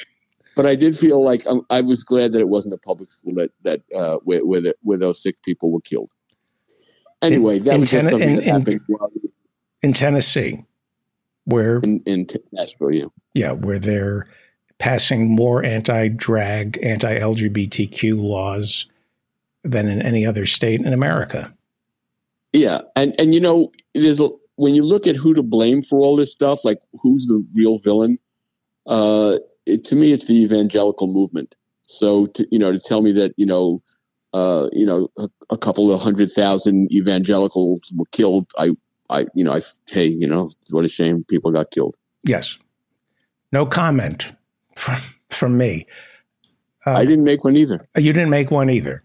But 0.55 0.65
I 0.65 0.75
did 0.75 0.97
feel 0.97 1.23
like 1.23 1.45
um, 1.47 1.65
I 1.69 1.81
was 1.81 2.03
glad 2.03 2.33
that 2.33 2.39
it 2.39 2.49
wasn't 2.49 2.73
a 2.73 2.77
public 2.77 3.09
school 3.09 3.33
that 3.35 3.51
that 3.63 3.81
uh, 3.95 4.17
where 4.23 4.45
where, 4.45 4.61
the, 4.61 4.75
where 4.83 4.97
those 4.97 5.21
six 5.21 5.39
people 5.39 5.71
were 5.71 5.81
killed. 5.81 6.11
Anyway, 7.21 7.59
that 7.59 7.73
in 7.75 7.81
was 7.81 7.89
Ten- 7.89 8.09
something 8.09 8.21
in- 8.29 8.35
that 8.37 8.43
in- 8.43 8.49
happened 8.49 8.81
In 9.81 9.93
Tennessee, 9.93 10.65
where 11.45 11.79
in, 11.79 12.01
in 12.05 12.27
Nashville. 12.51 12.91
Yeah. 12.91 13.05
yeah, 13.33 13.51
where 13.51 13.79
they're 13.79 14.27
passing 14.79 15.29
more 15.35 15.63
anti-drag, 15.63 16.79
anti-LGBTQ 16.81 18.21
laws 18.21 18.89
than 19.63 19.89
in 19.89 20.01
any 20.01 20.25
other 20.25 20.45
state 20.45 20.79
in 20.79 20.93
America. 20.93 21.53
Yeah, 22.53 22.81
and 22.95 23.13
and 23.19 23.35
you 23.35 23.41
know, 23.41 23.71
there's 23.93 24.19
a 24.19 24.29
when 24.59 24.75
you 24.75 24.83
look 24.83 25.07
at 25.07 25.15
who 25.15 25.33
to 25.33 25.41
blame 25.41 25.81
for 25.81 25.99
all 25.99 26.17
this 26.17 26.33
stuff, 26.33 26.65
like 26.65 26.79
who's 27.01 27.27
the 27.27 27.45
real 27.55 27.79
villain. 27.79 28.19
Uh, 28.85 29.37
it, 29.65 29.85
to 29.85 29.95
me, 29.95 30.11
it's 30.11 30.25
the 30.25 30.43
evangelical 30.43 31.07
movement. 31.07 31.55
So, 31.83 32.25
to, 32.27 32.45
you 32.51 32.59
know, 32.59 32.73
to 32.73 32.79
tell 32.79 33.01
me 33.01 33.13
that 33.13 33.33
you 33.37 33.45
know, 33.45 33.81
uh, 34.33 34.67
you 34.73 34.85
know, 34.85 35.09
a, 35.17 35.29
a 35.49 35.57
couple 35.57 35.91
of 35.91 36.01
hundred 36.01 36.33
thousand 36.33 36.91
evangelicals 36.91 37.79
were 37.95 38.05
killed, 38.11 38.51
I, 38.57 38.71
I, 39.09 39.27
you 39.33 39.45
know, 39.45 39.53
I 39.53 39.61
hey, 39.87 40.07
you 40.07 40.27
know, 40.27 40.51
what 40.71 40.83
a 40.83 40.89
shame 40.89 41.23
people 41.23 41.51
got 41.51 41.71
killed. 41.71 41.95
Yes. 42.23 42.57
No 43.53 43.65
comment 43.65 44.35
from 44.75 44.99
from 45.29 45.57
me. 45.57 45.87
Uh, 46.85 46.91
I 46.91 47.05
didn't 47.05 47.23
make 47.23 47.45
one 47.45 47.55
either. 47.55 47.87
You 47.95 48.11
didn't 48.11 48.29
make 48.29 48.51
one 48.51 48.69
either. 48.69 49.03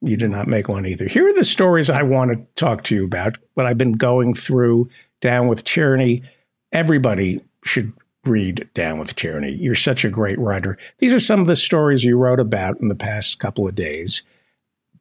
You 0.00 0.16
did 0.16 0.30
not 0.30 0.46
make 0.46 0.68
one 0.68 0.86
either. 0.86 1.06
Here 1.06 1.28
are 1.28 1.34
the 1.34 1.44
stories 1.44 1.90
I 1.90 2.02
want 2.02 2.30
to 2.30 2.46
talk 2.54 2.84
to 2.84 2.94
you 2.94 3.04
about. 3.04 3.38
What 3.54 3.66
I've 3.66 3.78
been 3.78 3.92
going 3.92 4.34
through 4.34 4.88
Down 5.20 5.48
with 5.48 5.64
Tyranny. 5.64 6.22
Everybody 6.72 7.40
should 7.64 7.92
read 8.24 8.68
Down 8.74 8.98
with 8.98 9.16
Tyranny. 9.16 9.52
You're 9.52 9.74
such 9.74 10.04
a 10.04 10.10
great 10.10 10.38
writer. 10.38 10.78
These 10.98 11.12
are 11.12 11.20
some 11.20 11.40
of 11.40 11.46
the 11.46 11.56
stories 11.56 12.04
you 12.04 12.16
wrote 12.16 12.40
about 12.40 12.80
in 12.80 12.88
the 12.88 12.94
past 12.94 13.40
couple 13.40 13.66
of 13.66 13.74
days. 13.74 14.22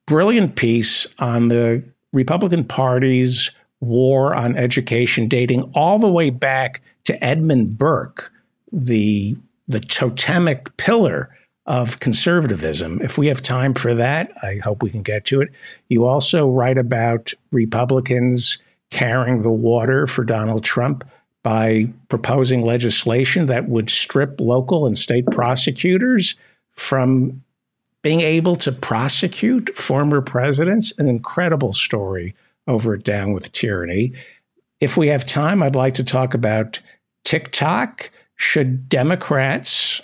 Brilliant 0.07 0.56
piece 0.56 1.06
on 1.19 1.49
the 1.49 1.84
Republican 2.14 2.64
Party's 2.64 3.52
war 3.82 4.34
on 4.34 4.56
education, 4.56 5.28
dating 5.28 5.69
all 5.76 5.99
the 5.99 6.11
way 6.11 6.30
back 6.30 6.82
to 7.03 7.24
Edmund 7.24 7.78
Burke, 7.78 8.32
the 8.72 9.38
the 9.68 9.80
totemic 9.82 10.76
pillar 10.78 11.30
of 11.68 11.99
conservatism. 11.99 12.99
If 13.02 13.18
we 13.18 13.27
have 13.27 13.41
time 13.41 13.73
for 13.73 13.94
that, 13.94 14.31
I 14.41 14.56
hope 14.64 14.81
we 14.81 14.89
can 14.89 15.03
get 15.03 15.26
to 15.26 15.41
it. 15.41 15.49
You 15.89 16.06
also 16.06 16.49
write 16.49 16.77
about 16.77 17.34
Republicans 17.52 18.57
carrying 18.89 19.41
the 19.41 19.52
water 19.52 20.07
for 20.07 20.23
Donald 20.23 20.64
Trump 20.64 21.03
by 21.44 21.91
proposing 22.10 22.61
legislation 22.61 23.48
that 23.48 23.68
would 23.68 23.89
strip 23.89 24.39
local 24.39 24.85
and 24.85 24.98
state 24.98 25.26
prosecutors 25.27 26.35
from 26.73 27.44
being 28.02 28.22
able 28.22 28.56
to 28.56 28.72
prosecute 28.72 29.76
former 29.76 30.22
presidents. 30.22 30.94
An 30.98 31.10
incredible 31.10 31.73
story 31.73 32.34
over 32.68 32.94
at 32.94 33.03
Down 33.03 33.34
with 33.34 33.52
Tyranny. 33.52 34.14
If 34.80 34.95
we 34.95 35.07
have 35.07 35.26
time, 35.26 35.61
I'd 35.61 35.76
like 35.76 35.95
to 35.95 36.03
talk 36.03 36.34
about 36.34 36.80
TikTok. 37.26 38.10
Should 38.38 38.88
Democrats 38.88 40.02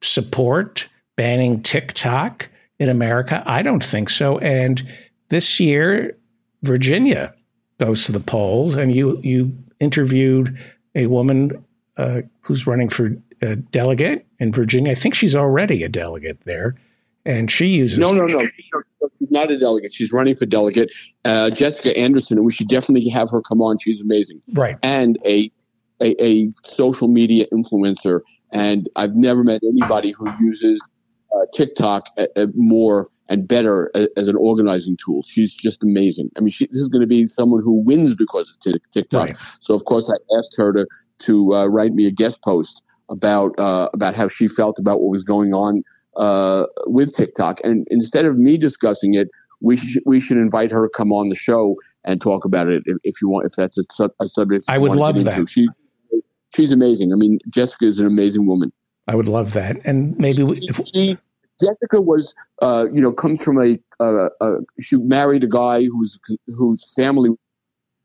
support 0.00 0.88
banning 1.16 1.62
TikTok 1.62 2.48
in 2.78 2.88
America? 2.88 3.42
I 3.46 3.62
don't 3.62 3.82
think 3.82 4.10
so. 4.10 4.38
And 4.38 4.86
this 5.28 5.60
year, 5.60 6.16
Virginia 6.62 7.34
goes 7.78 8.04
to 8.06 8.12
the 8.12 8.20
polls, 8.20 8.74
and 8.74 8.94
you 8.94 9.20
you 9.22 9.56
interviewed 9.80 10.58
a 10.94 11.06
woman 11.06 11.64
uh, 11.96 12.22
who's 12.40 12.66
running 12.66 12.88
for 12.88 13.16
a 13.42 13.56
delegate 13.56 14.26
in 14.38 14.52
Virginia. 14.52 14.92
I 14.92 14.94
think 14.94 15.14
she's 15.14 15.36
already 15.36 15.82
a 15.82 15.88
delegate 15.88 16.40
there, 16.42 16.76
and 17.24 17.50
she 17.50 17.66
uses 17.66 17.98
No, 17.98 18.12
no, 18.12 18.26
no. 18.26 18.46
She's 19.18 19.30
not 19.30 19.50
a 19.50 19.58
delegate. 19.58 19.92
She's 19.92 20.12
running 20.12 20.34
for 20.34 20.46
delegate. 20.46 20.90
Uh, 21.24 21.50
Jessica 21.50 21.96
Anderson, 21.98 22.38
and 22.38 22.46
we 22.46 22.52
should 22.52 22.68
definitely 22.68 23.08
have 23.08 23.30
her 23.30 23.42
come 23.42 23.60
on. 23.60 23.78
She's 23.78 24.00
amazing. 24.00 24.40
right. 24.54 24.76
and 24.82 25.18
a, 25.24 25.50
a 26.00 26.14
a 26.22 26.52
social 26.64 27.08
media 27.08 27.46
influencer. 27.52 28.20
And 28.52 28.88
I've 28.94 29.16
never 29.16 29.42
met 29.42 29.62
anybody 29.64 30.12
who 30.12 30.28
uses 30.40 30.80
uh, 31.34 31.46
TikTok 31.54 32.08
uh, 32.18 32.26
uh, 32.36 32.46
more 32.54 33.08
and 33.28 33.48
better 33.48 33.90
as, 33.94 34.08
as 34.16 34.28
an 34.28 34.36
organizing 34.36 34.96
tool. 35.04 35.22
She's 35.26 35.54
just 35.54 35.82
amazing. 35.82 36.30
I 36.36 36.40
mean, 36.40 36.50
she, 36.50 36.66
this 36.66 36.82
is 36.82 36.88
going 36.88 37.00
to 37.00 37.06
be 37.06 37.26
someone 37.26 37.62
who 37.62 37.72
wins 37.72 38.14
because 38.14 38.50
of 38.52 38.60
Tik- 38.60 38.90
TikTok. 38.92 39.28
Right. 39.28 39.36
So 39.60 39.74
of 39.74 39.84
course, 39.86 40.10
I 40.10 40.36
asked 40.38 40.54
her 40.56 40.72
to 40.72 40.86
to 41.20 41.54
uh, 41.54 41.66
write 41.66 41.92
me 41.92 42.06
a 42.06 42.10
guest 42.10 42.42
post 42.42 42.82
about 43.10 43.58
uh, 43.58 43.88
about 43.94 44.14
how 44.14 44.28
she 44.28 44.48
felt 44.48 44.78
about 44.78 45.00
what 45.00 45.10
was 45.10 45.24
going 45.24 45.54
on 45.54 45.82
uh, 46.16 46.66
with 46.86 47.14
TikTok. 47.14 47.60
And 47.64 47.86
instead 47.90 48.26
of 48.26 48.38
me 48.38 48.58
discussing 48.58 49.14
it, 49.14 49.28
we 49.60 49.76
should 49.76 50.02
we 50.06 50.20
should 50.20 50.36
invite 50.36 50.70
her 50.70 50.86
to 50.86 50.90
come 50.90 51.12
on 51.12 51.28
the 51.30 51.34
show 51.34 51.76
and 52.04 52.20
talk 52.20 52.44
about 52.44 52.68
it 52.68 52.82
if, 52.86 52.98
if 53.04 53.22
you 53.22 53.28
want. 53.28 53.46
If 53.46 53.52
that's 53.52 53.78
a, 53.78 53.84
sub- 53.92 54.12
a 54.20 54.28
subject, 54.28 54.66
I 54.68 54.78
would 54.78 54.96
love 54.96 55.24
that. 55.24 55.48
She 55.48 55.66
she's 56.54 56.72
amazing. 56.72 57.12
I 57.12 57.16
mean, 57.16 57.38
Jessica 57.48 57.86
is 57.86 57.98
an 58.00 58.06
amazing 58.06 58.46
woman. 58.46 58.70
I 59.06 59.14
would 59.14 59.28
love 59.28 59.52
that. 59.52 59.76
And 59.84 60.16
maybe 60.18 60.42
we, 60.42 60.58
if, 60.68 60.80
She 60.86 61.18
Jessica 61.60 62.00
was, 62.00 62.34
uh, 62.62 62.86
you 62.92 63.00
know, 63.00 63.12
comes 63.12 63.42
from 63.42 63.58
a, 63.58 63.78
uh, 64.00 64.28
uh, 64.40 64.56
she 64.80 64.96
married 64.96 65.44
a 65.44 65.48
guy 65.48 65.84
who's 65.84 66.18
whose 66.48 66.92
family 66.94 67.30
was 67.30 67.38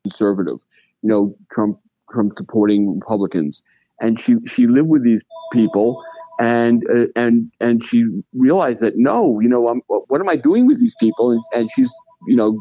conservative, 0.03 0.63
you 1.01 1.09
know, 1.09 1.35
Trump 1.51 1.79
Trump 2.11 2.33
supporting 2.37 2.99
Republicans, 2.99 3.63
and 3.99 4.19
she 4.19 4.35
she 4.45 4.67
lived 4.67 4.89
with 4.89 5.03
these 5.03 5.21
people, 5.51 6.03
and 6.39 6.83
uh, 6.89 7.05
and 7.15 7.49
and 7.59 7.83
she 7.83 8.05
realized 8.33 8.81
that 8.81 8.97
no, 8.97 9.39
you 9.39 9.49
know, 9.49 9.67
I'm, 9.67 9.81
what 9.87 10.21
am 10.21 10.29
I 10.29 10.35
doing 10.35 10.67
with 10.67 10.79
these 10.79 10.95
people? 10.99 11.31
And, 11.31 11.41
and 11.53 11.69
she's, 11.75 11.91
you 12.27 12.35
know, 12.35 12.57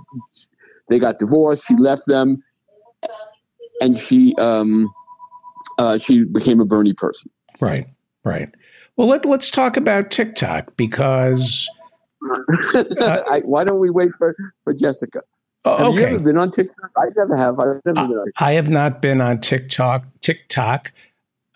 they 0.88 0.98
got 0.98 1.18
divorced. 1.18 1.64
She 1.66 1.74
left 1.74 2.06
them, 2.06 2.42
and 3.80 3.98
she 3.98 4.34
um, 4.38 4.90
uh, 5.78 5.98
she 5.98 6.24
became 6.24 6.60
a 6.60 6.64
Bernie 6.64 6.94
person. 6.94 7.30
right, 7.60 7.86
right. 8.28 8.48
Well, 8.96 9.08
let, 9.08 9.24
let's 9.24 9.50
talk 9.50 9.76
about 9.76 10.10
TikTok 10.10 10.76
because 10.76 11.68
I, 13.00 13.42
why 13.44 13.64
don't 13.64 13.78
we 13.78 13.90
wait 13.90 14.10
for, 14.18 14.34
for 14.64 14.74
Jessica? 14.74 15.22
Have 15.64 15.80
oh, 15.80 15.92
you 15.92 16.00
ever 16.00 16.14
okay, 16.16 16.24
been 16.24 16.38
on 16.38 16.50
TikTok? 16.50 16.90
I 16.96 17.06
never 17.16 17.36
have. 17.36 17.58
I've 17.58 17.80
never 17.84 18.08
been 18.08 18.16
on. 18.16 18.32
I 18.38 18.52
have 18.52 18.70
not 18.70 19.02
been 19.02 19.20
on 19.20 19.40
TikTok. 19.40 20.04
TikTok, 20.20 20.92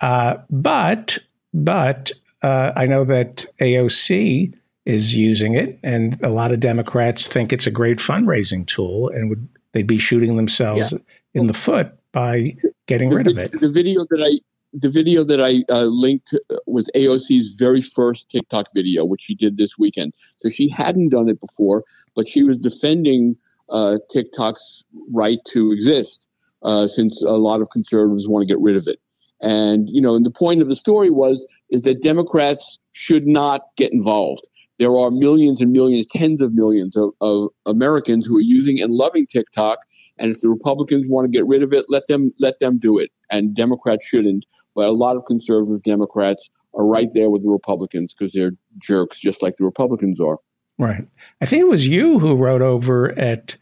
uh, 0.00 0.38
but 0.50 1.18
but 1.54 2.12
uh, 2.42 2.72
I 2.74 2.86
know 2.86 3.04
that 3.04 3.46
AOC 3.60 4.52
is 4.84 5.16
using 5.16 5.54
it, 5.54 5.78
and 5.82 6.20
a 6.22 6.28
lot 6.28 6.52
of 6.52 6.60
Democrats 6.60 7.26
think 7.28 7.52
it's 7.52 7.66
a 7.66 7.70
great 7.70 7.98
fundraising 7.98 8.66
tool, 8.66 9.08
and 9.08 9.30
would 9.30 9.48
they'd 9.72 9.86
be 9.86 9.98
shooting 9.98 10.36
themselves 10.36 10.92
in 11.32 11.46
the 11.46 11.54
foot 11.54 11.92
by 12.10 12.56
getting 12.86 13.10
The 13.10 13.16
rid 13.16 13.28
of 13.28 13.38
it? 13.38 13.60
The 13.60 13.70
video 13.70 14.04
that 14.10 14.22
I 14.22 14.40
the 14.72 14.88
video 14.88 15.22
that 15.24 15.40
I 15.40 15.64
uh, 15.72 15.84
linked 15.84 16.34
was 16.66 16.90
AOC's 16.94 17.54
very 17.58 17.82
first 17.82 18.30
TikTok 18.30 18.68
video, 18.74 19.04
which 19.04 19.22
she 19.22 19.34
did 19.34 19.56
this 19.56 19.78
weekend. 19.78 20.14
So 20.40 20.48
she 20.48 20.68
hadn't 20.68 21.10
done 21.10 21.28
it 21.28 21.40
before, 21.40 21.84
but 22.16 22.28
she 22.28 22.42
was 22.42 22.58
defending 22.58 23.36
uh, 23.68 23.98
TikTok's 24.10 24.84
right 25.12 25.38
to 25.48 25.72
exist, 25.72 26.26
uh, 26.62 26.86
since 26.86 27.22
a 27.22 27.32
lot 27.32 27.60
of 27.60 27.70
conservatives 27.70 28.28
want 28.28 28.42
to 28.42 28.52
get 28.52 28.60
rid 28.60 28.76
of 28.76 28.86
it. 28.86 28.98
And 29.40 29.88
you 29.90 30.00
know, 30.00 30.14
and 30.14 30.24
the 30.24 30.30
point 30.30 30.62
of 30.62 30.68
the 30.68 30.76
story 30.76 31.10
was 31.10 31.46
is 31.70 31.82
that 31.82 32.02
Democrats 32.02 32.78
should 32.92 33.26
not 33.26 33.62
get 33.76 33.92
involved. 33.92 34.46
there 34.78 34.96
are 34.98 35.10
millions 35.10 35.60
and 35.60 35.72
millions, 35.72 36.06
tens 36.06 36.40
of 36.40 36.54
millions 36.54 36.96
of, 36.96 37.10
of 37.20 37.48
Americans 37.66 38.26
who 38.26 38.36
are 38.36 38.48
using 38.58 38.80
and 38.80 38.94
loving 38.94 39.26
TikTok. 39.26 39.78
And 40.18 40.30
if 40.30 40.40
the 40.40 40.48
Republicans 40.48 41.06
want 41.08 41.24
to 41.24 41.36
get 41.36 41.46
rid 41.46 41.62
of 41.62 41.72
it, 41.72 41.86
let 41.88 42.06
them 42.06 42.32
let 42.38 42.58
them 42.60 42.78
do 42.78 42.98
it. 42.98 43.10
And 43.32 43.56
Democrats 43.56 44.04
shouldn't. 44.04 44.46
But 44.76 44.88
a 44.88 44.92
lot 44.92 45.16
of 45.16 45.24
conservative 45.24 45.82
Democrats 45.82 46.48
are 46.74 46.84
right 46.84 47.08
there 47.12 47.30
with 47.30 47.42
the 47.42 47.50
Republicans 47.50 48.14
because 48.14 48.32
they're 48.32 48.52
jerks, 48.78 49.18
just 49.18 49.42
like 49.42 49.56
the 49.56 49.64
Republicans 49.64 50.20
are. 50.20 50.38
Right. 50.78 51.06
I 51.40 51.46
think 51.46 51.62
it 51.62 51.68
was 51.68 51.88
you 51.88 52.18
who 52.18 52.36
wrote 52.36 52.62
over 52.62 53.18
at 53.18 53.56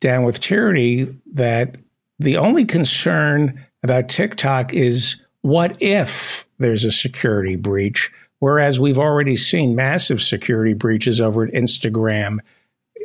Down 0.00 0.24
with 0.24 0.40
Tyranny 0.40 1.14
that 1.34 1.76
the 2.18 2.36
only 2.36 2.64
concern 2.64 3.64
about 3.82 4.08
TikTok 4.08 4.74
is 4.74 5.20
what 5.42 5.76
if 5.80 6.48
there's 6.58 6.84
a 6.84 6.92
security 6.92 7.56
breach? 7.56 8.12
Whereas 8.40 8.78
we've 8.78 8.98
already 8.98 9.36
seen 9.36 9.74
massive 9.74 10.20
security 10.20 10.74
breaches 10.74 11.20
over 11.20 11.44
at 11.44 11.52
Instagram, 11.52 12.38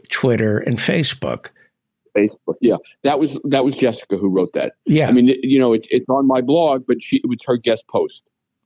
Twitter, 0.09 0.59
and 0.59 0.77
Facebook. 0.77 1.49
Facebook, 2.15 2.55
yeah, 2.61 2.77
that 3.03 3.19
was 3.19 3.39
that 3.45 3.65
was 3.65 3.75
Jessica 3.75 4.17
who 4.17 4.29
wrote 4.29 4.53
that. 4.53 4.73
Yeah, 4.85 5.07
I 5.07 5.11
mean, 5.11 5.29
it, 5.29 5.39
you 5.43 5.59
know, 5.59 5.73
it, 5.73 5.87
it's 5.89 6.07
on 6.09 6.27
my 6.27 6.41
blog, 6.41 6.85
but 6.87 7.01
she 7.01 7.17
it 7.17 7.27
was 7.27 7.39
her 7.45 7.57
guest 7.57 7.87
post. 7.87 8.23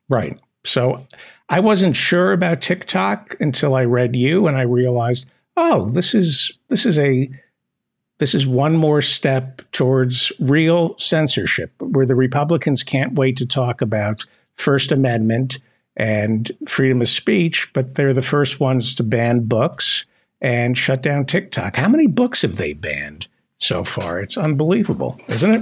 Right. 0.10 0.40
So 0.64 1.06
I 1.50 1.60
wasn't 1.60 1.96
sure 1.96 2.34
about 2.34 2.62
TikTok 2.62 3.38
until 3.40 3.76
I 3.76 3.86
read 3.86 4.16
you, 4.16 4.48
and 4.48 4.58
I 4.58 4.64
realized, 4.64 5.26
oh, 5.56 5.90
this 5.90 6.14
is 6.14 6.52
this 6.70 6.86
is 6.86 7.00
a 7.00 7.30
this 8.20 8.34
is 8.34 8.48
one 8.48 8.76
more 8.76 9.02
step 9.02 9.62
towards 9.72 10.32
real 10.40 10.98
censorship, 10.98 11.72
where 11.80 12.06
the 12.06 12.16
Republicans 12.16 12.84
can't 12.84 13.14
wait 13.14 13.38
to 13.38 13.46
talk 13.46 13.82
about 13.82 14.24
First 14.56 14.92
Amendment 14.92 15.60
and 15.96 16.52
freedom 16.68 17.02
of 17.02 17.10
speech, 17.10 17.72
but 17.74 17.96
they're 17.96 18.14
the 18.14 18.22
first 18.22 18.60
ones 18.60 18.94
to 18.96 19.04
ban 19.04 19.46
books 19.46 20.06
and 20.42 20.78
shut 20.78 21.02
down 21.02 21.26
TikTok. 21.26 21.76
How 21.76 21.90
many 21.90 22.08
books 22.08 22.44
have 22.44 22.58
they 22.58 22.74
banned 22.74 23.28
so 23.58 23.84
far? 23.84 24.20
It's 24.20 24.38
unbelievable, 24.38 25.20
isn't 25.28 25.54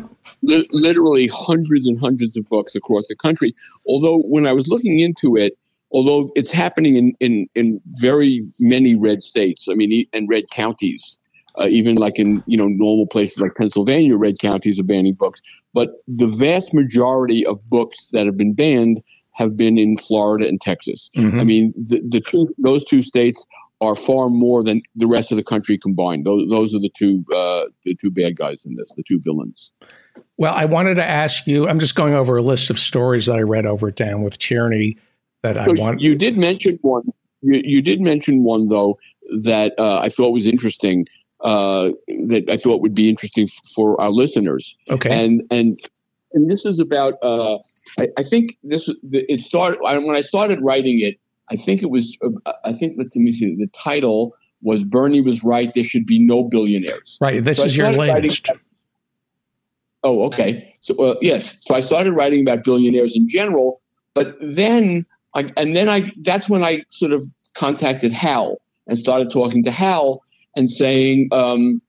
it? 0.44 0.68
Literally 0.72 1.28
hundreds 1.28 1.88
and 1.88 2.00
hundreds 2.00 2.38
of 2.38 2.48
books 2.50 2.76
across 2.76 3.06
the 3.08 3.16
country. 3.16 3.56
Although, 3.88 4.20
when 4.20 4.46
I 4.46 4.54
was 4.54 4.68
looking 4.68 5.00
into 5.00 5.36
it, 5.38 5.58
although 5.92 6.32
it's 6.36 6.52
happening 6.52 6.96
in, 6.96 7.14
in, 7.20 7.48
in 7.56 7.82
very 7.96 8.46
many 8.60 8.96
red 8.96 9.24
states, 9.24 9.68
I 9.70 9.76
mean, 9.76 10.06
and 10.14 10.28
red 10.30 10.44
counties, 10.52 11.18
uh, 11.60 11.68
even 11.68 11.96
like 11.96 12.20
in 12.20 12.44
you 12.48 12.58
know 12.58 12.68
normal 12.68 13.08
places 13.08 13.40
like 13.40 13.56
Pennsylvania, 13.56 14.18
red 14.18 14.40
counties 14.40 14.80
are 14.80 14.84
banning 14.84 15.14
books. 15.14 15.42
But 15.74 15.90
the 16.08 16.28
vast 16.28 16.74
majority 16.74 17.46
of 17.46 17.64
books 17.70 18.10
that 18.12 18.26
have 18.26 18.38
been 18.38 18.54
banned 18.54 19.02
have 19.32 19.58
been 19.58 19.78
in 19.78 19.98
Florida 19.98 20.48
and 20.48 20.62
Texas. 20.62 21.10
Mm-hmm. 21.16 21.40
I 21.40 21.44
mean, 21.44 21.74
the, 21.78 22.02
the 22.08 22.22
two 22.22 22.54
those 22.58 22.84
two 22.86 23.02
states 23.02 23.46
are 23.86 23.96
far 23.96 24.30
more 24.30 24.64
than 24.64 24.82
the 24.96 25.08
rest 25.08 25.32
of 25.32 25.38
the 25.38 25.44
country 25.44 25.78
combined. 25.78 26.26
Those 26.26 26.50
those 26.50 26.74
are 26.74 26.80
the 26.80 26.92
two 26.96 27.24
uh, 27.34 27.66
the 27.84 27.96
two 27.96 28.12
bad 28.12 28.36
guys 28.36 28.64
in 28.66 28.76
this, 28.76 28.94
the 28.96 29.04
two 29.04 29.20
villains. 29.20 29.72
Well, 30.38 30.54
I 30.54 30.66
wanted 30.66 30.96
to 30.96 31.06
ask 31.06 31.48
you. 31.48 31.68
I'm 31.68 31.80
just 31.80 31.96
going 31.96 32.14
over 32.14 32.38
a 32.38 32.42
list 32.42 32.70
of 32.70 32.80
stories 32.80 33.26
that 33.28 33.38
I 33.38 33.42
read 33.42 33.66
over 33.66 33.90
at 33.90 33.96
Down 33.96 34.24
with 34.24 34.38
Tyranny 34.38 34.98
that 35.44 35.58
I 35.58 35.68
want. 35.70 36.02
You 36.02 36.16
did 36.16 36.38
mention 36.38 36.80
one. 36.82 37.04
You, 37.42 37.62
you 37.64 37.82
did 37.82 38.02
mention 38.02 38.44
one 38.44 38.68
though 38.70 38.98
that 39.44 39.74
uh, 39.78 40.00
I 40.00 40.10
thought 40.10 40.32
was 40.32 40.48
interesting. 40.48 41.08
Uh, 41.42 41.90
that 42.08 42.46
I 42.50 42.58
thought 42.58 42.82
would 42.82 42.96
be 42.96 43.10
interesting 43.10 43.48
for 43.76 44.00
our 44.02 44.10
listeners. 44.10 44.76
Okay. 44.90 45.24
And 45.24 45.46
and 45.52 45.80
and 46.34 46.50
this 46.50 46.66
is 46.66 46.80
about 46.80 47.16
uh, 47.22 47.60
I, 47.98 48.10
I, 48.18 48.24
think 48.24 48.58
this 48.64 48.90
it 49.04 49.42
started 49.44 49.80
when 49.82 50.16
I 50.16 50.22
started 50.22 50.60
writing 50.62 51.00
it. 51.00 51.20
I 51.50 51.56
think 51.56 51.84
it 51.84 51.90
was. 51.90 52.18
Uh, 52.24 52.54
I 52.64 52.74
think 52.74 52.96
let 52.98 53.16
me 53.16 53.32
see. 53.32 53.56
The 53.56 53.68
title 53.68 54.36
was 54.62 54.84
"Bernie 54.84 55.22
was 55.22 55.44
right. 55.44 55.74
There 55.74 55.84
should 55.84 56.06
be 56.06 56.20
no 56.20 56.44
billionaires." 56.44 57.18
Right. 57.22 57.44
This 57.44 57.58
so 57.58 57.66
is 57.66 57.78
your 57.78 57.92
latest. 57.92 58.48
Writing, 58.48 58.64
oh, 60.04 60.24
okay. 60.24 60.74
So 60.82 60.96
uh, 60.98 61.16
yes. 61.22 61.58
So 61.62 61.76
I 61.76 61.82
started 61.82 62.14
writing 62.14 62.42
about 62.42 62.64
billionaires 62.64 63.16
in 63.16 63.28
general, 63.28 63.82
but 64.14 64.36
then 64.42 65.06
I, 65.34 65.50
and 65.58 65.76
then 65.76 65.90
I 65.90 66.12
that's 66.22 66.50
when 66.50 66.64
I 66.64 66.84
sort 66.90 67.14
of 67.14 67.24
contacted 67.54 68.12
Hal 68.12 68.58
and 68.88 68.98
started 68.98 69.30
talking 69.30 69.64
to 69.64 69.72
Hal 69.72 70.22
and 70.56 70.70
saying, 70.70 71.30
um, 71.32 71.82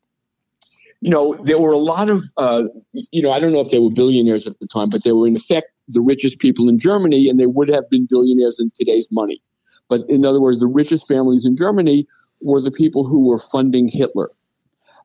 you 1.00 1.10
know, 1.10 1.36
there 1.44 1.58
were 1.58 1.72
a 1.72 1.78
lot 1.78 2.10
of, 2.10 2.24
uh, 2.36 2.64
you 2.92 3.22
know, 3.22 3.30
I 3.30 3.38
don't 3.38 3.52
know 3.52 3.60
if 3.60 3.70
they 3.70 3.78
were 3.78 3.90
billionaires 3.90 4.46
at 4.46 4.58
the 4.58 4.66
time, 4.66 4.90
but 4.90 5.04
they 5.04 5.12
were 5.12 5.26
in 5.26 5.36
effect 5.36 5.68
the 5.88 6.00
richest 6.00 6.38
people 6.38 6.68
in 6.68 6.78
Germany, 6.78 7.28
and 7.28 7.38
they 7.38 7.46
would 7.46 7.68
have 7.68 7.88
been 7.90 8.06
billionaires 8.06 8.58
in 8.58 8.70
today's 8.74 9.08
money. 9.12 9.40
But 9.88 10.02
in 10.08 10.24
other 10.24 10.40
words, 10.40 10.58
the 10.58 10.66
richest 10.66 11.06
families 11.06 11.44
in 11.44 11.56
Germany 11.56 12.06
were 12.40 12.60
the 12.60 12.70
people 12.70 13.06
who 13.06 13.26
were 13.26 13.38
funding 13.38 13.88
Hitler. 13.88 14.30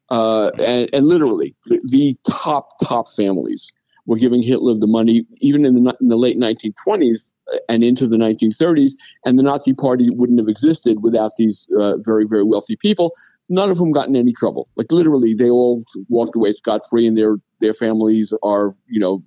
Uh, 0.10 0.52
and, 0.60 0.90
and, 0.92 1.08
literally, 1.08 1.56
the 1.86 2.18
top, 2.30 2.78
top 2.84 3.08
families 3.16 3.72
were 4.06 4.18
giving 4.18 4.42
Hitler 4.42 4.74
the 4.74 4.88
money, 4.88 5.26
even 5.40 5.66
in 5.66 5.82
the, 5.82 5.96
in 6.02 6.08
the 6.08 6.18
late 6.18 6.38
1920s 6.38 7.32
uh, 7.54 7.58
and 7.70 7.82
into 7.82 8.08
the 8.08 8.18
1930s. 8.18 8.92
And 9.26 9.40
the 9.40 9.44
Nazi 9.44 9.74
Party 9.74 10.10
wouldn't 10.10 10.40
have 10.40 10.50
existed 10.50 11.02
without 11.02 11.32
these 11.38 11.66
uh, 11.80 11.98
very, 12.00 12.26
very 12.26 12.44
wealthy 12.44 12.76
people. 12.76 13.14
None 13.48 13.70
of 13.70 13.78
them 13.78 13.94
got 13.94 14.10
in 14.10 14.18
any 14.18 14.34
trouble. 14.34 14.68
Like 14.76 14.92
literally, 14.92 15.34
they 15.34 15.50
all 15.50 15.86
walked 16.10 16.36
away 16.36 16.52
scot 16.52 16.82
free, 16.90 17.08
and 17.08 17.18
their 17.18 17.38
their 17.60 17.74
families 17.74 18.34
are, 18.44 18.74
you 18.88 19.00
know, 19.00 19.24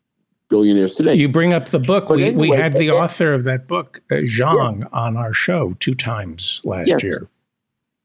billionaires 0.48 0.94
today. 0.94 1.14
You 1.14 1.28
bring 1.28 1.52
up 1.52 1.66
the 1.66 1.78
book. 1.78 2.08
we, 2.08 2.24
anyway, 2.24 2.48
we 2.48 2.56
had 2.56 2.76
the 2.76 2.90
author 2.90 3.32
of 3.32 3.44
that 3.44 3.66
book, 3.66 4.02
uh, 4.10 4.16
Zhang, 4.16 4.80
yeah. 4.80 4.86
on 4.92 5.16
our 5.16 5.32
show 5.32 5.74
two 5.80 5.94
times 5.94 6.62
last 6.64 6.88
yes. 6.88 7.02
year. 7.02 7.28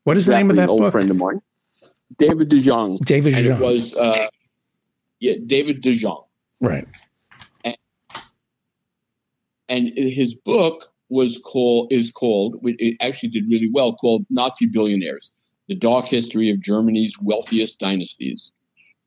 What 0.04 0.18
is 0.18 0.28
exactly, 0.28 0.34
the 0.34 0.44
name 0.44 0.50
of 0.50 0.56
that 0.58 0.70
old 0.70 0.82
book? 0.82 0.92
friend 0.92 1.12
of 1.12 1.18
mine, 1.18 1.42
David 2.18 2.50
DeJong. 2.50 2.98
David 3.00 3.34
DeJong. 3.34 3.60
It 3.60 3.64
was 3.64 3.96
uh, 3.96 4.28
yeah, 5.20 5.34
David 5.46 5.84
DeJong. 5.84 6.26
Right. 6.62 6.88
And, 7.64 7.78
and 9.70 9.90
his 10.12 10.36
book 10.36 10.92
was 11.10 11.40
called 11.44 11.92
is 11.92 12.12
called 12.12 12.56
it 12.64 12.98
actually 13.02 13.30
did 13.30 13.50
really 13.50 13.70
well 13.72 13.96
called 13.96 14.26
Nazi 14.30 14.66
Billionaires: 14.66 15.32
The 15.68 15.76
Dark 15.76 16.06
History 16.06 16.50
of 16.50 16.60
Germany's 16.62 17.14
Wealthiest 17.22 17.80
Dynasties. 17.80 18.52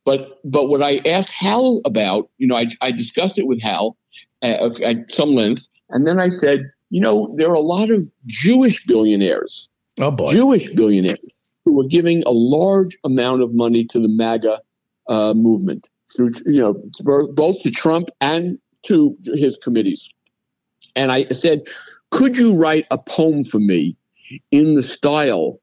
But 0.04 0.40
but 0.44 0.68
what 0.68 0.82
I 0.82 0.98
asked 1.06 1.30
Hal 1.30 1.80
about, 1.84 2.28
you 2.38 2.46
know, 2.46 2.56
I, 2.56 2.66
I 2.80 2.90
discussed 2.90 3.38
it 3.38 3.46
with 3.46 3.60
Hal 3.60 3.96
at, 4.42 4.80
at 4.80 5.12
some 5.12 5.30
length, 5.30 5.68
and 5.90 6.06
then 6.06 6.18
I 6.18 6.28
said, 6.28 6.70
you 6.90 7.00
know, 7.00 7.34
there 7.38 7.48
are 7.48 7.54
a 7.54 7.60
lot 7.60 7.90
of 7.90 8.02
Jewish 8.26 8.84
billionaires, 8.84 9.68
oh 10.00 10.10
boy, 10.10 10.32
Jewish 10.32 10.68
billionaires 10.72 11.20
who 11.64 11.80
are 11.80 11.86
giving 11.86 12.22
a 12.24 12.30
large 12.30 12.98
amount 13.04 13.42
of 13.42 13.54
money 13.54 13.84
to 13.84 14.00
the 14.00 14.08
MAGA 14.08 14.60
uh, 15.08 15.34
movement 15.34 15.88
through, 16.14 16.30
you 16.46 16.60
know, 16.60 16.74
both 17.34 17.60
to 17.62 17.70
Trump 17.70 18.08
and 18.20 18.58
to 18.82 19.16
his 19.34 19.56
committees. 19.58 20.10
And 20.96 21.12
I 21.12 21.26
said, 21.28 21.62
could 22.10 22.36
you 22.36 22.54
write 22.54 22.86
a 22.90 22.98
poem 22.98 23.44
for 23.44 23.60
me 23.60 23.96
in 24.50 24.74
the 24.74 24.82
style 24.82 25.60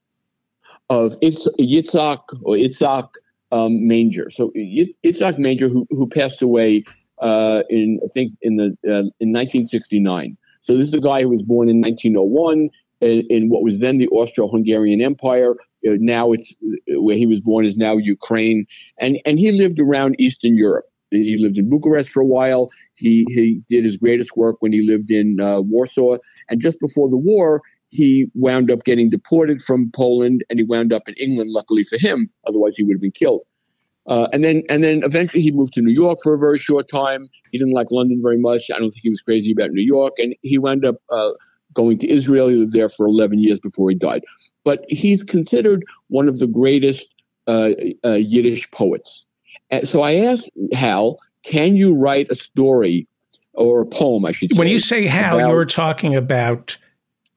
of 0.88 1.12
Yitzhak 1.20 2.20
or 2.42 2.54
Yitzhak 2.56 3.08
um, 3.52 3.86
Manger. 3.86 4.30
So 4.30 4.52
Yitzhak 4.56 5.38
Manger, 5.38 5.68
who, 5.68 5.86
who 5.90 6.06
passed 6.06 6.42
away 6.42 6.84
uh, 7.20 7.62
in 7.68 8.00
I 8.04 8.08
think 8.12 8.32
in 8.42 8.56
the 8.56 8.76
uh, 8.86 9.08
in 9.20 9.32
1969. 9.32 10.36
So 10.62 10.76
this 10.76 10.88
is 10.88 10.94
a 10.94 11.00
guy 11.00 11.22
who 11.22 11.28
was 11.28 11.42
born 11.42 11.68
in 11.68 11.80
1901 11.80 12.68
in, 13.00 13.26
in 13.30 13.48
what 13.48 13.62
was 13.62 13.80
then 13.80 13.98
the 13.98 14.08
Austro-Hungarian 14.08 15.00
Empire. 15.00 15.52
Uh, 15.86 15.96
now 15.98 16.32
it's 16.32 16.54
where 16.88 17.16
he 17.16 17.26
was 17.26 17.40
born 17.40 17.64
is 17.64 17.76
now 17.76 17.96
Ukraine, 17.96 18.66
and 18.98 19.18
and 19.24 19.38
he 19.38 19.52
lived 19.52 19.80
around 19.80 20.16
Eastern 20.18 20.56
Europe. 20.56 20.86
He 21.10 21.36
lived 21.38 21.58
in 21.58 21.68
Bucharest 21.68 22.10
for 22.10 22.20
a 22.20 22.26
while. 22.26 22.70
He 22.94 23.26
he 23.30 23.62
did 23.68 23.84
his 23.84 23.96
greatest 23.96 24.36
work 24.36 24.56
when 24.60 24.72
he 24.72 24.86
lived 24.86 25.10
in 25.10 25.40
uh, 25.40 25.60
Warsaw, 25.60 26.18
and 26.48 26.60
just 26.60 26.78
before 26.80 27.08
the 27.08 27.16
war, 27.16 27.62
he 27.90 28.28
wound 28.34 28.70
up 28.70 28.84
getting 28.84 29.10
deported 29.10 29.60
from 29.62 29.90
Poland 29.94 30.44
and 30.48 30.58
he 30.58 30.64
wound 30.64 30.92
up 30.92 31.08
in 31.08 31.14
England, 31.14 31.50
luckily 31.50 31.84
for 31.84 31.98
him. 31.98 32.30
Otherwise, 32.46 32.76
he 32.76 32.84
would 32.84 32.94
have 32.94 33.00
been 33.00 33.10
killed. 33.10 33.42
Uh, 34.06 34.28
and 34.32 34.42
then, 34.42 34.62
and 34.68 34.82
then 34.82 35.02
eventually 35.04 35.42
he 35.42 35.50
moved 35.50 35.72
to 35.74 35.82
New 35.82 35.92
York 35.92 36.18
for 36.22 36.32
a 36.32 36.38
very 36.38 36.58
short 36.58 36.88
time. 36.88 37.28
He 37.52 37.58
didn't 37.58 37.74
like 37.74 37.90
London 37.90 38.20
very 38.22 38.38
much. 38.38 38.70
I 38.74 38.78
don't 38.78 38.90
think 38.90 39.02
he 39.02 39.10
was 39.10 39.20
crazy 39.20 39.52
about 39.52 39.70
New 39.70 39.84
York. 39.84 40.14
And 40.18 40.34
he 40.42 40.58
wound 40.58 40.84
up 40.84 40.96
uh, 41.10 41.30
going 41.74 41.98
to 41.98 42.08
Israel. 42.08 42.48
He 42.48 42.56
lived 42.56 42.72
there 42.72 42.88
for 42.88 43.06
11 43.06 43.40
years 43.40 43.58
before 43.58 43.90
he 43.90 43.96
died. 43.96 44.24
But 44.64 44.84
he's 44.88 45.22
considered 45.22 45.84
one 46.08 46.28
of 46.28 46.38
the 46.38 46.46
greatest 46.46 47.06
uh, 47.46 47.70
uh 48.04 48.12
Yiddish 48.12 48.70
poets. 48.70 49.26
And 49.70 49.86
so 49.88 50.02
I 50.02 50.14
asked 50.14 50.50
Hal, 50.72 51.18
can 51.44 51.76
you 51.76 51.94
write 51.94 52.28
a 52.30 52.34
story 52.34 53.06
or 53.54 53.80
a 53.80 53.86
poem, 53.86 54.24
I 54.26 54.32
should 54.32 54.52
say? 54.52 54.58
When 54.58 54.68
you 54.68 54.78
say 54.78 55.06
Hal, 55.06 55.38
about, 55.38 55.50
you're 55.50 55.64
talking 55.64 56.14
about 56.14 56.76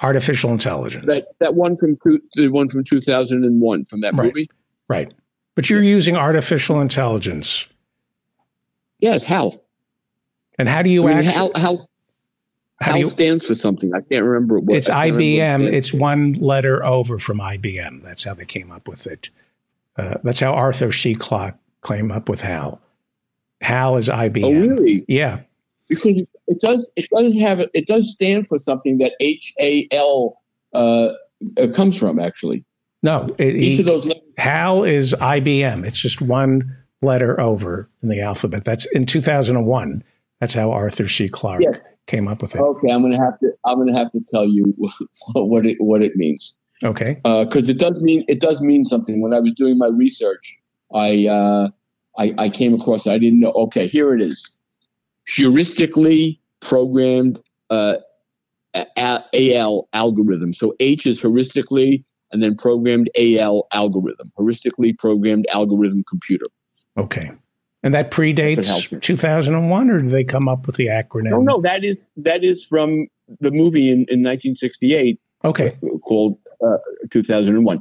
artificial 0.04 0.52
intelligence. 0.52 1.06
That 1.08 1.28
that 1.40 1.56
one 1.56 1.78
from 1.78 1.98
two, 2.04 2.22
the 2.36 2.50
one 2.50 2.70
from 2.70 2.84
two 2.84 3.00
thousand 3.00 3.44
and 3.46 3.62
one 3.62 3.86
from 3.86 4.02
that 4.02 4.14
right. 4.14 4.28
movie. 4.28 4.50
Right, 4.88 5.12
but 5.56 5.70
you're 5.70 5.82
using 5.82 6.16
artificial 6.16 6.82
intelligence. 6.82 7.66
Yes, 9.00 9.24
how? 9.24 9.54
And 10.60 10.70
how 10.70 10.82
do 10.82 10.90
you 10.90 11.08
I 11.08 11.16
mean, 11.16 11.28
actually? 11.28 11.52
How, 11.56 11.60
how 11.60 11.78
How 12.80 12.92
HAL 12.92 12.98
you- 13.00 13.10
stands 13.10 13.48
for 13.48 13.56
something. 13.56 13.92
I 13.94 14.02
can't 14.02 14.24
remember 14.26 14.60
what. 14.60 14.76
It's 14.78 14.90
I 14.90 15.10
what 15.10 15.22
it 15.22 15.24
IBM. 15.24 15.72
It's 15.72 15.94
one 15.94 16.34
letter 16.34 16.86
over 16.86 17.18
from 17.18 17.40
IBM. 17.40 18.04
That's 18.04 18.24
how 18.24 18.34
they 18.34 18.46
came 18.46 18.72
up 18.72 18.88
with 18.88 19.08
it. 19.08 19.30
Uh, 19.98 20.16
that's 20.24 20.40
how 20.40 20.54
Arthur 20.54 20.92
C. 20.92 21.16
Clarke 21.16 21.56
came 21.86 22.12
up 22.12 22.30
with 22.30 22.42
HAL. 22.42 22.82
HAL 23.62 23.98
is 23.98 24.10
IBM. 24.10 24.44
Oh, 24.44 24.52
really? 24.76 25.06
Yeah. 25.08 25.42
Because 25.96 26.24
it 26.48 26.62
does. 26.62 26.90
It 26.96 27.08
does 27.16 27.40
have. 27.40 27.60
It 27.74 27.88
does 27.88 28.12
stand 28.12 28.48
for 28.48 28.60
something 28.60 28.98
that 29.00 29.14
H 29.20 29.54
A 29.60 29.88
L 29.92 30.42
uh, 30.74 31.10
uh, 31.58 31.68
comes 31.74 31.98
from. 31.98 32.20
Actually, 32.20 32.66
No, 33.04 33.30
it, 33.38 33.56
each 33.56 33.76
he, 33.76 33.80
of 33.82 33.86
those. 33.88 34.06
letters- 34.06 34.24
HAL 34.38 34.84
is 34.86 35.14
IBM. 35.14 35.86
It's 35.86 36.00
just 36.00 36.22
one 36.22 36.76
letter 37.02 37.40
over 37.40 37.90
in 38.02 38.10
the 38.10 38.22
alphabet. 38.22 38.66
That's 38.66 38.86
in 38.88 39.06
2001. 39.06 40.04
That's 40.40 40.54
how 40.56 40.72
Arthur 40.72 41.08
C. 41.08 41.30
Clarke 41.30 41.62
Yes. 41.64 41.78
came 42.08 42.28
up 42.28 42.42
with 42.42 42.56
it. 42.56 42.60
Okay, 42.62 42.92
I'm 42.92 43.02
gonna 43.02 43.22
have 43.24 43.40
to. 43.40 43.52
I'm 43.66 43.78
gonna 43.78 43.98
have 43.98 44.12
to 44.12 44.22
tell 44.22 44.46
you 44.48 44.64
what 45.36 45.66
it 45.66 45.78
what 45.80 46.02
it 46.04 46.16
means. 46.16 46.54
Okay. 46.84 47.22
because 47.24 47.70
it 47.70 47.80
does 47.80 48.02
mean 48.02 48.26
it 48.28 48.42
does 48.42 48.62
mean 48.62 48.86
something. 48.86 49.22
When 49.22 49.34
I 49.34 49.40
was 49.40 49.54
doing 49.56 49.78
my 49.78 49.88
research, 49.88 50.58
I 50.94 51.28
uh, 51.28 51.70
I, 52.18 52.34
I 52.38 52.50
came 52.50 52.74
across. 52.76 53.08
it. 53.08 53.12
I 53.12 53.18
didn't 53.20 53.40
know. 53.40 53.52
Okay, 53.54 53.88
here 53.88 54.14
it 54.16 54.22
is. 54.22 54.58
Heuristically 55.28 56.40
programmed 56.62 57.42
uh, 57.70 57.96
AL 58.74 59.90
algorithm. 59.94 60.54
So 60.54 60.76
H 60.80 61.06
is 61.06 61.22
heuristically, 61.22 62.04
and 62.32 62.42
then 62.42 62.56
programmed 62.56 63.10
AL 63.16 63.68
algorithm. 63.72 64.32
Heuristically 64.38 64.98
programmed 64.98 65.48
algorithm 65.54 66.04
computer. 66.08 66.48
Okay. 66.98 67.32
And 67.84 67.94
that 67.94 68.12
predates 68.12 69.02
2001, 69.02 69.90
or 69.90 70.02
did 70.02 70.12
they 70.12 70.24
come 70.24 70.48
up 70.48 70.66
with 70.66 70.78
the 70.78 70.88
acronym? 70.88 71.32
No, 71.32 71.42
no, 71.42 71.62
that 71.62 71.84
is 71.84 72.10
that 72.18 72.44
is 72.44 72.64
from 72.64 73.08
the 73.40 73.52
movie 73.52 73.90
in, 73.90 74.06
in 74.10 74.24
1968 74.24 75.20
Okay. 75.46 75.78
called 76.02 76.38
uh, 76.66 76.78
2001. 77.12 77.80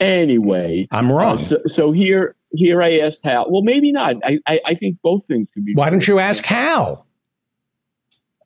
Anyway, 0.00 0.86
I'm 0.90 1.10
Uh, 1.10 1.14
wrong. 1.14 1.38
so, 1.38 1.58
so 1.66 1.92
here, 1.92 2.36
here 2.52 2.82
I 2.82 2.98
asked 2.98 3.24
Hal. 3.24 3.50
Well, 3.50 3.62
maybe 3.62 3.92
not. 3.92 4.16
I, 4.24 4.38
I, 4.46 4.60
I 4.66 4.74
think 4.74 4.98
both 5.02 5.24
things 5.26 5.48
could 5.54 5.64
be. 5.64 5.74
Why 5.74 5.90
don't 5.90 6.06
you 6.06 6.18
ask 6.18 6.44
Hal? 6.44 7.06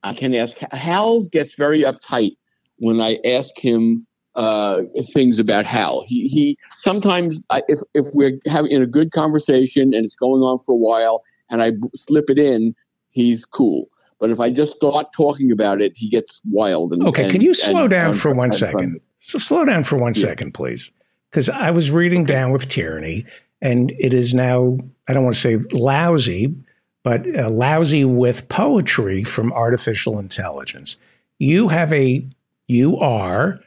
I 0.03 0.15
can 0.15 0.35
ask. 0.35 0.57
Hal 0.73 1.23
gets 1.25 1.55
very 1.55 1.83
uptight 1.83 2.37
when 2.77 3.01
I 3.01 3.19
ask 3.25 3.57
him 3.59 4.07
uh, 4.37 4.83
things 5.12 5.39
about 5.41 5.65
Hal. 5.65 6.05
He, 6.07 6.29
he 6.29 6.59
sometimes, 6.81 7.43
I, 7.51 7.62
if 7.66 7.81
if 7.95 8.07
we're 8.15 8.39
having 8.47 8.81
a 8.81 8.87
good 8.87 9.11
conversation 9.11 9.93
and 9.95 10.05
it's 10.05 10.15
going 10.15 10.43
on 10.43 10.61
for 10.61 10.73
a 10.73 10.77
while, 10.77 11.23
and 11.51 11.61
I 11.62 11.73
b- 11.73 11.89
slip 11.97 12.31
it 12.31 12.39
in, 12.39 12.75
he's 13.11 13.45
cool. 13.45 13.89
But 14.20 14.31
if 14.31 14.39
I 14.39 14.51
just 14.51 14.73
start 14.77 15.09
talking 15.16 15.51
about 15.51 15.81
it, 15.83 15.93
he 15.97 16.09
gets 16.09 16.41
wild. 16.49 16.93
And, 16.93 17.05
Okay. 17.07 17.25
and- 17.25 17.33
Can 17.33 17.41
you 17.41 17.53
slow 17.55 17.83
and- 17.83 17.91
down 17.91 18.15
for 18.15 18.33
one 18.33 18.53
second? 18.53 19.01
So 19.20 19.39
slow 19.39 19.65
down 19.65 19.83
for 19.83 19.97
one 19.97 20.12
Yeah. 20.15 20.23
second, 20.27 20.55
please. 20.55 20.91
Because 21.30 21.48
I 21.48 21.70
was 21.70 21.90
reading 21.90 22.24
down 22.24 22.52
with 22.52 22.68
tyranny, 22.68 23.26
and 23.60 23.90
it 23.98 24.12
is 24.12 24.32
now, 24.32 24.78
I 25.09 25.12
don't 25.12 25.24
want 25.24 25.36
to 25.36 25.40
say 25.40 25.56
lousy, 25.72 26.55
but 27.02 27.26
uh, 27.38 27.50
lousy 27.50 28.05
with 28.05 28.48
poetry 28.48 29.24
from 29.24 29.52
artificial 29.52 30.18
intelligence. 30.18 30.96
You 31.38 31.68
have 31.68 31.92
a, 31.92 32.26
you 32.66 32.98
are, 32.98 33.60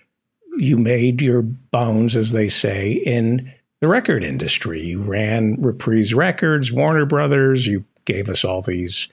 you 0.57 0.77
made 0.77 1.21
your 1.21 1.41
bones, 1.41 2.15
as 2.15 2.31
they 2.31 2.49
say, 2.49 2.91
in 2.91 3.51
the 3.79 3.87
record 3.87 4.23
industry. 4.23 4.81
You 4.81 5.01
ran 5.01 5.55
Reprise 5.59 6.13
Records, 6.13 6.71
Warner 6.71 7.05
Brothers. 7.05 7.67
You 7.67 7.85
gave 8.05 8.29
us 8.29 8.43
all 8.43 8.61
these, 8.61 9.07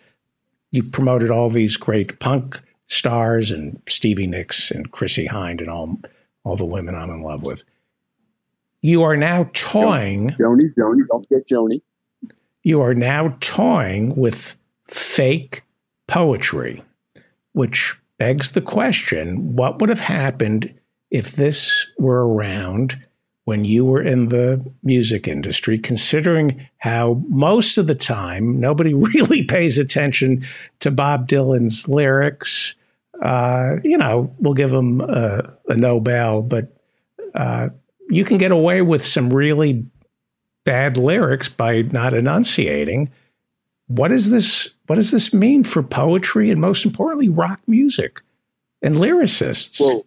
you 0.70 0.82
promoted 0.82 1.30
all 1.30 1.48
these 1.48 1.76
great 1.76 2.18
punk 2.18 2.60
stars 2.86 3.52
and 3.52 3.80
Stevie 3.88 4.26
Nicks 4.26 4.70
and 4.70 4.90
Chrissie 4.90 5.28
Hynde 5.28 5.60
and 5.60 5.68
all, 5.68 5.98
all 6.44 6.56
the 6.56 6.64
women 6.64 6.94
I'm 6.94 7.10
in 7.10 7.22
love 7.22 7.42
with. 7.42 7.64
You 8.80 9.02
are 9.02 9.16
now 9.16 9.50
toying 9.54 10.30
Joni, 10.30 10.72
Joni, 10.76 11.00
don't 11.10 11.26
forget 11.28 11.48
Joni. 11.48 11.82
you 12.62 12.80
are 12.80 12.94
now 12.94 13.36
toying 13.40 14.14
with 14.16 14.56
fake 14.86 15.62
poetry, 16.06 16.82
which 17.52 17.96
begs 18.18 18.52
the 18.52 18.60
question 18.60 19.56
what 19.56 19.80
would 19.80 19.88
have 19.88 20.00
happened 20.00 20.74
if 21.10 21.32
this 21.32 21.86
were 21.98 22.26
around 22.28 22.98
when 23.44 23.64
you 23.64 23.82
were 23.84 24.02
in 24.02 24.28
the 24.28 24.62
music 24.82 25.26
industry, 25.26 25.78
considering 25.78 26.68
how 26.76 27.22
most 27.28 27.78
of 27.78 27.86
the 27.86 27.94
time 27.94 28.60
nobody 28.60 28.92
really 29.14 29.42
pays 29.42 29.78
attention 29.78 30.44
to 30.80 30.90
Bob 30.90 31.26
Dylan's 31.26 31.88
lyrics? 31.88 32.74
Uh, 33.22 33.76
you 33.82 33.96
know, 33.96 34.30
we'll 34.38 34.52
give 34.52 34.72
him 34.72 35.00
a, 35.00 35.50
a 35.68 35.76
Nobel, 35.76 36.42
but 36.42 36.76
uh, 37.34 37.70
you 38.08 38.24
can 38.24 38.38
get 38.38 38.50
away 38.50 38.82
with 38.82 39.04
some 39.04 39.32
really 39.32 39.86
bad 40.64 40.96
lyrics 40.96 41.48
by 41.48 41.82
not 41.82 42.14
enunciating. 42.14 43.10
What 43.86 44.08
does 44.08 44.30
this 44.30 44.70
what 44.86 44.96
does 44.96 45.10
this 45.10 45.32
mean 45.32 45.64
for 45.64 45.82
poetry 45.82 46.50
and 46.50 46.60
most 46.60 46.84
importantly 46.84 47.28
rock 47.28 47.60
music 47.66 48.22
and 48.82 48.94
lyricists? 48.94 49.80
Well, 49.80 50.04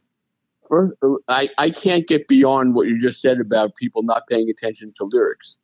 first, 0.69 0.95
I, 1.27 1.49
I 1.57 1.69
can't 1.69 2.07
get 2.07 2.27
beyond 2.27 2.75
what 2.75 2.87
you 2.87 2.99
just 2.99 3.21
said 3.21 3.39
about 3.39 3.75
people 3.75 4.03
not 4.03 4.27
paying 4.27 4.49
attention 4.49 4.93
to 4.97 5.05
lyrics. 5.05 5.57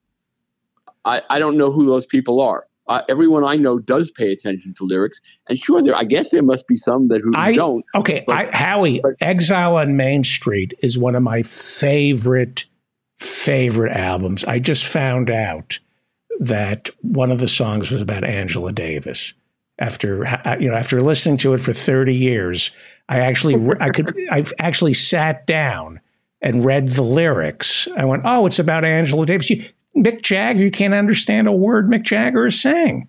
I, 1.06 1.22
I 1.30 1.40
don't 1.40 1.58
know 1.58 1.72
who 1.72 1.86
those 1.86 2.06
people 2.06 2.42
are. 2.42 2.68
Uh, 2.88 3.02
everyone 3.10 3.44
I 3.44 3.56
know 3.56 3.80
does 3.80 4.10
pay 4.12 4.32
attention 4.32 4.74
to 4.78 4.86
lyrics, 4.86 5.20
and 5.50 5.60
sure, 5.60 5.82
there 5.84 5.96
I 5.96 6.04
guess 6.06 6.30
there 6.30 6.44
must 6.44 6.68
be 6.68 6.78
some 6.78 7.10
that 7.10 7.22
who 7.22 7.32
I 7.36 7.54
don't. 7.54 7.84
okay, 7.96 8.24
but- 8.26 8.54
I, 8.54 8.56
Howie, 8.56 9.02
but- 9.02 9.16
Exile 9.20 9.76
on 9.78 9.98
Main 9.98 10.24
Street 10.24 10.74
is 10.82 10.98
one 10.98 11.16
of 11.16 11.22
my 11.24 11.44
favorite 11.44 12.66
favorite 13.18 13.92
albums. 13.92 14.46
I 14.46 14.60
just 14.60 14.86
found 14.86 15.30
out 15.30 15.80
that 16.40 16.90
one 17.02 17.32
of 17.32 17.40
the 17.40 17.48
songs 17.48 17.92
was 17.92 18.02
about 18.02 18.24
Angela 18.24 18.72
Davis. 18.72 19.34
After 19.80 20.24
you 20.60 20.70
know, 20.70 20.76
after 20.76 21.02
listening 21.02 21.38
to 21.38 21.54
it 21.54 21.60
for 21.60 21.74
thirty 21.74 22.16
years, 22.16 22.72
I 23.10 23.20
actually 23.20 23.56
I 23.80 23.90
could 23.90 24.16
I've 24.32 24.54
actually 24.60 24.94
sat 24.94 25.46
down 25.46 26.00
and 26.42 26.66
read 26.66 26.90
the 26.94 27.04
lyrics. 27.04 27.88
I 27.96 28.06
went, 28.06 28.24
"Oh, 28.26 28.46
it's 28.48 28.60
about 28.60 28.86
Angela 28.86 29.26
Davis." 29.26 29.50
You, 29.52 29.64
Mick 29.98 30.22
Jagger, 30.22 30.60
you 30.62 30.72
can't 30.72 30.94
understand 30.94 31.48
a 31.48 31.52
word 31.52 31.90
Mick 31.90 32.04
Jagger 32.04 32.48
is 32.48 32.60
saying. 32.62 33.08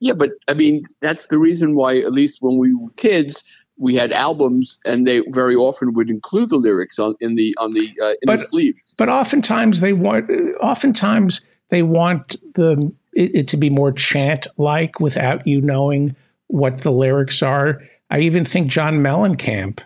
Yeah, 0.00 0.12
but 0.14 0.30
I 0.46 0.54
mean 0.54 0.86
that's 1.00 1.26
the 1.28 1.38
reason 1.38 1.74
why, 1.74 1.98
at 1.98 2.12
least 2.12 2.40
when 2.40 2.58
we 2.58 2.74
were 2.74 2.90
kids, 2.96 3.42
we 3.78 3.94
had 3.96 4.12
albums, 4.12 4.78
and 4.84 5.06
they 5.06 5.22
very 5.30 5.54
often 5.56 5.92
would 5.94 6.08
include 6.10 6.50
the 6.50 6.56
lyrics 6.56 6.98
on 6.98 7.14
in 7.20 7.34
the 7.34 7.54
on 7.58 7.72
the 7.72 7.92
uh, 8.02 8.10
in 8.10 8.16
But- 8.26 8.40
the 8.40 8.46
sleeves. 8.46 8.78
but 8.96 9.08
oftentimes 9.08 9.80
they 9.80 9.92
want 9.92 10.30
oftentimes 10.60 11.40
they 11.70 11.82
want 11.82 12.36
the 12.54 12.92
it, 13.14 13.34
it 13.34 13.48
to 13.48 13.56
be 13.56 13.70
more 13.70 13.90
chant 13.92 14.46
like 14.56 15.00
without 15.00 15.46
you 15.46 15.60
knowing 15.60 16.14
what 16.46 16.78
the 16.80 16.90
lyrics 16.92 17.42
are 17.42 17.82
i 18.10 18.18
even 18.20 18.44
think 18.44 18.68
john 18.68 18.98
mellencamp 19.00 19.80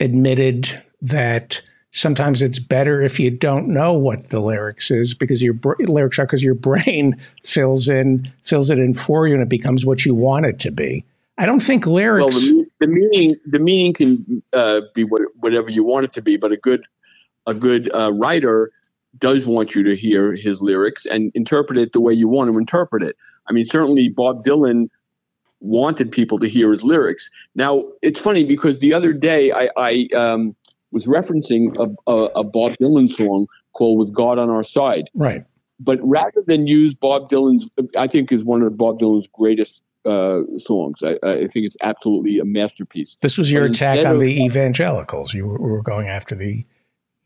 admitted 0.00 0.68
that 1.00 1.62
sometimes 1.92 2.42
it's 2.42 2.58
better 2.58 3.00
if 3.00 3.20
you 3.20 3.30
don't 3.30 3.68
know 3.68 3.92
what 3.92 4.30
the 4.30 4.40
lyrics 4.40 4.90
is 4.90 5.14
because 5.14 5.42
your 5.42 5.54
br- 5.54 5.74
lyrics 5.80 6.18
are 6.18 6.26
because 6.26 6.42
your 6.42 6.54
brain 6.54 7.16
fills 7.44 7.88
in 7.88 8.30
fills 8.44 8.70
it 8.70 8.78
in 8.78 8.94
for 8.94 9.26
you 9.26 9.34
and 9.34 9.42
it 9.42 9.48
becomes 9.48 9.86
what 9.86 10.04
you 10.04 10.14
want 10.14 10.44
it 10.44 10.58
to 10.58 10.70
be 10.70 11.04
i 11.38 11.46
don't 11.46 11.60
think 11.60 11.86
Well, 11.86 11.94
lyrics 11.94 12.40
the, 12.40 12.66
the 12.82 12.86
meaning 12.88 13.36
the 13.46 13.58
meaning 13.58 13.92
can 13.94 14.42
uh, 14.52 14.80
be 14.94 15.04
what, 15.04 15.22
whatever 15.38 15.70
you 15.70 15.84
want 15.84 16.04
it 16.04 16.12
to 16.14 16.22
be, 16.22 16.36
but 16.36 16.50
a 16.50 16.56
good 16.56 16.84
a 17.46 17.54
good 17.54 17.90
uh, 17.94 18.12
writer 18.12 18.72
does 19.18 19.46
want 19.46 19.74
you 19.74 19.82
to 19.84 19.94
hear 19.94 20.34
his 20.34 20.60
lyrics 20.62 21.06
and 21.06 21.30
interpret 21.34 21.78
it 21.78 21.92
the 21.92 22.00
way 22.00 22.12
you 22.12 22.28
want 22.28 22.50
to 22.50 22.58
interpret 22.58 23.02
it. 23.02 23.16
I 23.48 23.52
mean, 23.52 23.66
certainly 23.66 24.08
Bob 24.08 24.44
Dylan 24.44 24.88
wanted 25.60 26.10
people 26.10 26.38
to 26.40 26.48
hear 26.48 26.72
his 26.72 26.82
lyrics. 26.82 27.30
Now, 27.54 27.84
it's 28.00 28.18
funny 28.18 28.44
because 28.44 28.80
the 28.80 28.92
other 28.92 29.12
day 29.12 29.52
I, 29.52 29.68
I 29.76 30.08
um, 30.16 30.56
was 30.92 31.06
referencing 31.06 31.74
a, 31.78 32.10
a, 32.10 32.24
a 32.36 32.44
Bob 32.44 32.76
Dylan 32.80 33.10
song 33.10 33.46
called 33.72 33.98
"With 33.98 34.14
God 34.14 34.38
on 34.38 34.50
Our 34.50 34.64
Side." 34.64 35.10
right 35.14 35.44
but 35.84 35.98
rather 36.02 36.42
than 36.46 36.66
use 36.66 36.94
Bob 36.94 37.28
Dylan's, 37.28 37.68
I 37.96 38.06
think 38.06 38.30
is 38.30 38.44
one 38.44 38.62
of 38.62 38.76
Bob 38.76 39.00
Dylan's 39.00 39.28
greatest 39.32 39.80
uh, 40.04 40.40
songs. 40.58 40.98
I, 41.02 41.16
I 41.22 41.46
think 41.46 41.66
it's 41.66 41.76
absolutely 41.82 42.38
a 42.38 42.44
masterpiece. 42.44 43.16
this 43.20 43.38
was 43.38 43.50
your 43.50 43.66
But 43.66 43.76
attack 43.76 44.06
on 44.06 44.14
of- 44.14 44.20
the 44.20 44.44
evangelicals 44.44 45.34
you 45.34 45.46
were, 45.46 45.58
were 45.58 45.82
going 45.82 46.08
after 46.08 46.34
the 46.34 46.64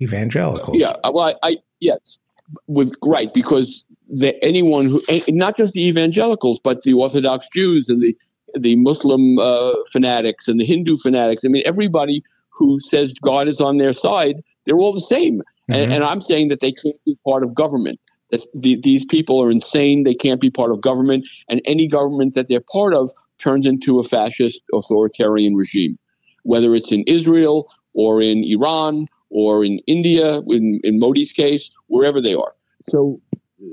evangelicals 0.01 0.76
Yeah, 0.78 0.94
well, 1.05 1.34
I, 1.43 1.48
I 1.51 1.56
yes, 1.80 2.18
with 2.66 2.94
right 3.02 3.32
because 3.32 3.84
the, 4.09 4.43
anyone 4.44 4.86
who, 4.86 5.02
not 5.28 5.56
just 5.56 5.74
the 5.74 5.86
evangelicals, 5.86 6.60
but 6.62 6.82
the 6.82 6.93
Orthodox 6.94 7.48
Jews 7.52 7.88
and 7.88 8.02
the 8.02 8.16
the 8.59 8.76
Muslim 8.76 9.38
uh, 9.38 9.72
fanatics 9.93 10.48
and 10.48 10.59
the 10.59 10.64
Hindu 10.64 10.97
fanatics. 10.97 11.44
I 11.44 11.48
mean, 11.48 11.62
everybody 11.66 12.22
who 12.57 12.78
says 12.81 13.12
God 13.23 13.49
is 13.49 13.61
on 13.61 13.78
their 13.78 13.93
side, 13.93 14.37
they're 14.65 14.78
all 14.78 14.93
the 14.95 15.01
same. 15.01 15.43
Mhm. 15.70 15.77
And, 15.77 15.93
and 15.93 16.05
I'm 16.05 16.20
saying 16.20 16.49
that 16.49 16.61
they 16.61 16.73
can't 16.73 17.03
be 17.05 17.16
part 17.24 17.43
of 17.43 17.55
government. 17.55 18.01
That 18.31 18.43
the, 18.55 18.78
these 18.83 19.05
people 19.05 19.41
are 19.41 19.51
insane. 19.51 20.03
They 20.03 20.15
can't 20.15 20.41
be 20.41 20.51
part 20.51 20.73
of 20.73 20.81
government, 20.81 21.24
and 21.49 21.61
any 21.65 21.87
government 21.87 22.35
that 22.35 22.49
they're 22.49 22.65
part 22.73 22.93
of 22.93 23.11
turns 23.39 23.66
into 23.66 24.01
a 24.01 24.05
fascist 24.05 24.62
authoritarian 24.73 25.55
regime, 25.55 25.97
whether 26.43 26.74
it's 26.74 26.91
in 26.91 27.05
Israel 27.07 27.70
or 27.95 28.20
in 28.20 28.43
Iran 28.45 29.07
or 29.31 29.65
in 29.65 29.78
India, 29.87 30.41
in, 30.49 30.81
in 30.83 30.99
Modi's 30.99 31.33
case, 31.33 31.70
wherever 31.87 32.20
they 32.20 32.35
are. 32.35 32.53
So, 32.89 33.20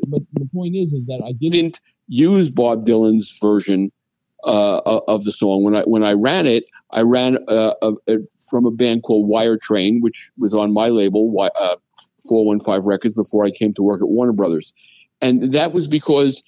but 0.07 0.21
the 0.33 0.47
point 0.53 0.75
is, 0.75 0.93
is 0.93 1.05
that 1.07 1.21
I 1.25 1.31
didn't 1.33 1.79
use 2.07 2.51
Bob 2.51 2.85
Dylan's 2.85 3.35
version 3.41 3.91
uh, 4.43 4.79
of 5.07 5.23
the 5.23 5.31
song. 5.31 5.63
When 5.63 5.75
I 5.75 5.83
when 5.83 6.03
I 6.03 6.13
ran 6.13 6.47
it, 6.47 6.65
I 6.91 7.01
ran 7.01 7.37
uh, 7.47 7.73
a, 7.81 7.93
a, 8.07 8.17
from 8.49 8.65
a 8.65 8.71
band 8.71 9.03
called 9.03 9.27
Wire 9.27 9.57
Train, 9.57 10.01
which 10.01 10.31
was 10.37 10.53
on 10.53 10.73
my 10.73 10.89
label, 10.89 11.33
uh, 11.59 11.75
415 12.27 12.87
Records, 12.87 13.15
before 13.15 13.45
I 13.45 13.51
came 13.51 13.73
to 13.73 13.83
work 13.83 14.01
at 14.01 14.07
Warner 14.07 14.33
Brothers, 14.33 14.73
and 15.21 15.53
that 15.53 15.73
was 15.73 15.87
because 15.87 16.43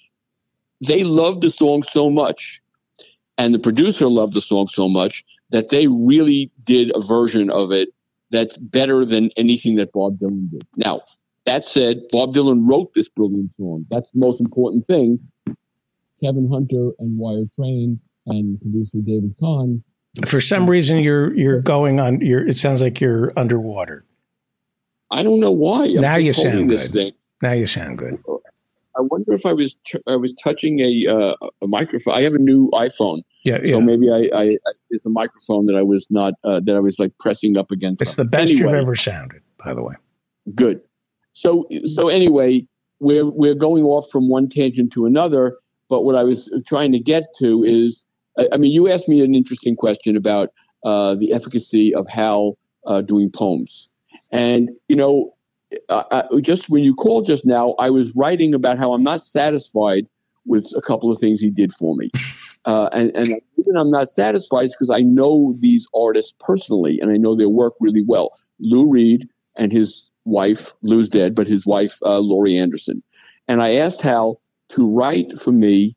they 0.86 1.04
loved 1.04 1.42
the 1.42 1.52
song 1.52 1.84
so 1.84 2.10
much, 2.10 2.62
and 3.38 3.54
the 3.54 3.60
producer 3.60 4.08
loved 4.08 4.34
the 4.34 4.42
song 4.42 4.68
so 4.68 4.90
much 4.90 5.24
that 5.52 5.70
they 5.70 5.88
really 5.88 6.52
did 6.64 6.92
a 6.96 7.02
version 7.02 7.50
of 7.50 7.72
it 7.72 7.90
that's 8.32 8.58
better 8.58 9.06
than 9.06 9.30
anything 9.38 9.76
that 9.76 9.92
Bob 9.94 10.18
Dylan 10.18 10.50
did. 10.52 10.66
Now, 10.76 11.02
that 11.46 11.68
said, 11.68 12.02
Bob 12.12 12.34
Dylan 12.34 12.68
wrote 12.68 12.92
this 12.96 13.08
brilliant 13.10 13.52
song. 13.58 13.86
That's 13.90 14.10
the 14.12 14.20
most 14.20 14.42
important 14.42 14.88
thing. 14.88 15.20
Kevin 16.22 16.50
Hunter 16.52 16.92
and 17.00 17.18
Wire 17.20 17.46
Train 17.56 18.00
and 18.26 18.60
producer 18.60 18.98
David 19.06 19.36
Kahne. 19.38 19.84
For 20.26 20.40
some 20.40 20.70
reason, 20.70 21.00
you're 21.00 21.34
you're 21.36 21.62
going 21.62 22.00
on. 22.00 22.22
You're. 22.22 22.48
It 22.48 22.58
sounds 22.58 22.82
like 22.82 23.02
you're 23.02 23.34
underwater. 23.38 24.06
I 25.12 25.24
don't 25.24 25.40
know 25.40 25.52
why. 25.52 25.86
I'm 25.86 26.02
now 26.02 26.16
you 26.16 26.34
sound 26.34 26.70
good. 26.70 26.90
Thing. 26.92 27.14
Now 27.42 27.52
you 27.52 27.68
sound 27.68 27.98
good. 27.98 28.22
I 28.98 29.02
wonder 29.02 29.34
if 29.34 29.46
I 29.46 29.54
was 29.54 29.78
t- 29.86 30.00
I 30.08 30.16
was 30.16 30.34
touching 30.42 30.80
a 30.80 31.08
uh, 31.08 31.36
a 31.62 31.68
microphone. 31.68 32.14
I 32.14 32.22
have 32.22 32.34
a 32.34 32.40
new 32.40 32.70
iPhone. 32.72 33.22
Yeah, 33.44 33.60
yeah. 33.62 33.76
So 33.76 33.82
maybe 33.82 34.10
I, 34.10 34.30
I, 34.34 34.44
I 34.46 34.72
it's 34.90 35.06
a 35.06 35.10
microphone 35.10 35.66
that 35.68 35.76
I 35.76 35.84
was 35.84 36.08
not 36.10 36.36
uh, 36.44 36.62
that 36.62 36.76
I 36.76 36.80
was 36.80 36.98
like 36.98 37.12
pressing 37.20 37.58
up 37.58 37.72
against. 37.72 38.02
It's 38.02 38.16
the 38.16 38.26
best 38.26 38.52
anyway, 38.52 38.72
you've 38.72 38.82
ever 38.82 38.96
sounded, 38.96 39.42
by 39.64 39.74
the 39.74 39.84
way. 39.84 39.96
Good. 40.56 40.82
So 41.34 41.68
so 41.86 42.08
anyway, 42.08 42.66
we're 43.00 43.30
we're 43.30 43.56
going 43.56 43.84
off 43.84 44.10
from 44.12 44.30
one 44.30 44.50
tangent 44.50 44.94
to 44.94 45.06
another. 45.06 45.58
But 45.88 46.04
what 46.04 46.16
I 46.16 46.24
was 46.24 46.52
trying 46.66 46.92
to 46.94 47.00
get 47.00 47.26
to 47.40 47.64
is, 47.64 48.06
I, 48.38 48.48
I 48.54 48.58
mean, 48.58 48.72
you 48.72 48.90
asked 48.90 49.08
me 49.08 49.24
an 49.24 49.36
interesting 49.36 49.76
question 49.76 50.16
about 50.16 50.50
uh, 50.84 51.16
the 51.16 51.34
efficacy 51.34 51.94
of 51.94 52.08
Hal 52.08 52.58
uh, 52.86 53.02
doing 53.02 53.32
poems, 53.32 53.90
and 54.32 54.70
you 54.88 54.96
know, 54.96 55.34
uh, 55.90 56.24
just 56.42 56.70
when 56.70 56.84
you 56.84 56.94
called 56.94 57.26
just 57.26 57.46
now, 57.46 57.76
I 57.80 57.90
was 57.90 58.16
writing 58.16 58.54
about 58.54 58.78
how 58.78 58.94
I'm 58.94 59.04
not 59.04 59.22
satisfied 59.22 60.08
with 60.46 60.68
a 60.76 60.82
couple 60.82 61.12
of 61.12 61.20
things 61.20 61.42
he 61.42 61.50
did 61.50 61.74
for 61.74 61.96
me. 61.96 62.12
Uh, 62.68 62.90
and, 62.94 63.16
and 63.16 63.40
reason 63.58 63.78
I'm 63.78 63.92
not 63.92 64.10
satisfied 64.10 64.70
because 64.70 64.90
I 64.90 65.02
know 65.02 65.56
these 65.60 65.88
artists 65.96 66.34
personally 66.40 67.00
and 67.00 67.12
I 67.12 67.18
know 67.18 67.36
their 67.36 67.50
work 67.50 67.74
really 67.80 68.04
well. 68.08 68.32
Lou 68.60 68.90
Reed 68.90 69.30
and 69.56 69.72
his 69.72 70.10
wife, 70.26 70.74
Lou's 70.82 71.10
dead, 71.10 71.36
but 71.36 71.48
his 71.48 71.66
wife, 71.66 71.98
uh, 72.04 72.20
Laurie 72.20 72.58
Anderson. 72.58 73.04
And 73.48 73.62
I 73.62 73.76
asked 73.76 74.02
Hal 74.02 74.42
to 74.70 74.90
write 74.90 75.38
for 75.38 75.52
me 75.52 75.96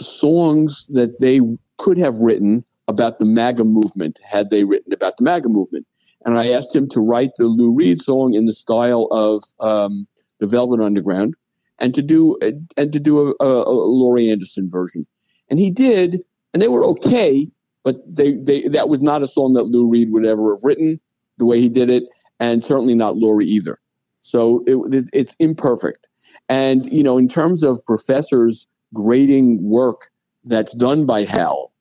songs 0.00 0.86
that 0.90 1.20
they 1.20 1.40
could 1.76 1.98
have 1.98 2.16
written 2.16 2.64
about 2.88 3.18
the 3.18 3.24
MAGA 3.24 3.64
movement 3.64 4.18
had 4.24 4.50
they 4.50 4.64
written 4.64 4.92
about 4.92 5.16
the 5.18 5.24
MAGA 5.24 5.48
movement. 5.48 5.86
And 6.24 6.38
I 6.38 6.50
asked 6.50 6.74
him 6.74 6.88
to 6.90 7.00
write 7.00 7.30
the 7.36 7.46
Lou 7.46 7.70
Reed 7.70 8.02
song 8.02 8.34
in 8.34 8.46
the 8.46 8.52
style 8.52 9.06
of 9.10 9.44
um, 9.60 10.06
the 10.38 10.46
Velvet 10.46 10.80
Underground, 10.80 11.34
and 11.78 11.94
to 11.94 12.02
do 12.02 12.36
and 12.76 12.92
to 12.92 12.98
do 12.98 13.20
a, 13.20 13.44
a, 13.44 13.62
a 13.62 13.70
Laurie 13.70 14.30
Anderson 14.30 14.68
version. 14.68 15.06
And 15.48 15.58
he 15.58 15.70
did, 15.70 16.20
and 16.52 16.60
they 16.62 16.68
were 16.68 16.84
okay, 16.84 17.46
but 17.84 17.96
they, 18.12 18.34
they 18.34 18.68
that 18.68 18.88
was 18.88 19.00
not 19.00 19.22
a 19.22 19.28
song 19.28 19.52
that 19.52 19.64
Lou 19.64 19.86
Reed 19.86 20.10
would 20.10 20.26
ever 20.26 20.54
have 20.54 20.64
written 20.64 21.00
the 21.38 21.46
way 21.46 21.60
he 21.60 21.68
did 21.68 21.88
it, 21.88 22.04
and 22.40 22.64
certainly 22.64 22.94
not 22.94 23.16
Laurie 23.16 23.46
either. 23.46 23.78
So 24.20 24.64
it, 24.66 25.08
it's 25.12 25.36
imperfect. 25.38 26.08
And 26.48 26.92
you 26.92 27.02
know, 27.02 27.16
in 27.16 27.28
terms 27.28 27.62
of 27.62 27.82
professors 27.84 28.66
grading 28.94 29.62
work 29.62 30.10
that's 30.44 30.74
done 30.74 31.06
by 31.06 31.24
Hal, 31.24 31.72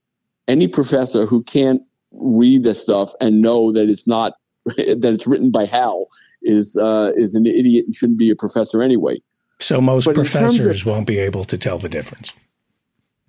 any 0.47 0.67
professor 0.67 1.25
who 1.25 1.43
can't 1.43 1.81
read 2.11 2.63
this 2.63 2.81
stuff 2.81 3.11
and 3.21 3.41
know 3.41 3.71
that 3.71 3.89
it's 3.89 4.07
not 4.07 4.33
that 4.65 5.11
it's 5.13 5.27
written 5.27 5.51
by 5.51 5.65
Hal 5.65 6.07
is 6.41 6.77
uh, 6.77 7.11
is 7.15 7.35
an 7.35 7.45
idiot 7.45 7.85
and 7.85 7.95
shouldn't 7.95 8.19
be 8.19 8.29
a 8.29 8.35
professor 8.35 8.81
anyway. 8.81 9.19
So 9.59 9.81
most 9.81 10.05
but 10.05 10.15
professors 10.15 10.81
of, 10.81 10.87
won't 10.87 11.07
be 11.07 11.17
able 11.17 11.43
to 11.45 11.57
tell 11.57 11.77
the 11.77 11.89
difference. 11.89 12.33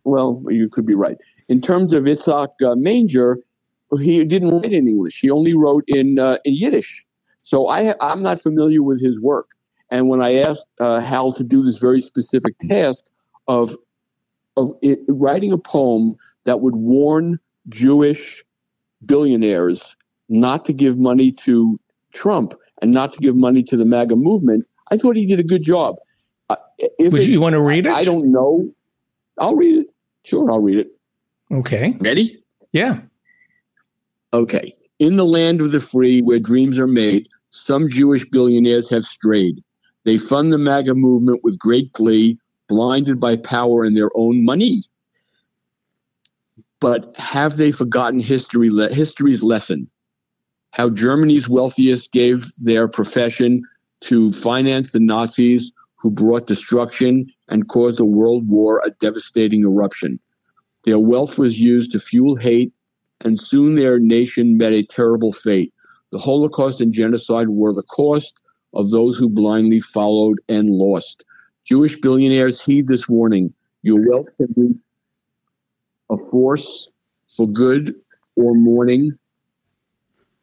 Well, 0.04 0.42
you 0.48 0.68
could 0.68 0.86
be 0.86 0.94
right. 0.94 1.16
In 1.48 1.60
terms 1.60 1.92
of 1.92 2.04
Itzhak 2.04 2.48
uh, 2.62 2.74
Manger, 2.76 3.38
he 3.98 4.24
didn't 4.24 4.50
write 4.50 4.72
in 4.72 4.88
English. 4.88 5.18
He 5.20 5.30
only 5.30 5.54
wrote 5.54 5.84
in 5.86 6.18
uh, 6.18 6.38
in 6.44 6.54
Yiddish. 6.54 7.06
So 7.42 7.68
I 7.68 7.94
I'm 8.00 8.22
not 8.22 8.40
familiar 8.40 8.82
with 8.82 9.02
his 9.02 9.20
work. 9.20 9.48
And 9.90 10.08
when 10.08 10.20
I 10.20 10.34
asked 10.34 10.66
uh, 10.80 11.00
Hal 11.00 11.32
to 11.32 11.44
do 11.44 11.62
this 11.62 11.78
very 11.78 12.00
specific 12.00 12.58
task 12.58 13.04
of 13.48 13.74
of 14.56 14.72
it, 14.82 15.00
writing 15.08 15.52
a 15.52 15.58
poem 15.58 16.16
that 16.44 16.60
would 16.60 16.76
warn 16.76 17.38
Jewish 17.68 18.44
billionaires 19.06 19.96
not 20.28 20.64
to 20.66 20.72
give 20.72 20.98
money 20.98 21.32
to 21.32 21.78
Trump 22.12 22.54
and 22.82 22.92
not 22.92 23.12
to 23.12 23.18
give 23.18 23.36
money 23.36 23.62
to 23.64 23.76
the 23.76 23.84
MAGA 23.84 24.16
movement, 24.16 24.66
I 24.90 24.96
thought 24.96 25.16
he 25.16 25.26
did 25.26 25.38
a 25.38 25.44
good 25.44 25.62
job. 25.62 25.96
Uh, 26.48 26.56
if 26.78 27.12
Would 27.12 27.22
it, 27.22 27.28
you 27.28 27.40
want 27.40 27.54
to 27.54 27.60
read 27.60 27.86
it? 27.86 27.92
I, 27.92 28.00
I 28.00 28.04
don't 28.04 28.30
know. 28.30 28.70
I'll 29.38 29.56
read 29.56 29.80
it. 29.80 29.86
Sure, 30.24 30.50
I'll 30.50 30.60
read 30.60 30.78
it. 30.78 30.90
Okay. 31.52 31.96
Ready? 32.00 32.42
Yeah. 32.72 33.00
Okay. 34.32 34.74
In 34.98 35.16
the 35.16 35.24
land 35.24 35.60
of 35.60 35.72
the 35.72 35.80
free, 35.80 36.20
where 36.22 36.38
dreams 36.38 36.78
are 36.78 36.86
made, 36.86 37.28
some 37.50 37.88
Jewish 37.88 38.24
billionaires 38.30 38.90
have 38.90 39.04
strayed. 39.04 39.62
They 40.04 40.18
fund 40.18 40.52
the 40.52 40.58
MAGA 40.58 40.94
movement 40.94 41.40
with 41.42 41.58
great 41.58 41.92
glee, 41.92 42.38
blinded 42.68 43.18
by 43.18 43.36
power 43.36 43.84
and 43.84 43.96
their 43.96 44.10
own 44.14 44.44
money. 44.44 44.82
But 46.80 47.16
have 47.16 47.56
they 47.56 47.72
forgotten 47.72 48.20
history 48.20 48.70
le- 48.70 48.92
history's 48.92 49.42
lesson? 49.42 49.90
How 50.72 50.90
Germany's 50.90 51.48
wealthiest 51.48 52.12
gave 52.12 52.44
their 52.58 52.86
profession 52.86 53.62
to 54.02 54.32
finance 54.32 54.92
the 54.92 55.00
Nazis 55.00 55.72
who 55.96 56.10
brought 56.10 56.46
destruction 56.46 57.26
and 57.48 57.68
caused 57.68 57.98
a 57.98 58.04
world 58.04 58.48
war, 58.48 58.80
a 58.84 58.90
devastating 58.90 59.62
eruption. 59.62 60.20
Their 60.84 60.98
wealth 60.98 61.38
was 61.38 61.60
used 61.60 61.90
to 61.92 61.98
fuel 61.98 62.36
hate, 62.36 62.72
and 63.22 63.40
soon 63.40 63.74
their 63.74 63.98
nation 63.98 64.56
met 64.56 64.72
a 64.72 64.84
terrible 64.84 65.32
fate. 65.32 65.74
The 66.12 66.18
Holocaust 66.18 66.80
and 66.80 66.92
genocide 66.92 67.48
were 67.48 67.72
the 67.72 67.82
cost 67.82 68.32
of 68.74 68.90
those 68.90 69.18
who 69.18 69.28
blindly 69.28 69.80
followed 69.80 70.38
and 70.48 70.70
lost. 70.70 71.24
Jewish 71.68 72.00
billionaires 72.00 72.62
heed 72.62 72.88
this 72.88 73.10
warning. 73.10 73.52
Your 73.82 74.00
wealth 74.08 74.34
can 74.38 74.46
be 74.56 74.74
a 76.08 76.16
force 76.30 76.90
for 77.28 77.46
good 77.46 77.94
or 78.36 78.54
mourning. 78.54 79.12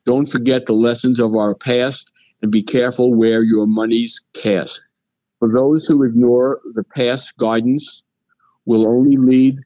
Don't 0.06 0.27
forget 0.27 0.68
the 0.68 0.73
lessons 0.73 1.19
of 1.19 1.35
our 1.35 1.56
past 1.56 2.11
and 2.43 2.52
be 2.52 2.61
careful 2.61 3.15
where 3.15 3.41
your 3.41 3.65
money's 3.65 4.22
cast. 4.34 4.84
For 5.39 5.52
those 5.52 5.88
who 5.88 6.03
ignore 6.03 6.61
the 6.76 6.84
past 6.84 7.35
guidance 7.38 8.03
will 8.65 8.88
only 8.88 9.18
lead 9.18 9.57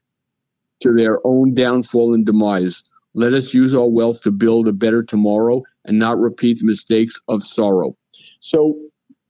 to 0.80 0.94
their 0.94 1.18
own 1.26 1.52
downfall 1.52 2.14
and 2.14 2.24
demise. 2.24 2.82
Let 3.12 3.34
us 3.34 3.52
use 3.52 3.74
our 3.74 3.88
wealth 3.88 4.22
to 4.22 4.30
build 4.30 4.66
a 4.66 4.72
better 4.72 5.02
tomorrow 5.02 5.62
and 5.84 5.98
not 5.98 6.18
repeat 6.18 6.60
the 6.60 6.64
mistakes 6.64 7.20
of 7.28 7.42
sorrow. 7.42 7.94
So, 8.40 8.78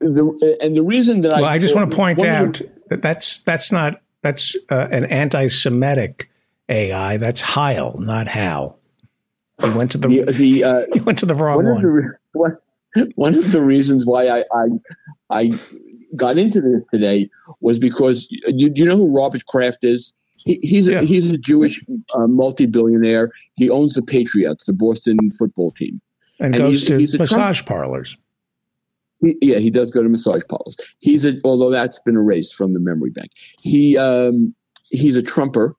the, 0.01 0.57
and 0.61 0.75
the 0.75 0.83
reason 0.83 1.21
that 1.21 1.33
I 1.33 1.41
well, 1.41 1.49
I, 1.49 1.53
I 1.53 1.59
just 1.59 1.75
want 1.75 1.91
to 1.91 1.95
point 1.95 2.23
out 2.23 2.61
that 2.89 3.01
that's 3.01 3.39
that's 3.39 3.71
not 3.71 4.01
that's 4.21 4.55
uh, 4.69 4.87
an 4.91 5.05
anti-Semitic 5.05 6.29
AI. 6.69 7.17
That's 7.17 7.41
Heil, 7.41 7.97
not 7.99 8.27
Hal. 8.27 8.77
He 9.61 9.69
went 9.69 9.91
to 9.91 9.97
the, 9.97 10.07
the, 10.07 10.31
the 10.31 10.63
uh, 10.63 10.81
he 10.93 10.99
went 11.01 11.19
to 11.19 11.25
the 11.25 11.35
wrong 11.35 11.63
one. 11.63 11.77
Of 11.77 11.81
the, 11.81 12.17
one, 12.33 12.57
one 13.15 13.35
of 13.35 13.51
the 13.51 13.61
reasons 13.61 14.05
why 14.05 14.27
I, 14.27 14.43
I 14.53 14.67
I 15.29 15.59
got 16.15 16.37
into 16.37 16.61
this 16.61 16.81
today 16.91 17.29
was 17.61 17.79
because 17.79 18.27
do, 18.27 18.69
do 18.69 18.81
you 18.81 18.85
know 18.85 18.97
who 18.97 19.15
Robert 19.15 19.45
Kraft 19.45 19.79
is? 19.83 20.13
He, 20.43 20.59
he's 20.63 20.87
a, 20.87 20.93
yeah. 20.93 21.01
he's 21.01 21.29
a 21.29 21.37
Jewish 21.37 21.83
uh, 22.15 22.25
multi-billionaire. 22.25 23.31
He 23.55 23.69
owns 23.69 23.93
the 23.93 24.01
Patriots, 24.01 24.65
the 24.65 24.73
Boston 24.73 25.17
football 25.37 25.69
team, 25.69 26.01
and, 26.39 26.55
and 26.55 26.63
goes 26.63 26.79
he's, 26.79 26.87
to 26.87 26.97
he's 26.97 27.19
massage 27.19 27.61
Trump, 27.61 27.67
parlors. 27.67 28.17
He, 29.21 29.37
yeah, 29.41 29.59
he 29.59 29.69
does 29.69 29.91
go 29.91 30.01
to 30.03 30.09
massage 30.09 30.41
parlors. 30.49 30.77
He's 30.99 31.25
a 31.25 31.33
although 31.43 31.69
that's 31.69 31.99
been 31.99 32.15
erased 32.15 32.55
from 32.55 32.73
the 32.73 32.79
memory 32.79 33.11
bank. 33.11 33.31
He 33.61 33.97
um, 33.97 34.53
he's 34.89 35.15
a 35.15 35.21
Trumper 35.21 35.75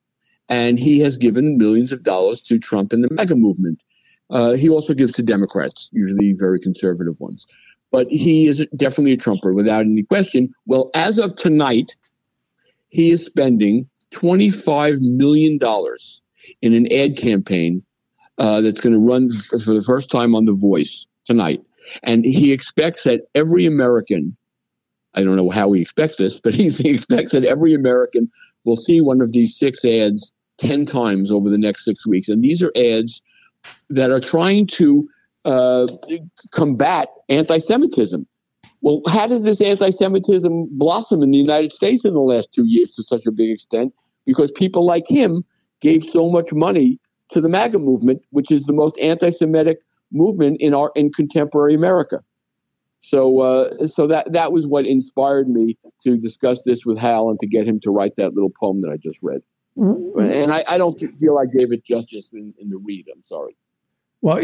and 0.48 0.78
he 0.78 0.98
has 1.00 1.16
given 1.16 1.56
millions 1.56 1.92
of 1.92 2.02
dollars 2.02 2.40
to 2.42 2.58
Trump 2.58 2.92
and 2.92 3.02
the 3.02 3.08
MAGA 3.10 3.36
movement. 3.36 3.80
Uh, 4.30 4.52
he 4.52 4.68
also 4.68 4.94
gives 4.94 5.12
to 5.14 5.22
Democrats, 5.22 5.88
usually 5.92 6.34
very 6.38 6.58
conservative 6.58 7.18
ones. 7.20 7.46
But 7.90 8.06
he 8.08 8.46
is 8.46 8.66
definitely 8.76 9.12
a 9.12 9.16
Trumper 9.16 9.52
without 9.52 9.82
any 9.82 10.02
question. 10.02 10.52
Well, 10.66 10.90
as 10.94 11.18
of 11.18 11.36
tonight, 11.36 11.96
he 12.88 13.10
is 13.10 13.24
spending 13.24 13.88
$25 14.12 15.00
million 15.00 15.58
in 16.60 16.74
an 16.74 16.92
ad 16.92 17.16
campaign 17.16 17.82
uh, 18.38 18.60
that's 18.60 18.80
going 18.80 18.94
to 18.94 18.98
run 18.98 19.30
for 19.30 19.74
the 19.74 19.84
first 19.86 20.10
time 20.10 20.34
on 20.34 20.46
The 20.46 20.52
Voice 20.52 21.06
tonight. 21.24 21.62
And 22.02 22.24
he 22.24 22.52
expects 22.52 23.04
that 23.04 23.22
every 23.34 23.66
American, 23.66 24.36
I 25.14 25.22
don't 25.22 25.36
know 25.36 25.50
how 25.50 25.72
he 25.72 25.82
expects 25.82 26.16
this, 26.16 26.40
but 26.40 26.54
he, 26.54 26.88
expects 26.88 27.32
that 27.32 27.44
every 27.44 27.74
American 27.74 28.30
will 28.64 28.76
see 28.76 29.00
one 29.00 29.20
of 29.20 29.32
these 29.32 29.56
six 29.56 29.84
ads 29.84 30.32
10 30.58 30.86
times 30.86 31.30
over 31.30 31.50
the 31.50 31.58
next 31.58 31.84
six 31.84 32.06
weeks. 32.06 32.28
And 32.28 32.42
these 32.42 32.62
are 32.62 32.72
ads 32.76 33.20
that 33.90 34.10
are 34.10 34.20
trying 34.20 34.66
to 34.68 35.08
uh, 35.44 35.86
combat 36.52 37.08
anti 37.28 37.58
Semitism. 37.58 38.26
Well, 38.80 39.00
how 39.06 39.26
did 39.26 39.44
this 39.44 39.60
anti 39.60 39.90
Semitism 39.90 40.68
blossom 40.72 41.22
in 41.22 41.30
the 41.30 41.38
United 41.38 41.72
States 41.72 42.04
in 42.04 42.14
the 42.14 42.20
last 42.20 42.52
two 42.52 42.64
years 42.66 42.90
to 42.92 43.02
such 43.02 43.26
a 43.26 43.32
big 43.32 43.50
extent? 43.50 43.92
Because 44.24 44.52
people 44.52 44.84
like 44.84 45.04
him 45.08 45.44
gave 45.80 46.04
so 46.04 46.30
much 46.30 46.52
money 46.52 46.98
to 47.30 47.40
the 47.40 47.48
MAGA 47.48 47.78
movement, 47.78 48.22
which 48.30 48.50
is 48.50 48.66
the 48.66 48.72
most 48.72 48.98
anti 48.98 49.30
Semitic 49.30 49.80
movement 50.12 50.60
in 50.60 50.74
our 50.74 50.92
in 50.94 51.12
contemporary 51.12 51.74
America. 51.74 52.20
So, 53.00 53.40
uh, 53.40 53.88
so 53.88 54.06
that 54.06 54.32
that 54.32 54.52
was 54.52 54.66
what 54.66 54.86
inspired 54.86 55.48
me 55.48 55.76
to 56.04 56.16
discuss 56.16 56.62
this 56.64 56.86
with 56.86 56.98
Hal 56.98 57.30
and 57.30 57.40
to 57.40 57.46
get 57.48 57.66
him 57.66 57.80
to 57.80 57.90
write 57.90 58.14
that 58.16 58.34
little 58.34 58.52
poem 58.60 58.80
that 58.82 58.90
I 58.90 58.96
just 58.96 59.18
read. 59.22 59.40
Mm-hmm. 59.76 60.20
And 60.20 60.52
I, 60.52 60.64
I, 60.68 60.78
don't 60.78 60.98
feel 61.18 61.38
I 61.38 61.46
gave 61.46 61.72
it 61.72 61.82
justice 61.82 62.28
in, 62.34 62.52
in 62.60 62.68
the 62.68 62.76
read. 62.76 63.06
I'm 63.12 63.22
sorry. 63.22 63.56
Well, 64.20 64.40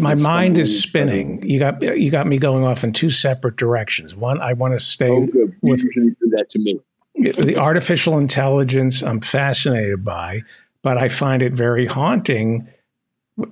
my 0.00 0.16
mind 0.16 0.58
is 0.58 0.82
spinning. 0.82 1.48
You 1.48 1.60
got 1.60 1.80
you 1.82 2.10
got 2.10 2.26
me 2.26 2.38
going 2.38 2.64
off 2.64 2.82
in 2.82 2.92
two 2.92 3.10
separate 3.10 3.54
directions. 3.54 4.16
One, 4.16 4.40
I 4.40 4.54
want 4.54 4.74
to 4.74 4.80
stay 4.80 5.08
oh, 5.08 5.26
good. 5.26 5.54
You 5.62 5.70
with 5.70 5.82
do 5.82 6.16
that 6.32 6.46
to 6.50 6.58
me. 6.58 6.80
The 7.14 7.56
artificial 7.56 8.18
intelligence, 8.18 9.02
I'm 9.02 9.20
fascinated 9.20 10.04
by, 10.04 10.42
but 10.82 10.98
I 10.98 11.08
find 11.08 11.42
it 11.42 11.52
very 11.52 11.86
haunting. 11.86 12.66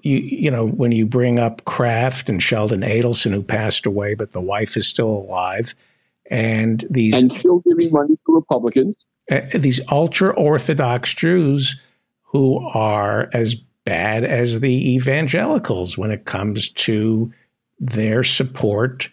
You, 0.02 0.18
you 0.18 0.50
know, 0.50 0.66
when 0.66 0.92
you 0.92 1.06
bring 1.06 1.38
up 1.38 1.64
Kraft 1.64 2.28
and 2.28 2.42
Sheldon 2.42 2.80
Adelson, 2.80 3.32
who 3.32 3.42
passed 3.42 3.86
away, 3.86 4.14
but 4.14 4.32
the 4.32 4.40
wife 4.40 4.76
is 4.76 4.86
still 4.86 5.08
alive, 5.08 5.74
and 6.30 6.84
these 6.90 7.14
and 7.14 7.32
still 7.32 7.60
giving 7.60 7.90
money 7.90 8.16
to 8.26 8.34
Republicans. 8.34 8.96
Uh, 9.30 9.40
these 9.54 9.80
ultra 9.90 10.30
orthodox 10.34 11.12
Jews 11.14 11.80
who 12.22 12.58
are 12.74 13.28
as 13.32 13.54
bad 13.84 14.24
as 14.24 14.60
the 14.60 14.94
evangelicals 14.94 15.96
when 15.96 16.10
it 16.10 16.24
comes 16.24 16.68
to 16.68 17.32
their 17.78 18.22
support 18.24 19.08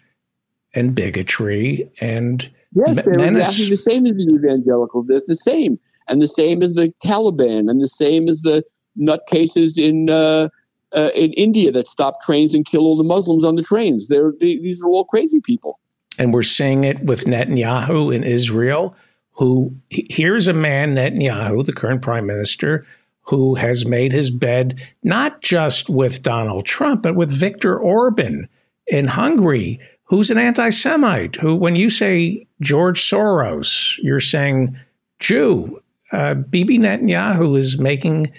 and 0.74 0.94
bigotry 0.94 1.90
and 2.00 2.50
yes, 2.74 2.96
they're 2.96 3.14
menace. 3.14 3.48
exactly 3.48 3.70
the 3.70 3.82
same 3.82 4.06
as 4.06 4.12
the 4.12 4.34
evangelicals. 4.34 5.06
They're 5.06 5.20
the 5.26 5.36
same, 5.36 5.78
and 6.08 6.20
the 6.20 6.28
same 6.28 6.62
as 6.62 6.74
the 6.74 6.92
Taliban, 7.02 7.70
and 7.70 7.80
the 7.80 7.88
same 7.88 8.28
as 8.28 8.42
the 8.42 8.62
nutcases 8.98 9.78
in 9.78 10.10
uh, 10.10 10.48
uh, 10.96 11.10
in 11.14 11.32
India 11.34 11.70
that 11.70 11.86
stop 11.86 12.22
trains 12.22 12.54
and 12.54 12.64
kill 12.64 12.82
all 12.82 12.96
the 12.96 13.04
Muslims 13.04 13.44
on 13.44 13.56
the 13.56 13.62
trains. 13.62 14.08
They're 14.08 14.32
they, 14.40 14.56
these 14.56 14.82
are 14.82 14.88
all 14.88 15.04
crazy 15.04 15.40
people. 15.40 15.78
And 16.18 16.32
we're 16.32 16.42
seeing 16.42 16.84
it 16.84 17.04
with 17.04 17.26
Netanyahu 17.26 18.14
in 18.14 18.24
Israel, 18.24 18.96
who 19.32 19.76
here's 19.90 20.48
a 20.48 20.54
man, 20.54 20.94
Netanyahu, 20.94 21.64
the 21.64 21.74
current 21.74 22.00
prime 22.00 22.26
minister, 22.26 22.86
who 23.22 23.56
has 23.56 23.84
made 23.84 24.12
his 24.12 24.30
bed 24.30 24.80
not 25.02 25.42
just 25.42 25.90
with 25.90 26.22
Donald 26.22 26.64
Trump, 26.64 27.02
but 27.02 27.14
with 27.14 27.30
Viktor 27.30 27.78
Orban 27.78 28.48
in 28.86 29.06
Hungary, 29.08 29.78
who's 30.04 30.30
an 30.30 30.38
anti 30.38 30.70
Semite, 30.70 31.36
who, 31.36 31.54
when 31.54 31.76
you 31.76 31.90
say 31.90 32.46
George 32.60 33.02
Soros, 33.02 33.98
you're 34.02 34.20
saying 34.20 34.78
Jew. 35.18 35.82
Uh, 36.12 36.34
Bibi 36.34 36.78
Netanyahu 36.78 37.58
is 37.58 37.78
making 37.78 38.32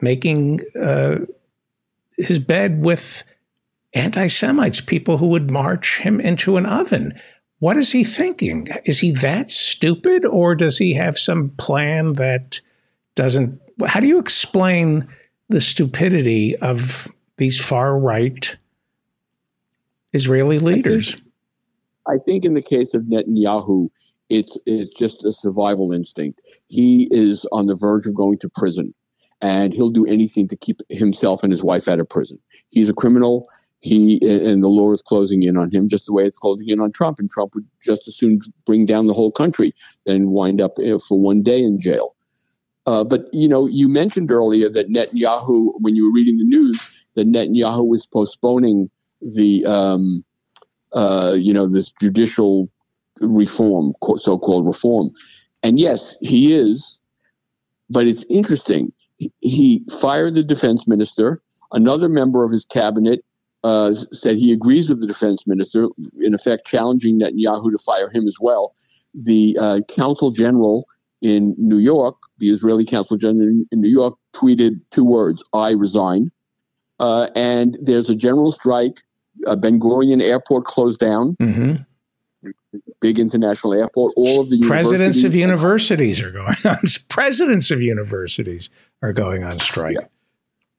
making 0.00 0.60
uh, 0.80 1.18
his 2.18 2.38
bed 2.38 2.84
with 2.84 3.24
anti 3.94 4.26
Semites, 4.26 4.80
people 4.80 5.18
who 5.18 5.28
would 5.28 5.50
march 5.50 6.00
him 6.00 6.20
into 6.20 6.56
an 6.56 6.66
oven. 6.66 7.18
What 7.60 7.76
is 7.76 7.92
he 7.92 8.04
thinking? 8.04 8.68
Is 8.84 9.00
he 9.00 9.10
that 9.12 9.50
stupid, 9.50 10.24
or 10.24 10.54
does 10.54 10.78
he 10.78 10.94
have 10.94 11.18
some 11.18 11.50
plan 11.50 12.14
that 12.14 12.60
doesn't 13.14 13.60
how 13.86 14.00
do 14.00 14.06
you 14.06 14.18
explain 14.18 15.08
the 15.48 15.60
stupidity 15.60 16.56
of 16.56 17.08
these 17.36 17.60
far 17.60 17.98
right 17.98 18.56
Israeli 20.12 20.58
leaders? 20.58 21.10
I 21.10 21.12
think, 21.12 21.22
I 22.08 22.18
think, 22.24 22.44
in 22.44 22.54
the 22.54 22.62
case 22.62 22.94
of 22.94 23.02
Netanyahu, 23.02 23.90
it's 24.28 24.58
it's 24.66 24.94
just 24.96 25.24
a 25.24 25.32
survival 25.32 25.92
instinct. 25.92 26.42
He 26.66 27.08
is 27.10 27.46
on 27.52 27.66
the 27.66 27.76
verge 27.76 28.06
of 28.06 28.14
going 28.14 28.38
to 28.38 28.50
prison, 28.54 28.94
and 29.40 29.72
he'll 29.72 29.90
do 29.90 30.06
anything 30.06 30.48
to 30.48 30.56
keep 30.56 30.80
himself 30.88 31.42
and 31.42 31.52
his 31.52 31.62
wife 31.62 31.88
out 31.88 32.00
of 32.00 32.08
prison. 32.08 32.38
He's 32.70 32.88
a 32.88 32.94
criminal. 32.94 33.48
He 33.80 34.18
and 34.28 34.62
the 34.62 34.68
law 34.68 34.92
is 34.92 35.02
closing 35.02 35.44
in 35.44 35.56
on 35.56 35.70
him, 35.70 35.88
just 35.88 36.06
the 36.06 36.12
way 36.12 36.24
it's 36.24 36.38
closing 36.38 36.68
in 36.68 36.80
on 36.80 36.90
Trump. 36.90 37.18
And 37.20 37.30
Trump 37.30 37.54
would 37.54 37.66
just 37.80 38.08
as 38.08 38.16
soon 38.16 38.40
bring 38.66 38.86
down 38.86 39.06
the 39.06 39.14
whole 39.14 39.30
country 39.30 39.72
than 40.04 40.30
wind 40.30 40.60
up 40.60 40.72
eh, 40.82 40.98
for 41.06 41.20
one 41.20 41.42
day 41.42 41.62
in 41.62 41.80
jail. 41.80 42.16
Uh, 42.86 43.04
but 43.04 43.32
you 43.32 43.46
know, 43.46 43.66
you 43.66 43.86
mentioned 43.86 44.32
earlier 44.32 44.68
that 44.68 44.90
Netanyahu, 44.90 45.72
when 45.78 45.94
you 45.94 46.06
were 46.06 46.12
reading 46.12 46.38
the 46.38 46.44
news, 46.44 46.80
that 47.14 47.28
Netanyahu 47.28 47.86
was 47.86 48.06
postponing 48.06 48.90
the, 49.20 49.64
um, 49.66 50.24
uh, 50.92 51.34
you 51.36 51.52
know, 51.52 51.66
this 51.66 51.92
judicial 52.00 52.68
reform, 53.20 53.92
so-called 54.16 54.66
reform, 54.66 55.10
and 55.62 55.78
yes, 55.78 56.16
he 56.20 56.54
is. 56.56 56.98
But 57.90 58.06
it's 58.06 58.24
interesting. 58.28 58.92
He, 59.40 59.84
fired 60.00 60.34
the 60.34 60.42
defense 60.42 60.86
minister. 60.86 61.42
Another 61.72 62.08
member 62.08 62.44
of 62.44 62.50
his 62.50 62.64
cabinet 62.64 63.24
uh, 63.64 63.94
said 64.12 64.36
he 64.36 64.52
agrees 64.52 64.88
with 64.88 65.00
the 65.00 65.06
defense 65.06 65.46
minister, 65.46 65.88
in 66.20 66.34
effect 66.34 66.66
challenging 66.66 67.20
Netanyahu 67.20 67.70
to 67.72 67.78
fire 67.78 68.10
him 68.10 68.28
as 68.28 68.36
well. 68.40 68.74
The 69.14 69.58
uh, 69.60 69.80
consul 69.88 70.30
general 70.30 70.86
in 71.20 71.54
New 71.58 71.78
York, 71.78 72.16
the 72.38 72.50
Israeli 72.50 72.84
council 72.84 73.16
general 73.16 73.48
in, 73.48 73.66
in 73.72 73.80
New 73.80 73.88
York 73.88 74.14
tweeted 74.34 74.80
two 74.90 75.04
words: 75.04 75.42
"I 75.52 75.70
resign." 75.70 76.30
Uh, 77.00 77.28
and 77.34 77.76
there's 77.82 78.10
a 78.10 78.14
general 78.14 78.52
strike. 78.52 79.00
Uh, 79.46 79.56
ben 79.56 79.78
Gurion 79.78 80.20
Airport 80.20 80.64
closed 80.64 80.98
down. 80.98 81.36
Mm-hmm. 81.40 81.82
Big 83.00 83.18
international 83.18 83.72
airport. 83.72 84.12
All 84.16 84.40
of 84.40 84.50
the 84.50 84.60
presidents 84.60 85.24
of 85.24 85.34
universities 85.34 86.22
are 86.22 86.30
going 86.30 86.54
on. 86.64 86.78
presidents 87.08 87.70
of 87.70 87.80
universities 87.80 88.68
are 89.02 89.12
going 89.12 89.42
on 89.42 89.58
strike. 89.58 89.96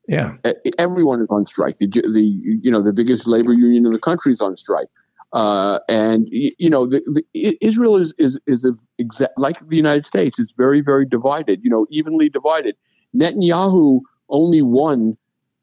Yeah. 0.07 0.35
yeah. 0.43 0.53
Everyone 0.77 1.21
is 1.21 1.27
on 1.29 1.45
strike. 1.45 1.77
The, 1.77 1.87
the 1.87 2.21
you 2.61 2.69
know 2.69 2.81
the 2.81 2.93
biggest 2.93 3.25
labor 3.27 3.53
union 3.53 3.85
in 3.85 3.93
the 3.93 3.99
country 3.99 4.33
is 4.33 4.41
on 4.41 4.55
strike. 4.55 4.87
Uh, 5.31 5.79
and 5.87 6.27
you 6.31 6.69
know, 6.69 6.87
the, 6.87 7.01
the, 7.33 7.57
Israel 7.61 7.97
is 7.97 8.13
is 8.17 8.39
is 8.47 8.65
a, 8.65 8.71
exa- 9.01 9.29
like 9.37 9.59
the 9.59 9.75
United 9.75 10.05
States. 10.05 10.39
It's 10.39 10.53
very 10.53 10.81
very 10.81 11.05
divided. 11.05 11.59
You 11.63 11.69
know, 11.69 11.85
evenly 11.89 12.29
divided. 12.29 12.75
Netanyahu 13.15 14.01
only 14.29 14.61
won 14.61 15.17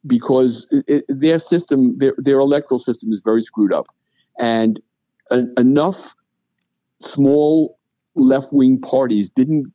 because 0.06 0.68
it, 0.70 0.84
it, 0.86 1.04
their 1.08 1.40
system, 1.40 1.98
their 1.98 2.14
their 2.18 2.38
electoral 2.38 2.78
system, 2.78 3.12
is 3.12 3.22
very 3.24 3.42
screwed 3.42 3.72
up, 3.72 3.86
and 4.38 4.80
enough 5.30 6.14
small 7.00 7.78
left 8.14 8.52
wing 8.52 8.80
parties 8.80 9.30
didn't 9.30 9.72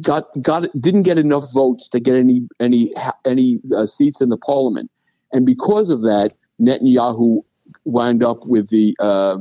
got 0.00 0.26
got 0.42 0.68
didn't 0.80 1.02
get 1.02 1.18
enough 1.18 1.44
votes 1.52 1.88
to 1.88 2.00
get 2.00 2.16
any 2.16 2.42
any 2.60 2.92
any 3.24 3.58
uh, 3.76 3.86
seats 3.86 4.20
in 4.20 4.28
the 4.28 4.36
parliament, 4.36 4.90
and 5.32 5.46
because 5.46 5.90
of 5.90 6.02
that, 6.02 6.32
Netanyahu 6.60 7.42
wound 7.84 8.22
up 8.22 8.46
with 8.46 8.68
the 8.68 8.96
uh, 8.98 9.38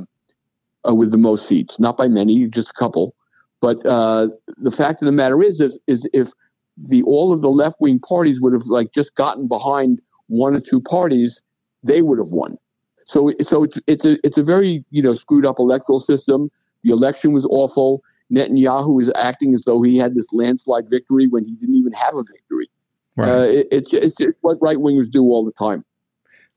uh, 0.88 0.93
with 0.93 1.11
the 1.11 1.17
most 1.17 1.48
seats, 1.48 1.80
not 1.80 1.98
by 1.98 2.08
many, 2.08 2.48
just 2.48 2.69
a 2.69 2.74
couple. 2.74 3.16
But 3.61 3.85
uh, 3.85 4.27
the 4.58 4.72
fact 4.72 5.01
of 5.01 5.06
the 5.06 5.11
matter 5.11 5.42
is, 5.42 5.59
is, 5.59 5.80
is 5.88 6.08
if 6.14 6.30
the 6.77 7.03
all 7.03 7.34
of 7.34 7.42
the 7.42 7.50
left 7.50 7.77
wing 7.80 8.00
parties 8.00 8.42
would 8.42 8.53
have 8.53 8.66
like 8.66 8.92
just 8.92 9.16
gotten 9.16 9.48
behind 9.48 10.01
one 10.27 10.56
or 10.56 10.59
two 10.59 10.82
parties, 10.82 11.42
they 11.84 12.01
would 12.01 12.19
have 12.19 12.30
won. 12.30 12.58
So, 13.06 13.32
so 13.42 13.64
it's, 13.64 13.80
it's 13.88 14.06
a 14.06 14.17
it's 14.25 14.38
a 14.38 14.43
very 14.43 14.84
you 14.90 15.01
know 15.01 15.14
screwed 15.14 15.45
up 15.45 15.59
electoral 15.59 16.00
system. 16.00 16.51
The 16.84 16.92
election 16.92 17.34
was 17.34 17.45
awful. 17.45 18.03
Netanyahu 18.32 19.01
is 19.01 19.11
acting 19.16 19.53
as 19.53 19.64
though 19.64 19.82
he 19.82 19.98
had 19.98 20.16
this 20.16 20.34
landslide 20.34 20.90
victory 20.90 21.27
when 21.27 21.45
he 21.45 21.51
didn't 21.56 21.75
even 21.75 21.93
have 21.93 22.16
a 22.16 22.24
victory. 22.32 22.69
Right. 23.16 23.30
Uh, 23.30 23.42
it, 23.43 23.67
it's, 23.72 23.93
it's 23.93 24.16
just 24.16 24.38
what 24.42 24.58
right 24.61 24.77
wingers 24.77 25.09
do 25.09 25.24
all 25.24 25.45
the 25.45 25.51
time. 25.51 25.85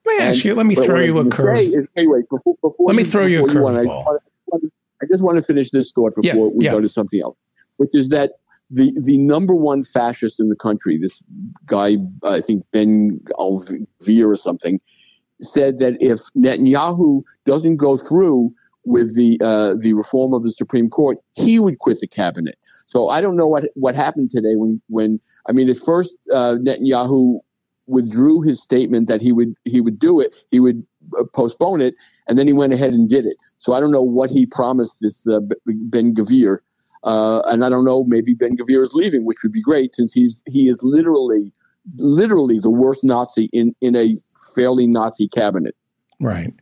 Let 0.04 0.18
me 0.18 0.24
ask 0.24 0.44
you. 0.44 0.54
Let 0.54 0.66
me 0.66 0.74
throw 0.74 1.00
you 1.00 1.18
a 1.18 1.28
curve. 1.28 1.58
Is, 1.58 1.86
anyway, 1.96 2.22
before, 2.30 2.56
before 2.62 2.86
let 2.86 2.96
me 2.96 3.04
throw 3.04 3.26
you, 3.26 3.44
a 3.44 3.48
curveball. 3.48 4.18
I, 4.52 4.56
I, 5.02 5.06
just 5.06 5.22
want 5.22 5.36
to 5.36 5.42
finish 5.42 5.70
this 5.70 5.92
thought 5.92 6.14
before 6.14 6.48
yeah, 6.48 6.52
we 6.54 6.64
yeah. 6.64 6.70
go 6.72 6.80
to 6.80 6.88
something 6.88 7.20
else, 7.20 7.36
which 7.76 7.90
is 7.92 8.08
that 8.08 8.32
the 8.70 8.94
the 9.00 9.18
number 9.18 9.54
one 9.54 9.84
fascist 9.84 10.40
in 10.40 10.48
the 10.48 10.56
country, 10.56 10.98
this 10.98 11.22
guy, 11.66 11.96
I 12.22 12.40
think 12.40 12.64
Ben 12.72 13.20
Gvir 13.26 14.26
or 14.26 14.36
something, 14.36 14.80
said 15.40 15.78
that 15.78 15.96
if 16.00 16.20
Netanyahu 16.36 17.22
doesn't 17.44 17.76
go 17.76 17.96
through 17.96 18.52
with 18.84 19.14
the 19.16 19.38
uh, 19.40 19.74
the 19.78 19.92
reform 19.92 20.32
of 20.32 20.42
the 20.42 20.50
Supreme 20.50 20.88
Court, 20.88 21.18
he 21.34 21.58
would 21.58 21.78
quit 21.78 22.00
the 22.00 22.06
cabinet. 22.06 22.56
So 22.86 23.08
I 23.08 23.20
don't 23.20 23.36
know 23.36 23.46
what 23.46 23.70
what 23.74 23.94
happened 23.94 24.30
today 24.30 24.56
when 24.56 24.80
when 24.88 25.20
I 25.48 25.52
mean 25.52 25.68
at 25.68 25.76
first 25.76 26.16
uh, 26.32 26.56
Netanyahu 26.56 27.40
withdrew 27.86 28.42
his 28.42 28.62
statement 28.62 29.08
that 29.08 29.20
he 29.20 29.32
would 29.32 29.54
he 29.64 29.80
would 29.80 29.98
do 29.98 30.20
it, 30.20 30.36
he 30.50 30.60
would 30.60 30.84
uh, 31.18 31.24
postpone 31.34 31.80
it, 31.80 31.94
and 32.28 32.38
then 32.38 32.46
he 32.46 32.52
went 32.52 32.72
ahead 32.72 32.92
and 32.92 33.08
did 33.08 33.26
it. 33.26 33.36
So 33.58 33.72
I 33.72 33.80
don't 33.80 33.90
know 33.90 34.02
what 34.02 34.30
he 34.30 34.46
promised 34.46 34.98
this 35.00 35.26
uh, 35.28 35.40
Ben 35.66 36.14
Gavir, 36.14 36.58
uh, 37.04 37.40
and 37.46 37.64
I 37.64 37.68
don't 37.68 37.84
know 37.84 38.04
maybe 38.04 38.34
Ben 38.34 38.56
Gavir 38.56 38.82
is 38.82 38.92
leaving, 38.94 39.24
which 39.24 39.38
would 39.42 39.52
be 39.52 39.62
great 39.62 39.94
since 39.94 40.12
he's 40.12 40.42
he 40.46 40.68
is 40.68 40.82
literally 40.82 41.52
literally 41.96 42.58
the 42.58 42.70
worst 42.70 43.04
Nazi 43.04 43.48
in 43.52 43.74
in 43.80 43.96
a 43.96 44.16
fairly 44.58 44.86
Nazi 44.86 45.28
cabinet. 45.28 45.74
Right. 46.20 46.52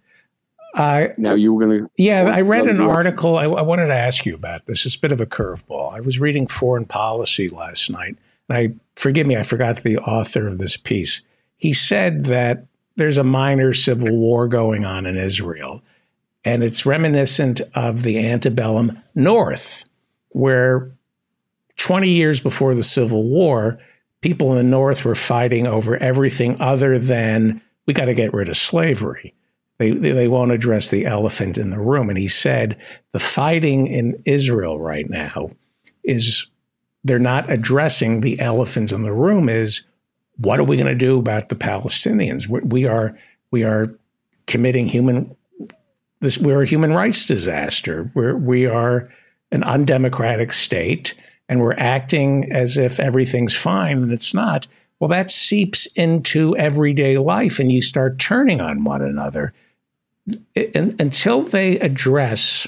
Uh, 0.75 1.08
now 1.16 1.34
you 1.34 1.55
were 1.55 1.66
going 1.66 1.78
to. 1.78 1.91
Yeah, 1.97 2.25
I 2.25 2.42
read 2.42 2.68
an 2.68 2.83
article. 2.83 3.39
I, 3.39 3.44
I, 3.44 3.62
wanted 3.62 3.86
to 3.86 3.94
ask 3.94 4.26
you 4.26 4.34
about 4.34 4.66
this. 4.66 4.84
It's 4.84 4.94
a 4.94 5.00
bit 5.00 5.10
of 5.10 5.23
a 5.23 5.26
curveball. 5.26 5.94
I 5.94 6.00
was 6.00 6.20
reading 6.20 6.47
Foreign 6.47 6.84
Policy 6.84 7.49
last 7.49 7.89
night, 7.89 8.16
and 8.49 8.58
I 8.58 8.75
forgive 8.94 9.26
me, 9.26 9.39
I 9.39 9.42
forgot 9.42 9.78
the 9.78 9.97
author 9.97 10.47
of 10.47 10.58
this 10.58 10.76
piece. 10.76 11.23
He 11.57 11.73
said 11.73 12.26
that 12.26 12.66
there's 12.97 13.16
a 13.16 13.25
minor 13.25 13.73
civil 13.73 14.15
war 14.15 14.49
going 14.49 14.84
on 14.84 15.07
in 15.07 15.16
Israel, 15.16 15.81
and 16.44 16.62
it's 16.62 16.84
reminiscent 16.84 17.62
of 17.75 18.02
the 18.02 18.18
antebellum 18.18 18.99
North, 19.15 19.89
where 20.31 20.91
20 21.78 22.10
years 22.10 22.41
before 22.41 22.75
the 22.75 22.84
Civil 22.84 23.25
War, 23.25 23.78
people 24.20 24.50
in 24.50 24.58
the 24.58 24.62
North 24.62 25.07
were 25.07 25.15
fighting 25.15 25.66
over 25.66 25.97
everything 25.97 26.60
other 26.60 26.99
than 26.99 27.62
we 27.86 27.94
got 27.94 28.06
to 28.06 28.15
get 28.15 28.34
rid 28.34 28.48
of 28.48 28.56
slavery. 28.56 29.34
They, 29.78 29.90
they 29.90 30.28
won't 30.28 30.52
address 30.52 30.90
the 30.90 31.05
elephant 31.05 31.58
in 31.58 31.70
the 31.70 31.81
room. 31.81 32.08
And 32.08 32.18
he 32.18 32.28
said 32.28 32.78
the 33.12 33.20
fighting 33.20 33.86
in 33.86 34.23
Israel 34.24 34.81
right 34.81 35.08
now 35.08 35.50
is 36.02 36.47
they're 37.05 37.18
not 37.18 37.50
addressing 37.50 38.20
the 38.20 38.40
elephant 38.40 38.90
in 38.90 39.02
the 39.02 39.12
room 39.12 39.48
is 39.48 39.82
what 40.39 40.58
are 40.58 40.65
we 40.65 40.76
going 40.76 40.86
to 40.86 40.94
do 40.94 41.18
about 41.18 41.48
the 41.48 41.55
Palestinians? 41.55 42.48
We 42.48 42.86
are 42.86 43.16
we 43.50 43.65
are 43.65 43.94
committing 44.47 44.86
human 44.86 45.36
this 46.20 46.39
we're 46.39 46.62
a 46.62 46.66
human 46.66 46.92
rights 46.92 47.26
disaster. 47.26 48.10
We're 48.15 48.36
we 48.36 48.66
are 48.66 49.10
an 49.52 49.62
undemocratic 49.62 50.52
state 50.52 51.15
and 51.48 51.60
we're 51.60 51.74
acting 51.74 52.50
as 52.50 52.76
if 52.76 52.98
everything's 52.98 53.55
fine 53.55 54.02
and 54.02 54.12
it's 54.12 54.34
not. 54.34 54.66
Well, 54.99 55.08
that 55.08 55.31
seeps 55.31 55.86
into 55.94 56.57
everyday 56.57 57.18
life 57.18 57.58
and 57.58 57.70
you 57.70 57.83
start 57.83 58.18
turning 58.18 58.60
on 58.60 58.84
one 58.84 59.02
another 59.02 59.52
And 60.75 61.00
until 61.00 61.42
they 61.42 61.78
address 61.78 62.66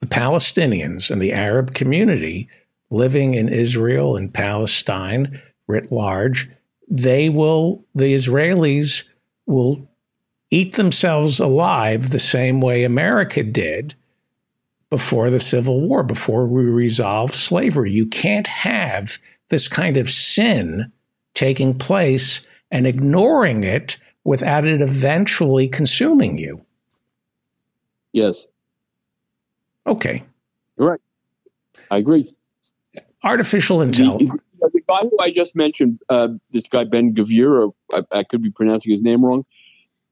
the 0.00 0.06
Palestinians 0.06 1.10
and 1.10 1.20
the 1.20 1.32
Arab 1.32 1.74
community 1.74 2.48
living 2.90 3.34
in 3.34 3.48
Israel 3.48 4.16
and 4.16 4.32
Palestine 4.32 5.40
writ 5.66 5.90
large, 5.90 6.48
they 6.88 7.28
will, 7.28 7.84
the 7.94 8.14
Israelis 8.14 9.02
will 9.46 9.88
eat 10.50 10.74
themselves 10.76 11.40
alive 11.40 12.10
the 12.10 12.20
same 12.20 12.60
way 12.60 12.84
America 12.84 13.42
did 13.42 13.94
before 14.90 15.30
the 15.30 15.40
Civil 15.40 15.80
War, 15.80 16.04
before 16.04 16.46
we 16.46 16.62
resolved 16.64 17.34
slavery. 17.34 17.90
You 17.90 18.06
can't 18.06 18.46
have 18.46 19.18
this 19.48 19.68
kind 19.68 19.96
of 19.96 20.10
sin 20.10 20.92
taking 21.34 21.76
place 21.76 22.46
and 22.70 22.86
ignoring 22.86 23.64
it 23.64 23.96
without 24.24 24.64
it 24.64 24.80
eventually 24.80 25.68
consuming 25.68 26.38
you. 26.38 26.64
Yes. 28.12 28.46
Okay. 29.86 30.24
Right. 30.76 31.00
I 31.90 31.98
agree. 31.98 32.32
Artificial 33.22 33.82
intelligence. 33.82 34.32
The, 34.60 34.70
the, 34.72 34.80
guy 34.88 35.00
who 35.00 35.16
I 35.20 35.30
just 35.30 35.54
mentioned, 35.54 36.00
uh, 36.08 36.28
this 36.50 36.64
guy 36.64 36.84
Ben 36.84 37.14
Gvir, 37.14 37.72
I, 37.92 38.02
I, 38.10 38.24
could 38.24 38.42
be 38.42 38.50
pronouncing 38.50 38.92
his 38.92 39.02
name 39.02 39.24
wrong. 39.24 39.44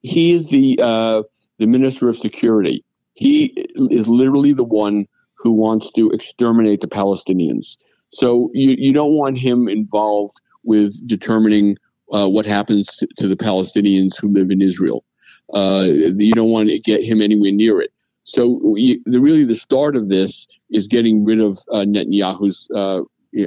He 0.03 0.33
is 0.33 0.49
the 0.49 0.79
uh, 0.83 1.23
the 1.59 1.67
minister 1.67 2.09
of 2.09 2.19
security. 2.19 2.85
He 3.15 3.47
is 3.77 4.07
literally 4.09 4.53
the 4.53 4.65
one 4.65 5.07
who 5.35 5.53
wants 5.53 5.91
to 5.93 6.11
exterminate 6.11 6.81
the 6.81 6.89
Palestinians. 6.89 7.77
So 8.15 8.51
you, 8.53 8.77
you 8.79 8.93
don't 8.93 9.15
want 9.15 9.39
him 9.39 9.69
involved 9.69 10.41
with 10.63 11.07
determining 11.07 11.77
uh, 12.13 12.29
what 12.29 12.47
happens 12.47 12.87
to, 12.99 13.09
to, 13.19 13.29
the 13.29 13.37
Palestinians 13.37 14.13
who 14.19 14.29
live 14.29 14.51
in 14.51 14.63
Israel. 14.63 15.05
Uh, 15.53 15.87
you 15.89 16.33
don't 16.33 16.51
want 16.51 16.69
to 16.69 16.79
get 16.79 17.03
him 17.03 17.21
anywhere 17.21 17.53
near 17.53 17.81
it. 17.81 17.93
So 18.25 18.61
we, 18.63 19.03
the, 19.05 19.21
really 19.21 19.45
the 19.45 19.55
start 19.55 19.97
of 19.97 20.09
this 20.09 20.47
is 20.71 20.87
getting 20.87 21.25
rid 21.25 21.41
of 21.41 21.59
uh, 21.71 21.81
Netanyahu's 21.81 22.69
uh, 22.75 23.03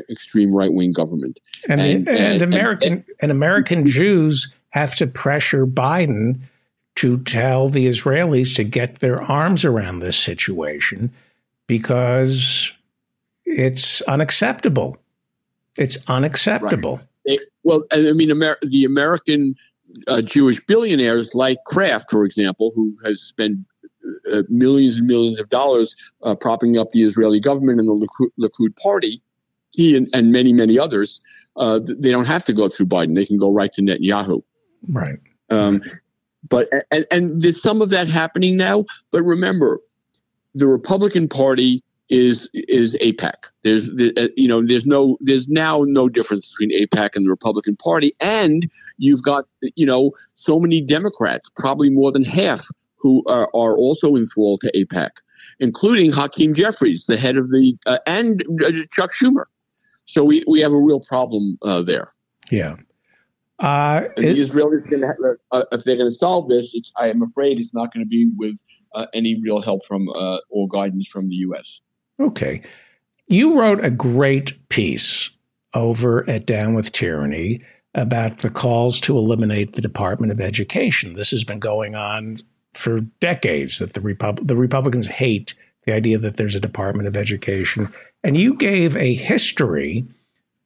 extreme 0.10 0.54
right 0.54 0.72
wing 0.72 0.92
government. 0.92 1.40
And, 1.68 1.82
and, 1.82 2.08
and, 2.08 2.18
and 2.18 2.42
American 2.42 3.06
and 3.22 3.32
American 3.32 3.88
Jews 3.88 4.54
have 4.70 4.96
to 4.98 5.08
pressure 5.08 5.66
Biden 5.66 6.40
to 6.96 7.20
tell 7.24 7.70
the 7.70 7.88
Israelis 7.88 8.56
to 8.56 8.64
get 8.64 9.00
their 9.00 9.22
arms 9.22 9.64
around 9.64 10.00
this 10.00 10.18
situation 10.18 11.12
because 11.68 12.74
it's 13.48 14.02
unacceptable. 14.04 14.98
It's 15.78 15.98
unacceptable. 16.08 16.98
Right. 16.98 17.08
They, 17.26 17.40
well, 17.64 17.86
I 17.92 18.12
mean, 18.12 18.30
Amer- 18.30 18.58
the 18.62 18.84
American 18.84 19.56
uh, 20.08 20.22
Jewish 20.22 20.64
billionaires 20.66 21.34
like 21.34 21.58
Kraft, 21.66 22.12
for 22.12 22.26
example, 22.26 22.72
who 22.76 22.96
has 23.06 23.22
spent 23.22 23.60
uh, 24.32 24.44
millions 24.50 24.98
and 24.98 25.08
millions 25.08 25.40
of 25.40 25.50
dollars 25.50 25.96
uh, 26.24 26.36
propping 26.36 26.78
up 26.78 26.92
the 26.92 27.04
Israeli 27.04 27.40
government 27.40 27.80
and 27.80 27.88
the 27.88 27.94
Likud, 27.94 28.30
Likud 28.40 28.76
party, 28.78 29.22
he 29.70 29.96
and, 29.96 30.10
and, 30.14 30.32
many, 30.32 30.54
many 30.54 30.78
others, 30.78 31.22
uh, 31.56 31.80
they 31.84 32.12
don't 32.12 32.26
have 32.26 32.44
to 32.46 32.54
go 32.54 32.68
through 32.68 32.86
Biden. 32.86 33.16
They 33.16 33.26
can 33.26 33.38
go 33.38 33.52
right 33.52 33.72
to 33.74 33.82
Netanyahu. 33.82 34.44
Right. 34.90 35.20
Um, 35.50 35.82
but 36.50 36.70
and, 36.92 37.06
and 37.12 37.42
there's 37.42 37.62
some 37.62 37.82
of 37.82 37.90
that 37.90 38.08
happening 38.08 38.58
now. 38.58 38.86
But 39.12 39.24
remember, 39.24 39.80
the 40.54 40.68
Republican 40.68 41.28
Party 41.28 41.84
is 42.10 42.50
is 42.54 42.96
AIPAC. 42.96 43.34
There's 43.64 43.92
uh, 43.92 44.28
you 44.36 44.48
know 44.48 44.66
there's 44.66 44.86
no 44.86 45.18
there's 45.22 45.48
now 45.48 45.84
no 45.86 46.10
difference 46.10 46.50
between 46.52 46.80
AIPAC 46.82 47.16
and 47.16 47.26
the 47.26 47.30
Republican 47.30 47.76
Party, 47.76 48.14
and 48.22 48.70
you've 48.98 49.24
got 49.24 49.46
you 49.76 49.86
know 49.86 50.12
so 50.36 50.60
many 50.60 50.82
Democrats, 50.82 51.50
probably 51.56 51.90
more 51.90 52.12
than 52.12 52.24
half, 52.24 52.66
who 52.96 53.24
are, 53.28 53.50
are 53.54 53.76
also 53.78 54.16
enthralled 54.16 54.62
to 54.62 54.72
AIPAC, 54.74 55.10
including 55.60 56.12
Hakeem 56.12 56.54
Jeffries, 56.54 57.06
the 57.08 57.18
head 57.18 57.38
of 57.38 57.50
the 57.50 57.78
uh, 57.86 58.00
and 58.08 58.44
uh, 58.64 58.72
Chuck 58.92 59.12
Schumer. 59.14 59.46
So 60.06 60.24
we, 60.24 60.44
we 60.48 60.62
have 60.62 60.72
a 60.72 60.78
real 60.78 61.02
problem 61.02 61.58
uh, 61.64 61.82
there. 61.82 62.14
Yeah. 62.50 62.78
Uh, 63.60 64.02
the 64.16 64.40
Israelis, 64.40 64.90
gonna, 64.90 65.14
uh, 65.52 65.64
if 65.74 65.84
they're 65.84 65.98
going 65.98 66.10
to 66.10 66.16
solve 66.16 66.48
this, 66.48 66.74
I 66.96 67.10
am 67.10 67.22
afraid 67.22 67.60
it's 67.60 67.74
not 67.74 67.94
going 67.94 68.06
to 68.06 68.10
be 68.10 68.30
with 68.38 68.56
any 69.14 69.40
real 69.42 69.62
help 69.62 69.86
from 69.86 70.08
or 70.50 70.68
guidance 70.70 71.08
from 71.08 71.28
the 71.28 71.36
U.S. 71.36 71.82
Okay. 72.20 72.62
You 73.28 73.60
wrote 73.60 73.84
a 73.84 73.90
great 73.90 74.70
piece 74.70 75.30
over 75.74 76.28
at 76.30 76.46
Down 76.46 76.76
with 76.76 76.92
Tyranny 76.92 77.62
about 77.94 78.40
the 78.40 78.50
calls 78.50 79.00
to 79.02 79.18
eliminate 79.18 79.74
the 79.74 79.82
Department 79.82 80.32
of 80.32 80.40
Education. 80.40 81.14
This 81.14 81.32
has 81.32 81.44
been 81.44 81.60
going 81.60 81.96
on 81.96 82.38
for 82.74 83.02
decades 83.20 83.80
that 83.80 83.94
the, 83.94 84.02
Repub- 84.02 84.46
the 84.46 84.56
Republicans 84.56 85.08
hate 85.08 85.56
the 85.86 85.94
idea 85.94 86.18
that 86.20 86.38
there's 86.38 86.56
a 86.56 86.60
Department 86.60 87.08
of 87.08 87.18
Education. 87.18 87.88
And 88.24 88.38
you 88.38 88.56
gave 88.56 88.96
a 88.96 89.16
history 89.16 90.06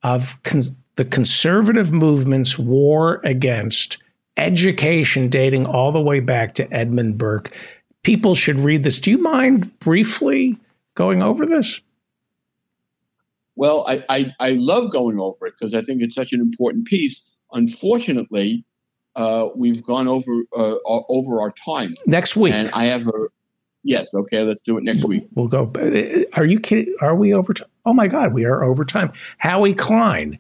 of 0.04 0.42
con- 0.44 0.76
the 0.96 1.06
conservative 1.06 1.92
movement's 1.92 2.60
war 2.60 3.22
against 3.24 3.98
education 4.38 5.30
dating 5.30 5.66
all 5.66 5.92
the 5.92 6.02
way 6.02 6.20
back 6.20 6.56
to 6.56 6.74
Edmund 6.74 7.18
Burke. 7.18 7.56
People 8.04 8.36
should 8.36 8.60
read 8.60 8.84
this. 8.84 9.00
Do 9.00 9.12
you 9.12 9.20
mind 9.20 9.78
briefly 9.80 10.58
going 10.96 11.22
over 11.22 11.46
this? 11.46 11.82
Well, 13.56 13.86
I, 13.88 14.04
I, 14.10 14.34
I 14.40 14.50
love 14.52 14.92
going 14.92 15.20
over 15.20 15.48
it 15.48 15.54
because 15.60 15.74
I 15.74 15.82
think 15.82 16.02
it's 16.02 16.16
such 16.16 16.34
an 16.34 16.40
important 16.40 16.86
piece. 16.86 17.22
Unfortunately, 17.52 18.64
uh, 19.16 19.50
we've 19.56 19.84
gone 19.84 20.08
over 20.08 20.44
uh, 20.58 20.76
over 20.86 21.42
our 21.42 21.52
time 21.52 21.94
next 22.06 22.36
week, 22.36 22.54
and 22.54 22.70
I 22.74 22.86
have 22.86 23.08
a 23.08 23.28
yes. 23.84 24.14
Okay, 24.14 24.42
let's 24.42 24.62
do 24.66 24.78
it 24.78 24.84
next 24.86 25.04
week. 25.04 25.28
We'll 25.36 25.48
go. 25.48 25.72
Uh, 25.78 26.24
are 26.34 26.46
you 26.46 26.60
kidding? 26.60 26.96
Are 27.02 27.16
we 27.16 27.34
over? 27.34 27.54
time? 27.54 27.68
Oh 27.86 27.94
my 27.94 28.08
God, 28.08 28.34
we 28.34 28.46
are 28.46 28.64
over 28.64 28.86
time. 28.86 29.12
Howie 29.38 29.74
Klein 29.74 30.40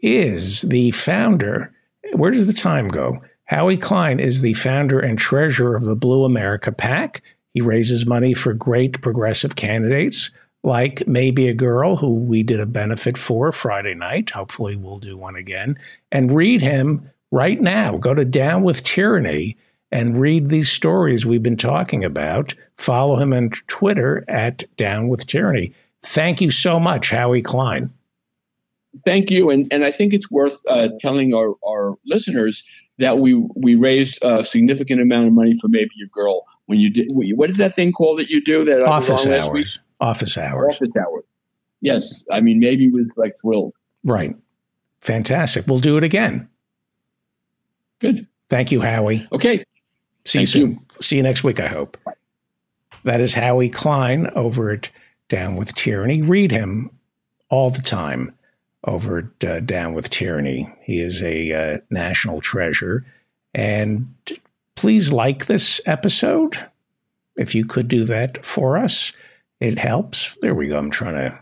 is 0.00 0.62
the 0.62 0.92
founder. 0.92 1.72
Where 2.14 2.30
does 2.30 2.46
the 2.46 2.52
time 2.54 2.88
go? 2.88 3.20
Howie 3.44 3.76
Klein 3.76 4.18
is 4.18 4.40
the 4.40 4.54
founder 4.54 4.98
and 4.98 5.18
treasurer 5.18 5.76
of 5.76 5.84
the 5.84 5.96
Blue 5.96 6.24
America 6.24 6.72
PAC. 6.72 7.22
He 7.56 7.62
raises 7.62 8.04
money 8.04 8.34
for 8.34 8.52
great 8.52 9.00
progressive 9.00 9.56
candidates 9.56 10.30
like 10.62 10.96
Maebe 11.06 11.48
A. 11.48 11.54
Girl, 11.54 11.96
who 11.96 12.12
we 12.12 12.42
did 12.42 12.60
a 12.60 12.66
benefit 12.66 13.16
for 13.16 13.50
Friday 13.50 13.94
night. 13.94 14.28
Hopefully, 14.28 14.76
we'll 14.76 14.98
do 14.98 15.16
one 15.16 15.36
again. 15.36 15.78
And 16.12 16.36
read 16.36 16.60
him 16.60 17.10
right 17.32 17.58
now. 17.58 17.96
Go 17.96 18.12
to 18.12 18.26
Down 18.26 18.62
with 18.62 18.84
Tyranny 18.84 19.56
and 19.90 20.18
read 20.18 20.50
these 20.50 20.70
stories 20.70 21.24
we've 21.24 21.42
been 21.42 21.56
talking 21.56 22.04
about. 22.04 22.54
Follow 22.76 23.16
him 23.16 23.32
on 23.32 23.48
Twitter 23.68 24.22
at 24.28 24.64
Down 24.76 25.08
with 25.08 25.26
Tyranny. 25.26 25.72
Thank 26.02 26.42
you 26.42 26.50
so 26.50 26.78
much, 26.78 27.08
Howie 27.08 27.40
Klein. 27.40 27.88
Thank 29.06 29.30
you, 29.30 29.48
and 29.48 29.66
and 29.72 29.82
I 29.82 29.92
think 29.92 30.12
it's 30.12 30.30
worth 30.30 30.58
uh, 30.68 30.90
telling 31.00 31.32
our, 31.32 31.54
our 31.66 31.94
listeners 32.04 32.62
that 32.98 33.16
we 33.16 33.32
we 33.54 33.76
raised 33.76 34.18
a 34.20 34.44
significant 34.44 35.00
amount 35.00 35.28
of 35.28 35.32
money 35.32 35.58
for 35.58 35.68
Maebe 35.68 35.88
A. 36.04 36.08
Girl 36.12 36.44
when 36.66 36.78
you 36.80 36.90
did 36.90 37.08
what 37.10 37.50
is 37.50 37.56
that 37.56 37.74
thing 37.74 37.92
called 37.92 38.18
that 38.18 38.28
you 38.28 38.42
do 38.42 38.64
that 38.64 38.82
office 38.82 39.26
hours. 39.26 39.82
office 40.00 40.38
hours. 40.38 40.76
Office 40.76 40.92
hours. 40.98 41.24
Yes 41.80 42.22
i 42.30 42.40
mean 42.40 42.60
Maebe 42.60 42.92
was 42.92 43.06
like 43.16 43.34
thrilled. 43.40 43.74
Right. 44.04 44.36
Fantastic. 45.00 45.66
We'll 45.66 45.78
do 45.78 45.96
it 45.96 46.04
again. 46.04 46.48
Good. 47.98 48.26
Thank 48.48 48.70
you 48.72 48.80
howie. 48.80 49.26
Okay. 49.32 49.64
See 50.24 50.40
you 50.40 50.46
soon. 50.46 50.70
you. 50.70 50.80
see 51.00 51.16
you 51.16 51.22
next 51.22 51.44
week 51.44 51.60
i 51.60 51.66
hope. 51.66 51.96
Bye. 52.04 52.12
that 53.04 53.20
is 53.20 53.34
howie 53.34 53.70
klein 53.70 54.30
over 54.34 54.70
at 54.70 54.90
down 55.28 55.56
with 55.56 55.74
tyranny. 55.74 56.22
Read 56.22 56.50
him 56.50 56.90
all 57.48 57.70
the 57.70 57.82
time 57.82 58.36
over 58.84 59.18
at 59.18 59.48
uh, 59.48 59.60
Down 59.60 59.94
with 59.94 60.10
Tyranny. 60.10 60.72
He 60.82 61.00
is 61.00 61.22
a 61.22 61.52
uh, 61.52 61.78
national 61.90 62.40
treasure. 62.40 63.04
And 63.54 64.08
please 64.76 65.12
like 65.12 65.46
this 65.46 65.80
episode. 65.86 66.56
If 67.36 67.54
you 67.54 67.66
could 67.66 67.88
do 67.88 68.04
that 68.04 68.44
for 68.44 68.78
us, 68.78 69.12
it 69.60 69.78
helps. 69.78 70.36
There 70.40 70.54
we 70.54 70.68
go. 70.68 70.78
I'm 70.78 70.90
trying 70.90 71.14
to 71.14 71.38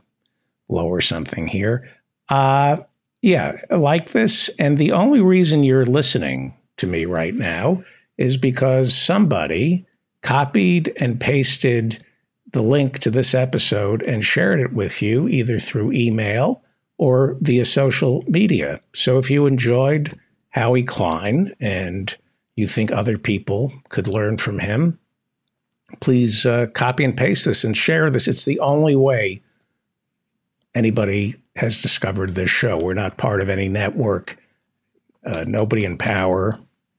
lower 0.69 1.01
something 1.01 1.47
here. 1.47 1.91
Uh, 2.29 2.79
yeah, 3.21 3.57
like 3.71 4.11
this. 4.11 4.49
And 4.59 4.79
the 4.79 4.93
only 4.93 5.21
reason 5.21 5.65
you're 5.65 5.87
listening 5.87 6.55
to 6.79 6.87
me 6.87 7.05
right 7.05 7.35
now 7.35 7.85
is 8.17 8.37
because 8.37 8.97
somebody 8.97 9.87
copied 10.23 10.93
and 10.97 11.21
pasted 11.21 12.05
the 12.53 12.63
link 12.63 12.99
to 13.01 13.11
this 13.11 13.35
episode 13.35 14.03
and 14.03 14.25
shared 14.25 14.61
it 14.61 14.73
with 14.73 15.03
you 15.03 15.29
either 15.29 15.59
through 15.59 15.93
email 15.93 16.63
or 16.99 17.37
via 17.41 17.65
social 17.65 18.23
media. 18.29 18.81
So 18.95 19.19
if 19.19 19.31
you 19.31 19.47
enjoyed 19.47 20.19
Howie 20.51 20.85
Klein 20.85 21.53
and 21.59 22.17
you 22.57 22.69
think 22.69 22.93
other 22.93 23.19
people 23.19 23.73
could 23.89 24.07
learn 24.07 24.37
from 24.37 24.59
him, 24.61 24.99
please 26.01 26.47
uh, 26.47 26.67
copy 26.75 27.05
and 27.05 27.17
paste 27.17 27.45
this 27.45 27.65
and 27.65 27.77
share 27.77 28.11
this. 28.11 28.29
It's 28.29 28.45
the 28.45 28.61
only 28.61 28.97
way 28.97 29.43
anybody 30.75 31.37
has 31.57 31.81
discovered 31.81 32.35
this 32.35 32.51
show. 32.51 32.79
We're 32.79 32.95
not 32.95 33.17
part 33.17 33.41
of 33.41 33.49
any 33.49 33.69
network. 33.69 34.37
Uh, 35.25 35.45
nobody 35.47 35.85
in 35.85 35.99
power 35.99 36.59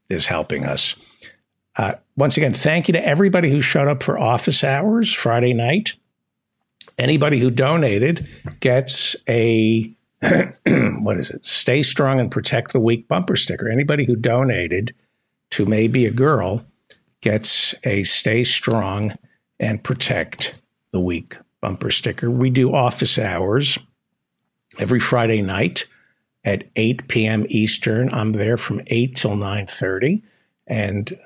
is 0.09 0.27
helping 0.27 0.65
us. 0.65 0.95
Uh, 1.77 1.95
once 2.15 2.37
again, 2.37 2.53
thank 2.53 2.87
you 2.87 2.93
to 2.93 3.05
everybody 3.05 3.49
who 3.49 3.59
showed 3.59 3.87
up 3.87 4.01
for 4.01 4.17
office 4.17 4.63
hours 4.63 5.13
Friday 5.13 5.53
night 5.53 5.95
anybody 6.97 7.39
who 7.39 7.49
donated 7.49 8.29
gets 8.59 9.15
a 9.27 9.91
what 11.01 11.17
is 11.17 11.29
it? 11.29 11.45
Stay 11.45 11.83
strong 11.83 12.19
and 12.19 12.31
protect 12.31 12.73
the 12.73 12.79
weak 12.79 13.07
bumper 13.07 13.35
sticker. 13.35 13.69
Anybody 13.69 14.05
who 14.05 14.15
donated 14.15 14.95
to 15.55 15.65
Maebe 15.65 16.05
A. 16.05 16.11
Girl 16.11 16.65
gets 17.21 17.73
a 17.85 18.03
stay 18.03 18.43
strong 18.43 19.13
and 19.57 19.81
protect 19.81 20.61
the 20.91 20.99
weak 20.99 21.37
bumper 21.61 21.91
sticker. 21.91 22.29
We 22.29 22.49
do 22.49 22.75
office 22.75 23.17
hours 23.17 23.79
every 24.79 24.99
Friday 24.99 25.41
night 25.41 25.87
at 26.43 26.65
8 26.75 27.07
p.m. 27.07 27.45
Eastern. 27.47 28.13
I'm 28.13 28.33
there 28.33 28.57
from 28.57 28.81
8 28.87 29.15
till 29.15 29.37
9:30 29.37 30.23
and 30.67 31.17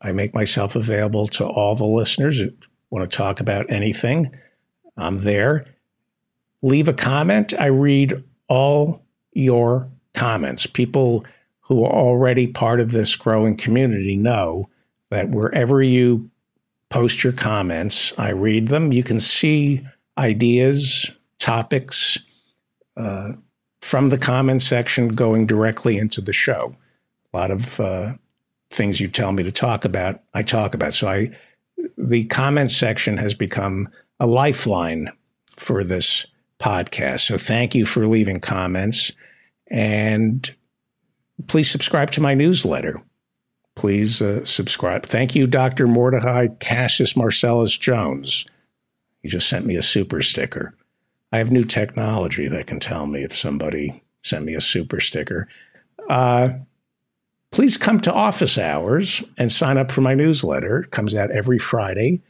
I 0.00 0.12
make 0.12 0.32
myself 0.32 0.76
available 0.76 1.26
to 1.26 1.44
all 1.44 1.74
the 1.74 1.84
listeners 1.84 2.38
who 2.38 2.52
want 2.90 3.10
to 3.10 3.16
talk 3.16 3.40
about 3.40 3.68
anything. 3.68 4.30
I'm 4.96 5.16
there. 5.16 5.64
Leave 6.62 6.86
a 6.86 6.94
comment. 6.94 7.52
I 7.58 7.66
read 7.66 8.22
all 8.46 9.02
your 9.32 9.88
comments. 10.14 10.66
People 10.66 11.24
who 11.72 11.84
are 11.84 11.92
already 11.92 12.46
part 12.46 12.80
of 12.80 12.92
this 12.92 13.16
growing 13.16 13.56
community 13.56 14.16
know 14.16 14.68
that 15.10 15.30
wherever 15.30 15.82
you 15.82 16.30
post 16.90 17.24
your 17.24 17.32
comments, 17.32 18.12
I 18.18 18.30
read 18.30 18.68
them. 18.68 18.92
You 18.92 19.02
can 19.02 19.20
see 19.20 19.82
ideas, 20.18 21.10
topics 21.38 22.18
uh, 22.96 23.32
from 23.80 24.10
the 24.10 24.18
comment 24.18 24.60
section 24.60 25.08
going 25.08 25.46
directly 25.46 25.96
into 25.96 26.20
the 26.20 26.34
show. 26.34 26.76
A 27.32 27.36
lot 27.36 27.50
of 27.50 27.80
uh, 27.80 28.12
things 28.70 29.00
you 29.00 29.08
tell 29.08 29.32
me 29.32 29.42
to 29.42 29.52
talk 29.52 29.86
about, 29.86 30.20
I 30.34 30.42
talk 30.42 30.74
about. 30.74 30.92
So 30.92 31.08
I, 31.08 31.30
the 31.96 32.24
comment 32.24 32.70
section 32.70 33.16
has 33.16 33.34
become 33.34 33.88
a 34.20 34.26
lifeline 34.26 35.10
for 35.56 35.82
this 35.82 36.26
podcast. 36.60 37.20
So 37.20 37.38
thank 37.38 37.74
you 37.74 37.86
for 37.86 38.06
leaving 38.06 38.40
comments 38.40 39.10
and 39.68 40.54
please 41.46 41.70
subscribe 41.70 42.10
to 42.12 42.20
my 42.20 42.34
newsletter. 42.34 43.02
Please 43.74 44.20
uh, 44.20 44.44
subscribe. 44.44 45.04
Thank 45.04 45.34
you, 45.34 45.46
Dr. 45.46 45.86
Mordecai 45.86 46.48
Cassius 46.60 47.16
Marcellus 47.16 47.76
Jones. 47.76 48.44
You 49.22 49.30
just 49.30 49.48
sent 49.48 49.66
me 49.66 49.76
a 49.76 49.82
super 49.82 50.20
sticker. 50.20 50.74
I 51.32 51.38
have 51.38 51.50
new 51.50 51.64
technology 51.64 52.48
that 52.48 52.66
can 52.66 52.80
tell 52.80 53.06
me 53.06 53.22
if 53.22 53.34
somebody 53.34 54.02
sent 54.22 54.44
me 54.44 54.54
a 54.54 54.60
super 54.60 55.00
sticker. 55.00 55.48
Uh, 56.08 56.50
please 57.50 57.76
come 57.76 58.00
to 58.00 58.12
office 58.12 58.58
hours 58.58 59.22
and 59.38 59.50
sign 59.50 59.78
up 59.78 59.90
for 59.90 60.02
my 60.02 60.14
newsletter. 60.14 60.80
It 60.80 60.90
comes 60.90 61.14
out 61.14 61.30
every 61.30 61.58
Friday. 61.58 62.20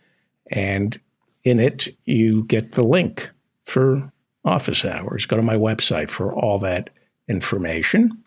And 0.48 0.98
in 1.44 1.58
it, 1.58 1.88
you 2.04 2.44
get 2.44 2.72
the 2.72 2.84
link 2.84 3.30
for 3.64 4.12
office 4.44 4.84
hours. 4.84 5.26
Go 5.26 5.36
to 5.36 5.42
my 5.42 5.56
website 5.56 6.08
for 6.08 6.32
all 6.32 6.58
that 6.60 6.90
information. 7.28 8.21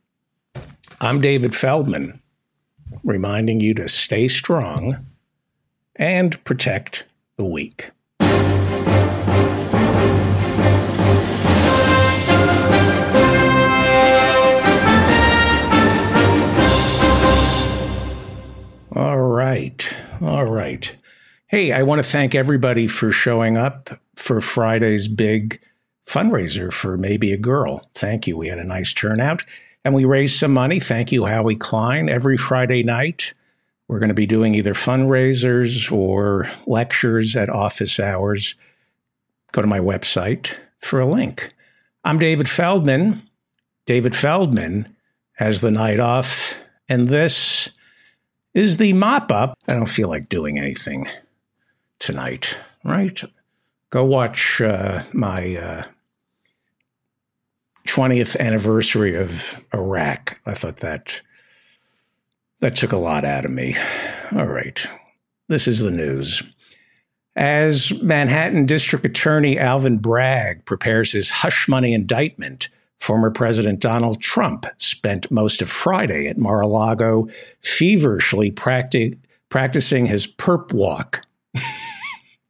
I'm 1.01 1.19
David 1.19 1.53
Feldman, 1.53 2.21
reminding 3.03 3.59
you 3.59 3.73
to 3.73 3.87
stay 3.89 4.29
strong 4.29 5.05
and 5.97 6.41
protect 6.45 7.03
the 7.35 7.43
weak. 7.43 7.91
All 18.95 19.17
right. 19.17 19.97
All 20.21 20.45
right. 20.45 20.95
Hey, 21.47 21.73
I 21.73 21.83
want 21.83 21.99
to 21.99 22.09
thank 22.09 22.33
everybody 22.33 22.87
for 22.87 23.11
showing 23.11 23.57
up 23.57 23.89
for 24.15 24.39
Friday's 24.39 25.09
big 25.09 25.59
fundraiser 26.07 26.71
for 26.71 26.97
Maebe 26.97 27.33
A. 27.33 27.37
Girl. 27.37 27.89
Thank 27.93 28.27
you. 28.27 28.37
We 28.37 28.47
had 28.47 28.59
a 28.59 28.63
nice 28.63 28.93
turnout 28.93 29.43
and 29.85 29.93
we 29.93 30.03
raised 30.03 30.37
some 30.39 30.51
money. 30.51 30.79
Thank 30.79 31.11
you, 31.11 31.25
Howie 31.25 31.55
Klein. 31.55 32.09
Every 32.09 32.37
Friday 32.37 32.81
night, 32.81 33.35
we're 33.87 33.99
going 33.99 34.09
to 34.09 34.15
be 34.15 34.25
doing 34.25 34.55
either 34.55 34.73
fundraisers 34.73 35.91
or 35.91 36.47
lectures 36.65 37.35
at 37.35 37.49
office 37.49 37.99
hours. 37.99 38.55
Go 39.51 39.61
to 39.61 39.67
my 39.67 39.79
website 39.79 40.57
for 40.79 40.99
a 40.99 41.05
link. 41.05 41.53
I'm 42.03 42.17
David 42.17 42.49
Feldman. 42.49 43.21
David 43.85 44.15
Feldman 44.15 44.95
has 45.33 45.61
the 45.61 45.71
night 45.71 45.99
off, 45.99 46.57
and 46.89 47.07
this 47.07 47.69
is 48.55 48.77
the 48.77 48.93
mop 48.93 49.31
up. 49.31 49.55
I 49.67 49.73
don't 49.73 49.85
feel 49.85 50.09
like 50.09 50.29
doing 50.29 50.57
anything 50.57 51.07
tonight, 51.99 52.57
right? 52.83 53.21
Go 53.91 54.03
watch 54.03 54.61
uh, 54.61 55.03
my 55.13 55.55
uh, 55.55 55.83
20th 57.87 58.37
anniversary 58.39 59.15
of 59.15 59.63
Iraq. 59.73 60.39
I 60.45 60.53
thought 60.53 60.77
that 60.77 61.21
that 62.61 62.75
took 62.75 62.91
a 62.91 62.97
lot 62.97 63.25
out 63.25 63.45
of 63.45 63.51
me. 63.51 63.75
All 64.35 64.45
right. 64.45 64.85
This 65.49 65.67
is 65.67 65.81
the 65.81 65.91
news. 65.91 66.41
As 67.35 67.93
Manhattan 68.01 68.65
District 68.65 69.05
Attorney 69.05 69.59
Alvin 69.59 69.97
Bragg 69.97 70.65
prepares 70.65 71.11
his 71.11 71.29
hush 71.29 71.67
money 71.67 71.93
indictment, 71.93 72.69
former 72.99 73.29
President 73.29 73.81
Donald 73.81 74.21
Trump 74.21 74.65
spent 74.77 75.29
most 75.29 75.61
of 75.61 75.69
Friday 75.69 76.27
at 76.27 76.37
Mar 76.37 76.61
a 76.61 76.67
Lago 76.67 77.27
feverishly 77.61 78.51
practi- 78.51 79.17
practicing 79.49 80.05
his 80.05 80.25
perp 80.25 80.73
walk 80.73 81.25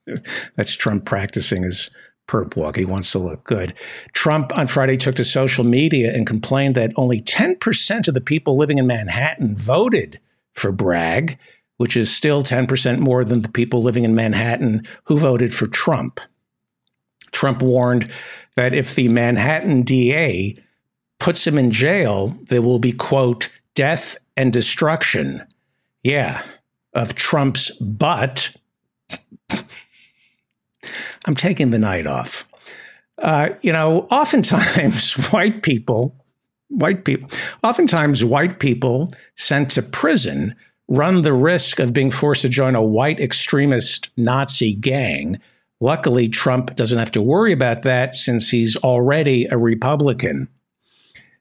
That's 0.56 0.76
Trump 0.76 1.06
practicing 1.06 1.64
his 1.64 1.90
perp 2.28 2.56
walk. 2.56 2.76
He 2.76 2.86
wants 2.86 3.12
to 3.12 3.20
look 3.20 3.44
good. 3.44 3.74
Trump 4.14 4.56
on 4.58 4.68
Friday 4.68 4.98
took 4.98 5.16
to 5.16 5.24
social 5.24 5.64
media 5.64 6.14
and 6.14 6.26
complained 6.26 6.76
that 6.76 6.94
only 6.96 7.22
10% 7.22 8.08
of 8.08 8.14
the 8.14 8.22
people 8.22 8.58
living 8.58 8.78
in 8.78 8.88
Manhattan 8.88 9.58
voted 9.58 10.20
for 10.54 10.72
Bragg, 10.72 11.38
which 11.78 11.98
is 11.98 12.14
still 12.14 12.44
10% 12.44 13.00
more 13.00 13.24
than 13.24 13.42
the 13.42 13.50
people 13.50 13.82
living 13.82 14.04
in 14.04 14.16
Manhattan 14.16 14.88
who 15.04 15.18
voted 15.18 15.54
for 15.54 15.68
Trump. 15.68 16.20
Trump 17.32 17.62
warned 17.62 18.10
that 18.56 18.74
if 18.74 18.96
the 18.96 19.10
Manhattan 19.10 19.84
DA 19.84 20.58
puts 21.20 21.46
him 21.46 21.58
in 21.58 21.72
jail, 21.72 22.38
there 22.48 22.62
will 22.62 22.80
be, 22.80 22.94
quote, 22.94 23.50
death 23.74 24.18
and 24.38 24.54
destruction. 24.54 25.46
Yeah, 26.04 26.42
of 26.94 27.16
Trump's 27.16 27.72
butt. 27.72 28.56
I'm 31.26 31.36
taking 31.36 31.72
the 31.72 31.80
night 31.80 32.08
off. 32.08 32.48
Uh, 33.18 33.50
you 33.62 33.72
know, 33.72 34.08
oftentimes 34.12 35.14
white 35.32 35.62
people, 35.64 36.16
white 36.70 37.06
people, 37.06 37.30
oftentimes 37.64 38.24
white 38.24 38.60
people 38.60 39.12
sent 39.36 39.72
to 39.72 39.82
prison 39.82 40.56
run 40.88 41.22
the 41.22 41.34
risk 41.34 41.80
of 41.80 41.94
being 41.94 42.12
forced 42.12 42.44
to 42.44 42.50
join 42.50 42.76
a 42.76 42.84
white 42.84 43.20
extremist 43.20 44.10
Nazi 44.18 44.74
gang. 44.74 45.40
Luckily, 45.82 46.30
Trump 46.30 46.76
doesn't 46.76 47.00
have 47.00 47.12
to 47.12 47.22
worry 47.22 47.52
about 47.52 47.84
that 47.84 48.16
since 48.16 48.50
he's 48.50 48.78
already 48.78 49.46
a 49.46 49.58
Republican. 49.58 50.48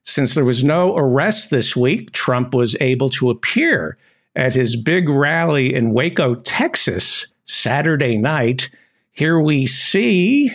Since 0.03 0.35
there 0.35 0.45
was 0.45 0.63
no 0.63 0.95
arrest 0.97 1.49
this 1.49 1.75
week, 1.75 2.11
Trump 2.11 2.53
was 2.53 2.75
able 2.79 3.09
to 3.11 3.29
appear 3.29 3.97
at 4.35 4.53
his 4.53 4.75
big 4.75 5.07
rally 5.09 5.73
in 5.73 5.93
Waco, 5.93 6.35
Texas, 6.35 7.27
Saturday 7.45 8.17
night. 8.17 8.69
Here 9.15 9.39
we 9.39 9.65
see 9.65 10.51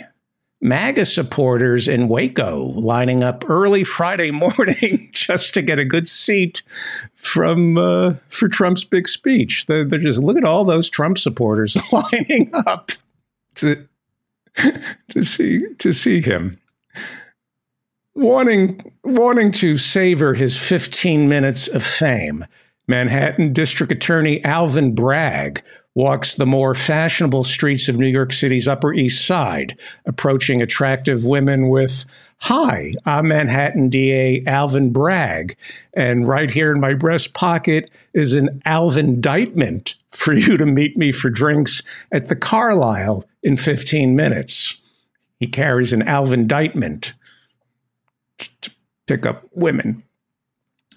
MAGA 0.61 1.07
supporters 1.07 1.87
in 1.87 2.07
Waco 2.07 2.67
lining 2.75 3.23
up 3.23 3.43
early 3.49 3.83
Friday 3.83 4.29
morning 4.31 5.09
just 5.11 5.55
to 5.55 5.63
get 5.63 5.79
a 5.79 5.85
good 5.85 6.07
seat 6.07 6.61
from 7.15 7.79
uh, 7.79 8.13
for 8.29 8.47
Trump's 8.47 8.83
big 8.83 9.07
speech. 9.07 9.65
They're, 9.65 9.83
they're, 9.83 9.97
just 9.97 10.19
look 10.19 10.37
at 10.37 10.45
all 10.45 10.63
those 10.63 10.91
Trump 10.91 11.17
supporters 11.17 11.75
lining 11.91 12.51
up 12.53 12.91
to 13.55 13.87
to 15.09 15.23
see 15.23 15.65
to 15.79 15.91
see 15.91 16.21
him. 16.21 16.57
Wanting 18.13 18.93
wanting 19.03 19.53
to 19.53 19.79
savor 19.79 20.35
his 20.35 20.55
15 20.55 21.27
minutes 21.27 21.67
of 21.67 21.83
fame, 21.83 22.45
Manhattan 22.87 23.53
District 23.53 23.91
Attorney 23.91 24.43
Alvin 24.43 24.93
Bragg 24.93 25.63
walks 25.93 26.35
the 26.35 26.45
more 26.45 26.73
fashionable 26.73 27.43
streets 27.43 27.89
of 27.89 27.97
New 27.97 28.07
York 28.07 28.31
City's 28.31 28.67
Upper 28.67 28.93
East 28.93 29.25
Side, 29.25 29.77
approaching 30.05 30.61
attractive 30.61 31.25
women 31.25 31.69
with, 31.69 32.05
Hi, 32.43 32.93
I'm 33.05 33.27
Manhattan 33.27 33.89
DA 33.89 34.43
Alvin 34.47 34.91
Bragg, 34.91 35.55
and 35.93 36.27
right 36.27 36.49
here 36.49 36.71
in 36.71 36.79
my 36.79 36.93
breast 36.93 37.33
pocket 37.33 37.91
is 38.13 38.33
an 38.33 38.61
Alvin 38.65 39.07
indictment 39.07 39.95
for 40.11 40.33
you 40.33 40.57
to 40.57 40.65
meet 40.65 40.97
me 40.97 41.11
for 41.11 41.29
drinks 41.29 41.83
at 42.11 42.29
the 42.29 42.35
Carlyle 42.35 43.25
in 43.43 43.57
15 43.57 44.15
minutes. 44.15 44.77
He 45.39 45.47
carries 45.47 45.93
an 45.93 46.03
Alvin 46.07 46.41
indictment 46.41 47.13
to 48.37 48.71
pick 49.07 49.25
up 49.25 49.47
women. 49.53 50.03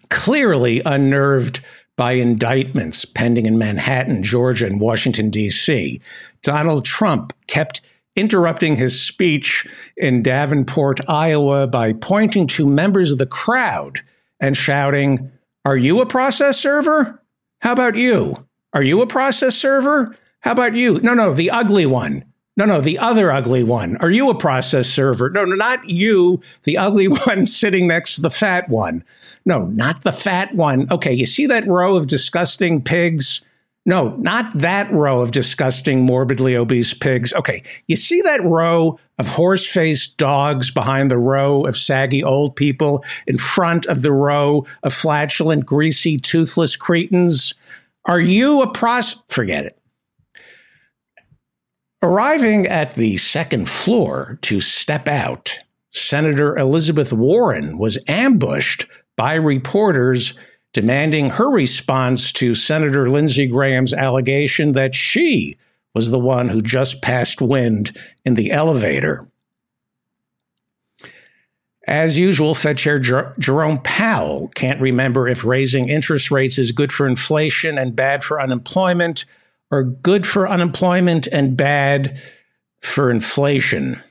Clearly 0.08 0.80
unnerved 0.84 1.60
by 1.96 2.12
indictments 2.12 3.04
pending 3.04 3.46
in 3.46 3.58
Manhattan, 3.58 4.22
Georgia, 4.22 4.66
and 4.66 4.80
Washington, 4.80 5.30
D.C. 5.30 6.00
Donald 6.42 6.84
Trump 6.84 7.32
kept 7.46 7.80
interrupting 8.16 8.76
his 8.76 9.00
speech 9.00 9.66
in 9.96 10.22
Davenport, 10.22 11.00
Iowa, 11.08 11.66
by 11.66 11.92
pointing 11.92 12.46
to 12.48 12.66
members 12.66 13.10
of 13.10 13.18
the 13.18 13.26
crowd 13.26 14.00
and 14.40 14.56
shouting, 14.56 15.30
Are 15.64 15.76
you 15.76 16.00
a 16.00 16.06
process 16.06 16.58
server? 16.58 17.18
How 17.60 17.72
about 17.72 17.96
you? 17.96 18.34
Are 18.72 18.82
you 18.82 19.00
a 19.02 19.06
process 19.06 19.56
server? 19.56 20.14
How 20.40 20.52
about 20.52 20.74
you? 20.74 21.00
No, 21.00 21.14
no, 21.14 21.32
the 21.32 21.50
ugly 21.50 21.86
one. 21.86 22.24
No, 22.56 22.66
no, 22.66 22.80
the 22.80 22.98
other 22.98 23.32
ugly 23.32 23.64
one. 23.64 23.96
Are 23.96 24.10
you 24.10 24.30
a 24.30 24.34
process 24.34 24.88
server? 24.88 25.30
No, 25.30 25.44
no, 25.44 25.56
not 25.56 25.88
you, 25.88 26.40
the 26.64 26.78
ugly 26.78 27.08
one 27.26 27.46
sitting 27.46 27.86
next 27.86 28.16
to 28.16 28.20
the 28.20 28.30
fat 28.30 28.68
one. 28.68 29.04
No, 29.46 29.66
not 29.66 30.02
the 30.02 30.12
fat 30.12 30.54
one. 30.54 30.86
Okay, 30.90 31.12
you 31.12 31.26
see 31.26 31.46
that 31.46 31.66
row 31.66 31.96
of 31.96 32.06
disgusting 32.06 32.82
pigs? 32.82 33.42
No, 33.86 34.16
not 34.16 34.50
that 34.54 34.90
row 34.90 35.20
of 35.20 35.30
disgusting, 35.30 36.06
morbidly 36.06 36.56
obese 36.56 36.94
pigs. 36.94 37.34
Okay, 37.34 37.62
you 37.86 37.96
see 37.96 38.22
that 38.22 38.42
row 38.42 38.98
of 39.18 39.28
horse 39.28 39.66
faced 39.66 40.16
dogs 40.16 40.70
behind 40.70 41.10
the 41.10 41.18
row 41.18 41.66
of 41.66 41.76
saggy 41.76 42.24
old 42.24 42.56
people 42.56 43.04
in 43.26 43.36
front 43.36 43.84
of 43.86 44.00
the 44.00 44.12
row 44.12 44.64
of 44.82 44.94
flatulent, 44.94 45.66
greasy, 45.66 46.16
toothless 46.16 46.76
cretins? 46.76 47.54
Are 48.06 48.20
you 48.20 48.62
a 48.62 48.72
pros? 48.72 49.22
Forget 49.28 49.66
it. 49.66 49.78
Arriving 52.02 52.66
at 52.66 52.94
the 52.94 53.18
second 53.18 53.68
floor 53.68 54.38
to 54.42 54.60
step 54.60 55.08
out, 55.08 55.58
Senator 55.90 56.56
Elizabeth 56.56 57.12
Warren 57.12 57.78
was 57.78 57.98
ambushed 58.08 58.86
by 59.16 59.34
reporters 59.34 60.34
demanding 60.72 61.30
her 61.30 61.50
response 61.50 62.32
to 62.32 62.54
Senator 62.54 63.08
Lindsey 63.08 63.46
Graham's 63.46 63.94
allegation 63.94 64.72
that 64.72 64.94
she 64.94 65.56
was 65.94 66.10
the 66.10 66.18
one 66.18 66.48
who 66.48 66.60
just 66.60 67.00
passed 67.00 67.40
wind 67.40 67.96
in 68.24 68.34
the 68.34 68.50
elevator. 68.50 69.26
As 71.86 72.18
usual, 72.18 72.54
Fed 72.54 72.78
Chair 72.78 72.98
Jer- 72.98 73.34
Jerome 73.38 73.80
Powell 73.82 74.48
can't 74.54 74.80
remember 74.80 75.28
if 75.28 75.44
raising 75.44 75.88
interest 75.88 76.30
rates 76.30 76.58
is 76.58 76.72
good 76.72 76.92
for 76.92 77.06
inflation 77.06 77.78
and 77.78 77.94
bad 77.94 78.24
for 78.24 78.40
unemployment, 78.40 79.26
or 79.70 79.84
good 79.84 80.26
for 80.26 80.48
unemployment 80.48 81.26
and 81.26 81.56
bad 81.56 82.18
for 82.80 83.10
inflation. 83.10 84.02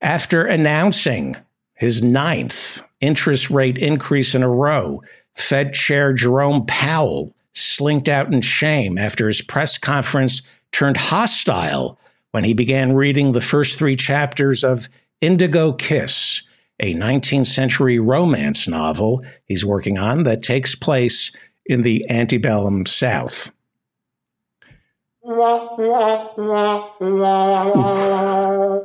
After 0.00 0.44
announcing 0.44 1.36
his 1.80 2.02
ninth 2.02 2.82
interest 3.00 3.48
rate 3.48 3.78
increase 3.78 4.34
in 4.34 4.42
a 4.42 4.48
row. 4.48 5.02
Fed 5.34 5.72
Chair 5.72 6.12
Jerome 6.12 6.66
Powell 6.66 7.34
slinked 7.52 8.06
out 8.06 8.30
in 8.32 8.42
shame 8.42 8.98
after 8.98 9.26
his 9.26 9.40
press 9.40 9.78
conference 9.78 10.42
turned 10.72 10.98
hostile 10.98 11.98
when 12.32 12.44
he 12.44 12.52
began 12.52 12.92
reading 12.92 13.32
the 13.32 13.40
first 13.40 13.78
three 13.78 13.96
chapters 13.96 14.62
of 14.62 14.90
Indigo 15.22 15.72
Kiss, 15.72 16.42
a 16.80 16.92
19th 16.94 17.46
century 17.46 17.98
romance 17.98 18.68
novel 18.68 19.24
he's 19.46 19.64
working 19.64 19.96
on 19.96 20.24
that 20.24 20.42
takes 20.42 20.74
place 20.74 21.32
in 21.64 21.80
the 21.80 22.08
antebellum 22.10 22.84
South. 22.84 23.52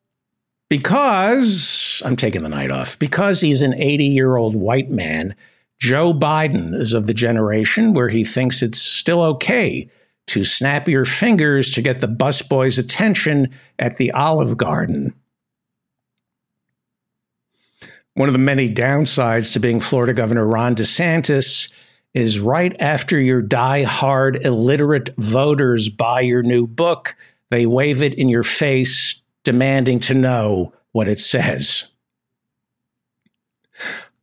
Because 0.72 2.02
I'm 2.06 2.16
taking 2.16 2.44
the 2.44 2.48
night 2.50 2.72
off, 2.72 2.98
because 2.98 3.42
he's 3.42 3.62
an 3.62 3.74
80 3.74 4.06
year 4.06 4.38
old 4.38 4.56
white 4.56 4.90
man, 4.90 5.36
Joe 5.80 6.14
Biden 6.14 6.74
is 6.74 6.94
of 6.94 7.08
the 7.08 7.14
generation 7.14 7.94
where 7.94 8.08
he 8.08 8.24
thinks 8.24 8.64
it's 8.64 8.82
still 8.82 9.22
okay 9.22 9.90
to 10.28 10.46
snap 10.46 10.88
your 10.88 11.04
fingers 11.04 11.72
to 11.72 11.82
get 11.82 12.00
the 12.00 12.08
busboy's 12.08 12.80
attention 12.80 13.50
at 13.80 13.98
the 13.98 14.14
Olive 14.14 14.56
Garden. 14.56 15.14
One 18.14 18.30
of 18.30 18.34
the 18.34 18.40
many 18.40 18.74
downsides 18.74 19.52
to 19.52 19.60
being 19.60 19.82
Florida 19.82 20.14
Governor 20.14 20.48
Ron 20.48 20.78
DeSantis 20.78 21.70
is 22.14 22.40
right 22.40 22.74
after 22.80 23.20
your 23.20 23.42
die-hard 23.42 24.46
illiterate 24.46 25.10
voters 25.18 25.90
buy 25.90 26.22
your 26.22 26.44
new 26.44 26.66
book, 26.66 27.18
they 27.50 27.66
wave 27.66 28.02
it 28.02 28.14
in 28.14 28.30
your 28.30 28.44
face 28.44 29.21
demanding 29.44 30.00
to 30.02 30.14
know 30.14 30.74
what 30.92 31.08
it 31.08 31.20
says. 31.20 31.86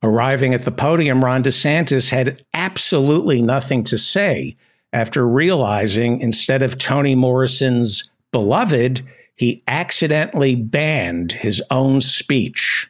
Arriving 0.02 0.55
at 0.55 0.62
the 0.62 0.70
podium, 0.70 1.24
Ron 1.24 1.42
DeSantis 1.42 2.10
had 2.10 2.44
absolutely 2.55 3.42
nothing 3.42 3.82
to 3.84 3.98
say 3.98 4.56
after 4.92 5.26
realizing 5.26 6.20
instead 6.20 6.62
of 6.62 6.78
Toni 6.78 7.14
Morrison's 7.14 8.08
beloved, 8.32 9.05
he 9.34 9.62
accidentally 9.68 10.55
banned 10.55 11.32
his 11.32 11.62
own 11.70 12.00
speech. 12.00 12.88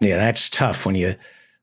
Yeah, 0.00 0.16
that's 0.16 0.50
tough 0.50 0.86
when 0.86 0.94
you 0.94 1.16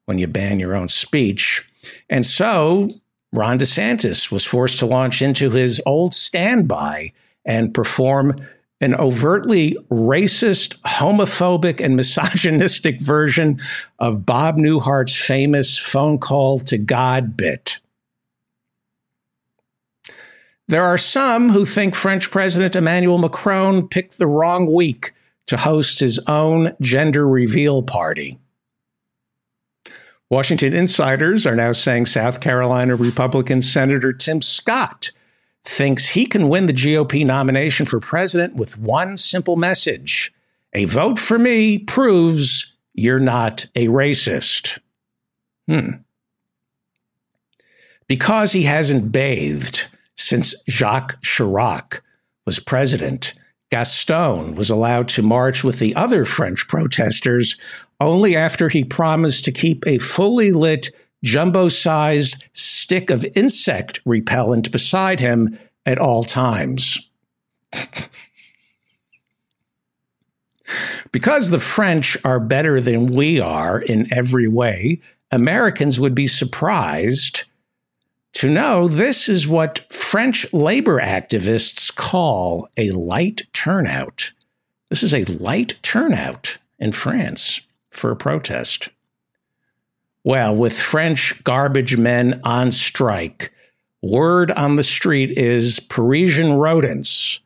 when 0.06 0.18
you 0.18 0.28
ban 0.28 0.60
your 0.60 0.76
own 0.76 0.90
speech. 0.90 1.68
And 2.10 2.26
so 2.26 2.90
Ron 3.32 3.60
DeSantis 3.60 4.32
was 4.32 4.44
forced 4.44 4.80
to 4.80 4.86
launch 4.86 5.22
into 5.22 5.52
his 5.52 5.82
old 5.86 6.14
standby 6.14 7.14
and 7.46 7.74
perform 7.74 8.36
an 8.82 8.96
overtly 8.96 9.78
racist, 9.92 10.76
homophobic, 10.82 11.80
and 11.80 11.96
misogynistic 11.96 13.00
version 13.00 13.60
of 14.00 14.26
Bob 14.26 14.58
Newhart's 14.58 15.16
famous 15.16 15.78
phone 15.78 16.18
call 16.18 16.60
to 16.60 16.78
God 16.78 17.38
bit. 17.38 17.80
There 20.68 20.84
are 20.84 20.98
some 20.98 21.50
who 21.50 21.64
think 21.64 21.96
French 21.96 22.32
President 22.32 22.76
Emmanuel 22.76 23.18
Macron 23.18 23.88
picked 23.88 24.18
the 24.18 24.28
wrong 24.28 24.72
week 24.72 25.14
to 25.48 25.58
host 25.58 26.00
his 26.00 26.18
own 26.28 26.74
gender 26.82 27.28
reveal 27.28 27.84
party. 27.84 28.40
Washington 30.30 30.74
insiders 30.74 31.46
are 31.46 31.58
now 31.58 31.74
saying 31.74 32.06
South 32.06 32.40
Carolina 32.40 32.96
Republican 32.96 33.62
Senator 33.62 34.14
Tim 34.14 34.42
Scott 34.42 35.12
thinks 35.64 36.10
he 36.10 36.26
can 36.26 36.50
win 36.50 36.68
the 36.68 36.74
GOP 36.74 37.26
nomination 37.26 37.86
for 37.86 38.00
president 38.00 38.56
with 38.56 38.78
one 38.78 39.18
simple 39.18 39.56
message 39.56 40.34
A 40.74 40.86
vote 40.86 41.20
for 41.20 41.38
me 41.38 41.78
proves 41.78 42.74
you're 42.94 43.20
not 43.20 43.66
a 43.76 43.88
racist. 43.88 44.80
Hmm. 45.68 46.02
Because 48.08 48.52
he 48.52 48.64
hasn't 48.64 49.12
bathed 49.12 49.88
since 50.16 50.54
Jacques 50.70 51.22
Chirac 51.22 52.02
was 52.46 52.60
president, 52.60 53.34
Gaston 53.70 54.56
was 54.56 54.70
allowed 54.70 55.08
to 55.10 55.22
march 55.22 55.64
with 55.64 55.80
the 55.80 55.96
other 55.96 56.26
French 56.26 56.68
protesters 56.68 57.58
only 58.02 58.36
after 58.36 58.68
he 58.68 58.84
promised 58.84 59.46
to 59.46 59.52
keep 59.52 59.88
a 59.88 59.98
fully 60.00 60.52
lit, 60.52 60.90
jumbo 61.24 61.70
sized 61.70 62.46
stick 62.54 63.10
of 63.10 63.26
insect 63.36 64.00
repellent 64.06 64.72
beside 64.72 65.20
him 65.20 65.58
at 65.86 65.98
all 65.98 66.24
times. 66.24 67.10
because 71.12 71.50
the 71.50 71.60
French 71.60 72.18
are 72.24 72.40
better 72.40 72.80
than 72.82 73.08
we 73.08 73.40
are 73.40 73.82
in 73.82 74.08
every 74.14 74.48
way, 74.48 75.02
Americans 75.32 76.00
would 76.00 76.16
be 76.16 76.28
surprised 76.28 77.44
to 78.34 78.50
know 78.50 78.88
this 78.88 79.28
is 79.28 79.48
what 79.48 79.92
French 79.94 80.52
labor 80.54 81.00
activists 81.00 81.94
call 81.94 82.70
a 82.78 82.92
light 82.92 83.44
turnout. 83.54 84.32
This 84.90 85.04
is 85.04 85.14
a 85.14 85.26
light 85.26 85.78
turnout 85.84 86.58
in 86.80 86.92
France 86.92 87.62
for 87.92 88.12
a 88.12 88.16
protest. 88.16 88.90
Well, 90.24 90.56
with 90.56 90.80
French 90.80 91.44
garbage 91.44 91.98
men 91.98 92.42
on 92.44 92.72
strike, 92.72 93.52
word 94.02 94.52
on 94.52 94.76
the 94.76 94.84
street 94.84 95.32
is 95.38 95.80
Parisian 95.80 96.54
rodents, 96.54 97.40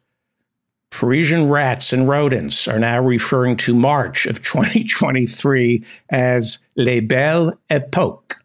Parisian 0.95 1.50
rats 1.50 1.92
and 1.92 2.08
rodents 2.08 2.70
are 2.70 2.80
now 2.80 3.02
referring 3.02 3.58
to 3.58 3.74
March 3.74 4.26
of 4.26 4.42
2023 4.44 5.84
as 6.10 6.60
Les 6.78 7.02
Belles 7.02 7.52
Epoques. 7.70 8.38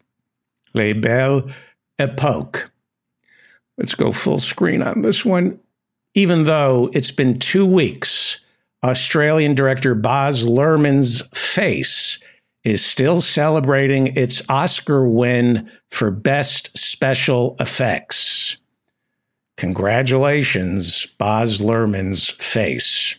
Les 0.73 0.91
Belles 0.91 1.49
Epoques. 1.97 2.69
Let's 3.77 3.95
go 3.95 4.11
full 4.11 4.39
screen 4.39 4.81
on 4.81 5.01
this 5.01 5.23
one. 5.23 5.59
Even 6.13 6.43
though 6.43 6.89
it's 6.93 7.11
been 7.11 7.39
two 7.39 7.65
weeks, 7.65 8.41
Australian 8.83 9.55
director 9.55 9.95
Baz 9.95 10.45
Luhrmann's 10.45 11.21
face 11.33 12.19
is 12.63 12.85
still 12.85 13.21
celebrating 13.21 14.07
its 14.15 14.41
Oscar 14.47 15.07
win 15.07 15.69
for 15.89 16.11
Best 16.11 16.77
Special 16.77 17.55
Effects. 17.59 18.57
Congratulations, 19.57 21.07
Baz 21.17 21.59
Luhrmann's 21.59 22.29
face. 22.29 23.17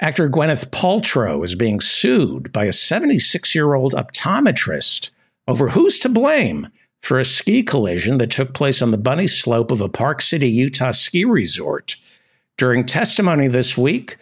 Actor 0.00 0.28
Gwyneth 0.28 0.70
Paltrow 0.70 1.44
is 1.44 1.54
being 1.54 1.80
sued 1.80 2.52
by 2.52 2.64
a 2.64 2.72
76 2.72 3.54
year 3.54 3.74
old 3.74 3.94
optometrist 3.94 5.10
over 5.46 5.68
who's 5.68 5.98
to 6.00 6.08
blame 6.08 6.68
for 7.00 7.20
a 7.20 7.24
ski 7.24 7.62
collision 7.62 8.18
that 8.18 8.30
took 8.30 8.54
place 8.54 8.82
on 8.82 8.90
the 8.90 8.98
bunny 8.98 9.26
slope 9.26 9.70
of 9.70 9.80
a 9.80 9.88
Park 9.88 10.20
City, 10.20 10.48
Utah 10.48 10.90
ski 10.90 11.24
resort. 11.24 11.96
During 12.56 12.86
testimony 12.86 13.46
this 13.46 13.76
week, 13.76 14.16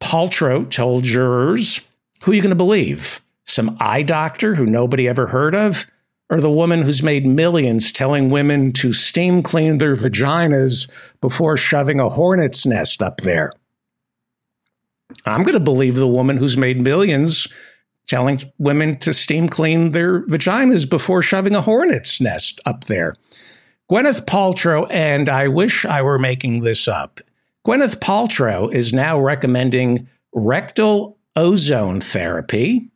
Paltrow 0.00 0.68
told 0.68 1.04
jurors, 1.04 1.80
Who 2.22 2.32
are 2.32 2.34
you 2.34 2.42
going 2.42 2.50
to 2.50 2.56
believe? 2.56 3.20
Some 3.48 3.76
eye 3.80 4.02
doctor 4.02 4.54
who 4.54 4.66
nobody 4.66 5.08
ever 5.08 5.26
heard 5.26 5.54
of? 5.54 5.86
Or 6.30 6.42
the 6.42 6.50
woman 6.50 6.82
who's 6.82 7.02
made 7.02 7.26
millions 7.26 7.90
telling 7.90 8.28
women 8.28 8.74
to 8.74 8.92
steam 8.92 9.42
clean 9.42 9.78
their 9.78 9.96
vaginas 9.96 10.90
before 11.22 11.56
shoving 11.56 11.98
a 11.98 12.10
hornet's 12.10 12.66
nest 12.66 13.00
up 13.00 13.22
there? 13.22 13.52
I'm 15.24 15.42
going 15.42 15.54
to 15.54 15.60
believe 15.60 15.94
the 15.94 16.06
woman 16.06 16.36
who's 16.36 16.58
made 16.58 16.82
millions 16.82 17.48
telling 18.06 18.40
women 18.58 18.98
to 18.98 19.14
steam 19.14 19.48
clean 19.48 19.92
their 19.92 20.20
vaginas 20.26 20.88
before 20.88 21.22
shoving 21.22 21.54
a 21.54 21.62
hornet's 21.62 22.20
nest 22.20 22.60
up 22.66 22.84
there. 22.84 23.14
Gwyneth 23.90 24.26
Paltrow, 24.26 24.86
and 24.90 25.30
I 25.30 25.48
wish 25.48 25.86
I 25.86 26.02
were 26.02 26.18
making 26.18 26.60
this 26.60 26.86
up. 26.86 27.22
Gwyneth 27.66 28.00
Paltrow 28.00 28.70
is 28.70 28.92
now 28.92 29.18
recommending 29.18 30.06
rectal 30.34 31.16
ozone 31.36 32.02
therapy, 32.02 32.90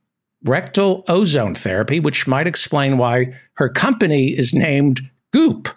rectal 0.45 1.05
ozone 1.09 1.55
therapy, 1.55 2.01
which 2.01 2.27
might 2.27 2.47
explain 2.47 2.99
why 2.99 3.35
her 3.55 3.69
company 3.69 4.29
is 4.29 4.55
named 4.55 5.01
Goop. 5.33 5.69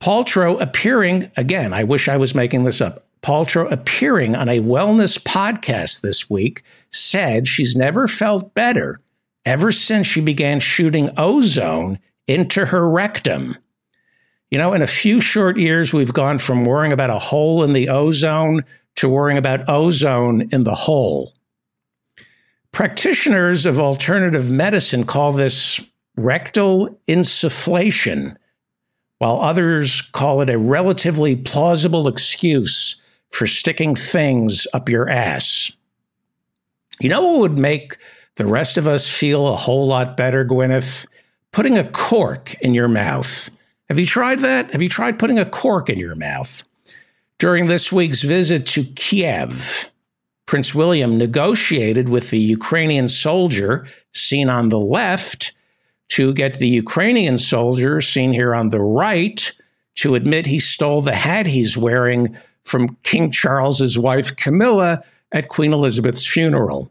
Paltrow 0.00 0.60
appearing, 0.60 1.30
again, 1.36 1.72
I 1.72 1.84
wish 1.84 2.08
I 2.08 2.16
was 2.16 2.34
making 2.34 2.64
this 2.64 2.80
up. 2.80 3.06
Paltrow 3.22 3.70
appearing 3.72 4.36
on 4.36 4.48
a 4.48 4.60
wellness 4.60 5.18
podcast 5.18 6.00
this 6.00 6.30
week 6.30 6.62
said 6.90 7.48
she's 7.48 7.74
never 7.74 8.06
felt 8.06 8.54
better 8.54 9.00
ever 9.44 9.72
since 9.72 10.06
she 10.06 10.20
began 10.20 10.60
shooting 10.60 11.10
ozone 11.16 11.98
into 12.26 12.66
her 12.66 12.88
rectum. 12.88 13.56
You 14.50 14.58
know, 14.58 14.74
in 14.74 14.82
a 14.82 14.86
few 14.86 15.20
short 15.20 15.56
years, 15.56 15.92
we've 15.92 16.12
gone 16.12 16.38
from 16.38 16.64
worrying 16.64 16.92
about 16.92 17.10
a 17.10 17.18
hole 17.18 17.64
in 17.64 17.72
the 17.72 17.88
ozone 17.88 18.64
to 18.96 19.08
worrying 19.08 19.38
about 19.38 19.68
ozone 19.68 20.48
in 20.52 20.64
the 20.64 20.74
hole. 20.74 21.32
Practitioners 22.76 23.64
of 23.64 23.80
alternative 23.80 24.50
medicine 24.50 25.06
call 25.06 25.32
this 25.32 25.80
rectal 26.18 27.00
insufflation, 27.08 28.36
while 29.16 29.40
others 29.40 30.02
call 30.02 30.42
it 30.42 30.50
a 30.50 30.58
relatively 30.58 31.34
plausible 31.34 32.06
excuse 32.06 32.96
for 33.30 33.46
sticking 33.46 33.96
things 33.96 34.66
up 34.74 34.90
your 34.90 35.08
ass. 35.08 35.72
You 37.00 37.08
know 37.08 37.26
what 37.26 37.40
would 37.40 37.58
make 37.58 37.96
the 38.34 38.44
rest 38.44 38.76
of 38.76 38.86
us 38.86 39.08
feel 39.08 39.48
a 39.48 39.56
whole 39.56 39.86
lot 39.86 40.14
better, 40.14 40.44
Gwyneth? 40.44 41.06
Putting 41.52 41.78
a 41.78 41.90
cork 41.90 42.56
in 42.60 42.74
your 42.74 42.88
mouth. 42.88 43.48
Have 43.88 43.98
you 43.98 44.04
tried 44.04 44.40
that? 44.40 44.70
Have 44.72 44.82
you 44.82 44.90
tried 44.90 45.18
putting 45.18 45.38
a 45.38 45.46
cork 45.46 45.88
in 45.88 45.98
your 45.98 46.14
mouth? 46.14 46.62
During 47.38 47.68
this 47.68 47.90
week's 47.90 48.20
visit 48.20 48.66
to 48.66 48.84
Kiev, 48.84 49.90
Prince 50.46 50.74
William 50.74 51.18
negotiated 51.18 52.08
with 52.08 52.30
the 52.30 52.38
Ukrainian 52.38 53.08
soldier 53.08 53.86
seen 54.12 54.48
on 54.48 54.68
the 54.68 54.78
left 54.78 55.52
to 56.08 56.32
get 56.32 56.58
the 56.58 56.68
Ukrainian 56.68 57.36
soldier 57.36 58.00
seen 58.00 58.32
here 58.32 58.54
on 58.54 58.70
the 58.70 58.80
right 58.80 59.52
to 59.96 60.14
admit 60.14 60.46
he 60.46 60.60
stole 60.60 61.00
the 61.00 61.14
hat 61.14 61.46
he's 61.46 61.76
wearing 61.76 62.36
from 62.62 62.96
King 63.02 63.30
Charles's 63.30 63.98
wife 63.98 64.36
Camilla 64.36 65.02
at 65.32 65.48
Queen 65.48 65.72
Elizabeth's 65.72 66.26
funeral. 66.26 66.90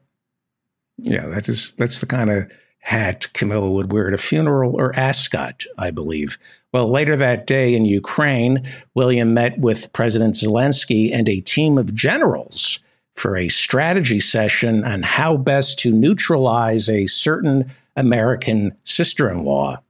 Yeah, 0.98 1.28
that 1.28 1.48
is 1.48 1.72
that's 1.74 2.00
the 2.00 2.06
kind 2.06 2.30
of 2.30 2.52
hat 2.80 3.32
Camilla 3.34 3.70
would 3.70 3.92
wear 3.92 4.08
at 4.08 4.14
a 4.14 4.18
funeral 4.18 4.76
or 4.76 4.98
ascot, 4.98 5.64
I 5.78 5.92
believe. 5.92 6.38
Well, 6.72 6.90
later 6.90 7.16
that 7.16 7.48
day 7.48 7.74
in 7.74 7.86
Ukraine, 7.86 8.68
William 8.94 9.34
met 9.34 9.58
with 9.60 9.92
President 9.94 10.36
Zelensky 10.36 11.12
and 11.14 11.28
a 11.28 11.42
team 11.42 11.78
of 11.78 11.96
generals 11.96 12.80
for 13.16 13.36
a 13.36 13.48
strategy 13.48 14.20
session 14.20 14.84
on 14.84 15.02
how 15.02 15.38
best 15.38 15.80
to 15.80 15.92
neutralize 15.92 16.90
a 16.90 17.08
certain 17.08 17.72
American 17.96 18.76
sister 18.84 19.30
in 19.30 19.44
law. 19.44 19.82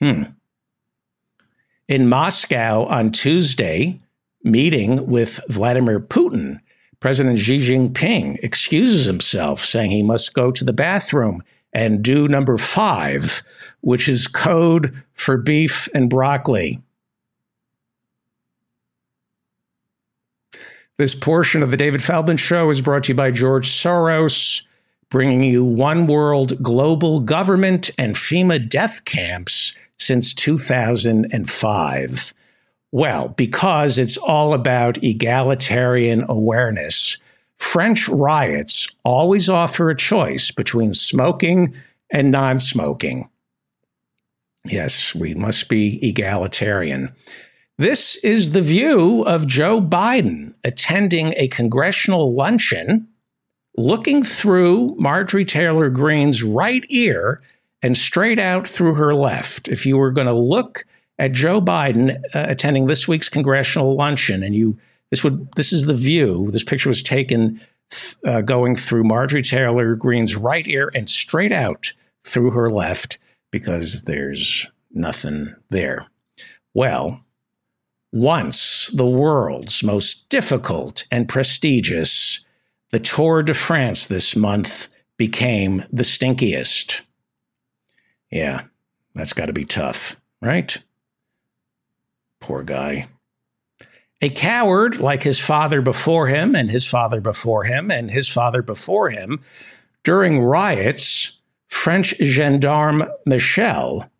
Hmm. 0.00 0.24
In 1.88 2.08
Moscow 2.08 2.84
on 2.84 3.10
Tuesday, 3.10 3.98
meeting 4.44 5.06
with 5.06 5.40
Vladimir 5.48 5.98
Putin, 5.98 6.60
President 7.00 7.38
Xi 7.38 7.58
Jinping 7.58 8.38
excuses 8.42 9.06
himself, 9.06 9.64
saying 9.64 9.90
he 9.90 10.02
must 10.02 10.34
go 10.34 10.50
to 10.50 10.64
the 10.64 10.72
bathroom 10.72 11.42
and 11.72 12.02
do 12.02 12.28
number 12.28 12.58
five, 12.58 13.42
which 13.80 14.08
is 14.08 14.26
code 14.26 15.02
for 15.14 15.36
beef 15.36 15.88
and 15.94 16.10
broccoli. 16.10 16.82
This 20.98 21.14
portion 21.14 21.62
of 21.62 21.70
the 21.70 21.76
David 21.76 22.02
Feldman 22.02 22.38
Show 22.38 22.70
is 22.70 22.82
brought 22.82 23.04
to 23.04 23.12
you 23.12 23.14
by 23.14 23.30
George 23.30 23.68
Soros, 23.68 24.64
bringing 25.10 25.44
you 25.44 25.64
one 25.64 26.08
world 26.08 26.60
global 26.60 27.20
government 27.20 27.88
and 27.96 28.16
FEMA 28.16 28.68
death 28.68 29.04
camps 29.04 29.76
since 29.98 30.34
2005. 30.34 32.34
Well, 32.90 33.28
because 33.28 33.96
it's 33.96 34.16
all 34.16 34.52
about 34.52 35.04
egalitarian 35.04 36.24
awareness, 36.28 37.16
French 37.54 38.08
riots 38.08 38.88
always 39.04 39.48
offer 39.48 39.90
a 39.90 39.96
choice 39.96 40.50
between 40.50 40.94
smoking 40.94 41.76
and 42.10 42.32
non 42.32 42.58
smoking. 42.58 43.30
Yes, 44.64 45.14
we 45.14 45.34
must 45.34 45.68
be 45.68 46.00
egalitarian. 46.02 47.14
This 47.78 48.16
is 48.16 48.50
the 48.50 48.60
view 48.60 49.22
of 49.22 49.46
Joe 49.46 49.80
Biden 49.80 50.54
attending 50.64 51.32
a 51.36 51.46
congressional 51.46 52.34
luncheon, 52.34 53.06
looking 53.76 54.24
through 54.24 54.96
Marjorie 54.98 55.44
Taylor 55.44 55.88
Greene's 55.88 56.42
right 56.42 56.84
ear 56.88 57.40
and 57.80 57.96
straight 57.96 58.40
out 58.40 58.66
through 58.66 58.94
her 58.94 59.14
left. 59.14 59.68
If 59.68 59.86
you 59.86 59.96
were 59.96 60.10
going 60.10 60.26
to 60.26 60.32
look 60.32 60.86
at 61.20 61.30
Joe 61.30 61.60
Biden 61.60 62.16
uh, 62.34 62.46
attending 62.48 62.88
this 62.88 63.06
week's 63.06 63.28
congressional 63.28 63.94
luncheon, 63.94 64.42
and 64.42 64.56
you 64.56 64.76
this 65.12 65.22
would 65.22 65.48
this 65.54 65.72
is 65.72 65.86
the 65.86 65.94
view. 65.94 66.50
This 66.50 66.64
picture 66.64 66.88
was 66.88 67.00
taken 67.00 67.60
uh, 68.26 68.40
going 68.40 68.74
through 68.74 69.04
Marjorie 69.04 69.40
Taylor 69.40 69.94
Greene's 69.94 70.34
right 70.34 70.66
ear 70.66 70.90
and 70.96 71.08
straight 71.08 71.52
out 71.52 71.92
through 72.24 72.50
her 72.50 72.68
left 72.70 73.18
because 73.52 74.02
there's 74.02 74.66
nothing 74.90 75.54
there. 75.70 76.08
Well, 76.74 77.24
once 78.12 78.90
the 78.94 79.06
world's 79.06 79.82
most 79.82 80.28
difficult 80.28 81.06
and 81.10 81.28
prestigious, 81.28 82.40
the 82.90 83.00
Tour 83.00 83.42
de 83.42 83.54
France 83.54 84.06
this 84.06 84.34
month 84.34 84.88
became 85.16 85.84
the 85.92 86.04
stinkiest. 86.04 87.02
Yeah, 88.30 88.62
that's 89.14 89.32
got 89.32 89.46
to 89.46 89.52
be 89.52 89.64
tough, 89.64 90.16
right? 90.40 90.76
Poor 92.40 92.62
guy. 92.62 93.08
A 94.20 94.30
coward 94.30 95.00
like 95.00 95.22
his 95.22 95.38
father 95.38 95.80
before 95.80 96.26
him, 96.26 96.56
and 96.56 96.70
his 96.70 96.84
father 96.84 97.20
before 97.20 97.64
him, 97.64 97.90
and 97.90 98.10
his 98.10 98.28
father 98.28 98.62
before 98.62 99.10
him, 99.10 99.40
during 100.02 100.42
riots, 100.42 101.32
French 101.68 102.14
gendarme 102.22 103.08
Michel, 103.26 104.10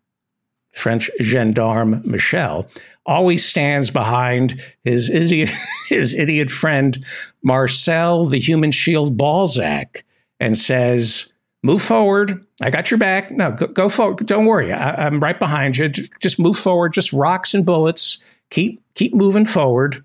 French 0.71 1.09
gendarme 1.21 2.01
Michel, 2.05 2.69
always 3.05 3.43
stands 3.43 3.91
behind 3.91 4.61
his 4.83 5.09
idiot, 5.09 5.49
his 5.89 6.15
idiot 6.15 6.51
friend 6.51 7.03
Marcel, 7.43 8.25
the 8.25 8.39
human 8.39 8.71
shield 8.71 9.17
Balzac, 9.17 10.03
and 10.39 10.57
says, 10.57 11.31
Move 11.61 11.81
forward. 11.81 12.45
I 12.61 12.69
got 12.69 12.89
your 12.89 12.97
back. 12.97 13.31
No, 13.31 13.51
go, 13.51 13.67
go 13.67 13.89
forward. 13.89 14.25
Don't 14.25 14.45
worry. 14.45 14.71
I, 14.71 15.05
I'm 15.05 15.19
right 15.19 15.37
behind 15.37 15.77
you. 15.77 15.89
Just 15.89 16.39
move 16.39 16.57
forward. 16.57 16.93
Just 16.93 17.11
rocks 17.11 17.53
and 17.53 17.65
bullets. 17.65 18.17
Keep 18.49 18.81
keep 18.93 19.13
moving 19.13 19.45
forward. 19.45 20.03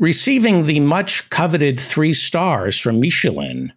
Receiving 0.00 0.66
the 0.66 0.80
much 0.80 1.30
coveted 1.30 1.78
three 1.78 2.12
stars 2.12 2.78
from 2.78 3.00
Michelin, 3.00 3.72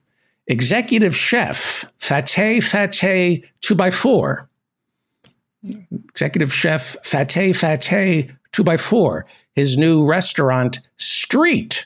executive 0.47 1.15
chef 1.15 1.85
Fateh 1.99 2.59
Fateh 2.59 3.43
2x4 3.61 4.47
executive 5.63 6.53
chef 6.53 6.95
Fateh 7.03 7.53
Fateh 7.53 8.29
2x4, 8.53 9.23
his 9.55 9.77
new 9.77 10.05
restaurant, 10.05 10.79
Street, 10.95 11.85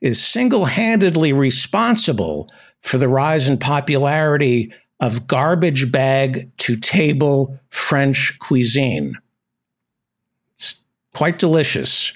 is 0.00 0.24
single 0.24 0.66
handedly 0.66 1.32
responsible 1.32 2.48
for 2.82 2.98
the 2.98 3.08
rise 3.08 3.48
in 3.48 3.58
popularity 3.58 4.72
of 5.00 5.26
garbage 5.26 5.90
bag 5.90 6.50
to 6.58 6.76
table 6.76 7.58
French 7.70 8.38
cuisine. 8.38 9.14
It's 10.54 10.76
quite 11.14 11.38
delicious. 11.38 12.12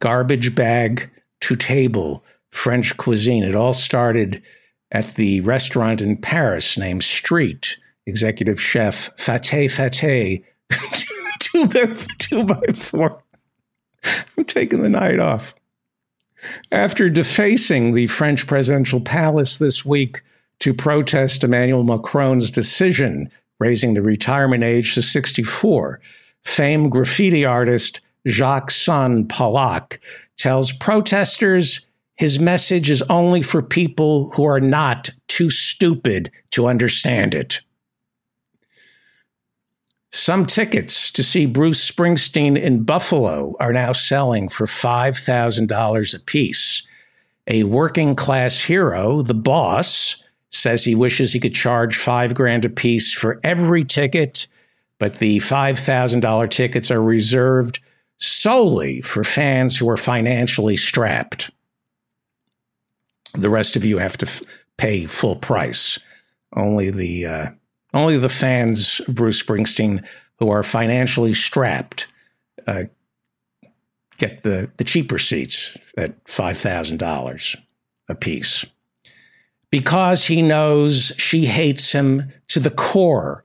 Garbage 0.00 0.54
bag 0.54 1.10
to 1.40 1.56
table 1.56 2.24
French 2.50 2.96
cuisine. 2.96 3.44
It 3.44 3.54
all 3.54 3.74
started 3.74 4.42
at 4.90 5.14
the 5.14 5.40
restaurant 5.42 6.00
in 6.00 6.16
Paris 6.16 6.78
named 6.78 7.02
Street 7.02 7.76
executive 8.08 8.60
chef 8.60 9.10
Fateh 9.18 9.68
Fateh, 9.68 10.42
two, 11.40 11.66
by, 11.66 11.96
two 12.18 12.44
by 12.44 12.60
four. 12.74 13.22
I'm 14.36 14.44
taking 14.44 14.82
the 14.82 14.88
night 14.88 15.18
off. 15.18 15.54
After 16.70 17.10
defacing 17.10 17.94
the 17.94 18.06
French 18.06 18.46
presidential 18.46 19.00
palace 19.00 19.58
this 19.58 19.84
week 19.84 20.22
to 20.60 20.72
protest 20.72 21.44
Emmanuel 21.44 21.82
Macron's 21.82 22.50
decision 22.50 23.30
raising 23.58 23.94
the 23.94 24.02
retirement 24.02 24.62
age 24.62 24.94
to 24.94 25.02
64, 25.02 26.00
famed 26.44 26.92
graffiti 26.92 27.44
artist 27.44 28.00
Jacques 28.26 28.70
Son 28.70 29.26
Polak 29.26 29.98
tells 30.36 30.72
protesters 30.72 31.86
his 32.16 32.38
message 32.38 32.90
is 32.90 33.02
only 33.02 33.42
for 33.42 33.62
people 33.62 34.30
who 34.30 34.44
are 34.44 34.60
not 34.60 35.10
too 35.28 35.50
stupid 35.50 36.30
to 36.50 36.66
understand 36.66 37.34
it. 37.34 37.60
Some 40.10 40.46
tickets 40.46 41.10
to 41.12 41.22
see 41.22 41.44
Bruce 41.44 41.90
Springsteen 41.90 42.60
in 42.60 42.84
Buffalo 42.84 43.54
are 43.60 43.72
now 43.72 43.92
selling 43.92 44.48
for 44.48 44.66
$5,000 44.66 46.14
apiece. 46.14 46.82
A 47.46 47.64
working 47.64 48.14
class 48.14 48.60
hero, 48.60 49.22
the 49.22 49.34
boss, 49.34 50.16
says 50.50 50.84
he 50.84 50.94
wishes 50.94 51.32
he 51.32 51.40
could 51.40 51.54
charge 51.54 51.96
five 51.96 52.34
grand 52.34 52.64
apiece 52.64 53.12
for 53.12 53.38
every 53.44 53.84
ticket, 53.84 54.46
but 54.98 55.16
the 55.16 55.38
$5,000 55.38 56.50
tickets 56.50 56.90
are 56.90 57.02
reserved 57.02 57.80
solely 58.18 59.00
for 59.00 59.24
fans 59.24 59.76
who 59.76 59.88
are 59.88 59.96
financially 59.96 60.76
strapped. 60.76 61.50
The 63.34 63.50
rest 63.50 63.76
of 63.76 63.84
you 63.84 63.98
have 63.98 64.16
to 64.18 64.26
f- 64.26 64.42
pay 64.76 65.06
full 65.06 65.36
price. 65.36 65.98
Only 66.56 66.90
the 66.90 67.26
uh, 67.26 67.50
only 67.94 68.18
the 68.18 68.28
fans 68.28 69.00
of 69.06 69.14
Bruce 69.14 69.42
Springsteen 69.42 70.04
who 70.38 70.50
are 70.50 70.62
financially 70.62 71.34
strapped 71.34 72.06
uh, 72.66 72.84
get 74.18 74.42
the, 74.42 74.70
the 74.76 74.84
cheaper 74.84 75.18
seats 75.18 75.76
at 75.96 76.22
$5,000 76.24 77.56
a 78.08 78.14
piece. 78.14 78.66
Because 79.70 80.26
he 80.26 80.42
knows 80.42 81.12
she 81.16 81.46
hates 81.46 81.92
him 81.92 82.32
to 82.48 82.60
the 82.60 82.70
core 82.70 83.44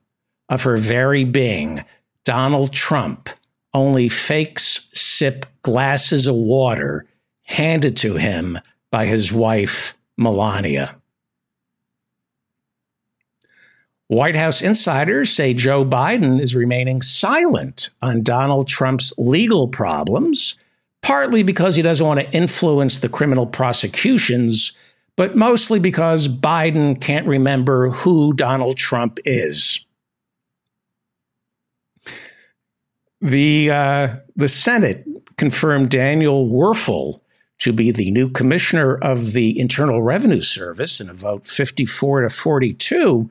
of 0.50 0.64
her 0.64 0.78
very 0.78 1.24
being, 1.24 1.84
Donald 2.26 2.74
Trump 2.74 3.30
only 3.74 4.08
fakes 4.08 4.88
sip 4.94 5.46
glasses 5.64 6.28
of 6.28 6.36
water 6.36 7.06
handed 7.44 7.98
to 7.98 8.16
him 8.16 8.60
by 8.92 9.06
his 9.06 9.32
wife, 9.34 9.98
Melania. 10.18 10.96
White 14.14 14.36
House 14.36 14.62
insiders 14.62 15.32
say 15.32 15.54
Joe 15.54 15.84
Biden 15.84 16.40
is 16.40 16.56
remaining 16.56 17.02
silent 17.02 17.90
on 18.02 18.22
Donald 18.22 18.68
Trump's 18.68 19.12
legal 19.18 19.68
problems, 19.68 20.56
partly 21.02 21.42
because 21.42 21.76
he 21.76 21.82
doesn't 21.82 22.06
want 22.06 22.20
to 22.20 22.32
influence 22.32 23.00
the 23.00 23.10
criminal 23.10 23.48
prosecutions, 23.48 24.72
but 25.18 25.36
mostly 25.36 25.80
because 25.80 26.28
Biden 26.28 27.02
can't 27.02 27.28
remember 27.28 27.90
who 27.90 28.34
Donald 28.34 28.78
Trump 28.78 29.20
is. 29.26 29.84
The, 33.20 33.72
uh, 33.72 34.16
the 34.36 34.50
Senate 34.50 35.08
confirmed 35.38 35.90
Daniel 35.90 36.48
Werfel 36.48 37.22
to 37.60 37.72
be 37.72 37.92
the 37.92 38.12
new 38.12 38.30
commissioner 38.30 38.96
of 38.96 39.34
the 39.34 39.58
Internal 39.58 40.04
Revenue 40.04 40.42
Service 40.42 41.00
in 41.00 41.10
a 41.10 41.14
vote 41.14 41.48
54 41.48 42.22
to 42.22 42.30
42 42.30 43.30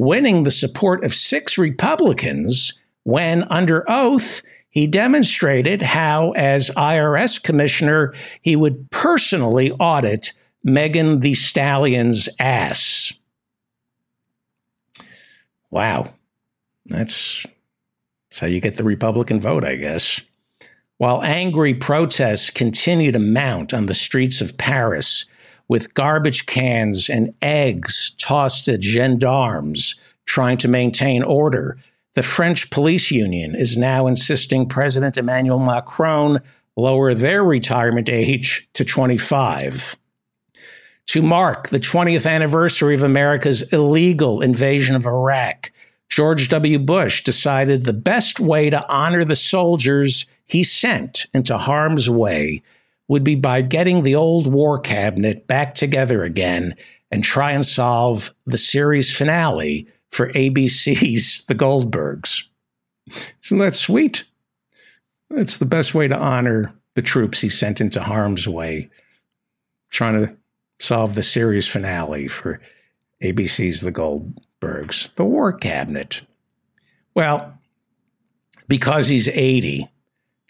winning 0.00 0.44
the 0.44 0.50
support 0.50 1.04
of 1.04 1.12
six 1.12 1.58
Republicans 1.58 2.72
when, 3.02 3.42
under 3.50 3.84
oath, 3.86 4.42
he 4.70 4.86
demonstrated 4.86 5.82
how, 5.82 6.30
as 6.32 6.70
IRS 6.70 7.42
commissioner, 7.42 8.14
he 8.40 8.56
would 8.56 8.90
personally 8.90 9.70
audit 9.72 10.32
Megan 10.64 11.20
Thee 11.20 11.34
Stallion's 11.34 12.30
ass. 12.38 13.12
Wow. 15.70 16.14
That's, 16.86 17.44
that's 18.30 18.40
how 18.40 18.46
you 18.46 18.62
get 18.62 18.76
the 18.78 18.84
Republican 18.84 19.38
vote, 19.38 19.64
I 19.64 19.76
guess. 19.76 20.22
While 20.96 21.22
angry 21.22 21.74
protests 21.74 22.48
continue 22.48 23.12
to 23.12 23.18
mount 23.18 23.74
on 23.74 23.84
the 23.84 23.94
streets 23.94 24.40
of 24.40 24.56
Paris, 24.56 25.26
with 25.70 25.94
garbage 25.94 26.46
cans 26.46 27.08
and 27.08 27.32
eggs 27.40 28.10
tossed 28.18 28.66
at 28.66 28.82
gendarmes 28.82 29.94
trying 30.26 30.58
to 30.58 30.66
maintain 30.66 31.22
order. 31.22 31.78
The 32.14 32.24
French 32.24 32.70
police 32.70 33.12
union 33.12 33.54
is 33.54 33.76
now 33.76 34.08
insisting 34.08 34.68
President 34.68 35.16
Emmanuel 35.16 35.60
Macron 35.60 36.40
lower 36.76 37.14
their 37.14 37.44
retirement 37.44 38.10
age 38.10 38.68
to 38.74 38.84
25. 38.84 39.96
To 41.06 41.22
mark 41.22 41.68
the 41.68 41.78
20th 41.78 42.28
anniversary 42.28 42.96
of 42.96 43.04
America's 43.04 43.62
illegal 43.72 44.42
invasion 44.42 44.96
of 44.96 45.06
Iraq, 45.06 45.70
George 46.08 46.48
W. 46.48 46.80
Bush 46.80 47.22
decided 47.22 47.84
the 47.84 47.92
best 47.92 48.40
way 48.40 48.70
to 48.70 48.84
honor 48.88 49.24
the 49.24 49.36
soldiers 49.36 50.26
he 50.46 50.64
sent 50.64 51.26
into 51.32 51.56
harm's 51.58 52.10
way 52.10 52.60
would 53.10 53.24
be 53.24 53.34
by 53.34 53.60
getting 53.60 54.04
the 54.04 54.14
old 54.14 54.46
war 54.46 54.78
cabinet 54.78 55.48
back 55.48 55.74
together 55.74 56.22
again 56.22 56.76
and 57.10 57.24
try 57.24 57.50
and 57.50 57.66
solve 57.66 58.32
the 58.46 58.56
series 58.56 59.14
finale 59.14 59.88
for 60.12 60.32
ABC's 60.32 61.42
The 61.48 61.56
Goldbergs. 61.56 62.44
Isn't 63.44 63.58
that 63.58 63.74
sweet? 63.74 64.26
That's 65.28 65.56
the 65.56 65.66
best 65.66 65.92
way 65.92 66.06
to 66.06 66.16
honor 66.16 66.72
the 66.94 67.02
troops 67.02 67.40
he 67.40 67.48
sent 67.48 67.80
into 67.80 68.00
harm's 68.00 68.46
way, 68.46 68.90
trying 69.90 70.14
to 70.24 70.36
solve 70.78 71.16
the 71.16 71.24
series 71.24 71.66
finale 71.66 72.28
for 72.28 72.60
ABC's 73.24 73.80
The 73.80 73.90
Goldbergs, 73.90 75.12
the 75.16 75.24
war 75.24 75.52
cabinet. 75.52 76.22
Well, 77.16 77.58
because 78.68 79.08
he's 79.08 79.28
80, 79.28 79.90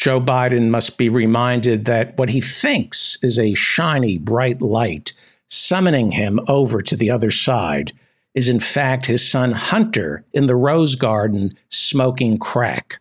Joe 0.01 0.19
Biden 0.19 0.71
must 0.71 0.97
be 0.97 1.11
reminded 1.11 1.85
that 1.85 2.17
what 2.17 2.31
he 2.31 2.41
thinks 2.41 3.19
is 3.23 3.39
a 3.39 3.53
shiny, 3.53 4.17
bright 4.17 4.63
light 4.63 5.13
summoning 5.47 6.13
him 6.13 6.41
over 6.49 6.81
to 6.81 6.97
the 6.97 7.11
other 7.11 7.31
side 7.31 7.93
is 8.35 8.49
in 8.49 8.61
fact 8.61 9.07
his 9.07 9.29
son 9.29 9.53
Hunter 9.53 10.25
in 10.33 10.47
the 10.47 10.57
rose 10.57 10.95
garden 10.95 11.53
smoking 11.69 12.39
crack. 12.39 12.99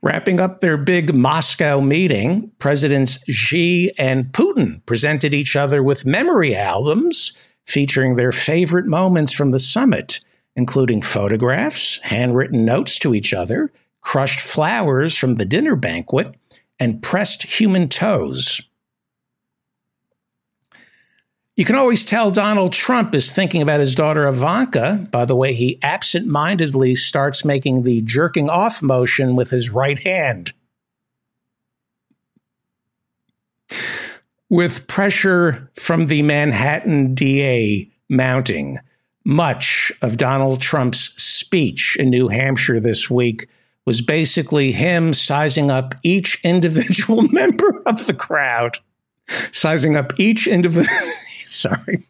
Wrapping 0.00 0.38
up 0.38 0.60
their 0.60 0.76
big 0.76 1.14
Moscow 1.14 1.80
meeting, 1.80 2.52
Presidents 2.60 3.18
Xi 3.28 3.90
and 3.98 4.26
Putin 4.26 4.86
presented 4.86 5.34
each 5.34 5.56
other 5.56 5.82
with 5.82 6.06
memory 6.06 6.54
albums 6.54 7.32
featuring 7.64 8.14
their 8.14 8.32
favorite 8.32 8.86
moments 8.86 9.32
from 9.32 9.50
the 9.50 9.58
summit, 9.58 10.20
including 10.56 11.02
photographs, 11.02 11.98
handwritten 12.02 12.64
notes 12.64 12.98
to 12.98 13.14
each 13.14 13.32
other, 13.32 13.72
crushed 14.00 14.40
flowers 14.40 15.16
from 15.16 15.36
the 15.36 15.44
dinner 15.44 15.76
banquet, 15.76 16.34
and 16.78 17.02
pressed 17.02 17.44
human 17.44 17.88
toes. 17.88 18.60
You 21.54 21.66
can 21.66 21.76
always 21.76 22.04
tell 22.04 22.30
Donald 22.30 22.72
Trump 22.72 23.14
is 23.14 23.30
thinking 23.30 23.60
about 23.60 23.80
his 23.80 23.94
daughter 23.94 24.26
Ivanka 24.26 25.06
by 25.10 25.26
the 25.26 25.36
way 25.36 25.52
he 25.52 25.78
absent 25.82 26.26
mindedly 26.26 26.94
starts 26.94 27.44
making 27.44 27.82
the 27.82 28.00
jerking 28.00 28.48
off 28.48 28.82
motion 28.82 29.36
with 29.36 29.50
his 29.50 29.70
right 29.70 30.02
hand. 30.02 30.54
With 34.48 34.86
pressure 34.86 35.70
from 35.74 36.06
the 36.06 36.22
Manhattan 36.22 37.14
DA 37.14 37.90
mounting, 38.08 38.78
much 39.24 39.92
of 40.02 40.16
Donald 40.16 40.60
Trump's 40.60 41.12
speech 41.22 41.96
in 41.98 42.10
New 42.10 42.28
Hampshire 42.28 42.80
this 42.80 43.10
week 43.10 43.48
was 43.84 44.00
basically 44.00 44.72
him 44.72 45.12
sizing 45.12 45.70
up 45.70 45.94
each 46.02 46.38
individual 46.44 47.22
member 47.32 47.82
of 47.86 48.06
the 48.06 48.14
crowd, 48.14 48.78
sizing 49.50 49.96
up 49.96 50.18
each 50.18 50.46
individual. 50.46 50.86
Sorry. 51.46 52.06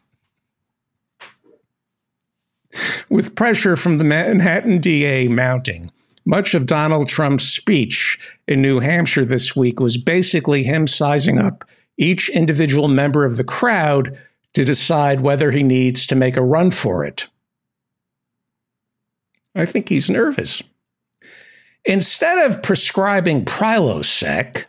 With 3.09 3.35
pressure 3.35 3.75
from 3.75 3.97
the 3.97 4.03
Manhattan 4.03 4.79
DA 4.79 5.27
mounting, 5.27 5.91
much 6.25 6.53
of 6.53 6.65
Donald 6.65 7.07
Trump's 7.07 7.43
speech 7.43 8.17
in 8.47 8.61
New 8.61 8.79
Hampshire 8.79 9.25
this 9.25 9.55
week 9.55 9.79
was 9.79 9.97
basically 9.97 10.63
him 10.63 10.87
sizing 10.87 11.37
up 11.37 11.65
each 11.97 12.29
individual 12.29 12.87
member 12.87 13.25
of 13.25 13.37
the 13.37 13.43
crowd 13.43 14.17
to 14.53 14.65
decide 14.65 15.21
whether 15.21 15.51
he 15.51 15.63
needs 15.63 16.05
to 16.07 16.15
make 16.15 16.37
a 16.37 16.41
run 16.43 16.71
for 16.71 17.03
it. 17.03 17.27
I 19.55 19.65
think 19.65 19.89
he's 19.89 20.09
nervous. 20.09 20.61
Instead 21.85 22.49
of 22.49 22.61
prescribing 22.61 23.45
Prilosec, 23.45 24.65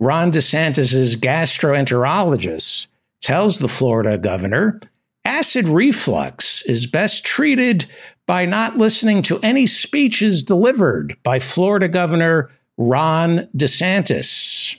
Ron 0.00 0.32
DeSantis' 0.32 1.16
gastroenterologist 1.16 2.88
tells 3.20 3.58
the 3.58 3.68
Florida 3.68 4.18
governor 4.18 4.80
acid 5.26 5.66
reflux 5.66 6.62
is 6.62 6.86
best 6.86 7.24
treated 7.24 7.86
by 8.26 8.44
not 8.44 8.76
listening 8.76 9.22
to 9.22 9.40
any 9.40 9.66
speeches 9.66 10.42
delivered 10.42 11.16
by 11.22 11.38
Florida 11.38 11.88
Governor 11.88 12.50
Ron 12.76 13.48
DeSantis. 13.56 14.76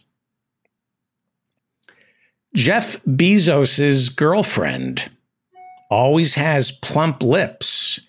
Jeff 2.57 2.99
Bezos' 3.03 4.13
girlfriend 4.15 5.11
always 5.91 6.33
has 6.33 6.71
plump 6.71 7.21
lips 7.21 7.99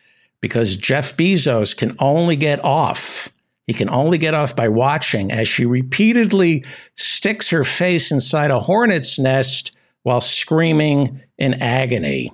because 0.40 0.78
Jeff 0.78 1.14
Bezos 1.18 1.76
can 1.76 1.94
only 1.98 2.34
get 2.34 2.64
off. 2.64 3.28
He 3.66 3.74
can 3.74 3.90
only 3.90 4.16
get 4.16 4.32
off 4.32 4.56
by 4.56 4.70
watching 4.70 5.30
as 5.30 5.48
she 5.48 5.66
repeatedly 5.66 6.64
sticks 6.96 7.50
her 7.50 7.62
face 7.62 8.10
inside 8.10 8.50
a 8.50 8.58
hornet's 8.58 9.18
nest 9.18 9.76
while 10.02 10.22
screaming 10.22 11.20
in 11.36 11.60
agony. 11.60 12.32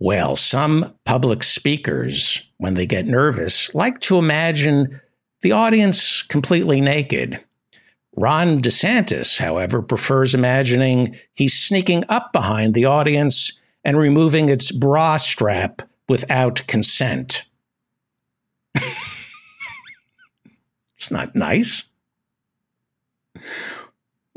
Well, 0.00 0.34
some 0.34 0.92
public 1.04 1.44
speakers, 1.44 2.42
when 2.58 2.74
they 2.74 2.84
get 2.84 3.06
nervous, 3.06 3.76
like 3.76 4.00
to 4.00 4.18
imagine 4.18 5.00
the 5.42 5.52
audience 5.52 6.22
completely 6.22 6.80
naked. 6.80 7.38
Ron 8.16 8.60
DeSantis, 8.60 9.38
however, 9.38 9.82
prefers 9.82 10.34
imagining 10.34 11.16
he's 11.32 11.58
sneaking 11.58 12.04
up 12.08 12.32
behind 12.32 12.74
the 12.74 12.84
audience 12.84 13.52
and 13.84 13.96
removing 13.96 14.48
its 14.48 14.72
bra 14.72 15.16
strap 15.16 15.82
without 16.08 16.66
consent. 16.66 17.44
it's 20.96 21.10
not 21.10 21.34
nice 21.34 21.84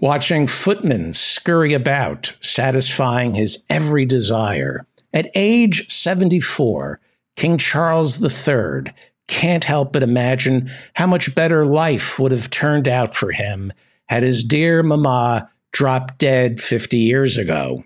watching 0.04 0.46
footmen 0.46 1.14
scurry 1.14 1.72
about, 1.72 2.34
satisfying 2.42 3.36
his 3.36 3.64
every 3.70 4.06
desire. 4.06 4.86
At 5.14 5.32
age 5.34 5.90
74, 5.90 7.00
King 7.38 7.58
Charles 7.58 8.22
III 8.22 8.92
can't 9.28 9.64
help 9.64 9.94
but 9.94 10.04
imagine 10.04 10.70
how 10.94 11.08
much 11.08 11.34
better 11.36 11.66
life 11.66 12.20
would 12.20 12.32
have 12.32 12.50
turned 12.50 12.88
out 12.88 13.16
for 13.16 13.32
him 13.32 13.72
had 14.08 14.24
his 14.24 14.44
dear 14.44 14.84
mama 14.84 15.50
dropped 15.72 16.20
dead 16.20 16.62
50 16.62 16.98
years 16.98 17.38
ago. 17.38 17.84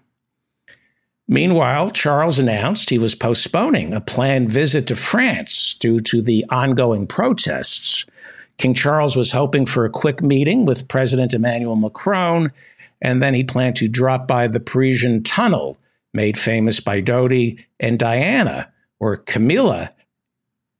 Meanwhile, 1.27 1.91
Charles 1.91 2.39
announced 2.39 2.89
he 2.89 2.97
was 2.97 3.15
postponing 3.15 3.93
a 3.93 4.01
planned 4.01 4.51
visit 4.51 4.87
to 4.87 4.95
France 4.95 5.73
due 5.73 5.99
to 6.01 6.21
the 6.21 6.45
ongoing 6.49 7.05
protests. 7.05 8.05
King 8.57 8.73
Charles 8.73 9.15
was 9.15 9.31
hoping 9.31 9.65
for 9.65 9.85
a 9.85 9.89
quick 9.89 10.21
meeting 10.21 10.65
with 10.65 10.87
President 10.87 11.33
Emmanuel 11.33 11.75
Macron, 11.75 12.51
and 13.01 13.21
then 13.21 13.33
he 13.33 13.43
planned 13.43 13.75
to 13.77 13.87
drop 13.87 14.27
by 14.27 14.47
the 14.47 14.59
Parisian 14.59 15.21
tunnel, 15.21 15.77
made 16.13 16.39
famous 16.39 16.79
by 16.79 17.01
Dodi 17.01 17.59
and 17.79 17.99
Diana, 17.99 18.71
where 18.97 19.17
Camilla 19.17 19.91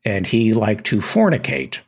and 0.06 0.28
he 0.28 0.54
liked 0.54 0.86
to 0.86 0.98
fornicate. 0.98 1.80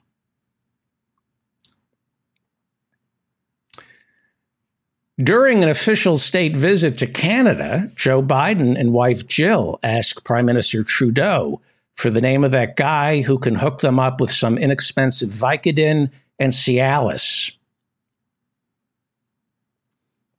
During 5.22 5.64
an 5.64 5.70
official 5.70 6.18
state 6.18 6.56
visit 6.56 6.98
to 7.00 7.08
Canada, 7.08 7.92
Joe 7.96 8.24
Biden 8.24 8.80
and 8.80 8.94
wife 8.94 9.28
Jill 9.28 9.78
asked 9.84 10.24
Prime 10.24 10.46
Minister 10.46 10.82
Trudeau 10.82 11.60
for 11.96 12.10
the 12.10 12.22
name 12.22 12.46
of 12.46 12.52
that 12.52 12.78
guy 12.78 13.22
who 13.22 13.38
can 13.38 13.56
hook 13.56 13.82
them 13.82 14.00
up 14.00 14.22
with 14.22 14.32
some 14.32 14.58
inexpensive 14.58 15.30
Vicodin 15.30 16.10
and 16.40 16.54
Cialis. 16.54 17.52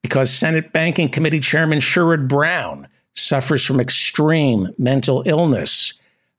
Because 0.03 0.33
Senate 0.33 0.73
Banking 0.73 1.11
Committee 1.11 1.41
Chairman 1.41 1.81
Sherrod 1.81 2.27
Brown 2.27 2.89
suffers 3.13 3.63
from 3.63 3.81
extreme 3.81 4.71
mental 4.79 5.23
illness, 5.27 5.93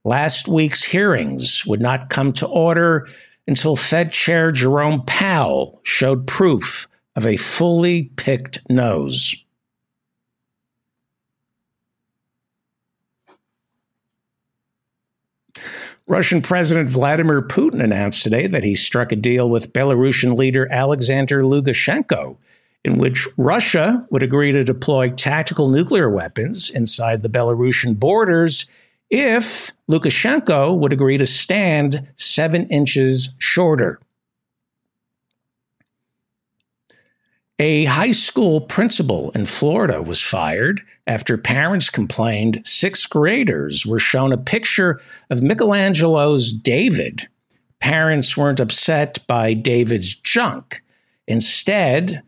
last 0.03 0.47
week's 0.47 0.83
hearings 0.83 1.65
would 1.65 1.81
not 1.81 2.09
come 2.09 2.33
to 2.33 2.47
order 2.47 3.07
until 3.47 3.75
Fed 3.75 4.11
Chair 4.11 4.51
Jerome 4.51 5.03
Powell 5.05 5.79
showed 5.83 6.27
proof 6.27 6.87
of 7.15 7.25
a 7.25 7.37
fully 7.37 8.03
picked 8.15 8.59
nose. 8.69 9.35
Russian 16.07 16.41
President 16.41 16.89
Vladimir 16.89 17.41
Putin 17.41 17.81
announced 17.81 18.23
today 18.23 18.47
that 18.47 18.63
he 18.63 18.75
struck 18.75 19.11
a 19.11 19.15
deal 19.15 19.49
with 19.49 19.71
Belarusian 19.71 20.37
leader 20.37 20.67
Alexander 20.71 21.43
Lukashenko, 21.43 22.37
in 22.83 22.97
which 22.97 23.27
Russia 23.37 24.05
would 24.09 24.23
agree 24.23 24.51
to 24.51 24.63
deploy 24.63 25.09
tactical 25.09 25.69
nuclear 25.69 26.09
weapons 26.09 26.69
inside 26.69 27.21
the 27.23 27.29
Belarusian 27.29 27.97
borders 27.97 28.65
if 29.11 29.71
Lukashenko 29.89 30.75
would 30.77 30.93
agree 30.93 31.17
to 31.17 31.25
stand 31.25 32.07
seven 32.15 32.67
inches 32.69 33.35
shorter. 33.37 33.99
A 37.59 37.85
high 37.85 38.13
school 38.13 38.61
principal 38.61 39.29
in 39.31 39.45
Florida 39.45 40.01
was 40.01 40.19
fired 40.19 40.81
after 41.05 41.37
parents 41.37 41.91
complained 41.91 42.61
sixth 42.65 43.07
graders 43.07 43.85
were 43.85 43.99
shown 43.99 44.31
a 44.31 44.37
picture 44.37 44.99
of 45.29 45.43
Michelangelo's 45.43 46.53
David. 46.53 47.27
Parents 47.79 48.35
weren't 48.35 48.59
upset 48.59 49.19
by 49.27 49.53
David's 49.53 50.15
junk. 50.15 50.81
Instead, 51.27 52.23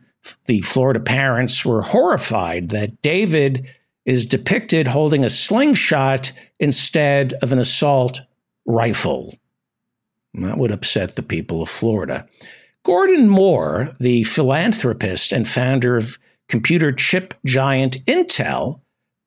the 0.46 0.62
Florida 0.62 1.00
parents 1.00 1.66
were 1.66 1.82
horrified 1.82 2.70
that 2.70 3.02
David 3.02 3.68
is 4.06 4.26
depicted 4.26 4.88
holding 4.88 5.24
a 5.24 5.30
slingshot 5.30 6.32
instead 6.60 7.34
of 7.42 7.52
an 7.52 7.60
assault 7.60 8.22
rifle. 8.66 9.36
That 10.34 10.58
would 10.58 10.72
upset 10.72 11.16
the 11.16 11.24
people 11.24 11.62
of 11.62 11.70
Florida. 11.70 12.28
Gordon 12.84 13.30
Moore, 13.30 13.96
the 14.00 14.24
philanthropist 14.24 15.32
and 15.32 15.48
founder 15.48 15.96
of 15.96 16.20
computer 16.50 16.92
chip 16.92 17.34
giant 17.46 18.04
Intel, 18.06 18.82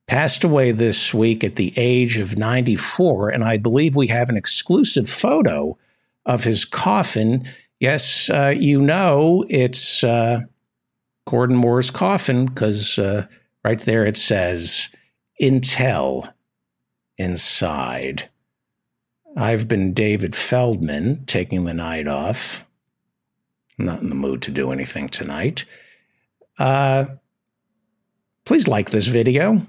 passed 0.05 0.43
away 0.43 0.71
this 0.71 1.13
week 1.13 1.43
at 1.43 1.55
the 1.55 1.73
age 1.75 2.17
of 2.17 2.37
94. 2.37 3.29
And 3.29 3.43
I 3.43 3.57
believe 3.57 3.95
we 3.95 4.07
have 4.07 4.29
an 4.29 4.37
exclusive 4.37 5.09
photo 5.09 5.77
of 6.25 6.43
his 6.43 6.65
coffin. 6.65 7.47
Yes, 7.79 8.29
uh, 8.29 8.53
you 8.57 8.79
know 8.79 9.43
it's 9.49 10.03
uh, 10.03 10.41
Gordon 11.25 11.55
Moore's 11.57 11.89
coffin 11.89 12.45
because 12.45 12.99
uh, 12.99 13.27
right 13.67 13.81
there 13.81 14.05
it 14.05 14.15
says 14.15 14.87
Intel 15.41 16.31
inside. 17.17 18.29
I've 19.35 19.67
been 19.67 19.93
David 19.93 20.37
Feldman, 20.37 21.25
taking 21.25 21.65
the 21.65 21.73
night 21.73 22.07
off. 22.07 22.65
Not 23.77 24.01
in 24.01 24.07
the 24.07 24.15
mood 24.15 24.41
to 24.43 24.51
do 24.51 24.71
anything 24.71 25.09
tonight. 25.09 25.65
Uh, 26.57 27.07
please 28.45 28.69
like 28.69 28.91
this 28.91 29.07
video. 29.07 29.57
It 29.57 29.65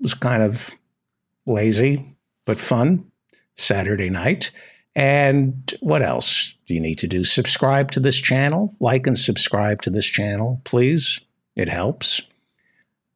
was 0.00 0.14
kind 0.14 0.42
of 0.42 0.72
lazy, 1.46 2.16
but 2.44 2.58
fun. 2.58 3.12
Saturday 3.54 4.10
night. 4.10 4.50
And 4.96 5.72
what 5.78 6.02
else 6.02 6.56
do 6.66 6.74
you 6.74 6.80
need 6.80 6.98
to 6.98 7.06
do? 7.06 7.22
Subscribe 7.22 7.92
to 7.92 8.00
this 8.00 8.16
channel, 8.16 8.74
like 8.80 9.06
and 9.06 9.16
subscribe 9.16 9.80
to 9.82 9.90
this 9.90 10.06
channel, 10.06 10.60
please. 10.64 11.20
It 11.54 11.68
helps, 11.68 12.20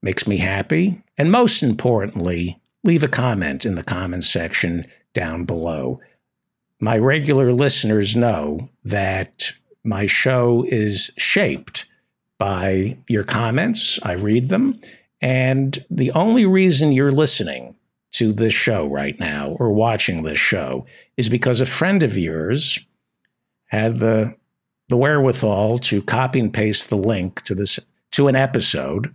makes 0.02 0.26
me 0.26 0.38
happy. 0.38 1.02
And 1.18 1.30
most 1.30 1.62
importantly, 1.62 2.60
leave 2.84 3.02
a 3.02 3.08
comment 3.08 3.64
in 3.64 3.74
the 3.74 3.82
comments 3.82 4.28
section 4.28 4.86
down 5.14 5.44
below. 5.44 6.00
My 6.80 6.96
regular 6.98 7.52
listeners 7.52 8.16
know 8.16 8.70
that 8.84 9.52
my 9.84 10.06
show 10.06 10.64
is 10.68 11.10
shaped 11.18 11.86
by 12.38 12.96
your 13.08 13.24
comments. 13.24 13.98
I 14.02 14.12
read 14.12 14.48
them. 14.48 14.80
And 15.20 15.84
the 15.90 16.10
only 16.12 16.46
reason 16.46 16.92
you're 16.92 17.10
listening 17.10 17.76
to 18.12 18.32
this 18.32 18.54
show 18.54 18.86
right 18.86 19.18
now 19.20 19.56
or 19.60 19.72
watching 19.72 20.22
this 20.22 20.38
show 20.38 20.86
is 21.16 21.28
because 21.28 21.60
a 21.60 21.66
friend 21.66 22.02
of 22.02 22.16
yours 22.18 22.80
had 23.66 23.98
the 23.98 24.34
the 24.88 24.96
wherewithal 24.96 25.78
to 25.78 26.02
copy 26.02 26.40
and 26.40 26.52
paste 26.52 26.90
the 26.90 26.96
link 26.96 27.42
to 27.42 27.54
this 27.54 27.78
to 28.10 28.26
an 28.26 28.34
episode 28.34 29.14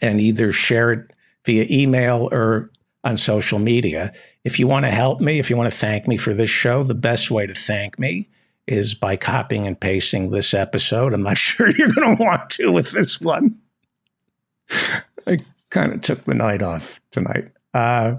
and 0.00 0.20
either 0.20 0.52
share 0.52 0.92
it 0.92 1.10
via 1.44 1.66
email 1.70 2.28
or 2.32 2.70
on 3.04 3.16
social 3.16 3.58
media. 3.58 4.12
If 4.44 4.58
you 4.58 4.66
want 4.66 4.84
to 4.84 4.90
help 4.90 5.20
me, 5.20 5.38
if 5.38 5.50
you 5.50 5.56
want 5.56 5.72
to 5.72 5.78
thank 5.78 6.06
me 6.06 6.16
for 6.16 6.34
this 6.34 6.50
show, 6.50 6.82
the 6.82 6.94
best 6.94 7.30
way 7.30 7.46
to 7.46 7.54
thank 7.54 7.98
me 7.98 8.28
is 8.66 8.94
by 8.94 9.16
copying 9.16 9.66
and 9.66 9.80
pasting 9.80 10.30
this 10.30 10.52
episode. 10.52 11.14
I'm 11.14 11.22
not 11.22 11.38
sure 11.38 11.70
you're 11.70 11.92
going 11.92 12.16
to 12.16 12.22
want 12.22 12.50
to 12.50 12.70
with 12.70 12.92
this 12.92 13.20
one. 13.20 13.58
I 15.26 15.38
kind 15.70 15.92
of 15.92 16.02
took 16.02 16.24
the 16.24 16.34
night 16.34 16.62
off 16.62 17.00
tonight. 17.10 17.50
Uh, 17.72 18.16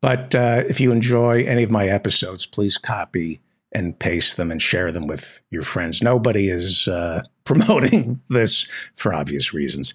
but 0.00 0.34
uh, 0.34 0.64
if 0.68 0.80
you 0.80 0.92
enjoy 0.92 1.44
any 1.44 1.62
of 1.62 1.70
my 1.70 1.88
episodes, 1.88 2.46
please 2.46 2.78
copy 2.78 3.40
and 3.72 3.98
paste 3.98 4.36
them 4.36 4.50
and 4.50 4.62
share 4.62 4.90
them 4.92 5.06
with 5.06 5.40
your 5.50 5.62
friends. 5.62 6.02
Nobody 6.02 6.48
is 6.48 6.88
uh, 6.88 7.22
promoting 7.44 8.20
this 8.30 8.66
for 8.94 9.14
obvious 9.14 9.52
reasons. 9.52 9.94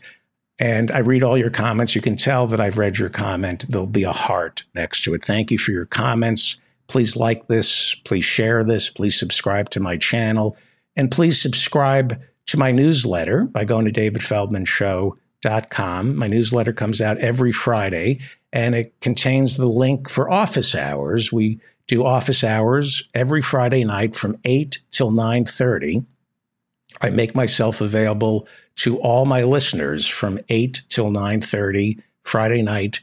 And 0.62 0.90
I 0.92 1.00
read 1.00 1.24
all 1.24 1.40
your 1.40 1.50
comments. 1.50 1.96
You 1.96 2.02
can 2.02 2.16
tell 2.16 2.46
that 2.46 2.62
I've 2.62 2.78
read 2.78 3.00
your 3.00 3.10
comment. 3.10 3.66
There'll 3.68 3.88
be 3.88 4.04
a 4.04 4.12
heart 4.12 4.64
next 4.76 5.04
to 5.06 5.16
it. 5.16 5.26
Thank 5.26 5.50
you 5.50 5.58
for 5.58 5.72
your 5.72 5.88
comments. 5.88 6.58
Please 6.88 7.16
like 7.16 7.48
this. 7.48 7.96
Please 8.06 8.26
share 8.26 8.64
this. 8.64 8.88
Please 8.88 9.18
subscribe 9.18 9.72
to 9.72 9.80
my 9.80 9.98
channel. 9.98 10.56
And 10.96 11.10
please 11.10 11.42
subscribe 11.42 12.22
to 12.46 12.60
my 12.60 12.72
newsletter 12.72 13.46
by 13.46 13.66
going 13.66 13.86
to 13.86 13.92
davidfeldmanshow.com. 13.92 16.16
My 16.16 16.28
newsletter 16.28 16.74
comes 16.74 17.02
out 17.02 17.18
every 17.18 17.52
Friday 17.52 18.20
and 18.54 18.76
it 18.76 18.94
contains 19.02 19.58
the 19.58 19.66
link 19.66 20.10
for 20.10 20.30
office 20.30 20.76
hours. 20.76 21.34
We 21.34 21.60
do 21.88 22.06
office 22.06 22.44
hours 22.44 23.10
every 23.16 23.42
Friday 23.42 23.84
night 23.84 24.16
from 24.16 24.38
8 24.46 24.78
till 24.92 25.10
9:30. 25.10 26.06
I 27.02 27.10
make 27.10 27.34
myself 27.34 27.82
available 27.82 28.48
to 28.78 28.98
all 29.00 29.26
my 29.26 29.44
listeners 29.44 30.08
from 30.08 30.40
8 30.50 30.82
till 30.90 31.12
9:30 31.12 32.02
Friday 32.24 32.62
night 32.62 33.02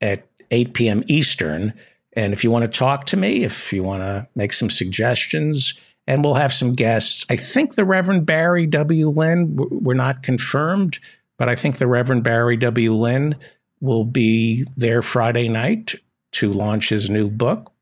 at 0.00 0.26
8 0.50 0.74
p.m. 0.74 1.04
Eastern. 1.06 1.72
And 2.14 2.32
if 2.32 2.42
you 2.42 2.50
want 2.50 2.62
to 2.62 2.78
talk 2.78 3.04
to 3.06 3.16
me, 3.16 3.44
if 3.44 3.72
you 3.72 3.82
want 3.82 4.02
to 4.02 4.26
make 4.34 4.52
some 4.52 4.70
suggestions, 4.70 5.74
and 6.06 6.24
we'll 6.24 6.34
have 6.34 6.52
some 6.52 6.74
guests. 6.74 7.26
I 7.28 7.36
think 7.36 7.74
the 7.74 7.84
Reverend 7.84 8.26
Barry 8.26 8.66
W. 8.66 9.08
Lynn, 9.10 9.56
we're 9.56 9.94
not 9.94 10.22
confirmed, 10.22 10.98
but 11.36 11.48
I 11.48 11.56
think 11.56 11.78
the 11.78 11.86
Reverend 11.86 12.22
Barry 12.22 12.56
W. 12.56 12.92
Lynn 12.92 13.36
will 13.80 14.04
be 14.04 14.64
there 14.76 15.02
Friday 15.02 15.48
night 15.48 15.96
to 16.32 16.52
launch 16.52 16.88
his 16.88 17.10
new 17.10 17.28
book. 17.28 17.72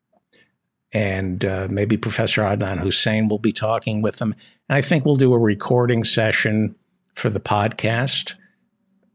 And 0.93 1.45
uh, 1.45 1.69
maybe 1.71 1.97
Professor 1.97 2.43
Adnan 2.43 2.81
Husain 2.81 3.29
will 3.29 3.39
be 3.39 3.53
talking 3.53 4.01
with 4.01 4.17
them. 4.17 4.35
And 4.69 4.77
I 4.77 4.83
think 4.83 5.05
we'll 5.05 5.17
do 5.17 5.35
a 5.35 5.39
recording 5.39 6.05
session 6.05 6.77
for 7.15 7.31
the 7.31 7.41
podcast 7.41 8.35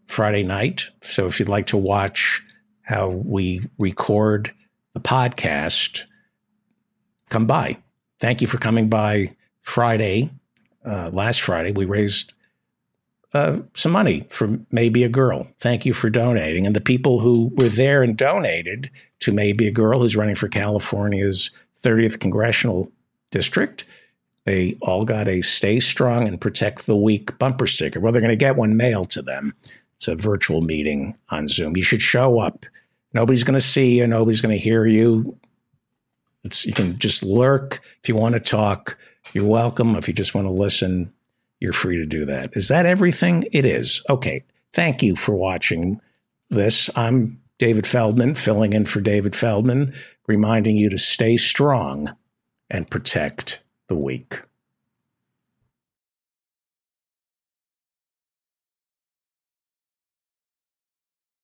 Friday 0.07 0.43
night. 0.43 0.89
So 1.01 1.27
if 1.27 1.39
you'd 1.39 1.49
like 1.49 1.67
to 1.67 1.77
watch 1.77 2.41
how 2.83 3.09
we 3.09 3.61
record 3.77 4.51
the 4.93 4.99
podcast, 4.99 6.03
come 7.29 7.45
by. 7.45 7.77
Thank 8.19 8.41
you 8.41 8.47
for 8.47 8.57
coming 8.57 8.89
by 8.89 9.35
Friday. 9.61 10.31
Uh, 10.83 11.09
last 11.13 11.41
Friday, 11.41 11.71
we 11.71 11.85
raised 11.85 12.33
uh, 13.33 13.59
some 13.75 13.91
money 13.91 14.25
for 14.29 14.47
Maebe 14.73 15.05
A. 15.05 15.09
Girl. 15.09 15.47
Thank 15.59 15.85
you 15.85 15.93
for 15.93 16.09
donating. 16.09 16.65
And 16.65 16.75
the 16.75 16.81
people 16.81 17.19
who 17.19 17.51
were 17.57 17.69
there 17.69 18.01
and 18.01 18.17
donated 18.17 18.89
to 19.19 19.31
Maebe 19.31 19.67
A. 19.67 19.71
Girl, 19.71 19.99
who's 19.99 20.15
running 20.15 20.35
for 20.35 20.47
California's 20.47 21.51
30th 21.83 22.19
congressional 22.19 22.91
district, 23.31 23.85
they 24.49 24.77
all 24.81 25.05
got 25.05 25.27
a 25.27 25.41
Stay 25.41 25.79
Strong 25.79 26.27
and 26.27 26.41
Protect 26.41 26.87
the 26.87 26.95
Weak 26.95 27.37
bumper 27.37 27.67
sticker. 27.67 27.99
Well, 27.99 28.11
they're 28.11 28.21
going 28.21 28.29
to 28.29 28.35
get 28.35 28.55
one 28.55 28.75
mailed 28.75 29.11
to 29.11 29.21
them. 29.21 29.53
It's 29.95 30.07
a 30.07 30.15
virtual 30.15 30.61
meeting 30.61 31.15
on 31.29 31.47
Zoom. 31.47 31.77
You 31.77 31.83
should 31.83 32.01
show 32.01 32.39
up. 32.39 32.65
Nobody's 33.13 33.43
going 33.43 33.59
to 33.59 33.65
see 33.65 33.99
you. 33.99 34.07
Nobody's 34.07 34.41
going 34.41 34.57
to 34.57 34.61
hear 34.61 34.87
you. 34.87 35.37
It's, 36.43 36.65
you 36.65 36.73
can 36.73 36.97
just 36.97 37.21
lurk. 37.21 37.81
If 38.01 38.09
you 38.09 38.15
want 38.15 38.33
to 38.33 38.39
talk, 38.39 38.97
you're 39.33 39.45
welcome. 39.45 39.95
If 39.95 40.07
you 40.07 40.15
just 40.15 40.33
want 40.33 40.45
to 40.45 40.51
listen, 40.51 41.13
you're 41.59 41.71
free 41.71 41.97
to 41.97 42.05
do 42.07 42.25
that. 42.25 42.49
Is 42.53 42.69
that 42.69 42.87
everything? 42.87 43.45
It 43.51 43.65
is. 43.65 44.01
Okay. 44.09 44.43
Thank 44.73 45.03
you 45.03 45.15
for 45.15 45.35
watching 45.35 46.01
this. 46.49 46.89
I'm 46.95 47.39
David 47.59 47.85
Feldman, 47.85 48.33
filling 48.33 48.73
in 48.73 48.85
for 48.85 48.99
David 48.99 49.35
Feldman, 49.35 49.93
reminding 50.25 50.75
you 50.75 50.89
to 50.89 50.97
stay 50.97 51.37
strong 51.37 52.15
and 52.69 52.89
protect 52.89 53.61
the 53.89 53.95
weak. 53.95 54.48